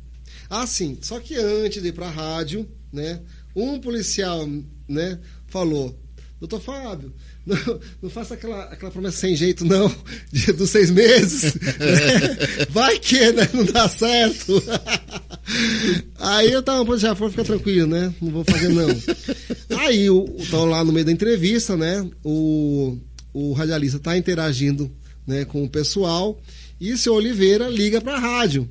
ah, 0.48 0.66
sim, 0.66 0.98
só 1.02 1.20
que 1.20 1.34
antes 1.34 1.82
de 1.82 1.88
ir 1.88 1.92
para 1.92 2.06
a 2.06 2.10
rádio, 2.10 2.66
né, 2.92 3.20
um 3.54 3.78
policial, 3.78 4.48
né, 4.88 5.18
falou, 5.46 5.98
doutor 6.40 6.60
Fábio, 6.60 7.12
não, 7.46 7.80
não 8.02 8.10
faça 8.10 8.34
aquela, 8.34 8.64
aquela 8.64 8.90
promessa 8.90 9.16
sem 9.18 9.34
jeito, 9.36 9.64
não, 9.64 9.92
de- 10.32 10.52
dos 10.52 10.70
seis 10.70 10.90
meses. 10.90 11.54
né? 11.54 12.66
Vai 12.70 12.98
que 12.98 13.32
né, 13.32 13.48
não 13.52 13.64
dá 13.64 13.88
certo. 13.88 14.62
Aí 16.18 16.52
eu 16.52 16.62
tava, 16.62 16.84
pô, 16.84 16.96
já 16.96 17.14
foi 17.14 17.30
ficar 17.30 17.44
tranquilo, 17.44 17.86
né? 17.88 18.12
Não 18.20 18.30
vou 18.30 18.44
fazer, 18.44 18.68
não. 18.68 18.88
Aí, 19.78 20.08
o, 20.08 20.26
lá 20.66 20.84
no 20.84 20.92
meio 20.92 21.04
da 21.06 21.12
entrevista, 21.12 21.76
né? 21.76 22.08
O, 22.24 22.96
o 23.32 23.52
radialista 23.52 23.98
tá 23.98 24.16
interagindo 24.16 24.90
né, 25.26 25.44
com 25.44 25.62
o 25.64 25.68
pessoal 25.68 26.40
e 26.80 26.92
o 26.92 26.98
seu 26.98 27.14
Oliveira 27.14 27.68
liga 27.68 28.00
pra 28.00 28.18
rádio 28.18 28.68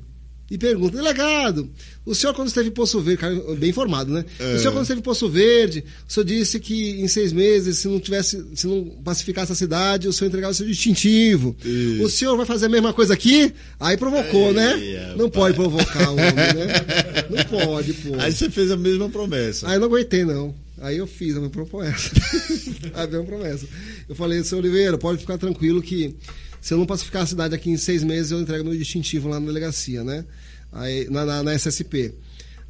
e 0.52 0.58
pergunta, 0.58 0.98
delegado, 0.98 1.70
o 2.04 2.14
senhor 2.14 2.34
quando 2.34 2.48
esteve 2.48 2.68
em 2.68 2.72
Poço 2.72 3.00
Verde, 3.00 3.22
cara, 3.22 3.34
bem 3.56 3.70
informado, 3.70 4.12
né? 4.12 4.22
O 4.38 4.58
senhor 4.58 4.70
quando 4.72 4.82
esteve 4.82 5.00
em 5.00 5.02
Poço 5.02 5.26
Verde, 5.26 5.82
o 6.06 6.12
senhor 6.12 6.26
disse 6.26 6.60
que 6.60 7.00
em 7.00 7.08
seis 7.08 7.32
meses, 7.32 7.78
se 7.78 7.88
não 7.88 7.98
tivesse, 7.98 8.44
se 8.54 8.66
não 8.66 8.84
pacificasse 9.02 9.50
a 9.50 9.54
cidade, 9.54 10.08
o 10.08 10.12
senhor 10.12 10.28
entregava 10.28 10.52
o 10.52 10.54
seu 10.54 10.66
distintivo. 10.66 11.56
Isso. 11.64 12.04
O 12.04 12.10
senhor 12.10 12.36
vai 12.36 12.44
fazer 12.44 12.66
a 12.66 12.68
mesma 12.68 12.92
coisa 12.92 13.14
aqui? 13.14 13.50
Aí 13.80 13.96
provocou, 13.96 14.52
né? 14.52 14.74
rapaz. 15.12 15.16
Não 15.16 15.30
pode 15.30 15.56
provocar 15.56 16.10
o 16.10 16.12
homem, 16.12 16.34
né? 16.34 16.66
Não 17.32 17.44
pode, 17.44 17.94
pô. 17.94 18.14
Aí 18.18 18.30
você 18.30 18.50
fez 18.50 18.70
a 18.70 18.76
mesma 18.76 19.08
promessa. 19.08 19.66
Aí 19.66 19.76
eu 19.76 19.80
não 19.80 19.86
aguentei, 19.86 20.22
não. 20.22 20.54
Aí 20.82 20.98
eu 20.98 21.06
fiz 21.06 21.34
a 21.34 21.38
minha 21.38 21.48
promessa. 21.48 22.10
a 22.92 23.06
minha 23.06 23.22
promessa. 23.22 23.66
Eu 24.06 24.14
falei, 24.14 24.44
seu 24.44 24.58
Oliveira, 24.58 24.98
pode 24.98 25.18
ficar 25.18 25.38
tranquilo 25.38 25.80
que 25.80 26.14
se 26.62 26.72
eu 26.72 26.78
não 26.78 26.86
pacificar 26.86 27.22
a 27.22 27.26
cidade 27.26 27.56
aqui 27.56 27.70
em 27.70 27.76
seis 27.76 28.04
meses, 28.04 28.30
eu 28.30 28.40
entrego 28.40 28.64
meu 28.64 28.78
distintivo 28.78 29.28
lá 29.28 29.40
na 29.40 29.46
delegacia, 29.46 30.04
né? 30.04 30.24
Aí, 30.72 31.08
na, 31.10 31.24
na, 31.24 31.42
na 31.42 31.54
SSP. 31.54 32.14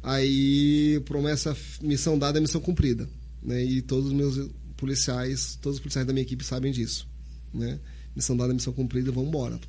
Aí, 0.01 1.01
promessa, 1.05 1.55
missão 1.81 2.19
dada 2.19 2.37
é 2.37 2.41
missão 2.41 2.59
cumprida. 2.59 3.09
Né? 3.41 3.63
E 3.63 3.81
todos 3.81 4.07
os 4.07 4.13
meus 4.13 4.49
policiais, 4.75 5.57
todos 5.61 5.77
os 5.77 5.81
policiais 5.81 6.05
da 6.05 6.13
minha 6.13 6.23
equipe 6.23 6.43
sabem 6.43 6.71
disso. 6.71 7.07
Né? 7.53 7.79
Missão 8.15 8.35
dada 8.35 8.53
missão 8.53 8.73
cumprida, 8.73 9.11
vamos 9.11 9.29
embora. 9.29 9.57
Para 9.57 9.65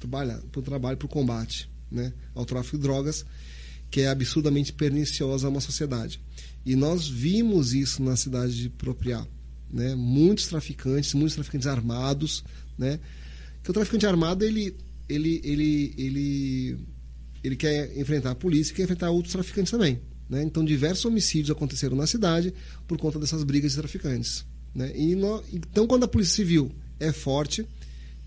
o 0.59 0.63
trabalho, 0.63 0.97
para 0.99 1.07
o 1.07 1.09
combate 1.09 1.71
né? 1.91 2.13
ao 2.35 2.45
tráfico 2.45 2.77
de 2.77 2.83
drogas, 2.83 3.25
que 3.91 4.01
é 4.01 4.09
absurdamente 4.09 4.73
perniciosa 4.73 5.47
a 5.47 5.51
uma 5.51 5.61
sociedade. 5.61 6.21
E 6.67 6.75
nós 6.75 7.07
vimos 7.07 7.73
isso 7.73 8.03
na 8.03 8.17
cidade 8.17 8.57
de 8.57 8.69
Propriá. 8.69 9.27
Né? 9.71 9.95
Muitos 9.95 10.49
traficantes, 10.49 11.15
muitos 11.15 11.35
traficantes 11.35 11.67
armados, 11.67 12.45
né? 12.77 12.99
Que 13.63 13.71
o 13.71 13.75
traficante 13.75 14.07
armado, 14.07 14.45
ele, 14.45 14.77
ele, 15.09 15.41
ele, 15.43 15.95
ele, 15.97 16.79
ele 17.45 17.57
quer 17.57 17.97
enfrentar 17.99 18.31
a 18.31 18.35
polícia 18.35 18.73
e 18.73 18.75
quer 18.77 18.83
enfrentar 18.85 19.11
outros 19.11 19.33
traficantes 19.33 19.71
também. 19.71 20.01
Né? 20.29 20.43
Então, 20.43 20.65
diversos 20.65 21.05
homicídios 21.05 21.51
aconteceram 21.51 21.95
na 21.97 22.07
cidade 22.07 22.53
por 22.89 22.97
conta 22.99 23.19
dessas 23.19 23.45
brigas 23.45 23.73
de 23.73 23.79
traficantes. 23.79 24.45
Né? 24.75 24.91
E 24.97 25.15
nó- 25.15 25.43
então, 25.53 25.87
quando 25.87 26.05
a 26.05 26.09
Polícia 26.09 26.35
Civil 26.37 26.73
é 26.99 27.13
forte, 27.13 27.67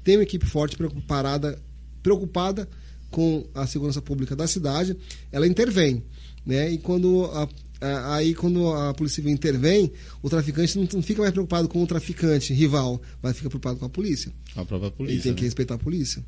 tem 0.04 0.16
uma 0.18 0.24
equipe 0.24 0.46
forte 0.46 0.78
preocupada, 0.78 1.60
preocupada 2.04 2.70
com 3.10 3.46
a 3.56 3.66
segurança 3.66 4.02
pública 4.02 4.36
da 4.36 4.46
cidade, 4.48 4.96
ela 5.32 5.48
intervém. 5.48 6.04
Né? 6.46 6.72
E 6.74 6.78
quando 6.78 7.26
a, 7.26 7.50
a- 7.82 8.16
aí, 8.16 8.36
quando 8.36 8.68
a 8.72 8.94
Polícia 8.94 9.16
Civil 9.16 9.32
intervém, 9.32 9.92
o 10.22 10.30
traficante 10.30 10.78
não, 10.78 10.88
não 10.94 11.02
fica 11.02 11.22
mais 11.22 11.34
preocupado 11.34 11.68
com 11.68 11.82
o 11.84 11.88
traficante 11.88 12.54
rival, 12.54 13.02
mas 13.22 13.36
fica 13.36 13.50
preocupado 13.50 13.80
com 13.80 13.86
a 13.86 13.90
polícia. 13.90 14.32
A 14.56 14.64
própria 14.64 14.92
polícia. 14.92 15.24
tem 15.24 15.32
né? 15.32 15.38
que 15.38 15.44
respeitar 15.44 15.74
a 15.74 15.80
polícia. 15.80 16.24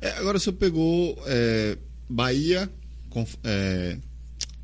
É, 0.00 0.10
agora 0.18 0.36
o 0.36 0.40
senhor 0.40 0.56
pegou 0.56 1.16
é, 1.26 1.78
Bahia, 2.08 2.70
com- 3.10 3.26
é, 3.44 3.96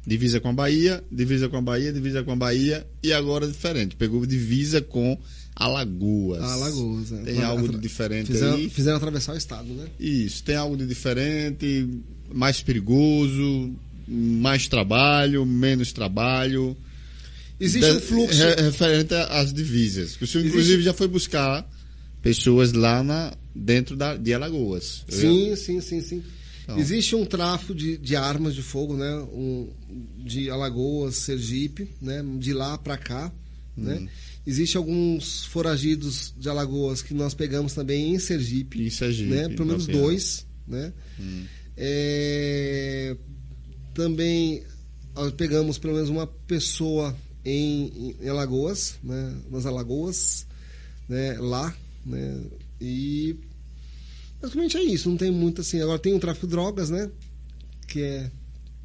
divisa 0.07 0.41
com 0.41 0.49
a 0.49 0.53
Bahia, 0.53 1.03
divisa 1.11 1.49
com 1.49 1.57
a 1.57 1.63
Bahia, 1.63 1.93
divisa 1.93 2.23
com 2.23 2.33
a 2.33 2.37
Bahia, 2.37 2.87
e 3.03 3.13
agora 3.13 3.47
diferente. 3.47 3.97
Pegou 3.97 4.25
divisa 4.27 4.81
com 4.81 5.19
Alagoas. 5.55 6.43
Alagoas. 6.43 7.11
né? 7.11 7.23
Tem 7.25 7.43
algo 7.43 7.69
de 7.69 7.79
diferente 7.79 8.29
fizeram, 8.33 8.55
aí? 8.55 8.69
Fizeram 8.71 8.97
atravessar 8.97 9.35
o 9.35 9.37
estado, 9.37 9.69
né? 9.73 9.87
Isso, 9.99 10.43
tem 10.43 10.57
algo 10.57 10.77
de 10.77 10.87
diferente, 10.87 11.89
mais 12.33 12.63
perigoso, 12.63 13.73
mais 14.09 14.69
trabalho, 14.69 15.45
menos 15.45 15.93
trabalho. 15.93 16.77
Existe 17.59 17.91
De- 17.91 17.97
um 17.97 18.01
fluxo. 18.01 18.39
re- 18.43 18.63
referente 18.63 19.13
às 19.15 19.53
divisas. 19.53 20.13
O 20.21 20.27
senhor, 20.27 20.43
Existe- 20.45 20.49
inclusive, 20.49 20.83
já 20.83 20.95
foi 20.95 21.07
buscar 21.09 21.69
pessoas 22.23 22.73
lá 22.73 23.03
na, 23.03 23.35
dentro 23.55 23.97
da, 23.97 24.17
de 24.17 24.33
Alagoas. 24.33 25.05
Sim, 25.09 25.55
sim, 25.57 25.81
sim, 25.83 26.01
sim. 26.01 26.23
Então. 26.71 26.79
Existe 26.79 27.17
um 27.17 27.25
tráfico 27.27 27.75
de, 27.75 27.97
de 27.99 28.15
armas 28.17 28.55
de 28.55 28.63
fogo, 28.63 28.97
né? 28.97 29.13
Um, 29.33 29.69
de 30.19 30.49
Alagoas, 30.51 31.17
Sergipe, 31.17 31.91
né? 32.01 32.23
De 32.39 32.53
lá 32.53 32.79
para 32.79 32.97
cá, 32.97 33.33
Hum. 33.77 33.83
né? 33.85 34.09
Existe 34.47 34.77
alguns 34.77 35.45
foragidos 35.47 36.33
de 36.37 36.49
Alagoas 36.49 37.03
que 37.03 37.13
nós 37.15 37.35
pegamos 37.35 37.73
também 37.75 38.15
em 38.15 38.19
Sergipe, 38.19 38.83
Em 38.83 38.91
Sergipe, 38.91 39.31
né? 39.31 39.49
Pelo 39.49 39.67
menos 39.67 39.87
dois, 39.87 40.47
né? 40.67 40.93
Hum. 41.19 41.45
É, 41.77 43.17
Também 43.95 44.63
pegamos 45.37 45.79
pelo 45.79 45.95
menos 45.95 46.09
uma 46.09 46.27
pessoa 46.27 47.17
em, 47.45 48.15
em 48.21 48.29
Alagoas, 48.29 48.97
né? 49.03 49.37
Nas 49.51 49.67
Alagoas, 49.67 50.47
né? 51.09 51.37
Lá, 51.39 51.75
né? 52.07 52.41
E 52.81 53.37
basicamente 54.41 54.77
é 54.77 54.83
isso. 54.83 55.09
Não 55.09 55.17
tem 55.17 55.31
muito 55.31 55.61
assim. 55.61 55.81
Agora 55.81 55.99
tem 55.99 56.15
o 56.15 56.21
tráfico 56.21 56.47
de 56.47 56.51
drogas, 56.53 56.91
né? 56.91 57.11
Que 57.87 58.03
é, 58.03 58.31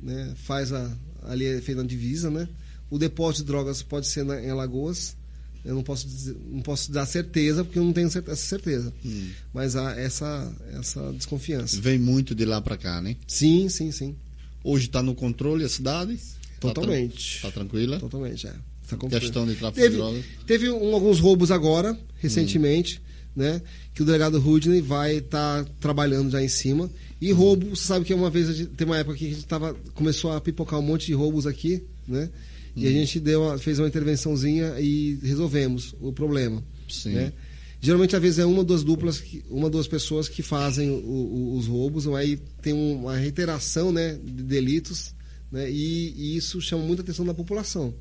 né? 0.01 0.33
Faz 0.35 0.71
a 0.71 0.91
ali 1.23 1.45
é 1.45 1.61
feito 1.61 1.79
na 1.81 1.87
divisa, 1.87 2.29
né? 2.29 2.47
O 2.89 2.97
depósito 2.99 3.43
de 3.43 3.47
drogas 3.47 3.81
pode 3.81 4.07
ser 4.07 4.23
na, 4.23 4.39
em 4.41 4.49
Alagoas. 4.49 5.15
Eu 5.63 5.73
não 5.73 5.81
posso 5.81 6.07
dizer, 6.07 6.35
não 6.51 6.61
posso 6.61 6.91
dar 6.91 7.07
certeza 7.07 7.63
porque 7.63 7.79
eu 7.79 7.83
não 7.83 7.91
tenho 7.91 8.07
essa 8.07 8.35
certeza. 8.35 8.93
Hum. 9.03 9.29
Mas 9.51 9.75
há 9.75 9.99
essa 9.99 10.53
essa 10.73 11.11
desconfiança. 11.13 11.81
Vem 11.81 11.97
muito 11.97 12.35
de 12.35 12.45
lá 12.45 12.61
para 12.61 12.77
cá, 12.77 13.01
né? 13.01 13.15
Sim, 13.25 13.67
sim, 13.69 13.91
sim. 13.91 14.15
Hoje 14.63 14.85
está 14.85 15.01
no 15.01 15.15
controle 15.15 15.63
a 15.63 15.69
cidade? 15.69 16.17
Tá 16.59 16.67
Totalmente. 16.71 17.39
tran- 17.41 17.49
Tá 17.51 17.59
tranquila? 17.59 17.99
Totalmente, 17.99 18.45
é. 18.47 18.53
Tá 18.87 18.97
Questão 18.97 19.47
de 19.47 19.55
tráfico 19.55 19.81
Teve, 19.81 19.95
de 19.95 19.97
drogas. 20.01 20.25
teve 20.45 20.69
um- 20.69 20.93
alguns 20.93 21.19
roubos 21.19 21.49
agora, 21.49 21.97
recentemente, 22.19 23.01
né? 23.35 23.61
Que 23.93 24.01
o 24.01 24.05
delegado 24.05 24.39
Rudney 24.39 24.81
vai 24.81 25.17
estar 25.17 25.65
trabalhando 25.79 26.29
já 26.31 26.41
em 26.41 26.47
cima. 26.47 26.89
E 27.19 27.31
roubo, 27.31 27.75
você 27.75 27.83
sabe 27.87 28.05
que 28.05 28.13
uma 28.13 28.29
vez, 28.29 28.47
gente- 28.55 28.71
tem 28.71 28.85
uma 28.85 28.97
época 28.97 29.17
que 29.17 29.25
a 29.25 29.29
gente 29.29 29.45
tava, 29.45 29.73
começou 29.93 30.31
a 30.31 30.39
pipocar 30.41 30.79
um 30.79 30.83
monte 30.83 31.07
de 31.07 31.13
roubos 31.13 31.45
aqui, 31.47 31.83
né? 32.07 32.29
E 32.75 32.85
a 32.87 32.91
gente 32.91 33.19
deu 33.21 33.41
uma- 33.43 33.57
fez 33.57 33.79
uma 33.79 33.87
intervençãozinha 33.87 34.75
e 34.79 35.17
resolvemos 35.23 35.95
o 36.01 36.11
problema. 36.11 36.61
Sim. 36.89 37.13
Né? 37.13 37.33
Geralmente, 37.79 38.15
às 38.15 38.21
vezes, 38.21 38.39
é 38.39 38.45
uma 38.45 38.59
ou 38.59 38.63
duas 38.65 38.83
duplas, 38.83 39.19
que- 39.19 39.43
uma 39.49 39.65
ou 39.65 39.69
duas 39.69 39.87
pessoas 39.87 40.27
que 40.27 40.41
fazem 40.43 40.89
o- 40.89 40.93
o- 40.95 41.57
os 41.57 41.67
roubos, 41.67 42.05
aí 42.07 42.37
tem 42.61 42.73
uma 42.73 43.15
reiteração 43.15 43.91
né, 43.93 44.19
de 44.21 44.43
delitos, 44.43 45.13
né, 45.51 45.69
e, 45.71 46.13
e 46.17 46.35
isso 46.35 46.59
chama 46.59 46.83
muita 46.83 47.01
atenção 47.01 47.25
da 47.25 47.33
população, 47.33 47.93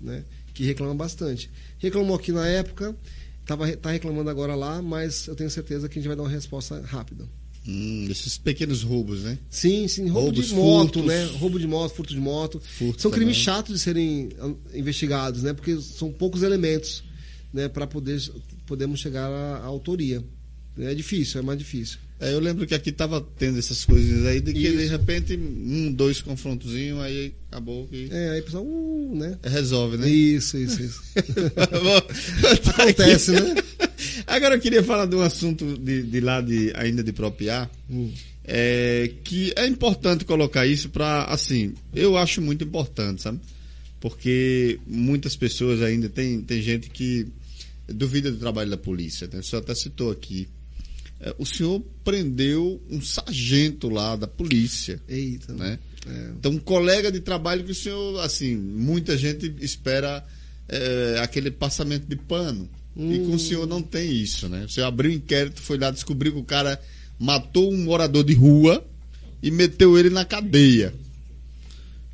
né, 0.00 0.24
que 0.54 0.64
reclama 0.64 0.94
bastante. 0.94 1.48
Reclamou 1.78 2.16
aqui 2.16 2.32
na 2.32 2.46
época, 2.48 2.96
estava 3.50 3.76
tá 3.76 3.90
reclamando 3.90 4.30
agora 4.30 4.54
lá, 4.54 4.80
mas 4.80 5.26
eu 5.26 5.34
tenho 5.34 5.50
certeza 5.50 5.88
que 5.88 5.98
a 5.98 6.00
gente 6.00 6.08
vai 6.08 6.16
dar 6.16 6.22
uma 6.22 6.28
resposta 6.30 6.80
rápida. 6.82 7.28
Hum, 7.66 8.06
esses 8.10 8.38
pequenos 8.38 8.82
roubos, 8.82 9.22
né? 9.22 9.38
Sim, 9.50 9.86
sim, 9.86 10.04
roubo 10.08 10.28
Roubos, 10.28 10.46
de 10.46 10.54
moto, 10.54 10.92
furtos. 10.94 11.04
né? 11.04 11.24
Roubo 11.38 11.58
de 11.58 11.66
moto, 11.66 11.94
furto 11.94 12.14
de 12.14 12.20
moto. 12.20 12.60
Furto 12.60 13.02
são 13.02 13.10
crimes 13.10 13.36
também. 13.36 13.44
chatos 13.44 13.74
de 13.74 13.80
serem 13.80 14.30
ah, 14.38 14.52
investigados, 14.72 15.42
né? 15.42 15.52
Porque 15.52 15.78
são 15.80 16.10
poucos 16.10 16.42
elementos, 16.42 17.04
né? 17.52 17.68
Para 17.68 17.86
poder 17.86 18.20
podermos 18.66 19.00
chegar 19.00 19.28
à, 19.28 19.56
à 19.58 19.64
autoria. 19.66 20.24
É 20.78 20.94
difícil, 20.94 21.40
é 21.40 21.42
mais 21.42 21.58
difícil. 21.58 21.98
É, 22.20 22.34
eu 22.34 22.38
lembro 22.40 22.66
que 22.66 22.74
aqui 22.74 22.92
tava 22.92 23.20
tendo 23.38 23.58
essas 23.58 23.82
coisas 23.84 24.26
aí, 24.26 24.40
de 24.40 24.52
que 24.52 24.58
de 24.60 24.68
Isso. 24.84 24.90
repente 24.92 25.34
um, 25.36 25.90
dois 25.90 26.20
confrontozinhos, 26.20 27.00
aí 27.00 27.32
acabou 27.50 27.86
que 27.88 28.08
É, 28.10 28.30
aí 28.32 28.42
pessoal, 28.42 28.62
uh, 28.64 29.16
né? 29.16 29.38
resolve, 29.42 29.96
né? 29.96 30.08
Isso, 30.08 30.58
isso, 30.58 30.82
isso. 30.84 31.00
Tá 31.54 32.82
Acontece, 32.82 33.34
aqui. 33.34 33.54
né? 33.54 33.62
Agora 34.26 34.54
eu 34.54 34.60
queria 34.60 34.82
falar 34.82 35.06
de 35.06 35.16
um 35.16 35.20
assunto 35.22 35.78
de, 35.78 36.02
de 36.02 36.20
lá 36.20 36.40
de, 36.40 36.72
ainda 36.76 37.02
de 37.02 37.12
Propriar, 37.12 37.70
Hum. 37.88 38.12
é, 38.44 39.10
que 39.24 39.52
é 39.56 39.66
importante 39.66 40.24
colocar 40.24 40.66
isso 40.66 40.90
para 40.90 41.24
assim, 41.24 41.72
eu 41.94 42.16
acho 42.16 42.40
muito 42.42 42.62
importante, 42.64 43.22
sabe? 43.22 43.40
Porque 43.98 44.78
muitas 44.86 45.36
pessoas 45.36 45.82
ainda 45.82 46.08
tem, 46.08 46.40
tem 46.42 46.62
gente 46.62 46.88
que 46.90 47.26
duvida 47.88 48.30
do 48.30 48.38
trabalho 48.38 48.70
da 48.70 48.76
polícia, 48.76 49.28
né? 49.32 49.40
O 49.40 49.42
senhor 49.42 49.62
até 49.62 49.74
citou 49.74 50.10
aqui. 50.10 50.48
É, 51.20 51.34
o 51.38 51.44
senhor 51.44 51.80
prendeu 52.02 52.80
um 52.90 53.00
sargento 53.02 53.88
lá 53.88 54.16
da 54.16 54.26
polícia, 54.26 55.00
Eita. 55.08 55.52
né? 55.52 55.78
É. 56.06 56.30
Então, 56.38 56.52
um 56.52 56.58
colega 56.58 57.12
de 57.12 57.20
trabalho 57.20 57.62
que 57.64 57.72
o 57.72 57.74
senhor, 57.74 58.20
assim, 58.20 58.56
muita 58.56 59.16
gente 59.18 59.54
espera 59.60 60.24
é, 60.68 61.18
aquele 61.22 61.50
passamento 61.50 62.06
de 62.06 62.16
pano. 62.16 62.68
E 62.96 63.18
com 63.20 63.34
o 63.34 63.38
senhor 63.38 63.66
não 63.66 63.80
tem 63.80 64.12
isso, 64.12 64.48
né? 64.48 64.64
O 64.64 64.68
senhor 64.68 64.86
abriu 64.86 65.10
o 65.10 65.14
inquérito, 65.14 65.60
foi 65.62 65.78
lá, 65.78 65.90
descobriu 65.90 66.32
que 66.32 66.38
o 66.38 66.44
cara 66.44 66.78
matou 67.18 67.72
um 67.72 67.76
morador 67.84 68.24
de 68.24 68.34
rua 68.34 68.84
e 69.42 69.50
meteu 69.50 69.96
ele 69.98 70.10
na 70.10 70.24
cadeia. 70.24 70.92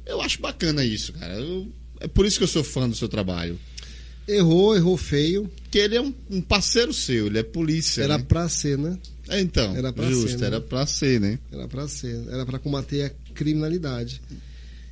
Eu 0.05 0.21
acho 0.21 0.41
bacana 0.41 0.85
isso, 0.85 1.13
cara. 1.15 1.35
Eu- 1.35 1.73
é 2.01 2.07
por 2.07 2.27
isso 2.27 2.39
que 2.39 2.45
eu 2.45 2.49
sou 2.49 2.63
fã 2.63 2.89
do 2.89 2.95
seu 2.95 3.09
trabalho. 3.09 3.59
Errou, 4.29 4.75
errou 4.77 4.97
feio. 4.97 5.51
Porque 5.63 5.79
ele 5.79 5.97
é 5.97 6.01
um, 6.01 6.13
um 6.31 6.41
parceiro 6.41 6.93
seu, 6.93 7.27
ele 7.27 7.39
é 7.39 7.43
polícia. 7.43 8.03
Era 8.03 8.19
né? 8.19 8.25
pra 8.27 8.49
ser, 8.49 8.77
né? 8.79 8.99
É, 9.29 9.41
então, 9.41 9.75
era 9.77 9.93
pra 9.93 10.09
justo, 10.09 10.31
ser, 10.31 10.39
né? 10.39 10.47
era 10.47 10.61
pra 10.61 10.87
ser, 10.87 11.21
né? 11.21 11.39
Era 11.53 11.69
pra 11.69 11.89
ser. 11.89 12.23
Era 12.29 12.47
pra 12.47 12.59
combater 12.59 13.03
a 13.03 13.11
criminalidade. 13.35 14.21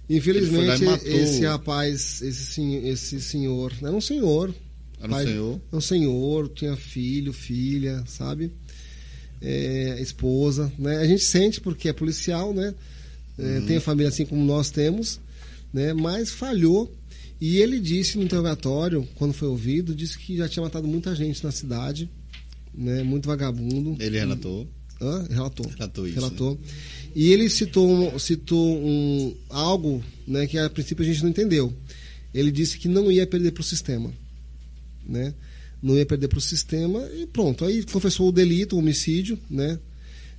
Infelizmente, 0.08 0.84
esse 1.06 1.44
rapaz, 1.44 2.20
esse, 2.20 2.60
esse 2.84 3.20
senhor, 3.20 3.72
era 3.80 3.92
um 3.92 4.00
senhor. 4.00 4.54
Era 4.98 5.06
um 5.08 5.10
pai- 5.10 5.24
senhor. 5.26 5.60
É 5.72 5.76
um 5.76 5.80
senhor, 5.80 6.48
tinha 6.48 6.76
filho, 6.76 7.32
filha, 7.32 8.04
sabe? 8.06 8.50
É, 9.40 9.98
esposa, 10.00 10.72
né? 10.78 10.98
A 10.98 11.06
gente 11.06 11.24
sente 11.24 11.60
porque 11.60 11.88
é 11.88 11.92
policial, 11.92 12.52
né? 12.52 12.74
É, 13.38 13.42
Uhum. 13.58 13.66
Tem 13.66 13.76
a 13.78 13.80
família 13.80 14.08
assim 14.08 14.24
como 14.24 14.44
nós 14.44 14.70
temos, 14.70 15.20
né? 15.72 15.92
Mas 15.92 16.30
falhou. 16.30 16.92
E 17.40 17.58
ele 17.58 17.80
disse 17.80 18.16
no 18.16 18.24
interrogatório, 18.24 19.06
quando 19.16 19.32
foi 19.32 19.48
ouvido, 19.48 19.94
disse 19.94 20.18
que 20.18 20.36
já 20.36 20.48
tinha 20.48 20.62
matado 20.62 20.86
muita 20.86 21.14
gente 21.14 21.42
na 21.42 21.50
cidade, 21.50 22.08
né? 22.72 23.02
Muito 23.02 23.26
vagabundo. 23.26 23.96
Ele 24.00 24.18
relatou. 24.18 24.66
Hã? 25.00 25.26
Relatou. 25.28 25.66
Relatou 25.66 26.06
isso, 26.06 26.14
Relatou. 26.14 26.58
E 27.14 27.32
ele 27.32 27.48
citou, 27.48 28.18
citou 28.18 28.76
um, 28.78 29.36
algo 29.48 30.02
né, 30.26 30.46
que 30.46 30.58
a 30.58 30.70
princípio 30.70 31.04
a 31.04 31.06
gente 31.06 31.22
não 31.22 31.30
entendeu. 31.30 31.72
Ele 32.32 32.50
disse 32.50 32.78
que 32.78 32.88
não 32.88 33.10
ia 33.10 33.26
perder 33.26 33.52
para 33.52 33.60
o 33.60 33.64
sistema. 33.64 34.12
Né? 35.06 35.34
Não 35.82 35.96
ia 35.96 36.06
perder 36.06 36.28
para 36.28 36.38
o 36.38 36.42
sistema 36.42 37.06
e 37.12 37.26
pronto. 37.26 37.64
Aí 37.64 37.84
confessou 37.84 38.28
o 38.28 38.32
delito, 38.32 38.74
o 38.74 38.78
homicídio, 38.78 39.38
né? 39.50 39.78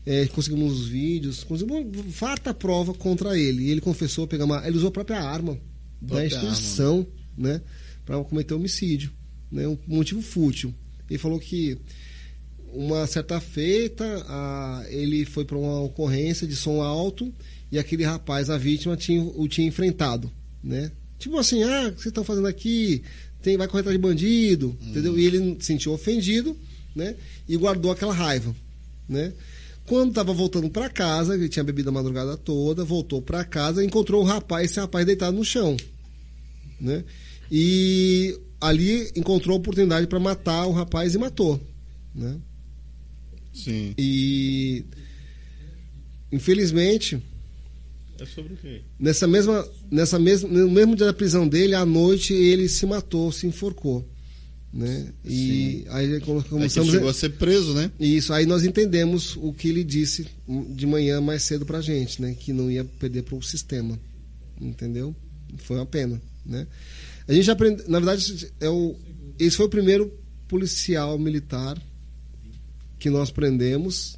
É, 0.05 0.27
conseguimos 0.27 0.79
os 0.79 0.87
vídeos, 0.87 1.43
conseguimos 1.43 2.13
farta 2.13 2.53
prova 2.53 2.93
contra 2.93 3.37
ele. 3.37 3.63
E 3.63 3.71
ele 3.71 3.81
confessou 3.81 4.27
pegar 4.27 4.45
uma. 4.45 4.65
Ele 4.67 4.77
usou 4.77 4.89
a 4.89 4.91
própria 4.91 5.19
arma 5.21 5.57
da 6.05 6.15
instituição, 6.25 7.07
né? 7.37 7.61
Para 8.05 8.23
cometer 8.23 8.53
homicídio. 8.53 9.11
Né? 9.51 9.67
Um 9.67 9.77
motivo 9.87 10.21
fútil. 10.21 10.73
Ele 11.09 11.19
falou 11.19 11.39
que 11.39 11.77
uma 12.73 13.07
certa 13.07 13.39
feita, 13.39 14.03
a- 14.27 14.83
ele 14.89 15.23
foi 15.25 15.45
para 15.45 15.57
uma 15.57 15.81
ocorrência 15.81 16.45
de 16.47 16.55
som 16.55 16.81
alto 16.81 17.33
e 17.71 17.79
aquele 17.79 18.03
rapaz, 18.03 18.49
a 18.49 18.57
vítima, 18.57 18.97
tinha, 18.97 19.21
o 19.23 19.47
tinha 19.47 19.67
enfrentado, 19.67 20.29
né? 20.63 20.91
Tipo 21.17 21.37
assim, 21.37 21.63
ah, 21.63 21.83
o 21.87 21.91
que 21.91 21.97
vocês 22.01 22.07
estão 22.07 22.23
fazendo 22.23 22.47
aqui? 22.47 23.01
Tem, 23.41 23.55
vai 23.57 23.67
correr 23.67 23.81
atrás 23.81 23.97
de 23.97 24.01
bandido, 24.01 24.75
entendeu? 24.81 25.17
E 25.17 25.25
ele 25.25 25.55
se 25.59 25.67
sentiu 25.67 25.93
ofendido, 25.93 26.57
né? 26.95 27.15
E 27.47 27.55
guardou 27.55 27.91
aquela 27.91 28.13
raiva, 28.13 28.53
né? 29.07 29.31
Quando 29.85 30.09
estava 30.09 30.33
voltando 30.33 30.69
para 30.69 30.89
casa, 30.89 31.35
ele 31.35 31.47
tinha 31.47 31.63
bebido 31.63 31.89
a 31.89 31.91
madrugada 31.93 32.35
toda, 32.35 32.83
voltou 32.83 33.21
para 33.21 33.45
casa, 33.45 33.83
encontrou 33.85 34.21
o 34.23 34.25
rapaz, 34.25 34.71
esse 34.71 34.79
rapaz 34.79 35.05
deitado 35.05 35.37
no 35.37 35.45
chão, 35.45 35.77
né? 36.79 37.03
E 37.51 38.37
ali 38.59 39.09
encontrou 39.15 39.55
a 39.55 39.59
oportunidade 39.59 40.07
para 40.07 40.19
matar 40.19 40.65
o 40.65 40.71
rapaz 40.71 41.13
e 41.13 41.17
matou, 41.17 41.59
né? 42.13 42.37
Sim. 43.53 43.93
E 43.97 44.83
infelizmente 46.31 47.21
É 48.19 48.25
sobre 48.25 48.53
o 48.53 48.57
quê? 48.57 48.81
nessa 48.99 49.27
mesma 49.27 49.67
nessa 49.91 50.17
mesma 50.19 50.49
no 50.49 50.69
mesmo 50.69 50.95
dia 50.95 51.05
da 51.05 51.13
prisão 51.13 51.47
dele 51.47 51.75
à 51.75 51.85
noite 51.85 52.33
ele 52.33 52.67
se 52.67 52.85
matou, 52.85 53.31
se 53.31 53.45
enforcou, 53.47 54.07
né? 54.73 55.13
E 55.23 55.85
aí 55.89 56.19
come- 56.21 56.39
É 56.39 56.43
começamos 56.43 56.91
chegou 56.91 57.09
a 57.09 57.13
ser 57.13 57.29
preso, 57.29 57.73
né? 57.73 57.91
Isso, 57.99 58.33
aí 58.33 58.45
nós 58.45 58.63
entendemos 58.63 59.35
o 59.37 59.53
que 59.53 59.69
ele 59.69 59.83
disse 59.83 60.27
de 60.69 60.85
manhã 60.85 61.21
mais 61.21 61.43
cedo 61.43 61.65
pra 61.65 61.79
gente, 61.81 62.21
né? 62.21 62.35
Que 62.37 62.51
não 62.51 62.69
ia 62.71 62.83
perder 62.83 63.23
pro 63.23 63.41
sistema. 63.41 63.97
Entendeu? 64.59 65.13
Foi 65.57 65.75
uma 65.77 65.85
pena, 65.85 66.21
né? 66.45 66.67
A 67.27 67.33
gente 67.33 67.49
aprende, 67.49 67.83
na 67.87 67.99
verdade, 67.99 68.51
é 68.59 68.69
o, 68.69 68.95
esse 69.39 69.57
foi 69.57 69.65
o 69.65 69.69
primeiro 69.69 70.13
policial 70.47 71.17
militar 71.17 71.77
que 72.99 73.09
nós 73.09 73.31
prendemos. 73.31 74.17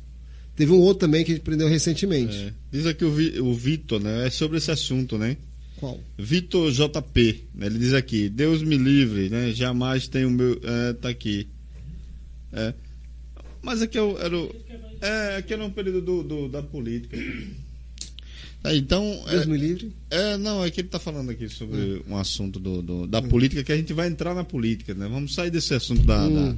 Teve 0.55 0.71
um 0.71 0.79
outro 0.79 1.01
também 1.07 1.23
que 1.23 1.31
a 1.31 1.35
gente 1.35 1.43
prendeu 1.43 1.67
recentemente. 1.67 2.35
É. 2.35 2.53
Diz 2.71 2.85
aqui 2.85 3.05
o, 3.05 3.11
Vi- 3.13 3.39
o 3.39 3.53
Vitor, 3.53 4.01
né? 4.01 4.27
É 4.27 4.29
sobre 4.29 4.57
esse 4.57 4.71
assunto, 4.71 5.17
né? 5.17 5.37
Qual? 5.77 5.99
Vitor 6.17 6.71
JP, 6.71 7.43
né? 7.53 7.67
ele 7.67 7.77
diz 7.77 7.93
aqui, 7.93 8.27
Deus 8.29 8.63
me 8.63 8.75
livre, 8.77 9.29
né? 9.29 9.51
Jamais 9.53 10.07
tem 10.07 10.25
o 10.25 10.31
meu. 10.31 10.59
É, 10.63 10.93
tá 10.93 11.09
aqui. 11.09 11.47
É. 12.51 12.73
Mas 13.61 13.81
aqui 13.81 13.97
é 13.97 14.01
o- 14.01 14.17
era 14.17 14.35
o. 14.37 14.55
É, 15.01 15.35
aqui 15.37 15.53
era 15.53 15.63
um 15.63 15.69
período 15.69 16.01
do, 16.01 16.23
do- 16.23 16.49
da 16.49 16.63
política. 16.63 17.15
É, 18.63 18.75
então. 18.75 19.23
Deus 19.29 19.43
É, 19.43 19.45
me 19.45 19.57
livre. 19.57 19.91
é, 20.09 20.37
não, 20.37 20.63
é 20.63 20.69
que 20.71 20.81
ele 20.81 20.87
tá 20.87 20.99
falando 20.99 21.29
aqui 21.29 21.47
sobre 21.47 22.03
um 22.07 22.17
assunto 22.17 22.59
do, 22.59 22.81
do- 22.81 23.07
da 23.07 23.21
política 23.21 23.63
que 23.63 23.71
a 23.71 23.77
gente 23.77 23.93
vai 23.93 24.07
entrar 24.07 24.33
na 24.33 24.43
política, 24.43 24.93
né? 24.93 25.07
Vamos 25.07 25.33
sair 25.35 25.49
desse 25.51 25.73
assunto 25.73 26.03
da, 26.03 26.27
Hum. 26.27 26.57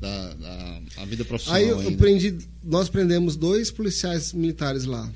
da, 0.00 0.34
da, 0.34 0.80
da- 0.96 1.04
vida 1.06 1.24
profissional. 1.24 1.60
Aí 1.60 1.68
eu, 1.68 1.80
eu 1.82 1.92
prendi, 1.96 2.36
nós 2.62 2.88
prendemos 2.88 3.36
dois 3.36 3.70
policiais 3.70 4.32
militares 4.32 4.84
lá. 4.84 5.10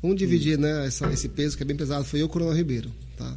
Vamos 0.00 0.16
dividir, 0.18 0.58
né, 0.58 0.86
essa- 0.86 1.10
esse 1.12 1.28
peso 1.28 1.56
que 1.56 1.62
é 1.62 1.66
bem 1.66 1.76
pesado. 1.76 2.04
Foi 2.04 2.20
eu 2.20 2.24
e 2.24 2.26
o 2.26 2.28
Coronel 2.28 2.54
Ribeiro, 2.54 2.90
tá? 3.16 3.36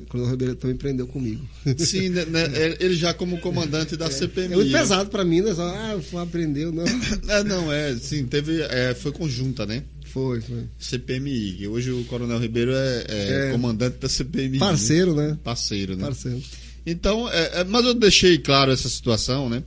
O 0.00 0.06
Coronel 0.06 0.30
Ribeiro 0.30 0.54
também 0.54 0.76
prendeu 0.76 1.06
comigo. 1.08 1.44
Sim, 1.78 2.08
né, 2.10 2.24
né, 2.24 2.42
ele 2.80 2.94
já 2.94 3.12
como 3.12 3.38
comandante 3.40 3.96
da 3.96 4.10
CPMI. 4.10 4.52
É 4.52 4.56
muito 4.56 4.70
né? 4.72 4.78
pesado 4.78 5.10
pra 5.10 5.24
mim, 5.24 5.40
né? 5.40 5.54
Só, 5.54 5.66
ah, 5.68 6.00
foi, 6.02 6.22
aprendeu, 6.22 6.70
não. 6.72 6.84
É, 7.28 7.42
não, 7.44 7.72
é, 7.72 7.94
sim, 7.96 8.24
teve, 8.26 8.60
é, 8.62 8.94
foi 8.94 9.12
conjunta, 9.12 9.66
né? 9.66 9.82
Foi, 10.14 10.40
foi. 10.40 10.62
CPMI, 10.78 11.54
que 11.58 11.66
hoje 11.66 11.90
o 11.90 12.04
Coronel 12.04 12.38
Ribeiro 12.38 12.70
é, 12.72 13.04
é 13.08 13.48
É. 13.48 13.50
comandante 13.50 13.98
da 13.98 14.08
CPMI. 14.08 14.60
Parceiro, 14.60 15.12
né? 15.12 15.30
né? 15.30 15.38
Parceiro, 15.42 15.96
né? 15.96 16.04
Parceiro. 16.04 16.40
Então, 16.86 17.28
é, 17.28 17.60
é, 17.60 17.64
mas 17.64 17.84
eu 17.84 17.94
deixei 17.94 18.38
claro 18.38 18.70
essa 18.70 18.88
situação, 18.88 19.48
né? 19.50 19.64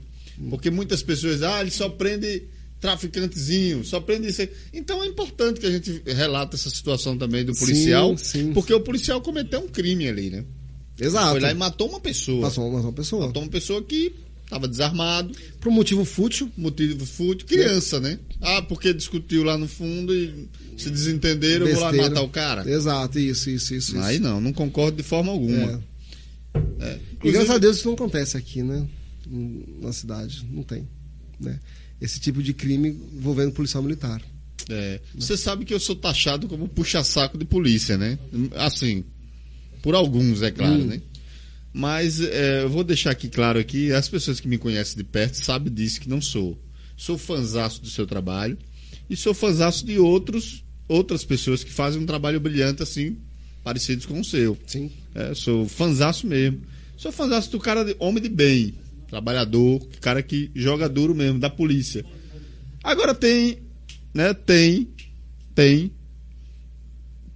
Porque 0.48 0.70
muitas 0.70 1.02
pessoas, 1.02 1.42
ah, 1.42 1.60
ele 1.60 1.70
só 1.70 1.90
prende 1.90 2.44
traficantezinho, 2.80 3.84
só 3.84 4.00
prende 4.00 4.28
isso. 4.28 4.48
Então 4.72 5.02
é 5.04 5.06
importante 5.06 5.60
que 5.60 5.66
a 5.66 5.70
gente 5.70 6.00
relate 6.06 6.54
essa 6.54 6.70
situação 6.70 7.18
também 7.18 7.44
do 7.44 7.52
Sim, 7.52 7.60
policial, 7.60 8.16
sim. 8.16 8.52
porque 8.54 8.72
o 8.72 8.80
policial 8.80 9.20
cometeu 9.20 9.60
um 9.60 9.68
crime 9.68 10.08
ali, 10.08 10.30
né? 10.30 10.44
Exato. 10.98 11.32
Foi 11.32 11.40
lá 11.40 11.50
e 11.50 11.54
matou 11.54 11.88
uma 11.88 12.00
pessoa. 12.00 12.48
Uma, 12.48 12.80
uma 12.80 12.92
pessoa. 12.92 13.26
Matou 13.26 13.42
uma 13.42 13.50
pessoa 13.50 13.82
que 13.82 14.14
estava 14.48 14.66
desarmado, 14.66 15.34
Por 15.60 15.68
um 15.68 15.72
motivo 15.72 16.04
fútil. 16.06 16.50
motivo 16.56 17.04
fútil, 17.04 17.46
criança, 17.46 18.00
né? 18.00 18.18
Ah, 18.40 18.62
porque 18.62 18.94
discutiu 18.94 19.44
lá 19.44 19.58
no 19.58 19.68
fundo 19.68 20.14
e 20.14 20.48
se 20.76 20.88
desentenderam, 20.90 21.66
eu 21.66 21.74
vou 21.74 21.82
lá 21.84 21.90
besteira. 21.90 22.14
matar 22.14 22.22
o 22.26 22.28
cara. 22.30 22.68
Exato, 22.70 23.18
isso, 23.18 23.50
isso, 23.50 23.74
isso. 23.74 23.92
isso. 23.96 24.00
Aí 24.04 24.18
não, 24.18 24.40
não 24.40 24.52
concordo 24.52 24.96
de 24.96 25.02
forma 25.02 25.30
alguma. 25.30 25.82
É. 26.54 26.58
É. 26.80 27.00
E 27.24 27.30
graças 27.30 27.50
a 27.50 27.58
Deus 27.58 27.76
isso 27.76 27.86
não 27.88 27.94
acontece 27.94 28.36
aqui, 28.36 28.62
né? 28.62 28.86
Na 29.82 29.92
cidade. 29.92 30.46
Não 30.50 30.62
tem. 30.62 30.88
Né? 31.38 31.60
Esse 32.00 32.18
tipo 32.18 32.42
de 32.42 32.54
crime 32.54 32.88
envolvendo 33.14 33.52
policial 33.52 33.82
militar. 33.82 34.22
É, 34.70 35.00
você 35.14 35.36
sabe 35.36 35.64
que 35.64 35.72
eu 35.74 35.80
sou 35.80 35.94
taxado 35.96 36.46
como 36.48 36.68
puxa-saco 36.68 37.36
de 37.38 37.44
polícia, 37.44 37.96
né? 37.98 38.18
Assim, 38.54 39.04
por 39.82 39.94
alguns, 39.94 40.42
é 40.42 40.50
claro, 40.50 40.74
Hum. 40.82 40.86
né? 40.86 41.00
Mas 41.72 42.20
é, 42.20 42.62
eu 42.62 42.68
vou 42.68 42.82
deixar 42.82 43.10
aqui 43.10 43.28
claro 43.28 43.58
aqui, 43.58 43.92
as 43.92 44.08
pessoas 44.08 44.40
que 44.40 44.48
me 44.48 44.58
conhecem 44.58 44.96
de 44.96 45.04
perto 45.04 45.34
sabem 45.34 45.72
disso 45.72 46.00
que 46.00 46.08
não 46.08 46.20
sou. 46.20 46.58
Sou 46.96 47.16
fanzaço 47.16 47.80
do 47.80 47.88
seu 47.88 48.06
trabalho 48.06 48.58
e 49.08 49.16
sou 49.16 49.32
fanzaço 49.32 49.86
de 49.86 49.98
outros, 49.98 50.64
outras 50.88 51.24
pessoas 51.24 51.62
que 51.62 51.72
fazem 51.72 52.00
um 52.00 52.06
trabalho 52.06 52.40
brilhante 52.40 52.82
assim, 52.82 53.18
parecidos 53.62 54.06
com 54.06 54.18
o 54.20 54.24
seu. 54.24 54.56
Sim. 54.66 54.90
É, 55.14 55.34
sou 55.34 55.68
fanzaço 55.68 56.26
mesmo. 56.26 56.62
Sou 56.96 57.12
fanzaço 57.12 57.50
do 57.52 57.60
cara, 57.60 57.84
de, 57.84 57.94
homem 57.98 58.22
de 58.22 58.28
bem, 58.28 58.74
trabalhador, 59.08 59.86
cara 60.00 60.22
que 60.22 60.50
joga 60.54 60.88
duro 60.88 61.14
mesmo, 61.14 61.38
da 61.38 61.48
polícia. 61.48 62.04
Agora 62.82 63.14
tem, 63.14 63.58
né, 64.12 64.34
tem, 64.34 64.88
tem 65.54 65.92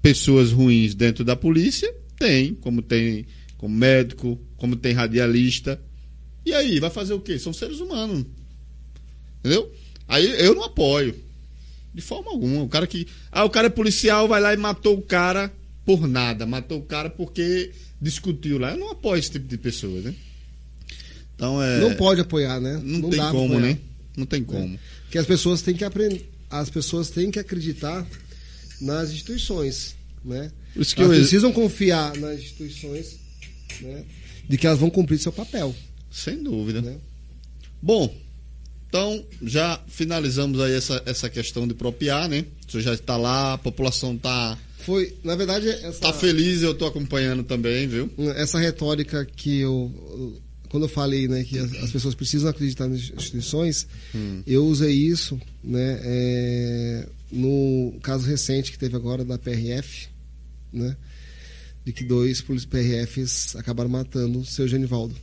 pessoas 0.01 0.51
ruins 0.51 0.95
dentro 0.95 1.25
da 1.25 1.37
polícia, 1.37 1.93
tem, 2.19 2.55
como 2.55 2.83
tem 2.83 3.27
como 3.63 3.77
médico, 3.77 4.37
como 4.57 4.75
tem 4.75 4.93
radialista. 4.93 5.81
E 6.45 6.53
aí, 6.53 6.81
vai 6.81 6.91
fazer 6.91 7.13
o 7.13 7.21
quê? 7.21 7.39
São 7.39 7.53
seres 7.53 7.79
humanos. 7.79 8.27
Entendeu? 9.39 9.73
Aí 10.09 10.27
eu 10.45 10.53
não 10.53 10.65
apoio. 10.65 11.15
De 11.95 12.03
forma 12.03 12.29
alguma. 12.33 12.61
O 12.65 12.69
cara 12.69 12.89
que. 12.89 13.07
Ah, 13.31 13.45
o 13.45 13.51
cara 13.51 13.69
é 13.69 13.71
policial, 13.71 14.27
vai 14.27 14.41
lá 14.41 14.53
e 14.53 14.57
matou 14.57 14.99
o 14.99 15.03
cara 15.03 15.53
por 15.85 16.09
nada. 16.09 16.45
Matou 16.45 16.79
o 16.81 16.83
cara 16.83 17.09
porque 17.09 17.71
discutiu 18.01 18.59
lá. 18.59 18.73
Eu 18.73 18.79
não 18.79 18.91
apoio 18.91 19.21
esse 19.21 19.31
tipo 19.31 19.47
de 19.47 19.57
pessoa, 19.57 20.01
né? 20.01 20.13
Então 21.37 21.63
é. 21.63 21.79
Não 21.81 21.95
pode 21.95 22.21
apoiar, 22.21 22.61
né? 22.61 22.81
Não, 22.83 23.03
tem 23.03 23.11
dá 23.21 23.31
pra 23.31 23.31
como, 23.31 23.61
né? 23.61 23.79
Não 24.17 24.27
tem 24.27 24.43
como. 24.43 24.77
que 25.09 25.19
as 25.19 25.27
pessoas 25.27 25.63
têm 25.63 25.75
que 25.77 25.85
aprender, 25.85 26.29
as 26.51 26.69
pessoas 26.69 27.11
têm 27.11 27.31
que 27.31 27.39
acreditar 27.39 28.05
nas 28.81 29.11
instituições, 29.13 29.95
né? 30.25 30.51
Por 30.75 30.83
isso 30.83 30.97
que 30.97 31.03
elas 31.03 31.17
eu- 31.17 31.21
precisam 31.23 31.53
confiar 31.53 32.17
nas 32.17 32.41
instituições, 32.41 33.19
né? 33.81 34.05
De 34.49 34.59
que 34.59 34.67
elas 34.67 34.79
vão 34.79 34.91
cumprir 34.91 35.19
seu 35.19 35.33
papel, 35.33 35.75
Sem 36.11 36.43
dúvida. 36.43 36.83
né? 36.83 36.97
Bom, 37.81 38.15
então 38.89 39.25
já 39.43 39.81
finalizamos 39.89 40.61
aí 40.61 40.75
essa, 40.75 41.03
essa 41.07 41.31
questão 41.31 41.67
de 41.67 41.75
propiar, 41.75 42.29
né? 42.29 42.45
O 42.69 42.71
senhor 42.71 42.83
já 42.83 42.95
está 42.95 43.17
lá, 43.17 43.55
a 43.55 43.59
população 43.59 44.15
está 44.15 44.59
Foi, 44.81 45.17
na 45.25 45.35
verdade, 45.35 45.69
essa 45.69 46.01
tá 46.01 46.13
feliz, 46.13 46.63
eu 46.63 46.73
estou 46.73 46.87
acompanhando 46.87 47.43
também, 47.43 47.87
viu? 47.89 48.11
essa 48.37 48.59
retórica 48.59 49.25
que 49.25 49.61
eu 49.61 50.41
quando 50.69 50.85
eu 50.85 50.89
falei, 50.89 51.29
né, 51.29 51.45
que 51.45 51.59
as, 51.59 51.71
as 51.75 51.91
pessoas 51.91 52.15
precisam 52.15 52.49
acreditar 52.49 52.89
nas 52.89 52.99
instituições, 52.99 53.87
eu 54.47 54.65
usei 54.65 54.93
isso, 54.95 55.39
né, 55.63 56.01
é, 56.03 57.09
no 57.31 57.95
caso 58.03 58.27
recente 58.27 58.73
que 58.73 58.79
teve 58.79 58.97
agora 58.97 59.23
da 59.23 59.39
PRF, 59.39 60.09
né, 60.73 60.97
de 61.85 61.93
que 61.93 62.05
dois 62.05 62.41
PRFs 62.43 63.57
acabaram 63.57 63.91
matando 63.91 64.41
o 64.41 64.45
seu 64.45 64.69
Genivaldo. 64.69 65.15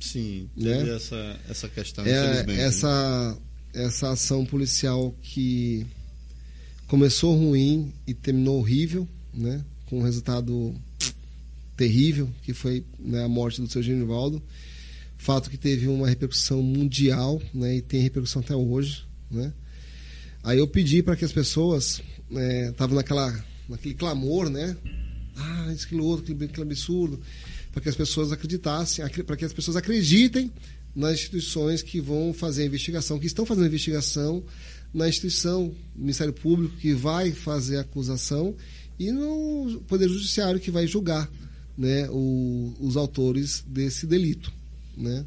Sim, 0.00 0.48
Né? 0.56 0.94
essa, 0.94 1.40
essa 1.48 1.68
questão, 1.68 2.04
É, 2.04 2.44
né? 2.44 2.60
essa, 2.60 3.38
essa 3.72 4.10
ação 4.10 4.44
policial 4.44 5.14
que 5.22 5.86
começou 6.88 7.36
ruim 7.36 7.92
e 8.06 8.12
terminou 8.12 8.58
horrível, 8.58 9.08
né? 9.32 9.64
Com 9.86 10.00
um 10.00 10.02
resultado 10.02 10.74
terrível, 11.76 12.28
que 12.42 12.52
foi 12.52 12.84
né, 12.98 13.24
a 13.24 13.28
morte 13.28 13.60
do 13.60 13.70
seu 13.70 13.82
Genivaldo. 13.82 14.42
Fato 15.16 15.48
que 15.48 15.56
teve 15.56 15.86
uma 15.86 16.08
repercussão 16.08 16.60
mundial, 16.62 17.40
né? 17.54 17.76
E 17.76 17.80
tem 17.82 18.00
repercussão 18.00 18.42
até 18.42 18.56
hoje, 18.56 19.04
né? 19.30 19.52
Aí 20.42 20.58
eu 20.58 20.66
pedi 20.66 21.00
para 21.02 21.14
que 21.14 21.24
as 21.24 21.32
pessoas 21.32 22.02
estavam 22.70 22.96
naquela 22.96 23.32
naquele 23.68 23.94
clamor, 23.94 24.50
né? 24.50 24.76
Ah, 25.36 25.72
isso, 25.72 25.86
aquilo 25.86 26.04
outro, 26.04 26.24
aquele, 26.24 26.44
aquele 26.44 26.66
absurdo, 26.66 27.20
para 27.72 27.82
que 27.82 27.88
as 27.88 27.96
pessoas 27.96 28.32
acreditassem, 28.32 29.04
para 29.24 29.36
que 29.36 29.44
as 29.44 29.52
pessoas 29.52 29.76
acreditem 29.76 30.52
nas 30.94 31.14
instituições 31.14 31.82
que 31.82 32.00
vão 32.00 32.32
fazer 32.32 32.62
a 32.62 32.66
investigação, 32.66 33.18
que 33.18 33.26
estão 33.26 33.46
fazendo 33.46 33.64
a 33.64 33.68
investigação, 33.68 34.44
na 34.92 35.08
instituição, 35.08 35.74
Ministério 35.96 36.32
Público, 36.32 36.76
que 36.76 36.92
vai 36.92 37.32
fazer 37.32 37.78
a 37.78 37.80
acusação, 37.80 38.54
e 38.98 39.10
no 39.10 39.82
Poder 39.88 40.08
Judiciário, 40.08 40.60
que 40.60 40.70
vai 40.70 40.86
julgar 40.86 41.30
né, 41.76 42.08
o, 42.10 42.74
os 42.78 42.96
autores 42.96 43.64
desse 43.66 44.06
delito. 44.06 44.52
Né? 44.96 45.24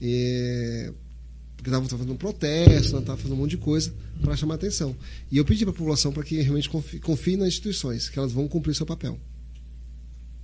É, 0.00 0.92
porque 1.56 1.70
estavam 1.70 1.88
fazendo 1.88 2.12
um 2.12 2.16
protesto, 2.16 2.98
estavam 2.98 3.16
fazendo 3.16 3.32
um 3.32 3.40
monte 3.40 3.50
de 3.52 3.56
coisa 3.56 3.92
para 4.20 4.36
chamar 4.36 4.54
atenção. 4.54 4.94
E 5.30 5.38
eu 5.38 5.44
pedi 5.44 5.64
para 5.64 5.72
a 5.72 5.76
população 5.76 6.12
para 6.12 6.22
que 6.22 6.40
realmente 6.40 6.68
confie, 6.68 7.00
confie 7.00 7.36
nas 7.36 7.48
instituições, 7.48 8.08
que 8.08 8.18
elas 8.18 8.30
vão 8.30 8.46
cumprir 8.46 8.74
seu 8.74 8.86
papel. 8.86 9.18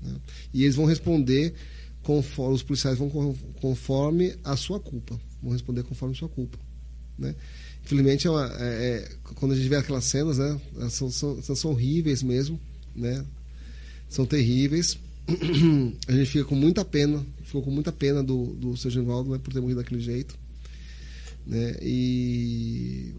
Né? 0.05 0.15
E 0.53 0.63
eles 0.63 0.77
vão 0.77 0.85
responder 0.85 1.55
conforme 2.03 2.55
os 2.55 2.63
policiais 2.63 2.99
vão 2.99 3.09
conforme 3.61 4.37
a 4.45 4.57
sua 4.57 4.79
culpa, 4.79 5.19
vão 5.43 5.53
responder 5.53 5.83
conforme 5.83 6.15
a 6.15 6.19
sua 6.19 6.29
culpa. 6.29 6.59
né? 7.19 7.35
Infelizmente, 7.85 8.27
é 8.27 8.31
uma- 8.31 8.53
é- 8.59 9.05
é- 9.05 9.09
quando 9.37 9.53
a 9.53 9.57
gente 9.57 9.69
vê 9.69 9.77
aquelas 9.77 10.05
cenas, 10.05 10.37
né? 10.39 10.61
São, 10.91 11.11
são, 11.11 11.41
são 11.43 11.71
horríveis 11.71 12.23
mesmo, 12.25 12.59
né? 12.95 13.25
São 14.09 14.27
terríveis. 14.27 14.99
A 16.09 16.13
gente 16.13 16.27
fica 16.31 16.45
com 16.45 16.55
muita 16.57 16.85
pena, 16.85 17.25
ficou 17.45 17.63
com 17.63 17.71
muita 17.71 17.93
pena 17.93 18.23
do, 18.23 18.47
do 18.57 18.77
seu 18.77 18.91
Genivaldo, 18.91 19.31
né? 19.31 19.39
Por 19.39 19.53
ter 19.55 19.61
morrido 19.61 19.81
daquele 19.81 20.01
jeito, 20.01 20.37
né? 21.47 21.77
E 21.81 23.13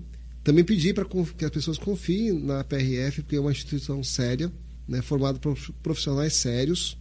também 0.43 0.64
pedir 0.64 0.93
para 0.93 1.05
que 1.05 1.45
as 1.45 1.51
pessoas 1.51 1.77
confiem 1.77 2.33
na 2.33 2.64
PRF, 2.64 3.22
porque 3.22 3.35
é 3.38 3.39
uma 3.39 3.51
instituição 3.51 4.03
séria, 4.03 4.51
né? 4.88 5.01
Formada 5.01 5.39
por 5.39 5.57
profissionais 5.81 6.33
sérios, 6.33 6.97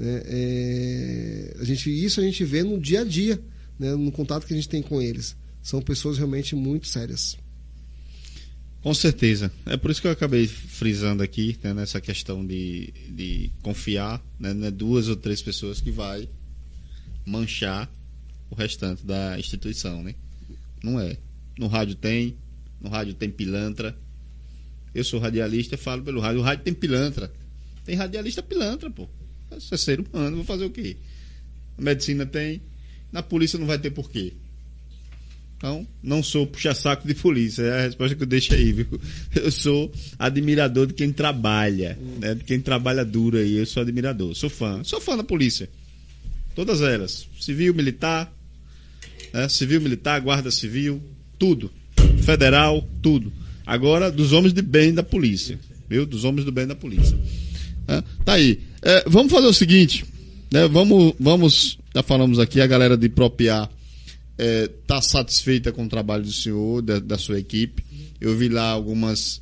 né? 0.00 0.22
É, 0.24 1.56
a 1.60 1.64
gente, 1.64 1.90
isso 1.90 2.20
a 2.20 2.24
gente 2.24 2.42
vê 2.42 2.62
no 2.62 2.80
dia 2.80 3.02
a 3.02 3.04
dia, 3.04 3.38
né? 3.78 3.94
no 3.94 4.10
contato 4.10 4.46
que 4.46 4.54
a 4.54 4.56
gente 4.56 4.68
tem 4.68 4.82
com 4.82 5.00
eles. 5.00 5.36
São 5.62 5.82
pessoas 5.82 6.16
realmente 6.16 6.56
muito 6.56 6.86
sérias. 6.86 7.36
Com 8.82 8.94
certeza. 8.94 9.52
É 9.66 9.76
por 9.76 9.90
isso 9.90 10.00
que 10.00 10.06
eu 10.06 10.10
acabei 10.10 10.46
frisando 10.46 11.22
aqui, 11.22 11.58
né, 11.62 11.74
nessa 11.74 12.00
questão 12.00 12.46
de, 12.46 12.94
de 13.10 13.50
confiar, 13.60 14.24
né, 14.38 14.56
é 14.66 14.70
duas 14.70 15.06
ou 15.08 15.16
três 15.16 15.42
pessoas 15.42 15.82
que 15.82 15.90
vai 15.90 16.26
manchar 17.26 17.90
o 18.48 18.54
restante 18.54 19.04
da 19.04 19.38
instituição, 19.38 20.02
né? 20.02 20.14
Não 20.82 20.98
é. 20.98 21.18
No 21.58 21.66
rádio 21.66 21.94
tem, 21.94 22.36
no 22.80 22.88
rádio 22.88 23.12
tem 23.12 23.30
pilantra. 23.30 23.94
Eu 24.94 25.04
sou 25.04 25.20
radialista, 25.20 25.76
falo 25.76 26.02
pelo 26.02 26.20
rádio. 26.20 26.40
O 26.40 26.42
rádio 26.42 26.64
tem 26.64 26.74
pilantra. 26.74 27.32
Tem 27.84 27.94
radialista 27.94 28.42
pilantra, 28.42 28.90
pô. 28.90 29.08
Isso 29.56 29.74
é 29.74 29.76
ser 29.76 30.00
humano, 30.00 30.36
vou 30.36 30.44
fazer 30.44 30.64
o 30.64 30.70
quê? 30.70 30.96
Na 31.76 31.84
medicina 31.84 32.24
tem, 32.24 32.60
na 33.10 33.22
polícia 33.22 33.58
não 33.58 33.66
vai 33.66 33.78
ter 33.78 33.90
porquê. 33.90 34.32
Então, 35.56 35.86
não 36.02 36.22
sou 36.22 36.46
puxa-saco 36.46 37.06
de 37.06 37.14
polícia, 37.14 37.62
é 37.62 37.80
a 37.80 37.82
resposta 37.82 38.16
que 38.16 38.22
eu 38.22 38.26
deixo 38.26 38.54
aí, 38.54 38.72
viu? 38.72 39.00
Eu 39.34 39.50
sou 39.50 39.92
admirador 40.18 40.86
de 40.86 40.94
quem 40.94 41.12
trabalha, 41.12 41.98
né? 42.18 42.34
De 42.34 42.44
quem 42.44 42.60
trabalha 42.60 43.04
duro 43.04 43.36
aí, 43.36 43.56
eu 43.56 43.66
sou 43.66 43.82
admirador. 43.82 44.34
Sou 44.34 44.48
fã. 44.48 44.82
Sou 44.84 45.00
fã 45.00 45.16
da 45.16 45.24
polícia. 45.24 45.68
Todas 46.54 46.80
elas. 46.80 47.28
Civil, 47.38 47.74
militar, 47.74 48.32
né? 49.34 49.48
civil, 49.48 49.82
militar, 49.82 50.20
guarda 50.20 50.50
civil, 50.50 51.02
tudo. 51.38 51.70
Federal, 52.24 52.88
tudo. 53.02 53.30
Agora, 53.70 54.10
dos 54.10 54.32
homens 54.32 54.52
de 54.52 54.62
bem 54.62 54.92
da 54.92 55.00
polícia, 55.00 55.56
viu? 55.88 56.04
Dos 56.04 56.24
homens 56.24 56.44
do 56.44 56.50
bem 56.50 56.66
da 56.66 56.74
polícia. 56.74 57.16
É, 57.86 58.02
tá 58.24 58.32
aí. 58.32 58.58
É, 58.82 59.04
vamos 59.06 59.30
fazer 59.30 59.46
o 59.46 59.52
seguinte, 59.52 60.04
né? 60.52 60.66
Vamos, 60.66 61.14
vamos, 61.20 61.78
já 61.94 62.02
falamos 62.02 62.40
aqui, 62.40 62.60
a 62.60 62.66
galera 62.66 62.96
de 62.96 63.08
Propiar 63.08 63.70
está 64.36 65.00
satisfeita 65.00 65.70
com 65.70 65.84
o 65.84 65.88
trabalho 65.88 66.24
do 66.24 66.32
senhor, 66.32 66.82
da, 66.82 66.98
da 66.98 67.16
sua 67.16 67.38
equipe. 67.38 67.84
Eu 68.20 68.36
vi 68.36 68.48
lá 68.48 68.70
algumas 68.70 69.40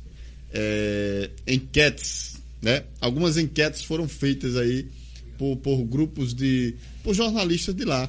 é, 0.53 1.31
enquetes, 1.47 2.39
né? 2.61 2.83
Algumas 3.01 3.35
enquetes 3.35 3.81
foram 3.81 4.07
feitas 4.07 4.55
aí 4.55 4.85
por, 5.39 5.57
por 5.57 5.83
grupos 5.85 6.35
de, 6.35 6.75
por 7.03 7.15
jornalistas 7.15 7.73
de 7.73 7.83
lá, 7.83 8.07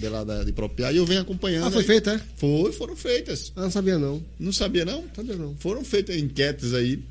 de 0.00 0.08
lá 0.08 0.24
da, 0.24 0.42
de 0.42 0.52
Propiar, 0.52 0.92
e 0.94 0.96
eu 0.96 1.04
venho 1.06 1.20
acompanhando. 1.20 1.66
Ah, 1.66 1.70
foi 1.70 1.82
aí. 1.82 1.86
feito, 1.86 2.10
é? 2.10 2.18
Foi, 2.36 2.72
foram 2.72 2.96
feitas. 2.96 3.52
Ah, 3.54 3.62
não 3.62 3.70
sabia 3.70 3.98
não. 3.98 4.22
Não 4.38 4.52
sabia 4.52 4.84
não? 4.84 5.04
Sabia 5.14 5.36
não. 5.36 5.54
Foram 5.56 5.84
feitas 5.84 6.16
enquetes 6.16 6.72
aí 6.74 7.02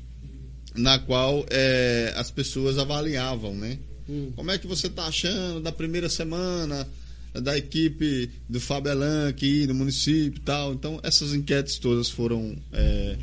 na 0.74 0.98
qual 0.98 1.46
é, 1.50 2.12
as 2.16 2.30
pessoas 2.30 2.78
avaliavam, 2.78 3.54
né? 3.54 3.78
Hum. 4.08 4.32
Como 4.34 4.50
é 4.50 4.58
que 4.58 4.66
você 4.66 4.88
está 4.88 5.04
achando 5.06 5.60
da 5.60 5.70
primeira 5.72 6.08
semana 6.08 6.86
da 7.32 7.56
equipe 7.56 8.28
do 8.48 8.58
Fabelan 8.60 9.28
aqui 9.28 9.66
no 9.66 9.74
município 9.74 10.38
e 10.40 10.44
tal? 10.44 10.72
Então, 10.74 10.98
essas 11.02 11.32
enquetes 11.32 11.78
todas 11.78 12.08
foram 12.08 12.56
é, 12.72 13.16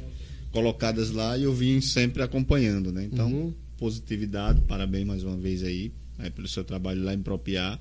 colocadas 0.52 1.12
lá 1.12 1.38
e 1.38 1.44
eu 1.44 1.54
vim 1.54 1.82
sempre 1.82 2.24
acompanhando, 2.24 2.92
né? 2.92 3.04
Então, 3.12 3.30
Uhum. 3.32 3.54
positividade, 3.78 4.62
parabéns 4.62 5.06
mais 5.06 5.24
uma 5.24 5.36
vez 5.38 5.62
aí 5.64 5.92
né, 6.18 6.30
pelo 6.30 6.48
seu 6.48 6.64
trabalho 6.64 7.04
lá 7.04 7.14
em 7.14 7.22
Propiar. 7.22 7.80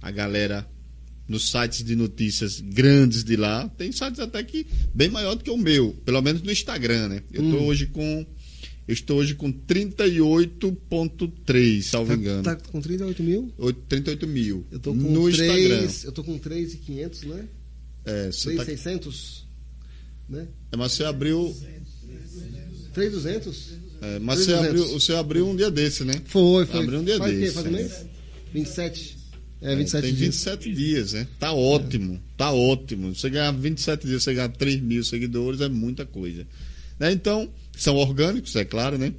A 0.00 0.10
galera 0.10 0.66
nos 1.32 1.50
sites 1.50 1.82
de 1.82 1.96
notícias 1.96 2.60
grandes 2.60 3.24
de 3.24 3.36
lá, 3.36 3.66
tem 3.70 3.90
sites 3.90 4.20
até 4.20 4.42
que 4.42 4.66
bem 4.94 5.08
maior 5.08 5.34
do 5.34 5.42
que 5.42 5.50
o 5.50 5.56
meu, 5.56 5.94
pelo 6.04 6.20
menos 6.20 6.42
no 6.42 6.52
Instagram, 6.52 7.08
né? 7.08 7.22
Eu 7.32 7.42
tô 7.42 7.56
Hum. 7.58 7.66
hoje 7.66 7.86
com 7.86 8.26
eu 8.88 8.94
estou 8.94 9.18
hoje 9.18 9.34
com 9.36 9.50
38.3, 9.52 11.82
salvo 11.82 12.12
engano. 12.12 12.42
Tá, 12.42 12.56
tá 12.56 12.68
com 12.70 12.80
38 12.80 13.22
mil? 13.22 13.52
Oito- 13.58 13.80
38 13.88 14.26
mil. 14.26 14.66
Eu 14.70 14.78
tô 14.80 14.90
com 14.92 14.98
no 14.98 15.30
3, 15.30 15.40
Instagram. 15.40 15.88
eu 16.04 16.12
tô 16.12 16.24
com 16.24 16.36
3,500, 16.38 17.22
né? 17.22 17.44
É, 18.04 18.32
você 18.32 18.56
tá, 18.56 18.64
3,600, 18.64 19.46
né? 20.28 20.48
é, 20.72 20.76
mas 20.76 20.92
você 20.92 21.04
abriu. 21.04 21.54
3,200? 22.92 23.72
é, 24.02 24.18
mas 24.18 24.40
você 24.40 24.52
3.200. 24.52 24.66
abriu, 24.66 24.86
você 24.88 25.12
abriu 25.14 25.48
um 25.48 25.56
dia 25.56 25.70
desse, 25.70 26.04
né? 26.04 26.14
Foi, 26.26 26.66
foi. 26.66 26.82
Abriu 26.82 26.98
um 27.00 27.04
dia 27.04 27.16
faz 27.18 27.32
o 27.32 27.36
desse, 27.40 27.54
Faz 27.54 27.66
um 27.66 27.68
é. 27.68 27.72
mês? 27.72 28.04
27. 28.52 29.21
É, 29.62 29.76
27 29.76 30.02
Tem 30.02 30.14
dias. 30.14 30.20
27 30.34 30.72
dias, 30.74 31.12
né? 31.12 31.26
Tá 31.38 31.52
ótimo, 31.52 32.20
tá 32.36 32.50
ótimo. 32.52 33.14
Você 33.14 33.30
ganhar 33.30 33.52
27 33.52 34.06
dias, 34.06 34.22
você 34.24 34.34
ganhar 34.34 34.48
3 34.48 34.80
mil 34.80 35.04
seguidores 35.04 35.60
é 35.60 35.68
muita 35.68 36.04
coisa. 36.04 36.46
Né? 36.98 37.12
Então, 37.12 37.48
são 37.76 37.96
orgânicos, 37.96 38.54
é 38.56 38.64
claro, 38.64 38.98
né? 38.98 39.12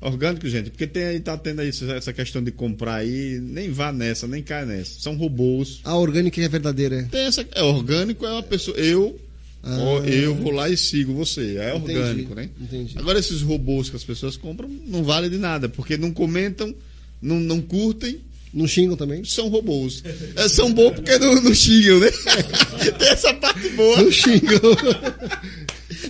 Orgânicos, 0.00 0.50
gente, 0.50 0.70
porque 0.70 0.86
tem 0.86 1.02
aí, 1.04 1.20
tá 1.20 1.36
tendo 1.36 1.60
aí 1.60 1.68
essa 1.68 2.12
questão 2.12 2.42
de 2.42 2.50
comprar 2.50 2.94
aí, 2.96 3.38
nem 3.42 3.70
vá 3.70 3.92
nessa, 3.92 4.26
nem 4.26 4.42
cai 4.42 4.64
nessa. 4.64 4.98
São 4.98 5.14
robôs. 5.16 5.80
A 5.84 5.94
orgânica 5.96 6.40
é 6.40 6.48
verdadeira, 6.48 6.96
é. 7.00 7.02
Tem 7.02 7.20
essa, 7.26 7.46
é 7.52 7.62
orgânico, 7.62 8.24
é 8.24 8.32
uma 8.32 8.42
pessoa. 8.42 8.74
Eu, 8.78 9.20
Ah. 9.62 9.76
eu 10.06 10.34
vou 10.34 10.52
lá 10.52 10.70
e 10.70 10.76
sigo 10.76 11.12
você. 11.12 11.58
É 11.58 11.76
Entendi, 11.76 11.98
orgânico, 11.98 12.34
né? 12.34 12.48
entendi. 12.58 12.96
Agora, 12.98 13.18
esses 13.18 13.42
robôs 13.42 13.90
que 13.90 13.96
as 13.96 14.04
pessoas 14.04 14.38
compram 14.38 14.70
não 14.86 15.04
vale 15.04 15.28
de 15.28 15.36
nada, 15.36 15.68
porque 15.68 15.98
não 15.98 16.12
comentam, 16.12 16.74
não, 17.20 17.38
não 17.38 17.60
curtem, 17.60 18.20
Não 18.52 18.66
xingam 18.66 18.96
também? 18.96 19.24
são 19.24 19.48
robôs. 19.48 20.02
É, 20.36 20.48
são 20.48 20.72
bons 20.72 20.92
porque 20.94 21.18
não, 21.18 21.34
não 21.40 21.54
xingam, 21.54 22.00
né? 22.00 22.10
Tem 22.98 23.08
essa 23.08 23.32
parte 23.34 23.68
boa. 23.70 24.02
Não 24.02 24.10
xingam. 24.10 24.60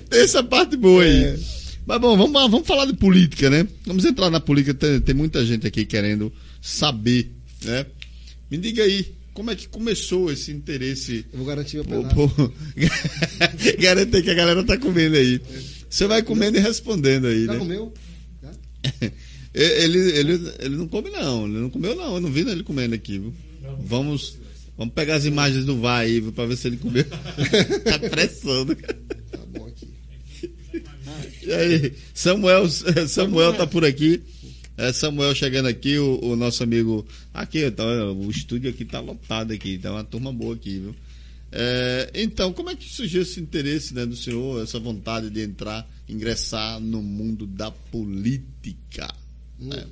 Tem 0.09 0.21
essa 0.21 0.43
parte 0.43 0.77
boa 0.77 1.03
aí. 1.03 1.25
É. 1.25 1.39
Mas 1.87 2.01
bom, 2.01 2.17
vamos, 2.17 2.33
vamos 2.33 2.67
falar 2.67 2.87
de 2.87 2.95
política, 2.95 3.51
né? 3.51 3.67
Vamos 3.85 4.05
entrar 4.05 4.31
na 4.31 4.41
política. 4.41 4.73
Tem, 4.75 5.01
tem 5.01 5.15
muita 5.15 5.45
gente 5.45 5.67
aqui 5.67 5.85
querendo 5.85 6.33
saber, 6.63 7.31
né? 7.65 7.85
Me 8.51 8.57
diga 8.59 8.83
aí, 8.85 9.15
como 9.35 9.51
é 9.51 9.57
que 9.57 9.69
começou 9.69 10.31
esse 10.33 10.51
interesse 10.51 11.25
Eu 11.33 11.39
vou 11.39 11.47
garantir 11.47 11.77
meu 11.77 11.85
pedaço. 11.85 12.15
pô. 12.15 12.29
Garanta 13.79 14.17
aí 14.17 14.23
que 14.23 14.31
a 14.31 14.35
galera 14.35 14.63
tá 14.65 14.77
comendo 14.77 15.17
aí. 15.17 15.41
Você 15.89 16.07
vai 16.07 16.23
comendo 16.23 16.57
e 16.57 16.61
respondendo 16.61 17.27
aí, 17.27 17.47
Já 17.47 17.53
né? 17.53 17.59
comeu? 17.59 17.93
Já? 18.43 18.51
Ele, 19.53 19.99
ele, 20.19 20.53
ele 20.59 20.77
não 20.77 20.87
come, 20.87 21.11
não. 21.11 21.47
Ele 21.47 21.59
não 21.59 21.71
comeu, 21.71 21.95
não. 21.95 22.15
Eu 22.15 22.21
não 22.21 22.31
vi 22.31 22.41
ele 22.41 22.63
comendo 22.63 22.95
aqui, 22.95 23.19
viu? 23.19 23.35
Vamos, 23.81 24.39
vamos 24.77 24.95
pegar 24.95 25.17
as 25.17 25.25
imagens 25.25 25.65
do 25.65 25.79
VAR 25.79 26.01
aí, 26.01 26.21
viu, 26.21 26.33
pra 26.33 26.47
ver 26.47 26.57
se 26.57 26.69
ele 26.69 26.77
comeu. 26.77 27.05
tá 27.85 27.99
pressando. 28.11 28.75
Tá 28.77 29.39
bom 29.49 29.67
aqui. 29.67 29.89
E 31.43 31.53
aí, 31.53 31.93
Samuel, 32.15 32.69
Samuel 33.09 33.55
tá 33.55 33.67
por 33.67 33.85
aqui. 33.85 34.23
É, 34.77 34.93
Samuel 34.93 35.35
chegando 35.35 35.67
aqui, 35.67 35.99
o, 35.99 36.19
o 36.23 36.37
nosso 36.37 36.63
amigo. 36.63 37.07
Aqui, 37.35 37.71
tá, 37.71 37.85
o 37.85 38.31
estúdio 38.31 38.71
aqui 38.71 38.85
tá 38.85 39.01
lotado 39.01 39.53
aqui, 39.53 39.79
tá 39.79 39.91
uma 39.91 40.05
turma 40.05 40.33
boa 40.33 40.55
aqui, 40.55 40.79
viu? 40.79 40.95
É, 41.53 42.11
então, 42.15 42.53
como 42.53 42.71
é 42.71 42.77
que 42.77 42.89
surgiu 42.89 43.23
esse 43.23 43.41
interesse 43.41 43.93
né, 43.93 44.07
do 44.07 44.15
senhor, 44.15 44.63
essa 44.63 44.79
vontade 44.79 45.29
de 45.31 45.43
entrar, 45.43 45.89
ingressar 46.09 46.79
no 46.81 47.03
mundo 47.03 47.47
da 47.47 47.71
política? 47.71 49.13
Né? 49.61 49.85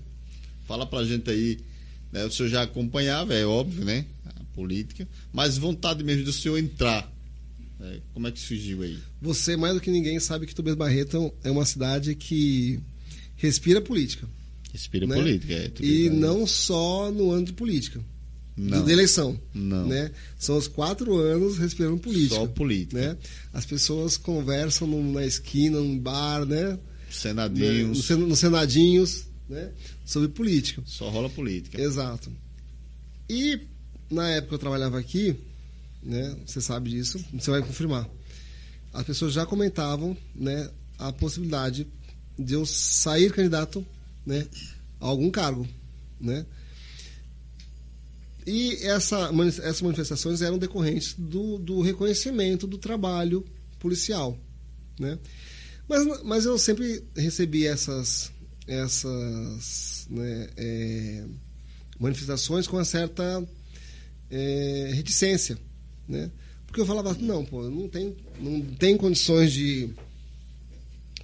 Fala 0.66 0.86
pra 0.86 1.04
gente 1.04 1.30
aí. 1.30 1.58
Né, 2.10 2.24
o 2.24 2.30
senhor 2.30 2.48
já 2.48 2.62
acompanhava, 2.62 3.34
é 3.34 3.44
óbvio, 3.44 3.84
né? 3.84 4.06
A 4.24 4.42
política, 4.54 5.06
mas 5.30 5.58
vontade 5.58 6.02
mesmo 6.02 6.24
do 6.24 6.32
senhor 6.32 6.56
entrar. 6.58 7.10
né, 7.78 8.00
como 8.14 8.26
é 8.26 8.32
que 8.32 8.40
surgiu 8.40 8.82
aí? 8.82 8.98
Você, 9.20 9.56
mais 9.56 9.74
do 9.74 9.80
que 9.80 9.90
ninguém, 9.90 10.18
sabe 10.18 10.46
que 10.46 10.54
Tobias 10.54 10.74
Barreto 10.74 11.30
é 11.44 11.50
uma 11.50 11.66
cidade 11.66 12.14
que 12.14 12.80
respira 13.36 13.80
política. 13.82 14.26
Respira 14.72 15.06
né? 15.06 15.16
política, 15.16 15.52
é. 15.52 15.70
E 15.80 16.08
não 16.08 16.46
só 16.46 17.10
no 17.12 17.30
ano 17.30 17.44
de 17.46 17.52
política. 17.52 18.00
Não. 18.56 18.84
De 18.84 18.90
eleição. 18.90 19.38
Não. 19.54 19.86
Né? 19.86 20.10
São 20.38 20.56
os 20.56 20.66
quatro 20.66 21.14
anos 21.16 21.58
respirando 21.58 21.98
política. 21.98 22.34
Só 22.36 22.46
política. 22.46 23.00
Né? 23.00 23.16
As 23.52 23.64
pessoas 23.64 24.16
conversam 24.16 24.88
na 25.12 25.24
esquina, 25.24 25.78
num 25.78 25.96
bar, 25.96 26.44
né? 26.44 26.70
né? 26.72 26.78
Senadinhos. 27.10 27.98
No, 27.98 28.02
sen- 28.02 28.16
nos 28.16 28.38
senadinhos, 28.40 29.27
né? 29.48 29.72
Sobre 30.04 30.28
política. 30.28 30.82
Só 30.86 31.08
rola 31.08 31.30
política. 31.30 31.80
Exato. 31.80 32.32
E 33.28 33.60
na 34.10 34.28
época 34.30 34.48
que 34.48 34.54
eu 34.54 34.58
trabalhava 34.58 34.98
aqui, 34.98 35.36
né, 36.02 36.36
você 36.46 36.60
sabe 36.60 36.90
disso, 36.90 37.22
você 37.32 37.50
vai 37.50 37.62
confirmar. 37.62 38.08
As 38.92 39.04
pessoas 39.04 39.32
já 39.32 39.44
comentavam, 39.44 40.16
né, 40.34 40.70
a 40.98 41.12
possibilidade 41.12 41.86
de 42.38 42.54
eu 42.54 42.64
sair 42.64 43.32
candidato, 43.32 43.84
né, 44.24 44.46
a 45.00 45.06
algum 45.06 45.30
cargo, 45.30 45.68
né? 46.20 46.46
e 48.48 48.76
essa, 48.86 49.30
essas 49.58 49.82
manifestações 49.82 50.40
eram 50.40 50.56
decorrentes 50.56 51.14
do, 51.18 51.58
do 51.58 51.82
reconhecimento 51.82 52.66
do 52.66 52.78
trabalho 52.78 53.44
policial, 53.78 54.38
né? 54.98 55.18
Mas, 55.86 56.22
mas 56.22 56.44
eu 56.46 56.56
sempre 56.58 57.04
recebi 57.14 57.66
essas, 57.66 58.32
essas 58.68 60.06
né, 60.10 60.48
é, 60.56 61.24
manifestações 61.98 62.66
com 62.68 62.76
uma 62.76 62.84
certa 62.84 63.42
é, 64.30 64.90
reticência, 64.94 65.58
né? 66.06 66.30
Porque 66.66 66.80
eu 66.82 66.86
falava, 66.86 67.16
não, 67.18 67.44
pô, 67.46 67.62
não 67.70 67.88
tem, 67.88 68.14
não 68.38 68.60
tem 68.60 68.94
condições 68.96 69.52
de, 69.54 69.88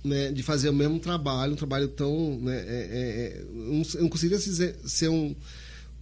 né, 0.03 0.33
de 0.33 0.43
fazer 0.43 0.71
o 0.71 0.75
mesmo 0.75 0.99
trabalho, 0.99 1.53
um 1.53 1.57
trabalho 1.57 1.89
tão, 1.89 2.39
né, 2.41 2.57
é, 2.57 2.61
é, 2.61 3.41
é, 3.41 3.41
eu 3.43 3.85
não- 4.01 4.09
conseguiria 4.09 4.41
ser 4.41 5.11
um, 5.11 5.37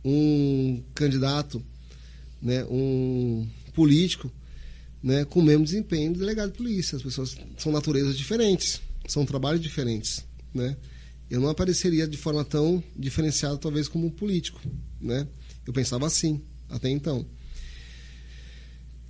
um 0.04 0.80
candidato, 0.94 1.60
né, 2.40 2.64
um 2.66 3.48
político, 3.74 4.30
né, 5.02 5.24
com 5.24 5.40
o 5.40 5.42
mesmo 5.42 5.64
desempenho 5.64 6.12
do 6.12 6.20
delegado 6.20 6.52
de 6.52 6.58
polícia. 6.58 6.94
As 6.94 7.02
pessoas 7.02 7.36
são 7.58 7.72
naturezas 7.72 8.16
diferentes, 8.16 8.80
são 9.08 9.26
trabalhos 9.26 9.60
diferentes, 9.60 10.24
né? 10.54 10.76
Eu 11.33 11.41
não 11.41 11.49
apareceria 11.49 12.07
de 12.07 12.19
forma 12.19 12.44
tão 12.44 12.85
diferenciada, 12.94 13.57
talvez, 13.57 13.89
como 13.89 14.07
um 14.07 14.11
político, 14.11 14.61
né? 15.01 15.27
Eu 15.67 15.73
pensava 15.73 16.07
assim, 16.07 16.43
até 16.69 16.91
então. 16.91 17.25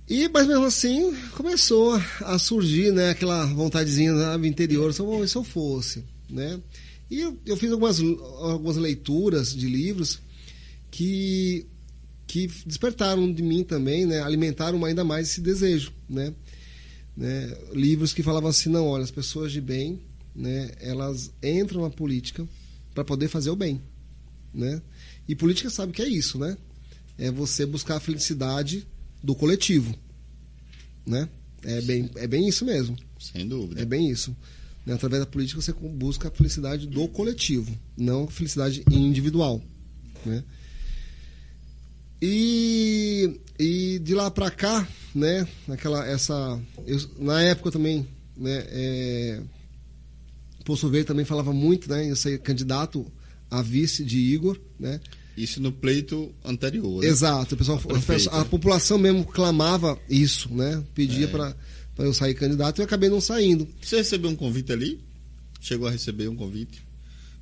E, 0.09 0.29
mas 0.29 0.47
mesmo 0.47 0.63
assim, 0.63 1.13
começou 1.35 2.01
a 2.21 2.39
surgir, 2.39 2.93
né, 2.93 3.09
aquela 3.09 3.45
vontadezinha 3.47 4.37
do 4.37 4.47
interior, 4.47 4.93
só 4.93 5.05
"Oh, 5.05 5.27
se 5.27 5.35
eu 5.35 5.43
fosse, 5.43 6.01
né? 6.29 6.61
E 7.11 7.19
eu, 7.19 7.37
eu 7.45 7.57
fiz 7.57 7.69
algumas, 7.73 7.99
algumas 7.99 8.77
leituras 8.77 9.53
de 9.53 9.67
livros 9.67 10.21
que 10.89 11.65
que 12.25 12.47
despertaram 12.65 13.31
de 13.31 13.43
mim 13.43 13.65
também, 13.65 14.05
né, 14.05 14.21
alimentaram 14.21 14.83
ainda 14.85 15.03
mais 15.03 15.29
esse 15.29 15.41
desejo, 15.41 15.91
né? 16.09 16.33
né? 17.17 17.57
Livros 17.73 18.13
que 18.13 18.23
falavam 18.23 18.49
assim, 18.49 18.69
não, 18.69 18.87
olha, 18.87 19.03
as 19.03 19.11
pessoas 19.11 19.51
de 19.51 19.59
bem, 19.59 19.99
né, 20.35 20.71
elas 20.79 21.31
entram 21.41 21.81
na 21.81 21.89
política 21.89 22.47
para 22.93 23.03
poder 23.03 23.27
fazer 23.27 23.49
o 23.49 23.55
bem, 23.55 23.81
né? 24.53 24.81
E 25.27 25.35
política 25.35 25.69
sabe 25.69 25.93
que 25.93 26.01
é 26.01 26.07
isso, 26.07 26.37
né? 26.37 26.57
É 27.17 27.31
você 27.31 27.65
buscar 27.65 27.97
a 27.97 27.99
felicidade 27.99 28.87
do 29.21 29.35
coletivo, 29.35 29.95
né? 31.05 31.29
É 31.63 31.81
bem, 31.81 32.09
é 32.15 32.27
bem 32.27 32.47
isso 32.47 32.65
mesmo. 32.65 32.97
Sem 33.19 33.47
dúvida. 33.47 33.81
É 33.81 33.85
bem 33.85 34.09
isso. 34.09 34.35
Né? 34.85 34.93
Através 34.93 35.21
da 35.21 35.25
política 35.25 35.61
você 35.61 35.71
busca 35.71 36.27
a 36.27 36.31
felicidade 36.31 36.87
do 36.87 37.07
coletivo, 37.07 37.77
não 37.97 38.25
a 38.25 38.31
felicidade 38.31 38.83
individual. 38.91 39.61
Né? 40.25 40.43
E, 42.21 43.39
e 43.59 43.99
de 43.99 44.13
lá 44.13 44.31
para 44.31 44.49
cá, 44.49 44.87
né? 45.13 45.47
Aquela, 45.67 46.05
essa, 46.05 46.61
eu, 46.85 46.99
na 47.19 47.41
época 47.41 47.71
também, 47.71 48.07
né? 48.35 48.65
É, 48.69 49.41
Poço 50.63 50.89
Verde 50.89 51.07
também 51.07 51.25
falava 51.25 51.51
muito, 51.53 51.89
né? 51.89 52.09
Eu 52.09 52.15
ser 52.15 52.39
candidato 52.39 53.05
a 53.49 53.61
vice 53.61 54.03
de 54.03 54.17
Igor, 54.17 54.57
né? 54.79 54.99
Isso 55.35 55.59
no 55.61 55.71
pleito 55.71 56.33
anterior. 56.45 57.01
né? 57.01 57.07
Exato, 57.07 57.55
o 57.55 57.57
pessoal, 57.57 57.81
A 58.31 58.41
a, 58.41 58.45
população 58.45 58.97
mesmo 58.97 59.25
clamava 59.25 59.99
isso, 60.09 60.53
né? 60.53 60.83
Pedia 60.93 61.25
É. 61.25 61.27
para 61.27 61.55
para 61.95 62.05
eu 62.05 62.13
sair 62.13 62.33
candidato 62.33 62.79
e 62.79 62.81
eu 62.81 62.85
acabei 62.85 63.07
não 63.07 63.21
saindo. 63.21 63.67
Você 63.79 63.97
recebeu 63.97 64.29
um 64.29 64.35
convite 64.35 64.71
ali? 64.71 64.99
Chegou 65.61 65.87
a 65.87 65.91
receber 65.91 66.27
um 66.27 66.35
convite? 66.35 66.83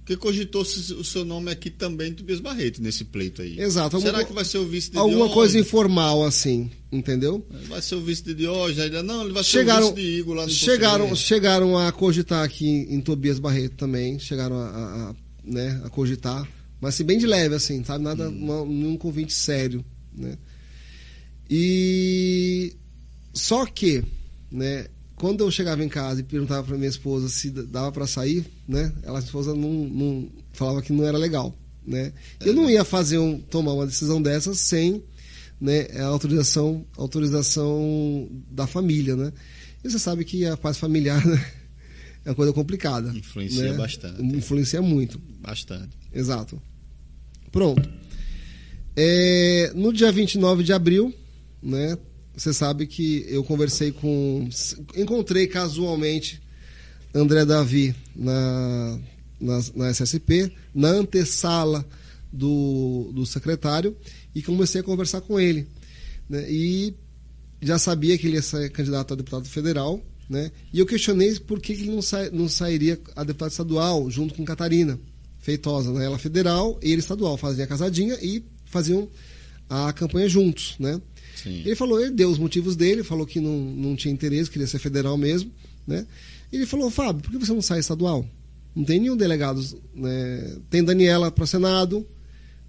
Porque 0.03 0.17
cogitou-se 0.17 0.93
o 0.93 1.03
seu 1.03 1.23
nome 1.23 1.51
aqui 1.51 1.69
também, 1.69 2.11
Tobias 2.11 2.39
Barreto, 2.39 2.81
nesse 2.81 3.05
pleito 3.05 3.41
aí. 3.43 3.59
Exato, 3.59 3.99
Será 3.99 4.09
alguma- 4.17 4.25
que 4.27 4.33
vai 4.33 4.43
ser 4.45 4.57
o 4.57 4.65
vice 4.67 4.89
de 4.91 4.97
Alguma 4.97 5.29
coisa 5.29 5.59
informal 5.59 6.23
assim, 6.25 6.71
entendeu? 6.91 7.45
Vai 7.69 7.81
ser 7.83 7.95
o 7.95 8.01
vice 8.01 8.23
de 8.23 8.33
Diógenes 8.33 8.79
ainda? 8.83 9.03
Não, 9.03 9.23
ele 9.23 9.31
vai 9.33 9.43
Chegaram, 9.43 9.85
ser 9.87 9.91
o 9.93 9.95
vice 9.95 10.07
de 10.07 10.17
Igor 10.19 10.35
lá 10.35 10.43
no 10.45 10.49
chegaram, 10.51 11.15
chegaram 11.15 11.77
a 11.77 11.91
cogitar 11.91 12.43
aqui 12.43 12.65
em 12.67 12.99
Tobias 12.99 13.37
Barreto 13.37 13.75
também, 13.75 14.17
chegaram 14.17 14.55
a, 14.57 14.65
a- 14.69 15.09
a, 15.11 15.15
né, 15.43 15.79
a 15.85 15.89
cogitar, 15.89 16.49
mas 16.81 16.95
assim, 16.95 17.03
bem 17.03 17.19
de 17.19 17.27
leve, 17.27 17.53
assim, 17.53 17.83
sabe? 17.83 18.03
Nada, 18.03 18.27
Hum. 18.27 18.43
uma- 18.43 18.65
nenhum 18.65 18.97
convite 18.97 19.33
sério, 19.33 19.85
né? 20.11 20.35
E 21.49 22.73
só 23.33 23.65
que, 23.65 24.03
né, 24.51 24.87
quando 25.21 25.41
eu 25.41 25.51
chegava 25.51 25.83
em 25.83 25.87
casa 25.87 26.21
e 26.21 26.23
perguntava 26.23 26.63
para 26.65 26.75
minha 26.75 26.89
esposa 26.89 27.29
se 27.29 27.51
dava 27.51 27.91
para 27.91 28.07
sair, 28.07 28.43
né, 28.67 28.91
ela 29.03 29.19
a 29.19 29.21
esposa 29.21 29.53
não, 29.53 29.71
não 29.71 30.27
falava 30.51 30.81
que 30.81 30.91
não 30.91 31.05
era 31.05 31.15
legal, 31.15 31.55
né? 31.85 32.11
Eu 32.43 32.55
não 32.55 32.67
ia 32.67 32.83
fazer 32.83 33.19
um, 33.19 33.37
tomar 33.39 33.73
uma 33.73 33.85
decisão 33.85 34.19
dessas 34.19 34.59
sem 34.59 35.03
né, 35.59 35.85
a 35.99 36.05
autorização, 36.05 36.83
autorização 36.97 38.27
da 38.49 38.65
família, 38.65 39.15
né? 39.15 39.31
E 39.83 39.91
você 39.91 39.99
sabe 39.99 40.25
que 40.25 40.43
a 40.43 40.57
paz 40.57 40.79
familiar 40.79 41.21
né, 41.23 41.45
é 42.25 42.29
uma 42.31 42.35
coisa 42.35 42.51
complicada. 42.51 43.15
Influencia 43.15 43.73
né? 43.73 43.77
bastante. 43.77 44.23
Influencia 44.23 44.81
muito. 44.81 45.21
Bastante. 45.39 45.95
Exato. 46.11 46.59
Pronto. 47.51 47.87
É, 48.95 49.71
no 49.75 49.93
dia 49.93 50.11
29 50.11 50.63
de 50.63 50.73
abril, 50.73 51.13
né? 51.61 51.95
Você 52.41 52.53
sabe 52.53 52.87
que 52.87 53.23
eu 53.29 53.43
conversei 53.43 53.91
com. 53.91 54.49
Encontrei 54.97 55.45
casualmente 55.45 56.41
André 57.13 57.45
Davi 57.45 57.93
na, 58.15 58.99
na, 59.39 59.59
na 59.75 59.91
SSP, 59.91 60.51
na 60.73 60.87
antessala 60.87 61.87
do, 62.33 63.11
do 63.13 63.27
secretário, 63.27 63.95
e 64.33 64.41
comecei 64.41 64.81
a 64.81 64.83
conversar 64.83 65.21
com 65.21 65.39
ele. 65.39 65.67
Né? 66.27 66.51
E 66.51 66.95
já 67.61 67.77
sabia 67.77 68.17
que 68.17 68.25
ele 68.25 68.37
ia 68.37 68.41
ser 68.41 68.71
candidato 68.71 69.13
a 69.13 69.17
deputado 69.17 69.47
federal, 69.47 70.03
né? 70.27 70.51
E 70.73 70.79
eu 70.79 70.87
questionei 70.87 71.39
por 71.41 71.59
que 71.59 71.73
ele 71.73 71.91
não, 71.91 72.01
sai, 72.01 72.31
não 72.31 72.49
sairia 72.49 72.99
a 73.15 73.23
deputado 73.23 73.51
estadual 73.51 74.09
junto 74.09 74.33
com 74.33 74.43
Catarina 74.43 74.99
Feitosa, 75.37 75.93
né? 75.93 76.05
Ela 76.05 76.17
federal 76.17 76.79
e 76.81 76.91
ele 76.91 77.01
estadual, 77.01 77.37
faziam 77.37 77.65
a 77.65 77.67
casadinha 77.67 78.17
e 78.19 78.43
faziam 78.65 79.07
a 79.69 79.93
campanha 79.93 80.27
juntos, 80.27 80.73
né? 80.79 80.99
Sim. 81.41 81.61
Ele 81.65 81.75
falou, 81.75 81.99
ele 81.99 82.11
deu 82.11 82.29
os 82.29 82.37
motivos 82.37 82.75
dele, 82.75 83.03
falou 83.03 83.25
que 83.25 83.39
não, 83.39 83.57
não 83.57 83.95
tinha 83.95 84.13
interesse, 84.13 84.49
queria 84.49 84.67
ser 84.67 84.79
federal 84.79 85.17
mesmo, 85.17 85.51
né? 85.87 86.05
Ele 86.51 86.65
falou, 86.65 86.89
Fábio, 86.89 87.21
por 87.21 87.31
que 87.31 87.45
você 87.45 87.53
não 87.53 87.61
sai 87.61 87.79
estadual? 87.79 88.27
Não 88.75 88.83
tem 88.83 88.99
nenhum 88.99 89.17
delegado, 89.17 89.61
né? 89.93 90.57
Tem 90.69 90.83
Daniela 90.83 91.31
para 91.31 91.45
Senado, 91.45 92.05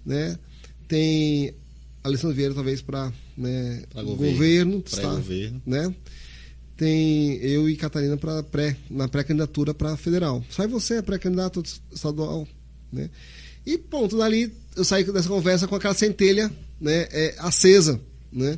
né? 0.05 0.37
Tem 0.87 1.53
Alessandro 2.03 2.35
Vieira 2.35 2.53
talvez 2.53 2.81
para 2.81 3.11
né, 3.37 3.83
governo, 3.93 4.15
governo, 4.15 4.83
está, 4.85 5.01
pré-governo. 5.01 5.61
né? 5.65 5.95
Tem 6.75 7.35
eu 7.37 7.69
e 7.69 7.75
Catarina 7.75 8.17
para 8.17 8.43
pré, 8.43 8.75
na 8.89 9.07
pré-candidatura 9.07 9.73
para 9.73 9.95
federal. 9.95 10.43
Sai 10.49 10.67
você, 10.67 11.01
pré-candidato 11.01 11.63
estadual, 11.91 12.47
né? 12.91 13.09
E 13.65 13.77
ponto, 13.77 14.17
dali 14.17 14.51
eu 14.75 14.83
saí 14.83 15.03
dessa 15.03 15.29
conversa 15.29 15.67
com 15.67 15.75
aquela 15.75 15.93
centelha, 15.93 16.51
né, 16.81 17.07
é, 17.11 17.35
acesa, 17.37 17.99
né? 18.33 18.57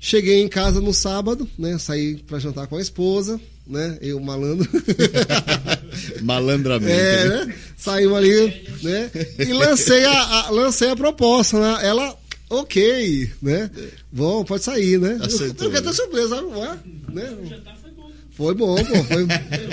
Cheguei 0.00 0.40
em 0.42 0.48
casa 0.48 0.80
no 0.80 0.92
sábado, 0.92 1.48
né, 1.58 1.78
saí 1.78 2.16
para 2.16 2.38
jantar 2.38 2.66
com 2.66 2.76
a 2.76 2.80
esposa, 2.80 3.40
né? 3.66 3.98
Eu 4.00 4.20
malandro. 4.20 4.68
Malandramente. 6.22 6.92
É, 6.92 7.28
né? 7.28 7.44
né? 7.46 7.54
Saímos 7.76 8.16
ali, 8.16 8.66
né? 8.82 9.10
E 9.38 9.52
lancei 9.52 10.04
a, 10.04 10.12
a- 10.46 10.50
lancei 10.50 10.90
a 10.90 10.96
proposta, 10.96 11.58
né? 11.58 11.86
Ela, 11.86 12.16
ok, 12.50 13.30
né? 13.42 13.70
Bom, 14.12 14.44
pode 14.44 14.62
sair, 14.64 14.98
né? 15.00 15.18
Aceitou, 15.20 15.46
eu 15.46 15.54
fiquei 15.54 15.70
né? 15.70 15.78
até 15.78 15.92
surpreso, 15.92 16.28
sabe? 16.28 16.46
Ué, 16.48 16.78
né? 17.12 17.36
O 17.42 17.46
jantar 17.46 17.76
foi 17.82 17.90
bom. 17.90 18.10
Foi 18.30 18.54
bom, 18.54 18.76
pô. 18.76 19.04
Foi, 19.04 19.26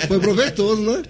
foi 0.08 0.20
proveitoso, 0.20 0.82
né? 0.82 1.02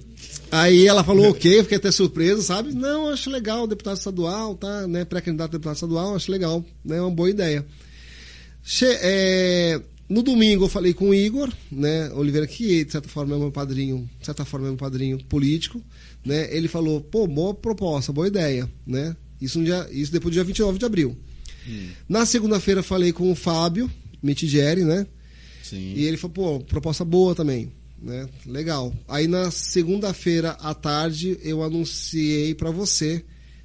Aí 0.50 0.86
ela 0.86 1.02
falou 1.02 1.30
ok, 1.30 1.62
fiquei 1.62 1.76
até 1.78 1.90
surpreso, 1.90 2.42
sabe? 2.42 2.72
Não, 2.72 3.08
acho 3.08 3.28
legal, 3.30 3.66
deputado 3.66 3.96
estadual, 3.96 4.54
tá? 4.54 4.86
Né? 4.86 5.04
Pré-candidato 5.04 5.50
a 5.50 5.52
deputado 5.52 5.74
estadual, 5.74 6.14
acho 6.14 6.30
legal, 6.30 6.64
né? 6.84 7.00
Uma 7.00 7.10
boa 7.10 7.28
ideia. 7.28 7.66
Che- 8.62 8.98
é, 9.00 9.80
no 10.08 10.22
domingo 10.22 10.64
eu 10.64 10.68
falei 10.68 10.94
com 10.94 11.08
o 11.10 11.14
Igor, 11.14 11.52
né? 11.70 12.10
Oliveira, 12.14 12.46
que 12.46 12.84
de 12.84 12.92
certa 12.92 13.08
forma 13.08 13.34
é 13.34 13.38
meu 13.38 13.50
padrinho, 13.52 14.08
de 14.20 14.26
certa 14.26 14.44
forma 14.44 14.66
é 14.66 14.70
meu 14.70 14.76
padrinho 14.78 15.18
político, 15.24 15.82
né? 16.24 16.48
Ele 16.54 16.68
falou, 16.68 17.00
pô, 17.00 17.26
boa 17.26 17.52
proposta, 17.54 18.12
boa 18.12 18.28
ideia, 18.28 18.70
né? 18.86 19.16
Isso, 19.40 19.58
no 19.58 19.64
dia, 19.64 19.86
isso 19.90 20.10
depois 20.12 20.30
do 20.32 20.34
dia 20.34 20.44
29 20.44 20.78
de 20.78 20.84
abril. 20.84 21.16
Na 22.08 22.24
segunda-feira 22.24 22.82
falei 22.82 23.12
com 23.12 23.30
o 23.30 23.34
Fábio 23.34 23.90
Mitigieri, 24.22 24.84
né? 24.84 25.06
Sim. 25.62 25.94
E 25.96 26.04
ele 26.04 26.16
falou, 26.16 26.32
pô, 26.58 26.64
proposta 26.64 27.04
boa 27.04 27.34
também, 27.34 27.72
né? 28.06 28.28
Legal. 28.46 28.94
Aí 29.08 29.26
na 29.26 29.50
segunda-feira 29.50 30.50
à 30.52 30.72
tarde 30.72 31.38
eu 31.42 31.62
anunciei 31.62 32.54
para 32.54 32.70
você, 32.70 33.24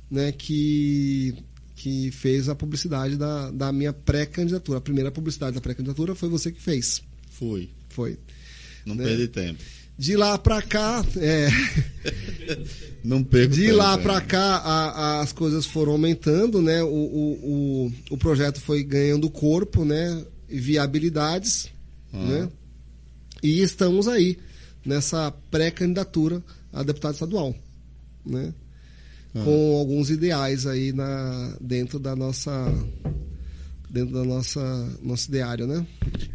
né, 0.09 0.31
que 0.31 1.33
que 1.75 2.11
fez 2.11 2.47
a 2.47 2.53
publicidade 2.53 3.15
da, 3.17 3.49
da 3.49 3.71
minha 3.71 3.91
pré-candidatura. 3.91 4.77
A 4.77 4.81
primeira 4.81 5.11
publicidade 5.11 5.55
da 5.55 5.61
pré-candidatura 5.61 6.13
foi 6.13 6.29
você 6.29 6.51
que 6.51 6.61
fez. 6.61 7.01
Fui. 7.31 7.69
Foi. 7.89 8.19
Não 8.85 8.93
Né? 8.93 9.03
perdi 9.05 9.27
tempo. 9.27 9.63
De 9.97 10.15
lá 10.15 10.37
para 10.37 10.61
cá, 10.61 11.03
é, 11.17 11.47
Não 13.03 13.23
perco 13.23 13.53
de 13.55 13.63
tempo, 13.65 13.77
lá 13.77 13.93
é. 13.93 13.97
para 13.97 14.21
cá 14.21 14.57
a- 14.57 14.89
a- 14.89 15.21
as 15.21 15.31
coisas 15.33 15.65
foram 15.65 15.93
aumentando, 15.93 16.61
né? 16.61 16.83
O, 16.83 16.87
o, 16.87 17.85
o, 17.87 17.93
o 18.11 18.17
projeto 18.17 18.59
foi 18.61 18.83
ganhando 18.83 19.29
corpo, 19.29 19.83
né? 19.83 20.23
E 20.49 20.59
viabilidades, 20.59 21.67
Ah. 22.13 22.25
né? 22.25 22.49
E 23.41 23.61
estamos 23.61 24.07
aí 24.07 24.37
nessa 24.85 25.31
pré-candidatura 25.49 26.43
a 26.71 26.83
deputado 26.83 27.13
estadual, 27.13 27.55
né? 28.25 28.53
Ah. 29.33 29.43
Com 29.43 29.77
alguns 29.77 30.09
ideais 30.09 30.65
aí 30.67 30.91
na 30.91 31.55
dentro 31.61 31.99
da 31.99 32.15
nossa 32.15 32.51
dentro 33.89 34.13
da 34.13 34.23
nossa 34.23 34.89
nosso 35.01 35.29
ideário, 35.29 35.67
né? 35.67 35.85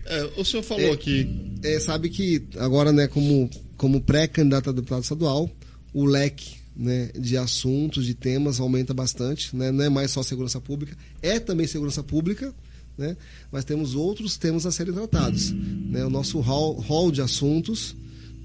É, 0.04 0.24
o 0.36 0.44
senhor 0.44 0.62
falou 0.62 0.84
É. 0.84 0.92
aqui. 0.92 1.58
É, 1.62 1.80
sabe 1.80 2.08
que 2.10 2.46
agora, 2.58 2.92
né, 2.92 3.06
como, 3.08 3.50
como 3.76 4.00
pré-candidato 4.00 4.70
a 4.70 4.72
deputado 4.72 5.02
estadual, 5.02 5.50
o 5.92 6.04
leque 6.04 6.56
né, 6.76 7.10
de 7.18 7.36
assuntos, 7.38 8.04
de 8.04 8.14
temas 8.14 8.60
aumenta 8.60 8.92
bastante. 8.92 9.56
Né? 9.56 9.72
Não 9.72 9.84
é 9.84 9.88
mais 9.88 10.10
só 10.10 10.22
segurança 10.22 10.60
pública, 10.60 10.96
é 11.22 11.40
também 11.40 11.66
segurança 11.66 12.02
pública, 12.02 12.54
né? 12.96 13.16
mas 13.52 13.64
temos 13.64 13.94
outros 13.94 14.36
temas 14.36 14.64
a 14.66 14.72
serem 14.72 14.92
tratados. 14.94 15.52
Né? 15.52 16.04
O 16.04 16.10
nosso 16.10 16.40
hall, 16.40 16.74
hall 16.80 17.10
de 17.10 17.20
assuntos 17.20 17.94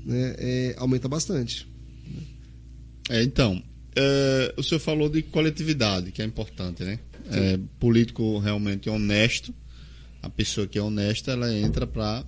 né, 0.05 0.35
é, 0.37 0.75
aumenta 0.77 1.07
bastante. 1.07 1.67
É, 3.09 3.23
então, 3.23 3.61
é, 3.95 4.53
o 4.57 4.63
senhor 4.63 4.79
falou 4.79 5.09
de 5.09 5.21
coletividade, 5.21 6.11
que 6.11 6.21
é 6.21 6.25
importante, 6.25 6.83
né? 6.83 6.99
É, 7.33 7.57
político 7.79 8.39
realmente 8.39 8.89
honesto, 8.89 9.53
a 10.21 10.29
pessoa 10.29 10.67
que 10.67 10.77
é 10.77 10.81
honesta, 10.81 11.31
ela 11.31 11.53
entra 11.55 11.87
para 11.87 12.25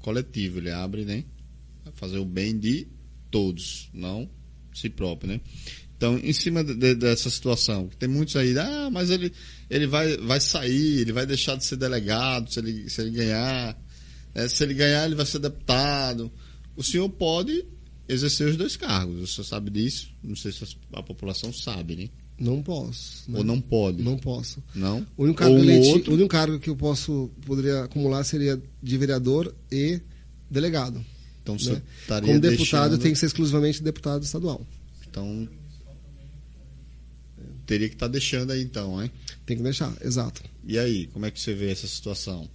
coletivo, 0.00 0.58
ele 0.58 0.70
abre, 0.70 1.04
né? 1.04 1.24
Fazer 1.94 2.18
o 2.18 2.24
bem 2.24 2.58
de 2.58 2.88
todos, 3.30 3.88
não 3.92 4.28
si 4.74 4.90
próprio, 4.90 5.32
né? 5.32 5.40
Então, 5.96 6.18
em 6.18 6.32
cima 6.32 6.62
de- 6.62 6.74
de- 6.74 6.94
dessa 6.94 7.30
situação, 7.30 7.88
tem 7.98 8.08
muitos 8.08 8.36
aí, 8.36 8.56
ah, 8.58 8.90
mas 8.92 9.10
ele, 9.10 9.32
ele 9.68 9.86
vai, 9.86 10.16
vai 10.18 10.40
sair, 10.40 11.00
ele 11.00 11.12
vai 11.12 11.26
deixar 11.26 11.56
de 11.56 11.64
ser 11.64 11.76
delegado 11.76 12.52
se 12.52 12.58
ele, 12.60 12.88
se 12.88 13.00
ele 13.00 13.10
ganhar, 13.10 13.76
né? 14.34 14.48
se 14.48 14.62
ele 14.62 14.74
ganhar, 14.74 15.04
ele 15.06 15.14
vai 15.14 15.26
ser 15.26 15.38
deputado. 15.38 16.30
O 16.76 16.82
senhor 16.82 17.08
pode 17.08 17.64
exercer 18.08 18.48
os 18.48 18.56
dois 18.56 18.76
cargos, 18.76 19.20
o 19.22 19.26
senhor 19.26 19.44
sabe 19.44 19.70
disso? 19.70 20.08
Não 20.22 20.36
sei 20.36 20.52
se 20.52 20.64
a 20.92 21.02
população 21.02 21.52
sabe, 21.52 21.96
né? 21.96 22.08
Não 22.38 22.62
posso. 22.62 23.30
né? 23.30 23.38
Ou 23.38 23.44
não 23.44 23.60
pode? 23.60 24.02
Não 24.02 24.18
posso. 24.18 24.62
Não? 24.74 25.06
O 25.16 25.24
único, 25.24 25.38
cargo 25.38 25.56
eleti- 25.56 25.88
outro, 25.88 26.10
o 26.12 26.14
único 26.14 26.28
cargo 26.28 26.58
que 26.60 26.68
eu 26.68 26.76
posso 26.76 27.30
poderia 27.46 27.84
acumular 27.84 28.22
seria 28.24 28.60
de 28.82 28.98
vereador 28.98 29.54
e 29.72 30.00
delegado. 30.50 31.02
então 31.42 31.56
né? 31.56 31.82
Como 32.20 32.38
deputado, 32.38 32.40
deixando... 32.40 32.98
tenho 32.98 33.14
que 33.14 33.18
ser 33.18 33.26
exclusivamente 33.26 33.82
deputado 33.82 34.22
estadual. 34.22 34.64
Então, 35.08 35.48
teria 37.66 37.88
que 37.88 37.94
estar 37.94 38.08
deixando 38.08 38.52
aí 38.52 38.62
então, 38.62 39.02
hein? 39.02 39.10
Tem 39.44 39.56
que 39.56 39.62
deixar, 39.62 39.92
exato. 40.02 40.42
E 40.64 40.78
aí, 40.78 41.06
como 41.08 41.26
é 41.26 41.30
que 41.30 41.40
você 41.40 41.52
vê 41.54 41.70
essa 41.70 41.86
situação? 41.86 42.48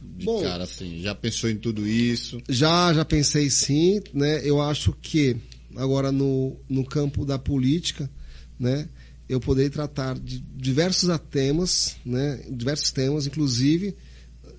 De 0.00 0.26
Bom- 0.26 0.42
cara 0.42 0.64
assim, 0.64 1.00
já 1.00 1.14
pensou 1.14 1.48
em 1.48 1.56
tudo 1.56 1.86
isso? 1.88 2.40
Já, 2.48 2.92
já 2.92 3.04
pensei 3.04 3.48
sim, 3.48 4.00
né? 4.12 4.46
Eu 4.46 4.60
acho 4.60 4.92
que 5.00 5.36
agora 5.74 6.12
no, 6.12 6.56
no 6.68 6.84
campo 6.84 7.24
da 7.24 7.38
política, 7.38 8.10
né? 8.58 8.88
Eu 9.26 9.40
poderia 9.40 9.70
tratar 9.70 10.18
de 10.18 10.38
diversos 10.38 11.08
temas, 11.30 11.96
né? 12.04 12.44
Diversos 12.50 12.90
temas, 12.90 13.26
inclusive 13.26 13.96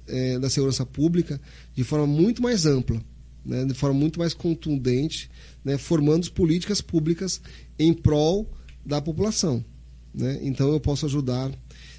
eh, 0.08 0.40
da 0.40 0.50
segurança 0.50 0.84
pública, 0.86 1.40
de 1.76 1.84
forma 1.84 2.08
muito 2.08 2.42
mais 2.42 2.66
ampla, 2.66 3.00
né? 3.46 3.66
De 3.66 3.76
forma 3.76 4.00
muito 4.00 4.18
mais 4.18 4.34
contundente, 4.34 5.30
né? 5.64 5.78
Formando 5.78 6.30
políticas 6.32 6.82
públicas 6.82 7.40
em 7.78 7.94
prol 7.94 8.52
da 8.86 9.02
população, 9.02 9.64
né? 10.14 10.40
Então 10.42 10.72
eu 10.72 10.80
posso 10.80 11.06
ajudar. 11.06 11.52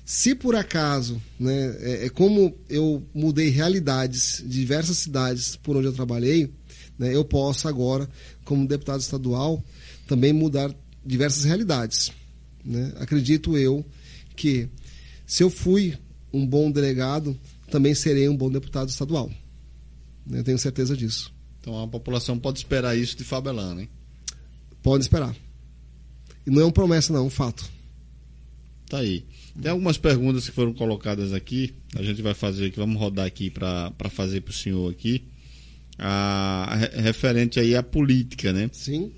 Se 0.04 0.34
por 0.34 0.54
acaso, 0.54 1.20
né, 1.38 1.76
é, 1.80 2.06
é 2.06 2.08
como 2.08 2.56
eu 2.68 3.02
mudei 3.12 3.48
realidades 3.48 4.42
de 4.46 4.60
diversas 4.60 4.98
cidades 4.98 5.56
por 5.56 5.76
onde 5.76 5.88
eu 5.88 5.92
trabalhei, 5.92 6.52
né, 6.96 7.14
eu 7.14 7.24
posso 7.24 7.66
agora, 7.66 8.08
como 8.44 8.68
deputado 8.68 9.00
estadual, 9.00 9.62
também 10.06 10.32
mudar 10.32 10.72
diversas 11.04 11.44
realidades. 11.44 12.12
né? 12.64 12.92
Acredito 12.98 13.58
eu 13.58 13.84
que 14.36 14.68
se 15.26 15.42
eu 15.42 15.50
fui 15.50 15.98
um 16.32 16.46
bom 16.46 16.70
delegado, 16.70 17.36
também 17.70 17.94
serei 17.94 18.28
um 18.28 18.36
bom 18.36 18.50
deputado 18.50 18.88
estadual. 18.88 19.28
né? 20.24 20.38
Eu 20.38 20.44
tenho 20.44 20.58
certeza 20.58 20.96
disso. 20.96 21.32
Então 21.60 21.82
a 21.82 21.88
população 21.88 22.38
pode 22.38 22.58
esperar 22.58 22.96
isso 22.96 23.16
de 23.16 23.24
Fabelano, 23.24 23.80
hein? 23.80 23.88
Pode 24.82 25.02
esperar. 25.02 25.34
E 26.46 26.50
não 26.50 26.62
é 26.62 26.64
uma 26.64 26.72
promessa, 26.72 27.12
não, 27.12 27.20
é 27.20 27.22
um 27.24 27.30
fato. 27.30 27.68
Tá 28.88 28.98
aí. 28.98 29.24
Tem 29.60 29.70
algumas 29.70 29.98
perguntas 29.98 30.48
que 30.48 30.54
foram 30.54 30.72
colocadas 30.72 31.32
aqui. 31.32 31.74
A 31.96 32.02
gente 32.02 32.22
vai 32.22 32.34
fazer 32.34 32.66
aqui, 32.66 32.76
vamos 32.76 33.00
rodar 33.00 33.26
aqui 33.26 33.50
para 33.50 33.92
fazer 34.10 34.42
para 34.42 34.50
o 34.50 34.54
senhor 34.54 34.90
aqui. 34.90 35.24
A, 35.98 36.76
re- 36.76 37.00
referente 37.00 37.58
aí 37.58 37.74
à 37.74 37.82
política, 37.82 38.52
né? 38.52 38.68
Sim? 38.72 39.10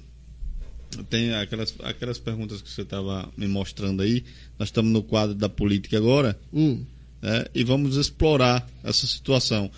Tem 1.10 1.34
aquelas, 1.34 1.74
aquelas 1.82 2.18
perguntas 2.18 2.62
que 2.62 2.70
você 2.70 2.82
estava 2.82 3.30
me 3.36 3.46
mostrando 3.46 4.00
aí. 4.00 4.24
Nós 4.58 4.68
estamos 4.68 4.90
no 4.90 5.02
quadro 5.02 5.34
da 5.34 5.48
política 5.48 5.98
agora. 5.98 6.38
Hum. 6.52 6.84
né, 7.20 7.44
e 7.54 7.62
vamos 7.64 7.96
explorar 7.96 8.66
essa 8.82 9.06
situação. 9.06 9.70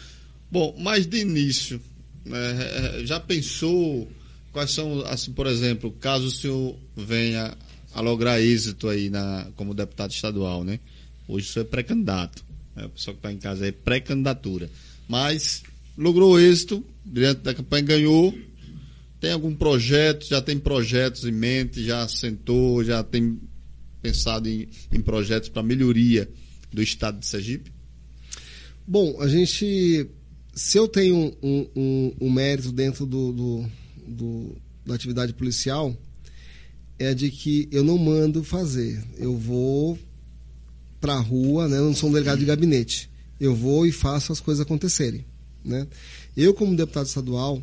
Bom, 0.51 0.77
mas 0.79 1.07
de 1.07 1.19
início, 1.21 1.81
né, 2.25 3.03
já 3.05 3.19
pensou 3.19 4.09
quais 4.53 4.71
são, 4.71 5.01
assim, 5.07 5.33
por 5.33 5.47
exemplo, 5.47 5.91
caso 6.01 6.27
o 6.27 6.31
senhor 6.31 6.77
venha 6.97 7.57
a 7.95 8.01
lograr 8.01 8.41
êxito 8.41 8.89
aí 8.89 9.11
na, 9.11 9.49
como 9.57 9.75
deputado 9.75 10.11
estadual, 10.13 10.63
né? 10.65 10.79
Hoje 11.29 11.49
o 11.49 11.53
senhor 11.53 11.65
é 11.65 11.69
pré-candidato. 11.69 12.45
Né? 12.75 12.87
O 12.87 12.91
pessoal 12.91 13.15
que 13.15 13.19
está 13.19 13.33
em 13.33 13.39
casa 13.39 13.67
é 13.67 13.73
pré-candidatura. 13.73 14.71
Mas 15.09 15.63
logrou 15.97 16.39
êxito, 16.39 16.85
diante 17.05 17.41
da 17.43 17.55
campanha 17.55 17.83
ganhou. 17.85 18.37
Tem 19.21 19.33
algum 19.33 19.55
projeto, 19.55 20.27
já 20.27 20.41
tem 20.41 20.59
projetos 20.59 21.25
em 21.25 21.33
mente, 21.33 21.85
já 21.85 22.07
sentou, 22.09 22.83
já 22.83 23.03
tem 23.05 23.39
pensado 24.01 24.49
em, 24.49 24.67
em 24.91 25.01
projetos 25.01 25.49
para 25.51 25.63
melhoria 25.63 26.29
do 26.73 26.81
estado 26.83 27.19
de 27.19 27.27
Sergipe? 27.27 27.71
Bom, 28.87 29.21
a 29.21 29.29
gente. 29.29 30.07
Se 30.55 30.79
eu 30.79 30.89
tenho 30.89 31.37
um, 31.43 31.67
um- 31.77 32.13
um 32.23 32.31
mérito 32.31 32.73
dentro 32.73 33.05
do, 33.07 33.33
do- 33.33 33.67
do- 34.11 34.57
da 34.85 34.95
atividade 34.95 35.33
policial, 35.33 35.97
é 36.99 37.15
de 37.15 37.31
que 37.31 37.69
eu 37.73 37.83
não 37.85 37.97
mando 37.97 38.43
fazer. 38.45 39.03
Eu 39.17 39.37
vou 39.37 39.99
pra 41.01 41.17
rua, 41.19 41.67
né? 41.69 41.79
Eu 41.79 41.85
não 41.87 41.95
sou 41.95 42.11
um 42.11 42.13
delegado 42.13 42.39
de 42.41 42.45
gabinete. 42.45 43.09
Eu 43.39 43.55
vou 43.55 43.87
e 43.87 43.93
faço 43.93 44.33
as 44.33 44.41
coisas 44.41 44.61
acontecerem. 44.61 45.25
Né? 45.65 45.87
Eu, 46.37 46.53
como 46.53 46.77
deputado 46.77 47.07
estadual, 47.07 47.63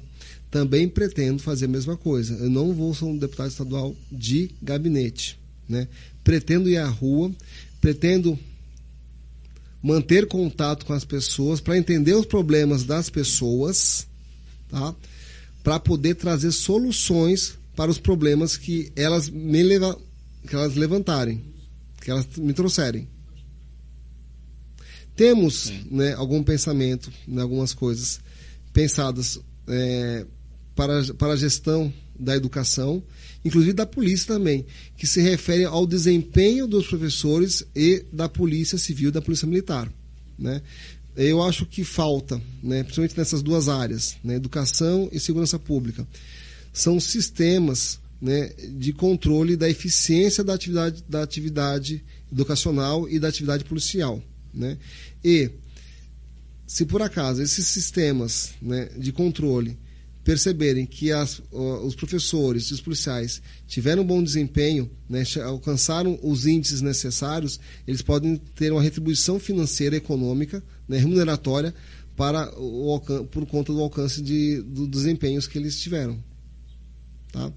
também 0.50 0.88
pretendo 0.88 1.42
fazer 1.42 1.66
a 1.66 1.68
mesma 1.68 1.96
coisa. 1.96 2.34
Eu 2.36 2.50
não 2.50 2.74
vou 2.74 2.94
ser 2.96 3.06
um 3.06 3.18
deputado 3.18 3.50
estadual 3.50 3.96
de 4.12 4.50
gabinete. 4.62 5.38
Né? 5.70 5.88
Pretendo 6.24 6.70
ir 6.70 6.78
à 6.78 6.88
rua, 6.88 7.32
pretendo 7.80 8.40
manter 9.84 10.28
contato 10.28 10.86
com 10.86 10.94
as 10.94 11.06
pessoas 11.06 11.62
para 11.62 11.78
entender 11.78 12.14
os 12.14 12.26
problemas 12.26 12.84
das 12.84 13.10
pessoas, 13.10 14.08
tá? 14.70 14.96
Para 15.68 15.82
poder 15.82 16.16
trazer 16.16 16.54
soluções 16.54 17.58
para 17.76 17.92
os 17.92 18.00
problemas 18.00 18.56
que 18.56 18.90
elas 18.96 19.28
me 19.30 19.62
leva, 19.62 20.00
que 20.48 20.56
elas 20.56 20.76
levantarem, 20.76 21.44
que 22.00 22.10
elas 22.10 22.26
me 22.38 22.54
trouxerem. 22.54 23.06
Temos 25.14 25.74
né, 25.92 26.14
algum 26.14 26.42
pensamento, 26.42 27.12
né, 27.28 27.42
algumas 27.42 27.74
coisas 27.74 28.22
pensadas 28.72 29.42
é, 29.68 30.26
para, 30.74 31.04
para 31.16 31.34
a 31.34 31.36
gestão 31.36 31.94
da 32.18 32.34
educação, 32.34 33.04
inclusive 33.44 33.74
da 33.74 33.86
polícia 33.86 34.36
também, 34.36 34.66
que 34.96 35.06
se 35.06 35.20
refere 35.20 35.66
ao 35.66 35.86
desempenho 35.86 36.66
dos 36.66 36.88
professores 36.88 37.68
e 37.76 38.06
da 38.14 38.30
polícia 38.30 38.78
civil 38.78 39.10
e 39.10 39.12
da 39.12 39.22
polícia 39.22 39.46
militar. 39.46 39.92
Né? 40.40 40.62
Eu 41.18 41.42
acho 41.42 41.66
que 41.66 41.84
falta, 41.84 42.40
né, 42.62 42.84
principalmente 42.84 43.18
nessas 43.18 43.42
duas 43.42 43.68
áreas, 43.68 44.16
né, 44.24 44.36
educação 44.36 45.10
e 45.12 45.20
segurança 45.20 45.58
pública, 45.58 46.08
são 46.72 47.00
sistemas 47.00 48.00
né, 48.22 48.52
de 48.78 48.94
controle 48.94 49.56
da 49.56 49.68
eficiência 49.68 50.44
da 50.44 50.54
atividade, 50.54 51.04
da 51.10 51.24
atividade 51.24 52.04
educacional 52.32 53.10
e 53.10 53.20
da 53.20 53.28
atividade 53.28 53.64
policial. 53.64 54.22
Né? 54.54 54.78
E, 55.24 55.50
se 56.68 56.86
por 56.86 57.02
acaso 57.02 57.42
esses 57.42 57.66
sistemas 57.66 58.52
né, 58.62 58.90
de 58.96 59.12
controle 59.12 59.76
perceberem 60.28 60.86
que 60.86 61.10
as, 61.10 61.42
os 61.54 61.96
professores 61.96 62.66
e 62.66 62.74
os 62.74 62.82
policiais 62.82 63.42
tiveram 63.66 64.04
um 64.04 64.06
bom 64.06 64.22
desempenho, 64.22 64.92
né, 65.08 65.24
alcançaram 65.46 66.20
os 66.22 66.46
índices 66.46 66.82
necessários, 66.82 67.58
eles 67.88 68.02
podem 68.02 68.36
ter 68.36 68.74
uma 68.74 68.82
retribuição 68.82 69.40
financeira 69.40 69.96
econômica, 69.96 70.62
né, 70.86 70.98
remuneratória, 70.98 71.74
para 72.14 72.54
o, 72.60 73.00
por 73.32 73.46
conta 73.46 73.72
do 73.72 73.80
alcance 73.80 74.22
de, 74.22 74.62
do 74.64 74.86
desempenhos 74.86 75.48
que 75.48 75.58
eles 75.58 75.80
tiveram. 75.80 76.22
Tá? 77.32 77.50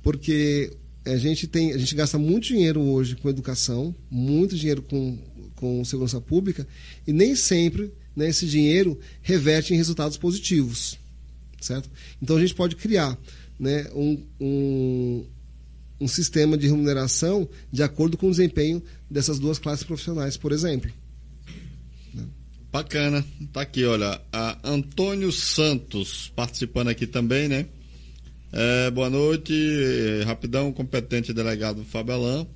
Porque 0.00 0.76
a 1.04 1.16
gente 1.16 1.48
tem, 1.48 1.72
a 1.72 1.78
gente 1.78 1.96
gasta 1.96 2.16
muito 2.16 2.46
dinheiro 2.46 2.80
hoje 2.82 3.16
com 3.16 3.28
educação, 3.28 3.92
muito 4.08 4.54
dinheiro 4.54 4.80
com, 4.80 5.18
com 5.56 5.84
segurança 5.84 6.20
pública, 6.20 6.68
e 7.04 7.12
nem 7.12 7.34
sempre 7.34 7.92
né, 8.14 8.28
esse 8.28 8.46
dinheiro 8.46 8.96
reverte 9.22 9.74
em 9.74 9.76
resultados 9.76 10.16
positivos. 10.16 11.04
Certo? 11.60 11.90
Então 12.20 12.36
a 12.36 12.40
gente 12.40 12.54
pode 12.54 12.76
criar 12.76 13.18
né, 13.58 13.88
um, 13.94 14.22
um, 14.40 15.26
um 16.00 16.08
sistema 16.08 16.56
de 16.56 16.66
remuneração 16.66 17.48
de 17.72 17.82
acordo 17.82 18.16
com 18.16 18.28
o 18.28 18.30
desempenho 18.30 18.82
dessas 19.10 19.38
duas 19.38 19.58
classes 19.58 19.84
profissionais, 19.84 20.36
por 20.36 20.52
exemplo. 20.52 20.90
Bacana. 22.70 23.24
Tá 23.52 23.62
aqui, 23.62 23.84
olha. 23.84 24.20
A 24.30 24.58
Antônio 24.62 25.32
Santos 25.32 26.30
participando 26.36 26.88
aqui 26.88 27.06
também, 27.06 27.48
né? 27.48 27.66
É, 28.52 28.90
boa 28.90 29.08
noite. 29.08 29.54
Rapidão, 30.26 30.72
competente 30.72 31.32
delegado 31.32 31.84
Fábio 31.84 32.14
Alain. 32.14 32.46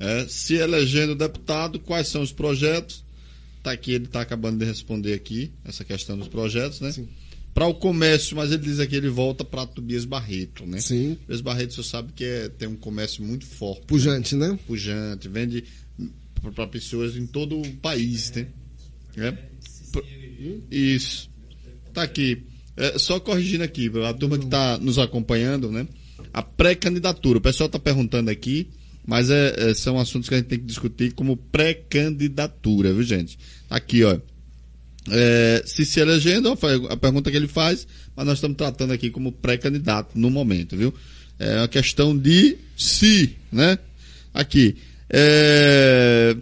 É, 0.00 0.26
se 0.28 0.54
elegendo 0.54 1.14
deputado, 1.14 1.78
quais 1.78 2.08
são 2.08 2.22
os 2.22 2.32
projetos? 2.32 3.04
Tá 3.62 3.70
aqui, 3.70 3.92
ele 3.92 4.06
tá 4.06 4.20
acabando 4.20 4.58
de 4.58 4.64
responder 4.64 5.14
aqui 5.14 5.52
essa 5.64 5.84
questão 5.84 6.18
dos 6.18 6.28
projetos, 6.28 6.80
né? 6.80 6.90
Sim. 6.90 7.08
Para 7.54 7.66
o 7.66 7.74
comércio, 7.74 8.36
mas 8.36 8.50
ele 8.50 8.62
diz 8.62 8.80
aqui 8.80 8.96
ele 8.96 9.08
volta 9.08 9.44
para 9.44 9.64
Tobias 9.64 10.04
Barreto, 10.04 10.66
né? 10.66 10.80
Sim. 10.80 11.16
Tobias 11.20 11.40
Barreto, 11.40 11.74
você 11.74 11.84
sabe 11.84 12.12
que 12.12 12.24
é, 12.24 12.48
tem 12.48 12.66
um 12.66 12.76
comércio 12.76 13.22
muito 13.22 13.46
forte 13.46 13.86
Pujante, 13.86 14.34
né? 14.34 14.58
pujante, 14.66 15.28
vende 15.28 15.64
para 16.52 16.66
pessoas 16.66 17.16
em 17.16 17.26
todo 17.26 17.60
o 17.60 17.72
país, 17.76 18.32
né? 18.32 18.48
É? 19.16 19.38
Isso. 20.70 21.30
Tá 21.92 22.02
aqui. 22.02 22.42
É, 22.76 22.98
só 22.98 23.20
corrigindo 23.20 23.62
aqui, 23.62 23.90
a 24.04 24.12
turma 24.12 24.36
que 24.36 24.44
está 24.44 24.76
nos 24.78 24.98
acompanhando, 24.98 25.70
né? 25.70 25.86
A 26.32 26.42
pré-candidatura. 26.42 27.38
O 27.38 27.40
pessoal 27.40 27.66
está 27.68 27.78
perguntando 27.78 28.30
aqui, 28.30 28.68
mas 29.06 29.30
é, 29.30 29.70
é, 29.70 29.74
são 29.74 29.98
assuntos 29.98 30.28
que 30.28 30.34
a 30.34 30.38
gente 30.38 30.48
tem 30.48 30.58
que 30.58 30.64
discutir 30.64 31.12
como 31.12 31.36
pré-candidatura, 31.36 32.92
viu, 32.92 33.04
gente? 33.04 33.38
Aqui, 33.70 34.02
ó. 34.02 34.18
É, 35.10 35.62
se 35.66 35.84
se 35.84 36.00
elegendo, 36.00 36.56
a 36.88 36.96
pergunta 36.96 37.30
que 37.30 37.36
ele 37.36 37.48
faz, 37.48 37.86
mas 38.16 38.26
nós 38.26 38.38
estamos 38.38 38.56
tratando 38.56 38.92
aqui 38.92 39.10
como 39.10 39.32
pré-candidato 39.32 40.18
no 40.18 40.30
momento, 40.30 40.76
viu? 40.76 40.94
É 41.38 41.58
uma 41.58 41.68
questão 41.68 42.16
de 42.16 42.56
se, 42.76 43.36
né? 43.52 43.78
Aqui. 44.32 44.76
É, 45.10 46.34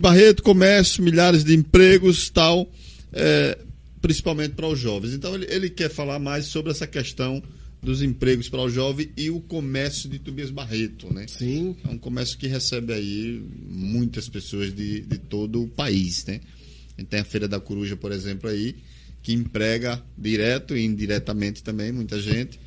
Barreto, 0.00 0.42
comércio, 0.42 1.02
milhares 1.02 1.44
de 1.44 1.54
empregos, 1.54 2.28
tal, 2.30 2.70
é, 3.12 3.58
principalmente 4.02 4.52
para 4.52 4.66
os 4.66 4.78
jovens. 4.78 5.14
Então 5.14 5.34
ele, 5.34 5.46
ele 5.48 5.70
quer 5.70 5.88
falar 5.88 6.18
mais 6.18 6.46
sobre 6.46 6.70
essa 6.70 6.86
questão 6.86 7.42
dos 7.82 8.02
empregos 8.02 8.48
para 8.48 8.60
o 8.60 8.68
jovem 8.68 9.10
e 9.16 9.30
o 9.30 9.40
comércio 9.40 10.08
de 10.08 10.18
Tobias 10.18 10.50
Barreto, 10.50 11.12
né? 11.12 11.26
Sim. 11.26 11.76
É 11.88 11.88
um 11.88 11.98
comércio 11.98 12.36
que 12.36 12.46
recebe 12.46 12.92
aí 12.92 13.42
muitas 13.68 14.28
pessoas 14.28 14.74
de, 14.74 15.00
de 15.00 15.18
todo 15.18 15.62
o 15.62 15.68
país, 15.68 16.26
né? 16.26 16.40
A 17.00 17.02
gente 17.02 17.08
tem 17.08 17.20
a 17.20 17.24
Feira 17.24 17.48
da 17.48 17.58
Coruja, 17.58 17.96
por 17.96 18.12
exemplo, 18.12 18.50
aí, 18.50 18.76
que 19.22 19.32
emprega 19.32 20.02
direto 20.18 20.76
e 20.76 20.84
indiretamente 20.84 21.62
também 21.62 21.90
muita 21.90 22.20
gente 22.20 22.60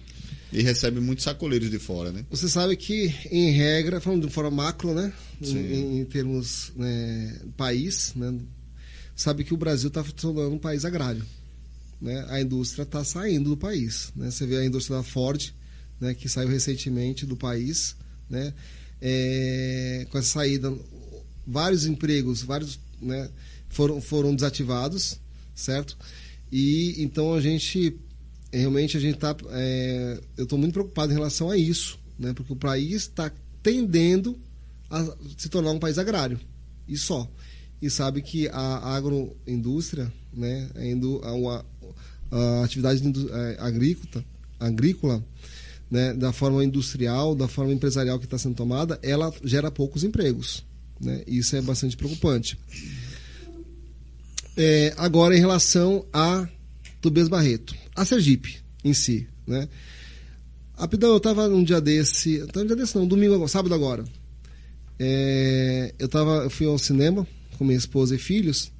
e 0.51 0.63
recebe 0.63 0.99
muitos 0.99 1.23
sacoleiros 1.23 1.69
de 1.69 1.77
fora, 1.77 2.11
né? 2.11 2.25
Você 2.31 2.49
sabe 2.49 2.75
que, 2.75 3.13
em 3.29 3.51
regra, 3.51 4.01
falando 4.01 4.25
de 4.27 4.33
forma 4.33 4.49
macro, 4.49 4.91
né? 4.91 5.13
Em, 5.39 5.99
em 5.99 6.05
termos 6.05 6.71
né, 6.75 7.41
país, 7.55 8.13
né? 8.15 8.39
Sabe 9.15 9.43
que 9.43 9.53
o 9.53 9.57
Brasil 9.57 9.89
está 9.89 10.03
tornando 10.03 10.55
um 10.55 10.59
país 10.59 10.83
agrário. 10.83 11.23
Né? 12.01 12.25
A 12.29 12.41
indústria 12.41 12.81
está 12.81 13.03
saindo 13.03 13.51
do 13.51 13.57
país. 13.57 14.11
Né? 14.15 14.31
Você 14.31 14.47
vê 14.47 14.57
a 14.57 14.65
indústria 14.65 14.97
da 14.97 15.03
Ford, 15.03 15.53
né? 16.01 16.15
que 16.15 16.27
saiu 16.27 16.49
recentemente 16.49 17.23
do 17.23 17.35
país, 17.35 17.95
né? 18.27 18.51
É, 18.99 20.07
com 20.09 20.17
essa 20.17 20.29
saída, 20.29 20.73
vários 21.45 21.85
empregos, 21.85 22.41
vários, 22.41 22.79
né? 22.99 23.29
Foram, 23.73 23.99
foram 24.01 24.33
desativados, 24.35 25.19
certo? 25.53 25.97
E 26.51 26.95
então 27.03 27.33
a 27.33 27.41
gente 27.41 27.95
realmente 28.51 28.95
a 28.95 28.99
gente 28.99 29.17
tá, 29.17 29.35
é, 29.51 30.21
eu 30.37 30.43
estou 30.43 30.57
muito 30.59 30.73
preocupado 30.73 31.11
em 31.11 31.15
relação 31.15 31.49
a 31.49 31.57
isso, 31.57 31.99
né? 32.19 32.33
Porque 32.33 32.53
o 32.53 32.55
país 32.55 33.03
está 33.03 33.31
tendendo 33.63 34.37
a 34.89 35.03
se 35.37 35.49
tornar 35.49 35.71
um 35.71 35.79
país 35.79 35.97
agrário 35.97 36.39
e 36.87 36.95
só. 36.97 37.27
E 37.81 37.89
sabe 37.89 38.21
que 38.21 38.47
a 38.49 38.95
agroindústria, 38.95 40.13
né? 40.31 40.69
A, 40.75 40.85
indu, 40.85 41.19
a, 41.23 41.31
a- 41.57 41.65
a 42.31 42.63
atividade 42.63 43.01
é, 43.31 43.57
agrícola, 43.59 44.23
agrícola, 44.59 45.23
né? 45.89 46.13
Da 46.13 46.31
forma 46.31 46.63
industrial, 46.63 47.35
da 47.35 47.47
forma 47.47 47.73
empresarial 47.73 48.19
que 48.19 48.25
está 48.25 48.37
sendo 48.37 48.55
tomada, 48.55 48.99
ela 49.01 49.33
gera 49.43 49.69
poucos 49.71 50.03
empregos, 50.03 50.63
né? 51.01 51.23
Isso 51.27 51.55
é 51.55 51.61
bastante 51.61 51.97
preocupante. 51.97 52.57
É, 54.55 54.93
agora, 54.97 55.35
em 55.35 55.39
relação 55.39 56.05
a 56.13 56.47
Tobias 57.01 57.27
Barreto, 57.27 57.75
a 57.95 58.05
Sergipe 58.05 58.57
em 58.83 58.93
si, 58.93 59.27
né? 59.47 59.67
Rapidão, 60.77 61.11
eu 61.11 61.17
estava 61.17 61.47
num 61.47 61.63
dia 61.63 61.79
desse, 61.79 62.39
tava 62.47 62.63
um 62.63 62.67
dia 62.67 62.75
desse 62.75 62.95
não, 62.95 63.07
domingo, 63.07 63.35
agora, 63.35 63.47
sábado 63.47 63.73
agora. 63.73 64.03
É, 64.99 65.93
eu 65.97 66.07
tava, 66.07 66.43
eu 66.43 66.49
fui 66.49 66.67
ao 66.67 66.77
cinema 66.77 67.27
com 67.57 67.65
minha 67.65 67.77
esposa 67.77 68.15
e 68.15 68.17
filhos 68.19 68.71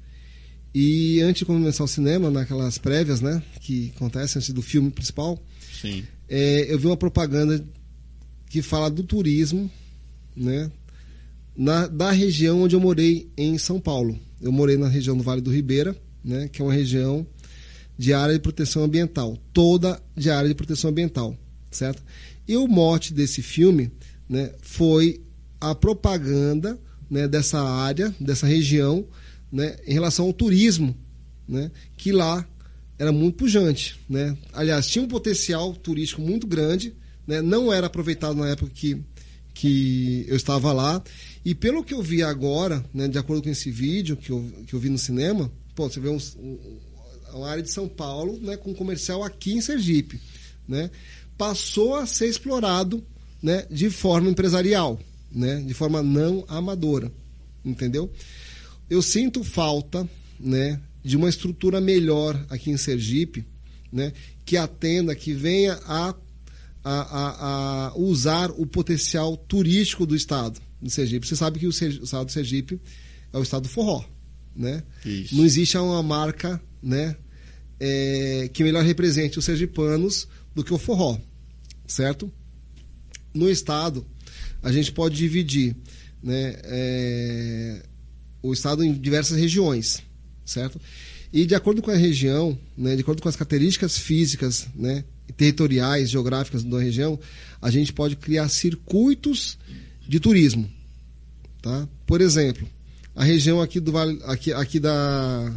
e 0.74 1.20
antes 1.22 1.40
de 1.40 1.44
começar 1.44 1.84
o 1.84 1.88
cinema, 1.88 2.32
naquelas 2.32 2.78
prévias, 2.78 3.20
né, 3.20 3.40
que 3.60 3.92
acontecem 3.94 4.40
antes 4.40 4.52
do 4.52 4.60
filme 4.60 4.90
principal, 4.90 5.40
Sim. 5.80 6.04
é, 6.28 6.66
eu 6.68 6.76
vi 6.78 6.86
uma 6.88 6.96
propaganda 6.96 7.64
que 8.50 8.60
fala 8.60 8.90
do 8.90 9.04
turismo, 9.04 9.70
né, 10.34 10.68
na, 11.56 11.86
da 11.86 12.10
região 12.10 12.62
onde 12.62 12.74
eu 12.74 12.80
morei 12.80 13.30
em 13.36 13.56
São 13.56 13.78
Paulo. 13.78 14.18
Eu 14.40 14.52
morei 14.52 14.76
na 14.76 14.88
região 14.88 15.16
do 15.16 15.22
Vale 15.22 15.40
do 15.40 15.52
Ribeira, 15.52 15.96
né, 16.24 16.48
que 16.48 16.60
é 16.60 16.64
uma 16.64 16.72
região 16.72 17.26
de 17.96 18.12
área 18.12 18.34
de 18.34 18.40
proteção 18.40 18.84
ambiental, 18.84 19.38
toda 19.52 20.00
de 20.16 20.30
área 20.30 20.48
de 20.48 20.54
proteção 20.54 20.90
ambiental, 20.90 21.36
certo? 21.70 22.02
E 22.46 22.56
o 22.56 22.66
mote 22.66 23.14
desse 23.14 23.42
filme, 23.42 23.92
né, 24.28 24.52
foi 24.60 25.20
a 25.60 25.74
propaganda, 25.74 26.78
né, 27.08 27.28
dessa 27.28 27.60
área, 27.60 28.14
dessa 28.18 28.46
região, 28.46 29.06
né, 29.50 29.76
em 29.86 29.92
relação 29.92 30.26
ao 30.26 30.32
turismo, 30.32 30.96
né, 31.48 31.70
que 31.96 32.10
lá 32.10 32.46
era 32.98 33.12
muito 33.12 33.36
pujante, 33.36 33.98
né? 34.08 34.36
Aliás, 34.52 34.86
tinha 34.86 35.04
um 35.04 35.08
potencial 35.08 35.74
turístico 35.74 36.20
muito 36.22 36.46
grande, 36.46 36.94
né? 37.26 37.42
Não 37.42 37.72
era 37.72 37.88
aproveitado 37.88 38.36
na 38.36 38.48
época 38.48 38.70
que 38.72 39.02
que 39.52 40.24
eu 40.28 40.36
estava 40.36 40.72
lá. 40.72 41.02
E 41.44 41.54
pelo 41.54 41.84
que 41.84 41.92
eu 41.92 42.02
vi 42.02 42.22
agora, 42.22 42.82
né, 42.92 43.06
de 43.06 43.18
acordo 43.18 43.42
com 43.42 43.50
esse 43.50 43.70
vídeo 43.70 44.16
que 44.16 44.30
eu, 44.30 44.50
que 44.66 44.74
eu 44.74 44.80
vi 44.80 44.88
no 44.88 44.96
cinema, 44.96 45.52
pô, 45.74 45.88
você 45.88 46.00
vê 46.00 46.08
um, 46.08 46.18
um, 46.38 46.78
uma 47.34 47.48
área 47.48 47.62
de 47.62 47.70
São 47.70 47.86
Paulo 47.86 48.38
né, 48.40 48.56
com 48.56 48.72
comercial 48.72 49.22
aqui 49.22 49.52
em 49.52 49.60
Sergipe. 49.60 50.18
Né, 50.66 50.90
passou 51.36 51.96
a 51.96 52.06
ser 52.06 52.28
explorado 52.28 53.04
né, 53.42 53.66
de 53.70 53.90
forma 53.90 54.30
empresarial, 54.30 54.98
né, 55.30 55.60
de 55.60 55.74
forma 55.74 56.02
não 56.02 56.46
amadora. 56.48 57.12
Entendeu? 57.62 58.10
Eu 58.88 59.02
sinto 59.02 59.44
falta 59.44 60.08
né, 60.40 60.80
de 61.04 61.16
uma 61.16 61.28
estrutura 61.28 61.78
melhor 61.78 62.42
aqui 62.48 62.70
em 62.70 62.76
Sergipe, 62.78 63.44
né, 63.92 64.14
que 64.46 64.56
atenda, 64.56 65.14
que 65.14 65.34
venha 65.34 65.78
a 65.84 66.14
a, 66.86 67.00
a, 67.00 67.86
a 67.86 67.96
usar 67.96 68.50
o 68.50 68.66
potencial 68.66 69.38
turístico 69.38 70.04
do 70.04 70.14
estado 70.14 70.60
de 70.84 70.92
Sergipe. 70.92 71.26
Você 71.26 71.34
sabe 71.34 71.58
que 71.58 71.66
o, 71.66 71.70
estado 71.70 72.26
de 72.26 72.32
Sergipe 72.32 72.80
é 73.32 73.38
o 73.38 73.42
estado 73.42 73.62
do 73.62 73.68
forró, 73.68 74.04
né? 74.54 74.82
Isso. 75.04 75.34
Não 75.34 75.44
existe 75.44 75.76
uma 75.78 76.02
marca, 76.02 76.60
né, 76.82 77.16
é, 77.80 78.48
que 78.52 78.62
melhor 78.62 78.84
represente 78.84 79.38
os 79.38 79.44
sergipanos 79.44 80.28
do 80.54 80.62
que 80.62 80.72
o 80.72 80.78
forró, 80.78 81.18
certo? 81.86 82.30
No 83.32 83.50
estado, 83.50 84.06
a 84.62 84.70
gente 84.70 84.92
pode 84.92 85.16
dividir, 85.16 85.74
né, 86.22 86.54
é, 86.64 87.82
o 88.42 88.52
estado 88.52 88.84
em 88.84 88.92
diversas 88.92 89.38
regiões, 89.38 90.02
certo? 90.44 90.80
E 91.32 91.44
de 91.46 91.54
acordo 91.54 91.82
com 91.82 91.90
a 91.90 91.96
região, 91.96 92.56
né, 92.76 92.94
de 92.94 93.00
acordo 93.00 93.20
com 93.20 93.28
as 93.28 93.34
características 93.34 93.98
físicas, 93.98 94.68
né, 94.74 95.04
territoriais, 95.36 96.10
geográficas 96.10 96.62
da 96.62 96.78
região, 96.78 97.18
a 97.60 97.70
gente 97.70 97.92
pode 97.92 98.14
criar 98.14 98.48
circuitos 98.48 99.58
de 100.06 100.20
turismo, 100.20 100.70
tá? 101.64 101.88
Por 102.06 102.20
exemplo, 102.20 102.68
a 103.16 103.24
região 103.24 103.62
aqui 103.62 103.80
do 103.80 103.90
Vale, 103.90 104.20
aqui, 104.24 104.52
aqui 104.52 104.78
da 104.78 105.50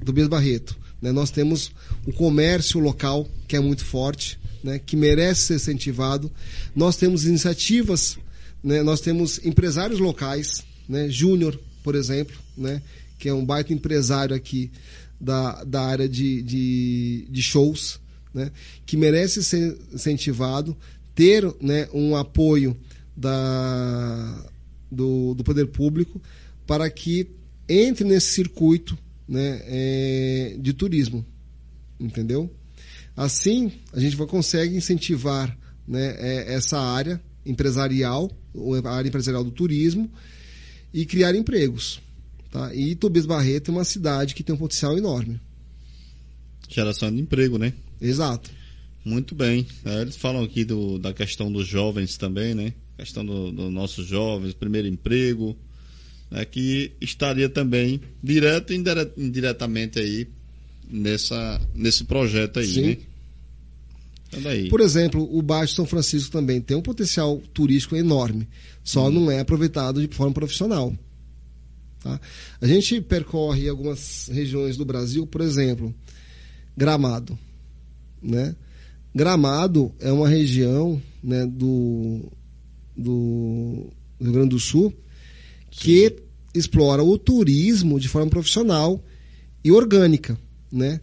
do 0.00 0.12
Bento 0.12 0.28
Barreto, 0.28 0.78
né, 1.02 1.10
nós 1.10 1.32
temos 1.32 1.72
o 2.06 2.12
comércio 2.12 2.78
local 2.78 3.28
que 3.48 3.56
é 3.56 3.60
muito 3.60 3.84
forte, 3.84 4.38
né, 4.62 4.78
que 4.78 4.96
merece 4.96 5.42
ser 5.42 5.54
incentivado. 5.56 6.30
Nós 6.76 6.96
temos 6.96 7.24
iniciativas, 7.24 8.16
né, 8.62 8.84
nós 8.84 9.00
temos 9.00 9.44
empresários 9.44 9.98
locais, 9.98 10.64
né, 10.88 11.08
Júnior, 11.10 11.60
por 11.82 11.96
exemplo, 11.96 12.36
né, 12.56 12.80
que 13.18 13.28
é 13.28 13.34
um 13.34 13.44
baita 13.44 13.72
empresário 13.72 14.36
aqui 14.36 14.70
da, 15.20 15.64
da 15.64 15.82
área 15.82 16.08
de, 16.08 16.40
de, 16.42 17.26
de 17.28 17.42
shows, 17.42 17.98
né, 18.32 18.52
que 18.86 18.96
merece 18.96 19.42
ser 19.42 19.76
incentivado, 19.92 20.76
ter 21.16 21.44
né, 21.60 21.88
um 21.92 22.14
apoio 22.14 22.76
da, 23.16 24.44
do, 24.90 25.34
do 25.34 25.44
poder 25.44 25.66
público 25.66 26.20
para 26.66 26.88
que 26.90 27.30
entre 27.68 28.04
nesse 28.04 28.32
circuito 28.32 28.96
né, 29.28 29.60
é, 29.64 30.56
de 30.58 30.72
turismo, 30.72 31.24
entendeu? 32.00 32.50
Assim, 33.16 33.72
a 33.92 34.00
gente 34.00 34.16
vai 34.16 34.26
consegue 34.26 34.76
incentivar 34.76 35.56
né, 35.86 36.16
é, 36.18 36.54
essa 36.54 36.78
área 36.78 37.20
empresarial, 37.44 38.30
a 38.84 38.90
área 38.90 39.08
empresarial 39.08 39.42
do 39.42 39.50
turismo, 39.50 40.10
e 40.92 41.04
criar 41.04 41.34
empregos. 41.34 42.00
Tá? 42.50 42.74
E 42.74 42.94
Tobias 42.94 43.26
Barreto 43.26 43.70
é 43.70 43.74
uma 43.74 43.84
cidade 43.84 44.34
que 44.34 44.42
tem 44.42 44.54
um 44.54 44.58
potencial 44.58 44.96
enorme. 44.96 45.40
Geração 46.68 47.10
de 47.10 47.20
emprego, 47.20 47.58
né? 47.58 47.72
Exato. 48.00 48.50
Muito 49.04 49.34
bem. 49.34 49.66
É, 49.84 50.02
eles 50.02 50.16
falam 50.16 50.42
aqui 50.42 50.64
do, 50.64 50.98
da 50.98 51.12
questão 51.12 51.50
dos 51.50 51.66
jovens 51.66 52.16
também, 52.16 52.54
né? 52.54 52.74
Questão 52.98 53.24
dos 53.24 53.54
do 53.54 53.70
nossos 53.70 54.06
jovens, 54.06 54.54
primeiro 54.54 54.88
emprego, 54.88 55.56
né? 56.28 56.44
que 56.44 56.92
estaria 57.00 57.48
também 57.48 58.00
direto 58.22 58.72
e 58.72 58.82
indiretamente 59.16 60.00
aí 60.00 60.26
nessa, 60.90 61.60
nesse 61.74 62.04
projeto 62.04 62.58
aí, 62.58 62.66
Sim. 62.66 62.82
né? 62.82 62.96
Então 64.30 64.68
Por 64.68 64.80
exemplo, 64.80 65.26
o 65.32 65.40
Baixo 65.40 65.74
São 65.74 65.86
Francisco 65.86 66.30
também 66.30 66.60
tem 66.60 66.76
um 66.76 66.82
potencial 66.82 67.40
turístico 67.54 67.96
enorme, 67.96 68.48
só 68.84 69.06
hum. 69.06 69.10
não 69.10 69.30
é 69.30 69.40
aproveitado 69.40 70.06
de 70.06 70.14
forma 70.14 70.34
profissional. 70.34 70.92
Tá? 72.00 72.20
A 72.60 72.66
gente 72.66 73.00
percorre 73.00 73.68
algumas 73.68 74.28
regiões 74.32 74.76
do 74.76 74.84
Brasil, 74.84 75.26
por 75.26 75.40
exemplo, 75.40 75.94
Gramado. 76.76 77.38
Né? 78.20 78.54
Gramado 79.14 79.92
é 79.98 80.12
uma 80.12 80.28
região 80.28 81.00
né, 81.22 81.46
do, 81.46 82.30
do 82.98 83.90
Rio 84.20 84.32
Grande 84.32 84.50
do 84.50 84.58
Sul 84.58 84.92
que 85.70 86.16
explora 86.52 87.02
o 87.02 87.16
turismo 87.16 88.00
de 88.00 88.08
forma 88.08 88.28
profissional 88.28 89.02
e 89.62 89.70
orgânica. 89.70 90.36
Né? 90.70 91.00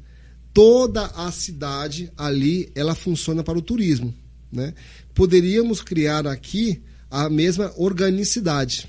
Toda 0.54 1.06
a 1.08 1.32
cidade 1.32 2.12
ali 2.18 2.70
ela 2.76 2.94
funciona 2.94 3.44
para 3.44 3.58
o 3.58 3.62
turismo. 3.62 4.14
Né? 4.52 4.74
Poderíamos 5.14 5.82
criar 5.82 6.28
aqui 6.28 6.82
a 7.10 7.30
mesma 7.30 7.72
organicidade. 7.78 8.88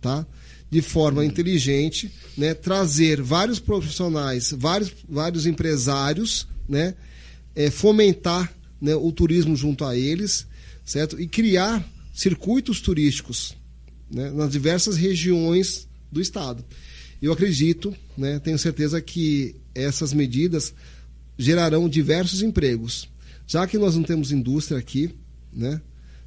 Tá? 0.00 0.26
de 0.70 0.82
forma 0.82 1.24
inteligente, 1.24 2.12
né, 2.36 2.52
trazer 2.52 3.22
vários 3.22 3.58
profissionais, 3.58 4.54
vários, 4.56 4.92
vários 5.08 5.46
empresários, 5.46 6.46
né, 6.68 6.94
é, 7.54 7.70
fomentar 7.70 8.52
né, 8.80 8.94
o 8.94 9.10
turismo 9.10 9.56
junto 9.56 9.84
a 9.84 9.96
eles, 9.96 10.46
certo? 10.84 11.18
E 11.20 11.26
criar 11.26 11.84
circuitos 12.18 12.80
turísticos 12.80 13.56
né, 14.10 14.28
nas 14.32 14.50
diversas 14.50 14.96
regiões 14.96 15.88
do 16.10 16.20
estado. 16.20 16.64
Eu 17.22 17.32
acredito, 17.32 17.94
né, 18.16 18.40
tenho 18.40 18.58
certeza 18.58 19.00
que 19.00 19.54
essas 19.72 20.12
medidas 20.12 20.74
gerarão 21.38 21.88
diversos 21.88 22.42
empregos. 22.42 23.08
Já 23.46 23.68
que 23.68 23.78
nós 23.78 23.94
não 23.94 24.02
temos 24.02 24.32
indústria 24.32 24.76
aqui, 24.76 25.14
né, 25.52 25.80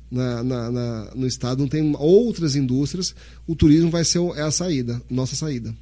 na, 0.10 0.42
na, 0.42 0.72
na, 0.72 1.12
no 1.14 1.28
estado, 1.28 1.60
não 1.60 1.68
tem 1.68 1.94
outras 1.98 2.56
indústrias, 2.56 3.14
o 3.46 3.54
turismo 3.54 3.90
vai 3.90 4.06
ser 4.06 4.20
é 4.38 4.44
a 4.44 4.52
saída, 4.52 5.02
nossa 5.10 5.36
saída. 5.36 5.76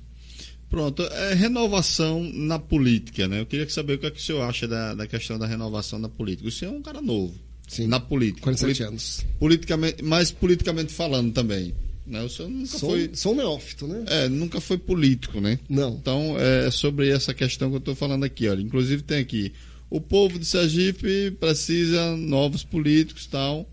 Pronto, 0.72 1.04
é 1.04 1.36
renovação 1.36 2.24
na 2.34 2.58
política, 2.58 3.28
né? 3.28 3.42
Eu 3.42 3.46
queria 3.46 3.70
saber 3.70 3.94
o 3.94 4.00
que, 4.00 4.08
é 4.08 4.12
que 4.12 4.20
o 4.20 4.24
senhor 4.24 4.42
acha 4.42 4.68
da, 4.68 4.96
da 4.96 5.06
questão 5.06 5.38
da 5.38 5.46
renovação 5.46 6.00
na 6.00 6.10
política. 6.10 6.48
O 6.48 6.52
senhor 6.52 6.74
é 6.74 6.78
um 6.78 6.82
cara 6.82 7.02
novo. 7.02 7.49
Sim. 7.70 7.88
Na 7.88 8.00
política. 8.00 8.42
47 8.42 8.84
anos. 8.84 9.26
Politicamente, 9.40 10.04
mas 10.04 10.32
politicamente 10.32 10.92
falando 10.92 11.32
também. 11.32 11.74
Né? 12.06 12.22
O 12.24 12.30
senhor 12.30 12.50
nunca 12.50 12.78
sou, 12.78 12.90
foi. 12.90 13.12
Sou 13.14 13.36
neófito, 13.36 13.88
né? 13.88 14.04
É, 14.08 14.28
nunca 14.28 14.60
foi 14.60 14.80
político, 14.80 15.40
né? 15.40 15.60
Não. 15.70 15.94
Então, 15.94 16.36
é 16.38 16.72
sobre 16.72 17.10
essa 17.10 17.34
questão 17.34 17.70
que 17.70 17.76
eu 17.76 17.80
estou 17.80 17.96
falando 17.96 18.24
aqui, 18.24 18.48
olha. 18.48 18.62
Inclusive 18.62 19.04
tem 19.04 19.20
aqui. 19.20 19.54
O 19.90 20.02
povo 20.02 20.40
de 20.40 20.46
Sergipe 20.46 21.32
precisa 21.40 22.18
novos 22.18 22.64
políticos 22.64 23.28
tal. 23.28 23.70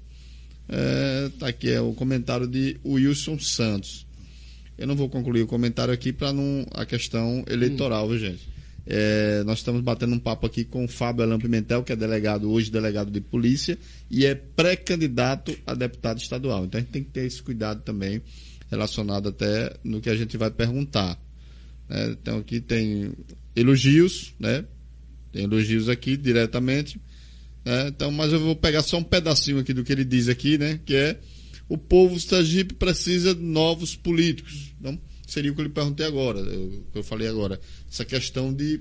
É, 0.68 1.31
tá 1.39 1.49
aqui 1.49 1.70
é 1.70 1.81
o 1.81 1.94
comentário 1.94 2.47
de 2.47 2.76
Wilson 2.84 3.39
Santos. 3.39 4.07
Eu 4.76 4.86
não 4.86 4.94
vou 4.94 5.08
concluir 5.08 5.42
o 5.42 5.47
comentário 5.47 5.94
aqui 5.94 6.12
para 6.12 6.33
não 6.33 6.66
a 6.73 6.84
questão 6.84 7.42
eleitoral, 7.49 8.08
hum. 8.08 8.18
gente? 8.18 8.56
É, 8.86 9.42
nós 9.44 9.58
estamos 9.58 9.82
batendo 9.82 10.15
um 10.15 10.18
papo 10.18 10.47
aqui 10.47 10.65
com 10.65 10.84
o 10.84 10.89
Fábio 10.89 11.24
Alain 11.24 11.40
Pimentel, 11.40 11.82
que 11.82 11.92
é 11.92 11.97
delegado, 11.97 12.50
hoje 12.50 12.70
delegado 12.70 13.10
de 13.10 13.20
polícia, 13.20 13.76
e 14.08 14.24
é 14.24 14.34
pré-candidato 14.34 15.56
a 15.66 15.74
deputado 15.74 16.18
estadual. 16.18 16.65
Então 16.65 16.78
a 16.78 16.82
gente 16.82 16.92
tem 16.92 17.02
que 17.02 17.10
ter 17.10 17.26
esse 17.26 17.42
cuidado 17.42 17.82
também, 17.82 18.23
relacionado 18.70 19.28
até 19.31 19.74
no 19.82 20.00
que 20.00 20.08
a 20.08 20.15
gente 20.15 20.36
vai 20.36 20.50
perguntar. 20.50 21.20
É, 21.90 22.10
então 22.10 22.39
aqui 22.39 22.60
tem 22.60 23.12
elogios, 23.56 24.32
né? 24.39 24.65
Tem 25.32 25.44
elogios 25.44 25.89
aqui 25.89 26.16
diretamente, 26.16 27.00
né? 27.65 27.89
Então, 27.89 28.12
mas 28.12 28.32
eu 28.32 28.39
vou 28.39 28.55
pegar 28.55 28.82
só 28.82 28.98
um 28.98 29.02
pedacinho 29.02 29.58
aqui 29.58 29.73
do 29.73 29.82
que 29.82 29.92
ele 29.92 30.05
diz 30.05 30.28
aqui, 30.28 30.56
né? 30.58 30.78
Que 30.84 30.94
é 30.94 31.20
o 31.68 31.76
povo 31.76 32.15
do 32.15 32.20
Sergipe 32.20 32.74
precisa 32.74 33.34
de 33.34 33.42
novos 33.42 33.97
políticos. 33.97 34.73
Então, 34.78 34.97
seria 35.26 35.50
o 35.50 35.55
que 35.55 35.60
eu 35.60 35.64
lhe 35.64 35.72
perguntei 35.72 36.06
agora, 36.06 36.40
o 36.40 36.84
que 36.92 36.98
eu 36.98 37.02
falei 37.02 37.28
agora. 37.28 37.60
Essa 37.90 38.05
questão 38.05 38.52
de 38.55 38.80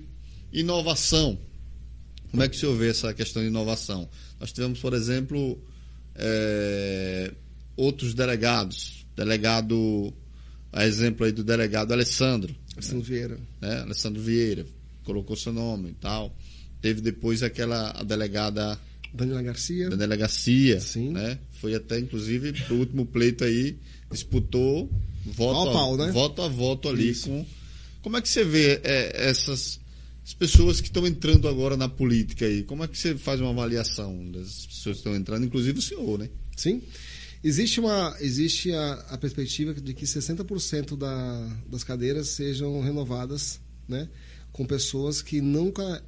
inovação. 0.54 1.38
Como 2.30 2.44
é 2.44 2.50
que 2.50 2.56
o 2.56 2.60
senhor 2.60 2.76
vê 2.76 2.90
essa 2.90 3.14
questão 3.14 3.42
de 3.42 3.48
inovação? 3.48 4.08
Nós 4.40 4.52
tivemos, 4.52 4.80
por 4.80 4.94
exemplo, 4.94 5.60
é, 6.16 7.34
outros 7.76 8.14
delegados. 8.14 9.06
Delegado, 9.16 10.14
a 10.72 10.86
exemplo 10.86 11.26
aí 11.26 11.32
do 11.32 11.44
delegado 11.44 11.94
Alessandro. 11.94 12.54
Alessandro 12.74 13.00
né? 13.00 13.06
Vieira. 13.06 13.40
É, 13.62 13.76
Alessandro 13.80 14.22
Vieira. 14.22 14.66
Colocou 15.04 15.36
seu 15.36 15.54
nome 15.54 15.92
e 15.92 15.94
tal. 15.94 16.36
Teve 16.82 17.02
depois 17.02 17.42
aquela 17.42 17.92
a 17.92 18.04
delegada 18.04 18.78
Daniela 19.14 19.42
Garcia. 19.42 19.90
Daniela 19.90 20.16
Garcia, 20.18 20.80
Sim. 20.82 21.12
né? 21.12 21.40
Foi 21.54 21.74
até 21.74 21.98
inclusive 21.98 22.52
pro 22.64 22.76
último 22.76 23.06
pleito 23.06 23.44
aí 23.44 23.78
disputou 24.16 24.90
voto 25.26 25.72
pau, 25.72 25.94
a, 25.94 26.06
né? 26.06 26.12
voto 26.12 26.42
a 26.42 26.48
voto 26.48 26.90
ali 26.90 27.10
Isso. 27.10 27.30
com 27.30 27.46
Como 28.02 28.18
é 28.18 28.22
que 28.22 28.30
você 28.30 28.44
vê 28.44 28.82
é, 28.84 29.30
essas 29.30 29.80
as 30.24 30.34
pessoas 30.34 30.82
que 30.82 30.88
estão 30.88 31.06
entrando 31.06 31.48
agora 31.48 31.78
na 31.78 31.88
política 31.88 32.46
aí? 32.46 32.64
Como 32.64 32.84
é 32.84 32.88
que 32.88 32.98
você 32.98 33.16
faz 33.16 33.40
uma 33.40 33.52
avaliação 33.52 34.32
das 34.32 34.66
pessoas 34.66 34.96
que 34.96 35.02
estão 35.02 35.16
entrando, 35.16 35.46
inclusive 35.46 35.78
o 35.78 35.82
senhor, 35.82 36.18
né? 36.18 36.30
Sim. 36.58 36.82
Existe, 37.44 37.80
uma, 37.80 38.16
existe 38.20 38.72
a, 38.72 38.94
a 39.10 39.18
perspectiva 39.20 39.72
de 39.76 39.94
que 39.94 40.04
60% 40.04 40.98
da, 40.98 41.58
das 41.70 41.84
cadeiras 41.84 42.30
sejam 42.30 42.82
renovadas, 42.82 43.60
né? 43.88 44.10
Com 44.52 44.66
pessoas 44.66 45.22
que 45.22 45.42
nunca 45.42 46.04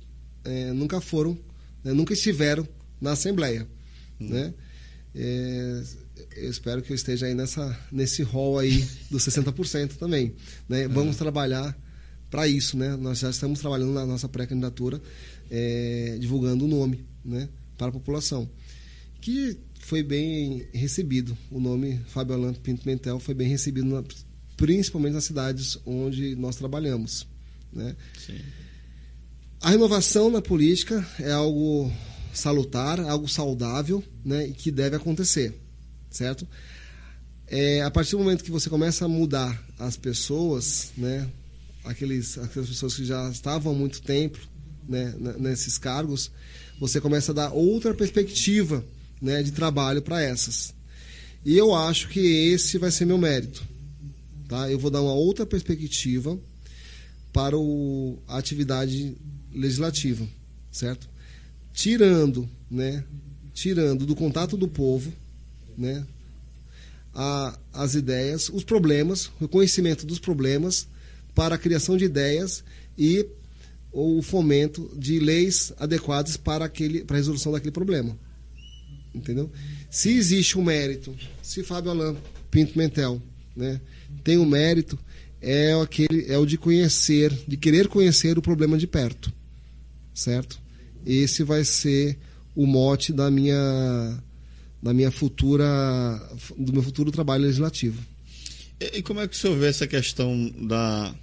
é, 0.48 0.72
nunca 0.72 1.02
foram, 1.02 1.38
né, 1.84 1.94
nunca 1.94 2.14
estiveram 2.14 2.68
na 3.00 3.12
Assembleia. 3.12 3.68
Hum. 4.20 4.30
Né? 4.30 4.54
É, 5.14 5.84
eu 6.42 6.50
espero 6.50 6.82
que 6.82 6.92
eu 6.92 6.96
esteja 6.96 7.26
aí 7.26 7.34
nessa, 7.34 7.78
nesse 7.92 8.24
rol 8.24 8.60
aí 8.60 8.86
dos 9.10 9.24
60% 9.24 9.94
também. 9.98 10.34
Né? 10.68 10.84
É. 10.84 10.88
Vamos 10.88 11.18
trabalhar 11.18 11.78
para 12.30 12.48
isso. 12.48 12.78
Né? 12.78 12.96
Nós 12.96 13.20
já 13.20 13.30
estamos 13.30 13.60
trabalhando 13.60 13.94
na 13.94 14.06
nossa 14.06 14.28
pré-candidatura, 14.28 15.02
é, 15.50 16.18
divulgando 16.20 16.66
o 16.66 16.68
nome 16.68 17.06
né, 17.24 17.50
para 17.78 17.88
a 17.88 17.92
população. 17.92 18.50
Que 19.22 19.58
foi 19.80 20.04
bem 20.04 20.68
recebido. 20.74 21.38
O 21.50 21.60
nome 21.60 22.00
Fábio 22.08 22.36
Alan 22.36 22.54
Pinto 22.54 22.86
Mentel 22.86 23.20
foi 23.20 23.34
bem 23.34 23.48
recebido, 23.48 23.88
na, 23.88 24.04
principalmente 24.56 25.14
nas 25.14 25.24
cidades 25.24 25.78
onde 25.86 26.36
nós 26.36 26.56
trabalhamos. 26.56 27.28
Né? 27.72 27.96
Sim. 28.26 28.40
A 29.62 29.72
renovação 29.72 30.30
na 30.30 30.42
política 30.42 31.06
é 31.20 31.32
algo 31.32 31.92
salutar, 32.34 33.00
algo 33.00 33.28
saudável, 33.28 34.04
né, 34.24 34.48
e 34.48 34.54
que 34.54 34.72
deve 34.72 34.96
acontecer, 34.96 35.60
certo? 36.18 36.48
É, 37.48 37.82
a 37.82 37.92
partir 37.92 38.12
do 38.12 38.20
momento 38.20 38.44
que 38.44 38.52
você 38.52 38.70
começa 38.70 39.06
a 39.06 39.08
mudar 39.08 39.64
as 39.80 39.96
pessoas, 39.96 40.92
né, 40.98 41.30
aqueles, 41.86 42.38
aquelas 42.38 42.68
pessoas 42.68 42.96
que 42.96 43.06
já 43.06 43.30
estavam 43.30 43.72
há 43.72 43.76
muito 43.76 44.02
tempo 44.02 44.40
né, 44.88 45.14
nesses 45.38 45.78
cargos, 45.78 46.32
você 46.80 47.00
começa 47.00 47.32
a 47.32 47.36
dar 47.36 47.54
outra 47.54 47.94
perspectiva 47.94 48.84
né, 49.22 49.42
de 49.44 49.52
trabalho 49.52 50.02
para 50.02 50.22
essas. 50.22 50.74
E 51.46 51.56
eu 51.56 51.74
acho 51.74 52.10
que 52.10 52.20
esse 52.20 52.78
vai 52.78 52.92
ser 52.92 53.06
meu 53.06 53.18
mérito. 53.18 53.64
Tá? 54.48 54.70
Eu 54.70 54.80
vou 54.80 54.92
dar 54.92 55.02
uma 55.02 55.14
outra 55.14 55.46
perspectiva 55.46 56.38
para 57.32 57.58
o, 57.58 58.20
a 58.28 58.38
atividade 58.38 59.16
legislativa, 59.54 60.28
certo? 60.72 61.08
Tirando, 61.74 62.50
né? 62.70 63.04
Tirando 63.54 64.06
do 64.06 64.16
contato 64.16 64.58
do 64.58 64.68
povo, 64.68 65.12
né? 65.78 66.06
A, 67.14 67.58
as 67.74 67.96
ideias, 67.96 68.50
os 68.50 68.64
problemas, 68.64 69.32
o 69.40 69.48
conhecimento 69.48 70.06
dos 70.06 70.20
problemas 70.20 70.88
para 71.34 71.56
a 71.56 71.58
criação 71.58 71.98
de 71.98 72.06
ideias 72.06 72.64
e 72.98 73.28
o 73.92 74.22
fomento 74.22 74.92
de 74.96 75.20
leis 75.20 75.74
adequadas 75.80 76.38
para, 76.38 76.66
aquele, 76.66 77.04
para 77.04 77.16
a 77.16 77.20
resolução 77.20 77.52
daquele 77.52 77.72
problema. 77.72 78.18
Entendeu? 79.14 79.50
Se 79.90 80.10
existe 80.10 80.58
um 80.58 80.64
mérito, 80.64 81.16
se 81.42 81.64
Fábio 81.64 81.92
Alain 81.92 82.16
Pinto 82.52 82.78
Mentel 82.78 83.22
né, 83.56 83.82
tem 84.24 84.38
um 84.38 84.46
mérito, 84.46 84.98
é, 85.42 85.74
aquele, 85.82 86.26
é 86.28 86.38
o 86.38 86.46
de 86.46 86.58
conhecer, 86.58 87.32
de 87.48 87.58
querer 87.58 87.88
conhecer 87.88 88.38
o 88.38 88.42
problema 88.42 88.78
de 88.78 88.86
perto. 88.86 89.34
Certo? 90.14 90.60
Esse 91.06 91.44
vai 91.44 91.64
ser 91.64 92.18
o 92.56 92.66
mote 92.66 93.14
da 93.14 93.32
minha, 93.32 94.24
da 94.88 94.94
minha 94.94 95.12
futura, 95.12 95.66
do 96.58 96.72
meu 96.72 96.82
futuro 96.82 97.12
trabalho 97.12 97.44
legislativo. 97.44 98.02
E, 98.80 99.00
e 99.00 99.02
como 99.04 99.20
é 99.20 99.28
que 99.28 99.36
o 99.36 99.38
senhor 99.38 99.58
vê 99.58 99.68
essa 99.68 99.86
questão 99.86 100.50
da. 100.66 101.14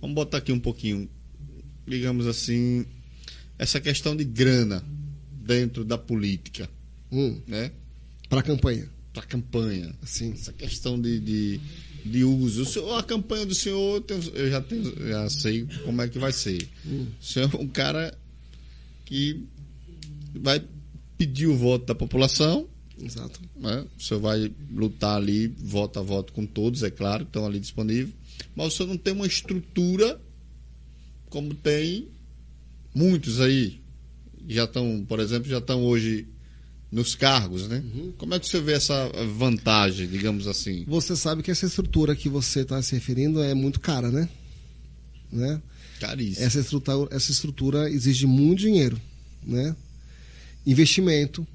Vamos 0.00 0.14
botar 0.14 0.38
aqui 0.38 0.50
um 0.50 0.58
pouquinho, 0.58 1.08
digamos 1.86 2.26
assim, 2.26 2.84
essa 3.58 3.80
questão 3.80 4.16
de 4.16 4.24
grana 4.24 4.82
dentro 5.30 5.84
da 5.84 5.96
política, 5.96 6.68
Hum, 7.12 7.40
né? 7.46 7.70
para 8.28 8.40
a 8.40 8.42
campanha. 8.42 8.88
Para 9.12 9.22
campanha. 9.24 9.94
Sim. 10.04 10.32
Essa 10.32 10.52
questão 10.52 11.00
de, 11.00 11.18
de, 11.20 11.60
de 12.04 12.24
uso. 12.24 12.64
Senhor- 12.64 12.98
a 12.98 13.02
campanha 13.02 13.44
do 13.46 13.54
senhor, 13.54 14.04
eu 14.34 14.50
já, 14.50 14.60
tenho, 14.60 14.84
já 15.08 15.28
sei 15.30 15.66
como 15.84 16.00
é 16.02 16.08
que 16.08 16.18
vai 16.18 16.32
ser. 16.32 16.68
Hum. 16.86 17.06
O 17.20 17.24
senhor 17.24 17.50
é 17.52 17.56
um 17.56 17.66
cara 17.68 18.16
que 19.04 19.44
vai 20.34 20.62
pedir 21.18 21.46
o 21.48 21.56
voto 21.56 21.84
da 21.86 21.94
população, 21.94 22.66
Exato. 23.02 23.40
né? 23.56 23.84
O 23.98 24.02
senhor 24.02 24.20
vai 24.20 24.52
lutar 24.72 25.16
ali, 25.16 25.48
voto 25.48 25.98
a 25.98 26.02
voto 26.02 26.32
com 26.32 26.46
todos, 26.46 26.82
é 26.82 26.90
claro, 26.90 27.24
que 27.24 27.30
estão 27.30 27.46
ali 27.46 27.58
disponíveis. 27.58 28.14
Mas 28.54 28.68
o 28.68 28.76
senhor 28.76 28.88
não 28.88 28.96
tem 28.96 29.12
uma 29.12 29.26
estrutura 29.26 30.20
como 31.28 31.54
tem 31.54 32.08
muitos 32.94 33.40
aí. 33.40 33.80
Já 34.48 34.64
estão, 34.64 35.04
por 35.08 35.20
exemplo, 35.20 35.48
já 35.48 35.58
estão 35.58 35.84
hoje 35.84 36.26
nos 36.90 37.14
cargos, 37.14 37.68
né? 37.68 37.84
Como 38.18 38.34
é 38.34 38.40
que 38.40 38.48
você 38.48 38.60
vê 38.60 38.72
essa 38.72 39.08
vantagem, 39.36 40.08
digamos 40.08 40.48
assim? 40.48 40.84
Você 40.88 41.14
sabe 41.14 41.42
que 41.42 41.50
essa 41.50 41.66
estrutura 41.66 42.16
que 42.16 42.28
você 42.28 42.60
está 42.60 42.82
se 42.82 42.94
referindo 42.94 43.40
é 43.40 43.54
muito 43.54 43.78
cara, 43.78 44.10
né? 44.10 44.28
né? 45.30 45.62
Caríssimo. 46.00 46.44
Essa, 46.44 46.60
estrutura, 46.60 47.14
essa 47.14 47.30
estrutura 47.30 47.90
exige 47.90 48.26
muito 48.26 48.60
dinheiro, 48.60 49.00
né? 49.42 49.76
Investimento, 50.66 51.46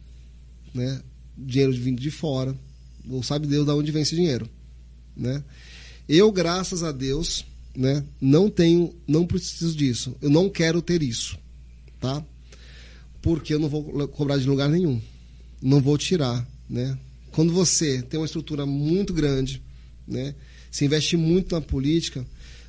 né? 0.74 1.02
Dinheiro 1.38 1.74
vindo 1.74 2.02
de 2.02 2.12
fora. 2.12 2.56
Não 3.04 3.22
sabe 3.22 3.48
Deus 3.48 3.66
de 3.66 3.72
onde 3.72 3.92
vem 3.92 4.02
esse 4.02 4.16
dinheiro, 4.16 4.50
né? 5.16 5.44
Eu, 6.08 6.32
graças 6.32 6.84
a 6.84 6.92
Deus, 6.92 7.46
né? 7.76 8.04
Não 8.20 8.50
tenho, 8.50 8.96
não 9.08 9.26
preciso 9.26 9.76
disso. 9.76 10.16
Eu 10.22 10.30
não 10.30 10.50
quero 10.50 10.82
ter 10.82 11.04
isso, 11.04 11.38
tá? 12.00 12.24
Porque 13.22 13.54
eu 13.54 13.60
não 13.60 13.70
vou 13.70 14.08
cobrar 14.08 14.38
de 14.38 14.48
lugar 14.48 14.70
nenhum. 14.70 15.02
Não 15.62 15.82
vou 15.82 15.98
tirar, 15.98 16.48
né? 16.70 16.98
Quando 17.32 17.52
você 17.54 18.02
tem 18.02 18.20
uma 18.20 18.26
estrutura 18.26 18.66
muito 18.66 19.14
grande, 19.14 19.62
né? 20.08 20.36
Se 20.72 20.86
investe 20.86 21.18
muito 21.18 21.56
na 21.56 21.62
política, 21.62 22.26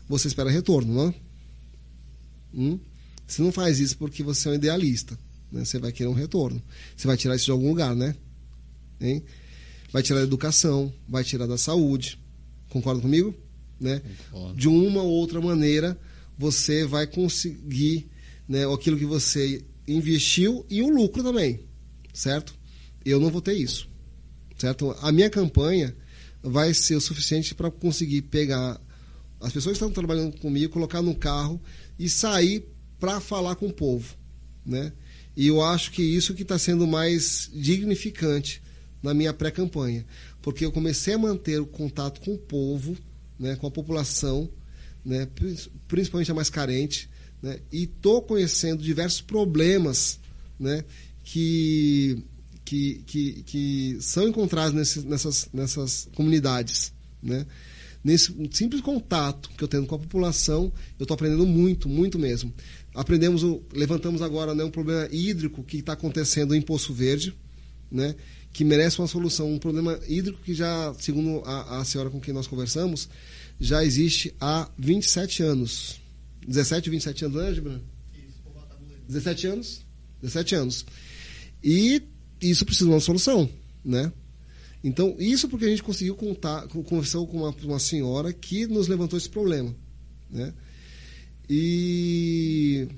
você 0.09 0.29
espera 0.29 0.51
retorno, 0.51 0.95
não? 0.95 1.15
Hum? 2.55 2.79
Você 3.27 3.43
não 3.43 3.53
faz 3.53 3.81
isso 3.81 3.97
porque 3.99 4.23
você 4.23 4.49
é 4.49 4.53
um 4.53 4.55
idealista. 4.55 5.19
Né? 5.51 5.65
Você 5.65 5.79
vai 5.79 5.93
querer 5.93 6.09
um 6.09 6.15
retorno. 6.15 6.63
Você 6.97 7.07
vai 7.07 7.17
tirar 7.17 7.37
isso 7.37 7.47
de 7.47 7.51
algum 7.51 7.69
lugar, 7.69 7.95
né? 7.95 8.15
Hein? 9.01 9.23
Vai 9.93 10.03
tirar 10.03 10.21
da 10.21 10.27
educação, 10.27 10.93
vai 11.09 11.25
tirar 11.25 11.47
da 11.47 11.59
saúde. 11.59 12.19
Concorda 12.69 13.01
comigo? 13.01 13.35
Né? 13.81 14.03
De 14.55 14.69
uma 14.69 15.03
ou 15.03 15.11
outra 15.11 15.41
maneira, 15.41 15.99
você 16.37 16.85
vai 16.85 17.07
conseguir 17.07 18.09
né, 18.49 18.65
aquilo 18.73 18.99
que 18.99 19.05
você 19.05 19.65
investiu 19.87 20.65
e 20.69 20.83
o 20.83 20.89
lucro 20.89 21.23
também. 21.23 21.61
Certo? 22.13 22.55
Eu 23.05 23.21
não 23.21 23.31
vou 23.31 23.41
ter 23.41 23.55
isso. 23.55 23.89
Certo? 24.59 24.97
A 25.01 25.13
minha 25.13 25.31
campanha 25.31 25.95
vai 26.43 26.73
ser 26.73 26.97
o 26.97 27.01
suficiente 27.01 27.55
para 27.55 27.71
conseguir 27.71 28.23
pegar 28.23 28.81
as 29.41 29.53
pessoas 29.53 29.77
que 29.77 29.85
estão 29.85 29.91
trabalhando 29.91 30.39
comigo, 30.39 30.73
colocar 30.73 31.03
no 31.03 31.15
carro 31.15 31.61
e 31.99 32.09
sair 32.09 32.67
para 32.99 33.21
falar 33.21 33.57
com 33.57 33.67
o 33.67 33.73
povo, 33.73 34.17
né? 34.65 34.93
E 35.37 35.49
eu 35.49 35.63
acho 35.63 35.91
que 35.91 36.03
isso 36.03 36.35
que 36.35 36.43
está 36.43 36.59
sendo 36.59 36.87
mais 36.87 37.51
dignificante 37.53 38.63
na 39.03 39.15
minha 39.15 39.33
pré-campanha, 39.33 40.05
porque 40.43 40.65
eu 40.65 40.73
comecei 40.73 41.15
a 41.15 41.19
manter 41.19 41.61
o 41.61 41.67
contato 41.67 42.21
com 42.21 42.35
o 42.35 42.39
povo, 42.39 42.97
né, 43.39 43.57
com 43.57 43.67
a 43.67 43.71
população, 43.71 44.49
né, 45.05 45.27
pri- 45.27 45.57
principalmente 45.87 46.31
a 46.31 46.35
mais 46.35 46.51
carente, 46.51 47.09
né, 47.43 47.61
e 47.71 47.85
estou 47.85 48.23
conhecendo 48.23 48.83
diversos 48.83 49.21
problemas, 49.21 50.19
né, 50.59 50.85
que 51.25 52.23
que, 52.65 53.05
que, 53.07 53.43
que 53.45 53.99
são 54.01 54.27
encontrados 54.27 54.75
nesses, 54.75 55.05
nessas, 55.05 55.49
nessas 55.53 56.09
comunidades, 56.17 56.93
né? 57.23 57.47
Nesse 58.03 58.35
simples 58.51 58.81
contato 58.83 59.51
que 59.57 59.63
eu 59.63 59.69
tenho 59.69 59.87
com 59.87 59.95
a 59.95 59.99
população, 60.01 60.73
eu 60.99 61.05
estou 61.05 61.15
aprendendo 61.15 61.47
muito, 61.47 61.89
muito 61.89 62.19
mesmo. 62.19 62.53
Aprendemos, 62.93 63.43
levantamos 63.73 64.21
agora 64.21 64.53
né, 64.53 64.65
um 64.65 64.71
problema 64.71 65.09
hídrico 65.13 65.63
que 65.63 65.79
está 65.79 65.93
acontecendo 65.93 66.57
em 66.57 66.61
Poço 66.61 66.93
Verde, 66.93 67.35
né, 67.89 68.17
que 68.57 68.65
merece 68.65 68.99
uma 68.99 69.07
solução. 69.07 69.53
Um 69.53 69.59
problema 69.59 70.01
hídrico 70.09 70.41
que 70.43 70.55
já, 70.55 70.95
segundo 70.99 71.43
a, 71.45 71.81
a 71.81 71.85
senhora 71.85 72.09
com 72.09 72.19
quem 72.19 72.33
nós 72.33 72.47
conversamos, 72.47 73.07
já 73.61 73.85
existe 73.85 74.35
há 74.41 74.67
27 74.79 75.43
anos. 75.43 76.01
17, 76.49 76.89
27 76.89 77.27
anos, 77.27 77.37
né, 77.37 77.53
Gibran? 77.53 77.81
17 79.07 79.47
anos? 79.49 79.85
17 80.23 80.55
anos. 80.55 80.87
E 81.63 82.03
isso 82.41 82.65
precisa 82.65 82.87
de 82.87 82.95
uma 82.95 83.01
solução, 83.01 83.47
né? 83.85 84.11
Então, 84.83 85.15
isso 85.19 85.51
porque 85.51 85.67
a 85.67 85.69
gente 85.69 85.83
conseguiu 85.83 86.15
contar, 86.15 86.67
con- 86.69 86.83
conversou 86.83 87.27
com 87.27 87.43
uma, 87.43 87.51
uma 87.63 87.79
senhora 87.79 88.33
que 88.33 88.67
nos 88.67 88.89
levantou 88.89 89.19
esse 89.19 89.29
problema, 89.29 89.77
né? 90.31 90.55
E 91.47 92.89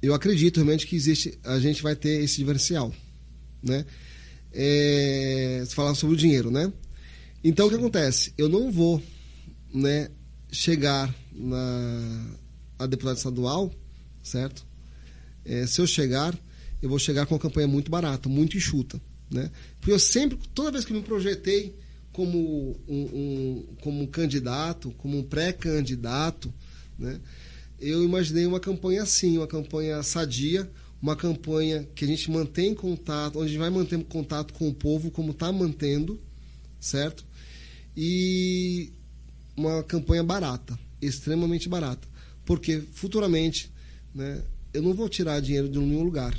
eu 0.00 0.14
acredito 0.14 0.56
realmente 0.56 0.86
que 0.86 0.96
existe, 0.96 1.38
a 1.44 1.58
gente 1.60 1.82
vai 1.82 1.94
ter 1.94 2.22
esse 2.22 2.38
diferencial, 2.38 2.94
né? 3.62 3.84
É, 4.52 5.64
falava 5.70 5.94
sobre 5.94 6.14
o 6.14 6.18
dinheiro, 6.18 6.50
né? 6.50 6.72
Então, 7.42 7.66
o 7.66 7.70
que 7.70 7.76
acontece? 7.76 8.32
Eu 8.36 8.48
não 8.48 8.70
vou, 8.70 9.02
né, 9.72 10.08
chegar 10.50 11.12
na 11.32 12.36
a 12.78 12.86
deputada 12.86 13.16
estadual, 13.16 13.72
certo? 14.22 14.64
É, 15.44 15.66
se 15.66 15.80
eu 15.80 15.86
chegar, 15.86 16.36
eu 16.82 16.88
vou 16.88 16.98
chegar 16.98 17.26
com 17.26 17.34
uma 17.34 17.40
campanha 17.40 17.66
muito 17.68 17.90
barata, 17.90 18.28
muito 18.28 18.56
enxuta, 18.56 19.00
né? 19.30 19.50
Porque 19.80 19.92
eu 19.92 19.98
sempre, 19.98 20.38
toda 20.54 20.72
vez 20.72 20.84
que 20.84 20.92
me 20.92 21.02
projetei 21.02 21.74
como 22.12 22.76
um, 22.88 22.94
um- 23.02 23.66
como 23.80 24.02
um 24.02 24.06
candidato, 24.06 24.90
como 24.98 25.16
um 25.18 25.22
pré-candidato, 25.22 26.52
né? 26.98 27.20
Eu 27.80 28.04
imaginei 28.04 28.46
uma 28.46 28.60
campanha 28.60 29.02
assim, 29.02 29.38
uma 29.38 29.46
campanha 29.46 30.02
sadia, 30.02 30.70
uma 31.02 31.16
campanha 31.16 31.86
que 31.96 32.04
a 32.04 32.08
gente 32.08 32.30
mantém 32.30 32.72
contato, 32.74 33.36
onde 33.36 33.46
a 33.46 33.48
gente 33.48 33.58
vai 33.58 33.70
manter 33.70 34.02
contato 34.04 34.54
com 34.54 34.68
o 34.68 34.74
povo 34.74 35.10
como 35.10 35.32
está 35.32 35.50
mantendo, 35.50 36.20
certo? 36.78 37.26
E 37.96 38.92
uma 39.56 39.82
campanha 39.82 40.22
barata, 40.22 40.78
extremamente 41.00 41.68
barata, 41.68 42.06
porque 42.44 42.80
futuramente, 42.92 43.68
né, 44.14 44.44
eu 44.72 44.80
não 44.80 44.94
vou 44.94 45.08
tirar 45.08 45.40
dinheiro 45.40 45.68
de 45.68 45.76
nenhum 45.76 46.04
lugar, 46.04 46.38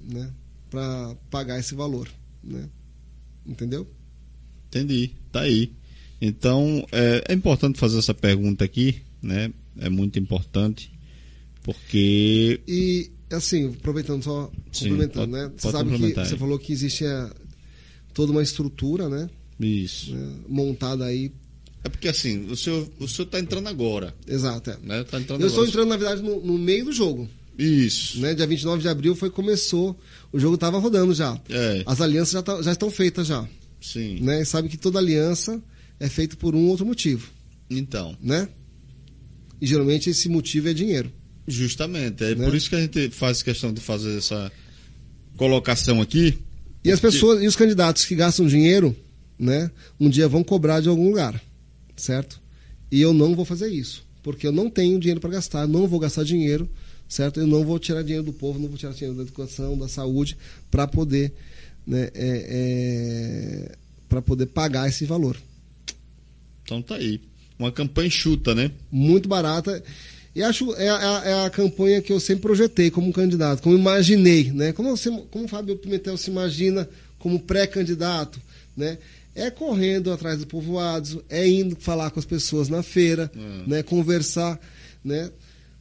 né, 0.00 0.32
para 0.70 1.14
pagar 1.30 1.58
esse 1.58 1.74
valor, 1.74 2.08
né? 2.42 2.66
Entendeu? 3.46 3.86
Entendi, 4.68 5.12
tá 5.30 5.42
aí. 5.42 5.72
Então, 6.20 6.86
é, 6.90 7.24
é 7.28 7.34
importante 7.34 7.78
fazer 7.78 7.98
essa 7.98 8.14
pergunta 8.14 8.64
aqui, 8.64 9.02
né? 9.22 9.52
É 9.78 9.88
muito 9.88 10.18
importante, 10.18 10.92
porque 11.62 12.60
E 12.66 13.12
assim, 13.36 13.68
aproveitando 13.68 14.22
só, 14.22 14.50
Sim, 14.72 14.90
complementando, 14.90 15.30
pode- 15.32 15.44
né? 15.44 15.52
Você 15.56 15.70
sabe 15.70 15.90
que 15.98 16.14
você 16.14 16.36
falou 16.36 16.58
que 16.58 16.72
existe 16.72 17.04
a- 17.04 17.30
toda 18.14 18.32
uma 18.32 18.42
estrutura, 18.42 19.08
né, 19.08 19.28
isso. 19.60 20.14
né, 20.14 20.34
montada 20.48 21.04
aí. 21.04 21.32
É 21.84 21.88
porque 21.88 22.08
assim, 22.08 22.46
o 22.50 22.56
senhor, 22.56 22.88
o 22.98 23.06
senhor 23.06 23.26
tá 23.28 23.38
entrando 23.38 23.68
agora, 23.68 24.14
Exato. 24.26 24.70
é. 24.70 24.78
né? 24.82 25.04
Tá 25.04 25.20
entrando 25.20 25.40
Eu 25.40 25.46
estou 25.46 25.64
entrando, 25.66 25.88
na 25.88 25.96
verdade, 25.96 26.22
no, 26.22 26.40
no 26.44 26.58
meio 26.58 26.86
do 26.86 26.92
jogo. 26.92 27.28
Isso. 27.56 28.20
Né? 28.20 28.34
Dia 28.34 28.46
29 28.46 28.82
de 28.82 28.88
abril 28.88 29.14
foi 29.16 29.30
começou, 29.30 29.98
o 30.32 30.38
jogo 30.38 30.54
estava 30.56 30.78
rodando 30.78 31.12
já. 31.14 31.40
É. 31.48 31.82
As 31.86 32.00
alianças 32.00 32.32
já, 32.32 32.42
tá- 32.42 32.62
já 32.62 32.72
estão 32.72 32.90
feitas 32.90 33.26
já. 33.26 33.48
Sim. 33.80 34.20
Né? 34.20 34.42
E 34.42 34.44
sabe 34.44 34.68
que 34.68 34.76
toda 34.76 34.98
aliança 34.98 35.62
é 36.00 36.08
feita 36.08 36.36
por 36.36 36.54
um 36.54 36.64
ou 36.64 36.70
outro 36.70 36.86
motivo. 36.86 37.30
Então, 37.70 38.16
Né? 38.22 38.48
E 39.60 39.66
geralmente 39.66 40.08
esse 40.08 40.28
motivo 40.28 40.68
é 40.68 40.72
dinheiro. 40.74 41.12
Justamente, 41.48 42.22
é 42.22 42.34
Né? 42.34 42.44
por 42.44 42.54
isso 42.54 42.68
que 42.68 42.76
a 42.76 42.80
gente 42.80 43.10
faz 43.10 43.42
questão 43.42 43.72
de 43.72 43.80
fazer 43.80 44.18
essa 44.18 44.52
colocação 45.36 46.00
aqui. 46.00 46.38
E 46.84 46.92
as 46.92 47.00
pessoas, 47.00 47.42
e 47.42 47.46
os 47.46 47.56
candidatos 47.56 48.04
que 48.04 48.14
gastam 48.14 48.46
dinheiro, 48.46 48.94
né, 49.38 49.70
um 49.98 50.08
dia 50.08 50.28
vão 50.28 50.44
cobrar 50.44 50.80
de 50.80 50.88
algum 50.88 51.08
lugar, 51.08 51.40
certo? 51.96 52.40
E 52.90 53.00
eu 53.00 53.12
não 53.12 53.34
vou 53.34 53.44
fazer 53.44 53.68
isso, 53.68 54.04
porque 54.22 54.46
eu 54.46 54.52
não 54.52 54.70
tenho 54.70 54.98
dinheiro 54.98 55.20
para 55.20 55.30
gastar, 55.30 55.66
não 55.66 55.86
vou 55.86 55.98
gastar 55.98 56.24
dinheiro, 56.24 56.68
certo? 57.08 57.40
Eu 57.40 57.46
não 57.46 57.64
vou 57.64 57.78
tirar 57.78 58.02
dinheiro 58.02 58.24
do 58.24 58.32
povo, 58.32 58.58
não 58.58 58.68
vou 58.68 58.78
tirar 58.78 58.92
dinheiro 58.92 59.16
da 59.16 59.22
educação, 59.22 59.76
da 59.76 59.88
saúde, 59.88 60.36
para 60.70 60.86
poder, 60.86 61.32
né, 61.86 62.10
é, 62.14 63.68
é, 63.68 63.76
para 64.08 64.22
poder 64.22 64.46
pagar 64.46 64.88
esse 64.88 65.04
valor. 65.04 65.36
Então 66.62 66.82
tá 66.82 66.96
aí. 66.96 67.20
Uma 67.58 67.72
campanha 67.72 68.06
enxuta, 68.06 68.54
né? 68.54 68.70
Muito 68.90 69.28
barata. 69.28 69.82
E 70.34 70.42
acho 70.42 70.74
é 70.74 70.88
a, 70.88 71.22
é 71.24 71.46
a 71.46 71.50
campanha 71.50 72.02
que 72.02 72.12
eu 72.12 72.20
sempre 72.20 72.42
projetei 72.42 72.90
como 72.90 73.12
candidato, 73.12 73.62
como 73.62 73.76
imaginei, 73.76 74.52
né? 74.52 74.72
Como, 74.72 74.96
você, 74.96 75.10
como 75.30 75.44
o 75.44 75.48
Fábio 75.48 75.76
Pimentel 75.76 76.16
se 76.16 76.30
imagina 76.30 76.88
como 77.18 77.40
pré-candidato, 77.40 78.40
né? 78.76 78.98
É 79.34 79.50
correndo 79.50 80.12
atrás 80.12 80.38
dos 80.38 80.46
povoados, 80.46 81.18
é 81.28 81.48
indo 81.48 81.76
falar 81.76 82.10
com 82.10 82.18
as 82.18 82.24
pessoas 82.24 82.68
na 82.68 82.82
feira, 82.82 83.30
né? 83.66 83.82
Conversar, 83.82 84.60
né? 85.02 85.30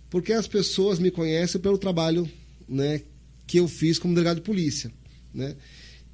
Porque 0.09 0.31
as 0.31 0.47
pessoas 0.47 0.99
me 0.99 1.11
conhecem 1.11 1.59
pelo 1.59 1.77
trabalho, 1.77 2.29
né? 2.67 3.01
Que 3.45 3.59
eu 3.59 3.67
fiz 3.67 3.99
como 3.99 4.13
delegado 4.13 4.37
de 4.37 4.43
polícia, 4.43 4.91
né? 5.33 5.55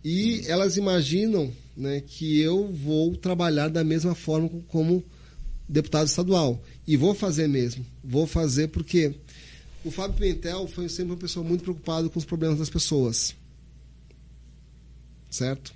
E 0.03 0.43
elas 0.47 0.75
imaginam, 0.77 1.51
né? 1.77 2.01
Que 2.05 2.39
eu 2.39 2.67
vou 2.71 3.15
trabalhar 3.15 3.69
da 3.69 3.83
mesma 3.83 4.15
forma 4.15 4.49
como 4.67 5.03
deputado 5.67 6.07
estadual. 6.07 6.61
E 6.85 6.97
vou 6.97 7.13
fazer 7.13 7.47
mesmo. 7.47 7.85
Vou 8.03 8.27
fazer 8.27 8.67
porque 8.69 9.15
o 9.83 9.91
Fábio 9.91 10.17
Pimentel 10.17 10.67
foi 10.67 10.87
sempre 10.89 11.11
uma 11.11 11.17
pessoa 11.17 11.45
muito 11.45 11.63
preocupada 11.63 12.09
com 12.09 12.19
os 12.19 12.25
problemas 12.25 12.59
das 12.59 12.69
pessoas. 12.69 13.35
Certo? 15.29 15.73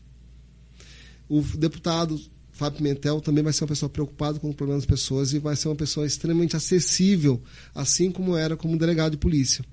O 1.28 1.42
deputado 1.42 2.20
Fábio 2.52 2.78
Pimentel 2.78 3.22
também 3.22 3.44
vai 3.44 3.54
ser 3.54 3.64
uma 3.64 3.70
pessoa 3.70 3.90
preocupada 3.90 4.40
com 4.40 4.50
os 4.50 4.56
problemas 4.56 4.84
das 4.84 4.90
pessoas 4.90 5.34
e 5.34 5.40
vai 5.40 5.56
ser 5.56 5.68
uma 5.68 5.76
pessoa 5.76 6.08
extremamente 6.08 6.56
acessível, 6.56 7.42
assim 7.76 8.12
como 8.12 8.36
era 8.36 8.56
como 8.58 8.78
delegado 8.78 9.12
de 9.12 9.18
polícia. 9.18 9.64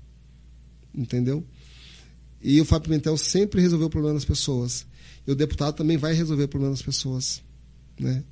Entendeu? 0.93 1.43
E 2.41 2.61
o 2.61 2.65
Fábio 2.65 2.89
Pimentel 2.89 3.17
sempre 3.17 3.61
resolveu 3.61 3.87
o 3.87 3.89
problema 3.89 4.15
das 4.15 4.25
pessoas. 4.25 4.85
E 5.25 5.31
o 5.31 5.35
deputado 5.35 5.75
também 5.75 5.97
vai 5.97 6.13
resolver 6.13 6.43
o 6.43 6.47
problema 6.47 6.73
das 6.73 6.81
pessoas. 6.81 7.41
Né? 7.99 8.23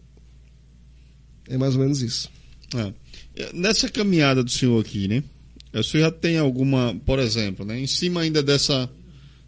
É 1.47 1.57
mais 1.57 1.75
ou 1.75 1.81
menos 1.81 2.01
isso. 2.01 2.29
É. 2.75 3.51
Nessa 3.53 3.89
caminhada 3.89 4.43
do 4.43 4.51
senhor 4.51 4.79
aqui, 4.79 5.07
né? 5.07 5.23
O 5.73 5.83
senhor 5.83 6.03
já 6.05 6.11
tem 6.11 6.37
alguma, 6.37 6.95
por 7.05 7.19
exemplo, 7.19 7.65
né? 7.65 7.79
Em 7.79 7.87
cima 7.87 8.21
ainda 8.21 8.43
dessa, 8.43 8.89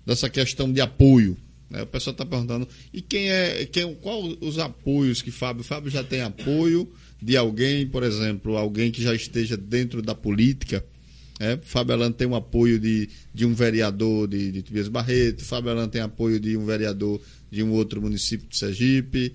dessa 0.05 0.29
questão 0.29 0.71
de 0.71 0.81
apoio. 0.81 1.37
Né? 1.69 1.83
O 1.83 1.87
pessoal 1.87 2.11
está 2.11 2.25
perguntando, 2.25 2.67
e 2.93 3.01
quem 3.01 3.29
é, 3.29 3.65
quem, 3.65 3.93
qual 3.95 4.23
os 4.41 4.59
apoios 4.59 5.21
que 5.21 5.31
Fábio? 5.31 5.63
Fábio 5.63 5.91
já 5.91 6.03
tem 6.03 6.21
apoio 6.21 6.91
de 7.21 7.35
alguém, 7.37 7.87
por 7.87 8.03
exemplo, 8.03 8.57
alguém 8.57 8.91
que 8.91 9.01
já 9.01 9.13
esteja 9.13 9.57
dentro 9.57 10.01
da 10.01 10.15
política. 10.15 10.83
É, 11.39 11.57
Fábio 11.61 11.93
Alan 11.93 12.11
tem 12.11 12.27
um 12.27 12.35
apoio 12.35 12.79
de, 12.79 13.09
de 13.33 13.45
um 13.45 13.53
vereador 13.53 14.27
de, 14.27 14.51
de 14.51 14.61
Tobias 14.61 14.87
Barreto, 14.87 15.43
Fábio 15.43 15.71
Alan 15.71 15.89
tem 15.89 16.01
apoio 16.01 16.39
de 16.39 16.55
um 16.55 16.65
vereador 16.65 17.21
de 17.51 17.61
um 17.61 17.71
outro 17.71 18.01
município 18.01 18.47
de 18.47 18.57
Sergipe, 18.57 19.33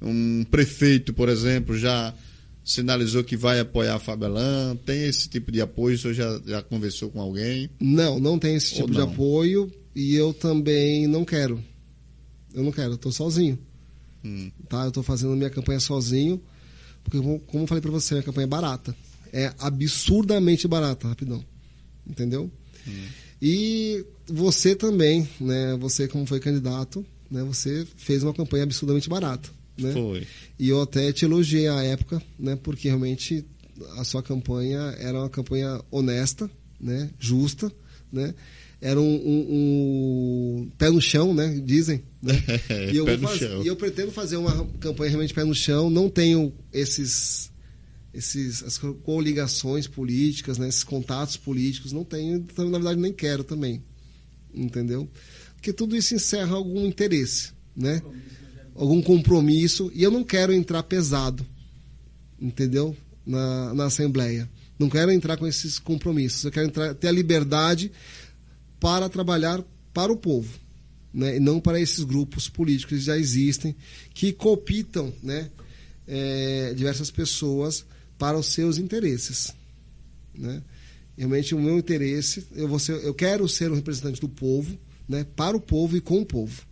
um 0.00 0.44
prefeito, 0.48 1.12
por 1.12 1.28
exemplo, 1.28 1.76
já 1.76 2.14
sinalizou 2.64 3.24
que 3.24 3.36
vai 3.36 3.60
apoiar 3.60 3.96
a 3.96 3.98
Fabelã? 3.98 4.76
Tem 4.84 5.04
esse 5.04 5.28
tipo 5.28 5.50
de 5.50 5.60
apoio? 5.60 5.96
O 5.96 5.98
senhor 5.98 6.14
já, 6.14 6.40
já 6.46 6.62
conversou 6.62 7.10
com 7.10 7.20
alguém? 7.20 7.70
Não, 7.80 8.18
não 8.20 8.38
tem 8.38 8.54
esse 8.54 8.74
tipo 8.74 8.90
de 8.90 9.00
apoio 9.00 9.72
e 9.94 10.14
eu 10.14 10.32
também 10.32 11.06
não 11.06 11.24
quero. 11.24 11.62
Eu 12.54 12.62
não 12.62 12.72
quero, 12.72 12.92
eu 12.92 12.94
estou 12.94 13.12
sozinho. 13.12 13.58
Hum. 14.24 14.50
Tá? 14.68 14.84
Eu 14.84 14.88
estou 14.88 15.02
fazendo 15.02 15.36
minha 15.36 15.50
campanha 15.50 15.80
sozinho, 15.80 16.40
porque, 17.02 17.18
como 17.18 17.64
eu 17.64 17.66
falei 17.66 17.80
para 17.80 17.90
você, 17.90 18.18
a 18.18 18.22
campanha 18.22 18.44
é 18.44 18.48
barata. 18.48 18.96
É 19.32 19.52
absurdamente 19.58 20.66
barata, 20.66 21.08
rapidão. 21.08 21.44
Entendeu? 22.06 22.50
Hum. 22.86 23.06
E 23.40 24.04
você 24.26 24.74
também, 24.74 25.28
né? 25.40 25.76
Você, 25.80 26.06
como 26.08 26.26
foi 26.26 26.40
candidato, 26.40 27.04
né? 27.30 27.42
Você 27.44 27.86
fez 27.96 28.22
uma 28.22 28.34
campanha 28.34 28.64
absurdamente 28.64 29.08
barata. 29.08 29.48
Né? 29.80 29.92
Foi. 29.92 30.26
E 30.58 30.68
eu 30.68 30.82
até 30.82 31.12
te 31.12 31.24
elogiei 31.24 31.68
à 31.68 31.82
época, 31.82 32.22
né? 32.38 32.56
Porque 32.56 32.88
realmente 32.88 33.44
a 33.96 34.04
sua 34.04 34.22
campanha 34.22 34.94
era 34.98 35.18
uma 35.18 35.30
campanha 35.30 35.80
honesta, 35.90 36.50
né? 36.80 37.10
Justa, 37.18 37.72
né? 38.12 38.34
Era 38.80 38.98
um, 38.98 39.04
um, 39.04 39.46
um 39.50 40.70
pé 40.78 40.90
no 40.90 41.00
chão, 41.00 41.34
né? 41.34 41.60
Dizem. 41.64 42.02
Né? 42.22 42.34
e, 42.92 42.96
eu 42.96 43.06
faz... 43.18 43.40
e 43.40 43.66
eu 43.66 43.76
pretendo 43.76 44.10
fazer 44.10 44.36
uma 44.36 44.66
campanha 44.80 45.10
realmente 45.10 45.34
pé 45.34 45.44
no 45.44 45.54
chão. 45.54 45.90
Não 45.90 46.08
tenho 46.08 46.52
esses 46.72 47.50
esses 48.12 48.62
as 48.62 48.78
coligações 48.78 49.86
políticas, 49.86 50.58
né, 50.58 50.68
esses 50.68 50.84
contatos 50.84 51.36
políticos, 51.36 51.92
não 51.92 52.04
tenho, 52.04 52.38
então, 52.38 52.68
na 52.68 52.78
verdade 52.78 53.00
nem 53.00 53.12
quero 53.12 53.44
também, 53.44 53.82
entendeu? 54.52 55.08
Porque 55.54 55.72
tudo 55.72 55.96
isso 55.96 56.14
encerra 56.14 56.56
algum 56.56 56.86
interesse, 56.86 57.52
né? 57.76 58.02
Algum 58.80 59.02
compromisso 59.02 59.92
e 59.94 60.02
eu 60.02 60.10
não 60.10 60.24
quero 60.24 60.54
entrar 60.54 60.82
pesado, 60.82 61.46
entendeu? 62.40 62.96
Na, 63.26 63.74
na 63.74 63.84
Assembleia. 63.84 64.48
Não 64.78 64.88
quero 64.88 65.12
entrar 65.12 65.36
com 65.36 65.46
esses 65.46 65.78
compromissos. 65.78 66.44
Eu 66.44 66.50
quero 66.50 66.66
entrar, 66.66 66.94
ter 66.94 67.08
a 67.08 67.12
liberdade 67.12 67.92
para 68.80 69.10
trabalhar 69.10 69.62
para 69.92 70.10
o 70.10 70.16
povo, 70.16 70.58
né? 71.12 71.36
e 71.36 71.40
não 71.40 71.60
para 71.60 71.78
esses 71.78 72.02
grupos 72.02 72.48
políticos 72.48 72.98
que 72.98 73.04
já 73.04 73.18
existem, 73.18 73.76
que 74.14 74.32
copitam 74.32 75.12
né? 75.22 75.50
É, 76.06 76.72
diversas 76.74 77.10
pessoas 77.10 77.84
para 78.16 78.38
os 78.38 78.46
seus 78.46 78.78
interesses. 78.78 79.54
Né? 80.34 80.62
Realmente, 81.18 81.54
o 81.54 81.60
meu 81.60 81.78
interesse, 81.78 82.46
eu, 82.52 82.78
ser, 82.78 82.94
eu 83.04 83.12
quero 83.12 83.46
ser 83.46 83.70
um 83.70 83.74
representante 83.74 84.22
do 84.22 84.28
povo, 84.28 84.78
né? 85.06 85.26
para 85.36 85.54
o 85.54 85.60
povo 85.60 85.98
e 85.98 86.00
com 86.00 86.22
o 86.22 86.26
povo 86.26 86.69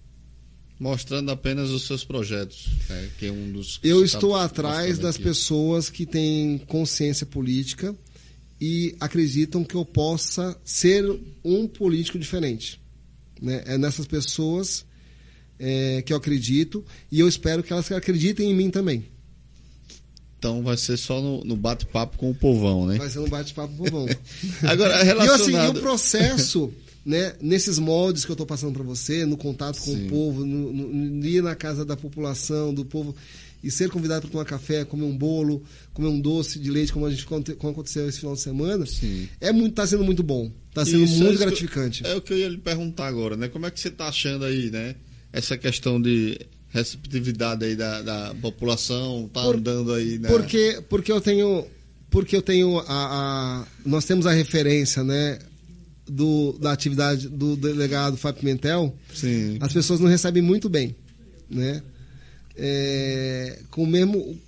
mostrando 0.78 1.30
apenas 1.30 1.70
os 1.70 1.86
seus 1.86 2.04
projetos, 2.04 2.68
né? 2.88 3.08
que 3.18 3.26
é 3.26 3.32
um 3.32 3.50
dos. 3.50 3.80
Eu 3.82 4.04
estou 4.04 4.36
atrás 4.36 4.98
das 4.98 5.16
aqui. 5.16 5.24
pessoas 5.24 5.90
que 5.90 6.06
têm 6.06 6.58
consciência 6.58 7.26
política 7.26 7.94
e 8.60 8.94
acreditam 9.00 9.64
que 9.64 9.74
eu 9.74 9.84
possa 9.84 10.56
ser 10.64 11.04
um 11.44 11.66
político 11.66 12.18
diferente. 12.18 12.80
Né? 13.40 13.62
É 13.66 13.78
nessas 13.78 14.06
pessoas 14.06 14.84
é, 15.58 16.02
que 16.02 16.12
eu 16.12 16.16
acredito 16.16 16.84
e 17.10 17.20
eu 17.20 17.28
espero 17.28 17.62
que 17.62 17.72
elas 17.72 17.90
acreditem 17.90 18.50
em 18.50 18.54
mim 18.54 18.70
também. 18.70 19.04
Então 20.38 20.62
vai 20.62 20.76
ser 20.76 20.96
só 20.96 21.20
no, 21.20 21.42
no 21.42 21.56
bate-papo 21.56 22.16
com 22.16 22.30
o 22.30 22.34
povão, 22.34 22.86
né? 22.86 22.96
Vai 22.96 23.10
ser 23.10 23.18
no 23.18 23.28
bate-papo 23.28 23.74
com 23.76 23.82
o 23.82 23.90
povão. 23.90 24.16
Agora, 24.62 25.02
relacionado... 25.02 25.50
E 25.50 25.70
assim, 25.70 25.78
o 25.78 25.80
processo 25.80 26.72
né, 27.04 27.34
nesses 27.40 27.78
moldes 27.78 28.24
que 28.24 28.30
eu 28.30 28.34
estou 28.34 28.46
passando 28.46 28.72
para 28.72 28.82
você, 28.82 29.24
no 29.24 29.36
contato 29.36 29.78
com 29.78 29.92
Sim. 29.92 30.06
o 30.06 30.10
povo, 30.10 30.44
no, 30.44 30.72
no, 30.72 31.26
ir 31.26 31.42
na 31.42 31.54
casa 31.54 31.84
da 31.84 31.96
população, 31.96 32.72
do 32.72 32.84
povo, 32.84 33.14
e 33.62 33.70
ser 33.70 33.90
convidado 33.90 34.22
para 34.22 34.30
tomar 34.30 34.44
café, 34.44 34.84
comer 34.84 35.04
um 35.04 35.16
bolo, 35.16 35.62
comer 35.92 36.08
um 36.08 36.20
doce 36.20 36.58
de 36.58 36.70
leite, 36.70 36.92
como 36.92 37.06
a 37.06 37.10
gente 37.10 37.24
como 37.26 37.72
aconteceu 37.72 38.08
esse 38.08 38.20
final 38.20 38.34
de 38.34 38.40
semana, 38.40 38.86
Sim. 38.86 39.28
é 39.40 39.52
muito, 39.52 39.74
tá 39.74 39.86
sendo 39.86 40.04
muito 40.04 40.22
bom, 40.22 40.50
está 40.68 40.84
sendo 40.84 41.04
Isso, 41.04 41.22
muito 41.22 41.42
é 41.42 41.46
gratificante. 41.46 42.04
Eu, 42.04 42.10
é 42.10 42.16
o 42.16 42.20
que 42.20 42.32
eu 42.32 42.38
ia 42.38 42.48
lhe 42.48 42.58
perguntar 42.58 43.06
agora, 43.06 43.36
né? 43.36 43.48
Como 43.48 43.66
é 43.66 43.70
que 43.70 43.80
você 43.80 43.88
está 43.88 44.08
achando 44.08 44.44
aí, 44.44 44.70
né? 44.70 44.94
Essa 45.32 45.56
questão 45.56 46.00
de 46.00 46.38
receptividade 46.70 47.64
aí 47.64 47.74
da, 47.74 48.02
da 48.02 48.34
população, 48.40 49.28
tá 49.32 49.42
Por, 49.42 49.56
andando 49.56 49.92
aí, 49.92 50.18
né? 50.18 50.28
Porque, 50.28 50.82
porque 50.88 51.10
eu 51.10 51.20
tenho 51.20 51.66
porque 52.10 52.34
eu 52.36 52.42
tenho 52.42 52.78
a, 52.78 52.84
a, 52.88 53.66
nós 53.84 54.04
temos 54.04 54.26
a 54.26 54.32
referência, 54.32 55.04
né? 55.04 55.38
Do, 56.08 56.52
da 56.58 56.72
atividade 56.72 57.28
do 57.28 57.56
delegado 57.56 58.16
Fábio 58.16 58.40
Pimentel, 58.40 58.96
Sim. 59.14 59.58
as 59.60 59.72
pessoas 59.72 60.00
não 60.00 60.08
recebem 60.08 60.42
muito 60.42 60.68
bem, 60.68 60.94
né? 61.48 61.82
É, 62.56 63.60
com 63.70 63.86
mesmo 63.86 64.38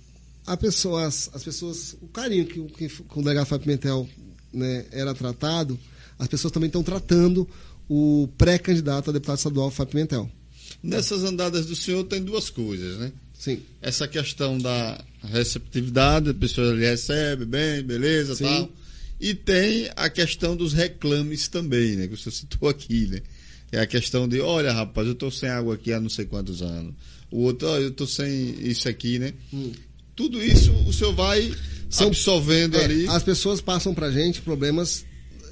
a 0.45 0.57
pessoa, 0.57 1.05
as, 1.05 1.29
as 1.33 1.43
pessoas, 1.43 1.95
o 2.01 2.07
carinho 2.07 2.45
que, 2.45 2.61
que 2.89 3.03
com 3.03 3.21
o 3.21 3.23
delegado 3.23 3.45
Fábio 3.45 3.65
Pimentel 3.65 4.09
né, 4.53 4.85
era 4.91 5.13
tratado, 5.13 5.79
as 6.19 6.27
pessoas 6.27 6.51
também 6.51 6.67
estão 6.67 6.83
tratando 6.83 7.47
o 7.87 8.27
pré-candidato 8.37 9.09
a 9.09 9.13
deputado 9.13 9.37
estadual 9.37 9.71
Fábio 9.71 9.91
Pimentel. 9.91 10.29
Nessas 10.83 11.23
andadas 11.23 11.65
do 11.65 11.75
senhor 11.75 12.03
tem 12.05 12.21
duas 12.21 12.49
coisas, 12.49 12.97
né? 12.97 13.11
Sim. 13.33 13.61
Essa 13.81 14.07
questão 14.07 14.57
da 14.57 15.03
receptividade, 15.23 16.29
a 16.29 16.33
pessoa 16.33 16.75
recebe 16.75 17.45
bem, 17.45 17.81
beleza, 17.83 18.35
Sim. 18.35 18.43
tal 18.43 18.80
e 19.21 19.35
tem 19.35 19.87
a 19.95 20.09
questão 20.09 20.57
dos 20.57 20.73
reclames 20.73 21.47
também, 21.47 21.95
né? 21.95 22.07
Que 22.07 22.17
você 22.17 22.31
citou 22.31 22.67
aqui, 22.67 23.05
né? 23.05 23.21
É 23.71 23.79
a 23.79 23.85
questão 23.85 24.27
de, 24.27 24.41
olha, 24.41 24.73
rapaz, 24.73 25.05
eu 25.05 25.13
estou 25.13 25.29
sem 25.29 25.47
água 25.47 25.75
aqui 25.75 25.93
há 25.93 25.99
não 25.99 26.09
sei 26.09 26.25
quantos 26.25 26.63
anos. 26.63 26.95
O 27.29 27.41
outro, 27.43 27.69
oh, 27.69 27.77
eu 27.77 27.89
estou 27.89 28.07
sem 28.07 28.55
isso 28.67 28.89
aqui, 28.89 29.19
né? 29.19 29.31
Hum. 29.53 29.71
Tudo 30.15 30.43
isso 30.43 30.73
o 30.87 30.91
senhor 30.91 31.13
vai 31.13 31.53
São, 31.87 32.07
absorvendo 32.07 32.75
é, 32.77 32.83
ali. 32.83 33.07
As 33.07 33.21
pessoas 33.21 33.61
passam 33.61 33.93
para 33.93 34.07
a 34.07 34.11
gente 34.11 34.41
problemas 34.41 35.05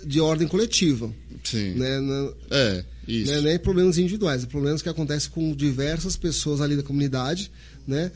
de 0.03 0.19
ordem 0.19 0.47
coletiva. 0.47 1.13
Sim. 1.43 1.75
Né? 1.75 1.99
Não, 1.99 2.33
é, 2.49 2.83
isso. 3.07 3.31
Né? 3.31 3.41
Nem 3.41 3.59
problemas 3.59 3.99
individuais, 3.99 4.43
é 4.43 4.47
problemas 4.47 4.81
que 4.81 4.89
acontecem 4.89 5.29
com 5.29 5.55
diversas 5.55 6.17
pessoas 6.17 6.59
ali 6.59 6.75
da 6.75 6.83
comunidade, 6.83 7.51
né? 7.87 8.11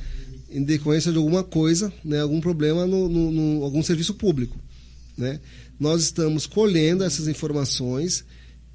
em 0.50 0.64
decorrência 0.64 1.12
de 1.12 1.18
alguma 1.18 1.44
coisa, 1.44 1.92
né, 2.06 2.22
algum 2.22 2.40
problema 2.40 2.86
no, 2.86 3.10
no, 3.10 3.32
no 3.32 3.64
algum 3.64 3.82
serviço 3.82 4.14
público. 4.14 4.56
Né? 5.18 5.40
Nós 5.80 6.04
estamos 6.04 6.46
colhendo 6.48 7.04
essas 7.04 7.28
informações 7.28 8.26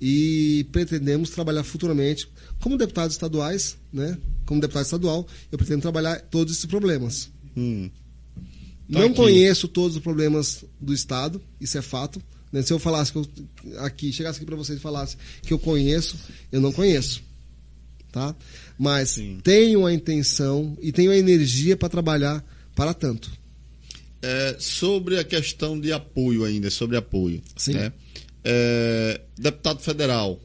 e 0.01 0.67
pretendemos 0.71 1.31
trabalhar 1.31 1.65
futuramente 1.65 2.29
como 2.61 2.77
deputados 2.79 3.15
estaduais, 3.15 3.77
né? 3.93 4.17
Como 4.47 4.61
deputado 4.61 4.85
estadual, 4.85 5.27
eu 5.51 5.59
pretendo 5.59 5.83
trabalhar 5.83 6.21
todos 6.31 6.53
esses 6.55 6.67
problemas. 6.67 7.31
Hum. 7.57 7.91
Tá 8.91 9.01
Não 9.01 9.07
aqui. 9.07 9.15
conheço 9.17 9.69
todos 9.69 9.97
os 9.97 10.03
problemas 10.03 10.65
do 10.81 10.95
estado, 10.95 11.43
isso 11.61 11.77
é 11.77 11.83
fato. 11.83 12.23
né? 12.53 12.63
Se 12.63 12.73
eu 12.73 12.79
falasse 12.79 13.13
que 13.13 13.19
eu, 13.19 13.27
aqui, 13.81 14.13
chegasse 14.13 14.39
aqui 14.39 14.47
para 14.47 14.57
vocês 14.57 14.79
e 14.79 14.83
falasse 14.83 15.17
que 15.43 15.53
eu 15.53 15.59
conheço, 15.59 16.17
eu 16.51 16.61
não 16.61 16.73
conheço, 16.73 17.21
tá? 18.13 18.35
Mas 18.79 19.11
Sim. 19.11 19.41
tenho 19.43 19.85
a 19.85 19.93
intenção 19.93 20.79
e 20.81 20.91
tenho 20.93 21.11
a 21.11 21.17
energia 21.17 21.77
para 21.77 21.89
trabalhar 21.89 22.43
para 22.75 22.95
tanto. 22.95 23.31
É, 24.21 24.57
sobre 24.59 25.19
a 25.19 25.25
questão 25.25 25.79
de 25.79 25.93
apoio 25.93 26.45
ainda, 26.45 26.71
sobre 26.71 26.97
apoio. 26.97 27.41
Sim. 27.57 27.75
né? 27.75 27.93
É, 28.45 29.21
deputado 29.39 29.81
federal, 29.81 30.41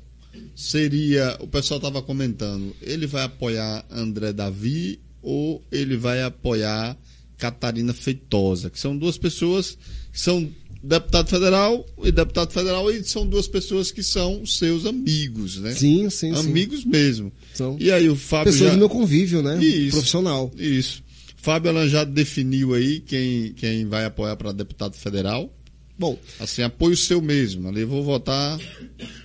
seria, 0.56 1.38
o 1.40 1.48
pessoal 1.48 1.80
estava 1.80 2.02
comentando, 2.02 2.76
ele 2.82 3.08
vai 3.08 3.24
apoiar 3.24 3.86
André 3.90 4.34
Davi 4.34 5.00
ou 5.22 5.64
ele 5.72 5.98
vai 5.98 6.22
apoiar 6.22 6.98
Catarina 7.38 7.94
Feitosa, 7.94 8.70
que 8.70 8.80
são 8.80 8.98
duas 8.98 9.18
pessoas 9.18 9.78
que 10.12 10.20
são 10.20 10.50
deputado 10.84 11.30
federal 11.30 11.86
e 12.04 12.12
deputado 12.12 12.52
federal 12.52 12.92
e 12.92 13.04
são 13.06 13.26
duas 13.26 13.48
pessoas 13.48 13.90
que 13.90 14.04
são 14.04 14.46
seus 14.46 14.86
amigos, 14.86 15.58
né? 15.58 15.74
Sim, 15.74 16.10
sim, 16.10 16.36
sim. 16.36 16.40
amigos 16.40 16.84
mesmo. 16.84 17.32
São 17.54 17.78
E 17.80 17.90
aí 17.90 18.10
o 18.10 18.16
Fábio 18.16 18.52
pessoas 18.52 18.70
já... 18.70 18.76
do 18.76 18.80
meu 18.80 18.90
convívio, 18.90 19.42
né? 19.42 19.64
Isso. 19.64 19.92
Profissional. 19.92 20.52
Isso. 20.58 21.02
Fábio 21.44 21.72
Alan 21.72 21.90
já 21.90 22.06
definiu 22.06 22.74
aí 22.74 23.02
quem, 23.02 23.52
quem 23.52 23.86
vai 23.86 24.06
apoiar 24.06 24.38
para 24.38 24.54
deputado 24.54 24.96
federal. 24.96 25.54
Bom, 26.00 26.18
Assim, 26.40 26.62
apoio 26.62 26.96
seu 26.96 27.22
mesmo. 27.22 27.68
Ali 27.68 27.84
vou 27.84 28.02
votar 28.02 28.58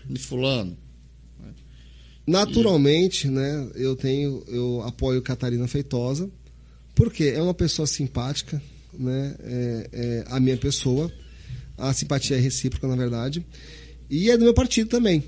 de 0.04 0.18
fulano. 0.18 0.76
Naturalmente, 2.26 3.28
né, 3.28 3.70
eu 3.76 3.94
tenho, 3.94 4.42
eu 4.48 4.82
apoio 4.82 5.22
Catarina 5.22 5.68
Feitosa, 5.68 6.28
porque 6.92 7.24
é 7.24 7.40
uma 7.40 7.54
pessoa 7.54 7.86
simpática, 7.86 8.60
né, 8.92 9.36
é, 9.40 9.88
é 9.92 10.24
a 10.26 10.40
minha 10.40 10.56
pessoa, 10.56 11.10
a 11.78 11.92
simpatia 11.94 12.36
é 12.36 12.40
recíproca, 12.40 12.86
na 12.88 12.96
verdade, 12.96 13.46
e 14.10 14.28
é 14.28 14.36
do 14.36 14.44
meu 14.44 14.52
partido 14.52 14.90
também, 14.90 15.24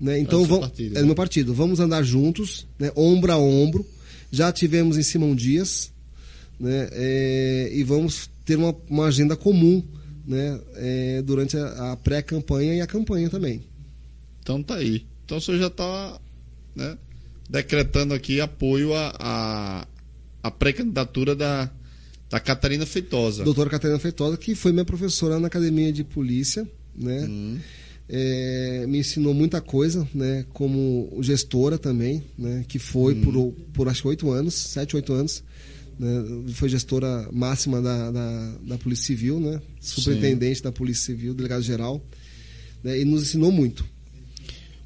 né, 0.00 0.20
então 0.20 0.40
É 0.40 0.42
do 0.42 0.46
seu 0.46 0.54
vamos, 0.54 0.68
partido, 0.68 0.92
é 0.92 0.94
né? 0.94 1.00
do 1.00 1.06
meu 1.06 1.16
partido, 1.16 1.52
vamos 1.54 1.80
andar 1.80 2.04
juntos, 2.04 2.64
né, 2.78 2.92
ombro 2.94 3.32
a 3.32 3.38
ombro, 3.38 3.84
já 4.30 4.52
tivemos 4.52 4.96
em 4.96 5.02
Simão 5.02 5.34
Dias, 5.34 5.90
né, 6.58 6.88
é, 6.92 7.70
e 7.72 7.82
vamos 7.84 8.30
ter 8.44 8.56
uma, 8.56 8.74
uma 8.88 9.06
agenda 9.06 9.36
comum, 9.36 9.82
né, 10.26 10.60
é, 10.74 11.22
durante 11.22 11.56
a, 11.56 11.92
a 11.92 11.96
pré-campanha 11.96 12.74
e 12.74 12.80
a 12.80 12.86
campanha 12.86 13.28
também. 13.30 13.62
Então 14.40 14.62
tá 14.62 14.76
aí. 14.76 15.06
Então 15.24 15.38
o 15.38 15.40
senhor 15.40 15.58
já 15.58 15.66
está 15.66 16.20
né, 16.74 16.96
decretando 17.48 18.14
aqui 18.14 18.40
apoio 18.40 18.94
à 18.94 19.12
a, 19.18 19.86
a, 20.42 20.50
pré-candidatura 20.50 21.34
da, 21.34 21.70
da 22.30 22.40
Catarina 22.40 22.86
Feitosa. 22.86 23.44
doutora 23.44 23.70
Catarina 23.70 23.98
Feitosa, 23.98 24.36
que 24.36 24.54
foi 24.54 24.72
minha 24.72 24.84
professora 24.84 25.38
na 25.38 25.48
academia 25.48 25.92
de 25.92 26.04
polícia, 26.04 26.68
né? 26.94 27.26
Hum. 27.28 27.58
É, 28.08 28.84
me 28.86 28.98
ensinou 28.98 29.34
muita 29.34 29.60
coisa, 29.60 30.06
né? 30.14 30.44
Como 30.52 31.18
gestora 31.22 31.76
também, 31.76 32.22
né? 32.38 32.64
Que 32.68 32.78
foi 32.78 33.16
por, 33.16 33.52
por 33.72 33.88
acho 33.88 34.02
que 34.02 34.08
oito 34.08 34.30
anos, 34.30 34.54
sete, 34.54 34.94
oito 34.94 35.12
anos. 35.12 35.42
Né? 35.98 36.52
Foi 36.52 36.68
gestora 36.68 37.28
máxima 37.32 37.80
da, 37.80 38.10
da, 38.10 38.52
da 38.62 38.78
Polícia 38.78 39.06
Civil, 39.06 39.40
né? 39.40 39.60
Superintendente 39.80 40.62
da 40.62 40.72
Polícia 40.72 41.06
Civil, 41.06 41.34
delegado 41.34 41.62
geral. 41.62 42.04
Né? 42.82 43.00
E 43.00 43.04
nos 43.04 43.22
ensinou 43.22 43.50
muito. 43.50 43.84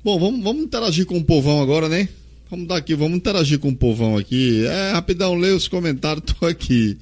Bom, 0.03 0.19
vamos, 0.19 0.43
vamos 0.43 0.63
interagir 0.63 1.05
com 1.05 1.19
o 1.19 1.25
povão 1.25 1.61
agora, 1.61 1.89
né? 1.89 2.09
Vamos 2.51 2.67
dar 2.67 2.77
aqui, 2.77 2.95
vamos 2.95 3.17
interagir 3.17 3.59
com 3.59 3.69
o 3.69 3.77
povão 3.77 4.17
aqui. 4.17 4.65
É, 4.67 4.93
rapidão, 4.93 5.35
lê 5.37 5.51
os 5.51 5.69
comentários, 5.69 6.25
tô 6.35 6.47
aqui. 6.47 6.99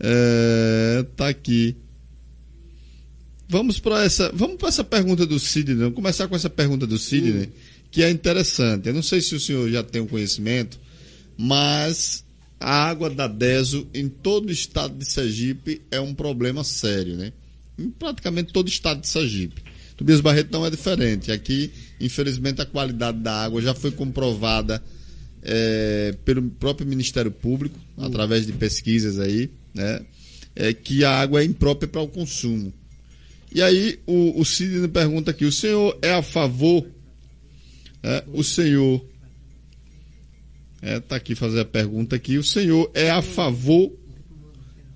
É, 0.00 1.06
tá 1.16 1.28
aqui. 1.28 1.76
Vamos 3.48 3.78
para 3.78 4.02
essa, 4.04 4.32
vamos 4.34 4.56
para 4.56 4.68
essa 4.68 4.82
pergunta 4.82 5.24
do 5.24 5.38
Sidney. 5.38 5.76
Vamos 5.76 5.94
começar 5.94 6.26
com 6.26 6.34
essa 6.34 6.50
pergunta 6.50 6.86
do 6.86 6.98
Sidney, 6.98 7.50
que 7.90 8.02
é 8.02 8.10
interessante. 8.10 8.88
Eu 8.88 8.94
não 8.94 9.02
sei 9.02 9.20
se 9.20 9.34
o 9.34 9.40
senhor 9.40 9.70
já 9.70 9.82
tem 9.82 10.00
um 10.02 10.06
conhecimento, 10.06 10.80
mas 11.36 12.24
a 12.62 12.88
água 12.88 13.10
da 13.10 13.26
Deso 13.26 13.86
em 13.92 14.08
todo 14.08 14.48
o 14.48 14.52
estado 14.52 14.96
de 14.96 15.04
Sergipe 15.04 15.82
é 15.90 16.00
um 16.00 16.14
problema 16.14 16.62
sério, 16.62 17.16
né? 17.16 17.32
Em 17.78 17.90
praticamente 17.90 18.52
todo 18.52 18.66
o 18.66 18.70
estado 18.70 19.00
de 19.00 19.08
Sergipe. 19.08 19.62
Tobias 19.96 20.20
Barreto 20.20 20.52
não 20.52 20.64
é 20.64 20.70
diferente. 20.70 21.32
Aqui, 21.32 21.72
infelizmente, 22.00 22.62
a 22.62 22.66
qualidade 22.66 23.18
da 23.18 23.44
água 23.44 23.60
já 23.60 23.74
foi 23.74 23.90
comprovada 23.90 24.82
é, 25.42 26.14
pelo 26.24 26.42
próprio 26.50 26.86
Ministério 26.86 27.30
Público, 27.30 27.78
através 27.98 28.46
de 28.46 28.52
pesquisas 28.52 29.18
aí, 29.18 29.50
né? 29.74 30.00
É, 30.54 30.72
que 30.72 31.04
a 31.04 31.10
água 31.20 31.40
é 31.42 31.44
imprópria 31.44 31.88
para 31.88 32.00
o 32.00 32.08
consumo. 32.08 32.72
E 33.54 33.60
aí 33.60 33.98
o, 34.06 34.40
o 34.40 34.44
Sidney 34.44 34.88
pergunta 34.88 35.30
aqui, 35.30 35.44
o 35.44 35.52
senhor 35.52 35.98
é 36.00 36.12
a 36.12 36.22
favor, 36.22 36.86
é, 38.02 38.24
o 38.32 38.42
senhor, 38.42 39.04
é, 40.82 41.00
tá 41.00 41.16
aqui 41.16 41.34
fazer 41.34 41.60
a 41.60 41.64
pergunta 41.64 42.16
aqui, 42.16 42.36
o 42.36 42.44
senhor 42.44 42.90
é 42.92 43.10
a 43.10 43.22
favor 43.22 43.92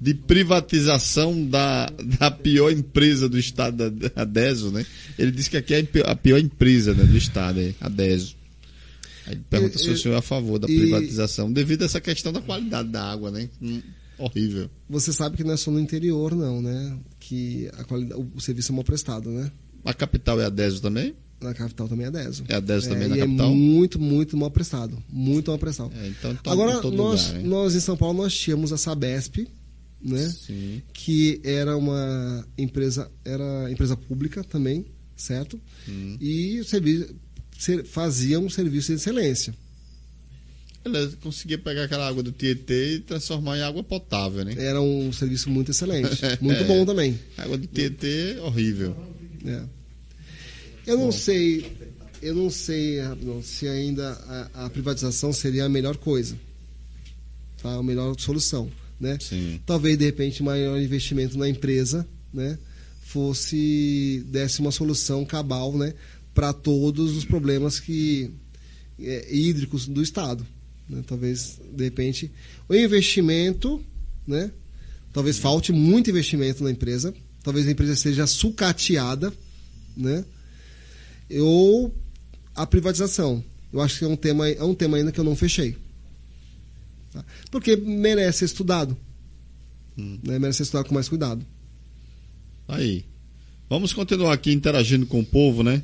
de 0.01 0.13
privatização 0.13 1.47
da, 1.49 1.87
da 2.19 2.31
pior 2.31 2.71
empresa 2.71 3.29
do 3.29 3.39
estado, 3.39 3.85
a 4.15 4.25
Deso, 4.25 4.71
né? 4.71 4.85
Ele 5.19 5.31
disse 5.31 5.49
que 5.49 5.57
aqui 5.57 5.75
é 5.75 5.89
a 6.05 6.15
pior 6.15 6.39
empresa 6.39 6.93
né, 6.93 7.05
do 7.05 7.17
estado, 7.17 7.61
é, 7.61 7.73
a 7.81 7.89
Deso. 7.89 8.37
Aí 9.27 9.37
pergunta 9.49 9.77
E- 9.77 9.79
se 9.79 9.89
o 9.89 9.93
e- 9.95 9.97
senhor 9.99 10.15
é 10.15 10.19
a 10.19 10.23
favor 10.23 10.59
da 10.59 10.69
e- 10.69 10.77
privatização, 10.77 11.51
devido 11.53 11.83
a 11.83 11.85
essa 11.87 12.01
questão 12.01 12.33
da 12.33 12.41
qualidade 12.43 12.89
da 12.91 13.03
água, 13.11 13.31
né? 13.31 13.49
Hum, 13.63 13.81
horrível. 14.19 14.69
Você 14.89 15.13
sabe 15.13 15.37
que 15.37 15.45
não 15.45 15.55
é 15.55 15.57
só 15.57 15.71
no 15.71 15.81
interior, 15.81 16.35
não, 16.35 16.61
né? 16.61 16.97
Que 17.19 17.69
a 17.79 17.85
qualidade, 17.85 18.21
o, 18.21 18.33
o 18.37 18.41
serviço 18.41 18.73
é 18.73 18.75
mal 18.75 18.85
prestado, 18.85 19.31
né? 19.31 19.51
A 19.85 19.95
capital 19.95 20.41
é 20.41 20.45
a 20.45 20.51
Deso 20.51 20.83
também? 20.83 21.15
Na 21.41 21.53
capital 21.53 21.87
também 21.89 22.07
é 22.07 22.11
10. 22.11 22.45
É 22.49 22.55
a 22.55 22.61
Deso 22.61 22.89
também 22.89 23.09
na 23.09 23.17
e 23.17 23.21
capital? 23.21 23.51
É 23.51 23.55
muito, 23.55 23.99
muito 24.01 24.37
mal 24.37 24.51
prestado. 24.51 25.03
Muito 25.09 25.51
mal 25.51 25.59
prestado. 25.59 25.93
É, 25.95 26.09
então 26.09 26.35
tá 26.37 26.51
Agora, 26.51 26.73
em 26.73 26.97
nós, 26.97 27.29
lugar, 27.29 27.43
nós 27.45 27.75
em 27.75 27.81
São 27.81 27.97
Paulo, 27.97 28.23
nós 28.23 28.35
tínhamos 28.35 28.73
a 28.73 28.79
Sabesp, 28.79 29.47
né? 30.01 30.29
Sim. 30.31 30.81
Que 30.95 31.41
era 31.45 31.77
uma 31.77 32.47
empresa, 32.57 33.11
era 33.25 33.71
empresa 33.71 33.97
pública 33.97 34.43
também, 34.45 34.87
certo? 35.15 35.61
Hum. 35.89 36.17
E 36.21 36.63
serviço, 36.65 37.15
ser- 37.59 37.85
fazia 37.85 38.41
um 38.41 38.49
serviço 38.49 38.89
de 38.89 38.95
excelência. 38.95 39.55
Beleza, 40.83 41.17
conseguia 41.21 41.59
pegar 41.59 41.83
aquela 41.85 42.07
água 42.09 42.23
do 42.23 42.31
Tietê 42.31 42.95
e 42.95 43.01
transformar 43.01 43.59
em 43.59 43.63
água 43.63 43.83
potável, 43.83 44.45
né? 44.45 44.55
Era 44.57 44.81
um 44.81 45.13
serviço 45.13 45.51
muito 45.51 45.71
excelente. 45.73 46.17
Muito 46.41 46.65
bom 46.65 46.87
também. 46.87 47.19
A 47.37 47.43
água 47.43 47.59
do 47.59 47.67
Tietê, 47.67 48.39
horrível. 48.41 48.97
É. 49.45 49.63
Eu 50.87 50.97
não 50.97 51.11
sei, 51.11 51.77
eu 52.23 52.35
não 52.35 52.49
sei 52.49 52.99
se 53.43 53.67
ainda 53.67 54.13
a, 54.55 54.67
a 54.67 54.71
privatização 54.71 55.33
seria 55.33 55.65
a 55.65 55.69
melhor 55.69 55.97
coisa, 55.97 56.39
tá? 57.61 57.75
A 57.75 57.83
melhor 57.83 58.15
solução, 58.19 58.71
né? 59.01 59.19
Sim. 59.21 59.61
Talvez 59.67 59.99
de 59.99 60.05
repente 60.05 60.43
maior 60.43 60.81
investimento 60.81 61.37
na 61.37 61.49
empresa, 61.49 62.07
né? 62.33 62.57
Fosse 63.03 64.25
desse 64.29 64.61
uma 64.61 64.71
solução 64.71 65.25
cabal, 65.25 65.77
né? 65.77 65.93
Para 66.33 66.53
todos 66.53 67.17
os 67.17 67.25
problemas 67.25 67.81
que 67.81 68.31
é, 68.99 69.35
hídricos 69.35 69.89
do 69.89 70.03
estado, 70.03 70.47
né? 70.89 71.03
Talvez 71.07 71.59
de 71.73 71.85
repente 71.85 72.31
o 72.69 72.75
investimento, 72.75 73.85
né? 74.27 74.53
Talvez 75.13 75.39
falte 75.39 75.73
muito 75.73 76.11
investimento 76.11 76.63
na 76.63 76.71
empresa, 76.71 77.13
talvez 77.43 77.67
a 77.67 77.71
empresa 77.73 77.97
seja 77.97 78.27
sucateada, 78.27 79.33
né? 79.97 80.25
Ou 81.31 81.95
a 82.55 82.67
privatização. 82.67 83.43
Eu 83.73 83.81
acho 83.81 83.99
que 83.99 84.05
é 84.05 84.09
um 84.09 84.17
tema, 84.17 84.49
é 84.49 84.63
um 84.63 84.75
tema 84.75 84.97
ainda 84.97 85.13
que 85.13 85.21
eu 85.21 85.25
não 85.25 85.37
fechei. 85.37 85.77
Tá? 87.13 87.25
Porque 87.51 87.77
merece 87.77 88.39
ser 88.41 88.45
estudado. 88.47 88.97
Hum. 89.99 90.19
Né? 90.23 90.39
Merece 90.39 90.59
ser 90.59 90.63
estudado 90.65 90.87
com 90.89 90.95
mais 90.95 91.09
cuidado. 91.09 91.45
Aí. 92.69 93.05
Vamos 93.69 93.93
continuar 93.93 94.33
aqui 94.33 94.53
interagindo 94.53 95.07
com 95.07 95.21
o 95.21 95.25
povo, 95.27 95.63
né? 95.63 95.83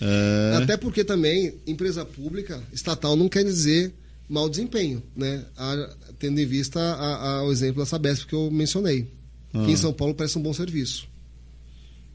É, 0.00 0.58
Até 0.62 0.76
porque 0.76 1.04
também 1.04 1.54
empresa 1.66 2.04
pública, 2.04 2.62
estatal, 2.72 3.16
não 3.16 3.28
quer 3.28 3.44
dizer 3.44 3.92
mau 4.28 4.48
desempenho, 4.48 5.02
né? 5.14 5.44
A- 5.56 5.96
tendo 6.18 6.40
em 6.40 6.46
vista 6.46 6.80
a- 6.80 7.38
a- 7.38 7.44
o 7.44 7.52
exemplo 7.52 7.82
da 7.82 7.86
Sabesp 7.86 8.26
que 8.26 8.34
eu 8.34 8.50
mencionei. 8.50 9.08
Ah. 9.52 9.64
Que 9.64 9.72
em 9.72 9.76
São 9.76 9.92
Paulo 9.92 10.14
presta 10.14 10.38
um 10.38 10.42
bom 10.42 10.52
serviço. 10.54 11.06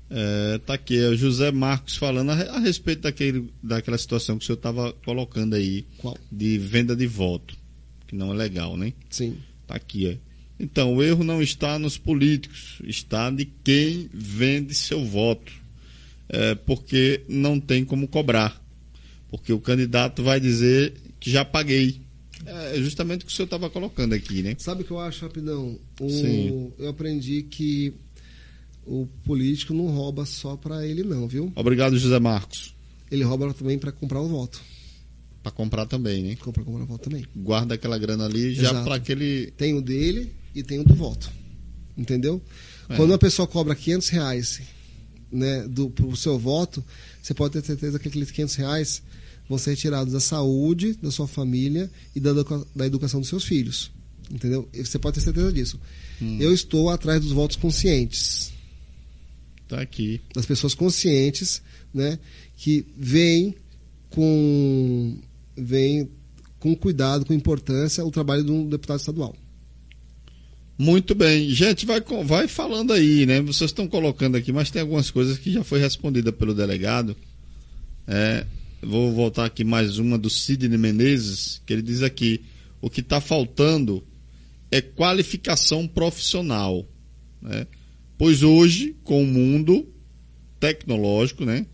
É, 0.10 0.58
tá 0.60 0.74
aqui, 0.76 0.98
é 0.98 1.08
o 1.10 1.16
José 1.16 1.52
Marcos 1.52 1.96
falando 1.98 2.30
a, 2.32 2.34
a 2.34 2.60
respeito 2.60 3.02
daquele, 3.02 3.50
daquela 3.62 3.98
situação 3.98 4.38
que 4.38 4.44
o 4.44 4.46
senhor 4.46 4.58
estava 4.58 4.94
colocando 5.06 5.56
aí, 5.56 5.86
Qual? 5.98 6.18
de 6.32 6.58
venda 6.58 6.96
de 6.96 7.06
voto, 7.08 7.56
que 8.08 8.16
não 8.16 8.34
é 8.34 8.36
legal, 8.38 8.78
né? 8.78 8.94
Sim. 9.10 9.38
Tá 9.66 9.76
aqui, 9.76 10.08
é. 10.08 10.18
Então, 10.60 10.96
o 10.96 11.04
erro 11.04 11.24
não 11.24 11.42
está 11.42 11.78
nos 11.78 11.98
políticos, 11.98 12.82
está 12.84 13.30
de 13.30 13.46
quem 13.64 14.10
vende 14.14 14.74
seu 14.74 15.04
voto. 15.06 15.52
É, 16.30 16.56
porque 16.56 17.22
não 17.30 17.58
tem 17.60 17.86
como 17.86 18.06
cobrar. 18.08 18.62
Porque 19.30 19.54
o 19.54 19.60
candidato 19.62 20.24
vai 20.24 20.40
dizer 20.42 20.94
que 21.20 21.30
já 21.30 21.46
paguei. 21.46 22.02
É 22.46 22.78
justamente 22.82 23.22
o 23.24 23.26
que 23.28 23.32
o 23.32 23.36
senhor 23.36 23.46
estava 23.46 23.70
colocando 23.70 24.14
aqui, 24.14 24.42
né? 24.42 24.56
Sabe 24.58 24.82
o 24.82 24.86
que 24.86 24.92
eu 24.92 25.00
acho, 25.00 25.24
rapidão? 25.26 25.80
O- 26.00 26.10
Sim. 26.10 26.72
Eu 26.80 26.90
aprendi 26.90 27.44
que 27.44 27.94
o 28.88 29.08
político 29.26 29.74
não 29.74 29.88
rouba 29.88 30.26
só 30.26 30.56
para 30.56 30.86
ele, 30.86 31.04
não, 31.04 31.28
viu? 31.28 31.52
Obrigado, 31.56 31.98
José 31.98 32.20
Marcos. 32.20 32.74
Ele 33.12 33.24
rouba 33.24 33.54
também 33.54 33.78
para 33.78 33.92
comprar 33.92 34.22
o 34.22 34.28
voto. 34.28 34.62
Para 35.44 35.52
comprar 35.52 35.86
também, 35.86 36.24
né? 36.24 36.36
Compra 36.38 36.64
comprar 36.64 36.84
o 36.84 36.88
voto 36.88 37.10
também. 37.10 37.26
Guarda 37.36 37.76
aquela 37.76 37.98
grana 37.98 38.26
ali 38.26 38.54
já 38.54 38.84
para 38.84 38.96
aquele. 38.96 39.52
Tem 39.58 39.74
o 39.74 39.82
dele 39.82 40.32
e 40.56 40.64
tem 40.64 40.80
o 40.80 40.84
do 40.84 40.96
voto. 40.96 41.32
Entendeu? 41.98 42.42
É. 42.90 42.96
Quando 42.96 43.12
uma 43.12 43.18
pessoa 43.18 43.48
cobra 43.48 43.76
500 43.76 44.10
reais 44.10 44.62
né, 45.32 45.68
do, 45.68 45.90
pro 45.90 46.16
seu 46.16 46.40
voto, 46.40 46.84
você 47.22 47.34
pode 47.34 47.54
ter 47.54 47.66
certeza 47.66 48.00
que 48.00 48.08
aqueles 48.08 48.32
500 48.32 48.56
reais 48.56 49.04
vão 49.48 49.58
ser 49.58 49.72
retirados 49.72 50.14
da 50.14 50.20
saúde, 50.20 50.98
da 51.02 51.12
sua 51.12 51.28
família 51.28 51.90
e 52.16 52.20
da, 52.20 52.32
da 52.76 52.86
educação 52.86 53.20
dos 53.20 53.30
seus 53.30 53.44
filhos. 53.44 53.92
Entendeu? 54.30 54.68
Você 54.74 55.00
pode 55.00 55.16
ter 55.16 55.22
certeza 55.22 55.52
disso. 55.52 55.80
Hum. 56.22 56.38
Eu 56.40 56.54
estou 56.54 56.90
atrás 56.90 57.22
dos 57.22 57.32
votos 57.32 57.56
conscientes. 57.56 58.52
Tá 59.68 59.82
aqui. 59.82 60.22
das 60.34 60.46
pessoas 60.46 60.74
conscientes, 60.74 61.62
né, 61.94 62.18
que 62.56 62.86
veem 62.96 63.56
com 64.10 65.20
veem 65.58 66.10
com 66.60 66.76
cuidado, 66.76 67.26
com 67.26 67.34
importância 67.34 68.06
o 68.06 68.12
trabalho 68.12 68.44
de 68.44 68.52
um 68.52 68.68
deputado 68.68 69.00
estadual. 69.00 69.36
Muito 70.78 71.16
bem. 71.16 71.50
Gente, 71.50 71.86
vai, 71.86 72.02
vai 72.24 72.48
falando 72.48 72.94
aí, 72.94 73.26
né? 73.26 73.42
Vocês 73.42 73.72
estão 73.72 73.88
colocando 73.88 74.38
aqui, 74.38 74.52
mas 74.52 74.70
tem 74.70 74.82
algumas 74.82 75.10
coisas 75.10 75.38
que 75.38 75.52
já 75.52 75.64
foi 75.64 75.80
respondida 75.80 76.32
pelo 76.32 76.54
delegado. 76.54 77.16
É, 78.08 78.46
vou 78.82 79.12
voltar 79.12 79.46
aqui 79.46 79.64
mais 79.64 79.98
uma 79.98 80.18
do 80.18 80.30
Sidney 80.30 80.78
Menezes, 80.78 81.62
que 81.66 81.74
ele 81.74 81.82
diz 81.82 82.04
aqui: 82.04 82.42
o 82.80 82.90
que 82.90 83.02
está 83.02 83.20
faltando 83.20 84.04
é 84.72 84.80
qualificação 84.80 85.88
profissional. 85.88 86.86
Né? 87.42 87.66
Pois 88.18 88.44
hoje, 88.44 88.96
com 89.04 89.22
o 89.24 89.28
mundo 89.28 89.88
tecnológico, 90.60 91.46
né? 91.46 91.66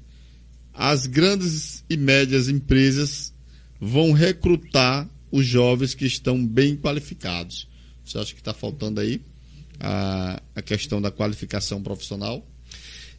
As 0.74 1.06
grandes 1.06 1.84
e 1.90 1.96
médias 1.96 2.50
empresas 2.50 3.34
vão 3.80 4.12
recrutar 4.12 5.10
os 5.32 5.46
jovens 5.46 5.94
que 5.94 6.06
estão 6.06 6.46
bem 6.46 6.76
qualificados. 6.76 7.68
Você 8.04 8.18
acha 8.18 8.34
que 8.34 8.42
está 8.42 8.54
faltando 8.54 9.00
aí 9.00 9.22
a, 9.80 10.42
a 10.56 10.62
questão 10.62 11.02
da 11.02 11.12
qualificação 11.12 11.82
profissional? 11.82 12.46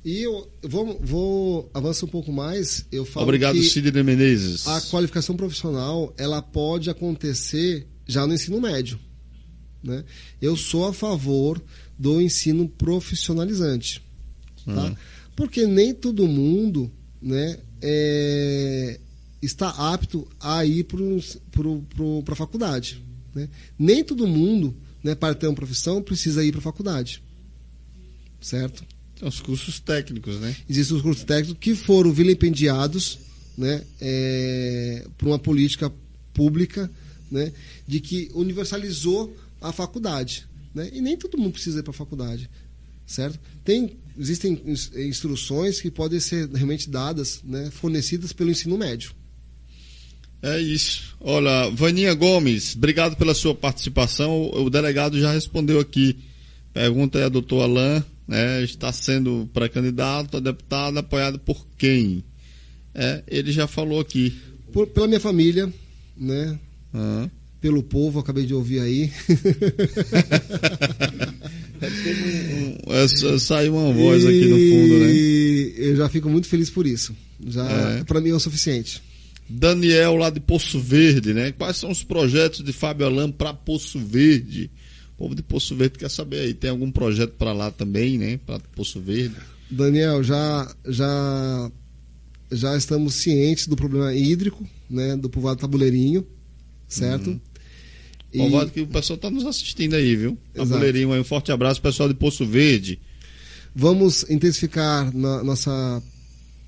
E 0.05 0.21
eu 0.23 0.51
vou, 0.63 1.01
vou 1.01 1.71
avançar 1.73 2.05
um 2.05 2.11
pouco 2.11 2.31
mais. 2.31 2.87
Eu 2.93 3.07
falo 3.07 3.25
Obrigado, 3.25 3.55
que 3.55 3.63
Sidney 3.63 4.03
Menezes. 4.03 4.67
a 4.69 4.81
qualificação 4.83 5.35
profissional 5.35 6.13
ela 6.19 6.43
pode 6.43 6.91
acontecer 6.91 7.87
já 8.07 8.27
no 8.27 8.35
ensino 8.35 8.61
médio. 8.61 8.99
Né? 9.83 10.05
Eu 10.41 10.57
sou 10.57 10.87
a 10.87 10.93
favor 10.93 11.63
do 11.99 12.21
ensino 12.21 12.69
profissionalizante. 12.69 14.03
Tá? 14.65 14.87
Hum. 14.87 14.97
Porque 15.37 15.67
nem 15.67 15.93
todo 15.93 16.27
mundo 16.27 16.91
né, 17.21 17.59
é, 17.83 19.01
está 19.43 19.71
apto 19.71 20.27
a 20.41 20.65
ir 20.65 20.85
para 20.85 22.33
a 22.33 22.37
faculdade. 22.37 23.03
Né? 23.35 23.49
Nem 23.79 24.05
todo 24.05 24.27
mundo, 24.27 24.75
né, 25.03 25.15
para 25.15 25.35
ter 25.35 25.47
uma 25.47 25.55
profissão, 25.55 26.03
precisa 26.03 26.45
ir 26.45 26.53
para 26.53 26.61
a 26.61 26.63
faculdade. 26.63 27.23
Certo? 28.41 28.85
São 29.19 29.29
os 29.29 29.41
cursos 29.41 29.81
técnicos, 29.81 30.39
né? 30.41 30.55
Existem 30.69 30.97
os 30.97 31.03
cursos 31.03 31.25
técnicos 31.25 31.59
que 31.61 31.75
foram 31.75 32.13
vilipendiados 32.13 33.19
né, 33.57 33.83
é, 34.01 35.07
por 35.17 35.29
uma 35.29 35.39
política 35.39 35.93
pública 36.33 36.91
né, 37.31 37.53
de 37.87 38.01
que 38.01 38.31
universalizou 38.35 39.35
a 39.61 39.73
faculdade. 39.73 40.47
Né? 40.75 40.91
E 40.93 41.01
nem 41.01 41.17
todo 41.17 41.39
mundo 41.39 41.53
precisa 41.53 41.81
ir 41.81 41.83
para 41.83 41.91
a 41.93 41.95
faculdade. 41.95 42.51
Certo? 43.07 43.39
Tem, 43.63 43.97
existem 44.19 44.61
ins- 44.67 44.91
instruções 44.97 45.81
que 45.81 45.91
podem 45.91 46.19
ser 46.19 46.49
realmente 46.51 46.89
dadas, 46.89 47.41
né, 47.45 47.71
fornecidas 47.71 48.33
pelo 48.33 48.51
ensino 48.51 48.77
médio. 48.79 49.13
É 50.43 50.61
isso. 50.61 51.17
Olha, 51.21 51.71
Vaninha 51.71 52.13
Gomes, 52.15 52.75
obrigado 52.77 53.17
pela 53.17 53.35
sua 53.35 53.55
participação. 53.55 54.31
O, 54.43 54.65
o 54.65 54.71
delegado 54.71 55.19
já 55.19 55.33
respondeu 55.33 55.81
aqui. 55.81 56.19
Pergunta 56.73 57.19
aí 57.19 57.25
a 57.25 57.29
doutor 57.29 57.63
Alain, 57.63 58.03
né? 58.27 58.63
Está 58.63 58.91
sendo 58.93 59.49
pré-candidato 59.55 60.37
a 60.37 60.41
deputado 60.41 60.99
apoiado 60.99 61.39
por 61.39 61.67
quem? 61.79 62.25
É, 62.95 63.23
ele 63.27 63.53
já 63.53 63.67
falou 63.67 64.01
aqui. 64.01 64.37
Por- 64.73 64.87
pela 64.89 65.07
minha 65.07 65.21
família, 65.21 65.73
né, 66.17 66.59
Ah. 66.93 67.29
Pelo 67.65 67.83
povo, 67.83 68.19
acabei 68.19 68.45
de 68.45 68.53
ouvir 68.53 68.79
aí. 68.81 69.11
Um- 72.85 72.93
essa- 72.93 73.39
saiu 73.39 73.75
uma 73.75 73.91
voz 73.91 74.23
aqui 74.27 74.45
no 74.45 74.57
fundo, 74.57 74.99
né? 75.01 75.13
E 75.15 75.75
eu 75.79 75.97
já 75.97 76.11
fico 76.11 76.29
muito 76.29 76.47
feliz 76.47 76.69
por 76.69 76.87
isso. 76.87 77.17
Já 77.47 77.65
É. 78.01 78.05
para 78.05 78.21
mim 78.21 78.29
é 78.29 78.35
o 78.35 78.39
suficiente. 78.41 79.03
Daniel 79.49 80.17
lá 80.17 80.29
de 80.29 80.41
Poço 80.41 80.79
Verde, 80.79 81.33
né? 81.33 81.53
Quais 81.53 81.79
são 81.79 81.91
os 81.91 82.03
projetos 82.05 82.63
de 82.63 82.71
Fábio 82.71 83.07
Alam 83.07 83.33
para 83.33 83.55
Poço 83.55 83.99
Verde? 83.99 84.71
O 85.15 85.17
povo 85.19 85.35
de 85.35 85.43
Poço 85.43 85.75
Verde 85.75 85.99
quer 85.99 86.11
saber 86.11 86.41
aí, 86.41 86.53
tem 86.53 86.69
algum 86.69 86.91
projeto 86.91 87.33
para 87.39 87.55
lá 87.55 87.71
também, 87.71 88.19
né? 88.19 88.39
Para 88.45 88.59
Poço 88.77 89.01
Verde? 89.01 89.37
Daniel, 89.71 90.23
já 90.23 90.71
já 90.87 91.71
já 92.53 92.77
estamos 92.77 93.15
cientes 93.15 93.67
do 93.67 93.75
problema 93.75 94.15
hídrico, 94.15 94.69
né, 94.89 95.17
do 95.17 95.31
povoado 95.31 95.61
Tabuleirinho, 95.61 96.27
certo? 96.87 97.31
Uhum. 97.31 97.41
E 98.35 98.39
Povoado 98.39 98.73
que 98.73 98.81
o 98.81 98.87
pessoal 98.89 99.15
está 99.15 99.31
nos 99.31 99.47
assistindo 99.47 99.95
aí, 99.95 100.17
viu? 100.17 100.37
Tabuleirinho 100.53 101.13
aí, 101.13 101.21
um 101.21 101.25
forte 101.25 101.53
abraço, 101.53 101.81
pessoal 101.81 102.09
de 102.09 102.15
Poço 102.15 102.45
Verde. 102.45 102.99
vamos 103.75 104.29
intensificar 104.29 105.15
na 105.17 105.43
nossa 105.45 106.03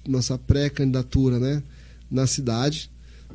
nossa 0.07 0.39
pré-candidatura, 0.39 1.41
né, 1.41 1.61
na 2.09 2.27
cidade, 2.29 2.89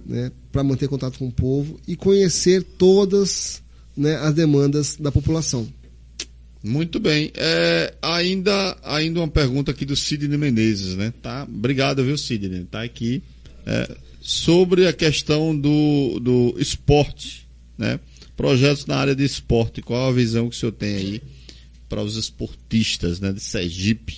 né, 0.06 0.32
para 0.50 0.64
manter 0.64 0.88
contato 0.88 1.20
com 1.20 1.28
o 1.28 1.32
povo 1.32 1.78
e 1.86 1.98
conhecer 1.98 2.64
todas, 2.64 3.62
né, 3.96 4.16
as 4.16 4.34
demandas 4.34 4.96
da 4.96 5.12
população. 5.12 5.68
Muito 6.64 7.00
bem. 7.00 7.32
É, 7.36 7.94
ainda, 8.02 8.78
ainda 8.84 9.20
uma 9.20 9.28
pergunta 9.28 9.72
aqui 9.72 9.84
do 9.84 9.96
Sidney 9.96 10.38
Menezes, 10.38 10.96
né? 10.96 11.12
Tá? 11.22 11.44
Obrigado, 11.44 12.06
viu, 12.06 12.18
Sidney? 12.18 12.66
Tá 12.70 12.84
aqui. 12.84 13.24
É, 13.66 13.98
sobre 14.22 14.88
a 14.88 14.94
questão 14.94 15.58
do, 15.58 16.20
do 16.20 16.56
esporte, 16.60 17.48
né? 17.78 18.00
Projetos 18.42 18.88
na 18.88 18.96
área 18.96 19.16
de 19.16 19.24
esporte. 19.24 19.84
Qual 19.84 20.10
a 20.10 20.12
visão 20.12 20.50
que 20.50 20.56
o 20.56 20.60
senhor 20.60 20.72
tem 20.72 20.96
aí 20.96 21.22
para 21.88 22.02
os 22.02 22.16
esportistas, 22.16 23.20
né? 23.20 23.32
De 23.32 23.40
Sergipe? 23.40 24.18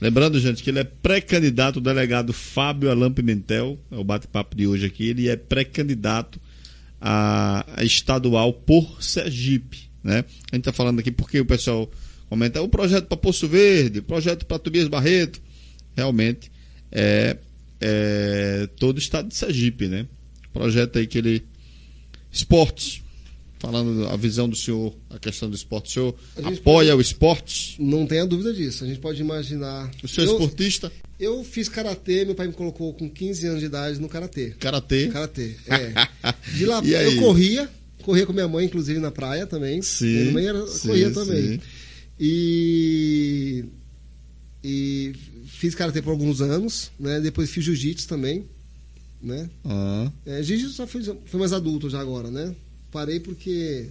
Lembrando, 0.00 0.38
gente, 0.38 0.62
que 0.62 0.70
ele 0.70 0.78
é 0.78 0.84
pré-candidato, 0.84 1.78
o 1.78 1.80
delegado 1.80 2.32
Fábio 2.32 2.88
Alain 2.88 3.12
Pimentel, 3.12 3.76
é 3.90 3.96
o 3.96 4.04
bate-papo 4.04 4.54
de 4.54 4.68
hoje 4.68 4.86
aqui, 4.86 5.08
ele 5.08 5.28
é 5.28 5.34
pré-candidato 5.34 6.40
a, 7.00 7.66
a 7.80 7.82
estadual 7.82 8.52
por 8.52 9.02
Sergipe, 9.02 9.90
né? 10.00 10.24
A 10.52 10.54
gente 10.54 10.60
está 10.60 10.72
falando 10.72 11.00
aqui 11.00 11.10
porque 11.10 11.40
o 11.40 11.44
pessoal 11.44 11.90
comenta 12.28 12.62
o 12.62 12.68
projeto 12.68 13.06
para 13.06 13.16
Poço 13.16 13.48
Verde, 13.48 14.00
projeto 14.00 14.46
para 14.46 14.60
Tobias 14.60 14.86
Barreto, 14.86 15.42
realmente 15.96 16.52
é, 16.92 17.36
é 17.80 18.68
todo 18.78 18.94
o 18.94 19.00
estado 19.00 19.26
de 19.26 19.34
Sergipe, 19.34 19.88
né? 19.88 20.06
Projeto 20.52 21.00
aí 21.00 21.06
que 21.08 21.18
ele 21.18 21.42
esporte, 22.30 23.07
falando 23.58 24.06
a 24.08 24.16
visão 24.16 24.48
do 24.48 24.56
senhor, 24.56 24.94
a 25.10 25.18
questão 25.18 25.48
do 25.50 25.56
esporte, 25.56 25.88
o 25.88 25.92
senhor 25.92 26.14
apoia 26.44 26.96
o 26.96 27.00
esporte? 27.00 27.76
Não 27.82 28.06
tenha 28.06 28.26
dúvida 28.26 28.52
disso. 28.52 28.84
A 28.84 28.86
gente 28.86 29.00
pode 29.00 29.20
imaginar. 29.20 29.90
O 30.02 30.08
senhor 30.08 30.28
é 30.28 30.32
esportista? 30.32 30.92
eu 31.18 31.42
fiz 31.42 31.68
karatê, 31.68 32.24
meu 32.24 32.34
pai 32.34 32.46
me 32.46 32.52
colocou 32.52 32.94
com 32.94 33.10
15 33.10 33.46
anos 33.48 33.60
de 33.60 33.66
idade 33.66 34.00
no 34.00 34.08
karatê. 34.08 34.50
Karatê? 34.50 35.08
Karatê, 35.08 35.56
é. 35.66 35.92
De 36.54 36.64
lá 36.64 36.80
eu 36.84 37.20
corria, 37.20 37.68
corria 38.02 38.24
com 38.24 38.32
minha 38.32 38.46
mãe, 38.46 38.66
inclusive 38.66 39.00
na 39.00 39.10
praia 39.10 39.44
também. 39.46 39.82
Sim, 39.82 40.06
Minha 40.06 40.32
mãe 40.32 40.46
era, 40.46 40.66
sim, 40.68 40.88
corria 40.88 41.10
também. 41.10 41.42
sim. 41.54 41.60
E, 42.20 43.64
e 44.62 45.12
fiz 45.46 45.74
karatê 45.74 46.00
por 46.00 46.10
alguns 46.10 46.40
anos, 46.40 46.90
né? 46.98 47.20
Depois 47.20 47.50
fiz 47.50 47.64
jiu-jitsu 47.64 48.06
também, 48.06 48.44
né? 49.20 49.50
Ah, 49.64 50.10
É, 50.24 50.42
jiu-jitsu 50.42 50.72
só 50.74 50.86
foi, 50.86 51.02
foi 51.02 51.40
mais 51.40 51.52
adulto 51.52 51.90
já 51.90 52.00
agora, 52.00 52.30
né? 52.30 52.54
Parei 52.90 53.20
porque 53.20 53.88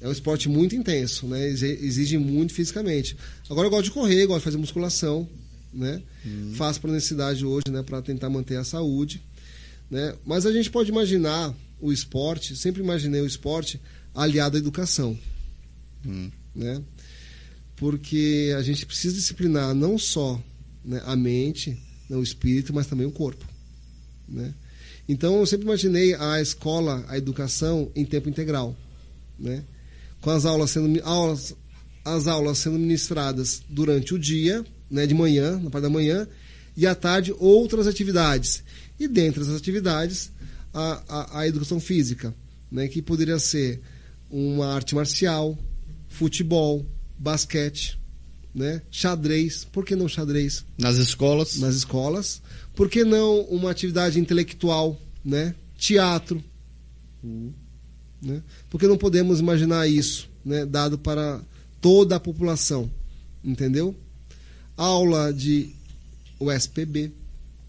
é 0.00 0.08
um 0.08 0.12
esporte 0.12 0.48
muito 0.48 0.74
intenso, 0.74 1.26
né? 1.26 1.48
Exige- 1.48 2.18
muito 2.18 2.52
fisicamente. 2.54 3.16
Agora 3.48 3.66
eu 3.66 3.70
gosto 3.70 3.84
de 3.84 3.90
correr, 3.90 4.26
gosto 4.26 4.40
de 4.40 4.44
fazer 4.44 4.56
musculação, 4.56 5.28
né? 5.72 6.02
Faço 6.54 6.80
por 6.80 6.90
necessidade 6.90 7.44
hoje, 7.44 7.64
né? 7.70 7.82
Para 7.82 8.00
tentar 8.02 8.28
manter 8.30 8.56
a 8.56 8.64
saúde, 8.64 9.22
né? 9.90 10.14
Mas 10.24 10.46
a 10.46 10.52
gente 10.52 10.70
pode 10.70 10.90
imaginar 10.90 11.54
o 11.80 11.92
esporte, 11.92 12.56
sempre 12.56 12.82
imaginei 12.82 13.20
o 13.20 13.26
esporte 13.26 13.80
aliado 14.14 14.56
à 14.56 14.58
educação. 14.58 15.18
Hum. 16.04 16.30
Né? 16.54 16.82
Porque 17.76 18.54
a 18.56 18.62
gente 18.62 18.86
precisa 18.86 19.14
disciplinar 19.14 19.74
não 19.74 19.98
só 19.98 20.42
né, 20.84 21.02
a 21.04 21.14
mente, 21.14 21.76
né, 22.08 22.16
o 22.16 22.22
espírito, 22.22 22.72
mas 22.72 22.86
também 22.86 23.06
o 23.06 23.10
corpo. 23.12 23.44
Né? 24.26 24.54
Então, 25.08 25.38
eu 25.38 25.46
sempre 25.46 25.66
imaginei 25.66 26.14
a 26.14 26.40
escola, 26.40 27.04
a 27.08 27.16
educação 27.16 27.90
em 27.94 28.04
tempo 28.04 28.28
integral. 28.28 28.76
Né? 29.38 29.62
Com 30.20 30.30
as 30.30 30.44
aulas 30.44 30.70
sendo, 30.70 31.00
aulas, 31.04 31.54
as 32.04 32.26
aulas 32.26 32.58
sendo 32.58 32.78
ministradas 32.78 33.62
durante 33.68 34.14
o 34.14 34.18
dia, 34.18 34.64
né, 34.90 35.06
de 35.06 35.14
manhã, 35.14 35.58
na 35.58 35.70
parte 35.70 35.82
da 35.82 35.90
manhã, 35.90 36.26
e 36.76 36.86
à 36.86 36.94
tarde 36.94 37.34
outras 37.38 37.86
atividades. 37.86 38.62
E 38.98 39.08
dentre 39.08 39.42
as 39.42 39.48
atividades, 39.48 40.30
a, 40.72 41.02
a, 41.08 41.40
a 41.40 41.48
educação 41.48 41.80
física, 41.80 42.34
né, 42.70 42.88
que 42.88 43.00
poderia 43.00 43.38
ser 43.38 43.80
uma 44.30 44.74
arte 44.74 44.94
marcial, 44.94 45.56
futebol, 46.08 46.84
basquete, 47.18 47.98
né, 48.54 48.82
xadrez. 48.90 49.64
Por 49.64 49.84
que 49.84 49.94
não 49.94 50.08
xadrez? 50.08 50.64
Nas 50.78 50.96
escolas. 50.96 51.58
Nas 51.58 51.74
escolas. 51.74 52.42
Por 52.76 52.90
que 52.90 53.04
não 53.04 53.40
uma 53.46 53.70
atividade 53.70 54.20
intelectual, 54.20 55.00
né? 55.24 55.54
Teatro. 55.78 56.44
Né? 58.22 58.42
Porque 58.70 58.86
não 58.86 58.98
podemos 58.98 59.40
imaginar 59.40 59.88
isso, 59.88 60.28
né? 60.44 60.66
Dado 60.66 60.98
para 60.98 61.40
toda 61.80 62.16
a 62.16 62.20
população, 62.20 62.90
entendeu? 63.42 63.96
Aula 64.76 65.32
de 65.32 65.70
USPB, 66.38 67.10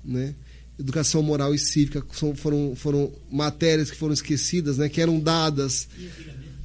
né? 0.04 0.36
Educação 0.78 1.24
moral 1.24 1.56
e 1.56 1.58
cívica 1.58 2.06
foram, 2.36 2.76
foram 2.76 3.12
matérias 3.32 3.90
que 3.90 3.98
foram 3.98 4.14
esquecidas, 4.14 4.78
né? 4.78 4.90
Que 4.90 5.02
eram 5.02 5.20
dadas 5.20 5.88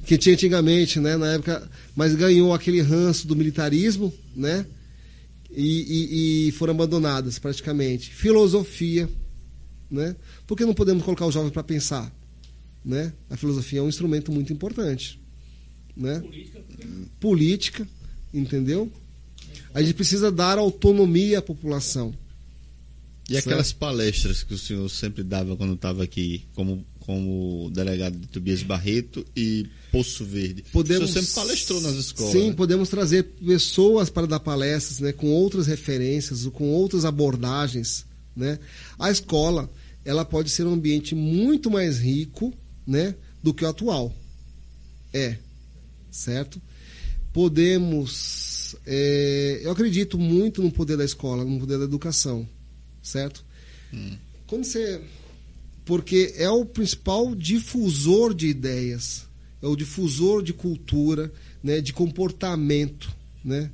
que 0.05 0.17
tinha 0.17 0.33
antigamente, 0.33 0.99
né? 0.99 1.15
Na 1.15 1.33
época, 1.33 1.67
mas 1.95 2.13
ganhou 2.13 2.53
aquele 2.53 2.81
ranço 2.81 3.25
do 3.25 3.37
militarismo, 3.37 4.13
né? 4.35 4.65
E, 5.55 6.47
e, 6.47 6.47
e 6.47 6.51
foram 6.53 6.73
abandonadas 6.73 7.37
praticamente. 7.39 8.13
Filosofia, 8.13 9.09
né? 9.89 10.15
Por 10.47 10.57
que 10.57 10.65
não 10.65 10.73
podemos 10.73 11.03
colocar 11.03 11.25
os 11.25 11.33
jovens 11.33 11.51
para 11.51 11.63
pensar? 11.63 12.11
Né? 12.83 13.13
A 13.29 13.37
filosofia 13.37 13.79
é 13.79 13.81
um 13.81 13.87
instrumento 13.87 14.31
muito 14.31 14.51
importante. 14.51 15.19
Né? 15.95 16.19
Política, 16.19 16.63
Política, 17.19 17.87
entendeu? 18.33 18.91
A 19.73 19.81
gente 19.81 19.93
precisa 19.93 20.31
dar 20.31 20.57
autonomia 20.57 21.39
à 21.39 21.41
população. 21.41 22.13
E 23.29 23.37
aquelas 23.37 23.71
palestras 23.71 24.43
que 24.43 24.53
o 24.53 24.57
senhor 24.57 24.89
sempre 24.89 25.23
dava 25.23 25.55
quando 25.55 25.75
estava 25.75 26.03
aqui, 26.03 26.45
como, 26.53 26.85
como 26.99 27.69
delegado 27.73 28.17
de 28.17 28.27
Tobias 28.27 28.63
Barreto 28.63 29.25
e 29.35 29.65
Poço 29.91 30.25
Verde. 30.25 30.65
Podemos, 30.73 31.09
o 31.09 31.13
senhor 31.13 31.25
sempre 31.25 31.35
palestrou 31.41 31.81
nas 31.81 31.95
escolas. 31.95 32.33
Sim, 32.33 32.49
né? 32.49 32.53
podemos 32.53 32.89
trazer 32.89 33.23
pessoas 33.23 34.09
para 34.09 34.27
dar 34.27 34.41
palestras 34.41 34.99
né, 34.99 35.13
com 35.13 35.27
outras 35.31 35.67
referências, 35.67 36.45
com 36.47 36.69
outras 36.69 37.05
abordagens. 37.05 38.05
Né? 38.35 38.59
A 38.99 39.09
escola 39.09 39.69
ela 40.03 40.25
pode 40.25 40.49
ser 40.49 40.65
um 40.65 40.73
ambiente 40.73 41.15
muito 41.15 41.71
mais 41.71 41.99
rico 41.99 42.53
né, 42.85 43.15
do 43.41 43.53
que 43.53 43.63
o 43.63 43.69
atual. 43.69 44.13
É, 45.13 45.37
certo? 46.11 46.61
Podemos. 47.31 48.75
é, 48.85 49.61
eu 49.63 49.71
acredito 49.71 50.17
muito 50.17 50.61
no 50.61 50.71
poder 50.71 50.97
da 50.97 51.05
escola, 51.05 51.45
no 51.45 51.59
poder 51.59 51.77
da 51.77 51.85
educação, 51.85 52.47
certo? 53.03 53.45
Quando 54.47 54.63
você. 54.63 55.01
Porque 55.85 56.33
é 56.37 56.49
o 56.49 56.65
principal 56.65 57.35
difusor 57.35 58.33
de 58.33 58.47
ideias, 58.47 59.27
é 59.61 59.67
o 59.67 59.75
difusor 59.75 60.41
de 60.41 60.53
cultura, 60.53 61.31
né, 61.61 61.81
de 61.81 61.91
comportamento, 61.91 63.13
né? 63.43 63.69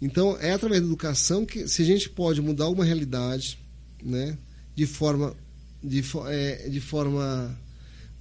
Então, 0.00 0.36
é 0.40 0.52
através 0.52 0.80
da 0.80 0.86
educação 0.86 1.44
que 1.44 1.68
se 1.68 1.82
a 1.82 1.84
gente 1.84 2.08
pode 2.08 2.40
mudar 2.40 2.68
uma 2.68 2.84
realidade, 2.84 3.58
né, 4.02 4.38
de 4.74 4.86
forma 4.86 5.36
de, 5.82 6.02
é, 6.28 6.68
de 6.68 6.80
forma 6.80 7.58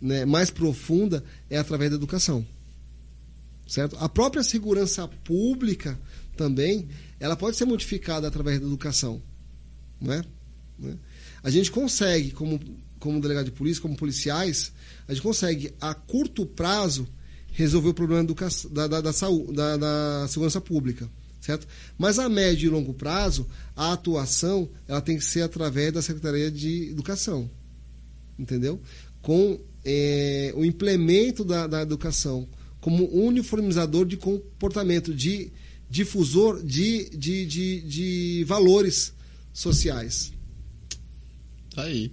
né, 0.01 0.25
mais 0.25 0.49
profunda, 0.49 1.23
é 1.49 1.57
através 1.57 1.89
da 1.89 1.97
educação. 1.97 2.45
Certo? 3.67 3.97
A 3.99 4.07
própria 4.07 4.43
segurança 4.43 5.07
pública 5.07 5.97
também, 6.37 6.87
ela 7.19 7.35
pode 7.35 7.57
ser 7.57 7.65
modificada 7.65 8.27
através 8.27 8.59
da 8.59 8.65
educação, 8.65 9.21
não 9.99 10.13
é? 10.13 10.23
Né? 10.77 10.97
A 11.43 11.49
gente 11.49 11.71
consegue, 11.71 12.31
como, 12.31 12.59
como 12.99 13.21
delegado 13.21 13.45
de 13.45 13.51
polícia, 13.51 13.81
como 13.81 13.95
policiais, 13.95 14.71
a 15.07 15.13
gente 15.13 15.23
consegue, 15.23 15.73
a 15.79 15.93
curto 15.93 16.45
prazo, 16.45 17.07
resolver 17.51 17.89
o 17.89 17.93
problema 17.93 18.23
da, 18.23 18.25
educa- 18.25 18.69
da, 18.69 18.87
da, 18.87 19.01
da, 19.01 19.13
saúde, 19.13 19.53
da, 19.53 19.77
da 19.77 20.27
segurança 20.27 20.59
pública. 20.59 21.09
Certo? 21.39 21.67
Mas 21.95 22.17
a 22.17 22.27
médio 22.27 22.65
e 22.65 22.69
longo 22.71 22.91
prazo, 22.91 23.47
a 23.75 23.93
atuação 23.93 24.67
ela 24.87 24.99
tem 24.99 25.15
que 25.15 25.23
ser 25.23 25.43
através 25.43 25.93
da 25.93 26.01
Secretaria 26.01 26.49
de 26.49 26.89
Educação. 26.89 27.49
Entendeu? 28.37 28.81
Com 29.21 29.61
eh, 29.85 30.51
o 30.55 30.65
implemento 30.65 31.45
da, 31.45 31.67
da 31.67 31.83
educação 31.83 32.47
como 32.85 33.09
uniformizador 33.11 34.05
de 34.05 34.15
comportamento, 34.15 35.11
de 35.11 35.51
difusor 35.89 36.63
de, 36.63 37.09
de, 37.09 37.45
de, 37.45 37.81
de 37.81 38.43
valores 38.43 39.11
sociais. 39.55 40.33
Tá 41.73 41.83
aí. 41.83 42.11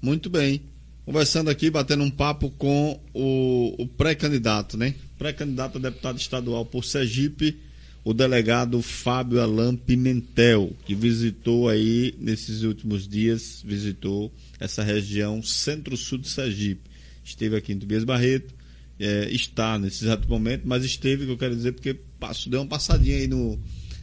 Muito 0.00 0.30
bem. 0.30 0.62
Conversando 1.04 1.50
aqui, 1.50 1.68
batendo 1.68 2.04
um 2.04 2.10
papo 2.10 2.50
com 2.50 3.00
o, 3.12 3.74
o 3.82 3.86
pré-candidato, 3.86 4.76
né? 4.78 4.94
Pré-candidato 5.18 5.78
a 5.78 5.80
deputado 5.80 6.18
estadual 6.18 6.64
por 6.64 6.84
Sergipe, 6.84 7.58
o 8.04 8.14
delegado 8.14 8.80
Fábio 8.80 9.40
Alain 9.40 9.76
Pimentel, 9.76 10.72
que 10.86 10.94
visitou 10.94 11.68
aí 11.68 12.14
nesses 12.18 12.62
últimos 12.62 13.08
dias, 13.08 13.62
visitou 13.66 14.32
essa 14.58 14.82
região 14.82 15.42
centro-sul 15.42 16.18
de 16.18 16.28
Sergipe. 16.28 16.88
Esteve 17.24 17.56
aqui 17.56 17.72
em 17.72 17.78
Tobias 17.78 18.04
Barreto, 18.04 18.54
é, 18.98 19.28
está 19.30 19.78
nesse 19.78 20.04
exato 20.04 20.28
momento, 20.28 20.62
mas 20.64 20.84
esteve, 20.84 21.26
que 21.26 21.32
eu 21.32 21.38
quero 21.38 21.56
dizer, 21.56 21.72
porque 21.72 21.94
passou, 22.18 22.50
deu 22.50 22.60
uma 22.60 22.68
passadinha 22.68 23.16
aí 23.16 23.26
no. 23.26 23.58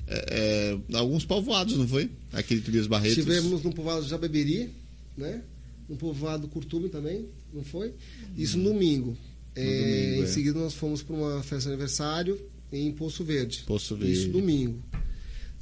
É, 0.08 0.78
é, 0.92 0.98
alguns 0.98 1.26
povoados, 1.26 1.78
não 1.78 1.88
foi? 1.88 2.10
Aqui 2.32 2.56
de 2.56 2.62
Tobias 2.62 2.88
Barreto. 2.88 3.20
Estivemos 3.20 3.64
no 3.64 3.74
povoado 3.74 4.04
de 4.04 4.10
Jabeberi, 4.10 4.72
né? 5.18 5.42
no 5.88 5.96
povoado 5.96 6.48
Curtume 6.48 6.90
também, 6.90 7.26
não 7.54 7.64
foi? 7.64 7.94
Isso 8.38 8.58
no 8.58 8.72
domingo. 8.74 9.18
É, 9.56 9.64
domingo, 9.64 10.22
em 10.22 10.24
é. 10.24 10.28
seguida 10.28 10.60
nós 10.60 10.74
fomos 10.74 11.02
para 11.02 11.16
uma 11.16 11.44
festa 11.44 11.70
de 11.70 11.76
aniversário 11.76 12.40
em 12.72 12.92
Poço 12.92 13.24
Verde. 13.24 13.64
Poço 13.66 13.96
Verde. 13.96 14.14
Isso 14.14 14.30
domingo. 14.30 14.82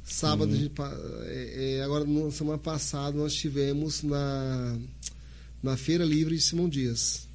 Sábado, 0.04 0.52
a 0.52 0.56
gente 0.56 0.72
é, 1.24 1.78
é, 1.78 1.82
agora 1.82 2.04
na 2.04 2.30
semana 2.30 2.58
passada 2.58 3.16
nós 3.16 3.32
estivemos 3.32 4.02
na, 4.02 4.78
na 5.62 5.76
Feira 5.76 6.04
Livre 6.04 6.36
de 6.36 6.42
Simão 6.42 6.68
Dias. 6.68 7.26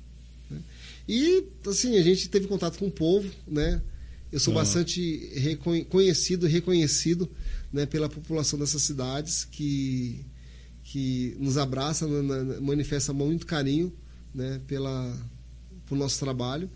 né? 0.49 0.61
E 1.07 1.43
assim, 1.67 1.97
a 1.97 2.01
gente 2.01 2.29
teve 2.29 2.47
contato 2.47 2.77
com 2.77 2.87
o 2.87 2.91
povo, 2.91 3.29
né? 3.45 3.81
Eu 4.31 4.39
sou 4.39 4.53
Ah. 4.53 4.57
bastante 4.57 5.29
conhecido 5.89 6.47
e 6.47 6.51
reconhecido 6.51 7.29
né, 7.71 7.85
pela 7.85 8.07
população 8.07 8.57
dessas 8.57 8.81
cidades 8.81 9.45
que, 9.45 10.25
que 10.83 11.35
nos 11.39 11.57
abraça, 11.57 12.07
né, 12.07 12.21
né, 12.43 12.59
manifesta 12.59 13.11
muito 13.11 13.45
carinho 13.45 13.93
né, 14.33 14.61
pela, 14.67 15.17
por 15.85 15.97
nosso 15.97 16.19
trabalho. 16.19 16.69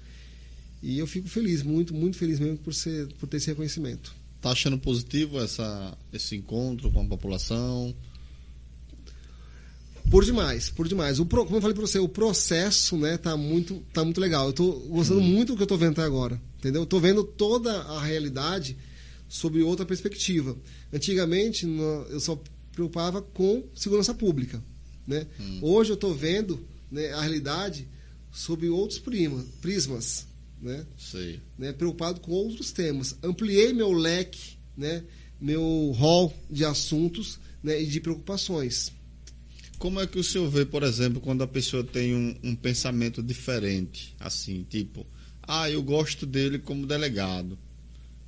E 0.83 0.99
eu 0.99 1.07
fico 1.07 1.27
feliz, 1.27 1.63
muito, 1.63 1.93
muito 1.93 2.17
feliz 2.17 2.39
mesmo 2.39 2.57
por, 2.57 2.73
ser, 2.73 3.07
por 3.13 3.27
ter 3.27 3.37
esse 3.37 3.47
reconhecimento. 3.47 4.13
Tá 4.41 4.51
achando 4.51 4.77
positivo 4.77 5.39
essa, 5.39 5.97
esse 6.13 6.35
encontro 6.35 6.91
com 6.91 7.01
a 7.01 7.05
população? 7.05 7.95
Por 10.09 10.23
demais, 10.23 10.69
por 10.69 10.87
demais. 10.87 11.19
O, 11.19 11.25
pro- 11.25 11.43
como 11.45 11.57
eu 11.57 11.61
falei 11.61 11.73
para 11.75 11.85
você, 11.85 11.99
o 11.99 12.07
processo, 12.07 12.97
né, 12.97 13.17
tá 13.17 13.35
muito, 13.35 13.83
tá 13.93 14.03
muito 14.03 14.21
legal. 14.21 14.47
Eu 14.47 14.53
tô 14.53 14.71
gostando 14.89 15.21
muito 15.21 15.53
do 15.53 15.57
que 15.57 15.63
eu 15.63 15.67
tô 15.67 15.77
vendo 15.77 15.93
até 15.93 16.03
agora, 16.03 16.41
entendeu? 16.59 16.83
Eu 16.83 16.85
tô 16.85 16.99
vendo 16.99 17.23
toda 17.23 17.71
a 17.81 18.03
realidade 18.03 18.77
sobre 19.27 19.61
outra 19.61 19.85
perspectiva. 19.85 20.55
Antigamente, 20.93 21.65
no- 21.65 22.05
eu 22.09 22.19
só 22.19 22.39
preocupava 22.71 23.21
com 23.21 23.63
segurança 23.75 24.13
pública, 24.13 24.63
né? 25.07 25.25
Hoje 25.61 25.91
eu 25.91 25.97
tô 25.97 26.13
vendo 26.13 26.65
né, 26.91 27.11
a 27.13 27.21
realidade 27.21 27.87
sob 28.31 28.67
outros 28.69 28.99
prima, 28.99 29.43
prismas, 29.61 30.27
né? 30.61 30.85
Sei. 30.97 31.39
né, 31.57 31.73
preocupado 31.73 32.19
com 32.21 32.31
outros 32.31 32.71
temas. 32.71 33.15
Ampliei 33.23 33.73
meu 33.73 33.91
leque, 33.91 34.57
né, 34.77 35.03
meu 35.41 35.91
rol 35.95 36.33
de 36.49 36.63
assuntos 36.63 37.39
né, 37.63 37.81
e 37.81 37.85
de 37.87 37.99
preocupações. 37.99 38.91
Como 39.77 39.99
é 39.99 40.07
que 40.07 40.17
o 40.17 40.23
senhor 40.23 40.49
vê, 40.49 40.65
por 40.65 40.83
exemplo, 40.83 41.19
quando 41.19 41.43
a 41.43 41.47
pessoa 41.47 41.83
tem 41.83 42.15
um, 42.15 42.35
um 42.43 42.55
pensamento 42.55 43.21
diferente? 43.21 44.15
Assim, 44.19 44.65
tipo, 44.69 45.05
ah, 45.43 45.69
eu 45.69 45.81
gosto 45.83 46.25
dele 46.25 46.59
como 46.59 46.87
delegado, 46.87 47.57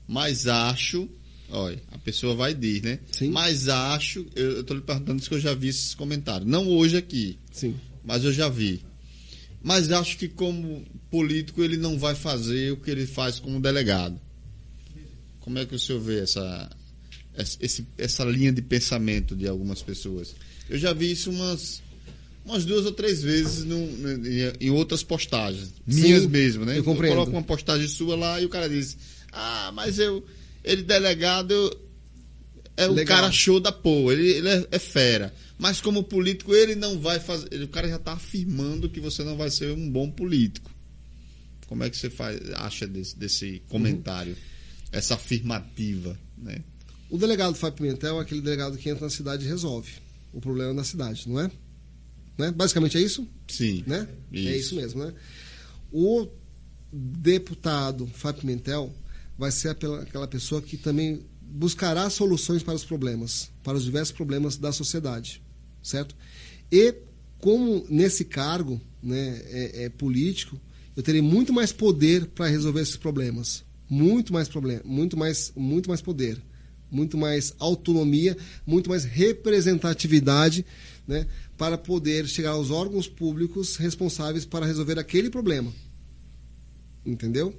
mas 0.07 0.47
acho. 0.47 1.09
Olha, 1.49 1.81
a 1.91 1.97
pessoa 1.97 2.35
vai 2.35 2.51
e 2.51 2.55
diz, 2.55 2.81
né? 2.81 2.99
Sim. 3.11 3.31
Mas 3.31 3.69
acho. 3.69 4.25
Eu, 4.35 4.63
tô 4.63 4.73
lhe 4.73 4.81
perguntando 4.81 5.21
se 5.21 5.31
eu 5.31 5.39
já 5.39 5.53
vi 5.53 5.69
esses 5.69 5.95
comentários. 5.95 6.49
Não 6.49 6.67
hoje 6.67 6.97
aqui, 6.97 7.39
Sim. 7.51 7.75
mas 8.03 8.23
eu 8.25 8.33
já 8.33 8.49
vi. 8.49 8.81
mas 9.63 9.91
acho 9.91 10.17
que 10.17 10.27
como 10.27 10.85
político 11.09 11.63
ele 11.63 11.77
não 11.77 11.97
vai 11.97 12.15
fazer 12.15 12.73
o 12.73 12.77
que 12.77 12.91
ele 12.91 13.07
faz 13.07 13.39
como 13.39 13.59
delegado. 13.61 14.19
Como 15.39 15.57
é 15.57 15.65
que 15.65 15.73
o 15.73 15.79
senhor 15.79 16.01
vê 16.01 16.19
essa, 16.19 16.69
esse, 17.61 17.87
essa 17.97 18.25
linha 18.25 18.51
de 18.51 18.61
pensamento 18.61 19.33
de 19.33 19.47
algumas 19.47 19.81
pessoas? 19.81 20.35
Eu 20.69 20.77
já 20.77 20.93
vi 20.93 21.11
isso 21.11 21.29
umas, 21.31 21.81
umas 22.45 22.65
duas 22.65 22.85
ou 22.85 22.91
três 22.91 23.21
vezes 23.21 23.63
no, 23.63 23.77
em, 24.59 24.69
outras 24.69 25.03
postagens, 25.03 25.73
minhas 25.85 26.23
Sim, 26.23 26.27
mesmo, 26.29 26.65
né? 26.65 26.77
eu 26.77 26.83
compreendo. 26.83 27.13
coloco 27.15 27.31
uma 27.31 27.43
postagem 27.43 27.87
sua 27.87 28.15
lá 28.15 28.41
e 28.41 28.45
o 28.45 28.49
cara 28.49 28.67
diz: 28.69 28.97
Ah, 29.31 29.71
mas 29.73 29.97
eu, 29.99 30.25
ele 30.63 30.83
delegado, 30.83 31.51
eu- 31.51 31.87
é 32.75 32.87
o 32.87 32.91
Legal. 32.93 33.17
cara 33.21 33.31
show 33.31 33.59
da 33.59 33.71
porra, 33.71 34.13
ele, 34.13 34.27
ele 34.33 34.49
é, 34.49 34.67
é 34.71 34.79
fera. 34.79 35.33
Mas 35.57 35.81
como 35.81 36.03
político, 36.03 36.53
ele 36.53 36.75
não 36.75 36.99
vai 36.99 37.19
fazer. 37.19 37.47
ele- 37.51 37.63
o 37.63 37.67
cara 37.69 37.87
já 37.89 37.95
está 37.95 38.13
afirmando 38.13 38.87
que 38.89 38.99
você 38.99 39.23
não 39.23 39.35
vai 39.35 39.49
ser 39.49 39.71
um 39.71 39.89
bom 39.89 40.09
político. 40.11 40.69
Como 41.65 41.83
é 41.83 41.89
que 41.89 41.97
você 41.97 42.09
faz, 42.09 42.39
acha 42.53 42.85
desse, 42.87 43.17
desse 43.17 43.61
comentário? 43.67 44.37
Essa 44.91 45.15
afirmativa, 45.15 46.17
né? 46.37 46.59
O 47.09 47.17
delegado 47.17 47.55
Fábio 47.55 47.77
Pimentel 47.77 48.19
é 48.19 48.21
aquele 48.21 48.41
delegado 48.41 48.77
que 48.77 48.89
entra 48.89 49.05
na 49.05 49.09
cidade 49.09 49.43
e 49.45 49.47
resolve 49.47 49.91
o 50.37 50.41
problema 50.41 50.71
na 50.71 50.83
cidade, 50.83 51.27
não 51.27 51.39
é? 51.39 51.51
Né? 52.37 52.51
Basicamente 52.51 52.97
é 52.97 53.01
isso? 53.01 53.27
Sim. 53.47 53.83
né? 53.87 54.07
Isso. 54.31 54.47
É 54.47 54.57
isso 54.57 54.75
mesmo, 54.75 55.03
né? 55.03 55.13
O 55.91 56.27
deputado 56.91 58.05
Fábio 58.07 58.41
Pimentel 58.41 58.93
vai 59.37 59.51
ser 59.51 59.69
aquela 59.69 60.01
aquela 60.03 60.27
pessoa 60.27 60.61
que 60.61 60.77
também 60.77 61.25
buscará 61.41 62.09
soluções 62.09 62.61
para 62.61 62.75
os 62.75 62.85
problemas, 62.85 63.49
para 63.63 63.77
os 63.77 63.83
diversos 63.83 64.15
problemas 64.15 64.57
da 64.57 64.71
sociedade, 64.71 65.41
certo? 65.81 66.15
E 66.71 66.93
como 67.39 67.85
nesse 67.89 68.25
cargo, 68.25 68.79
né, 69.01 69.41
é, 69.45 69.85
é 69.85 69.89
político, 69.89 70.59
eu 70.95 71.01
terei 71.01 71.21
muito 71.21 71.51
mais 71.53 71.71
poder 71.71 72.27
para 72.27 72.47
resolver 72.47 72.81
esses 72.81 72.97
problemas, 72.97 73.63
muito 73.89 74.33
mais 74.33 74.47
problema, 74.47 74.81
muito 74.85 75.17
mais, 75.17 75.51
muito 75.55 75.89
mais 75.89 76.01
poder, 76.01 76.41
muito 76.89 77.17
mais 77.17 77.53
autonomia, 77.59 78.37
muito 78.65 78.89
mais 78.89 79.03
representatividade, 79.03 80.65
né, 81.07 81.25
para 81.57 81.77
poder 81.77 82.27
chegar 82.27 82.51
aos 82.51 82.69
órgãos 82.69 83.07
públicos 83.07 83.77
responsáveis 83.77 84.45
para 84.45 84.65
resolver 84.65 84.99
aquele 84.99 85.29
problema. 85.29 85.71
Entendeu? 87.05 87.53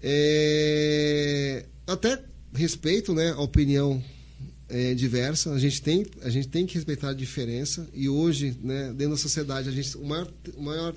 É, 0.00 1.66
até 1.86 2.22
respeito 2.54 3.12
né, 3.12 3.30
a 3.30 3.40
opinião 3.40 4.02
é, 4.68 4.94
diversa, 4.94 5.52
a 5.52 5.58
gente, 5.58 5.82
tem, 5.82 6.06
a 6.22 6.30
gente 6.30 6.48
tem 6.48 6.66
que 6.66 6.74
respeitar 6.74 7.10
a 7.10 7.14
diferença 7.14 7.88
e 7.92 8.08
hoje, 8.08 8.56
né, 8.62 8.88
dentro 8.88 9.10
da 9.10 9.16
sociedade, 9.16 9.68
a, 9.68 9.72
gente, 9.72 9.96
o 9.96 10.04
maior, 10.04 10.32
o 10.54 10.62
maior, 10.62 10.94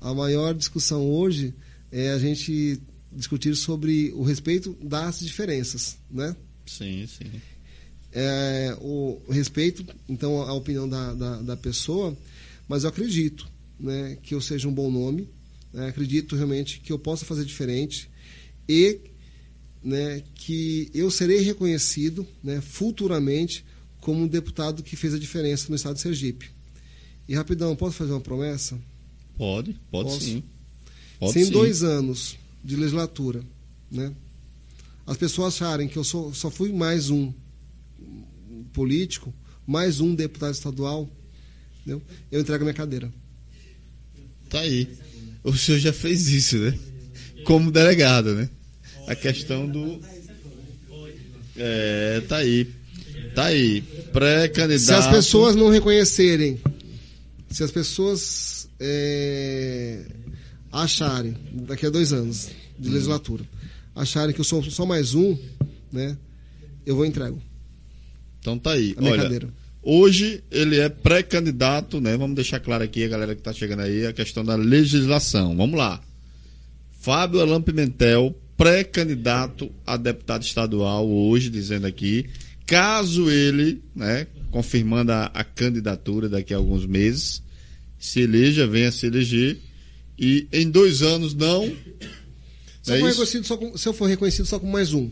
a 0.00 0.14
maior 0.14 0.54
discussão 0.54 1.10
hoje 1.10 1.54
é 1.90 2.10
a 2.10 2.18
gente 2.18 2.80
discutir 3.12 3.54
sobre 3.56 4.12
o 4.14 4.22
respeito 4.22 4.76
das 4.82 5.20
diferenças, 5.20 5.96
né? 6.10 6.34
Sim, 6.66 7.06
sim. 7.06 7.30
é, 8.12 8.76
o 8.80 9.20
respeito, 9.28 9.84
então, 10.08 10.42
a 10.42 10.52
opinião 10.52 10.88
da, 10.88 11.14
da, 11.14 11.42
da 11.42 11.56
pessoa, 11.56 12.16
mas 12.68 12.84
eu 12.84 12.90
acredito 12.90 13.48
né, 13.78 14.16
que 14.22 14.34
eu 14.34 14.40
seja 14.40 14.68
um 14.68 14.72
bom 14.72 14.90
nome, 14.90 15.28
né, 15.72 15.88
acredito 15.88 16.36
realmente 16.36 16.80
que 16.80 16.92
eu 16.92 16.98
possa 16.98 17.24
fazer 17.24 17.44
diferente 17.44 18.08
e 18.68 19.00
né, 19.82 20.22
que 20.34 20.90
eu 20.94 21.10
serei 21.10 21.40
reconhecido 21.40 22.26
né, 22.42 22.60
futuramente 22.60 23.64
como 24.00 24.22
um 24.22 24.28
deputado 24.28 24.82
que 24.82 24.96
fez 24.96 25.14
a 25.14 25.18
diferença 25.18 25.66
no 25.68 25.76
estado 25.76 25.94
de 25.94 26.00
Sergipe. 26.02 26.50
E 27.28 27.34
rapidão, 27.34 27.74
posso 27.76 27.96
fazer 27.96 28.12
uma 28.12 28.20
promessa? 28.20 28.78
Pode, 29.36 29.74
pode 29.90 30.10
Posso? 30.10 30.20
sim. 30.20 30.42
Pode 31.18 31.32
Se 31.32 31.40
em 31.40 31.44
sim. 31.44 31.50
dois 31.50 31.82
anos 31.82 32.36
de 32.62 32.76
legislatura, 32.76 33.42
né, 33.90 34.12
as 35.06 35.16
pessoas 35.16 35.54
acharem 35.54 35.88
que 35.88 35.96
eu 35.96 36.04
sou, 36.04 36.32
só 36.32 36.50
fui 36.50 36.72
mais 36.72 37.10
um 37.10 37.32
político, 38.72 39.34
mais 39.66 40.00
um 40.00 40.14
deputado 40.14 40.54
estadual, 40.54 41.10
entendeu? 41.80 42.00
eu 42.30 42.40
entrego 42.40 42.64
minha 42.64 42.74
cadeira. 42.74 43.12
Tá 44.48 44.60
aí. 44.60 44.88
O 45.42 45.56
senhor 45.56 45.78
já 45.78 45.92
fez 45.92 46.28
isso, 46.28 46.58
né? 46.58 46.78
Como 47.44 47.70
delegado, 47.70 48.34
né? 48.34 48.48
A 49.06 49.14
questão 49.14 49.68
do. 49.68 50.00
É, 51.56 52.22
tá 52.28 52.36
aí. 52.36 52.68
Tá 53.34 53.46
aí. 53.46 53.80
Pré-candidato. 54.12 54.80
Se 54.80 54.92
as 54.92 55.08
pessoas 55.08 55.56
não 55.56 55.70
reconhecerem, 55.70 56.60
se 57.50 57.62
as 57.64 57.70
pessoas 57.70 58.68
é, 58.78 60.04
acharem, 60.72 61.36
daqui 61.66 61.86
a 61.86 61.90
dois 61.90 62.12
anos 62.12 62.48
de 62.78 62.88
Hum. 62.88 62.92
legislatura, 62.92 63.44
acharem 63.94 64.34
que 64.34 64.40
eu 64.40 64.44
sou 64.44 64.62
só 64.64 64.86
mais 64.86 65.14
um, 65.14 65.36
né, 65.92 66.16
eu 66.86 66.94
vou 66.96 67.04
entrego 67.04 67.40
Então 68.38 68.58
tá 68.58 68.72
aí. 68.72 68.94
a 68.96 69.00
minha 69.00 69.12
Olha, 69.12 69.22
cadeira. 69.24 69.48
hoje 69.82 70.42
ele 70.50 70.78
é 70.78 70.88
pré-candidato, 70.88 72.00
né? 72.00 72.16
Vamos 72.16 72.34
deixar 72.36 72.58
claro 72.60 72.82
aqui, 72.84 73.04
a 73.04 73.08
galera 73.08 73.34
que 73.34 73.42
tá 73.42 73.52
chegando 73.52 73.80
aí, 73.82 74.06
a 74.06 74.12
questão 74.12 74.44
da 74.44 74.54
legislação. 74.56 75.56
Vamos 75.56 75.76
lá. 75.78 76.00
Fábio 77.00 77.40
Alan 77.40 77.60
Pimentel, 77.62 78.34
pré-candidato 78.56 79.70
a 79.86 79.96
deputado 79.96 80.42
estadual 80.42 81.08
hoje, 81.08 81.50
dizendo 81.50 81.86
aqui, 81.86 82.26
caso 82.66 83.30
ele, 83.30 83.82
né, 83.94 84.26
confirmando 84.50 85.12
a, 85.12 85.24
a 85.26 85.44
candidatura 85.44 86.28
daqui 86.28 86.54
a 86.54 86.56
alguns 86.56 86.86
meses, 86.86 87.42
se 87.98 88.20
eleja, 88.20 88.66
venha 88.66 88.90
se 88.92 89.06
eleger, 89.06 89.58
e 90.20 90.46
em 90.52 90.70
dois 90.70 91.00
anos 91.02 91.34
não. 91.34 91.64
Se, 92.82 92.92
É 92.92 92.96
eu 92.96 93.00
for 93.00 93.08
isso? 93.08 93.18
reconhecido 93.20 93.44
só 93.46 93.56
com- 93.56 93.76
se 93.76 93.88
eu 93.88 93.92
for 93.94 94.06
reconhecido 94.06 94.44
só 94.46 94.58
como 94.58 94.70
mais 94.72 94.92
um, 94.92 95.10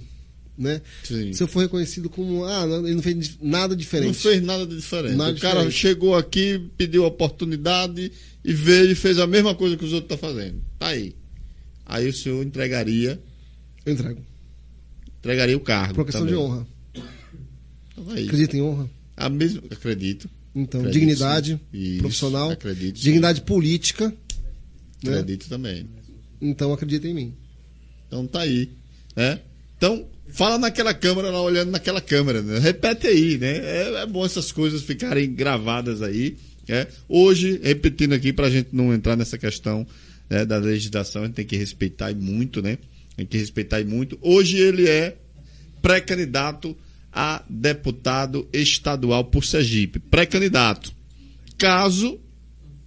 né? 0.56 0.80
Sim. 1.04 1.32
Se 1.32 1.42
eu 1.42 1.48
for 1.48 1.60
reconhecido 1.60 2.08
como, 2.10 2.44
ah, 2.44 2.64
ele 2.84 2.94
não 2.94 3.02
fez 3.02 3.36
nada 3.40 3.74
diferente. 3.74 4.08
Não 4.08 4.14
fez 4.14 4.42
nada 4.42 4.66
de 4.66 4.76
diferente. 4.76 5.14
Nada 5.16 5.32
o 5.36 5.40
cara 5.40 5.54
diferente. 5.60 5.76
chegou 5.78 6.14
aqui, 6.16 6.60
pediu 6.76 7.04
oportunidade 7.04 8.12
e 8.44 8.52
veio 8.52 8.90
e 8.90 8.94
fez 8.94 9.18
a 9.18 9.26
mesma 9.26 9.54
coisa 9.54 9.76
que 9.76 9.84
os 9.84 9.92
outros 9.92 10.12
estão 10.14 10.30
fazendo. 10.30 10.60
Tá 10.78 10.88
aí. 10.88 11.14
Aí 11.86 12.06
o 12.08 12.12
senhor 12.12 12.44
entregaria, 12.44 13.18
Eu 13.86 13.92
entrego. 13.94 14.22
entregaria 15.20 15.56
o 15.56 15.60
cargo. 15.60 15.94
Por 15.94 16.04
questão 16.04 16.22
também. 16.26 16.34
de 16.36 16.40
honra. 16.40 16.66
Então, 17.92 18.12
aí. 18.14 18.24
Acredita 18.26 18.56
em 18.56 18.62
honra? 18.62 18.90
A 19.16 19.28
mesma, 19.28 19.62
acredito. 19.70 20.28
Então, 20.54 20.80
Acredito, 20.80 21.00
dignidade 21.00 21.52
sim. 21.52 21.78
Isso, 21.78 21.98
profissional, 22.00 22.50
acredito, 22.50 22.98
sim. 22.98 23.04
dignidade 23.04 23.40
política, 23.42 24.12
né? 25.02 25.12
Acredito 25.18 25.48
também. 25.48 25.86
Então 26.40 26.72
acredita 26.72 27.06
em 27.08 27.14
mim. 27.14 27.34
Então 28.06 28.26
tá 28.26 28.40
aí. 28.40 28.70
Né? 29.14 29.40
Então, 29.76 30.06
fala 30.28 30.58
naquela 30.58 30.94
câmera 30.94 31.30
lá, 31.30 31.40
olhando 31.42 31.70
naquela 31.70 32.00
câmera. 32.00 32.42
Né? 32.42 32.58
Repete 32.58 33.06
aí, 33.06 33.38
né? 33.38 33.56
É, 33.58 34.02
é 34.02 34.06
bom 34.06 34.24
essas 34.24 34.50
coisas 34.50 34.82
ficarem 34.82 35.32
gravadas 35.32 36.02
aí. 36.02 36.36
né? 36.68 36.86
Hoje, 37.08 37.60
repetindo 37.62 38.12
aqui, 38.12 38.32
pra 38.32 38.50
gente 38.50 38.70
não 38.72 38.92
entrar 38.92 39.16
nessa 39.16 39.38
questão 39.38 39.86
né, 40.28 40.44
da 40.44 40.58
legislação, 40.58 41.22
a 41.22 41.26
gente 41.26 41.34
tem 41.34 41.46
que 41.46 41.56
respeitar 41.56 42.14
muito, 42.14 42.60
né? 42.62 42.78
Tem 43.16 43.26
que 43.26 43.38
respeitar 43.38 43.84
muito. 43.84 44.18
Hoje 44.20 44.58
ele 44.58 44.88
é 44.88 45.16
pré-candidato 45.82 46.76
a 47.12 47.42
deputado 47.48 48.48
estadual 48.52 49.24
por 49.24 49.44
Sergipe. 49.44 49.98
Pré-candidato. 49.98 50.92
Caso 51.56 52.20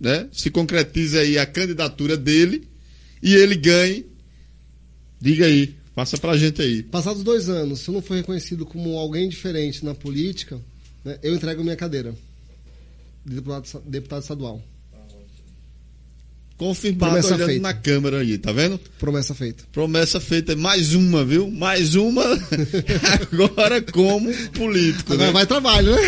né, 0.01 0.27
se 0.31 0.49
concretize 0.49 1.15
aí 1.15 1.37
a 1.37 1.45
candidatura 1.45 2.17
dele 2.17 2.67
e 3.21 3.35
ele 3.35 3.55
ganhe, 3.55 4.03
diga 5.21 5.45
aí, 5.45 5.75
passa 5.93 6.17
pra 6.17 6.35
gente 6.35 6.59
aí. 6.59 6.81
Passados 6.81 7.23
dois 7.23 7.47
anos, 7.47 7.81
se 7.81 7.89
eu 7.89 7.93
não 7.93 8.01
for 8.01 8.15
reconhecido 8.15 8.65
como 8.65 8.97
alguém 8.97 9.29
diferente 9.29 9.85
na 9.85 9.93
política, 9.93 10.59
né, 11.05 11.19
eu 11.21 11.35
entrego 11.35 11.63
minha 11.63 11.75
cadeira 11.75 12.15
de 13.23 13.35
deputado, 13.35 13.83
deputado 13.85 14.21
estadual. 14.23 14.63
Confirmado 16.61 17.05
Promessa 17.13 17.33
olhando 17.33 17.47
feita. 17.47 17.61
na 17.63 17.73
câmera 17.73 18.19
aí, 18.19 18.37
tá 18.37 18.51
vendo? 18.51 18.79
Promessa 18.99 19.33
feita. 19.33 19.63
Promessa 19.71 20.19
feita, 20.19 20.55
mais 20.55 20.93
uma, 20.93 21.25
viu? 21.25 21.49
Mais 21.49 21.95
uma 21.95 22.23
agora 23.33 23.81
como 23.81 24.31
político, 24.51 25.13
Agora 25.13 25.29
né? 25.29 25.33
vai 25.33 25.47
trabalho, 25.47 25.91
né? 25.95 26.01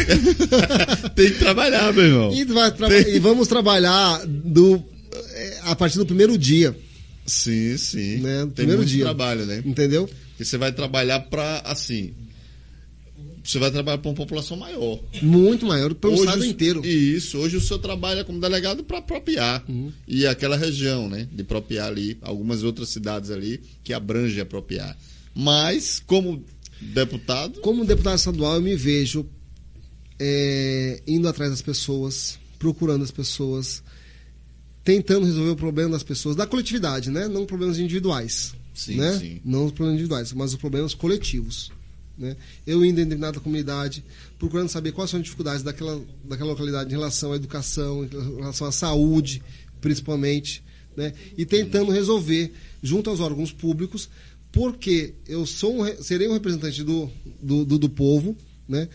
Tem 1.16 1.32
que 1.32 1.40
trabalhar, 1.40 1.92
meu 1.92 2.04
irmão. 2.06 2.34
E, 2.34 2.46
traba- 2.46 2.94
e 3.10 3.18
vamos 3.18 3.48
trabalhar 3.48 4.22
do, 4.28 4.84
é, 5.32 5.58
a 5.64 5.76
partir 5.76 5.98
do 5.98 6.06
primeiro 6.06 6.38
dia, 6.38 6.78
Sim, 7.26 7.76
sim. 7.78 8.18
né? 8.18 8.42
Tem 8.42 8.52
primeiro 8.52 8.82
muito 8.82 8.92
dia. 8.92 9.06
trabalho, 9.06 9.48
né? 9.48 9.64
Entendeu? 9.66 10.08
Porque 10.30 10.46
você 10.46 10.58
vai 10.58 10.72
trabalhar 10.72 11.20
pra, 11.22 11.62
assim, 11.66 12.14
você 13.44 13.60
vai 13.60 13.70
trabalhar 13.72 13.98
pra 13.98 14.10
uma 14.10 14.16
população 14.16 14.56
maior. 14.56 15.00
Muito 15.22 15.66
maior, 15.66 15.94
pelo 15.94 16.14
Hoje 16.14 16.24
estado 16.24 16.42
o- 16.42 16.46
inteiro. 16.46 16.86
Isso, 16.86 17.38
hoje 17.38 17.58
o 17.58 17.62
senhor 17.62 17.80
trabalha 17.80 18.24
como 18.24 18.40
delegado 18.40 18.84
para 18.84 19.00
apropriar. 19.00 19.64
Uhum. 19.68 19.92
E 20.08 20.26
aquela 20.26 20.56
região, 20.56 21.10
né? 21.10 21.28
De 21.32 21.42
apropriar 21.42 21.88
ali, 21.90 22.18
algumas 22.22 22.64
outras 22.64 22.90
cidades 22.90 23.30
ali 23.30 23.60
que 23.84 23.92
abrange 23.94 24.40
apropriar. 24.40 24.98
Mas, 25.36 26.02
como 26.06 26.44
deputado, 26.80 27.60
Como 27.62 27.84
deputado 27.86 28.18
estadual, 28.18 28.56
eu 28.56 28.62
me 28.62 28.76
vejo 28.76 29.26
é, 30.20 31.02
indo 31.08 31.28
atrás 31.28 31.52
das 31.52 31.62
pessoas, 31.62 32.38
procurando 32.60 33.04
as 33.04 33.12
pessoas, 33.12 33.84
tentando 34.84 35.26
resolver 35.26 35.52
o 35.52 35.56
problema 35.56 35.92
das 35.92 36.04
pessoas, 36.04 36.36
da 36.36 36.46
coletividade, 36.48 37.10
né? 37.10 37.28
Não 37.28 37.46
problemas 37.46 37.78
individuais. 37.80 38.54
Sim, 38.74 38.96
né? 38.96 39.18
sim. 39.20 39.42
Não 39.44 39.66
os 39.66 39.72
problemas 39.72 39.96
individuais, 40.00 40.34
mas 40.34 40.52
os 40.54 40.60
problemas 40.60 40.94
coletivos. 40.94 41.72
Né? 42.18 42.36
Eu 42.66 42.86
indo 42.86 43.00
em 43.02 43.04
determinada 43.04 43.40
comunidade, 43.40 44.04
procurando 44.38 44.70
saber 44.70 44.92
quais 44.92 45.10
são 45.10 45.20
as 45.20 45.24
dificuldades 45.24 45.64
daquela, 45.64 46.00
daquela 46.24 46.52
localidade 46.52 46.90
em 46.90 46.94
relação 46.94 47.34
à 47.34 47.36
educação, 47.36 48.06
em 48.06 48.10
relação 48.38 48.68
à 48.68 48.72
saúde, 48.72 49.42
principalmente, 49.82 50.64
né? 50.96 51.14
e 51.38 51.46
tentando 51.46 51.92
resolver 51.92 52.52
junto 52.82 53.10
aos 53.10 53.20
órgãos 53.20 53.52
públicos, 53.52 54.10
porque 54.52 55.16
eu 55.28 55.46
sou 55.46 55.80
um, 55.80 55.82
re- 55.82 55.98
serei 56.04 56.28
um 56.28 56.34
representante 56.34 56.84
do, 56.84 57.10
do, 57.42 57.66
do, 57.66 57.80
do 57.80 57.90
povo, 57.90 58.38
né? 58.70 58.88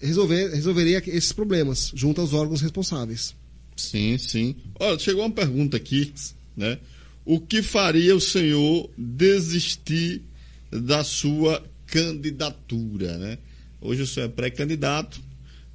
Resolver, 0.00 0.50
resolverei 0.54 0.94
esses 0.94 1.32
problemas 1.32 1.90
junto 1.94 2.20
aos 2.20 2.32
órgãos 2.32 2.60
responsáveis. 2.60 3.34
Sim, 3.76 4.16
sim. 4.18 4.56
Olha, 4.78 4.98
chegou 4.98 5.24
uma 5.24 5.30
pergunta 5.32 5.76
aqui, 5.76 6.12
né? 6.56 6.78
O 7.24 7.40
que 7.40 7.62
faria 7.62 8.14
o 8.14 8.20
senhor 8.20 8.88
desistir 8.96 10.22
da 10.70 11.04
sua 11.04 11.62
candidatura, 11.92 13.18
né? 13.18 13.38
Hoje 13.80 14.02
o 14.02 14.06
senhor 14.06 14.26
é 14.26 14.28
pré-candidato, 14.28 15.20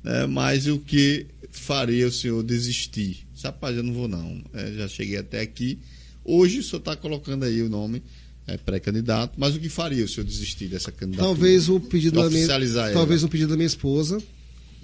né? 0.04 0.26
Mas 0.26 0.68
o 0.68 0.80
que 0.80 1.28
faria 1.52 2.08
o 2.08 2.12
senhor 2.12 2.44
desistir? 2.44 3.28
Rapaz, 3.44 3.76
eu 3.78 3.84
não 3.84 3.94
vou 3.94 4.08
não. 4.08 4.42
É, 4.54 4.74
já 4.74 4.88
cheguei 4.88 5.18
até 5.18 5.42
aqui. 5.42 5.80
Hoje 6.24 6.60
o 6.60 6.64
senhor 6.64 6.80
está 6.80 6.96
colocando 6.96 7.44
aí 7.46 7.62
o 7.62 7.70
nome 7.70 8.02
é, 8.48 8.58
pré-candidato, 8.58 9.34
mas 9.38 9.56
o 9.56 9.60
que 9.60 9.70
faria 9.70 10.04
o 10.04 10.08
senhor 10.08 10.26
desistir 10.26 10.68
dessa 10.68 10.92
candidatura? 10.92 11.28
Talvez 11.34 11.70
o 11.70 11.80
pedido 11.80 12.16
da 12.22 12.30
minha, 12.30 12.46
ela. 12.86 12.94
talvez 12.94 13.24
o 13.24 13.30
pedido 13.30 13.50
da 13.50 13.56
minha 13.56 13.68
esposa, 13.68 14.18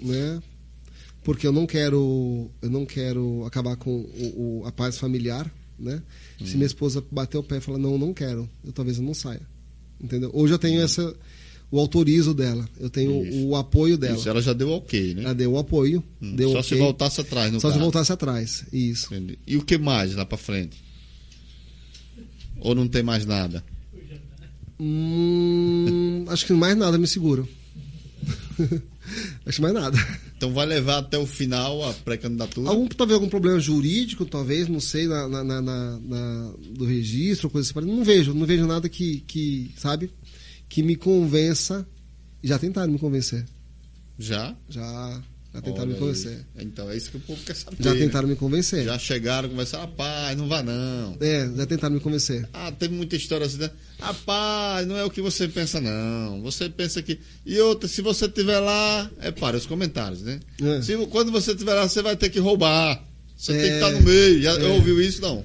né? 0.00 0.42
Porque 1.22 1.46
eu 1.46 1.52
não 1.52 1.66
quero, 1.66 2.50
eu 2.60 2.68
não 2.70 2.84
quero 2.84 3.44
acabar 3.46 3.76
com 3.76 3.90
o, 3.90 4.60
o- 4.60 4.66
a 4.66 4.72
paz 4.72 4.98
familiar, 4.98 5.50
né? 5.78 6.02
Hum. 6.40 6.46
Se 6.46 6.54
minha 6.56 6.66
esposa 6.66 7.02
bater 7.10 7.38
o 7.38 7.42
pé 7.42 7.56
e 7.56 7.60
falar 7.60 7.78
não, 7.78 7.92
eu 7.92 7.98
não 7.98 8.12
quero, 8.12 8.48
eu 8.64 8.72
talvez 8.72 8.98
eu 8.98 9.02
não 9.02 9.14
saia, 9.14 9.40
entendeu? 10.00 10.30
Hoje 10.34 10.52
eu 10.54 10.58
tenho 10.58 10.80
essa, 10.82 11.14
o 11.70 11.78
autorizo 11.78 12.32
dela, 12.34 12.68
eu 12.78 12.88
tenho. 12.90 13.24
Isso. 13.26 13.46
o 13.46 13.56
apoio 13.56 13.96
dela. 13.98 14.16
Isso, 14.16 14.28
ela 14.28 14.40
já 14.42 14.52
deu 14.52 14.70
ok, 14.70 15.14
né? 15.14 15.24
Ela 15.24 15.34
deu 15.34 15.52
o 15.52 15.58
apoio, 15.58 16.02
Hum, 16.20 16.34
deu 16.36 16.50
Só 16.50 16.58
ok. 16.58 16.68
se 16.68 16.74
voltasse 16.76 17.20
atrás 17.20 17.52
no 17.52 17.60
Só 17.60 17.68
se 17.68 17.72
caso. 17.74 17.82
voltasse 17.82 18.12
atrás, 18.12 18.64
isso. 18.72 19.14
Entendi. 19.14 19.38
E 19.46 19.56
o 19.56 19.62
que 19.64 19.76
mais 19.78 20.14
lá 20.14 20.24
pra 20.24 20.38
frente? 20.38 20.82
Ou 22.60 22.74
não 22.74 22.86
tem 22.88 23.02
mais 23.02 23.26
nada? 23.26 23.62
Hum, 24.80 26.24
acho 26.28 26.46
que 26.46 26.52
mais 26.52 26.76
nada 26.76 26.98
me 26.98 27.06
segura. 27.06 27.44
acho 29.46 29.62
mais 29.62 29.74
nada. 29.74 29.96
Então 30.36 30.52
vai 30.52 30.66
levar 30.66 30.98
até 30.98 31.16
o 31.18 31.26
final 31.26 31.82
a 31.88 31.92
pré-candidatura? 31.92 32.68
Algum, 32.68 32.86
talvez 32.88 33.14
algum 33.14 33.28
problema 33.28 33.58
jurídico, 33.60 34.24
talvez, 34.26 34.68
não 34.68 34.80
sei, 34.80 35.06
na, 35.06 35.28
na- 35.28 35.44
na- 35.44 35.62
na- 35.62 35.98
na- 36.00 36.54
do 36.76 36.84
registro, 36.84 37.48
coisa 37.48 37.70
assim. 37.70 37.86
Não 37.86 38.04
vejo, 38.04 38.34
não 38.34 38.44
vejo 38.46 38.66
nada 38.66 38.88
que, 38.88 39.20
que, 39.20 39.72
sabe, 39.76 40.10
que 40.68 40.82
me 40.82 40.96
convença. 40.96 41.86
Já 42.42 42.58
tentaram 42.58 42.92
me 42.92 42.98
convencer. 42.98 43.46
Já? 44.18 44.54
Já, 44.68 45.22
já 45.54 45.60
tentaram 45.62 45.82
Olha 45.82 45.86
me 45.86 45.92
aí. 45.94 46.00
convencer. 46.00 46.46
Então 46.58 46.90
é 46.90 46.96
isso 46.96 47.10
que 47.12 47.16
o 47.16 47.20
povo 47.20 47.40
quer 47.44 47.54
saber. 47.54 47.76
Já 47.80 47.94
né? 47.94 48.00
tentaram 48.00 48.26
me 48.28 48.34
convencer. 48.36 48.84
Já 48.84 48.98
chegaram, 48.98 49.48
conversaram, 49.48 49.84
rapaz, 49.84 50.36
não 50.36 50.48
vá 50.48 50.62
não. 50.62 51.16
É, 51.20 51.48
já 51.56 51.64
tentaram 51.66 51.94
me 51.94 52.00
convencer. 52.00 52.48
Ah, 52.52 52.72
teve 52.72 52.92
muita 52.94 53.14
história 53.14 53.46
assim, 53.46 53.58
né? 53.58 53.70
Rapaz, 54.00 54.86
não 54.86 54.96
é 54.96 55.04
o 55.04 55.10
que 55.10 55.20
você 55.22 55.46
pensa, 55.48 55.80
não. 55.80 56.42
Você 56.42 56.68
pensa 56.68 57.00
que. 57.00 57.18
E 57.46 57.58
outra, 57.60 57.88
se 57.88 58.02
você 58.02 58.26
estiver 58.26 58.58
lá, 58.58 59.10
é 59.20 59.30
para 59.30 59.56
os 59.56 59.64
comentários, 59.66 60.22
né? 60.22 60.40
É. 60.60 60.82
Se, 60.82 60.96
quando 61.06 61.30
você 61.30 61.52
estiver 61.52 61.74
lá, 61.74 61.88
você 61.88 62.02
vai 62.02 62.16
ter 62.16 62.28
que 62.30 62.40
roubar. 62.40 63.02
Você 63.36 63.52
tem 63.52 63.62
que 63.62 63.68
É. 63.68 63.74
estar 63.76 63.90
no 63.92 64.00
meio. 64.02 64.42
Já 64.42 64.52
É. 64.58 64.64
ouviu 64.68 65.00
isso, 65.00 65.22
não? 65.22 65.44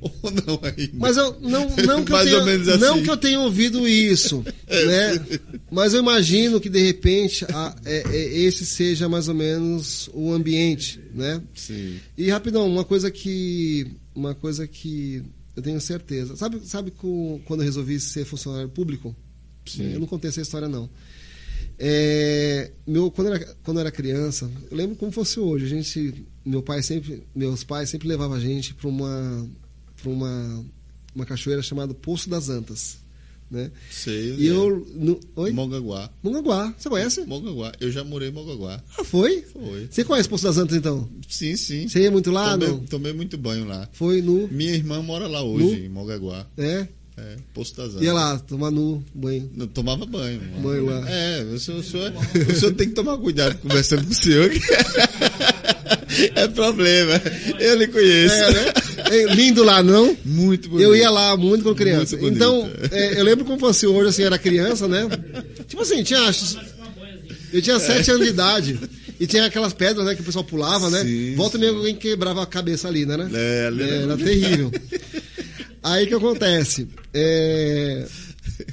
Ou 0.00 0.30
não 0.30 0.60
ainda? 0.62 0.90
Mas 0.94 1.16
eu 1.16 1.38
não, 1.40 1.68
não, 1.76 2.04
que, 2.04 2.12
eu 2.12 2.24
tenha, 2.24 2.42
assim. 2.74 2.78
não 2.80 3.02
que 3.02 3.10
eu 3.10 3.16
tenha 3.16 3.40
ouvido 3.40 3.86
isso, 3.88 4.42
né? 4.68 5.38
Mas 5.70 5.94
eu 5.94 6.00
imagino 6.00 6.60
que 6.60 6.68
de 6.68 6.80
repente 6.82 7.44
a- 7.46 7.74
é- 7.84 8.04
é- 8.16 8.38
esse 8.40 8.64
seja 8.66 9.08
mais 9.08 9.28
ou 9.28 9.34
menos 9.34 10.08
o 10.12 10.32
ambiente, 10.32 11.00
né? 11.14 11.42
Sim. 11.54 11.98
E 12.16 12.28
rapidão, 12.30 12.66
uma 12.66 12.84
coisa 12.84 13.10
que 13.10 13.86
uma 14.14 14.34
coisa 14.34 14.66
que 14.66 15.22
eu 15.56 15.62
tenho 15.62 15.80
certeza. 15.80 16.36
Sabe, 16.36 16.60
sabe 16.64 16.90
com- 16.90 17.40
quando 17.44 17.60
eu 17.60 17.64
resolvi 17.64 17.98
ser 18.00 18.24
funcionário 18.24 18.68
público? 18.68 19.14
Sim. 19.66 19.92
Eu 19.92 20.00
não 20.00 20.06
contei 20.06 20.30
essa 20.30 20.40
história 20.40 20.68
não. 20.68 20.88
É, 21.80 22.72
meu, 22.86 23.10
quando, 23.10 23.28
eu 23.28 23.34
era, 23.34 23.56
quando 23.62 23.76
eu 23.76 23.80
era 23.82 23.90
criança, 23.92 24.50
eu 24.70 24.76
lembro 24.76 24.96
como 24.96 25.12
fosse 25.12 25.38
hoje. 25.38 25.64
A 25.64 25.68
gente, 25.68 26.26
meu 26.44 26.60
pai 26.62 26.82
sempre, 26.82 27.22
meus 27.34 27.62
pais 27.62 27.88
sempre 27.88 28.08
levavam 28.08 28.36
a 28.36 28.40
gente 28.40 28.74
para 28.74 28.88
uma 28.88 29.48
para 30.00 30.10
uma 30.10 30.64
uma 31.14 31.26
cachoeira 31.26 31.62
chamada 31.62 31.92
Poço 31.94 32.30
das 32.30 32.48
Antas, 32.48 32.98
né? 33.50 33.70
Sei. 33.90 34.36
E 34.36 34.46
eu 34.46 34.86
no, 34.94 35.18
oi, 35.36 35.50
Mongaguá. 35.52 36.10
Mongaguá, 36.22 36.72
você 36.78 36.88
conhece? 36.88 37.22
Mongaguá. 37.22 37.72
Eu 37.80 37.90
já 37.90 38.04
morei 38.04 38.28
em 38.28 38.32
Mongaguá. 38.32 38.82
Ah, 38.96 39.04
foi? 39.04 39.42
Foi. 39.52 39.88
Você 39.90 40.04
conhece 40.04 40.28
Poço 40.28 40.44
das 40.44 40.58
Antas 40.58 40.76
então? 40.76 41.08
Sim, 41.28 41.56
sim. 41.56 41.88
Você 41.88 42.02
ia 42.02 42.10
muito 42.10 42.30
lá? 42.30 42.52
tomei, 42.52 42.68
não? 42.68 42.78
tomei 42.80 43.12
muito 43.12 43.36
banho 43.36 43.66
lá. 43.66 43.88
Foi 43.92 44.22
no, 44.22 44.46
Minha 44.48 44.74
irmã 44.74 45.02
mora 45.02 45.26
lá 45.26 45.42
hoje, 45.42 45.64
Nu? 45.64 45.74
em 45.74 45.88
Mongaguá. 45.88 46.46
é? 46.56 46.86
É, 47.16 47.36
Poço 47.52 47.76
das 47.76 47.88
Antas. 47.90 48.02
Ia 48.02 48.12
lá 48.12 48.38
tomar 48.38 48.70
nu 48.70 49.04
banho. 49.12 49.50
Não 49.52 49.66
tomava 49.66 50.06
banho. 50.06 50.40
Banho 50.62 50.86
lá. 50.86 51.10
É, 51.10 51.42
o 51.42 51.58
senhor, 51.58 51.80
o, 51.80 51.82
senhor, 51.82 52.12
o 52.48 52.54
senhor 52.54 52.72
tem 52.74 52.88
que 52.90 52.94
tomar 52.94 53.18
cuidado 53.18 53.58
conversando 53.58 54.04
com 54.04 54.12
o 54.12 54.14
senhor. 54.14 54.48
é 56.36 56.46
problema. 56.46 57.20
Eu 57.58 57.76
lhe 57.76 57.88
conheço. 57.88 58.34
É, 58.34 58.52
né? 58.52 58.72
É, 59.10 59.34
lindo 59.34 59.62
lá, 59.62 59.82
não? 59.82 60.16
Muito 60.24 60.68
bonito. 60.68 60.84
Eu 60.86 60.94
ia 60.96 61.10
lá 61.10 61.36
muito 61.36 61.62
quando 61.62 61.76
criança. 61.76 62.16
Muito 62.16 62.34
então, 62.36 62.68
é, 62.90 63.20
eu 63.20 63.24
lembro 63.24 63.44
como 63.44 63.58
fosse 63.58 63.86
hoje, 63.86 64.08
assim, 64.08 64.22
era 64.22 64.38
criança, 64.38 64.86
né? 64.88 65.08
Tipo 65.66 65.82
assim, 65.82 66.02
tinha. 66.02 66.20
Eu 67.52 67.62
tinha 67.62 67.78
sete 67.78 68.10
anos 68.10 68.24
de 68.26 68.32
idade. 68.32 68.78
E 69.20 69.26
tinha 69.26 69.46
aquelas 69.46 69.72
pedras, 69.72 70.06
né, 70.06 70.14
que 70.14 70.20
o 70.20 70.24
pessoal 70.24 70.44
pulava, 70.44 70.88
né? 70.90 71.02
Sim, 71.02 71.34
Volta 71.34 71.58
mesmo 71.58 71.78
alguém 71.78 71.94
quebrava 71.96 72.40
a 72.42 72.46
cabeça 72.46 72.86
ali, 72.86 73.04
né? 73.04 73.16
né? 73.16 73.28
É, 73.34 73.66
ali 73.66 73.82
era- 73.82 73.94
era 73.96 74.16
terrível. 74.16 74.70
Aí 75.82 76.04
o 76.04 76.08
que 76.08 76.14
acontece? 76.14 76.86
É, 77.12 78.06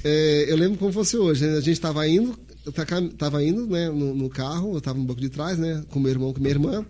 é, 0.04 0.44
eu 0.48 0.56
lembro 0.56 0.78
como 0.78 0.92
fosse 0.92 1.16
hoje, 1.16 1.44
né? 1.46 1.56
A 1.56 1.60
gente 1.60 1.80
tava 1.80 2.06
indo, 2.06 2.38
eu 2.64 2.70
taca- 2.70 3.02
tava 3.18 3.42
indo, 3.42 3.66
né, 3.66 3.88
no, 3.88 4.14
no 4.14 4.28
carro, 4.28 4.76
eu 4.76 4.80
tava 4.80 4.98
no 4.98 5.04
banco 5.04 5.20
de 5.20 5.28
trás, 5.30 5.58
né, 5.58 5.82
com 5.90 5.98
meu 5.98 6.10
irmão, 6.12 6.32
com 6.32 6.38
minha 6.40 6.52
irmã, 6.52 6.86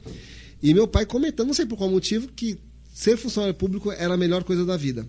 e 0.63 0.75
meu 0.75 0.87
pai 0.87 1.07
comentando, 1.07 1.47
não 1.47 1.55
sei 1.55 1.65
por 1.65 1.77
qual 1.79 1.89
motivo, 1.91 2.29
que 2.37 2.59
ser 2.97 3.18
funcionário 3.18 3.55
público 3.55 3.92
era 3.92 4.15
a 4.15 4.16
melhor 4.16 4.42
coisa 4.42 4.65
da 4.65 4.75
vida, 4.75 5.07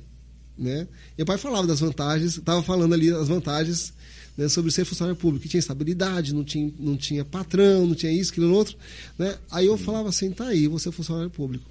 né? 0.58 0.90
Meu 1.18 1.26
pai 1.26 1.38
falava 1.38 1.66
das 1.66 1.80
vantagens, 1.80 2.38
tava 2.44 2.62
falando 2.62 2.94
ali 2.94 3.10
as 3.10 3.30
vantagens 3.30 3.94
né, 4.38 4.50
sobre 4.50 4.72
ser 4.72 4.84
funcionário 4.84 5.18
público, 5.18 5.44
que 5.44 5.48
tinha 5.48 5.60
estabilidade, 5.60 6.34
não 6.34 6.44
tinha, 6.44 6.70
não 6.78 6.98
tinha 6.98 7.24
patrão, 7.24 7.88
não 7.88 7.96
tinha 7.96 8.12
isso, 8.12 8.32
aquilo, 8.32 8.54
outro, 8.54 8.76
né? 9.18 9.38
Aí 9.50 9.68
eu 9.68 9.78
falava 9.78 10.10
assim, 10.10 10.32
tá 10.32 10.48
aí, 10.48 10.68
você 10.68 10.90
é 10.90 10.92
funcionário 10.92 11.30
público, 11.30 11.64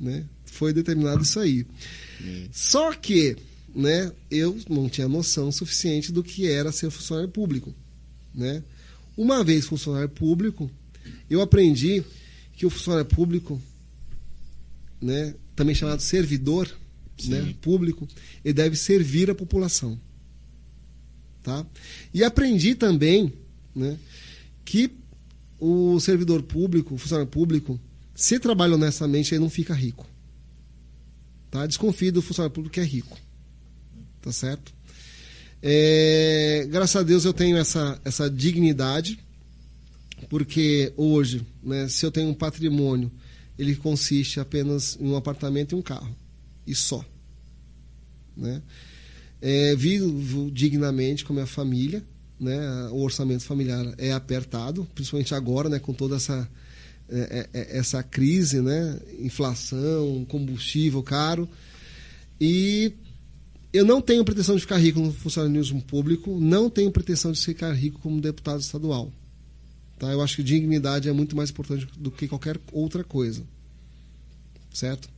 né? 0.00 0.24
Foi 0.44 0.72
determinado 0.72 1.22
isso 1.22 1.38
aí. 1.38 1.64
Só 2.50 2.92
que, 2.92 3.36
né, 3.72 4.10
eu 4.28 4.58
não 4.68 4.88
tinha 4.88 5.06
noção 5.06 5.52
suficiente 5.52 6.10
do 6.10 6.24
que 6.24 6.48
era 6.48 6.72
ser 6.72 6.90
funcionário 6.90 7.30
público, 7.30 7.72
né? 8.34 8.60
Uma 9.16 9.44
vez 9.44 9.66
funcionário 9.66 10.08
público, 10.08 10.68
eu 11.30 11.40
aprendi 11.40 12.02
que 12.54 12.66
o 12.66 12.70
funcionário 12.70 13.06
público, 13.06 13.62
né, 15.00 15.32
também 15.54 15.74
chamado 15.74 16.00
servidor, 16.00 16.70
né, 17.26 17.54
público, 17.60 18.08
ele 18.44 18.54
deve 18.54 18.76
servir 18.76 19.30
a 19.30 19.34
população, 19.34 19.98
tá? 21.42 21.64
E 22.12 22.24
aprendi 22.24 22.74
também, 22.74 23.32
né, 23.74 23.96
que 24.64 24.90
o 25.60 25.98
servidor 26.00 26.42
público, 26.42 26.94
o 26.94 26.98
funcionário 26.98 27.30
público, 27.30 27.80
se 28.14 28.38
trabalha 28.38 28.74
honestamente, 28.74 29.34
ele 29.34 29.40
não 29.40 29.50
fica 29.50 29.74
rico. 29.74 30.06
Tá? 31.50 31.66
Desconfie 31.66 32.10
do 32.10 32.20
funcionário 32.20 32.52
público 32.52 32.74
que 32.74 32.80
é 32.80 32.84
rico. 32.84 33.18
Tá 34.20 34.32
certo? 34.32 34.74
É, 35.62 36.66
graças 36.70 36.96
a 36.96 37.02
Deus 37.02 37.24
eu 37.24 37.32
tenho 37.32 37.56
essa, 37.56 37.98
essa 38.04 38.28
dignidade, 38.28 39.18
porque 40.28 40.92
hoje, 40.96 41.46
né, 41.62 41.88
se 41.88 42.04
eu 42.04 42.10
tenho 42.10 42.28
um 42.28 42.34
patrimônio, 42.34 43.10
ele 43.58 43.76
consiste 43.76 44.40
apenas 44.40 44.98
em 45.00 45.08
um 45.08 45.16
apartamento 45.16 45.72
e 45.72 45.78
um 45.78 45.82
carro. 45.82 46.14
E 46.66 46.74
só. 46.74 47.04
Né? 48.36 48.62
É, 49.40 49.76
vivo 49.76 50.50
dignamente 50.50 51.24
com 51.24 51.32
a 51.32 51.36
minha 51.36 51.46
família. 51.46 52.02
Né? 52.38 52.88
O 52.90 53.00
orçamento 53.02 53.44
familiar 53.44 53.94
é 53.96 54.12
apertado, 54.12 54.86
principalmente 54.94 55.34
agora, 55.34 55.68
né, 55.68 55.78
com 55.78 55.92
toda 55.92 56.16
essa, 56.16 56.48
é, 57.08 57.48
é, 57.52 57.60
é, 57.60 57.78
essa 57.78 58.02
crise, 58.02 58.60
né? 58.60 58.98
inflação, 59.20 60.24
combustível 60.28 61.02
caro. 61.02 61.48
E 62.40 62.92
eu 63.72 63.84
não 63.84 64.00
tenho 64.00 64.24
pretensão 64.24 64.56
de 64.56 64.62
ficar 64.62 64.78
rico 64.78 65.00
no 65.00 65.12
funcionalismo 65.12 65.80
público, 65.80 66.38
não 66.40 66.68
tenho 66.68 66.90
pretensão 66.90 67.30
de 67.30 67.40
ficar 67.40 67.72
rico 67.72 68.00
como 68.00 68.20
deputado 68.20 68.60
estadual. 68.60 69.12
Tá? 70.04 70.12
Eu 70.12 70.20
acho 70.20 70.36
que 70.36 70.42
dignidade 70.42 71.08
é 71.08 71.12
muito 71.14 71.34
mais 71.34 71.48
importante 71.48 71.88
do 71.96 72.10
que 72.10 72.28
qualquer 72.28 72.60
outra 72.70 73.02
coisa. 73.02 73.42
Certo? 74.70 75.08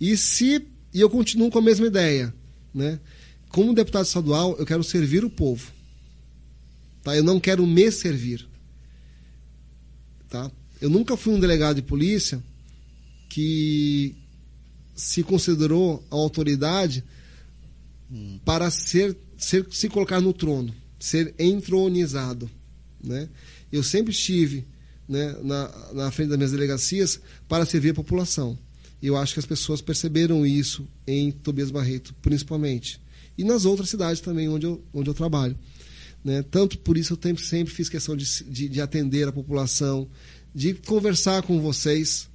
E 0.00 0.16
se 0.16 0.64
e 0.94 1.00
eu 1.00 1.10
continuo 1.10 1.50
com 1.50 1.58
a 1.58 1.62
mesma 1.62 1.86
ideia, 1.86 2.32
né? 2.72 3.00
Como 3.48 3.74
deputado 3.74 4.04
estadual, 4.04 4.54
eu 4.60 4.64
quero 4.64 4.84
servir 4.84 5.24
o 5.24 5.30
povo. 5.30 5.72
Tá? 7.02 7.16
Eu 7.16 7.24
não 7.24 7.40
quero 7.40 7.66
me 7.66 7.90
servir. 7.90 8.46
Tá? 10.28 10.48
Eu 10.80 10.88
nunca 10.88 11.16
fui 11.16 11.34
um 11.34 11.40
delegado 11.40 11.76
de 11.76 11.82
polícia 11.82 12.40
que 13.28 14.14
se 14.94 15.24
considerou 15.24 16.06
a 16.10 16.14
autoridade 16.14 17.02
para 18.44 18.70
ser, 18.70 19.16
ser, 19.36 19.66
se 19.70 19.88
colocar 19.88 20.20
no 20.20 20.32
trono, 20.32 20.72
ser 21.00 21.34
entronizado. 21.40 22.48
Né? 23.02 23.28
Eu 23.72 23.82
sempre 23.82 24.12
estive 24.12 24.66
né, 25.08 25.36
na, 25.42 25.92
na 25.92 26.10
frente 26.10 26.28
das 26.28 26.38
minhas 26.38 26.52
delegacias 26.52 27.20
para 27.48 27.64
servir 27.64 27.90
a 27.90 27.94
população. 27.94 28.58
Eu 29.02 29.16
acho 29.16 29.34
que 29.34 29.40
as 29.40 29.46
pessoas 29.46 29.80
perceberam 29.80 30.46
isso 30.46 30.86
em 31.06 31.32
Tobias 31.32 31.70
Barreto, 31.70 32.14
principalmente. 32.22 33.00
E 33.36 33.42
nas 33.42 33.64
outras 33.64 33.88
cidades 33.88 34.20
também 34.20 34.48
onde 34.48 34.66
eu, 34.66 34.80
onde 34.92 35.10
eu 35.10 35.14
trabalho. 35.14 35.58
Né? 36.24 36.42
Tanto 36.42 36.78
por 36.78 36.96
isso 36.96 37.18
eu 37.20 37.36
sempre 37.36 37.72
fiz 37.72 37.88
questão 37.88 38.16
de, 38.16 38.44
de, 38.44 38.68
de 38.68 38.80
atender 38.80 39.26
a 39.26 39.32
população, 39.32 40.08
de 40.54 40.74
conversar 40.74 41.42
com 41.42 41.60
vocês, 41.60 42.28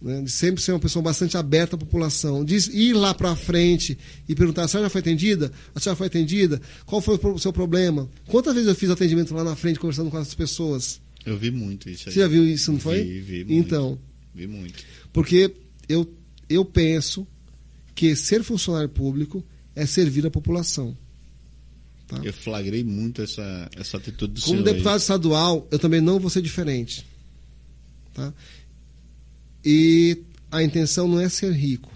né? 0.00 0.22
de 0.22 0.30
sempre 0.30 0.62
ser 0.62 0.72
uma 0.72 0.78
pessoa 0.78 1.02
bastante 1.02 1.36
aberta 1.36 1.76
à 1.76 1.78
população, 1.78 2.44
de 2.44 2.56
ir 2.72 2.92
lá 2.94 3.12
para 3.12 3.34
frente 3.34 3.98
e 4.28 4.34
perguntar: 4.34 4.64
a 4.64 4.68
senhora 4.68 4.86
já 4.86 4.90
foi 4.90 5.00
atendida? 5.00 5.52
A 5.74 5.80
senhora 5.80 5.96
foi 5.96 6.06
atendida? 6.06 6.60
Qual 6.86 7.00
foi 7.00 7.18
o 7.22 7.38
seu 7.38 7.52
problema? 7.52 8.08
Quantas 8.26 8.54
vezes 8.54 8.68
eu 8.68 8.74
fiz 8.74 8.90
atendimento 8.90 9.34
lá 9.34 9.44
na 9.44 9.56
frente 9.56 9.78
conversando 9.78 10.10
com 10.10 10.16
as 10.16 10.34
pessoas? 10.34 11.00
Eu 11.24 11.36
vi 11.36 11.50
muito 11.50 11.90
isso 11.90 12.08
aí. 12.08 12.14
Você 12.14 12.20
já 12.20 12.28
viu 12.28 12.46
isso, 12.46 12.72
não 12.72 12.80
foi? 12.80 13.02
Vi, 13.02 13.20
vi 13.20 13.44
muito. 13.44 13.52
Então. 13.52 13.98
Vi 14.34 14.46
muito. 14.46 14.84
Porque 15.12 15.52
eu, 15.88 16.08
eu 16.48 16.64
penso 16.64 17.26
que 17.94 18.14
ser 18.14 18.42
funcionário 18.42 18.88
público 18.88 19.44
é 19.74 19.84
servir 19.84 20.24
a 20.26 20.30
população. 20.30 20.96
Tá? 22.06 22.20
Eu 22.24 22.32
flagrei 22.32 22.82
muito 22.82 23.20
essa, 23.20 23.68
essa 23.76 23.98
atitude 23.98 24.34
do 24.34 24.40
Como 24.40 24.46
senhor. 24.46 24.64
Como 24.64 24.64
deputado 24.64 24.94
aí. 24.94 25.00
estadual, 25.00 25.68
eu 25.70 25.78
também 25.78 26.00
não 26.00 26.18
vou 26.18 26.30
ser 26.30 26.40
diferente. 26.40 27.04
Tá? 28.14 28.32
E 29.64 30.24
a 30.50 30.62
intenção 30.62 31.08
não 31.08 31.20
é 31.20 31.28
ser 31.28 31.52
rico. 31.52 31.90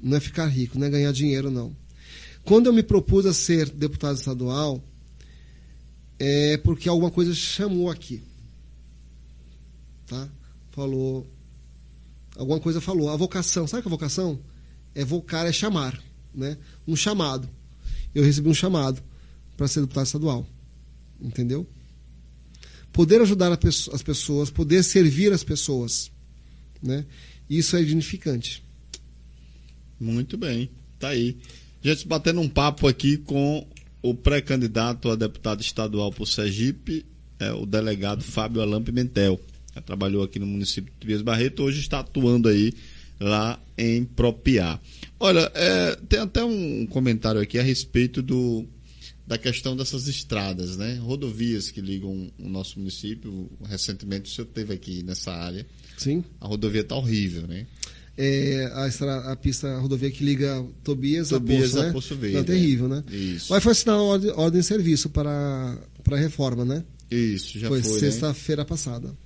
Não 0.00 0.16
é 0.16 0.20
ficar 0.20 0.46
rico, 0.46 0.78
não 0.78 0.86
é 0.86 0.90
ganhar 0.90 1.12
dinheiro, 1.12 1.50
não. 1.50 1.74
Quando 2.44 2.66
eu 2.66 2.72
me 2.72 2.82
propus 2.82 3.26
a 3.26 3.34
ser 3.34 3.68
deputado 3.70 4.16
estadual, 4.16 4.82
é 6.18 6.56
porque 6.58 6.88
alguma 6.88 7.10
coisa 7.10 7.34
chamou 7.34 7.90
aqui. 7.90 8.22
Tá? 10.06 10.28
Falou. 10.70 11.26
Alguma 12.36 12.60
coisa 12.60 12.80
falou. 12.80 13.10
A 13.10 13.16
vocação, 13.16 13.66
sabe 13.66 13.80
o 13.80 13.82
que 13.82 13.88
é 13.88 13.90
vocação? 13.90 14.38
É 14.94 15.04
vocar, 15.04 15.46
é 15.46 15.52
chamar. 15.52 16.00
Né? 16.32 16.56
Um 16.86 16.94
chamado. 16.94 17.48
Eu 18.14 18.22
recebi 18.22 18.48
um 18.48 18.54
chamado 18.54 19.02
para 19.56 19.66
ser 19.66 19.80
deputado 19.80 20.06
estadual. 20.06 20.46
Entendeu? 21.20 21.66
Poder 22.96 23.20
ajudar 23.20 23.52
as 23.52 24.02
pessoas, 24.02 24.48
poder 24.48 24.82
servir 24.82 25.30
as 25.30 25.44
pessoas. 25.44 26.10
Né? 26.82 27.04
Isso 27.48 27.76
é 27.76 27.80
dignificante. 27.80 28.64
Muito 30.00 30.38
bem. 30.38 30.70
Tá 30.98 31.08
aí. 31.08 31.36
Gente, 31.82 32.08
batendo 32.08 32.40
um 32.40 32.48
papo 32.48 32.88
aqui 32.88 33.18
com 33.18 33.66
o 34.00 34.14
pré-candidato 34.14 35.10
a 35.10 35.14
deputado 35.14 35.60
estadual 35.60 36.10
por 36.10 36.26
Sergipe, 36.26 37.04
é 37.38 37.52
o 37.52 37.66
delegado 37.66 38.24
Fábio 38.24 38.62
Alain 38.62 38.82
Pimentel. 38.82 39.38
Já 39.74 39.82
trabalhou 39.82 40.24
aqui 40.24 40.38
no 40.38 40.46
município 40.46 40.90
de 40.90 40.98
Tobias 40.98 41.20
Barreto, 41.20 41.64
hoje 41.64 41.80
está 41.80 42.00
atuando 42.00 42.48
aí 42.48 42.72
lá 43.20 43.60
em 43.76 44.06
Propiá. 44.06 44.80
Olha, 45.20 45.52
é, 45.54 45.96
tem 46.08 46.20
até 46.20 46.42
um 46.42 46.86
comentário 46.86 47.42
aqui 47.42 47.58
a 47.58 47.62
respeito 47.62 48.22
do, 48.22 48.66
da 49.26 49.36
questão 49.36 49.76
dessas 49.76 50.06
estradas, 50.06 50.76
né? 50.76 50.94
Rodovias 50.96 51.70
que 51.70 51.80
ligam 51.80 52.30
o 52.38 52.48
nosso 52.48 52.78
município. 52.78 53.50
Recentemente 53.64 54.30
o 54.30 54.34
senhor 54.34 54.46
esteve 54.46 54.72
aqui 54.72 55.02
nessa 55.02 55.32
área. 55.32 55.66
Sim. 55.96 56.24
A 56.40 56.46
rodovia 56.46 56.82
está 56.82 56.94
horrível, 56.94 57.46
né? 57.46 57.66
É, 58.18 58.70
a, 58.74 58.88
estrada, 58.88 59.30
a 59.30 59.36
pista 59.36 59.68
a 59.68 59.78
rodovia 59.78 60.10
que 60.10 60.24
liga 60.24 60.64
Tobias, 60.82 61.28
Tobias 61.28 61.74
a 61.74 61.74
Poço, 61.74 61.86
né? 61.86 61.92
Poço 61.92 62.16
Verde. 62.16 62.36
Não, 62.36 62.44
terrível, 62.44 62.88
né? 62.88 63.04
Isso. 63.10 63.52
Mas 63.52 63.62
foi 63.62 63.72
assinada 63.72 63.98
a 63.98 64.02
ordem, 64.02 64.30
ordem 64.30 64.60
de 64.60 64.66
serviço 64.66 65.10
para, 65.10 65.78
para 66.02 66.16
a 66.16 66.20
reforma, 66.20 66.64
né? 66.64 66.84
Isso, 67.10 67.58
já 67.58 67.68
foi. 67.68 67.82
Foi 67.82 67.98
sexta-feira 67.98 68.62
né? 68.62 68.68
passada. 68.68 69.25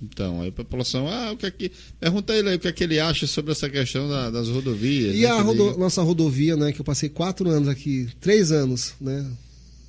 Então, 0.00 0.40
aí 0.40 0.48
a 0.48 0.52
população, 0.52 1.08
ah, 1.08 1.32
o 1.32 1.36
que 1.36 1.46
é 1.46 1.50
que. 1.50 1.72
Pergunta 1.98 2.32
ele 2.32 2.50
aí 2.50 2.56
o 2.56 2.58
que 2.58 2.68
é 2.68 2.72
que 2.72 2.84
ele 2.84 3.00
acha 3.00 3.26
sobre 3.26 3.50
essa 3.50 3.68
questão 3.68 4.08
da, 4.08 4.30
das 4.30 4.48
rodovias. 4.48 5.14
E 5.14 5.22
né, 5.22 5.26
a 5.26 5.40
rodo, 5.40 5.76
nossa 5.76 6.02
rodovia, 6.02 6.56
né, 6.56 6.72
que 6.72 6.80
eu 6.80 6.84
passei 6.84 7.08
quatro 7.08 7.50
anos 7.50 7.68
aqui, 7.68 8.08
três 8.20 8.52
anos, 8.52 8.94
né? 9.00 9.26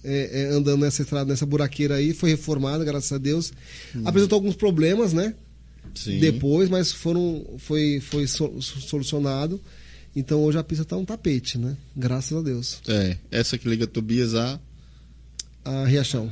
É, 0.03 0.43
é, 0.43 0.45
andando 0.45 0.81
nessa 0.81 1.01
estrada, 1.01 1.29
nessa 1.29 1.45
buraqueira 1.45 1.95
aí, 1.95 2.13
foi 2.13 2.31
reformada, 2.31 2.83
graças 2.83 3.11
a 3.11 3.17
Deus. 3.17 3.51
Hum. 3.95 4.01
Apresentou 4.05 4.37
alguns 4.37 4.55
problemas, 4.55 5.13
né? 5.13 5.35
Sim. 5.93 6.19
Depois, 6.19 6.69
mas 6.69 6.91
foram, 6.91 7.45
foi, 7.57 7.99
foi 7.99 8.25
solucionado. 8.27 9.61
Então 10.15 10.41
hoje 10.43 10.57
a 10.57 10.63
pista 10.63 10.83
está 10.83 10.97
um 10.97 11.05
tapete, 11.05 11.57
né? 11.57 11.77
Graças 11.95 12.35
a 12.35 12.41
Deus. 12.41 12.81
É, 12.87 13.17
essa 13.29 13.57
que 13.57 13.67
liga 13.69 13.85
Tobias 13.85 14.33
a. 14.33 14.59
A 15.63 15.85
Riachão. 15.85 16.31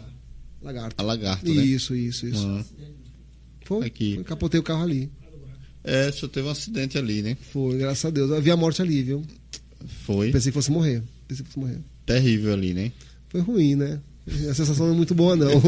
Lagarto. 0.61 0.95
A 0.97 1.05
Lagarto, 1.05 1.53
né? 1.53 1.63
Isso, 1.63 1.95
isso, 1.95 2.25
isso. 2.25 2.47
Uhum. 2.47 2.63
Foi. 3.67 3.85
Aqui. 3.85 4.23
Capotei 4.23 4.59
o 4.59 4.63
carro 4.63 4.83
ali. 4.83 5.11
É, 5.83 6.09
só 6.11 6.25
teve 6.27 6.47
um 6.47 6.51
acidente 6.51 6.97
ali, 6.97 7.21
né? 7.21 7.37
Foi, 7.51 7.77
graças 7.77 8.05
a 8.05 8.09
Deus. 8.09 8.31
Eu 8.31 8.41
vi 8.41 8.49
a 8.49 8.55
morte 8.55 8.81
ali, 8.81 9.03
viu? 9.03 9.21
Foi. 10.05 10.31
Pensei 10.31 10.51
que 10.51 10.53
fosse 10.53 10.71
morrer. 10.71 11.03
Pensei 11.27 11.43
que 11.45 11.51
fosse 11.51 11.59
morrer. 11.59 11.79
Terrível 12.05 12.53
ali, 12.53 12.73
né? 12.73 12.93
Foi 13.27 13.41
ruim, 13.41 13.75
né? 13.75 13.99
A 14.49 14.53
sensação 14.53 14.85
não 14.87 14.93
é 14.93 14.97
muito 14.97 15.13
boa, 15.13 15.35
não. 15.35 15.51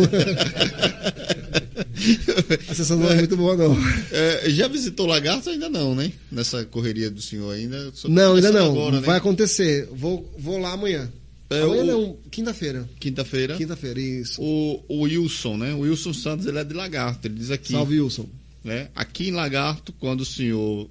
a 2.69 2.73
sensação 2.73 2.97
não 2.97 3.09
é 3.09 3.15
muito 3.15 3.35
boa, 3.35 3.57
não. 3.57 3.77
É, 4.11 4.49
já 4.49 4.69
visitou 4.69 5.05
Lagarto? 5.05 5.49
Ainda 5.49 5.69
não, 5.69 5.93
né? 5.93 6.11
Nessa 6.31 6.63
correria 6.65 7.09
do 7.09 7.21
senhor 7.21 7.53
ainda? 7.53 7.91
Não, 8.07 8.35
ainda 8.35 8.51
não. 8.51 8.71
Agora, 8.71 9.01
Vai 9.01 9.11
né? 9.11 9.17
acontecer. 9.17 9.89
Vou, 9.91 10.33
vou 10.37 10.57
lá 10.57 10.71
amanhã. 10.73 11.09
É, 11.49 11.61
amanhã 11.63 11.83
o... 11.83 11.87
não, 11.87 12.17
quinta-feira. 12.29 12.87
Quinta-feira? 12.99 13.57
Quinta-feira, 13.57 13.99
isso. 13.99 14.41
O, 14.41 14.83
o 14.87 15.01
Wilson, 15.01 15.57
né? 15.57 15.73
O 15.73 15.79
Wilson 15.79 16.13
Santos, 16.13 16.45
ele 16.45 16.59
é 16.59 16.63
de 16.63 16.73
Lagarto. 16.73 17.27
Ele 17.27 17.35
diz 17.35 17.49
aqui. 17.49 17.71
Salve, 17.71 17.99
Wilson. 17.99 18.29
Né? 18.63 18.89
Aqui 18.93 19.29
em 19.29 19.31
Lagarto, 19.31 19.91
quando 19.93 20.21
o 20.21 20.25
senhor. 20.25 20.89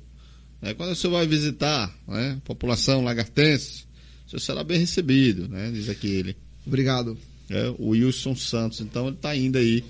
Né? 0.61 0.75
Quando 0.75 0.91
o 0.91 0.97
senhor 0.97 1.13
vai 1.13 1.27
visitar 1.27 1.95
né? 2.09 2.39
a 2.39 2.41
população 2.47 3.05
lagartense, 3.05 3.85
o 4.27 4.31
senhor 4.31 4.41
será 4.41 4.65
bem 4.65 4.81
recebido, 4.81 5.49
né? 5.49 5.71
Diz 5.71 5.89
aqui 5.89 6.09
ele. 6.09 6.37
Obrigado. 6.67 7.17
É, 7.49 7.73
o 7.79 7.91
Wilson 7.91 8.35
Santos. 8.35 8.81
Então 8.81 9.07
ele 9.07 9.17
está 9.17 9.37
indo 9.37 9.57
aí 9.59 9.85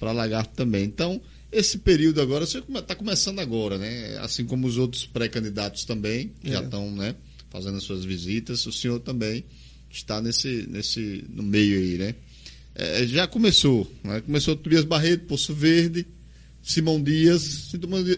para 0.00 0.12
Lagarto 0.12 0.54
também. 0.54 0.84
Então, 0.84 1.20
esse 1.52 1.78
período 1.78 2.20
agora, 2.20 2.46
você 2.46 2.58
está 2.58 2.94
começando 2.94 3.38
agora, 3.38 3.76
né? 3.76 4.18
Assim 4.18 4.44
como 4.44 4.66
os 4.66 4.78
outros 4.78 5.04
pré-candidatos 5.06 5.84
também, 5.84 6.32
que 6.40 6.48
É. 6.48 6.52
já 6.54 6.62
estão 6.62 6.90
né, 6.90 7.14
fazendo 7.50 7.76
as 7.76 7.82
suas 7.84 8.04
visitas, 8.04 8.64
o 8.66 8.72
senhor 8.72 8.98
também 9.00 9.44
está 9.96 10.20
nesse, 10.20 10.66
nesse 10.68 11.24
no 11.28 11.42
meio 11.42 11.78
aí, 11.78 11.98
né? 11.98 12.14
É, 12.74 13.06
já 13.06 13.26
começou, 13.26 13.90
né? 14.04 14.20
Começou 14.20 14.54
Tobias 14.54 14.84
Barreto, 14.84 15.26
Poço 15.26 15.54
Verde, 15.54 16.06
Simão 16.62 17.02
Dias. 17.02 17.70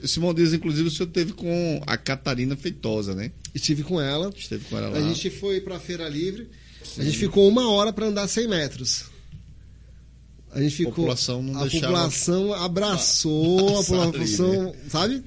Simão 0.05 0.35
Dias, 0.35 0.53
inclusive, 0.53 0.89
o 0.89 0.91
senhor 0.91 1.09
teve 1.09 1.33
com 1.33 1.81
a 1.87 1.97
Catarina 1.97 2.57
Feitosa, 2.57 3.15
né? 3.15 3.31
Estive 3.55 3.83
com 3.83 4.01
ela. 4.01 4.33
Esteve 4.37 4.65
com 4.65 4.77
ela 4.77 4.89
lá. 4.89 4.99
A 4.99 5.03
gente 5.03 5.31
foi 5.31 5.61
para 5.61 5.77
a 5.77 5.81
Feira 5.81 6.09
Livre. 6.09 6.49
A 6.97 7.05
gente 7.05 7.19
ficou 7.19 7.49
uma 7.49 7.71
hora 7.71 7.93
para 7.93 8.07
andar 8.07 8.27
100 8.27 8.49
metros. 8.49 9.05
A 10.51 10.61
gente 10.61 10.75
ficou. 10.75 10.93
população 10.95 11.43
não 11.43 11.61
a 11.61 11.67
deixava 11.67 11.93
população 11.93 12.55
abraçou, 12.65 13.79
a 13.79 13.85
população, 13.85 14.75
sabe? 14.89 15.23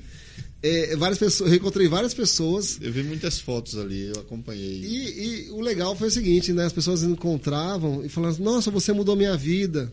É, 0.63 0.95
várias 0.95 1.17
pessoas, 1.17 1.51
eu 1.51 1.57
encontrei 1.57 1.87
várias 1.87 2.13
pessoas. 2.13 2.77
Eu 2.79 2.91
vi 2.91 3.01
muitas 3.03 3.39
fotos 3.39 3.77
ali, 3.77 4.07
eu 4.07 4.21
acompanhei. 4.21 4.83
E, 4.83 5.47
e 5.47 5.51
o 5.51 5.59
legal 5.59 5.95
foi 5.95 6.07
o 6.07 6.11
seguinte, 6.11 6.53
né? 6.53 6.65
As 6.65 6.73
pessoas 6.73 7.01
encontravam 7.01 8.05
e 8.05 8.09
falavam, 8.09 8.43
nossa, 8.45 8.69
você 8.69 8.93
mudou 8.93 9.15
minha 9.15 9.35
vida. 9.35 9.91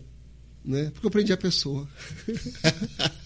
Né? 0.64 0.90
Porque 0.92 1.06
eu 1.06 1.10
prendi 1.10 1.32
a 1.32 1.36
pessoa. 1.36 1.88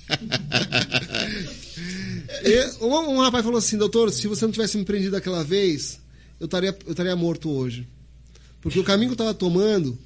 E 2.45 2.85
um, 2.85 2.95
um 2.95 3.21
rapaz 3.21 3.45
falou 3.45 3.59
assim, 3.59 3.77
doutor, 3.77 4.11
se 4.11 4.27
você 4.27 4.45
não 4.45 4.53
tivesse 4.53 4.77
me 4.77 4.85
prendido 4.85 5.17
aquela 5.17 5.45
vez, 5.45 6.01
eu 6.41 6.47
estaria, 6.47 6.77
eu 6.85 6.91
estaria 6.91 7.15
morto 7.15 7.51
hoje. 7.51 7.87
Porque 8.61 8.79
o 8.79 8.85
caminho 8.85 9.11
que 9.11 9.12
eu 9.12 9.25
estava 9.25 9.35
tomando, 9.35 9.99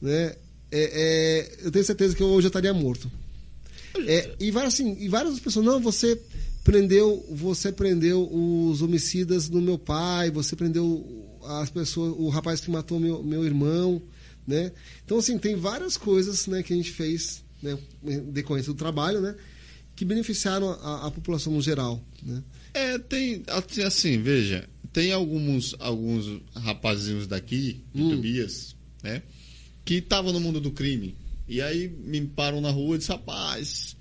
né, 0.00 0.36
é, 0.70 1.56
é, 1.60 1.66
eu 1.66 1.70
tenho 1.70 1.84
certeza 1.84 2.14
que 2.14 2.22
eu 2.22 2.28
hoje 2.28 2.46
eu 2.46 2.50
estaria 2.50 2.72
morto. 2.72 3.10
É, 4.06 4.34
e, 4.40 4.50
várias, 4.50 4.74
assim, 4.74 4.96
e 4.98 5.08
várias 5.08 5.38
pessoas, 5.38 5.66
não, 5.66 5.80
você 5.80 6.18
prendeu, 6.64 7.24
você 7.30 7.72
prendeu 7.72 8.28
os 8.32 8.82
homicidas 8.82 9.48
do 9.48 9.60
meu 9.60 9.78
pai, 9.78 10.30
você 10.30 10.54
prendeu 10.54 11.28
as 11.44 11.70
pessoas, 11.70 12.14
o 12.16 12.28
rapaz 12.28 12.60
que 12.60 12.70
matou 12.70 13.00
meu, 13.00 13.22
meu 13.22 13.44
irmão, 13.44 14.00
né? 14.46 14.72
Então 15.04 15.18
assim, 15.18 15.38
tem 15.38 15.56
várias 15.56 15.96
coisas, 15.96 16.46
né, 16.46 16.62
que 16.62 16.72
a 16.72 16.76
gente 16.76 16.90
fez, 16.90 17.44
né, 17.62 17.78
decorrência 18.30 18.72
do 18.72 18.78
trabalho, 18.78 19.20
né? 19.20 19.34
que 19.94 20.04
beneficiaram 20.04 20.70
a, 20.70 21.06
a 21.06 21.10
população 21.10 21.52
no 21.52 21.62
geral. 21.62 22.02
Né? 22.22 22.42
É, 22.74 22.98
tem, 22.98 23.42
assim, 23.84 24.20
veja, 24.20 24.68
tem 24.92 25.12
alguns, 25.12 25.74
alguns 25.78 26.40
rapazinhos 26.54 27.26
daqui, 27.26 27.82
de 27.94 28.02
Hum. 28.02 28.10
Tobias, 28.10 28.74
né, 29.02 29.22
que 29.84 29.94
estavam 29.94 30.32
no 30.32 30.40
mundo 30.40 30.60
do 30.60 30.70
crime. 30.70 31.14
E 31.46 31.60
aí 31.60 31.88
me 31.88 32.20
param 32.26 32.60
na 32.60 32.70
rua 32.70 32.96
e 32.96 32.98
disse, 32.98 33.10
rapaz, 33.10 33.96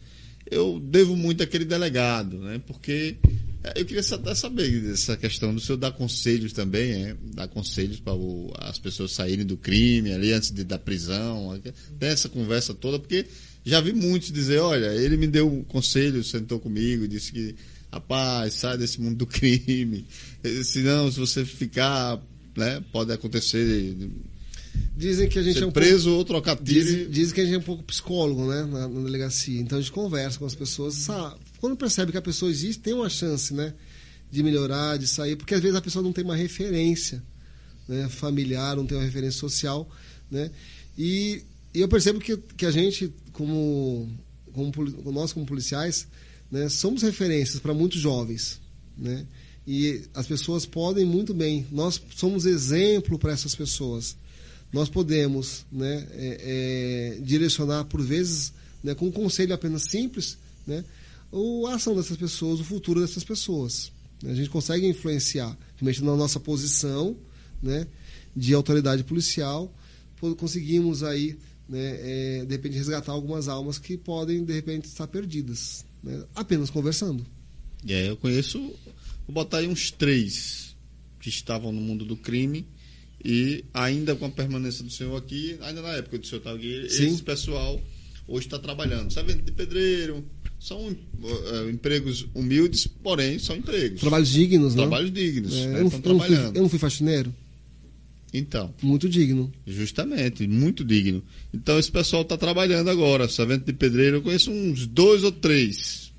eu 0.51 0.79
devo 0.79 1.15
muito 1.15 1.41
àquele 1.41 1.65
delegado, 1.65 2.37
né, 2.37 2.61
porque 2.67 3.15
é, 3.63 3.79
eu 3.79 3.85
queria 3.85 4.03
saber 4.03 4.81
dessa 4.81 5.15
questão 5.15 5.53
do 5.53 5.61
senhor 5.61 5.77
dar 5.77 5.91
conselhos 5.91 6.51
também, 6.51 7.05
é, 7.05 7.15
dar 7.33 7.47
conselhos 7.47 7.99
para 7.99 8.13
as 8.59 8.77
pessoas 8.77 9.13
saírem 9.13 9.45
do 9.45 9.57
crime 9.57 10.11
ali 10.11 10.33
antes 10.33 10.51
de, 10.51 10.63
da 10.63 10.77
prisão, 10.77 11.59
tem 11.97 12.09
essa 12.09 12.27
conversa 12.27 12.73
toda, 12.73 12.99
porque 12.99 13.25
já 13.63 13.79
vi 13.79 13.93
muitos 13.93 14.31
dizer, 14.31 14.59
olha, 14.59 14.93
ele 14.93 15.17
me 15.17 15.27
deu 15.27 15.47
um 15.47 15.63
conselho, 15.63 16.23
sentou 16.23 16.59
comigo, 16.59 17.07
disse 17.07 17.31
que 17.31 17.55
rapaz, 17.91 18.53
sai 18.53 18.77
desse 18.77 19.01
mundo 19.01 19.17
do 19.17 19.27
crime. 19.27 20.05
Senão, 20.63 21.11
se 21.11 21.19
você 21.19 21.43
ficar, 21.43 22.19
né, 22.55 22.81
pode 22.91 23.11
acontecer 23.11 23.95
Dizem 24.95 25.27
que 25.27 25.39
a 25.39 25.43
gente 25.43 25.57
ser 25.57 25.63
é 25.63 25.67
um 25.67 25.71
preso 25.71 26.11
ou 26.11 26.23
trocar 26.23 26.55
pouco, 26.55 26.71
tiro. 26.71 26.85
dizem, 26.85 27.09
dizem 27.09 27.33
que 27.33 27.41
a 27.41 27.45
gente 27.45 27.55
é 27.55 27.59
um 27.59 27.63
pouco 27.63 27.83
psicólogo, 27.83 28.45
né, 28.47 28.63
na, 28.63 28.87
na 28.87 29.03
delegacia. 29.03 29.59
Então 29.59 29.77
a 29.77 29.81
gente 29.81 29.91
conversa 29.91 30.37
com 30.37 30.45
as 30.45 30.53
pessoas, 30.53 30.93
sabe? 30.95 31.37
Quando 31.59 31.75
percebe 31.75 32.11
que 32.11 32.17
a 32.17 32.21
pessoa 32.21 32.51
existe, 32.51 32.81
tem 32.81 32.93
uma 32.93 33.09
chance, 33.09 33.53
né, 33.53 33.73
de 34.29 34.43
melhorar, 34.43 34.97
de 34.97 35.07
sair, 35.07 35.35
porque 35.35 35.53
às 35.53 35.61
vezes 35.61 35.75
a 35.75 35.81
pessoa 35.81 36.03
não 36.03 36.13
tem 36.13 36.23
uma 36.23 36.35
referência, 36.35 37.21
né, 37.87 38.07
familiar, 38.09 38.75
não 38.75 38.85
tem 38.85 38.97
uma 38.97 39.03
referência 39.03 39.39
social, 39.39 39.89
né? 40.29 40.51
E, 40.97 41.43
e 41.73 41.81
eu 41.81 41.87
percebo 41.87 42.19
que, 42.19 42.37
que 42.37 42.65
a 42.65 42.71
gente, 42.71 43.13
como, 43.33 44.09
como 44.53 44.71
nós 45.11 45.33
como 45.33 45.45
policiais, 45.45 46.07
né, 46.49 46.69
somos 46.69 47.01
referências 47.01 47.59
para 47.59 47.73
muitos 47.73 47.99
jovens, 47.99 48.61
né? 48.97 49.25
E 49.65 50.01
as 50.13 50.25
pessoas 50.25 50.65
podem 50.65 51.05
muito 51.05 51.33
bem. 51.33 51.67
Nós 51.71 52.01
somos 52.15 52.45
exemplo 52.45 53.19
para 53.19 53.31
essas 53.31 53.53
pessoas. 53.55 54.17
Nós 54.73 54.87
podemos, 54.89 55.65
né, 55.71 56.07
é, 56.11 57.17
é, 57.17 57.21
direcionar 57.21 57.83
por 57.85 58.01
vezes, 58.01 58.53
né, 58.83 58.95
com 58.95 59.07
um 59.07 59.11
conselho 59.11 59.53
apenas 59.53 59.83
simples, 59.83 60.37
né, 60.65 60.83
a 61.69 61.75
ação 61.75 61.95
dessas 61.95 62.17
pessoas, 62.17 62.59
o 62.59 62.63
futuro 62.63 63.01
dessas 63.01 63.23
pessoas. 63.23 63.91
A 64.25 64.33
gente 64.33 64.49
consegue 64.49 64.85
influenciar, 64.87 65.57
realmente 65.77 66.03
na 66.03 66.15
nossa 66.15 66.39
posição, 66.39 67.15
né, 67.61 67.85
de 68.35 68.53
autoridade 68.53 69.03
policial, 69.03 69.73
po- 70.19 70.35
conseguimos 70.35 71.03
aí, 71.03 71.37
né, 71.67 71.97
é, 72.41 72.45
de 72.45 72.51
repente 72.55 72.75
resgatar 72.77 73.11
algumas 73.11 73.47
almas 73.47 73.77
que 73.77 73.97
podem 73.97 74.43
de 74.45 74.53
repente 74.53 74.85
estar 74.85 75.07
perdidas, 75.07 75.83
né, 76.03 76.23
apenas 76.35 76.69
conversando. 76.69 77.25
É, 77.87 78.09
eu 78.09 78.15
conheço, 78.17 78.59
vou 79.27 79.33
botar 79.33 79.57
aí 79.57 79.67
uns 79.67 79.89
três 79.91 80.75
que 81.19 81.29
estavam 81.29 81.71
no 81.71 81.81
mundo 81.81 82.05
do 82.05 82.15
crime 82.15 82.65
e 83.23 83.63
ainda 83.73 84.15
com 84.15 84.25
a 84.25 84.29
permanência 84.29 84.83
do 84.83 84.89
senhor 84.89 85.15
aqui, 85.15 85.57
ainda 85.61 85.81
na 85.81 85.93
época 85.93 86.17
do 86.17 86.25
senhor 86.25 86.39
estava 86.39 86.57
aqui, 86.57 86.87
Sim. 86.89 87.07
esse 87.13 87.21
pessoal 87.23 87.79
hoje 88.27 88.47
está 88.47 88.57
trabalhando. 88.59 89.11
Servente 89.11 89.41
de 89.41 89.51
pedreiro, 89.51 90.23
são 90.59 90.95
eh, 91.23 91.69
empregos 91.71 92.27
humildes, 92.33 92.87
porém 92.87 93.39
são 93.39 93.55
empregos. 93.55 93.99
Trabalhos 94.01 94.29
dignos, 94.29 94.75
né? 94.75 94.81
Trabalhos 94.83 95.11
dignos. 95.11 95.53
É, 95.55 95.67
né? 95.67 95.79
eu, 95.79 95.83
não, 95.83 95.87
Estão 95.87 96.11
eu, 96.11 96.17
não 96.17 96.19
fui, 96.19 96.27
trabalhando. 96.27 96.55
eu 96.55 96.61
não 96.61 96.69
fui 96.69 96.79
faxineiro? 96.79 97.35
Então, 98.33 98.73
Muito 98.81 99.09
digno. 99.09 99.51
justamente, 99.67 100.47
muito 100.47 100.85
digno. 100.85 101.21
Então 101.53 101.77
esse 101.77 101.91
pessoal 101.91 102.21
está 102.21 102.37
trabalhando 102.37 102.89
agora. 102.89 103.27
Servente 103.27 103.65
de 103.65 103.73
pedreiro, 103.73 104.17
eu 104.17 104.21
conheço 104.21 104.49
uns 104.51 104.87
dois 104.87 105.23
ou 105.23 105.31
três 105.33 106.10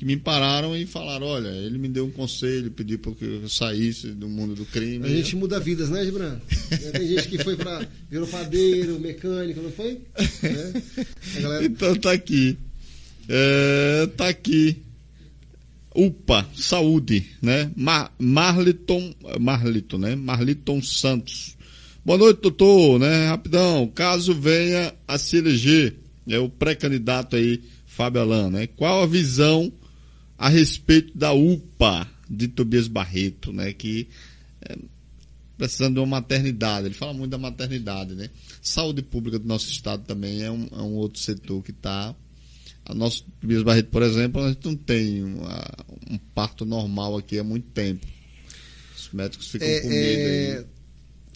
que 0.00 0.06
me 0.06 0.16
pararam 0.16 0.74
e 0.74 0.86
falaram: 0.86 1.26
olha, 1.26 1.48
ele 1.48 1.76
me 1.76 1.86
deu 1.86 2.06
um 2.06 2.10
conselho, 2.10 2.70
pediu 2.70 2.98
para 2.98 3.12
que 3.12 3.22
eu 3.22 3.46
saísse 3.50 4.06
do 4.12 4.30
mundo 4.30 4.54
do 4.54 4.64
crime. 4.64 5.04
A 5.04 5.08
gente 5.10 5.36
muda 5.36 5.60
vidas, 5.60 5.90
né, 5.90 6.02
Gibran? 6.02 6.40
Tem 6.90 7.06
gente 7.06 7.28
que 7.28 7.44
foi 7.44 7.54
para 7.54 7.86
virou 8.08 8.26
padeiro, 8.26 8.98
mecânico, 8.98 9.60
não 9.60 9.70
foi? 9.70 10.00
A 11.36 11.40
galera 11.40 11.66
Então 11.66 11.94
tá 11.96 12.12
aqui. 12.12 12.56
É, 13.28 14.08
tá 14.16 14.28
aqui. 14.28 14.78
UPA, 15.94 16.48
saúde, 16.56 17.26
né? 17.42 17.70
Mar, 17.76 18.10
Marliton, 18.18 19.14
Marliton, 19.38 19.98
né? 19.98 20.16
Marliton 20.16 20.80
Santos. 20.80 21.58
Boa 22.02 22.16
noite, 22.16 22.40
doutor, 22.40 22.98
né? 22.98 23.26
Rapidão, 23.26 23.86
caso 23.94 24.32
venha 24.32 24.94
a 25.06 25.18
se 25.18 25.36
eleger, 25.36 25.94
é 26.26 26.38
o 26.38 26.48
pré-candidato 26.48 27.36
aí, 27.36 27.60
Fábio 27.84 28.22
Alan, 28.22 28.48
né? 28.48 28.66
Qual 28.66 29.02
a 29.02 29.06
visão 29.06 29.70
a 30.40 30.48
respeito 30.48 31.16
da 31.18 31.34
UPA 31.34 32.08
de 32.28 32.48
Tobias 32.48 32.88
Barreto, 32.88 33.52
né? 33.52 33.74
Que 33.74 34.08
é, 34.62 34.74
precisando 35.58 35.94
de 35.94 36.00
uma 36.00 36.06
maternidade. 36.06 36.86
Ele 36.86 36.94
fala 36.94 37.12
muito 37.12 37.30
da 37.30 37.36
maternidade, 37.36 38.14
né? 38.14 38.30
Saúde 38.62 39.02
pública 39.02 39.38
do 39.38 39.46
nosso 39.46 39.70
estado 39.70 40.02
também 40.06 40.40
é 40.42 40.50
um, 40.50 40.66
é 40.72 40.76
um 40.80 40.94
outro 40.94 41.20
setor 41.20 41.62
que 41.62 41.72
está. 41.72 42.14
A 42.86 42.94
nosso 42.94 43.22
Tobias 43.38 43.62
Barreto, 43.62 43.90
por 43.90 44.02
exemplo, 44.02 44.42
a 44.42 44.48
gente 44.48 44.64
não 44.64 44.74
tem 44.74 45.22
uma- 45.22 45.68
um 46.10 46.16
parto 46.34 46.64
normal 46.64 47.18
aqui 47.18 47.38
há 47.38 47.44
muito 47.44 47.68
tempo. 47.72 48.06
Os 48.96 49.10
médicos 49.12 49.48
ficam 49.48 49.68
É, 49.68 49.80
com 49.80 49.88
medo 49.88 49.98
é, 49.98 50.56
aí. 50.60 50.64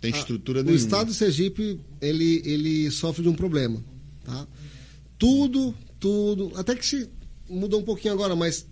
Tem 0.00 0.10
estrutura 0.12 0.60
o 0.60 0.62
nenhuma. 0.62 0.82
estado 0.82 1.08
de 1.08 1.14
Sergipe 1.14 1.78
ele, 2.00 2.40
ele 2.46 2.90
sofre 2.90 3.22
de 3.22 3.28
um 3.28 3.34
problema, 3.34 3.84
tá? 4.24 4.46
Tudo, 5.18 5.74
tudo, 6.00 6.52
até 6.56 6.74
que 6.74 6.84
se 6.84 7.08
mudou 7.48 7.80
um 7.80 7.84
pouquinho 7.84 8.12
agora, 8.14 8.34
mas 8.34 8.66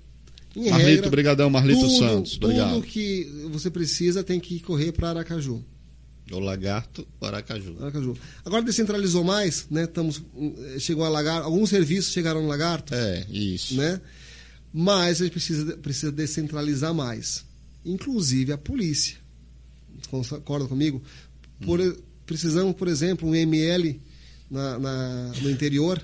em 0.57 0.71
Marlito, 0.71 0.89
regra, 0.91 1.11
brigadão, 1.11 1.51
Marlito 1.51 1.81
tudo, 1.81 1.99
Santos, 1.99 2.37
obrigado. 2.37 2.75
Tudo 2.75 2.87
que 2.87 3.25
você 3.51 3.71
precisa 3.71 4.23
tem 4.23 4.39
que 4.41 4.61
correr 4.61 4.93
para 4.93 5.09
Aracaju. 5.11 5.65
O 6.31 6.39
lagarto, 6.39 7.07
o 7.21 7.27
Aracaju. 7.27 7.77
Aracaju. 7.81 8.17
Agora 8.45 8.63
descentralizou 8.63 9.23
mais, 9.25 9.67
né? 9.71 9.85
Estamos, 9.85 10.23
hum, 10.35 10.55
chegou 10.79 11.05
a 11.05 11.09
Lagarto, 11.09 11.45
alguns 11.47 11.69
serviços 11.69 12.13
chegaram 12.13 12.41
no 12.43 12.49
Lagarto, 12.49 12.95
É, 12.95 13.27
isso. 13.31 13.75
né? 13.75 14.01
Mas 14.73 15.21
a 15.21 15.25
gente 15.25 15.33
precisa, 15.33 15.77
precisa 15.77 16.11
descentralizar 16.13 16.95
mais. 16.95 17.45
Inclusive 17.85 18.53
a 18.53 18.57
polícia. 18.59 19.17
Concorda 20.11 20.67
comigo? 20.67 21.03
Por, 21.65 21.81
Precisamos, 22.25 22.75
por 22.77 22.89
exemplo, 22.89 23.29
um 23.29 23.35
ML 23.35 24.01
na, 24.51 24.79
na- 24.79 25.33
no 25.43 25.51
interior, 25.51 26.03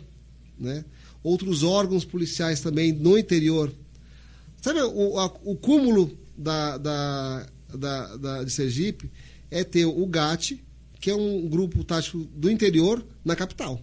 né? 0.59 0.85
outros 1.23 1.63
órgãos 1.63 2.05
policiais 2.05 2.61
também 2.61 2.93
no 2.93 3.17
interior. 3.17 3.73
Sabe 4.69 4.83
o, 4.83 5.19
a- 5.19 5.33
o 5.45 5.57
cúmulo 5.57 6.15
da, 6.37 6.77
da, 6.77 7.47
da, 7.75 8.17
da- 8.17 8.45
de 8.45 8.51
Sergipe 8.51 9.11
é 9.51 9.65
ter 9.65 9.87
o 9.87 10.07
GAT, 10.07 10.61
que 11.01 11.11
é 11.11 11.15
um 11.15 11.49
grupo 11.49 11.83
tático 11.83 12.19
do 12.35 12.51
interior, 12.51 13.03
na 13.25 13.35
capital. 13.35 13.81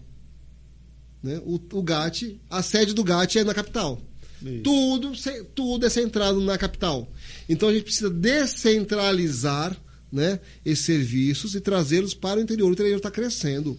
Né? 1.20 1.40
O, 1.44 1.54
o 1.72 1.82
GAT, 1.82 2.40
a 2.48 2.62
sede 2.62 2.92
do 2.94 3.02
GAT 3.02 3.36
é 3.36 3.42
na 3.42 3.52
capital. 3.52 4.00
Isso. 4.40 4.62
Tudo, 4.62 5.12
tudo 5.56 5.86
é 5.86 5.90
centrado 5.90 6.40
na 6.40 6.56
capital. 6.56 7.10
Então 7.48 7.68
a 7.68 7.72
gente 7.72 7.82
precisa 7.82 8.08
descentralizar 8.10 9.76
né, 10.12 10.38
esses 10.64 10.84
serviços 10.84 11.56
e 11.56 11.60
trazê-los 11.60 12.14
para 12.14 12.38
o 12.38 12.42
interior. 12.42 12.68
O 12.68 12.72
interior 12.72 12.96
está 12.98 13.10
crescendo. 13.10 13.76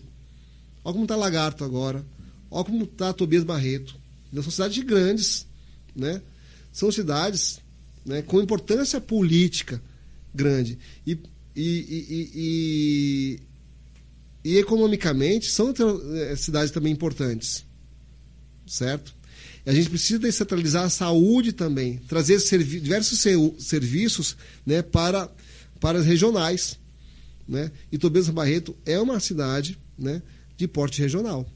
Olha 0.83 0.91
como 0.93 1.05
está 1.05 1.15
Lagarto 1.15 1.63
agora. 1.63 2.05
Olha 2.51 2.65
como 2.65 2.83
está 2.83 3.13
Tobias 3.13 3.45
Barreto. 3.45 3.95
São 4.33 4.51
cidades 4.51 4.83
grandes. 4.83 5.47
Né? 5.95 6.21
São 6.77 6.91
cidades 6.91 7.59
né, 8.05 8.21
com 8.21 8.39
importância 8.39 9.01
política 9.01 9.81
grande. 10.31 10.77
E, 11.07 11.17
e, 11.55 11.65
e, 11.65 12.31
e, 12.35 13.39
e, 14.45 14.57
economicamente 14.59 15.49
são 15.49 15.73
eh, 15.73 16.35
cidades 16.35 16.69
também 16.69 16.93
importantes. 16.93 17.65
Certo? 18.67 19.11
A 19.65 19.73
gente 19.73 19.89
precisa 19.89 20.19
descentralizar 20.19 20.83
a 20.83 20.89
saúde 20.89 21.51
também, 21.51 21.97
trazer 22.07 22.39
servi 22.39 22.79
diversos 22.79 23.25
serviços 23.57 24.37
né, 24.63 24.83
para, 24.83 25.31
para 25.79 25.97
as 25.97 26.05
regionais. 26.05 26.77
Né? 27.47 27.71
E 27.91 27.97
Tobias 27.97 28.29
Barreto 28.29 28.77
é 28.85 28.99
uma 28.99 29.19
cidade 29.19 29.79
né, 29.97 30.21
de 30.55 30.67
porte 30.67 31.01
regional. 31.01 31.51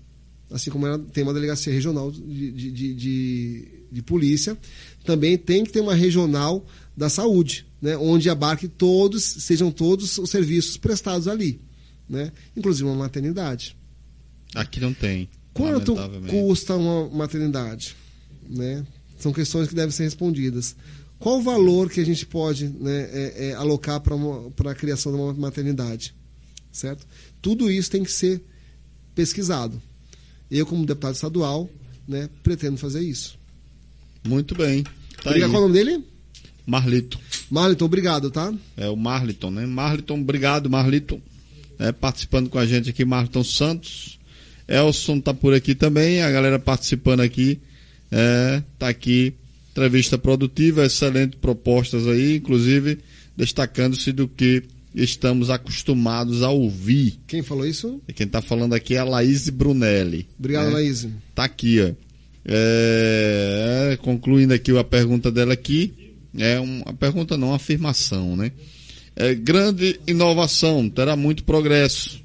Assim 0.50 0.72
como 0.72 0.88
ela 0.88 0.98
tem 0.98 1.24
uma 1.24 1.34
delegacia 1.34 1.72
regional 1.72 2.12
de, 2.12 2.52
de, 2.52 2.94
de, 2.96 3.68
de 3.92 4.02
polícia, 4.02 4.58
também 5.04 5.38
tem 5.38 5.64
que 5.64 5.72
ter 5.72 5.82
uma 5.82 5.96
regional 5.96 6.66
da 6.96 7.10
saúde, 7.10 7.66
né, 7.82 7.98
onde 7.98 8.30
abarque 8.30 8.68
todos, 8.68 9.24
sejam 9.24 9.72
todos 9.72 10.18
os 10.18 10.30
serviços 10.30 10.78
prestados 10.78 11.28
ali. 11.28 11.60
Né? 12.08 12.32
Inclusive 12.56 12.88
uma 12.88 12.96
maternidade. 12.96 13.76
Aqui 14.54 14.80
não 14.80 14.94
tem. 14.94 15.30
Quanto 15.54 15.96
custa 16.30 16.76
uma 16.76 17.10
maternidade? 17.10 17.96
Né? 18.48 18.86
São 19.18 19.32
questões 19.32 19.68
que 19.68 19.76
devem 19.76 19.92
ser 19.92 20.04
respondidas. 20.04 20.76
Qual 21.20 21.40
o 21.40 21.42
valor 21.42 21.90
que 21.90 22.00
a 22.00 22.06
gente 22.06 22.26
pode 22.26 22.68
né, 22.68 23.10
é, 23.12 23.50
é, 23.50 23.54
alocar 23.54 24.02
para 24.02 24.72
a 24.72 24.76
criação 24.76 25.12
de 25.12 25.18
uma 25.18 25.34
maternidade? 25.34 26.16
Certo? 26.72 27.06
Tudo 27.42 27.70
isso 27.70 27.92
tem 27.92 28.04
que 28.04 28.12
ser 28.12 28.42
pesquisado. 29.14 29.82
Eu, 30.50 30.66
como 30.66 30.86
deputado 30.86 31.16
estadual, 31.16 31.70
né, 32.08 32.30
pretendo 32.42 32.78
fazer 32.78 33.02
isso. 33.02 33.38
Muito 34.24 34.56
bem. 34.56 34.84
Tá 34.84 35.30
Obrigado, 35.30 35.50
aí. 35.50 35.52
qual 35.52 35.64
é 35.64 35.66
o 35.66 35.68
nome 35.70 35.74
dele? 35.84 36.04
Marlito. 36.66 37.20
Marlton, 37.50 37.86
obrigado, 37.86 38.32
tá? 38.32 38.54
É 38.78 38.88
o 38.88 38.96
Marliton, 38.96 39.52
né? 39.52 39.66
Marliton, 39.66 40.22
obrigado, 40.22 40.70
Marliton. 40.70 41.22
É, 41.80 41.92
participando 41.92 42.50
com 42.50 42.60
a 42.60 42.66
gente 42.66 42.90
aqui, 42.90 43.04
Marliton 43.04 43.44
Santos. 43.44 44.20
Elson 44.68 45.20
tá 45.20 45.34
por 45.34 45.54
aqui 45.54 45.76
também, 45.76 46.22
a 46.22 46.32
galera 46.32 46.60
participando 46.60 47.22
aqui. 47.22 47.60
É, 48.12 48.62
tá 48.78 48.88
aqui. 48.88 49.34
Entrevista 49.72 50.18
produtiva, 50.18 50.86
excelente 50.86 51.38
propostas 51.38 52.06
aí, 52.06 52.38
inclusive 52.38 53.00
destacando-se 53.36 54.12
do 54.12 54.28
que 54.28 54.64
estamos 54.94 55.50
acostumados 55.50 56.44
a 56.44 56.50
ouvir. 56.50 57.18
Quem 57.26 57.42
falou 57.42 57.66
isso? 57.66 58.02
E 58.08 58.14
quem 58.14 58.28
tá 58.28 58.42
falando 58.42 58.74
aqui 58.74 58.96
é 58.96 59.00
a 59.00 59.04
Laís 59.04 59.50
Brunelli. 59.50 60.28
Obrigado, 60.38 60.68
né? 60.68 60.74
Laís. 60.74 61.08
Tá 61.34 61.46
aqui, 61.46 61.80
ó. 61.82 62.11
É, 62.46 63.98
concluindo 64.02 64.54
aqui 64.54 64.76
a 64.78 64.84
pergunta 64.84 65.32
dela 65.32 65.54
aqui, 65.54 65.94
é 66.38 66.60
uma 66.60 66.94
pergunta 66.94 67.38
não, 67.38 67.50
uma 67.50 67.56
afirmação, 67.56 68.36
né? 68.36 68.52
É, 69.16 69.36
grande 69.36 70.00
inovação, 70.08 70.90
terá 70.90 71.16
muito 71.16 71.44
progresso. 71.44 72.22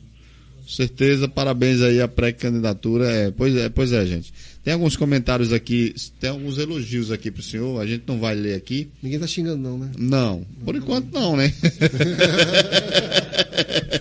Certeza, 0.67 1.29
parabéns 1.29 1.81
aí 1.81 2.01
à 2.01 2.09
pré-candidatura. 2.09 3.09
É, 3.09 3.31
pois 3.31 3.55
é, 3.57 3.69
pois 3.69 3.93
é, 3.93 4.05
gente. 4.05 4.33
Tem 4.65 4.75
alguns 4.75 4.97
comentários 4.97 5.53
aqui, 5.53 5.95
tem 6.19 6.31
alguns 6.31 6.59
elogios 6.59 7.13
aqui 7.13 7.31
pro 7.31 7.41
senhor, 7.41 7.81
a 7.81 7.87
gente 7.87 8.03
não 8.05 8.19
vai 8.19 8.35
ler 8.35 8.55
aqui. 8.55 8.89
Ninguém 9.01 9.21
tá 9.21 9.27
xingando, 9.27 9.63
não, 9.63 9.79
né? 9.79 9.93
Não, 9.97 10.45
por 10.65 10.75
enquanto 10.75 11.13
não, 11.13 11.37
né? 11.37 11.53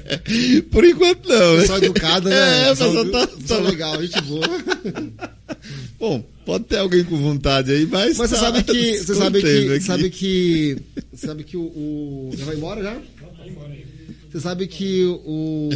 por 0.72 0.84
enquanto 0.86 1.28
não, 1.28 1.58
né? 1.58 1.66
Só 1.66 1.78
educado, 1.78 2.30
né? 2.30 2.36
É, 2.72 2.76
Só- 2.76 2.92
mas 2.94 3.12
tá, 3.12 3.30
só 3.46 3.56
tá- 3.62 3.70
legal, 3.70 4.02
gente 4.02 4.22
boa. 4.22 4.48
Bom, 6.00 6.24
pode 6.46 6.66
ter 6.66 6.78
alguém 6.78 7.04
com 7.04 7.18
vontade 7.18 7.72
aí, 7.72 7.86
mas. 7.88 8.18
Mas 8.18 8.30
você 8.30 8.36
tá 8.36 8.42
sabe 8.42 8.64
que. 8.64 8.98
Você 9.00 9.16
sabe 9.16 9.42
que. 9.42 9.48
aqui. 9.74 9.82
Sabe 9.82 10.10
que. 10.10 10.78
Você 11.14 11.28
sabe 11.28 11.44
que 11.44 11.58
o, 11.58 11.62
o- 11.64 12.32
Já 12.38 12.46
vai 12.46 12.56
embora 12.56 12.84
já? 12.84 13.02
Você 14.32 14.40
sabe 14.42 14.68
que 14.68 15.04
o. 15.06 15.70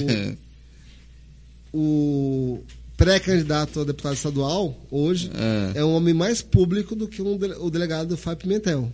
o 1.74 2.59
pré-candidato 2.98 3.80
a 3.80 3.83
deputado 3.85 4.14
estadual, 4.16 4.75
hoje, 4.91 5.32
É. 5.74 5.80
é 5.80 5.85
um 5.85 5.93
homem 5.93 6.14
mais 6.14 6.41
público 6.41 6.95
do 6.95 7.08
que 7.08 7.22
um 7.22 7.38
dele- 7.38 7.56
o 7.59 7.69
delegado 7.69 8.17
Fábio 8.17 8.41
Pimentel. 8.43 8.91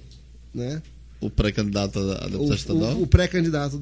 Né? 0.53 0.81
O 1.19 1.29
pré-candidato 1.29 1.97
a 1.99 2.01
a 2.23 2.27
O, 2.27 2.29
deputado 2.29 2.55
estadual? 2.55 2.93
o- 2.97 3.01
o 3.03 3.07
pré-candidato 3.07 3.81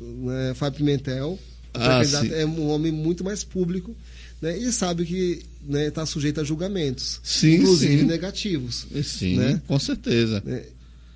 né, 0.00 0.54
Fábio 0.54 0.78
Pimentel 0.78 1.38
Ah, 1.74 2.02
é 2.32 2.44
um 2.46 2.68
homem 2.68 2.90
muito 2.90 3.22
mais 3.22 3.44
público 3.44 3.94
né, 4.42 4.56
e 4.58 4.72
sabe 4.72 5.04
que 5.04 5.42
está 5.88 6.04
sujeito 6.06 6.40
a 6.40 6.44
julgamentos, 6.44 7.20
Sim, 7.22 7.56
inclusive 7.56 7.98
sim. 8.00 8.04
negativos. 8.06 8.86
Sim, 9.04 9.36
né? 9.36 9.62
com 9.66 9.78
certeza. 9.78 10.42
né? 10.44 10.62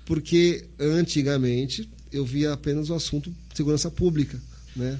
Porque 0.05 0.65
antigamente 0.79 1.89
eu 2.11 2.23
via 2.23 2.53
apenas 2.53 2.89
o 2.89 2.93
assunto 2.93 3.33
segurança 3.53 3.89
pública, 3.89 4.39
né? 4.75 4.99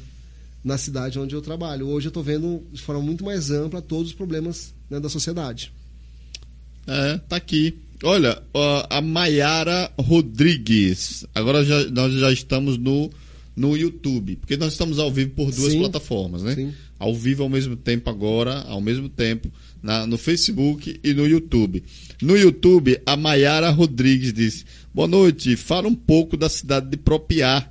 Na 0.63 0.77
cidade 0.79 1.19
onde 1.19 1.35
eu 1.35 1.41
trabalho. 1.43 1.87
Hoje 1.87 2.07
eu 2.07 2.09
estou 2.09 2.23
vendo 2.23 2.63
de 2.73 2.81
forma 2.81 3.01
muito 3.01 3.23
mais 3.23 3.51
ampla 3.51 3.83
todos 3.83 4.07
os 4.07 4.13
problemas 4.15 4.73
né, 4.89 4.99
da 4.99 5.07
sociedade. 5.07 5.71
É, 6.87 7.17
tá 7.29 7.35
aqui. 7.35 7.77
Olha, 8.03 8.41
a 8.89 8.99
Maiara 8.99 9.91
Rodrigues. 9.99 11.23
Agora 11.35 11.63
já- 11.63 11.85
nós 11.91 12.13
já 12.13 12.31
estamos 12.31 12.77
no, 12.79 13.11
no 13.55 13.77
YouTube, 13.77 14.35
porque 14.35 14.57
nós 14.57 14.73
estamos 14.73 14.99
ao 14.99 15.11
vivo 15.11 15.31
por 15.31 15.51
duas 15.51 15.71
Sim. 15.71 15.79
plataformas, 15.79 16.43
né? 16.43 16.55
Sim. 16.55 16.73
Ao 16.99 17.15
vivo 17.15 17.43
ao 17.43 17.49
mesmo 17.49 17.75
tempo 17.75 18.09
agora, 18.09 18.61
ao 18.61 18.81
mesmo 18.81 19.07
tempo, 19.07 19.51
na, 19.81 20.05
no 20.05 20.17
Facebook 20.17 20.99
e 21.03 21.13
no 21.13 21.27
YouTube. 21.27 21.83
No 22.21 22.37
YouTube, 22.37 22.99
a 23.05 23.15
Maiara 23.15 23.69
Rodrigues 23.69 24.33
disse: 24.33 24.65
Boa 24.93 25.07
noite, 25.07 25.55
fala 25.55 25.87
um 25.87 25.95
pouco 25.95 26.35
da 26.35 26.49
cidade 26.49 26.89
de 26.89 26.97
Propiá. 26.97 27.69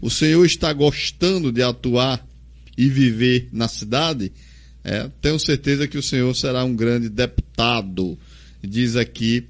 O 0.00 0.10
senhor 0.10 0.44
está 0.44 0.72
gostando 0.72 1.52
de 1.52 1.62
atuar 1.62 2.26
e 2.76 2.88
viver 2.88 3.48
na 3.52 3.68
cidade? 3.68 4.32
É, 4.84 5.08
tenho 5.20 5.38
certeza 5.38 5.86
que 5.86 5.96
o 5.96 6.02
senhor 6.02 6.34
será 6.34 6.64
um 6.64 6.74
grande 6.74 7.08
deputado. 7.08 8.18
Diz 8.62 8.96
aqui, 8.96 9.44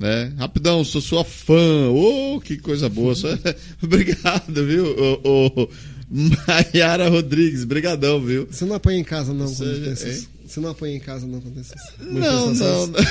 né? 0.00 0.32
Rapidão, 0.38 0.82
sou 0.82 1.00
sua 1.00 1.24
fã. 1.24 1.88
Oh, 1.90 2.40
que 2.40 2.56
coisa 2.56 2.88
boa. 2.88 3.14
Obrigado, 3.82 4.66
viu? 4.66 4.86
Ô, 5.22 5.50
ô, 5.54 5.68
Maiara 6.10 7.08
Rodrigues, 7.08 7.64
brigadão, 7.64 8.20
viu? 8.20 8.48
Você 8.50 8.64
não 8.64 8.74
apanha 8.74 8.98
em 8.98 9.04
casa, 9.04 9.32
não, 9.32 9.44
quando 9.46 9.56
Você- 9.56 9.80
tem 9.80 9.92
essas- 9.92 10.16
hein? 10.22 10.28
Você 10.46 10.58
não 10.58 10.70
apanha 10.70 10.96
em 10.96 11.00
casa, 11.00 11.28
não, 11.28 11.40
quando 11.40 11.54
tem 11.54 11.64
Não, 12.00 12.46
manifestações? 12.46 12.58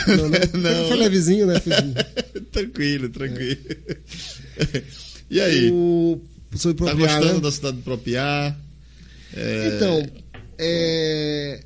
não, 0.10 0.18
não. 0.18 0.30
né? 0.30 0.40
não. 0.54 0.88
Foi 0.90 0.98
levezinho, 0.98 1.46
né? 1.48 1.54
Tranquilo, 2.52 3.08
tranquilo. 3.08 3.58
E 5.32 5.40
aí? 5.40 5.70
O... 5.72 6.20
Sobre 6.56 6.84
Tá 6.86 6.94
gostando 6.94 7.36
né? 7.36 7.40
da 7.40 7.52
cidade 7.52 7.78
de 7.78 7.84
Propiá? 7.84 8.54
É, 9.34 9.72
Então, 9.76 10.06
é... 10.58 11.62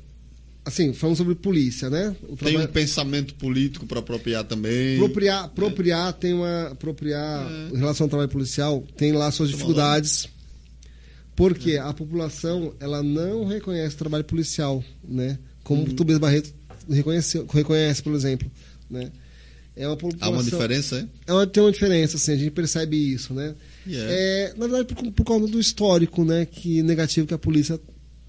Assim, 0.64 0.94
falando 0.94 1.16
sobre 1.16 1.34
polícia, 1.34 1.90
né? 1.90 2.16
O 2.26 2.36
tem 2.36 2.56
um 2.58 2.66
pensamento 2.66 3.34
político 3.34 3.84
para 3.86 4.00
Propiá 4.00 4.42
também. 4.42 4.96
Propriar, 4.96 5.48
propriar 5.50 6.12
tem 6.14 6.32
uma. 6.32 6.74
Propriar, 6.78 7.46
em 7.72 7.76
relação 7.76 8.04
ao 8.06 8.08
trabalho 8.08 8.30
policial, 8.30 8.82
tem 8.96 9.12
lá 9.12 9.30
suas 9.30 9.50
dificuldades. 9.50 10.26
Porque 11.36 11.76
a 11.76 11.92
população 11.92 12.72
ela 12.80 13.02
não 13.02 13.44
reconhece 13.44 13.94
o 13.94 13.98
trabalho 13.98 14.24
policial, 14.24 14.82
né? 15.06 15.38
Como 15.64 15.82
o 15.82 15.92
Tobias 15.92 16.18
Barreto 16.18 16.54
reconhece, 16.88 17.44
reconhece, 17.52 18.02
por 18.02 18.14
exemplo. 18.14 18.50
Né? 18.88 19.10
É 19.76 19.86
uma 19.88 19.94
Há 19.94 19.96
população. 19.96 20.32
uma 20.32 20.42
diferença, 20.44 20.96
é? 21.26 21.30
É 21.30 21.32
uma- 21.32 21.46
tem 21.46 21.60
uma 21.62 21.72
diferença, 21.72 22.16
assim, 22.16 22.32
a 22.32 22.36
gente 22.36 22.52
percebe 22.52 22.96
isso, 22.96 23.34
né? 23.34 23.54
Yeah. 23.86 24.12
É, 24.12 24.54
na 24.56 24.66
verdade, 24.68 24.94
por, 24.94 25.10
por 25.10 25.24
causa 25.24 25.48
do 25.48 25.58
histórico, 25.58 26.24
né, 26.24 26.46
que 26.46 26.80
negativo 26.82 27.26
que 27.26 27.34
a 27.34 27.38
polícia 27.38 27.80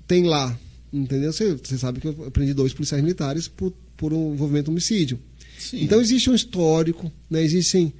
tem 0.07 0.23
lá, 0.23 0.57
entendeu? 1.03 1.31
Você, 1.33 1.53
você 1.55 1.77
sabe 1.77 1.99
que 1.99 2.07
eu 2.07 2.25
aprendi 2.27 2.53
dois 2.53 2.73
policiais 2.73 3.03
militares 3.03 3.47
por, 3.47 3.73
por 3.97 4.13
um 4.13 4.33
envolvimento 4.33 4.71
homicídio. 4.71 5.19
Sim. 5.59 5.81
Então 5.83 6.01
existe 6.01 6.29
um 6.29 6.35
histórico, 6.35 7.11
né, 7.29 7.43
existem 7.43 7.93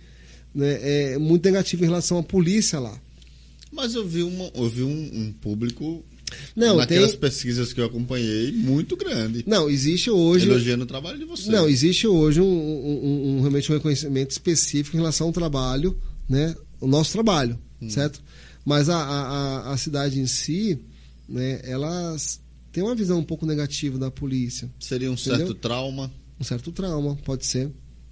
né, 0.54 0.80
é, 1.14 1.18
muito 1.18 1.44
negativo 1.46 1.84
em 1.84 1.88
relação 1.88 2.18
à 2.18 2.24
polícia 2.24 2.80
lá. 2.80 3.00
Mas 3.72 3.94
eu 3.96 4.08
vi, 4.08 4.24
uma, 4.24 4.50
eu 4.56 4.70
vi 4.70 4.84
um, 4.84 5.10
um 5.14 5.34
público 5.34 6.04
Não, 6.56 6.78
naquelas 6.78 7.12
tem, 7.12 7.20
pesquisas 7.20 7.74
que 7.74 7.82
eu 7.82 7.86
acompanhei 7.86 8.52
muito 8.52 8.96
grande. 8.96 9.44
não 9.48 9.70
existe 9.70 10.10
hoje, 10.10 10.48
Elogiando 10.50 10.84
o 10.84 10.88
trabalho 10.88 11.18
de 11.20 11.26
vocês. 11.26 11.48
não 11.50 11.68
existe 11.68 12.08
hoje 12.08 12.40
um, 12.40 12.46
um- 12.46 13.38
um- 13.38 13.40
realmente 13.42 13.70
um 13.72 13.76
reconhecimento 13.76 14.32
específico 14.32 14.96
em 14.96 15.00
relação 15.00 15.28
ao 15.28 15.34
trabalho, 15.34 15.98
né, 16.30 16.56
o 16.80 16.88
nosso 16.88 17.12
trabalho, 17.12 17.60
Hum. 17.82 17.90
certo? 17.90 18.22
Mas 18.66 18.90
a, 18.90 18.98
a, 18.98 19.74
a- 19.74 19.78
cidade 19.78 20.20
em 20.20 20.26
si, 20.28 20.80
né, 21.28 21.60
elas 21.64 22.40
tem 22.76 22.84
uma 22.84 22.94
visão 22.96 23.20
um 23.20 23.24
pouco 23.24 23.46
negativa 23.46 23.98
da 23.98 24.12
polícia, 24.12 24.70
Seria 24.80 25.10
um 25.10 25.16
certo 25.18 25.38
Entendeu? 25.44 25.56
trauma. 25.56 26.12
um 26.40 26.44
certo 26.44 26.72
trauma, 26.72 27.16
pode 27.24 27.46
ser, 27.46 27.72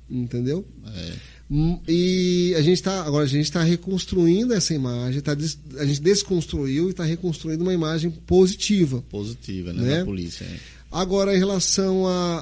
entendeu? 0.10 0.66
É. 0.88 1.14
Hum, 1.52 1.80
E 1.88 2.54
a 2.58 2.62
gente 2.62 2.76
está 2.78 3.04
agora 3.04 3.26
a 3.26 3.28
gente 3.28 3.44
está 3.44 3.62
reconstruindo 3.62 4.54
essa 4.54 4.74
imagem, 4.74 5.20
tá 5.22 5.34
a 5.78 5.86
gente 5.86 6.02
desconstruiu 6.02 6.88
e 6.88 6.92
está 6.92 7.04
reconstruindo 7.04 7.64
uma 7.64 7.74
imagem 7.74 8.10
positiva. 8.10 9.04
positiva, 9.10 9.74
né? 9.74 9.82
Né? 9.84 10.00
Da 10.00 10.06
polícia. 10.06 10.46
é. 10.46 10.58
Agora, 10.92 11.36
em 11.36 11.40
relação 11.40 12.08
a- 12.08 12.40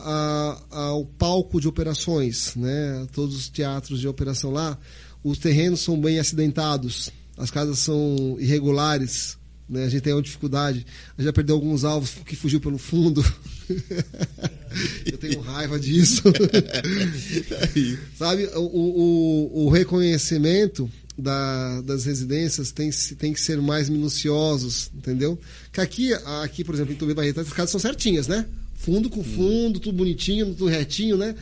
a- 0.69 0.77
ao 0.89 1.05
palco 1.05 1.59
de 1.61 1.67
operações, 1.69 2.53
né, 2.55 3.07
todos 3.13 3.35
os 3.35 3.47
teatros 3.49 3.99
de 4.01 4.07
operação 4.09 4.51
lá, 4.51 4.77
os 5.23 5.37
terrenos 5.37 5.79
são 5.79 5.99
bem 5.99 6.19
acidentados, 6.19 7.09
as 7.37 7.49
casas 7.49 7.79
são 7.79 8.35
irregulares, 8.39 9.37
né, 9.71 9.85
a 9.85 9.89
gente 9.89 10.01
tem 10.01 10.13
uma 10.13 10.21
dificuldade, 10.21 10.85
a 11.17 11.21
gente 11.21 11.25
já 11.25 11.33
perdeu 11.33 11.55
alguns 11.55 11.83
alvos 11.83 12.11
que 12.25 12.35
fugiu 12.35 12.59
pelo 12.59 12.77
fundo. 12.77 13.23
Eu 15.05 15.17
tenho 15.17 15.39
raiva 15.41 15.79
disso. 15.79 16.21
Sabe, 18.17 18.45
o, 18.55 18.59
o, 18.61 19.65
o 19.65 19.69
reconhecimento 19.69 20.89
da- 21.17 21.81
das 21.81 22.05
residências 22.05 22.71
tem, 22.71 22.89
tem 23.17 23.33
que 23.33 23.41
ser 23.41 23.61
mais 23.61 23.89
minuciosos, 23.89 24.91
entendeu? 24.95 25.39
Que 25.71 25.81
aqui, 25.81 26.13
aqui 26.43 26.63
por 26.63 26.75
exemplo, 26.75 26.93
em 26.93 26.97
Tubi 26.97 27.13
Barreto, 27.13 27.39
as 27.39 27.49
casas 27.49 27.71
são 27.71 27.79
certinhas, 27.79 28.27
né? 28.27 28.45
Fundo 28.75 29.09
com 29.09 29.23
fundo, 29.23 29.79
tudo 29.79 29.95
bonitinho, 29.97 30.47
tudo 30.47 30.67
retinho, 30.67 31.15
né? 31.17 31.35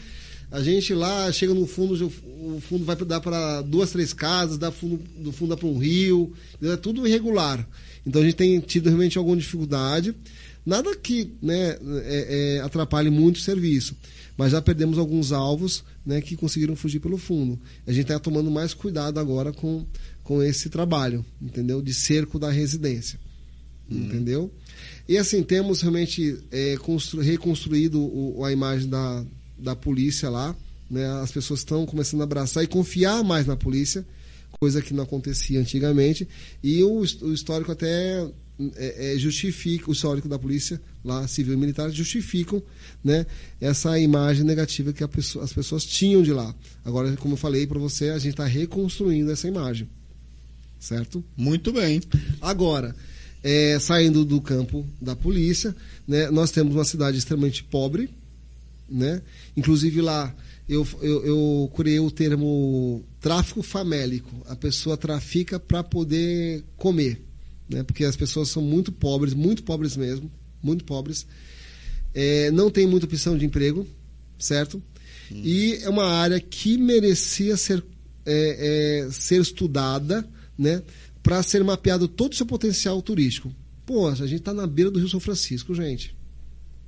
A 0.52 0.62
gente 0.62 0.94
lá 0.94 1.32
chega 1.32 1.54
no 1.54 1.68
fundo, 1.68 1.94
o 2.06 2.60
fundo 2.60 2.84
vai 2.84 2.96
dar 2.96 3.22
para 3.22 3.62
duas, 3.62 3.92
três 3.92 4.14
casas, 4.14 4.58
dá 4.58 4.72
fundo, 4.72 5.00
do 5.20 5.32
fundo 5.32 5.50
dá 5.52 5.58
para 5.58 5.68
um 5.68 5.78
rio, 5.78 6.34
é 6.62 6.76
tudo 6.76 7.08
irregular. 7.08 7.66
Então 8.10 8.22
a 8.22 8.26
gente 8.26 8.36
tem 8.36 8.60
tido 8.60 8.88
realmente 8.88 9.18
alguma 9.18 9.38
dificuldade. 9.38 10.16
Nada 10.66 10.96
que 10.96 11.32
né, 11.42 11.78
é- 12.04 12.58
é, 12.58 12.62
atrapalhe 12.62 13.10
muito 13.10 13.38
o 13.38 13.40
serviço, 13.42 13.96
mas 14.36 14.52
já 14.52 14.62
perdemos 14.62 14.98
alguns 14.98 15.32
alvos 15.32 15.84
né, 16.06 16.20
que 16.22 16.36
conseguiram 16.36 16.76
fugir 16.76 17.00
pelo 17.00 17.18
fundo. 17.18 17.60
A 17.88 17.92
gente 17.92 18.02
está 18.04 18.20
tomando 18.20 18.50
mais 18.52 18.74
cuidado 18.74 19.20
agora 19.20 19.54
com, 19.54 19.86
com 20.24 20.42
esse 20.44 20.70
trabalho, 20.70 21.24
entendeu? 21.42 21.82
De 21.82 21.94
cerco 21.94 22.38
da 22.40 22.50
residência, 22.52 23.20
entendeu? 23.90 24.52
E 25.08 25.18
assim, 25.18 25.42
temos 25.44 25.82
realmente 25.82 26.38
é, 26.52 26.78
constru- 26.78 27.22
reconstruído 27.22 28.00
o- 28.02 28.44
a 28.44 28.52
imagem 28.52 28.90
da, 28.90 29.26
da 29.58 29.76
polícia 29.76 30.30
lá, 30.30 30.56
né? 30.90 31.06
As 31.22 31.32
pessoas 31.32 31.60
estão 31.62 31.86
começando 31.86 32.22
a 32.22 32.26
abraçar 32.26 32.64
e 32.64 32.68
confiar 32.68 33.24
mais 33.24 33.46
na 33.46 33.56
polícia, 33.56 34.06
coisa 34.60 34.82
que 34.82 34.94
não 34.94 35.04
acontecia 35.04 35.60
antigamente. 35.60 36.28
E 36.62 36.84
o, 36.84 37.00
o 37.00 37.34
histórico 37.34 37.72
até 37.72 38.28
é, 38.76 39.14
é, 39.14 39.18
justifica, 39.18 39.90
o 39.90 39.94
histórico 39.94 40.28
da 40.28 40.38
polícia, 40.38 40.82
lá 41.04 41.26
civil 41.28 41.54
e 41.54 41.58
militar, 41.58 41.90
justificam 41.92 42.62
né, 43.02 43.26
essa 43.62 43.98
imagem 43.98 44.44
negativa 44.44 44.92
que 44.92 45.08
pessoa, 45.08 45.46
as 45.46 45.54
pessoas 45.54 45.86
tinham 45.86 46.22
de 46.22 46.34
lá. 46.34 46.54
Agora, 46.84 47.16
como 47.16 47.36
eu 47.36 47.38
falei 47.38 47.66
para 47.66 47.80
você, 47.80 48.10
a 48.10 48.20
gente 48.20 48.32
está 48.32 48.46
reconstruindo 48.46 49.32
essa 49.32 49.48
imagem. 49.48 49.88
Certo? 50.78 51.24
Muito 51.38 51.72
bem. 51.72 52.02
Agora, 52.42 52.94
é, 53.42 53.80
saindo 53.80 54.26
do 54.26 54.42
campo 54.42 54.86
da 55.02 55.16
polícia, 55.16 55.74
né, 56.06 56.30
nós 56.30 56.52
temos 56.52 56.76
uma 56.76 56.86
cidade 56.86 57.18
extremamente 57.18 57.64
pobre, 57.64 58.10
né? 58.90 59.22
Inclusive 59.56 60.02
lá 60.02 60.34
eu, 60.68 60.88
eu, 61.02 61.26
eu 61.26 61.72
criei 61.76 62.00
o 62.00 62.12
termo 62.12 63.04
tráfico 63.20 63.62
famélico. 63.62 64.30
A 64.48 64.56
pessoa 64.56 64.98
trafica 64.98 65.60
para 65.60 65.84
poder 65.84 66.64
comer, 66.78 67.22
né? 67.70 67.84
Porque 67.84 68.04
as 68.04 68.16
pessoas 68.16 68.50
são 68.50 68.62
muito 68.62 68.92
pobres, 68.92 69.34
muito 69.34 69.64
pobres 69.64 69.96
mesmo, 69.96 70.32
muito 70.62 70.84
pobres. 70.84 71.26
É, 72.14 72.50
não 72.52 72.70
tem 72.70 72.88
muita 72.88 73.06
opção 73.06 73.38
de 73.38 73.46
emprego, 73.46 73.88
certo? 74.38 74.82
Hum. 75.32 75.42
E 75.44 75.76
é 75.82 75.90
uma 75.90 76.06
área 76.06 76.40
que 76.40 76.78
merecia 76.78 77.56
ser, 77.56 77.84
é, 78.26 79.06
é, 79.08 79.12
ser 79.12 79.42
estudada, 79.42 80.28
né? 80.58 80.82
Para 81.22 81.44
ser 81.44 81.64
mapeado 81.64 82.08
todo 82.08 82.34
o 82.34 82.36
seu 82.36 82.46
potencial 82.46 83.02
turístico. 83.02 83.54
Pô, 83.86 84.08
a 84.08 84.16
gente 84.16 84.36
está 84.36 84.54
na 84.54 84.66
beira 84.66 84.90
do 84.90 85.00
Rio 85.00 85.10
São 85.10 85.20
Francisco, 85.20 85.76
gente. 85.76 86.16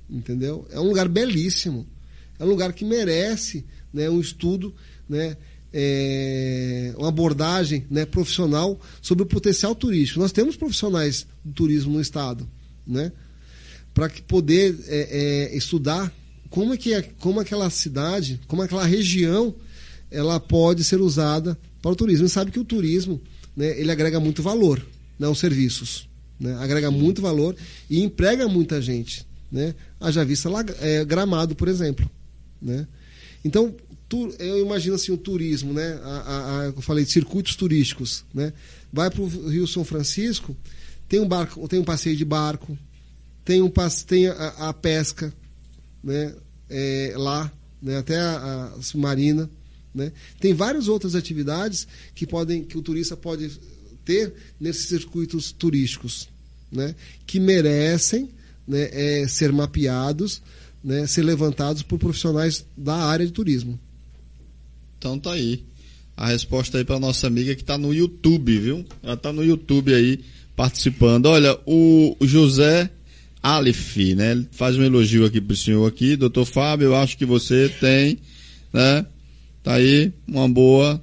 Entendeu? 0.08 0.66
É 0.70 0.80
um 0.80 0.88
lugar 0.88 1.08
belíssimo. 1.08 1.86
É 2.38 2.44
um 2.44 2.48
lugar 2.48 2.72
que 2.72 2.84
merece 2.84 3.64
né, 3.92 4.08
um 4.08 4.20
estudo, 4.20 4.74
né, 5.08 5.36
é, 5.72 6.92
uma 6.96 7.08
abordagem 7.08 7.86
né, 7.90 8.04
profissional 8.04 8.78
sobre 9.00 9.22
o 9.24 9.26
potencial 9.26 9.74
turístico. 9.74 10.20
Nós 10.20 10.32
temos 10.32 10.56
profissionais 10.56 11.26
do 11.44 11.52
turismo 11.52 11.94
no 11.94 12.00
estado, 12.00 12.48
né, 12.86 13.12
para 13.94 14.10
poder 14.26 14.78
é, 14.86 15.50
é, 15.52 15.56
estudar 15.56 16.12
como 16.50 16.74
é 16.74 16.76
que 16.76 16.92
é, 16.92 17.02
como 17.02 17.40
aquela 17.40 17.70
cidade, 17.70 18.40
como 18.46 18.62
aquela 18.62 18.84
região, 18.84 19.54
ela 20.10 20.38
pode 20.38 20.84
ser 20.84 21.00
usada 21.00 21.58
para 21.80 21.90
o 21.90 21.96
turismo. 21.96 22.26
Gente 22.26 22.34
sabe 22.34 22.50
que 22.50 22.60
o 22.60 22.64
turismo, 22.64 23.20
né, 23.56 23.78
ele 23.80 23.90
agrega 23.90 24.20
muito 24.20 24.42
valor, 24.42 24.84
né, 25.18 25.26
aos 25.26 25.38
serviços, 25.38 26.08
né, 26.38 26.54
agrega 26.60 26.90
muito 26.90 27.22
valor 27.22 27.56
e 27.88 28.02
emprega 28.02 28.46
muita 28.48 28.82
gente, 28.82 29.26
né. 29.50 29.74
Haja 29.98 30.24
vista 30.24 30.50
lá, 30.50 30.64
é, 30.80 31.04
Gramado, 31.04 31.54
por 31.54 31.68
exemplo, 31.68 32.10
né. 32.60 32.86
Então, 33.44 33.74
eu 34.38 34.64
imagino 34.64 34.94
assim 34.94 35.12
o 35.12 35.16
turismo, 35.16 35.72
né? 35.72 36.00
A, 36.02 36.08
a, 36.08 36.60
a, 36.60 36.64
eu 36.66 36.80
falei 36.80 37.04
de 37.04 37.12
circuitos 37.12 37.56
turísticos, 37.56 38.24
né? 38.32 38.52
Vai 38.92 39.10
para 39.10 39.22
o 39.22 39.48
Rio 39.48 39.66
São 39.66 39.84
Francisco, 39.84 40.56
tem 41.08 41.20
um 41.20 41.28
barco, 41.28 41.66
tem 41.68 41.78
um 41.78 41.84
passeio 41.84 42.16
de 42.16 42.24
barco, 42.24 42.76
tem 43.44 43.62
um 43.62 43.70
tem 44.06 44.28
a, 44.28 44.68
a 44.68 44.72
pesca, 44.72 45.32
né? 46.02 46.34
É, 46.68 47.14
lá, 47.16 47.52
né? 47.80 47.98
Até 47.98 48.18
a, 48.18 48.72
a 48.76 48.82
submarina, 48.82 49.50
né? 49.94 50.12
Tem 50.40 50.54
várias 50.54 50.88
outras 50.88 51.14
atividades 51.14 51.86
que 52.14 52.26
podem 52.26 52.64
que 52.64 52.78
o 52.78 52.82
turista 52.82 53.16
pode 53.16 53.50
ter 54.04 54.32
nesses 54.58 54.86
circuitos 54.86 55.52
turísticos, 55.52 56.28
né? 56.70 56.94
Que 57.26 57.38
merecem 57.38 58.30
né, 58.66 58.88
é, 58.92 59.26
ser 59.28 59.52
mapeados, 59.52 60.42
né, 60.82 61.06
ser 61.06 61.22
levantados 61.22 61.82
por 61.82 61.98
profissionais 61.98 62.64
da 62.76 62.96
área 62.96 63.26
de 63.26 63.32
turismo. 63.32 63.78
Então 65.02 65.18
tá 65.18 65.32
aí. 65.32 65.64
A 66.16 66.28
resposta 66.28 66.78
aí 66.78 66.84
para 66.84 67.00
nossa 67.00 67.26
amiga 67.26 67.56
que 67.56 67.62
está 67.62 67.76
no 67.76 67.92
YouTube, 67.92 68.56
viu? 68.56 68.86
Ela 69.02 69.14
está 69.14 69.32
no 69.32 69.44
YouTube 69.44 69.92
aí 69.92 70.20
participando. 70.54 71.26
Olha, 71.26 71.58
o 71.66 72.16
José 72.20 72.88
Alif, 73.42 74.14
né? 74.14 74.30
Ele 74.30 74.46
faz 74.52 74.76
um 74.76 74.84
elogio 74.84 75.24
aqui 75.24 75.40
pro 75.40 75.56
senhor 75.56 75.88
aqui, 75.88 76.14
doutor 76.14 76.44
Fábio, 76.44 76.84
eu 76.86 76.94
acho 76.94 77.18
que 77.18 77.26
você 77.26 77.68
tem, 77.80 78.18
né? 78.72 79.04
Tá 79.64 79.74
aí, 79.74 80.12
uma 80.28 80.48
boa. 80.48 81.02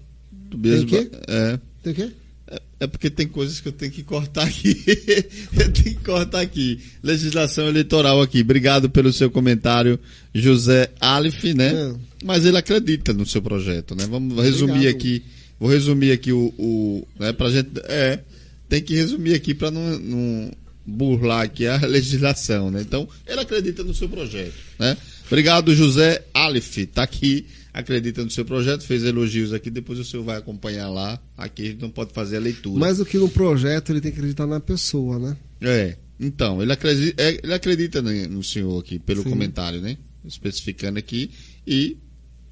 Tem 0.50 0.80
o 0.80 0.86
quê? 0.86 1.12
É. 1.28 1.60
Tem 1.84 1.92
o 1.92 1.96
quê? 1.96 2.10
É, 2.48 2.62
é 2.82 2.88
porque 2.88 3.10
tem 3.10 3.28
coisas 3.28 3.60
que 3.60 3.68
eu 3.68 3.74
tenho 3.74 3.92
que 3.92 4.04
cortar 4.04 4.48
aqui. 4.48 4.82
eu 5.60 5.74
tenho 5.74 5.98
que 5.98 6.04
cortar 6.06 6.40
aqui. 6.40 6.80
Legislação 7.04 7.68
eleitoral 7.68 8.22
aqui. 8.22 8.40
Obrigado 8.40 8.90
pelo 8.90 9.12
seu 9.12 9.30
comentário, 9.30 10.00
José 10.34 10.90
Alif, 11.02 11.54
né? 11.54 11.74
É 11.74 12.09
mas 12.24 12.46
ele 12.46 12.58
acredita 12.58 13.14
no 13.14 13.26
seu 13.26 13.42
projeto, 13.42 13.96
né? 13.96 14.06
Vamos 14.10 14.42
resumir 14.44 14.72
Obrigado. 14.72 14.96
aqui, 14.96 15.24
vou 15.60 15.70
resumir 15.70 16.12
aqui 16.12 16.32
o, 16.32 16.54
o 16.58 17.08
né, 17.20 17.34
pra 17.34 17.50
gente, 17.50 17.70
é, 17.86 18.20
tem 18.68 18.82
que 18.82 18.96
resumir 18.96 19.34
aqui 19.34 19.54
para 19.54 19.72
não, 19.72 20.00
não, 20.00 20.52
burlar 20.86 21.42
aqui 21.42 21.68
a 21.68 21.78
legislação, 21.86 22.70
né? 22.70 22.82
Então, 22.82 23.08
ele 23.26 23.40
acredita 23.40 23.84
no 23.84 23.94
seu 23.94 24.10
projeto, 24.10 24.54
né? 24.78 24.98
Obrigado, 25.28 25.74
José 25.76 26.26
Alif, 26.34 26.88
tá 26.88 27.04
aqui, 27.04 27.46
acredita 27.74 28.24
no 28.24 28.32
seu 28.32 28.44
projeto, 28.44 28.84
fez 28.84 29.04
elogios 29.04 29.54
aqui, 29.54 29.70
depois 29.70 30.00
o 30.00 30.04
senhor 30.04 30.24
vai 30.24 30.38
acompanhar 30.38 30.90
lá, 30.90 31.22
aqui 31.38 31.62
a 31.62 31.66
gente 31.66 31.82
não 31.82 31.90
pode 31.90 32.14
fazer 32.14 32.38
a 32.38 32.40
leitura. 32.40 32.80
Mais 32.80 32.98
do 32.98 33.06
que 33.06 33.18
no 33.18 33.30
projeto, 33.30 33.92
ele 33.92 34.02
tem 34.02 34.12
que 34.12 34.18
acreditar 34.18 34.48
na 34.48 34.60
pessoa, 34.60 35.20
né? 35.20 35.38
É, 35.62 35.98
então, 36.20 36.62
ele 36.62 36.74
acredita, 36.74 37.22
é, 37.22 37.40
ele 37.44 37.54
acredita 37.54 38.02
no 38.02 38.44
senhor 38.44 38.80
aqui, 38.80 39.00
pelo 39.00 39.24
Sim. 39.24 39.30
comentário, 39.30 39.80
né? 39.80 39.98
Especificando 40.26 41.00
aqui, 41.00 41.32
e 41.66 41.98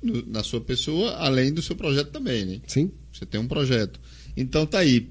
no, 0.02 0.24
na 0.28 0.44
sua 0.44 0.62
pessoa, 0.62 1.12
além 1.18 1.54
do 1.54 1.62
seu 1.62 1.76
projeto 1.76 2.12
também, 2.12 2.46
né? 2.46 2.60
Sim. 2.68 2.92
Você 3.12 3.26
tem 3.26 3.40
um 3.40 3.48
projeto. 3.48 4.00
Então 4.36 4.66
tá 4.66 4.80
aí. 4.80 5.10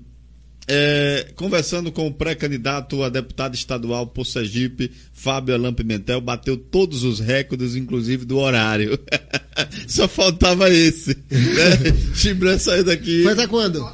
É, 0.68 1.28
conversando 1.36 1.92
com 1.92 2.08
o 2.08 2.12
pré-candidato 2.12 3.00
a 3.05 3.08
deputado 3.08 3.55
estadual 3.55 4.08
por 4.08 4.26
Sergipe, 4.26 4.90
Fábio 5.12 5.55
Alain 5.55 5.73
Pimentel, 5.73 6.20
bateu 6.20 6.56
todos 6.56 7.05
os 7.05 7.20
recordes, 7.20 7.76
inclusive 7.76 8.24
do 8.24 8.39
horário. 8.39 8.98
Só 9.86 10.08
faltava 10.08 10.68
esse. 10.68 11.10
Né? 11.31 11.94
Chibran 12.16 12.58
saiu 12.58 12.82
daqui. 12.82 13.23
Foi 13.23 13.32
até 13.32 13.47
quando? 13.47 13.89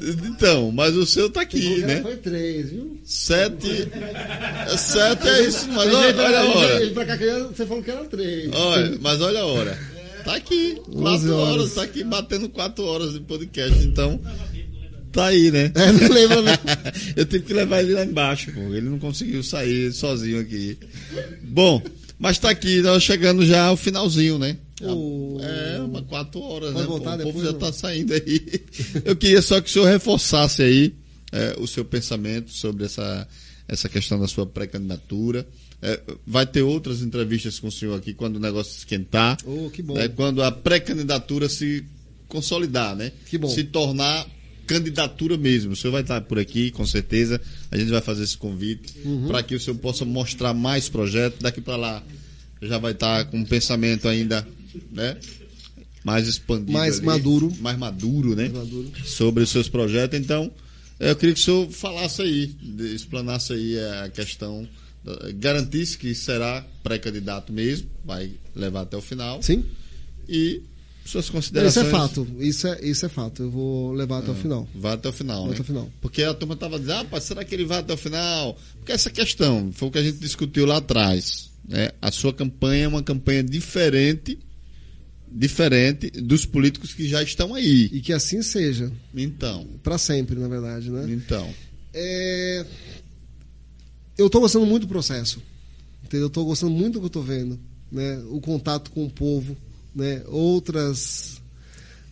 Então, 0.00 0.70
mas 0.72 0.96
o 0.96 1.04
seu 1.04 1.28
tá 1.28 1.42
aqui, 1.42 1.80
né? 1.80 2.00
Foi 2.00 2.16
três, 2.16 2.70
viu? 2.70 2.98
Sete. 3.04 3.88
Sete 4.76 5.28
é 5.28 5.42
isso, 5.42 5.68
mas 5.68 5.92
olha, 5.92 6.22
olha 6.22 6.38
a 6.38 6.44
hora. 6.44 6.82
Ele 6.82 6.94
pra 6.94 7.04
cá, 7.04 7.16
você 7.16 7.66
falou 7.66 7.82
que 7.82 7.90
era 7.90 8.04
três. 8.04 8.50
Olha, 8.52 8.98
mas 9.00 9.20
olha 9.20 9.40
a 9.40 9.46
hora. 9.46 9.95
Tá 10.26 10.34
aqui, 10.34 10.74
quatro 10.74 11.36
horas. 11.36 11.60
horas, 11.60 11.74
tá 11.74 11.82
aqui 11.84 12.02
batendo 12.02 12.48
quatro 12.48 12.84
horas 12.84 13.12
de 13.12 13.20
podcast, 13.20 13.78
então. 13.84 14.20
Tá 15.12 15.26
aí, 15.26 15.52
né? 15.52 15.70
É, 15.72 15.92
não 15.92 16.08
lembro, 16.12 16.42
né? 16.42 16.58
Eu 17.14 17.24
tive 17.24 17.44
que 17.44 17.54
levar 17.54 17.80
ele 17.80 17.92
lá 17.92 18.04
embaixo, 18.04 18.52
pô. 18.52 18.74
Ele 18.74 18.90
não 18.90 18.98
conseguiu 18.98 19.40
sair 19.44 19.92
sozinho 19.92 20.40
aqui. 20.40 20.76
Bom, 21.44 21.80
mas 22.18 22.40
tá 22.40 22.50
aqui, 22.50 22.82
nós 22.82 23.04
chegando 23.04 23.46
já 23.46 23.66
ao 23.66 23.76
finalzinho, 23.76 24.36
né? 24.36 24.56
O... 24.82 25.38
É, 25.40 25.78
uma 25.78 26.02
quatro 26.02 26.40
horas, 26.40 26.72
Pode 26.72 26.82
né? 26.82 26.88
Voltar 26.88 27.14
o 27.14 27.18
depois, 27.18 27.34
povo 27.34 27.46
já 27.46 27.52
tá 27.54 27.72
saindo 27.72 28.12
aí. 28.12 28.64
Eu 29.04 29.14
queria 29.14 29.40
só 29.40 29.60
que 29.60 29.70
o 29.70 29.72
senhor 29.72 29.86
reforçasse 29.86 30.60
aí 30.60 30.92
é, 31.30 31.54
o 31.56 31.68
seu 31.68 31.84
pensamento 31.84 32.50
sobre 32.50 32.84
essa, 32.84 33.28
essa 33.68 33.88
questão 33.88 34.18
da 34.18 34.26
sua 34.26 34.44
pré-candidatura. 34.44 35.46
É, 35.88 36.00
vai 36.26 36.44
ter 36.44 36.62
outras 36.62 37.00
entrevistas 37.00 37.60
com 37.60 37.68
o 37.68 37.72
senhor 37.72 37.96
aqui 37.96 38.12
quando 38.12 38.36
o 38.36 38.40
negócio 38.40 38.76
esquentar. 38.76 39.36
Oh, 39.46 39.70
que 39.70 39.80
bom. 39.82 39.94
Né, 39.94 40.08
quando 40.08 40.42
a 40.42 40.50
pré-candidatura 40.50 41.48
se 41.48 41.84
consolidar, 42.26 42.96
né? 42.96 43.12
Que 43.26 43.38
bom. 43.38 43.48
Se 43.48 43.62
tornar 43.62 44.26
candidatura 44.66 45.36
mesmo. 45.36 45.74
O 45.74 45.76
senhor 45.76 45.92
vai 45.92 46.02
estar 46.02 46.20
por 46.22 46.40
aqui, 46.40 46.72
com 46.72 46.84
certeza. 46.84 47.40
A 47.70 47.78
gente 47.78 47.88
vai 47.92 48.00
fazer 48.00 48.24
esse 48.24 48.36
convite 48.36 48.94
Uhum. 49.04 49.28
para 49.28 49.44
que 49.44 49.54
o 49.54 49.60
senhor 49.60 49.76
possa 49.78 50.04
mostrar 50.04 50.52
mais 50.52 50.88
projetos. 50.88 51.38
Daqui 51.40 51.60
para 51.60 51.76
lá 51.76 52.02
já 52.60 52.78
vai 52.78 52.90
estar 52.90 53.26
com 53.26 53.38
um 53.38 53.44
pensamento 53.44 54.08
ainda, 54.08 54.44
né? 54.90 55.16
Mais 56.02 56.26
expandido. 56.26 56.72
Mais 56.72 56.96
ali, 56.98 57.06
maduro. 57.06 57.52
Mais 57.60 57.78
maduro, 57.78 58.34
né? 58.34 58.48
Mais 58.48 58.54
maduro. 58.54 58.90
Sobre 59.04 59.44
os 59.44 59.50
seus 59.50 59.68
projetos. 59.68 60.18
Então, 60.18 60.50
eu 60.98 61.14
queria 61.14 61.32
que 61.34 61.40
o 61.40 61.44
senhor 61.44 61.70
falasse 61.70 62.22
aí, 62.22 62.52
explanasse 62.92 63.52
aí 63.52 63.78
a 64.02 64.08
questão, 64.08 64.68
garantisse 65.34 65.96
que 65.98 66.14
será 66.14 66.64
pré-candidato 66.82 67.52
mesmo, 67.52 67.88
vai 68.04 68.32
levar 68.54 68.82
até 68.82 68.96
o 68.96 69.00
final. 69.00 69.42
Sim? 69.42 69.64
E 70.28 70.62
suas 71.04 71.26
Isso 71.26 71.32
considerações. 71.32 71.86
é 71.86 71.90
fato. 71.90 72.26
Isso 72.40 72.66
é, 72.66 72.80
isso 72.84 73.06
é 73.06 73.08
fato. 73.08 73.44
Eu 73.44 73.50
vou 73.50 73.92
levar 73.92 74.18
até 74.18 74.32
o 74.32 74.34
final. 74.34 74.68
Vai 74.74 74.94
até 74.94 75.08
o 75.08 75.12
final, 75.12 75.42
Vai 75.42 75.48
né? 75.50 75.54
até 75.54 75.62
o 75.62 75.64
final. 75.64 75.90
Porque 76.00 76.22
a 76.22 76.34
turma 76.34 76.54
estava 76.54 76.78
dizendo, 76.78 76.94
ah, 76.94 77.02
rapaz, 77.02 77.24
será 77.24 77.44
que 77.44 77.54
ele 77.54 77.64
vai 77.64 77.78
até 77.78 77.94
o 77.94 77.96
final? 77.96 78.58
Porque 78.78 78.92
essa 78.92 79.08
questão 79.10 79.70
foi 79.72 79.88
o 79.88 79.90
que 79.92 79.98
a 79.98 80.02
gente 80.02 80.18
discutiu 80.18 80.66
lá 80.66 80.78
atrás. 80.78 81.50
Né? 81.68 81.90
A 82.02 82.10
sua 82.10 82.32
campanha 82.32 82.84
é 82.84 82.88
uma 82.88 83.02
campanha 83.04 83.42
diferente, 83.42 84.36
diferente 85.30 86.10
dos 86.10 86.44
políticos 86.44 86.92
que 86.92 87.08
já 87.08 87.22
estão 87.22 87.54
aí. 87.54 87.88
E 87.92 88.00
que 88.00 88.12
assim 88.12 88.42
seja. 88.42 88.90
Então, 89.14 89.64
Para 89.84 89.98
sempre, 89.98 90.36
na 90.36 90.48
verdade, 90.48 90.90
né? 90.90 91.06
então. 91.08 91.48
É... 91.94 92.66
Eu 94.16 94.30
tô 94.30 94.40
gostando 94.40 94.66
muito 94.66 94.82
do 94.82 94.88
processo. 94.88 95.42
Entendeu? 96.04 96.26
Eu 96.26 96.30
tô 96.30 96.44
gostando 96.44 96.72
muito 96.72 96.94
do 96.94 97.00
que 97.00 97.06
eu 97.06 97.10
tô 97.10 97.22
vendo. 97.22 97.58
Né? 97.90 98.22
O 98.30 98.40
contato 98.40 98.90
com 98.90 99.04
o 99.06 99.10
povo, 99.10 99.56
né, 99.94 100.22
outras 100.26 101.40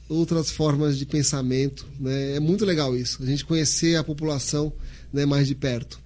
outras 0.08 0.50
formas 0.50 0.98
de 0.98 1.06
pensamento, 1.06 1.86
né? 1.98 2.36
É 2.36 2.40
muito 2.40 2.64
legal 2.64 2.94
isso, 2.96 3.22
a 3.22 3.26
gente 3.26 3.42
conhecer 3.44 3.96
a 3.96 4.04
população, 4.04 4.70
né, 5.12 5.24
mais 5.24 5.48
de 5.48 5.54
perto. 5.54 5.98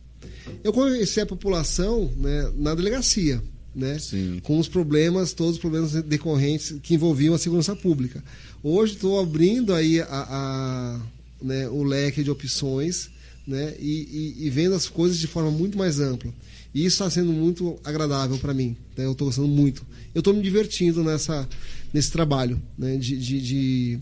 Eu 0.62 0.72
conheci 0.72 1.20
a 1.20 1.26
população, 1.26 2.10
né, 2.16 2.50
na 2.56 2.74
delegacia, 2.76 3.42
né? 3.74 3.98
Sim. 3.98 4.38
Com 4.42 4.58
os 4.58 4.68
problemas, 4.68 5.32
todos 5.32 5.54
os 5.54 5.58
problemas 5.60 5.92
decorrentes 6.04 6.76
que 6.80 6.94
envolviam 6.94 7.34
a 7.34 7.38
segurança 7.38 7.74
pública. 7.74 8.22
Hoje 8.62 8.94
estou 8.94 9.20
abrindo 9.20 9.74
aí 9.74 10.00
a, 10.00 10.06
a- 10.08 11.00
né, 11.42 11.68
o 11.68 11.82
leque 11.82 12.22
de 12.22 12.30
opções, 12.30 13.10
né? 13.48 13.74
E, 13.80 14.34
e- 14.40 14.46
e 14.46 14.50
vendo 14.50 14.74
as 14.74 14.86
coisas 14.88 15.18
de 15.18 15.26
forma 15.26 15.50
muito 15.50 15.78
mais 15.78 15.98
ampla. 15.98 16.30
E 16.74 16.80
isso 16.84 16.96
está 16.96 17.08
sendo 17.08 17.32
muito 17.32 17.80
agradável 17.82 18.36
para 18.38 18.52
mim. 18.52 18.76
né? 18.94 19.06
Eu 19.06 19.12
estou 19.12 19.26
gostando 19.26 19.48
muito. 19.48 19.86
Eu 20.14 20.18
estou 20.18 20.34
me 20.34 20.42
divertindo 20.42 21.02
nessa, 21.02 21.48
nesse 21.92 22.12
trabalho 22.12 22.62
né? 22.76 22.98
de, 22.98 23.16
de, 23.16 23.40
de, 23.40 23.98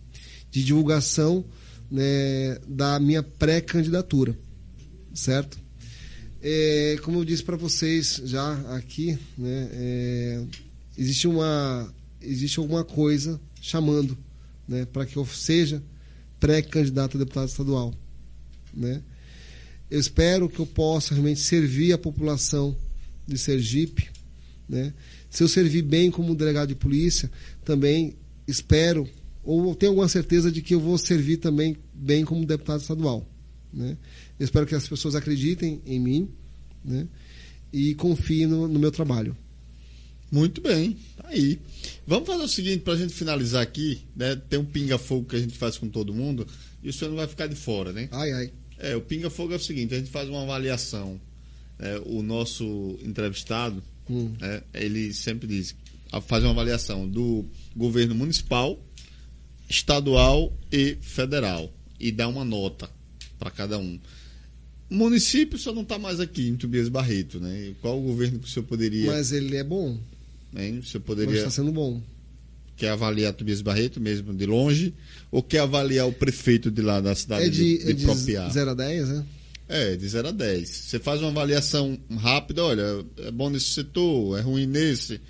de 0.51 0.65
divulgação 0.65 1.45
né? 1.89 2.59
da 2.67 2.99
minha 2.99 3.23
pré-candidatura. 3.23 4.37
Certo? 5.15 5.57
É, 6.43 6.99
como 7.03 7.19
eu 7.21 7.25
disse 7.25 7.45
para 7.45 7.57
vocês 7.57 8.21
já 8.25 8.53
aqui, 8.77 9.17
né, 9.39 9.69
é, 9.73 10.45
existe 10.99 11.27
uma 11.27 11.93
existe 12.21 12.59
alguma 12.59 12.85
coisa 12.85 13.41
chamando, 13.61 14.17
né, 14.69 14.85
para 14.85 15.07
que 15.07 15.17
eu 15.17 15.25
seja 15.27 15.83
pré-candidato 16.39 17.17
a 17.17 17.21
deputado 17.21 17.49
estadual, 17.49 17.95
né? 18.75 19.01
Eu 19.91 20.01
espero 20.01 20.49
que 20.49 20.59
eu 20.59 20.67
possa 20.67 21.15
realmente 21.15 21.41
servir 21.41 21.93
a 21.93 21.99
população 21.99 22.77
de 23.27 23.39
Sergipe, 23.39 24.09
né? 24.69 24.93
Se 25.31 25.43
eu 25.43 25.49
servir 25.49 25.83
bem 25.83 26.11
como 26.11 26.35
delegado 26.35 26.69
de 26.69 26.75
polícia, 26.75 27.31
também 27.65 28.15
espero 28.47 29.09
ou 29.47 29.75
tenho 29.77 29.93
alguma 29.93 30.09
certeza 30.09 30.51
de 30.51 30.61
que 30.61 30.75
eu 30.75 30.81
vou 30.81 30.99
servir 30.99 31.37
também 31.37 31.77
bem 31.95 32.25
como 32.25 32.45
deputado 32.45 32.81
estadual, 32.81 33.27
né? 33.73 33.97
Eu 34.39 34.45
espero 34.45 34.67
que 34.67 34.75
as 34.75 34.89
pessoas 34.89 35.15
acreditem 35.15 35.81
em 35.87 36.01
mim, 36.01 36.29
né? 36.85 37.07
E 37.73 37.95
confiem 37.95 38.47
no, 38.47 38.67
no 38.67 38.79
meu 38.79 38.91
trabalho. 38.91 39.37
Muito 40.33 40.61
bem, 40.61 40.97
tá 41.17 41.29
aí. 41.29 41.61
Vamos 42.05 42.27
fazer 42.27 42.43
o 42.43 42.49
seguinte, 42.49 42.83
pra 42.83 42.97
gente 42.97 43.15
finalizar 43.15 43.63
aqui, 43.63 44.01
né? 44.17 44.35
Tem 44.35 44.59
um 44.59 44.65
pinga-fogo 44.65 45.29
que 45.29 45.37
a 45.37 45.41
gente 45.41 45.57
faz 45.57 45.79
com 45.79 45.89
todo 45.89 46.13
mundo 46.13 46.45
e 46.83 46.89
o 46.89 46.93
senhor 46.93 47.11
não 47.11 47.17
vai 47.17 47.29
ficar 47.29 47.47
de 47.47 47.55
fora, 47.55 47.93
né? 47.93 48.09
Ai, 48.11 48.33
ai. 48.33 48.53
É, 48.79 48.95
o 48.97 49.01
pinga-fogo 49.01 49.53
é 49.53 49.57
o 49.57 49.61
seguinte, 49.61 49.95
a 49.95 49.99
gente 49.99 50.11
faz 50.11 50.29
uma 50.29 50.43
avaliação. 50.43 51.21
né? 51.79 52.01
o 52.07 52.23
nosso 52.23 52.99
entrevistado, 53.03 53.83
Hum. 54.09 54.33
né, 54.41 54.63
ele 54.73 55.13
sempre 55.13 55.47
diz, 55.49 55.75
faz 56.27 56.43
uma 56.45 56.53
avaliação 56.53 57.09
do 57.09 57.45
governo 57.77 58.15
municipal, 58.15 58.79
estadual 59.69 60.53
e 60.71 60.97
federal. 61.01 61.73
E 61.99 62.13
dá 62.13 62.29
uma 62.29 62.45
nota 62.45 62.89
para 63.39 63.51
cada 63.51 63.79
um. 63.79 63.99
Município 64.89 65.59
só 65.59 65.73
não 65.73 65.83
está 65.83 65.99
mais 65.99 66.21
aqui 66.21 66.47
em 66.49 66.57
Tobias 66.57 66.89
Barreto, 66.89 67.41
né? 67.41 67.75
Qual 67.81 67.99
o 67.99 68.03
governo 68.03 68.39
que 68.39 68.47
o 68.47 68.49
senhor 68.51 68.67
poderia. 68.67 69.07
Mas 69.11 69.33
ele 69.33 69.57
é 69.57 69.65
bom. 69.65 69.99
hein? 70.57 70.79
O 70.79 70.85
senhor 70.85 71.01
Mas 71.01 71.03
poderia. 71.07 71.37
está 71.39 71.51
sendo 71.51 71.73
bom. 71.73 72.01
Quer 72.77 72.91
avaliar 72.91 73.33
Tobias 73.33 73.61
Barreto 73.63 74.01
mesmo 74.01 74.33
de 74.33 74.47
longe? 74.47 74.95
Ou 75.31 75.43
quer 75.43 75.61
avaliar 75.61 76.07
o 76.09 76.13
prefeito 76.13 76.71
de 76.71 76.81
lá 76.83 77.01
da 77.01 77.15
cidade 77.15 77.47
É 77.47 77.49
de, 77.49 77.79
de, 77.79 77.83
é 77.83 77.87
de 77.87 77.95
de 77.95 78.05
Propiá? 78.05 78.49
0 78.49 78.71
a 78.71 78.75
10, 78.75 79.09
né? 79.09 79.27
É, 79.69 79.97
de 79.97 80.09
0 80.09 80.29
a 80.29 80.31
10. 80.31 80.69
Você 80.69 80.99
faz 81.01 81.21
uma 81.21 81.31
avaliação 81.31 81.99
rápida, 82.19 82.65
olha, 82.65 83.05
é 83.19 83.31
bom 83.33 83.51
nesse 83.51 83.71
setor, 83.71 84.39
é 84.39 84.41
ruim 84.43 84.67
nesse. 84.67 85.21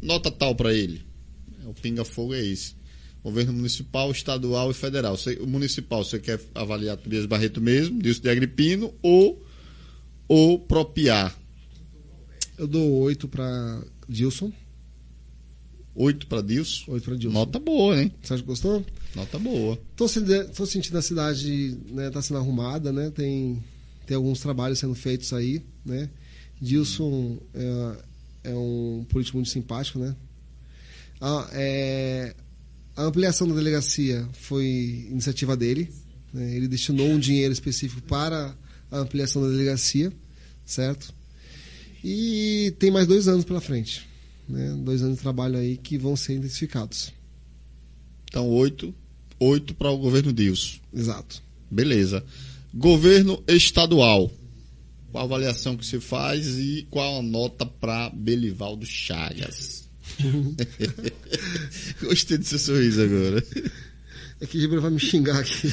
Nota 0.00 0.30
tal 0.30 0.54
para 0.54 0.74
ele. 0.74 1.02
O 1.64 1.72
pinga-fogo 1.74 2.34
é 2.34 2.44
esse. 2.44 2.74
Governo 3.22 3.52
municipal, 3.52 4.10
estadual 4.10 4.70
e 4.70 4.74
federal. 4.74 5.16
Você- 5.16 5.38
o 5.40 5.46
municipal, 5.46 6.04
você 6.04 6.18
quer 6.18 6.40
avaliar 6.54 6.96
Tobias 6.96 7.24
Barreto 7.24 7.60
mesmo, 7.60 8.02
Dilson 8.02 8.22
de 8.22 8.28
Agripino, 8.28 8.92
ou, 9.00 9.42
ou 10.28 10.58
Propiar? 10.58 11.34
Eu 12.58 12.66
dou 12.66 12.90
8 13.00 13.28
para 13.28 13.82
Dilson. 14.08 14.52
8 15.94 16.26
para 16.26 16.42
Dilson. 16.42 16.92
8 16.92 17.04
para 17.04 17.16
Dilson. 17.16 17.38
Nota 17.38 17.58
boa, 17.58 18.00
hein? 18.00 18.12
Você 18.22 18.34
acha 18.34 18.42
que 18.42 18.48
gostou? 18.48 18.84
Nota 19.14 19.38
boa. 19.38 19.78
Tô, 19.96 20.06
tô 20.54 20.66
sentindo 20.66 20.96
a 20.98 21.02
cidade 21.02 21.76
né, 21.90 22.10
tá 22.10 22.22
sendo 22.22 22.38
arrumada, 22.38 22.92
né? 22.92 23.10
Tem, 23.10 23.62
tem 24.06 24.16
alguns 24.16 24.40
trabalhos 24.40 24.78
sendo 24.78 24.94
feitos 24.94 25.32
aí, 25.32 25.62
né? 25.84 26.08
Dilson 26.60 27.38
é, 27.54 27.96
é 28.44 28.54
um 28.54 29.04
político 29.08 29.36
muito 29.36 29.50
simpático, 29.50 29.98
né? 29.98 30.14
A, 31.20 31.48
é, 31.52 32.34
a 32.96 33.02
ampliação 33.02 33.46
da 33.48 33.54
delegacia 33.54 34.26
foi 34.32 35.06
iniciativa 35.10 35.56
dele. 35.56 35.92
né? 36.32 36.54
Ele 36.56 36.68
destinou 36.68 37.06
um 37.08 37.18
dinheiro 37.18 37.52
específico 37.52 38.02
para 38.02 38.54
a 38.90 38.98
ampliação 38.98 39.42
da 39.42 39.48
delegacia, 39.48 40.12
certo? 40.64 41.12
E 42.02 42.74
tem 42.78 42.90
mais 42.90 43.06
dois 43.06 43.28
anos 43.28 43.44
pela 43.44 43.60
frente, 43.60 44.06
né? 44.48 44.74
Dois 44.78 45.02
anos 45.02 45.16
de 45.16 45.22
trabalho 45.22 45.56
aí 45.56 45.76
que 45.76 45.98
vão 45.98 46.16
ser 46.16 46.34
intensificados. 46.34 47.12
Então, 48.24 48.48
8, 48.48 48.94
8 49.38 49.74
para 49.74 49.90
o 49.90 49.98
governo 49.98 50.32
Dilson. 50.32 50.78
Exato. 50.92 51.42
Beleza. 51.70 52.24
Governo 52.74 53.42
estadual. 53.46 54.30
Qual 55.10 55.22
a 55.22 55.26
avaliação 55.26 55.76
que 55.76 55.84
se 55.84 56.00
faz 56.00 56.58
e 56.58 56.86
qual 56.90 57.18
a 57.18 57.22
nota 57.22 57.66
para 57.66 58.08
Belivaldo 58.10 58.86
Chagas? 58.86 59.88
Gostei 62.00 62.38
do 62.38 62.44
seu 62.44 62.58
sorriso 62.58 63.02
agora. 63.02 63.44
É 64.40 64.46
que 64.46 64.58
Gibra 64.58 64.80
vai 64.80 64.90
me 64.90 64.98
xingar 64.98 65.38
aqui. 65.38 65.68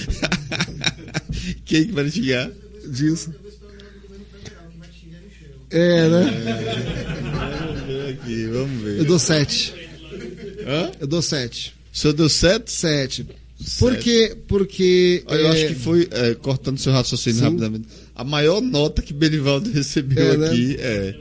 Quem 1.66 1.88
que 1.88 1.92
vai 1.94 2.06
te 2.06 2.12
xingar? 2.12 2.52
Chão. 2.94 3.34
É, 5.72 6.10
né? 6.10 6.24
Ver 7.86 7.99
aqui, 8.10 8.46
vamos 8.48 8.82
ver. 8.84 9.00
Eu 9.00 9.06
dou 9.06 9.20
sete. 9.20 9.74
Hã? 10.66 10.92
Eu 11.00 11.08
dou 11.08 11.22
sete. 11.22 11.80
O 11.94 11.98
senhor 11.98 12.14
deu 12.14 12.30
7? 12.30 12.72
Sete. 12.72 13.28
Porque. 13.78 14.38
Porque. 14.48 15.24
Eu 15.28 15.48
é, 15.48 15.50
acho 15.50 15.68
que 15.68 15.76
foi, 15.76 16.08
é, 16.12 16.36
cortando 16.36 16.78
seu 16.78 16.94
raciocínio 16.94 17.40
Sim. 17.40 17.46
rapidamente, 17.46 17.88
a 18.16 18.24
maior 18.24 18.62
nota 18.62 19.02
que 19.02 19.14
Belivaldo 19.14 19.70
recebeu 19.74 20.34
É, 20.34 20.38
né? 20.38 20.48
aqui 20.48 20.78
é, 20.80 21.16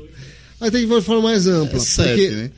Mas 0.61 0.71
tem 0.71 0.87
que 0.87 0.95
de 0.95 1.03
forma 1.03 1.23
mais 1.23 1.47
ampla. 1.47 1.79
é 1.79 1.81
7, 1.81 2.31
né? 2.31 2.51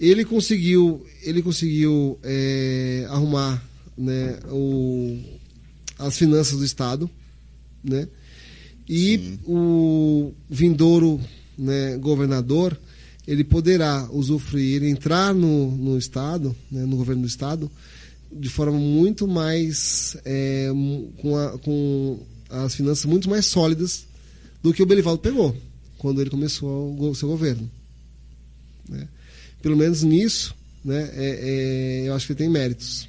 ele 0.00 0.24
conseguiu. 0.24 1.04
Ele 1.22 1.42
conseguiu 1.42 2.18
é, 2.22 3.06
arrumar 3.10 3.62
né, 3.98 4.38
o, 4.48 5.18
as 5.98 6.16
finanças 6.16 6.58
do 6.58 6.64
Estado. 6.64 7.10
Né? 7.82 8.08
E 8.88 9.38
o 9.44 10.32
vindouro 10.48 11.20
né, 11.58 11.96
governador 11.98 12.78
ele 13.26 13.42
poderá 13.44 14.08
usufruir, 14.12 14.82
entrar 14.84 15.34
no, 15.34 15.70
no 15.76 15.98
Estado, 15.98 16.54
né, 16.70 16.84
no 16.86 16.96
governo 16.96 17.22
do 17.22 17.28
Estado, 17.28 17.70
de 18.32 18.48
forma 18.48 18.78
muito 18.78 19.26
mais. 19.26 20.16
é, 20.24 20.68
com, 21.18 21.36
a- 21.36 21.58
com 21.58 22.20
as 22.50 22.74
finanças 22.74 23.04
muito 23.04 23.28
mais 23.28 23.46
sólidas 23.46 24.06
do 24.62 24.72
que 24.72 24.82
o 24.82 24.86
Belivaldo 24.86 25.20
pegou 25.20 25.56
quando 25.98 26.20
ele 26.20 26.30
começou 26.30 26.96
o 27.00 27.14
seu 27.14 27.28
governo. 27.28 27.68
né? 28.88 29.08
Pelo 29.62 29.76
menos 29.76 30.02
nisso, 30.04 30.54
né, 30.84 31.10
é- 31.14 32.02
é, 32.04 32.08
eu 32.08 32.14
acho 32.14 32.26
que 32.26 32.32
ele 32.32 32.38
tem 32.38 32.48
méritos. 32.48 33.08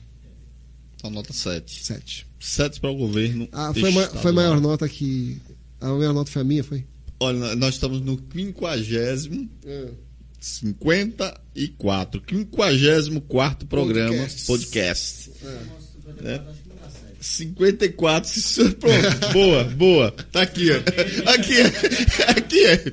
Então, 0.96 1.12
nota 1.12 1.32
7. 1.32 1.84
Sete. 1.86 2.26
7 2.40 2.80
para 2.80 2.90
o 2.90 2.96
governo 2.96 3.48
Ah, 3.52 3.72
foi, 3.74 3.92
ma- 3.92 4.08
foi 4.08 4.32
a 4.32 4.34
maior 4.34 4.60
nota 4.62 4.88
que. 4.90 5.38
A 5.80 5.90
maior 5.90 6.14
nota 6.14 6.32
foi 6.32 6.42
a 6.42 6.46
minha, 6.46 6.64
foi? 6.64 6.84
Olha, 7.20 7.56
nós 7.56 7.76
estamos 7.76 8.02
no 8.02 8.20
50 8.34 8.68
54, 10.40 12.22
54 12.28 13.68
programa 13.68 14.16
Podcast. 14.18 14.46
podcast. 14.48 15.32
É. 15.44 16.24
Né? 16.24 16.42
54, 17.20 18.30
se 18.30 18.42
senhor- 18.42 18.74
pronto, 18.76 19.34
boa, 19.34 19.64
boa. 19.66 20.12
Tá 20.32 20.44
aqui, 20.44 20.70
ó. 20.72 20.78
Aqui, 21.32 21.54
ó. 21.62 22.32
aqui 22.32 22.66
é. 22.66 22.84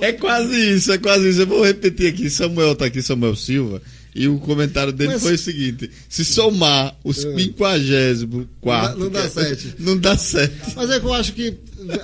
É 0.00 0.12
quase 0.12 0.74
isso, 0.74 0.92
é 0.92 0.98
quase 0.98 1.28
isso. 1.28 1.40
Eu 1.42 1.46
vou 1.46 1.64
repetir 1.64 2.06
aqui. 2.12 2.30
Samuel 2.30 2.74
tá 2.76 2.86
aqui, 2.86 3.02
Samuel 3.02 3.34
Silva. 3.36 3.82
E 4.14 4.26
o 4.26 4.38
comentário 4.38 4.92
dele 4.92 5.12
Mas- 5.12 5.22
foi 5.22 5.34
o 5.34 5.38
seguinte: 5.38 5.90
se 6.08 6.24
somar 6.24 6.98
os 7.04 7.24
É. 7.24 7.34
54. 7.36 8.98
Não 8.98 8.98
dá- 8.98 9.04
não 9.04 9.10
dá 9.10 9.20
que 9.20 9.26
é- 9.26 9.30
sete. 9.44 9.74
Não 9.78 9.96
dá 9.98 10.16
certo. 10.16 10.72
Mas 10.74 10.90
é 10.90 10.98
que 11.00 11.06
eu 11.06 11.12
acho 11.12 11.32
que 11.34 11.54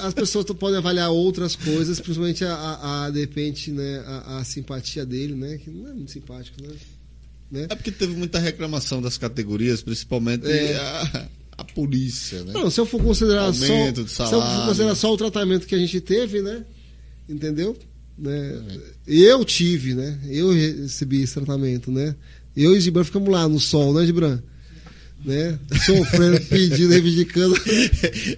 as 0.01 0.15
pessoas 0.15 0.45
podem 0.47 0.79
avaliar 0.79 1.11
outras 1.11 1.57
coisas, 1.57 1.99
principalmente 2.01 2.45
a, 2.45 2.55
a, 2.55 3.05
a, 3.07 3.11
de 3.11 3.21
repente, 3.21 3.71
né, 3.71 4.03
a, 4.07 4.39
a 4.39 4.45
simpatia 4.45 5.05
dele, 5.05 5.35
né? 5.35 5.59
Que 5.59 5.71
não 5.71 5.91
é 5.91 5.93
muito 5.95 6.11
simpático, 6.13 6.63
né? 6.63 6.69
né? 7.51 7.67
É 7.71 7.75
porque 7.75 7.91
teve 7.91 8.15
muita 8.15 8.39
reclamação 8.39 9.01
das 9.03 9.17
categorias, 9.19 9.83
principalmente 9.83 10.47
É. 10.47 10.77
a, 10.77 11.27
a 11.59 11.65
polícia, 11.65 12.45
né? 12.45 12.53
Não, 12.53 12.71
se 12.71 12.81
eu 12.81 12.87
for 12.87 13.03
considerar 13.03 13.47
Aumento 13.47 14.07
só. 14.09 14.27
Se 14.27 14.35
eu 14.35 14.41
for 14.43 14.67
considerar 14.67 14.95
só 14.95 15.13
o 15.13 15.17
tratamento 15.17 15.67
que 15.67 15.75
a 15.75 15.79
gente 15.79 16.01
teve, 16.01 16.41
né? 16.43 16.65
Entendeu? 17.29 17.77
Né? 18.17 18.63
Eu 19.07 19.45
tive, 19.45 19.95
né? 19.95 20.19
Eu 20.29 20.53
recebi 20.53 21.23
esse 21.23 21.35
tratamento, 21.35 21.91
né? 21.91 22.15
Eu 22.57 22.77
e 22.77 22.81
Gibran 22.81 23.03
ficamos 23.05 23.29
lá 23.29 23.49
no 23.49 23.59
sol, 23.59 23.93
né, 23.93 24.07
Gibran? 24.07 24.41
Né? 25.25 25.59
Sofrendo, 25.85 26.41
pedindo, 26.49 26.91
reivindicando. 26.91 27.57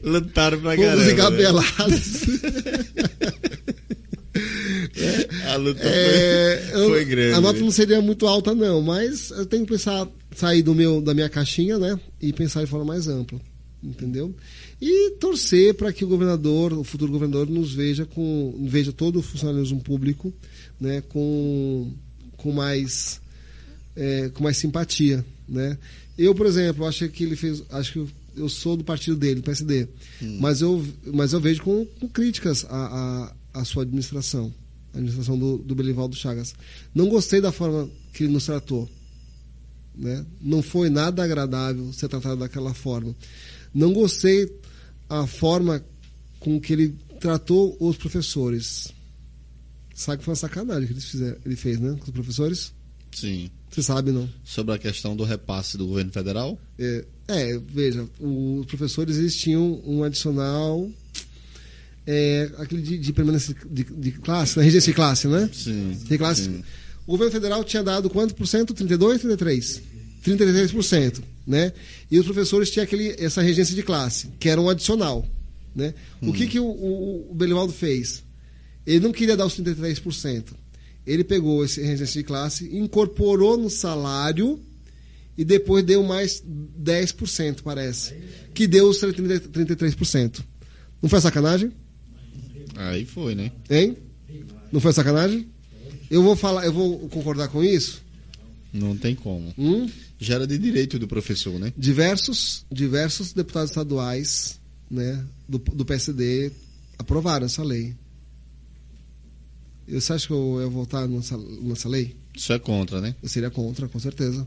Lutaram 0.03 0.61
pra 0.61 0.75
Fomos 0.77 0.87
caramba. 0.87 1.05
né? 1.05 1.13
engabelados. 1.13 2.23
A 5.47 5.57
luta 5.57 5.81
É, 5.83 6.69
foi, 6.73 6.81
eu- 6.83 6.89
foi 6.89 7.05
grande. 7.05 7.35
A 7.35 7.41
nota 7.41 7.61
não 7.61 7.71
seria 7.71 8.01
muito 8.01 8.27
alta, 8.27 8.55
não, 8.55 8.83
mas 8.83 9.31
eu 9.31 9.47
tenho 9.47 9.65
que 9.65 9.73
pensar, 9.73 10.07
sair 10.35 10.63
do 10.63 10.75
meu, 10.75 11.01
da 11.01 11.15
minha 11.15 11.29
caixinha, 11.29 11.79
né? 11.79 11.99
E 12.21 12.33
pensar 12.33 12.65
de 12.65 12.71
forma 12.71 12.85
mais 12.85 13.09
ampla. 13.09 13.41
Entendeu? 13.83 14.35
E 14.81 15.13
torcer 15.13 15.75
para 15.75 15.93
que 15.93 16.05
o 16.05 16.09
governador, 16.09 16.73
o 16.75 16.85
futuro 16.85 17.11
governador, 17.11 17.49
nos 17.49 17.73
veja 17.73 18.05
com. 18.05 18.55
veja 18.69 18.93
todo 18.93 19.19
o 19.19 19.23
funcionalismo 19.23 19.81
público 19.81 20.33
né, 20.79 21.03
com, 21.09 21.93
com 22.37 22.53
mais. 22.53 23.21
é, 23.95 24.29
com 24.31 24.45
mais 24.45 24.59
simpatia. 24.59 25.25
Né? 25.49 25.79
Eu, 26.19 26.35
por 26.35 26.47
exemplo, 26.47 26.85
acho 26.85 27.09
que 27.09 27.25
ele 27.25 27.37
fez. 27.37 27.63
Acho 27.71 27.93
que 27.93 27.99
eu, 28.01 28.09
eu 28.37 28.49
sou 28.51 28.77
do 28.77 28.85
partido 28.85 29.17
dele, 29.17 29.37
do 29.37 29.43
PSD. 29.43 29.89
Mas, 30.41 30.61
eu, 30.61 30.85
mas 31.07 31.33
eu 31.33 31.41
vejo 31.41 31.63
com, 31.63 31.87
com 31.99 32.09
críticas 32.09 32.67
a, 32.69 33.33
a, 33.55 33.61
a 33.61 33.65
sua 33.65 33.83
administração. 33.83 34.53
A 34.93 34.99
administração 34.99 35.39
do, 35.39 35.57
do 35.57 35.75
Belivaldo 35.75 36.15
Chagas. 36.15 36.55
Não 36.95 37.09
gostei 37.09 37.41
da 37.41 37.51
forma 37.51 37.89
que 38.13 38.25
ele 38.25 38.33
nos 38.33 38.45
tratou. 38.45 38.89
Né? 39.95 40.25
Não 40.41 40.61
foi 40.61 40.91
nada 40.91 41.25
agradável 41.25 41.91
ser 41.95 42.09
tratado 42.09 42.41
daquela 42.41 42.75
forma. 42.75 43.15
Não 43.75 43.93
gostei 43.93 44.51
a 45.09 45.27
forma 45.27 45.85
com 46.41 46.61
que 46.61 46.73
ele 46.73 46.95
tratou 47.21 47.77
os 47.81 47.97
professores. 47.97 48.93
Sabe 49.95 50.19
que 50.19 50.25
foi 50.25 50.33
uma 50.33 50.37
sacanagem 50.37 50.87
que 50.87 51.39
ele, 51.45 51.57
fez, 51.57 51.81
né? 51.81 51.97
Com 51.99 52.05
os 52.05 52.11
professores? 52.11 52.73
Sim. 53.13 53.51
Você 53.71 53.83
sabe, 53.83 54.13
não? 54.13 54.29
Sobre 54.45 54.75
a 54.75 54.79
questão 54.79 55.17
do 55.17 55.25
repasse 55.25 55.79
do 55.79 55.87
governo 55.87 56.13
federal? 56.13 56.59
É, 56.79 57.05
é, 57.29 57.59
veja, 57.59 58.07
os 58.21 58.67
professores 58.67 59.17
eles 59.17 59.37
tinham 59.37 59.83
um 59.85 60.05
adicional. 60.05 60.91
É, 62.07 62.51
aquele 62.59 62.83
de, 62.83 62.99
de 62.99 63.13
permanência 63.13 63.55
de, 63.69 63.85
de 63.85 64.13
classe, 64.13 64.59
né? 64.59 64.65
regência 64.65 64.93
de 64.93 64.97
classe, 64.97 65.27
né? 65.27 65.51
Sim. 65.53 65.99
De 66.05 66.19
classe. 66.19 66.45
sim. 66.45 66.63
O 67.07 67.13
governo 67.13 67.33
federal 67.33 67.65
tinha 67.65 67.83
dado 67.83 68.11
quanto 68.11 68.35
por 68.35 68.47
cento? 68.47 68.75
32, 68.75 69.21
33? 69.21 69.83
33%, 70.27 71.23
né? 71.47 71.73
E 72.11 72.19
os 72.19 72.27
professores 72.27 72.71
tinham 72.71 72.85
aquele, 72.85 73.15
essa 73.19 73.43
regência 73.43 73.75
de 73.75 73.83
classe, 73.83 74.29
que 74.39 74.49
era 74.49 74.61
um 74.61 74.69
adicional, 74.69 75.27
né? 75.75 75.95
O 76.21 76.33
que 76.33 76.47
que 76.47 76.59
o, 76.59 76.67
o, 76.67 77.31
o 77.31 77.35
Belivaldo 77.35 77.73
fez? 77.73 78.25
Ele 78.87 79.01
não 79.01 79.13
queria 79.13 79.37
dar 79.37 79.47
os 79.47 79.59
33%. 79.59 80.45
Ele 81.07 81.23
pegou 81.23 81.65
esse 81.65 81.81
regência 81.81 82.21
de 82.21 82.27
classe, 82.27 82.77
incorporou 82.77 83.57
no 83.57 83.71
salário 83.71 84.61
e 85.39 85.45
depois 85.45 85.85
deu 85.85 86.03
mais 86.03 86.43
10%, 86.83 87.63
parece. 87.63 88.15
Que 88.55 88.67
deu 88.67 88.89
os 88.89 88.99
30 88.99 89.41
33%. 89.51 90.41
Não 91.01 91.09
foi 91.09 91.21
sacanagem? 91.21 91.71
Aí 92.75 93.05
foi, 93.05 93.35
né? 93.35 93.53
Hein? 93.71 93.97
Não 94.73 94.81
foi 94.81 94.93
sacanagem? 94.93 95.47
Eu 96.11 96.23
vou 96.23 96.37
falar, 96.37 96.65
eu 96.65 96.73
vou 96.73 97.09
concordar 97.09 97.49
com 97.49 97.63
isso. 97.63 98.03
Não 98.73 98.97
tem 98.97 99.15
como. 99.15 99.53
Hum? 99.59 99.89
Já 100.19 100.37
era 100.37 100.47
de 100.47 100.59
direito 100.59 100.99
do 100.99 101.07
professor, 101.07 101.59
né? 101.59 101.73
Diversos, 101.77 102.65
diversos 102.73 103.33
deputados 103.33 103.71
estaduais, 103.71 104.59
né, 104.91 105.25
do, 105.49 105.59
do 105.59 105.85
PSD 105.85 106.53
aprovaram 106.99 107.47
essa 107.47 107.63
lei. 107.63 107.95
Você 109.89 110.13
acha 110.13 110.27
que 110.27 110.33
eu 110.33 110.61
ia 110.61 110.69
votar 110.69 111.07
nessa, 111.07 111.37
nessa 111.37 111.89
lei? 111.89 112.17
Isso 112.35 112.53
é 112.53 112.59
contra, 112.59 113.01
né? 113.01 113.15
Eu 113.23 113.29
seria 113.29 113.51
contra, 113.51 113.89
com 113.89 113.99
certeza. 113.99 114.47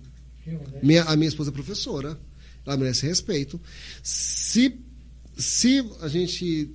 Minha, 0.82 1.04
a 1.04 1.16
minha 1.16 1.30
esposa 1.30 1.50
é 1.50 1.54
professora, 1.54 2.20
ela 2.66 2.78
merece 2.78 3.06
respeito. 3.06 3.60
Se, 4.04 4.76
se 5.38 5.86
a 6.02 6.08
gente 6.08 6.70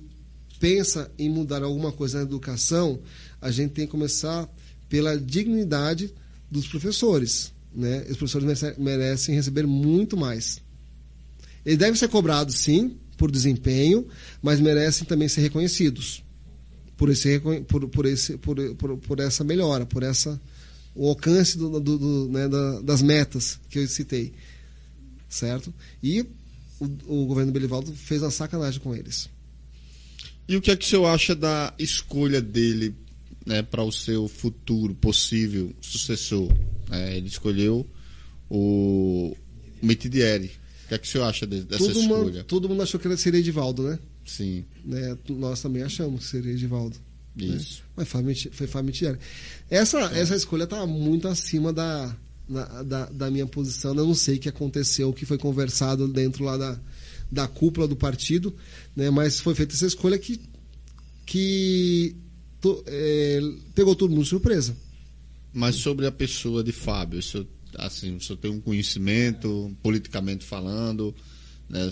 pensa 0.59 1.11
em 1.19 1.29
mudar 1.29 1.61
alguma 1.61 1.91
coisa 1.91 2.19
na 2.19 2.23
educação, 2.23 2.99
a 3.41 3.51
gente 3.51 3.71
tem 3.71 3.85
que 3.85 3.91
começar 3.91 4.49
pela 4.89 5.19
dignidade 5.19 6.13
dos 6.49 6.67
professores. 6.67 7.53
Né? 7.75 8.05
Os 8.09 8.17
professores 8.17 8.45
merece- 8.45 8.75
merecem 8.79 9.35
receber 9.35 9.65
muito 9.67 10.15
mais. 10.15 10.61
Eles 11.65 11.77
devem 11.79 11.95
ser 11.95 12.07
cobrados, 12.07 12.55
sim, 12.55 12.95
por 13.17 13.29
desempenho, 13.31 14.07
mas 14.41 14.59
merecem 14.59 15.05
também 15.05 15.27
ser 15.27 15.41
reconhecidos 15.41 16.23
por, 16.95 17.09
esse, 17.09 17.39
por, 17.67 17.87
por, 17.89 18.05
esse, 18.05 18.37
por, 18.37 18.75
por, 18.75 18.97
por 18.97 19.19
essa 19.19 19.43
melhora, 19.43 19.85
por 19.85 20.03
essa 20.03 20.39
o 20.93 21.09
alcance 21.09 21.57
do, 21.57 21.77
do- 21.79 21.97
do, 21.97 22.29
né, 22.31 22.47
da- 22.47 22.79
das 22.81 23.01
metas 23.01 23.59
que 23.69 23.79
eu 23.79 23.87
citei. 23.87 24.31
Certo? 25.27 25.73
E 26.01 26.21
o, 26.79 26.85
o 27.23 27.25
governo 27.25 27.51
Belivaldo 27.51 27.93
fez 27.93 28.21
uma 28.21 28.31
sacanagem 28.31 28.79
com 28.79 28.95
eles. 28.95 29.29
E 30.47 30.55
o 30.55 30.61
que 30.61 30.71
é 30.71 30.75
que 30.77 30.85
o 30.85 30.87
senhor 30.87 31.07
acha 31.07 31.35
da 31.35 31.73
escolha 31.77 32.41
dele 32.41 32.95
né, 33.45 33.61
para 33.61 33.83
o 33.83 33.91
seu 33.91 34.27
futuro 34.27 34.93
possível 34.95 35.73
sucessor? 35.81 36.51
É, 36.91 37.17
ele 37.17 37.27
escolheu 37.27 37.85
o 38.49 39.35
Mitidieri. 39.81 40.51
O 40.85 40.87
que 40.87 40.93
é 40.93 40.97
que 40.97 41.07
o 41.07 41.09
senhor 41.09 41.23
acha 41.25 41.47
de- 41.47 41.63
dessa 41.63 41.83
Todo 41.83 42.01
mundo, 42.01 42.15
escolha? 42.27 42.43
todo 42.43 42.69
mundo 42.69 42.83
achou 42.83 42.99
que 42.99 43.07
ele 43.07 43.17
seria 43.17 43.39
Edivaldo, 43.39 43.83
né? 43.83 43.99
Sim, 44.25 44.63
né? 44.83 45.17
Nós 45.29 45.61
também 45.61 45.81
achamos 45.83 46.23
que 46.25 46.29
seria 46.29 46.51
Edivaldo. 46.51 46.95
né? 47.35 47.45
isso. 47.45 47.83
Mas 47.95 48.07
foi 48.07 48.35
foi 48.51 48.67
Fábio 48.67 48.87
Mitieri. 48.87 49.17
Essa, 49.69 49.99
essa 50.15 50.35
escolha 50.35 50.63
está 50.63 50.85
muito 50.85 51.27
acima 51.27 51.73
da, 51.73 52.15
na- 52.47 52.83
da, 52.83 53.05
da 53.07 53.31
minha 53.31 53.45
posição. 53.47 53.93
Eu 53.95 54.05
não 54.07 54.15
sei 54.15 54.37
o 54.37 54.39
que 54.39 54.47
aconteceu, 54.49 55.09
o 55.09 55.13
que 55.13 55.25
foi 55.25 55.37
conversado 55.37 56.07
dentro 56.07 56.43
lá 56.43 56.55
da, 56.55 56.79
da 57.31 57.47
cúpula 57.47 57.87
do 57.87 57.95
partido, 57.95 58.55
né? 58.95 59.09
mas 59.09 59.39
foi 59.39 59.53
feita 59.55 59.73
essa 59.75 59.85
escolha 59.87 60.17
que, 60.19 60.39
que 61.25 62.15
to- 62.65 62.83
é, 62.87 63.39
pegou 63.75 63.95
todo 63.95 64.09
mundo 64.11 64.23
de 64.23 64.29
surpresa. 64.29 64.75
Mas 65.53 65.75
sobre 65.75 66.05
a 66.07 66.11
pessoa 66.11 66.63
de 66.63 66.71
Fábio, 66.71 67.19
o 67.19 67.21
senhor, 67.21 67.45
assim, 67.77 68.15
o 68.15 68.21
senhor 68.21 68.37
tem 68.37 68.49
um 68.51 68.59
conhecimento, 68.59 69.71
politicamente 69.83 70.43
falando, 70.43 71.13
né, 71.69 71.89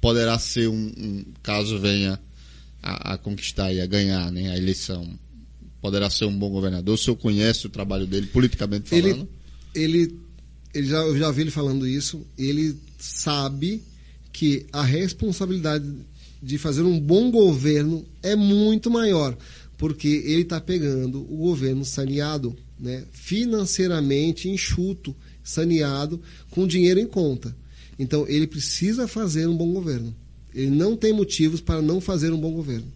poderá 0.00 0.38
ser 0.38 0.68
um, 0.68 0.74
um- 0.96 1.24
caso 1.42 1.78
venha 1.78 2.20
a, 2.82 3.14
a 3.14 3.18
conquistar 3.18 3.72
e 3.72 3.80
a 3.80 3.86
ganhar 3.86 4.30
né, 4.30 4.50
a 4.50 4.56
eleição, 4.56 5.18
poderá 5.80 6.08
ser 6.10 6.26
um 6.26 6.38
bom 6.38 6.50
governador, 6.50 6.94
o 6.94 6.98
senhor 6.98 7.16
conhece 7.16 7.66
o 7.66 7.70
trabalho 7.70 8.06
dele 8.06 8.26
politicamente 8.26 8.90
falando? 8.90 9.26
Ele, 9.74 9.94
ele, 10.02 10.16
ele 10.74 10.86
já, 10.86 10.98
eu 10.98 11.16
já 11.18 11.30
vi 11.30 11.40
ele 11.42 11.50
falando 11.50 11.86
isso. 11.86 12.24
Ele 12.38 12.76
sabe 12.98 13.82
que 14.32 14.66
a 14.72 14.82
responsabilidade 14.82 15.86
de 16.42 16.56
fazer 16.56 16.82
um 16.82 16.98
bom 16.98 17.30
governo 17.30 18.04
é 18.22 18.34
muito 18.36 18.90
maior, 18.90 19.36
porque 19.80 20.08
ele 20.26 20.42
está 20.42 20.60
pegando 20.60 21.22
o 21.22 21.38
governo 21.38 21.86
saneado, 21.86 22.54
né, 22.78 23.02
financeiramente 23.12 24.46
enxuto, 24.46 25.16
saneado, 25.42 26.20
com 26.50 26.66
dinheiro 26.66 27.00
em 27.00 27.06
conta. 27.06 27.56
Então 27.98 28.28
ele 28.28 28.46
precisa 28.46 29.08
fazer 29.08 29.48
um 29.48 29.56
bom 29.56 29.72
governo. 29.72 30.14
Ele 30.54 30.68
não 30.68 30.94
tem 30.94 31.14
motivos 31.14 31.62
para 31.62 31.80
não 31.80 31.98
fazer 31.98 32.30
um 32.30 32.38
bom 32.38 32.52
governo. 32.52 32.92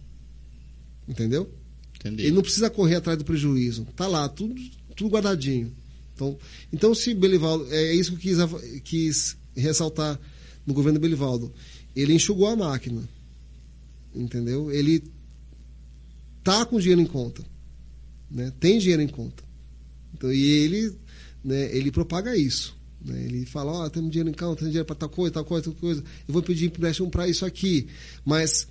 Entendeu? 1.09 1.51
Entendi. 1.97 2.25
Ele 2.25 2.33
não 2.33 2.43
precisa 2.43 2.69
correr 2.69 2.97
atrás 2.97 3.17
do 3.17 3.25
prejuízo. 3.25 3.87
Tá 3.97 4.07
lá, 4.07 4.29
tudo, 4.29 4.55
tudo 4.95 5.09
guardadinho. 5.09 5.73
Então, 6.15 6.39
então 6.71 6.95
se 6.95 7.15
Belivaldo. 7.15 7.67
É 7.73 7.95
isso 7.95 8.15
que 8.15 8.29
eu 8.29 8.47
quis, 8.47 8.81
quis 8.85 9.37
ressaltar 9.57 10.21
no 10.67 10.75
governo 10.75 11.01
Belivaldo. 11.01 11.51
Ele 11.97 12.13
enxugou 12.13 12.47
a 12.47 12.55
máquina. 12.55 13.09
Entendeu? 14.15 14.71
Ele 14.71 15.03
tá 16.45 16.65
com 16.65 16.79
dinheiro 16.79 17.01
em 17.01 17.07
conta. 17.07 17.43
Né? 18.31 18.53
Tem 18.61 18.79
dinheiro 18.79 19.03
em 19.03 19.09
conta. 19.09 19.43
Então, 20.13 20.33
e 20.33 20.43
ele, 20.45 20.97
né, 21.43 21.77
ele 21.77 21.91
propaga 21.91 22.37
isso. 22.37 22.77
né? 23.05 23.25
Ele 23.25 23.45
fala, 23.47 23.73
ó, 23.73 23.89
temos 23.89 24.11
dinheiro 24.11 24.31
em 24.31 24.33
conta, 24.35 24.61
tem 24.61 24.69
dinheiro 24.69 24.87
para 24.87 24.95
tal 24.95 25.09
coisa, 25.09 25.33
tal 25.35 25.45
coisa, 25.45 25.65
tal 25.65 25.75
coisa. 25.75 26.05
Eu 26.29 26.33
vou 26.33 26.43
pedir 26.43 26.67
empréstimo 26.67 27.11
para 27.11 27.27
isso 27.27 27.45
aqui. 27.45 27.89
Mas, 28.25 28.69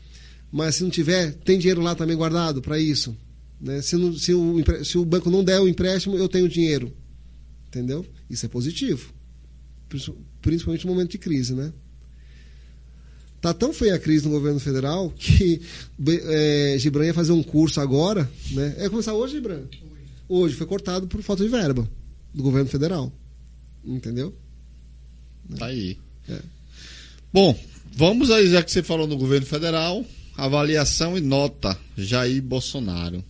mas 0.52 0.76
se 0.76 0.84
não 0.84 0.90
tiver, 0.90 1.34
tem 1.34 1.58
dinheiro 1.60 1.82
lá 1.82 1.96
também 1.96 2.16
guardado 2.16 2.62
para 2.62 2.80
isso. 2.80 3.16
Né? 3.60 3.82
Se, 3.82 3.96
não- 3.98 4.14
se 4.14 4.34
o, 4.34 4.56
se 4.86 4.98
o 4.98 5.04
banco 5.06 5.30
não 5.30 5.44
der 5.44 5.60
o 5.60 5.68
empréstimo, 5.68 6.16
eu 6.16 6.30
tenho 6.30 6.48
dinheiro. 6.48 6.94
Entendeu? 7.68 8.06
Isso 8.30 8.46
é 8.46 8.50
positivo. 8.50 9.14
Princi- 9.90 10.14
Principalmente 10.42 10.86
no 10.86 10.94
momento 10.94 11.12
de 11.12 11.18
crise, 11.18 11.54
né? 11.54 11.72
Tá 13.44 13.54
tão 13.54 13.74
feia 13.74 13.96
a 13.96 14.00
crise 14.00 14.24
no 14.24 14.32
governo 14.32 14.58
federal 14.58 15.10
que 15.10 15.62
é, 16.08 16.78
Gibran 16.80 17.08
ia 17.08 17.14
fazer 17.14 17.34
um 17.34 17.44
curso 17.44 17.82
agora, 17.82 18.32
né? 18.52 18.74
É 18.78 18.88
começar 18.88 19.14
hoje, 19.14 19.34
Gibran? 19.34 19.64
Hoje. 20.30 20.56
Foi 20.56 20.66
cortado 20.66 21.08
por 21.08 21.22
falta 21.22 21.44
de 21.44 21.50
verba 21.50 21.86
do 22.34 22.42
governo 22.42 22.70
federal. 22.70 23.12
Entendeu? 23.84 24.34
Tá 25.58 25.66
aí. 25.66 25.98
É. 26.30 26.40
Bom, 27.34 27.54
vamos 27.92 28.32
aí, 28.32 28.50
já 28.50 28.64
que 28.64 28.72
você 28.72 28.82
falou 28.82 29.08
no 29.08 29.18
governo 29.18 29.46
federal, 29.46 30.06
avaliação 30.38 31.18
e 31.18 31.20
nota 31.20 31.78
Jair 31.98 32.42
Bolsonaro. 32.42 33.22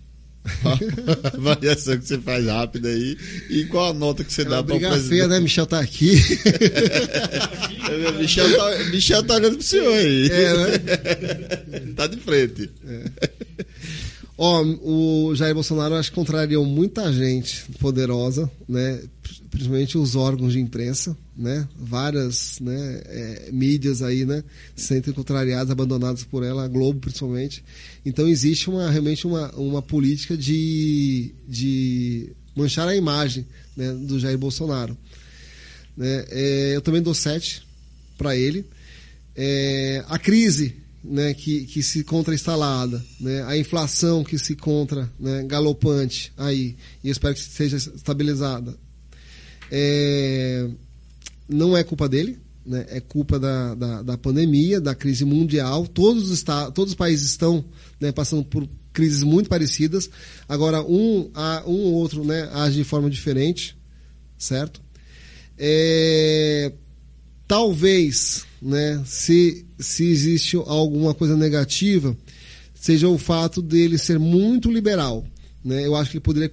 a 0.66 1.38
avaliação 1.38 1.98
que 1.98 2.06
você 2.08 2.18
faz 2.20 2.46
rápida 2.46 2.90
aí 2.90 3.18
e 3.50 3.66
qual 3.66 3.92
a 3.92 3.94
nota 3.94 4.24
que 4.24 4.34
você 4.34 4.42
É 4.42 4.46
dá 4.46 4.64
para 4.64 4.76
o 4.76 4.80
presidente. 4.80 5.10
feia, 5.10 5.28
né? 5.28 5.40
Michel 5.40 5.66
tá 5.66 5.80
aqui. 5.80 6.14
Michel 8.20 8.56
tá, 8.58 8.78
Michel 8.92 9.24
tá 9.24 9.36
olhando 9.36 9.58
pro 9.58 9.66
senhor 9.66 9.94
aí. 9.94 10.30
É, 10.30 10.54
né? 10.54 10.78
tá 11.96 12.08
de 12.08 12.18
frente. 12.18 12.70
Ó, 14.46 14.62
o 14.62 15.34
Jair 15.36 15.54
Bolsonaro 15.54 15.96
acho 15.96 16.10
que 16.10 16.16
contrariou 16.16 16.66
muita 16.66 17.14
gente 17.14 17.64
poderosa, 17.80 18.52
né? 18.68 19.02
Principalmente 19.50 19.98
os 19.98 20.18
órgãos 20.18 20.52
de 20.52 20.60
imprensa, 20.60 21.16
né? 21.34 21.66
Várias 21.80 22.60
né, 22.60 23.02
é, 23.06 23.50
mídias 23.54 24.02
aí, 24.02 24.26
né? 24.26 24.44
Se 24.76 24.88
sentem 24.88 25.14
contrariadas, 25.14 25.72
abandonadas 25.72 26.26
por 26.26 26.44
ela, 26.44 26.66
a 26.66 26.68
Globo 26.68 27.00
principalmente. 27.00 27.64
Então 28.06 28.28
existe 28.28 28.70
uma, 28.70 28.92
realmente 28.92 29.26
uma, 29.26 29.50
uma 29.56 29.82
política 29.82 30.36
de, 30.36 31.34
de 31.48 32.34
manchar 32.54 32.90
a 32.90 32.98
imagem 32.98 33.48
né, 33.78 33.94
do 33.94 34.20
Jair 34.20 34.38
Bolsonaro. 34.38 34.98
Né? 35.96 36.26
É, 36.28 36.76
eu 36.76 36.82
também 36.82 37.02
dou 37.02 37.14
sete 37.14 37.66
para 38.18 38.36
ele. 38.36 38.66
É, 39.38 40.04
a 40.10 40.20
crise 40.20 40.83
né, 41.03 41.33
que, 41.33 41.65
que 41.65 41.83
se 41.83 42.03
contra 42.03 42.33
instalada, 42.33 43.03
né, 43.19 43.43
a 43.43 43.57
inflação 43.57 44.23
que 44.23 44.38
se 44.40 44.56
contra 44.56 45.11
né, 45.19 45.43
galopante 45.43 46.32
aí, 46.38 46.75
e 47.03 47.09
espero 47.09 47.33
que 47.35 47.41
seja 47.41 47.75
estabilizada, 47.77 48.75
é, 49.69 50.69
não 51.49 51.75
é 51.75 51.83
culpa 51.83 52.07
dele, 52.07 52.38
né, 52.65 52.85
é 52.90 53.01
culpa 53.01 53.38
da, 53.40 53.75
da, 53.75 54.01
da 54.01 54.17
pandemia, 54.17 54.80
da 54.80 54.95
crise 54.95 55.25
mundial. 55.25 55.85
Todos 55.88 56.30
os, 56.32 56.43
todos 56.73 56.91
os 56.91 56.95
países 56.95 57.32
estão 57.32 57.65
né, 57.99 58.11
passando 58.11 58.43
por 58.45 58.67
crises 58.93 59.23
muito 59.23 59.49
parecidas. 59.49 60.09
Agora, 60.48 60.82
um, 60.83 61.30
a- 61.33 61.64
um 61.65 61.72
ou 61.72 61.93
outro 61.95 62.23
né, 62.23 62.49
age 62.53 62.77
de 62.77 62.83
forma 62.83 63.09
diferente, 63.09 63.75
certo? 64.38 64.82
É, 65.57 66.72
talvez, 67.48 68.46
né, 68.62 69.02
se, 69.06 69.66
se 69.80 70.06
existe 70.06 70.56
alguma 70.56 71.14
coisa 71.14 71.36
negativa, 71.36 72.16
seja 72.74 73.08
o 73.08 73.18
fato 73.18 73.62
dele 73.62 73.98
ser 73.98 74.20
muito 74.20 74.72
liberal. 74.72 75.26
Né? 75.64 75.86
Eu 75.86 75.96
acho 75.96 76.12
que 76.12 76.18
ele 76.18 76.24
poderia 76.24 76.50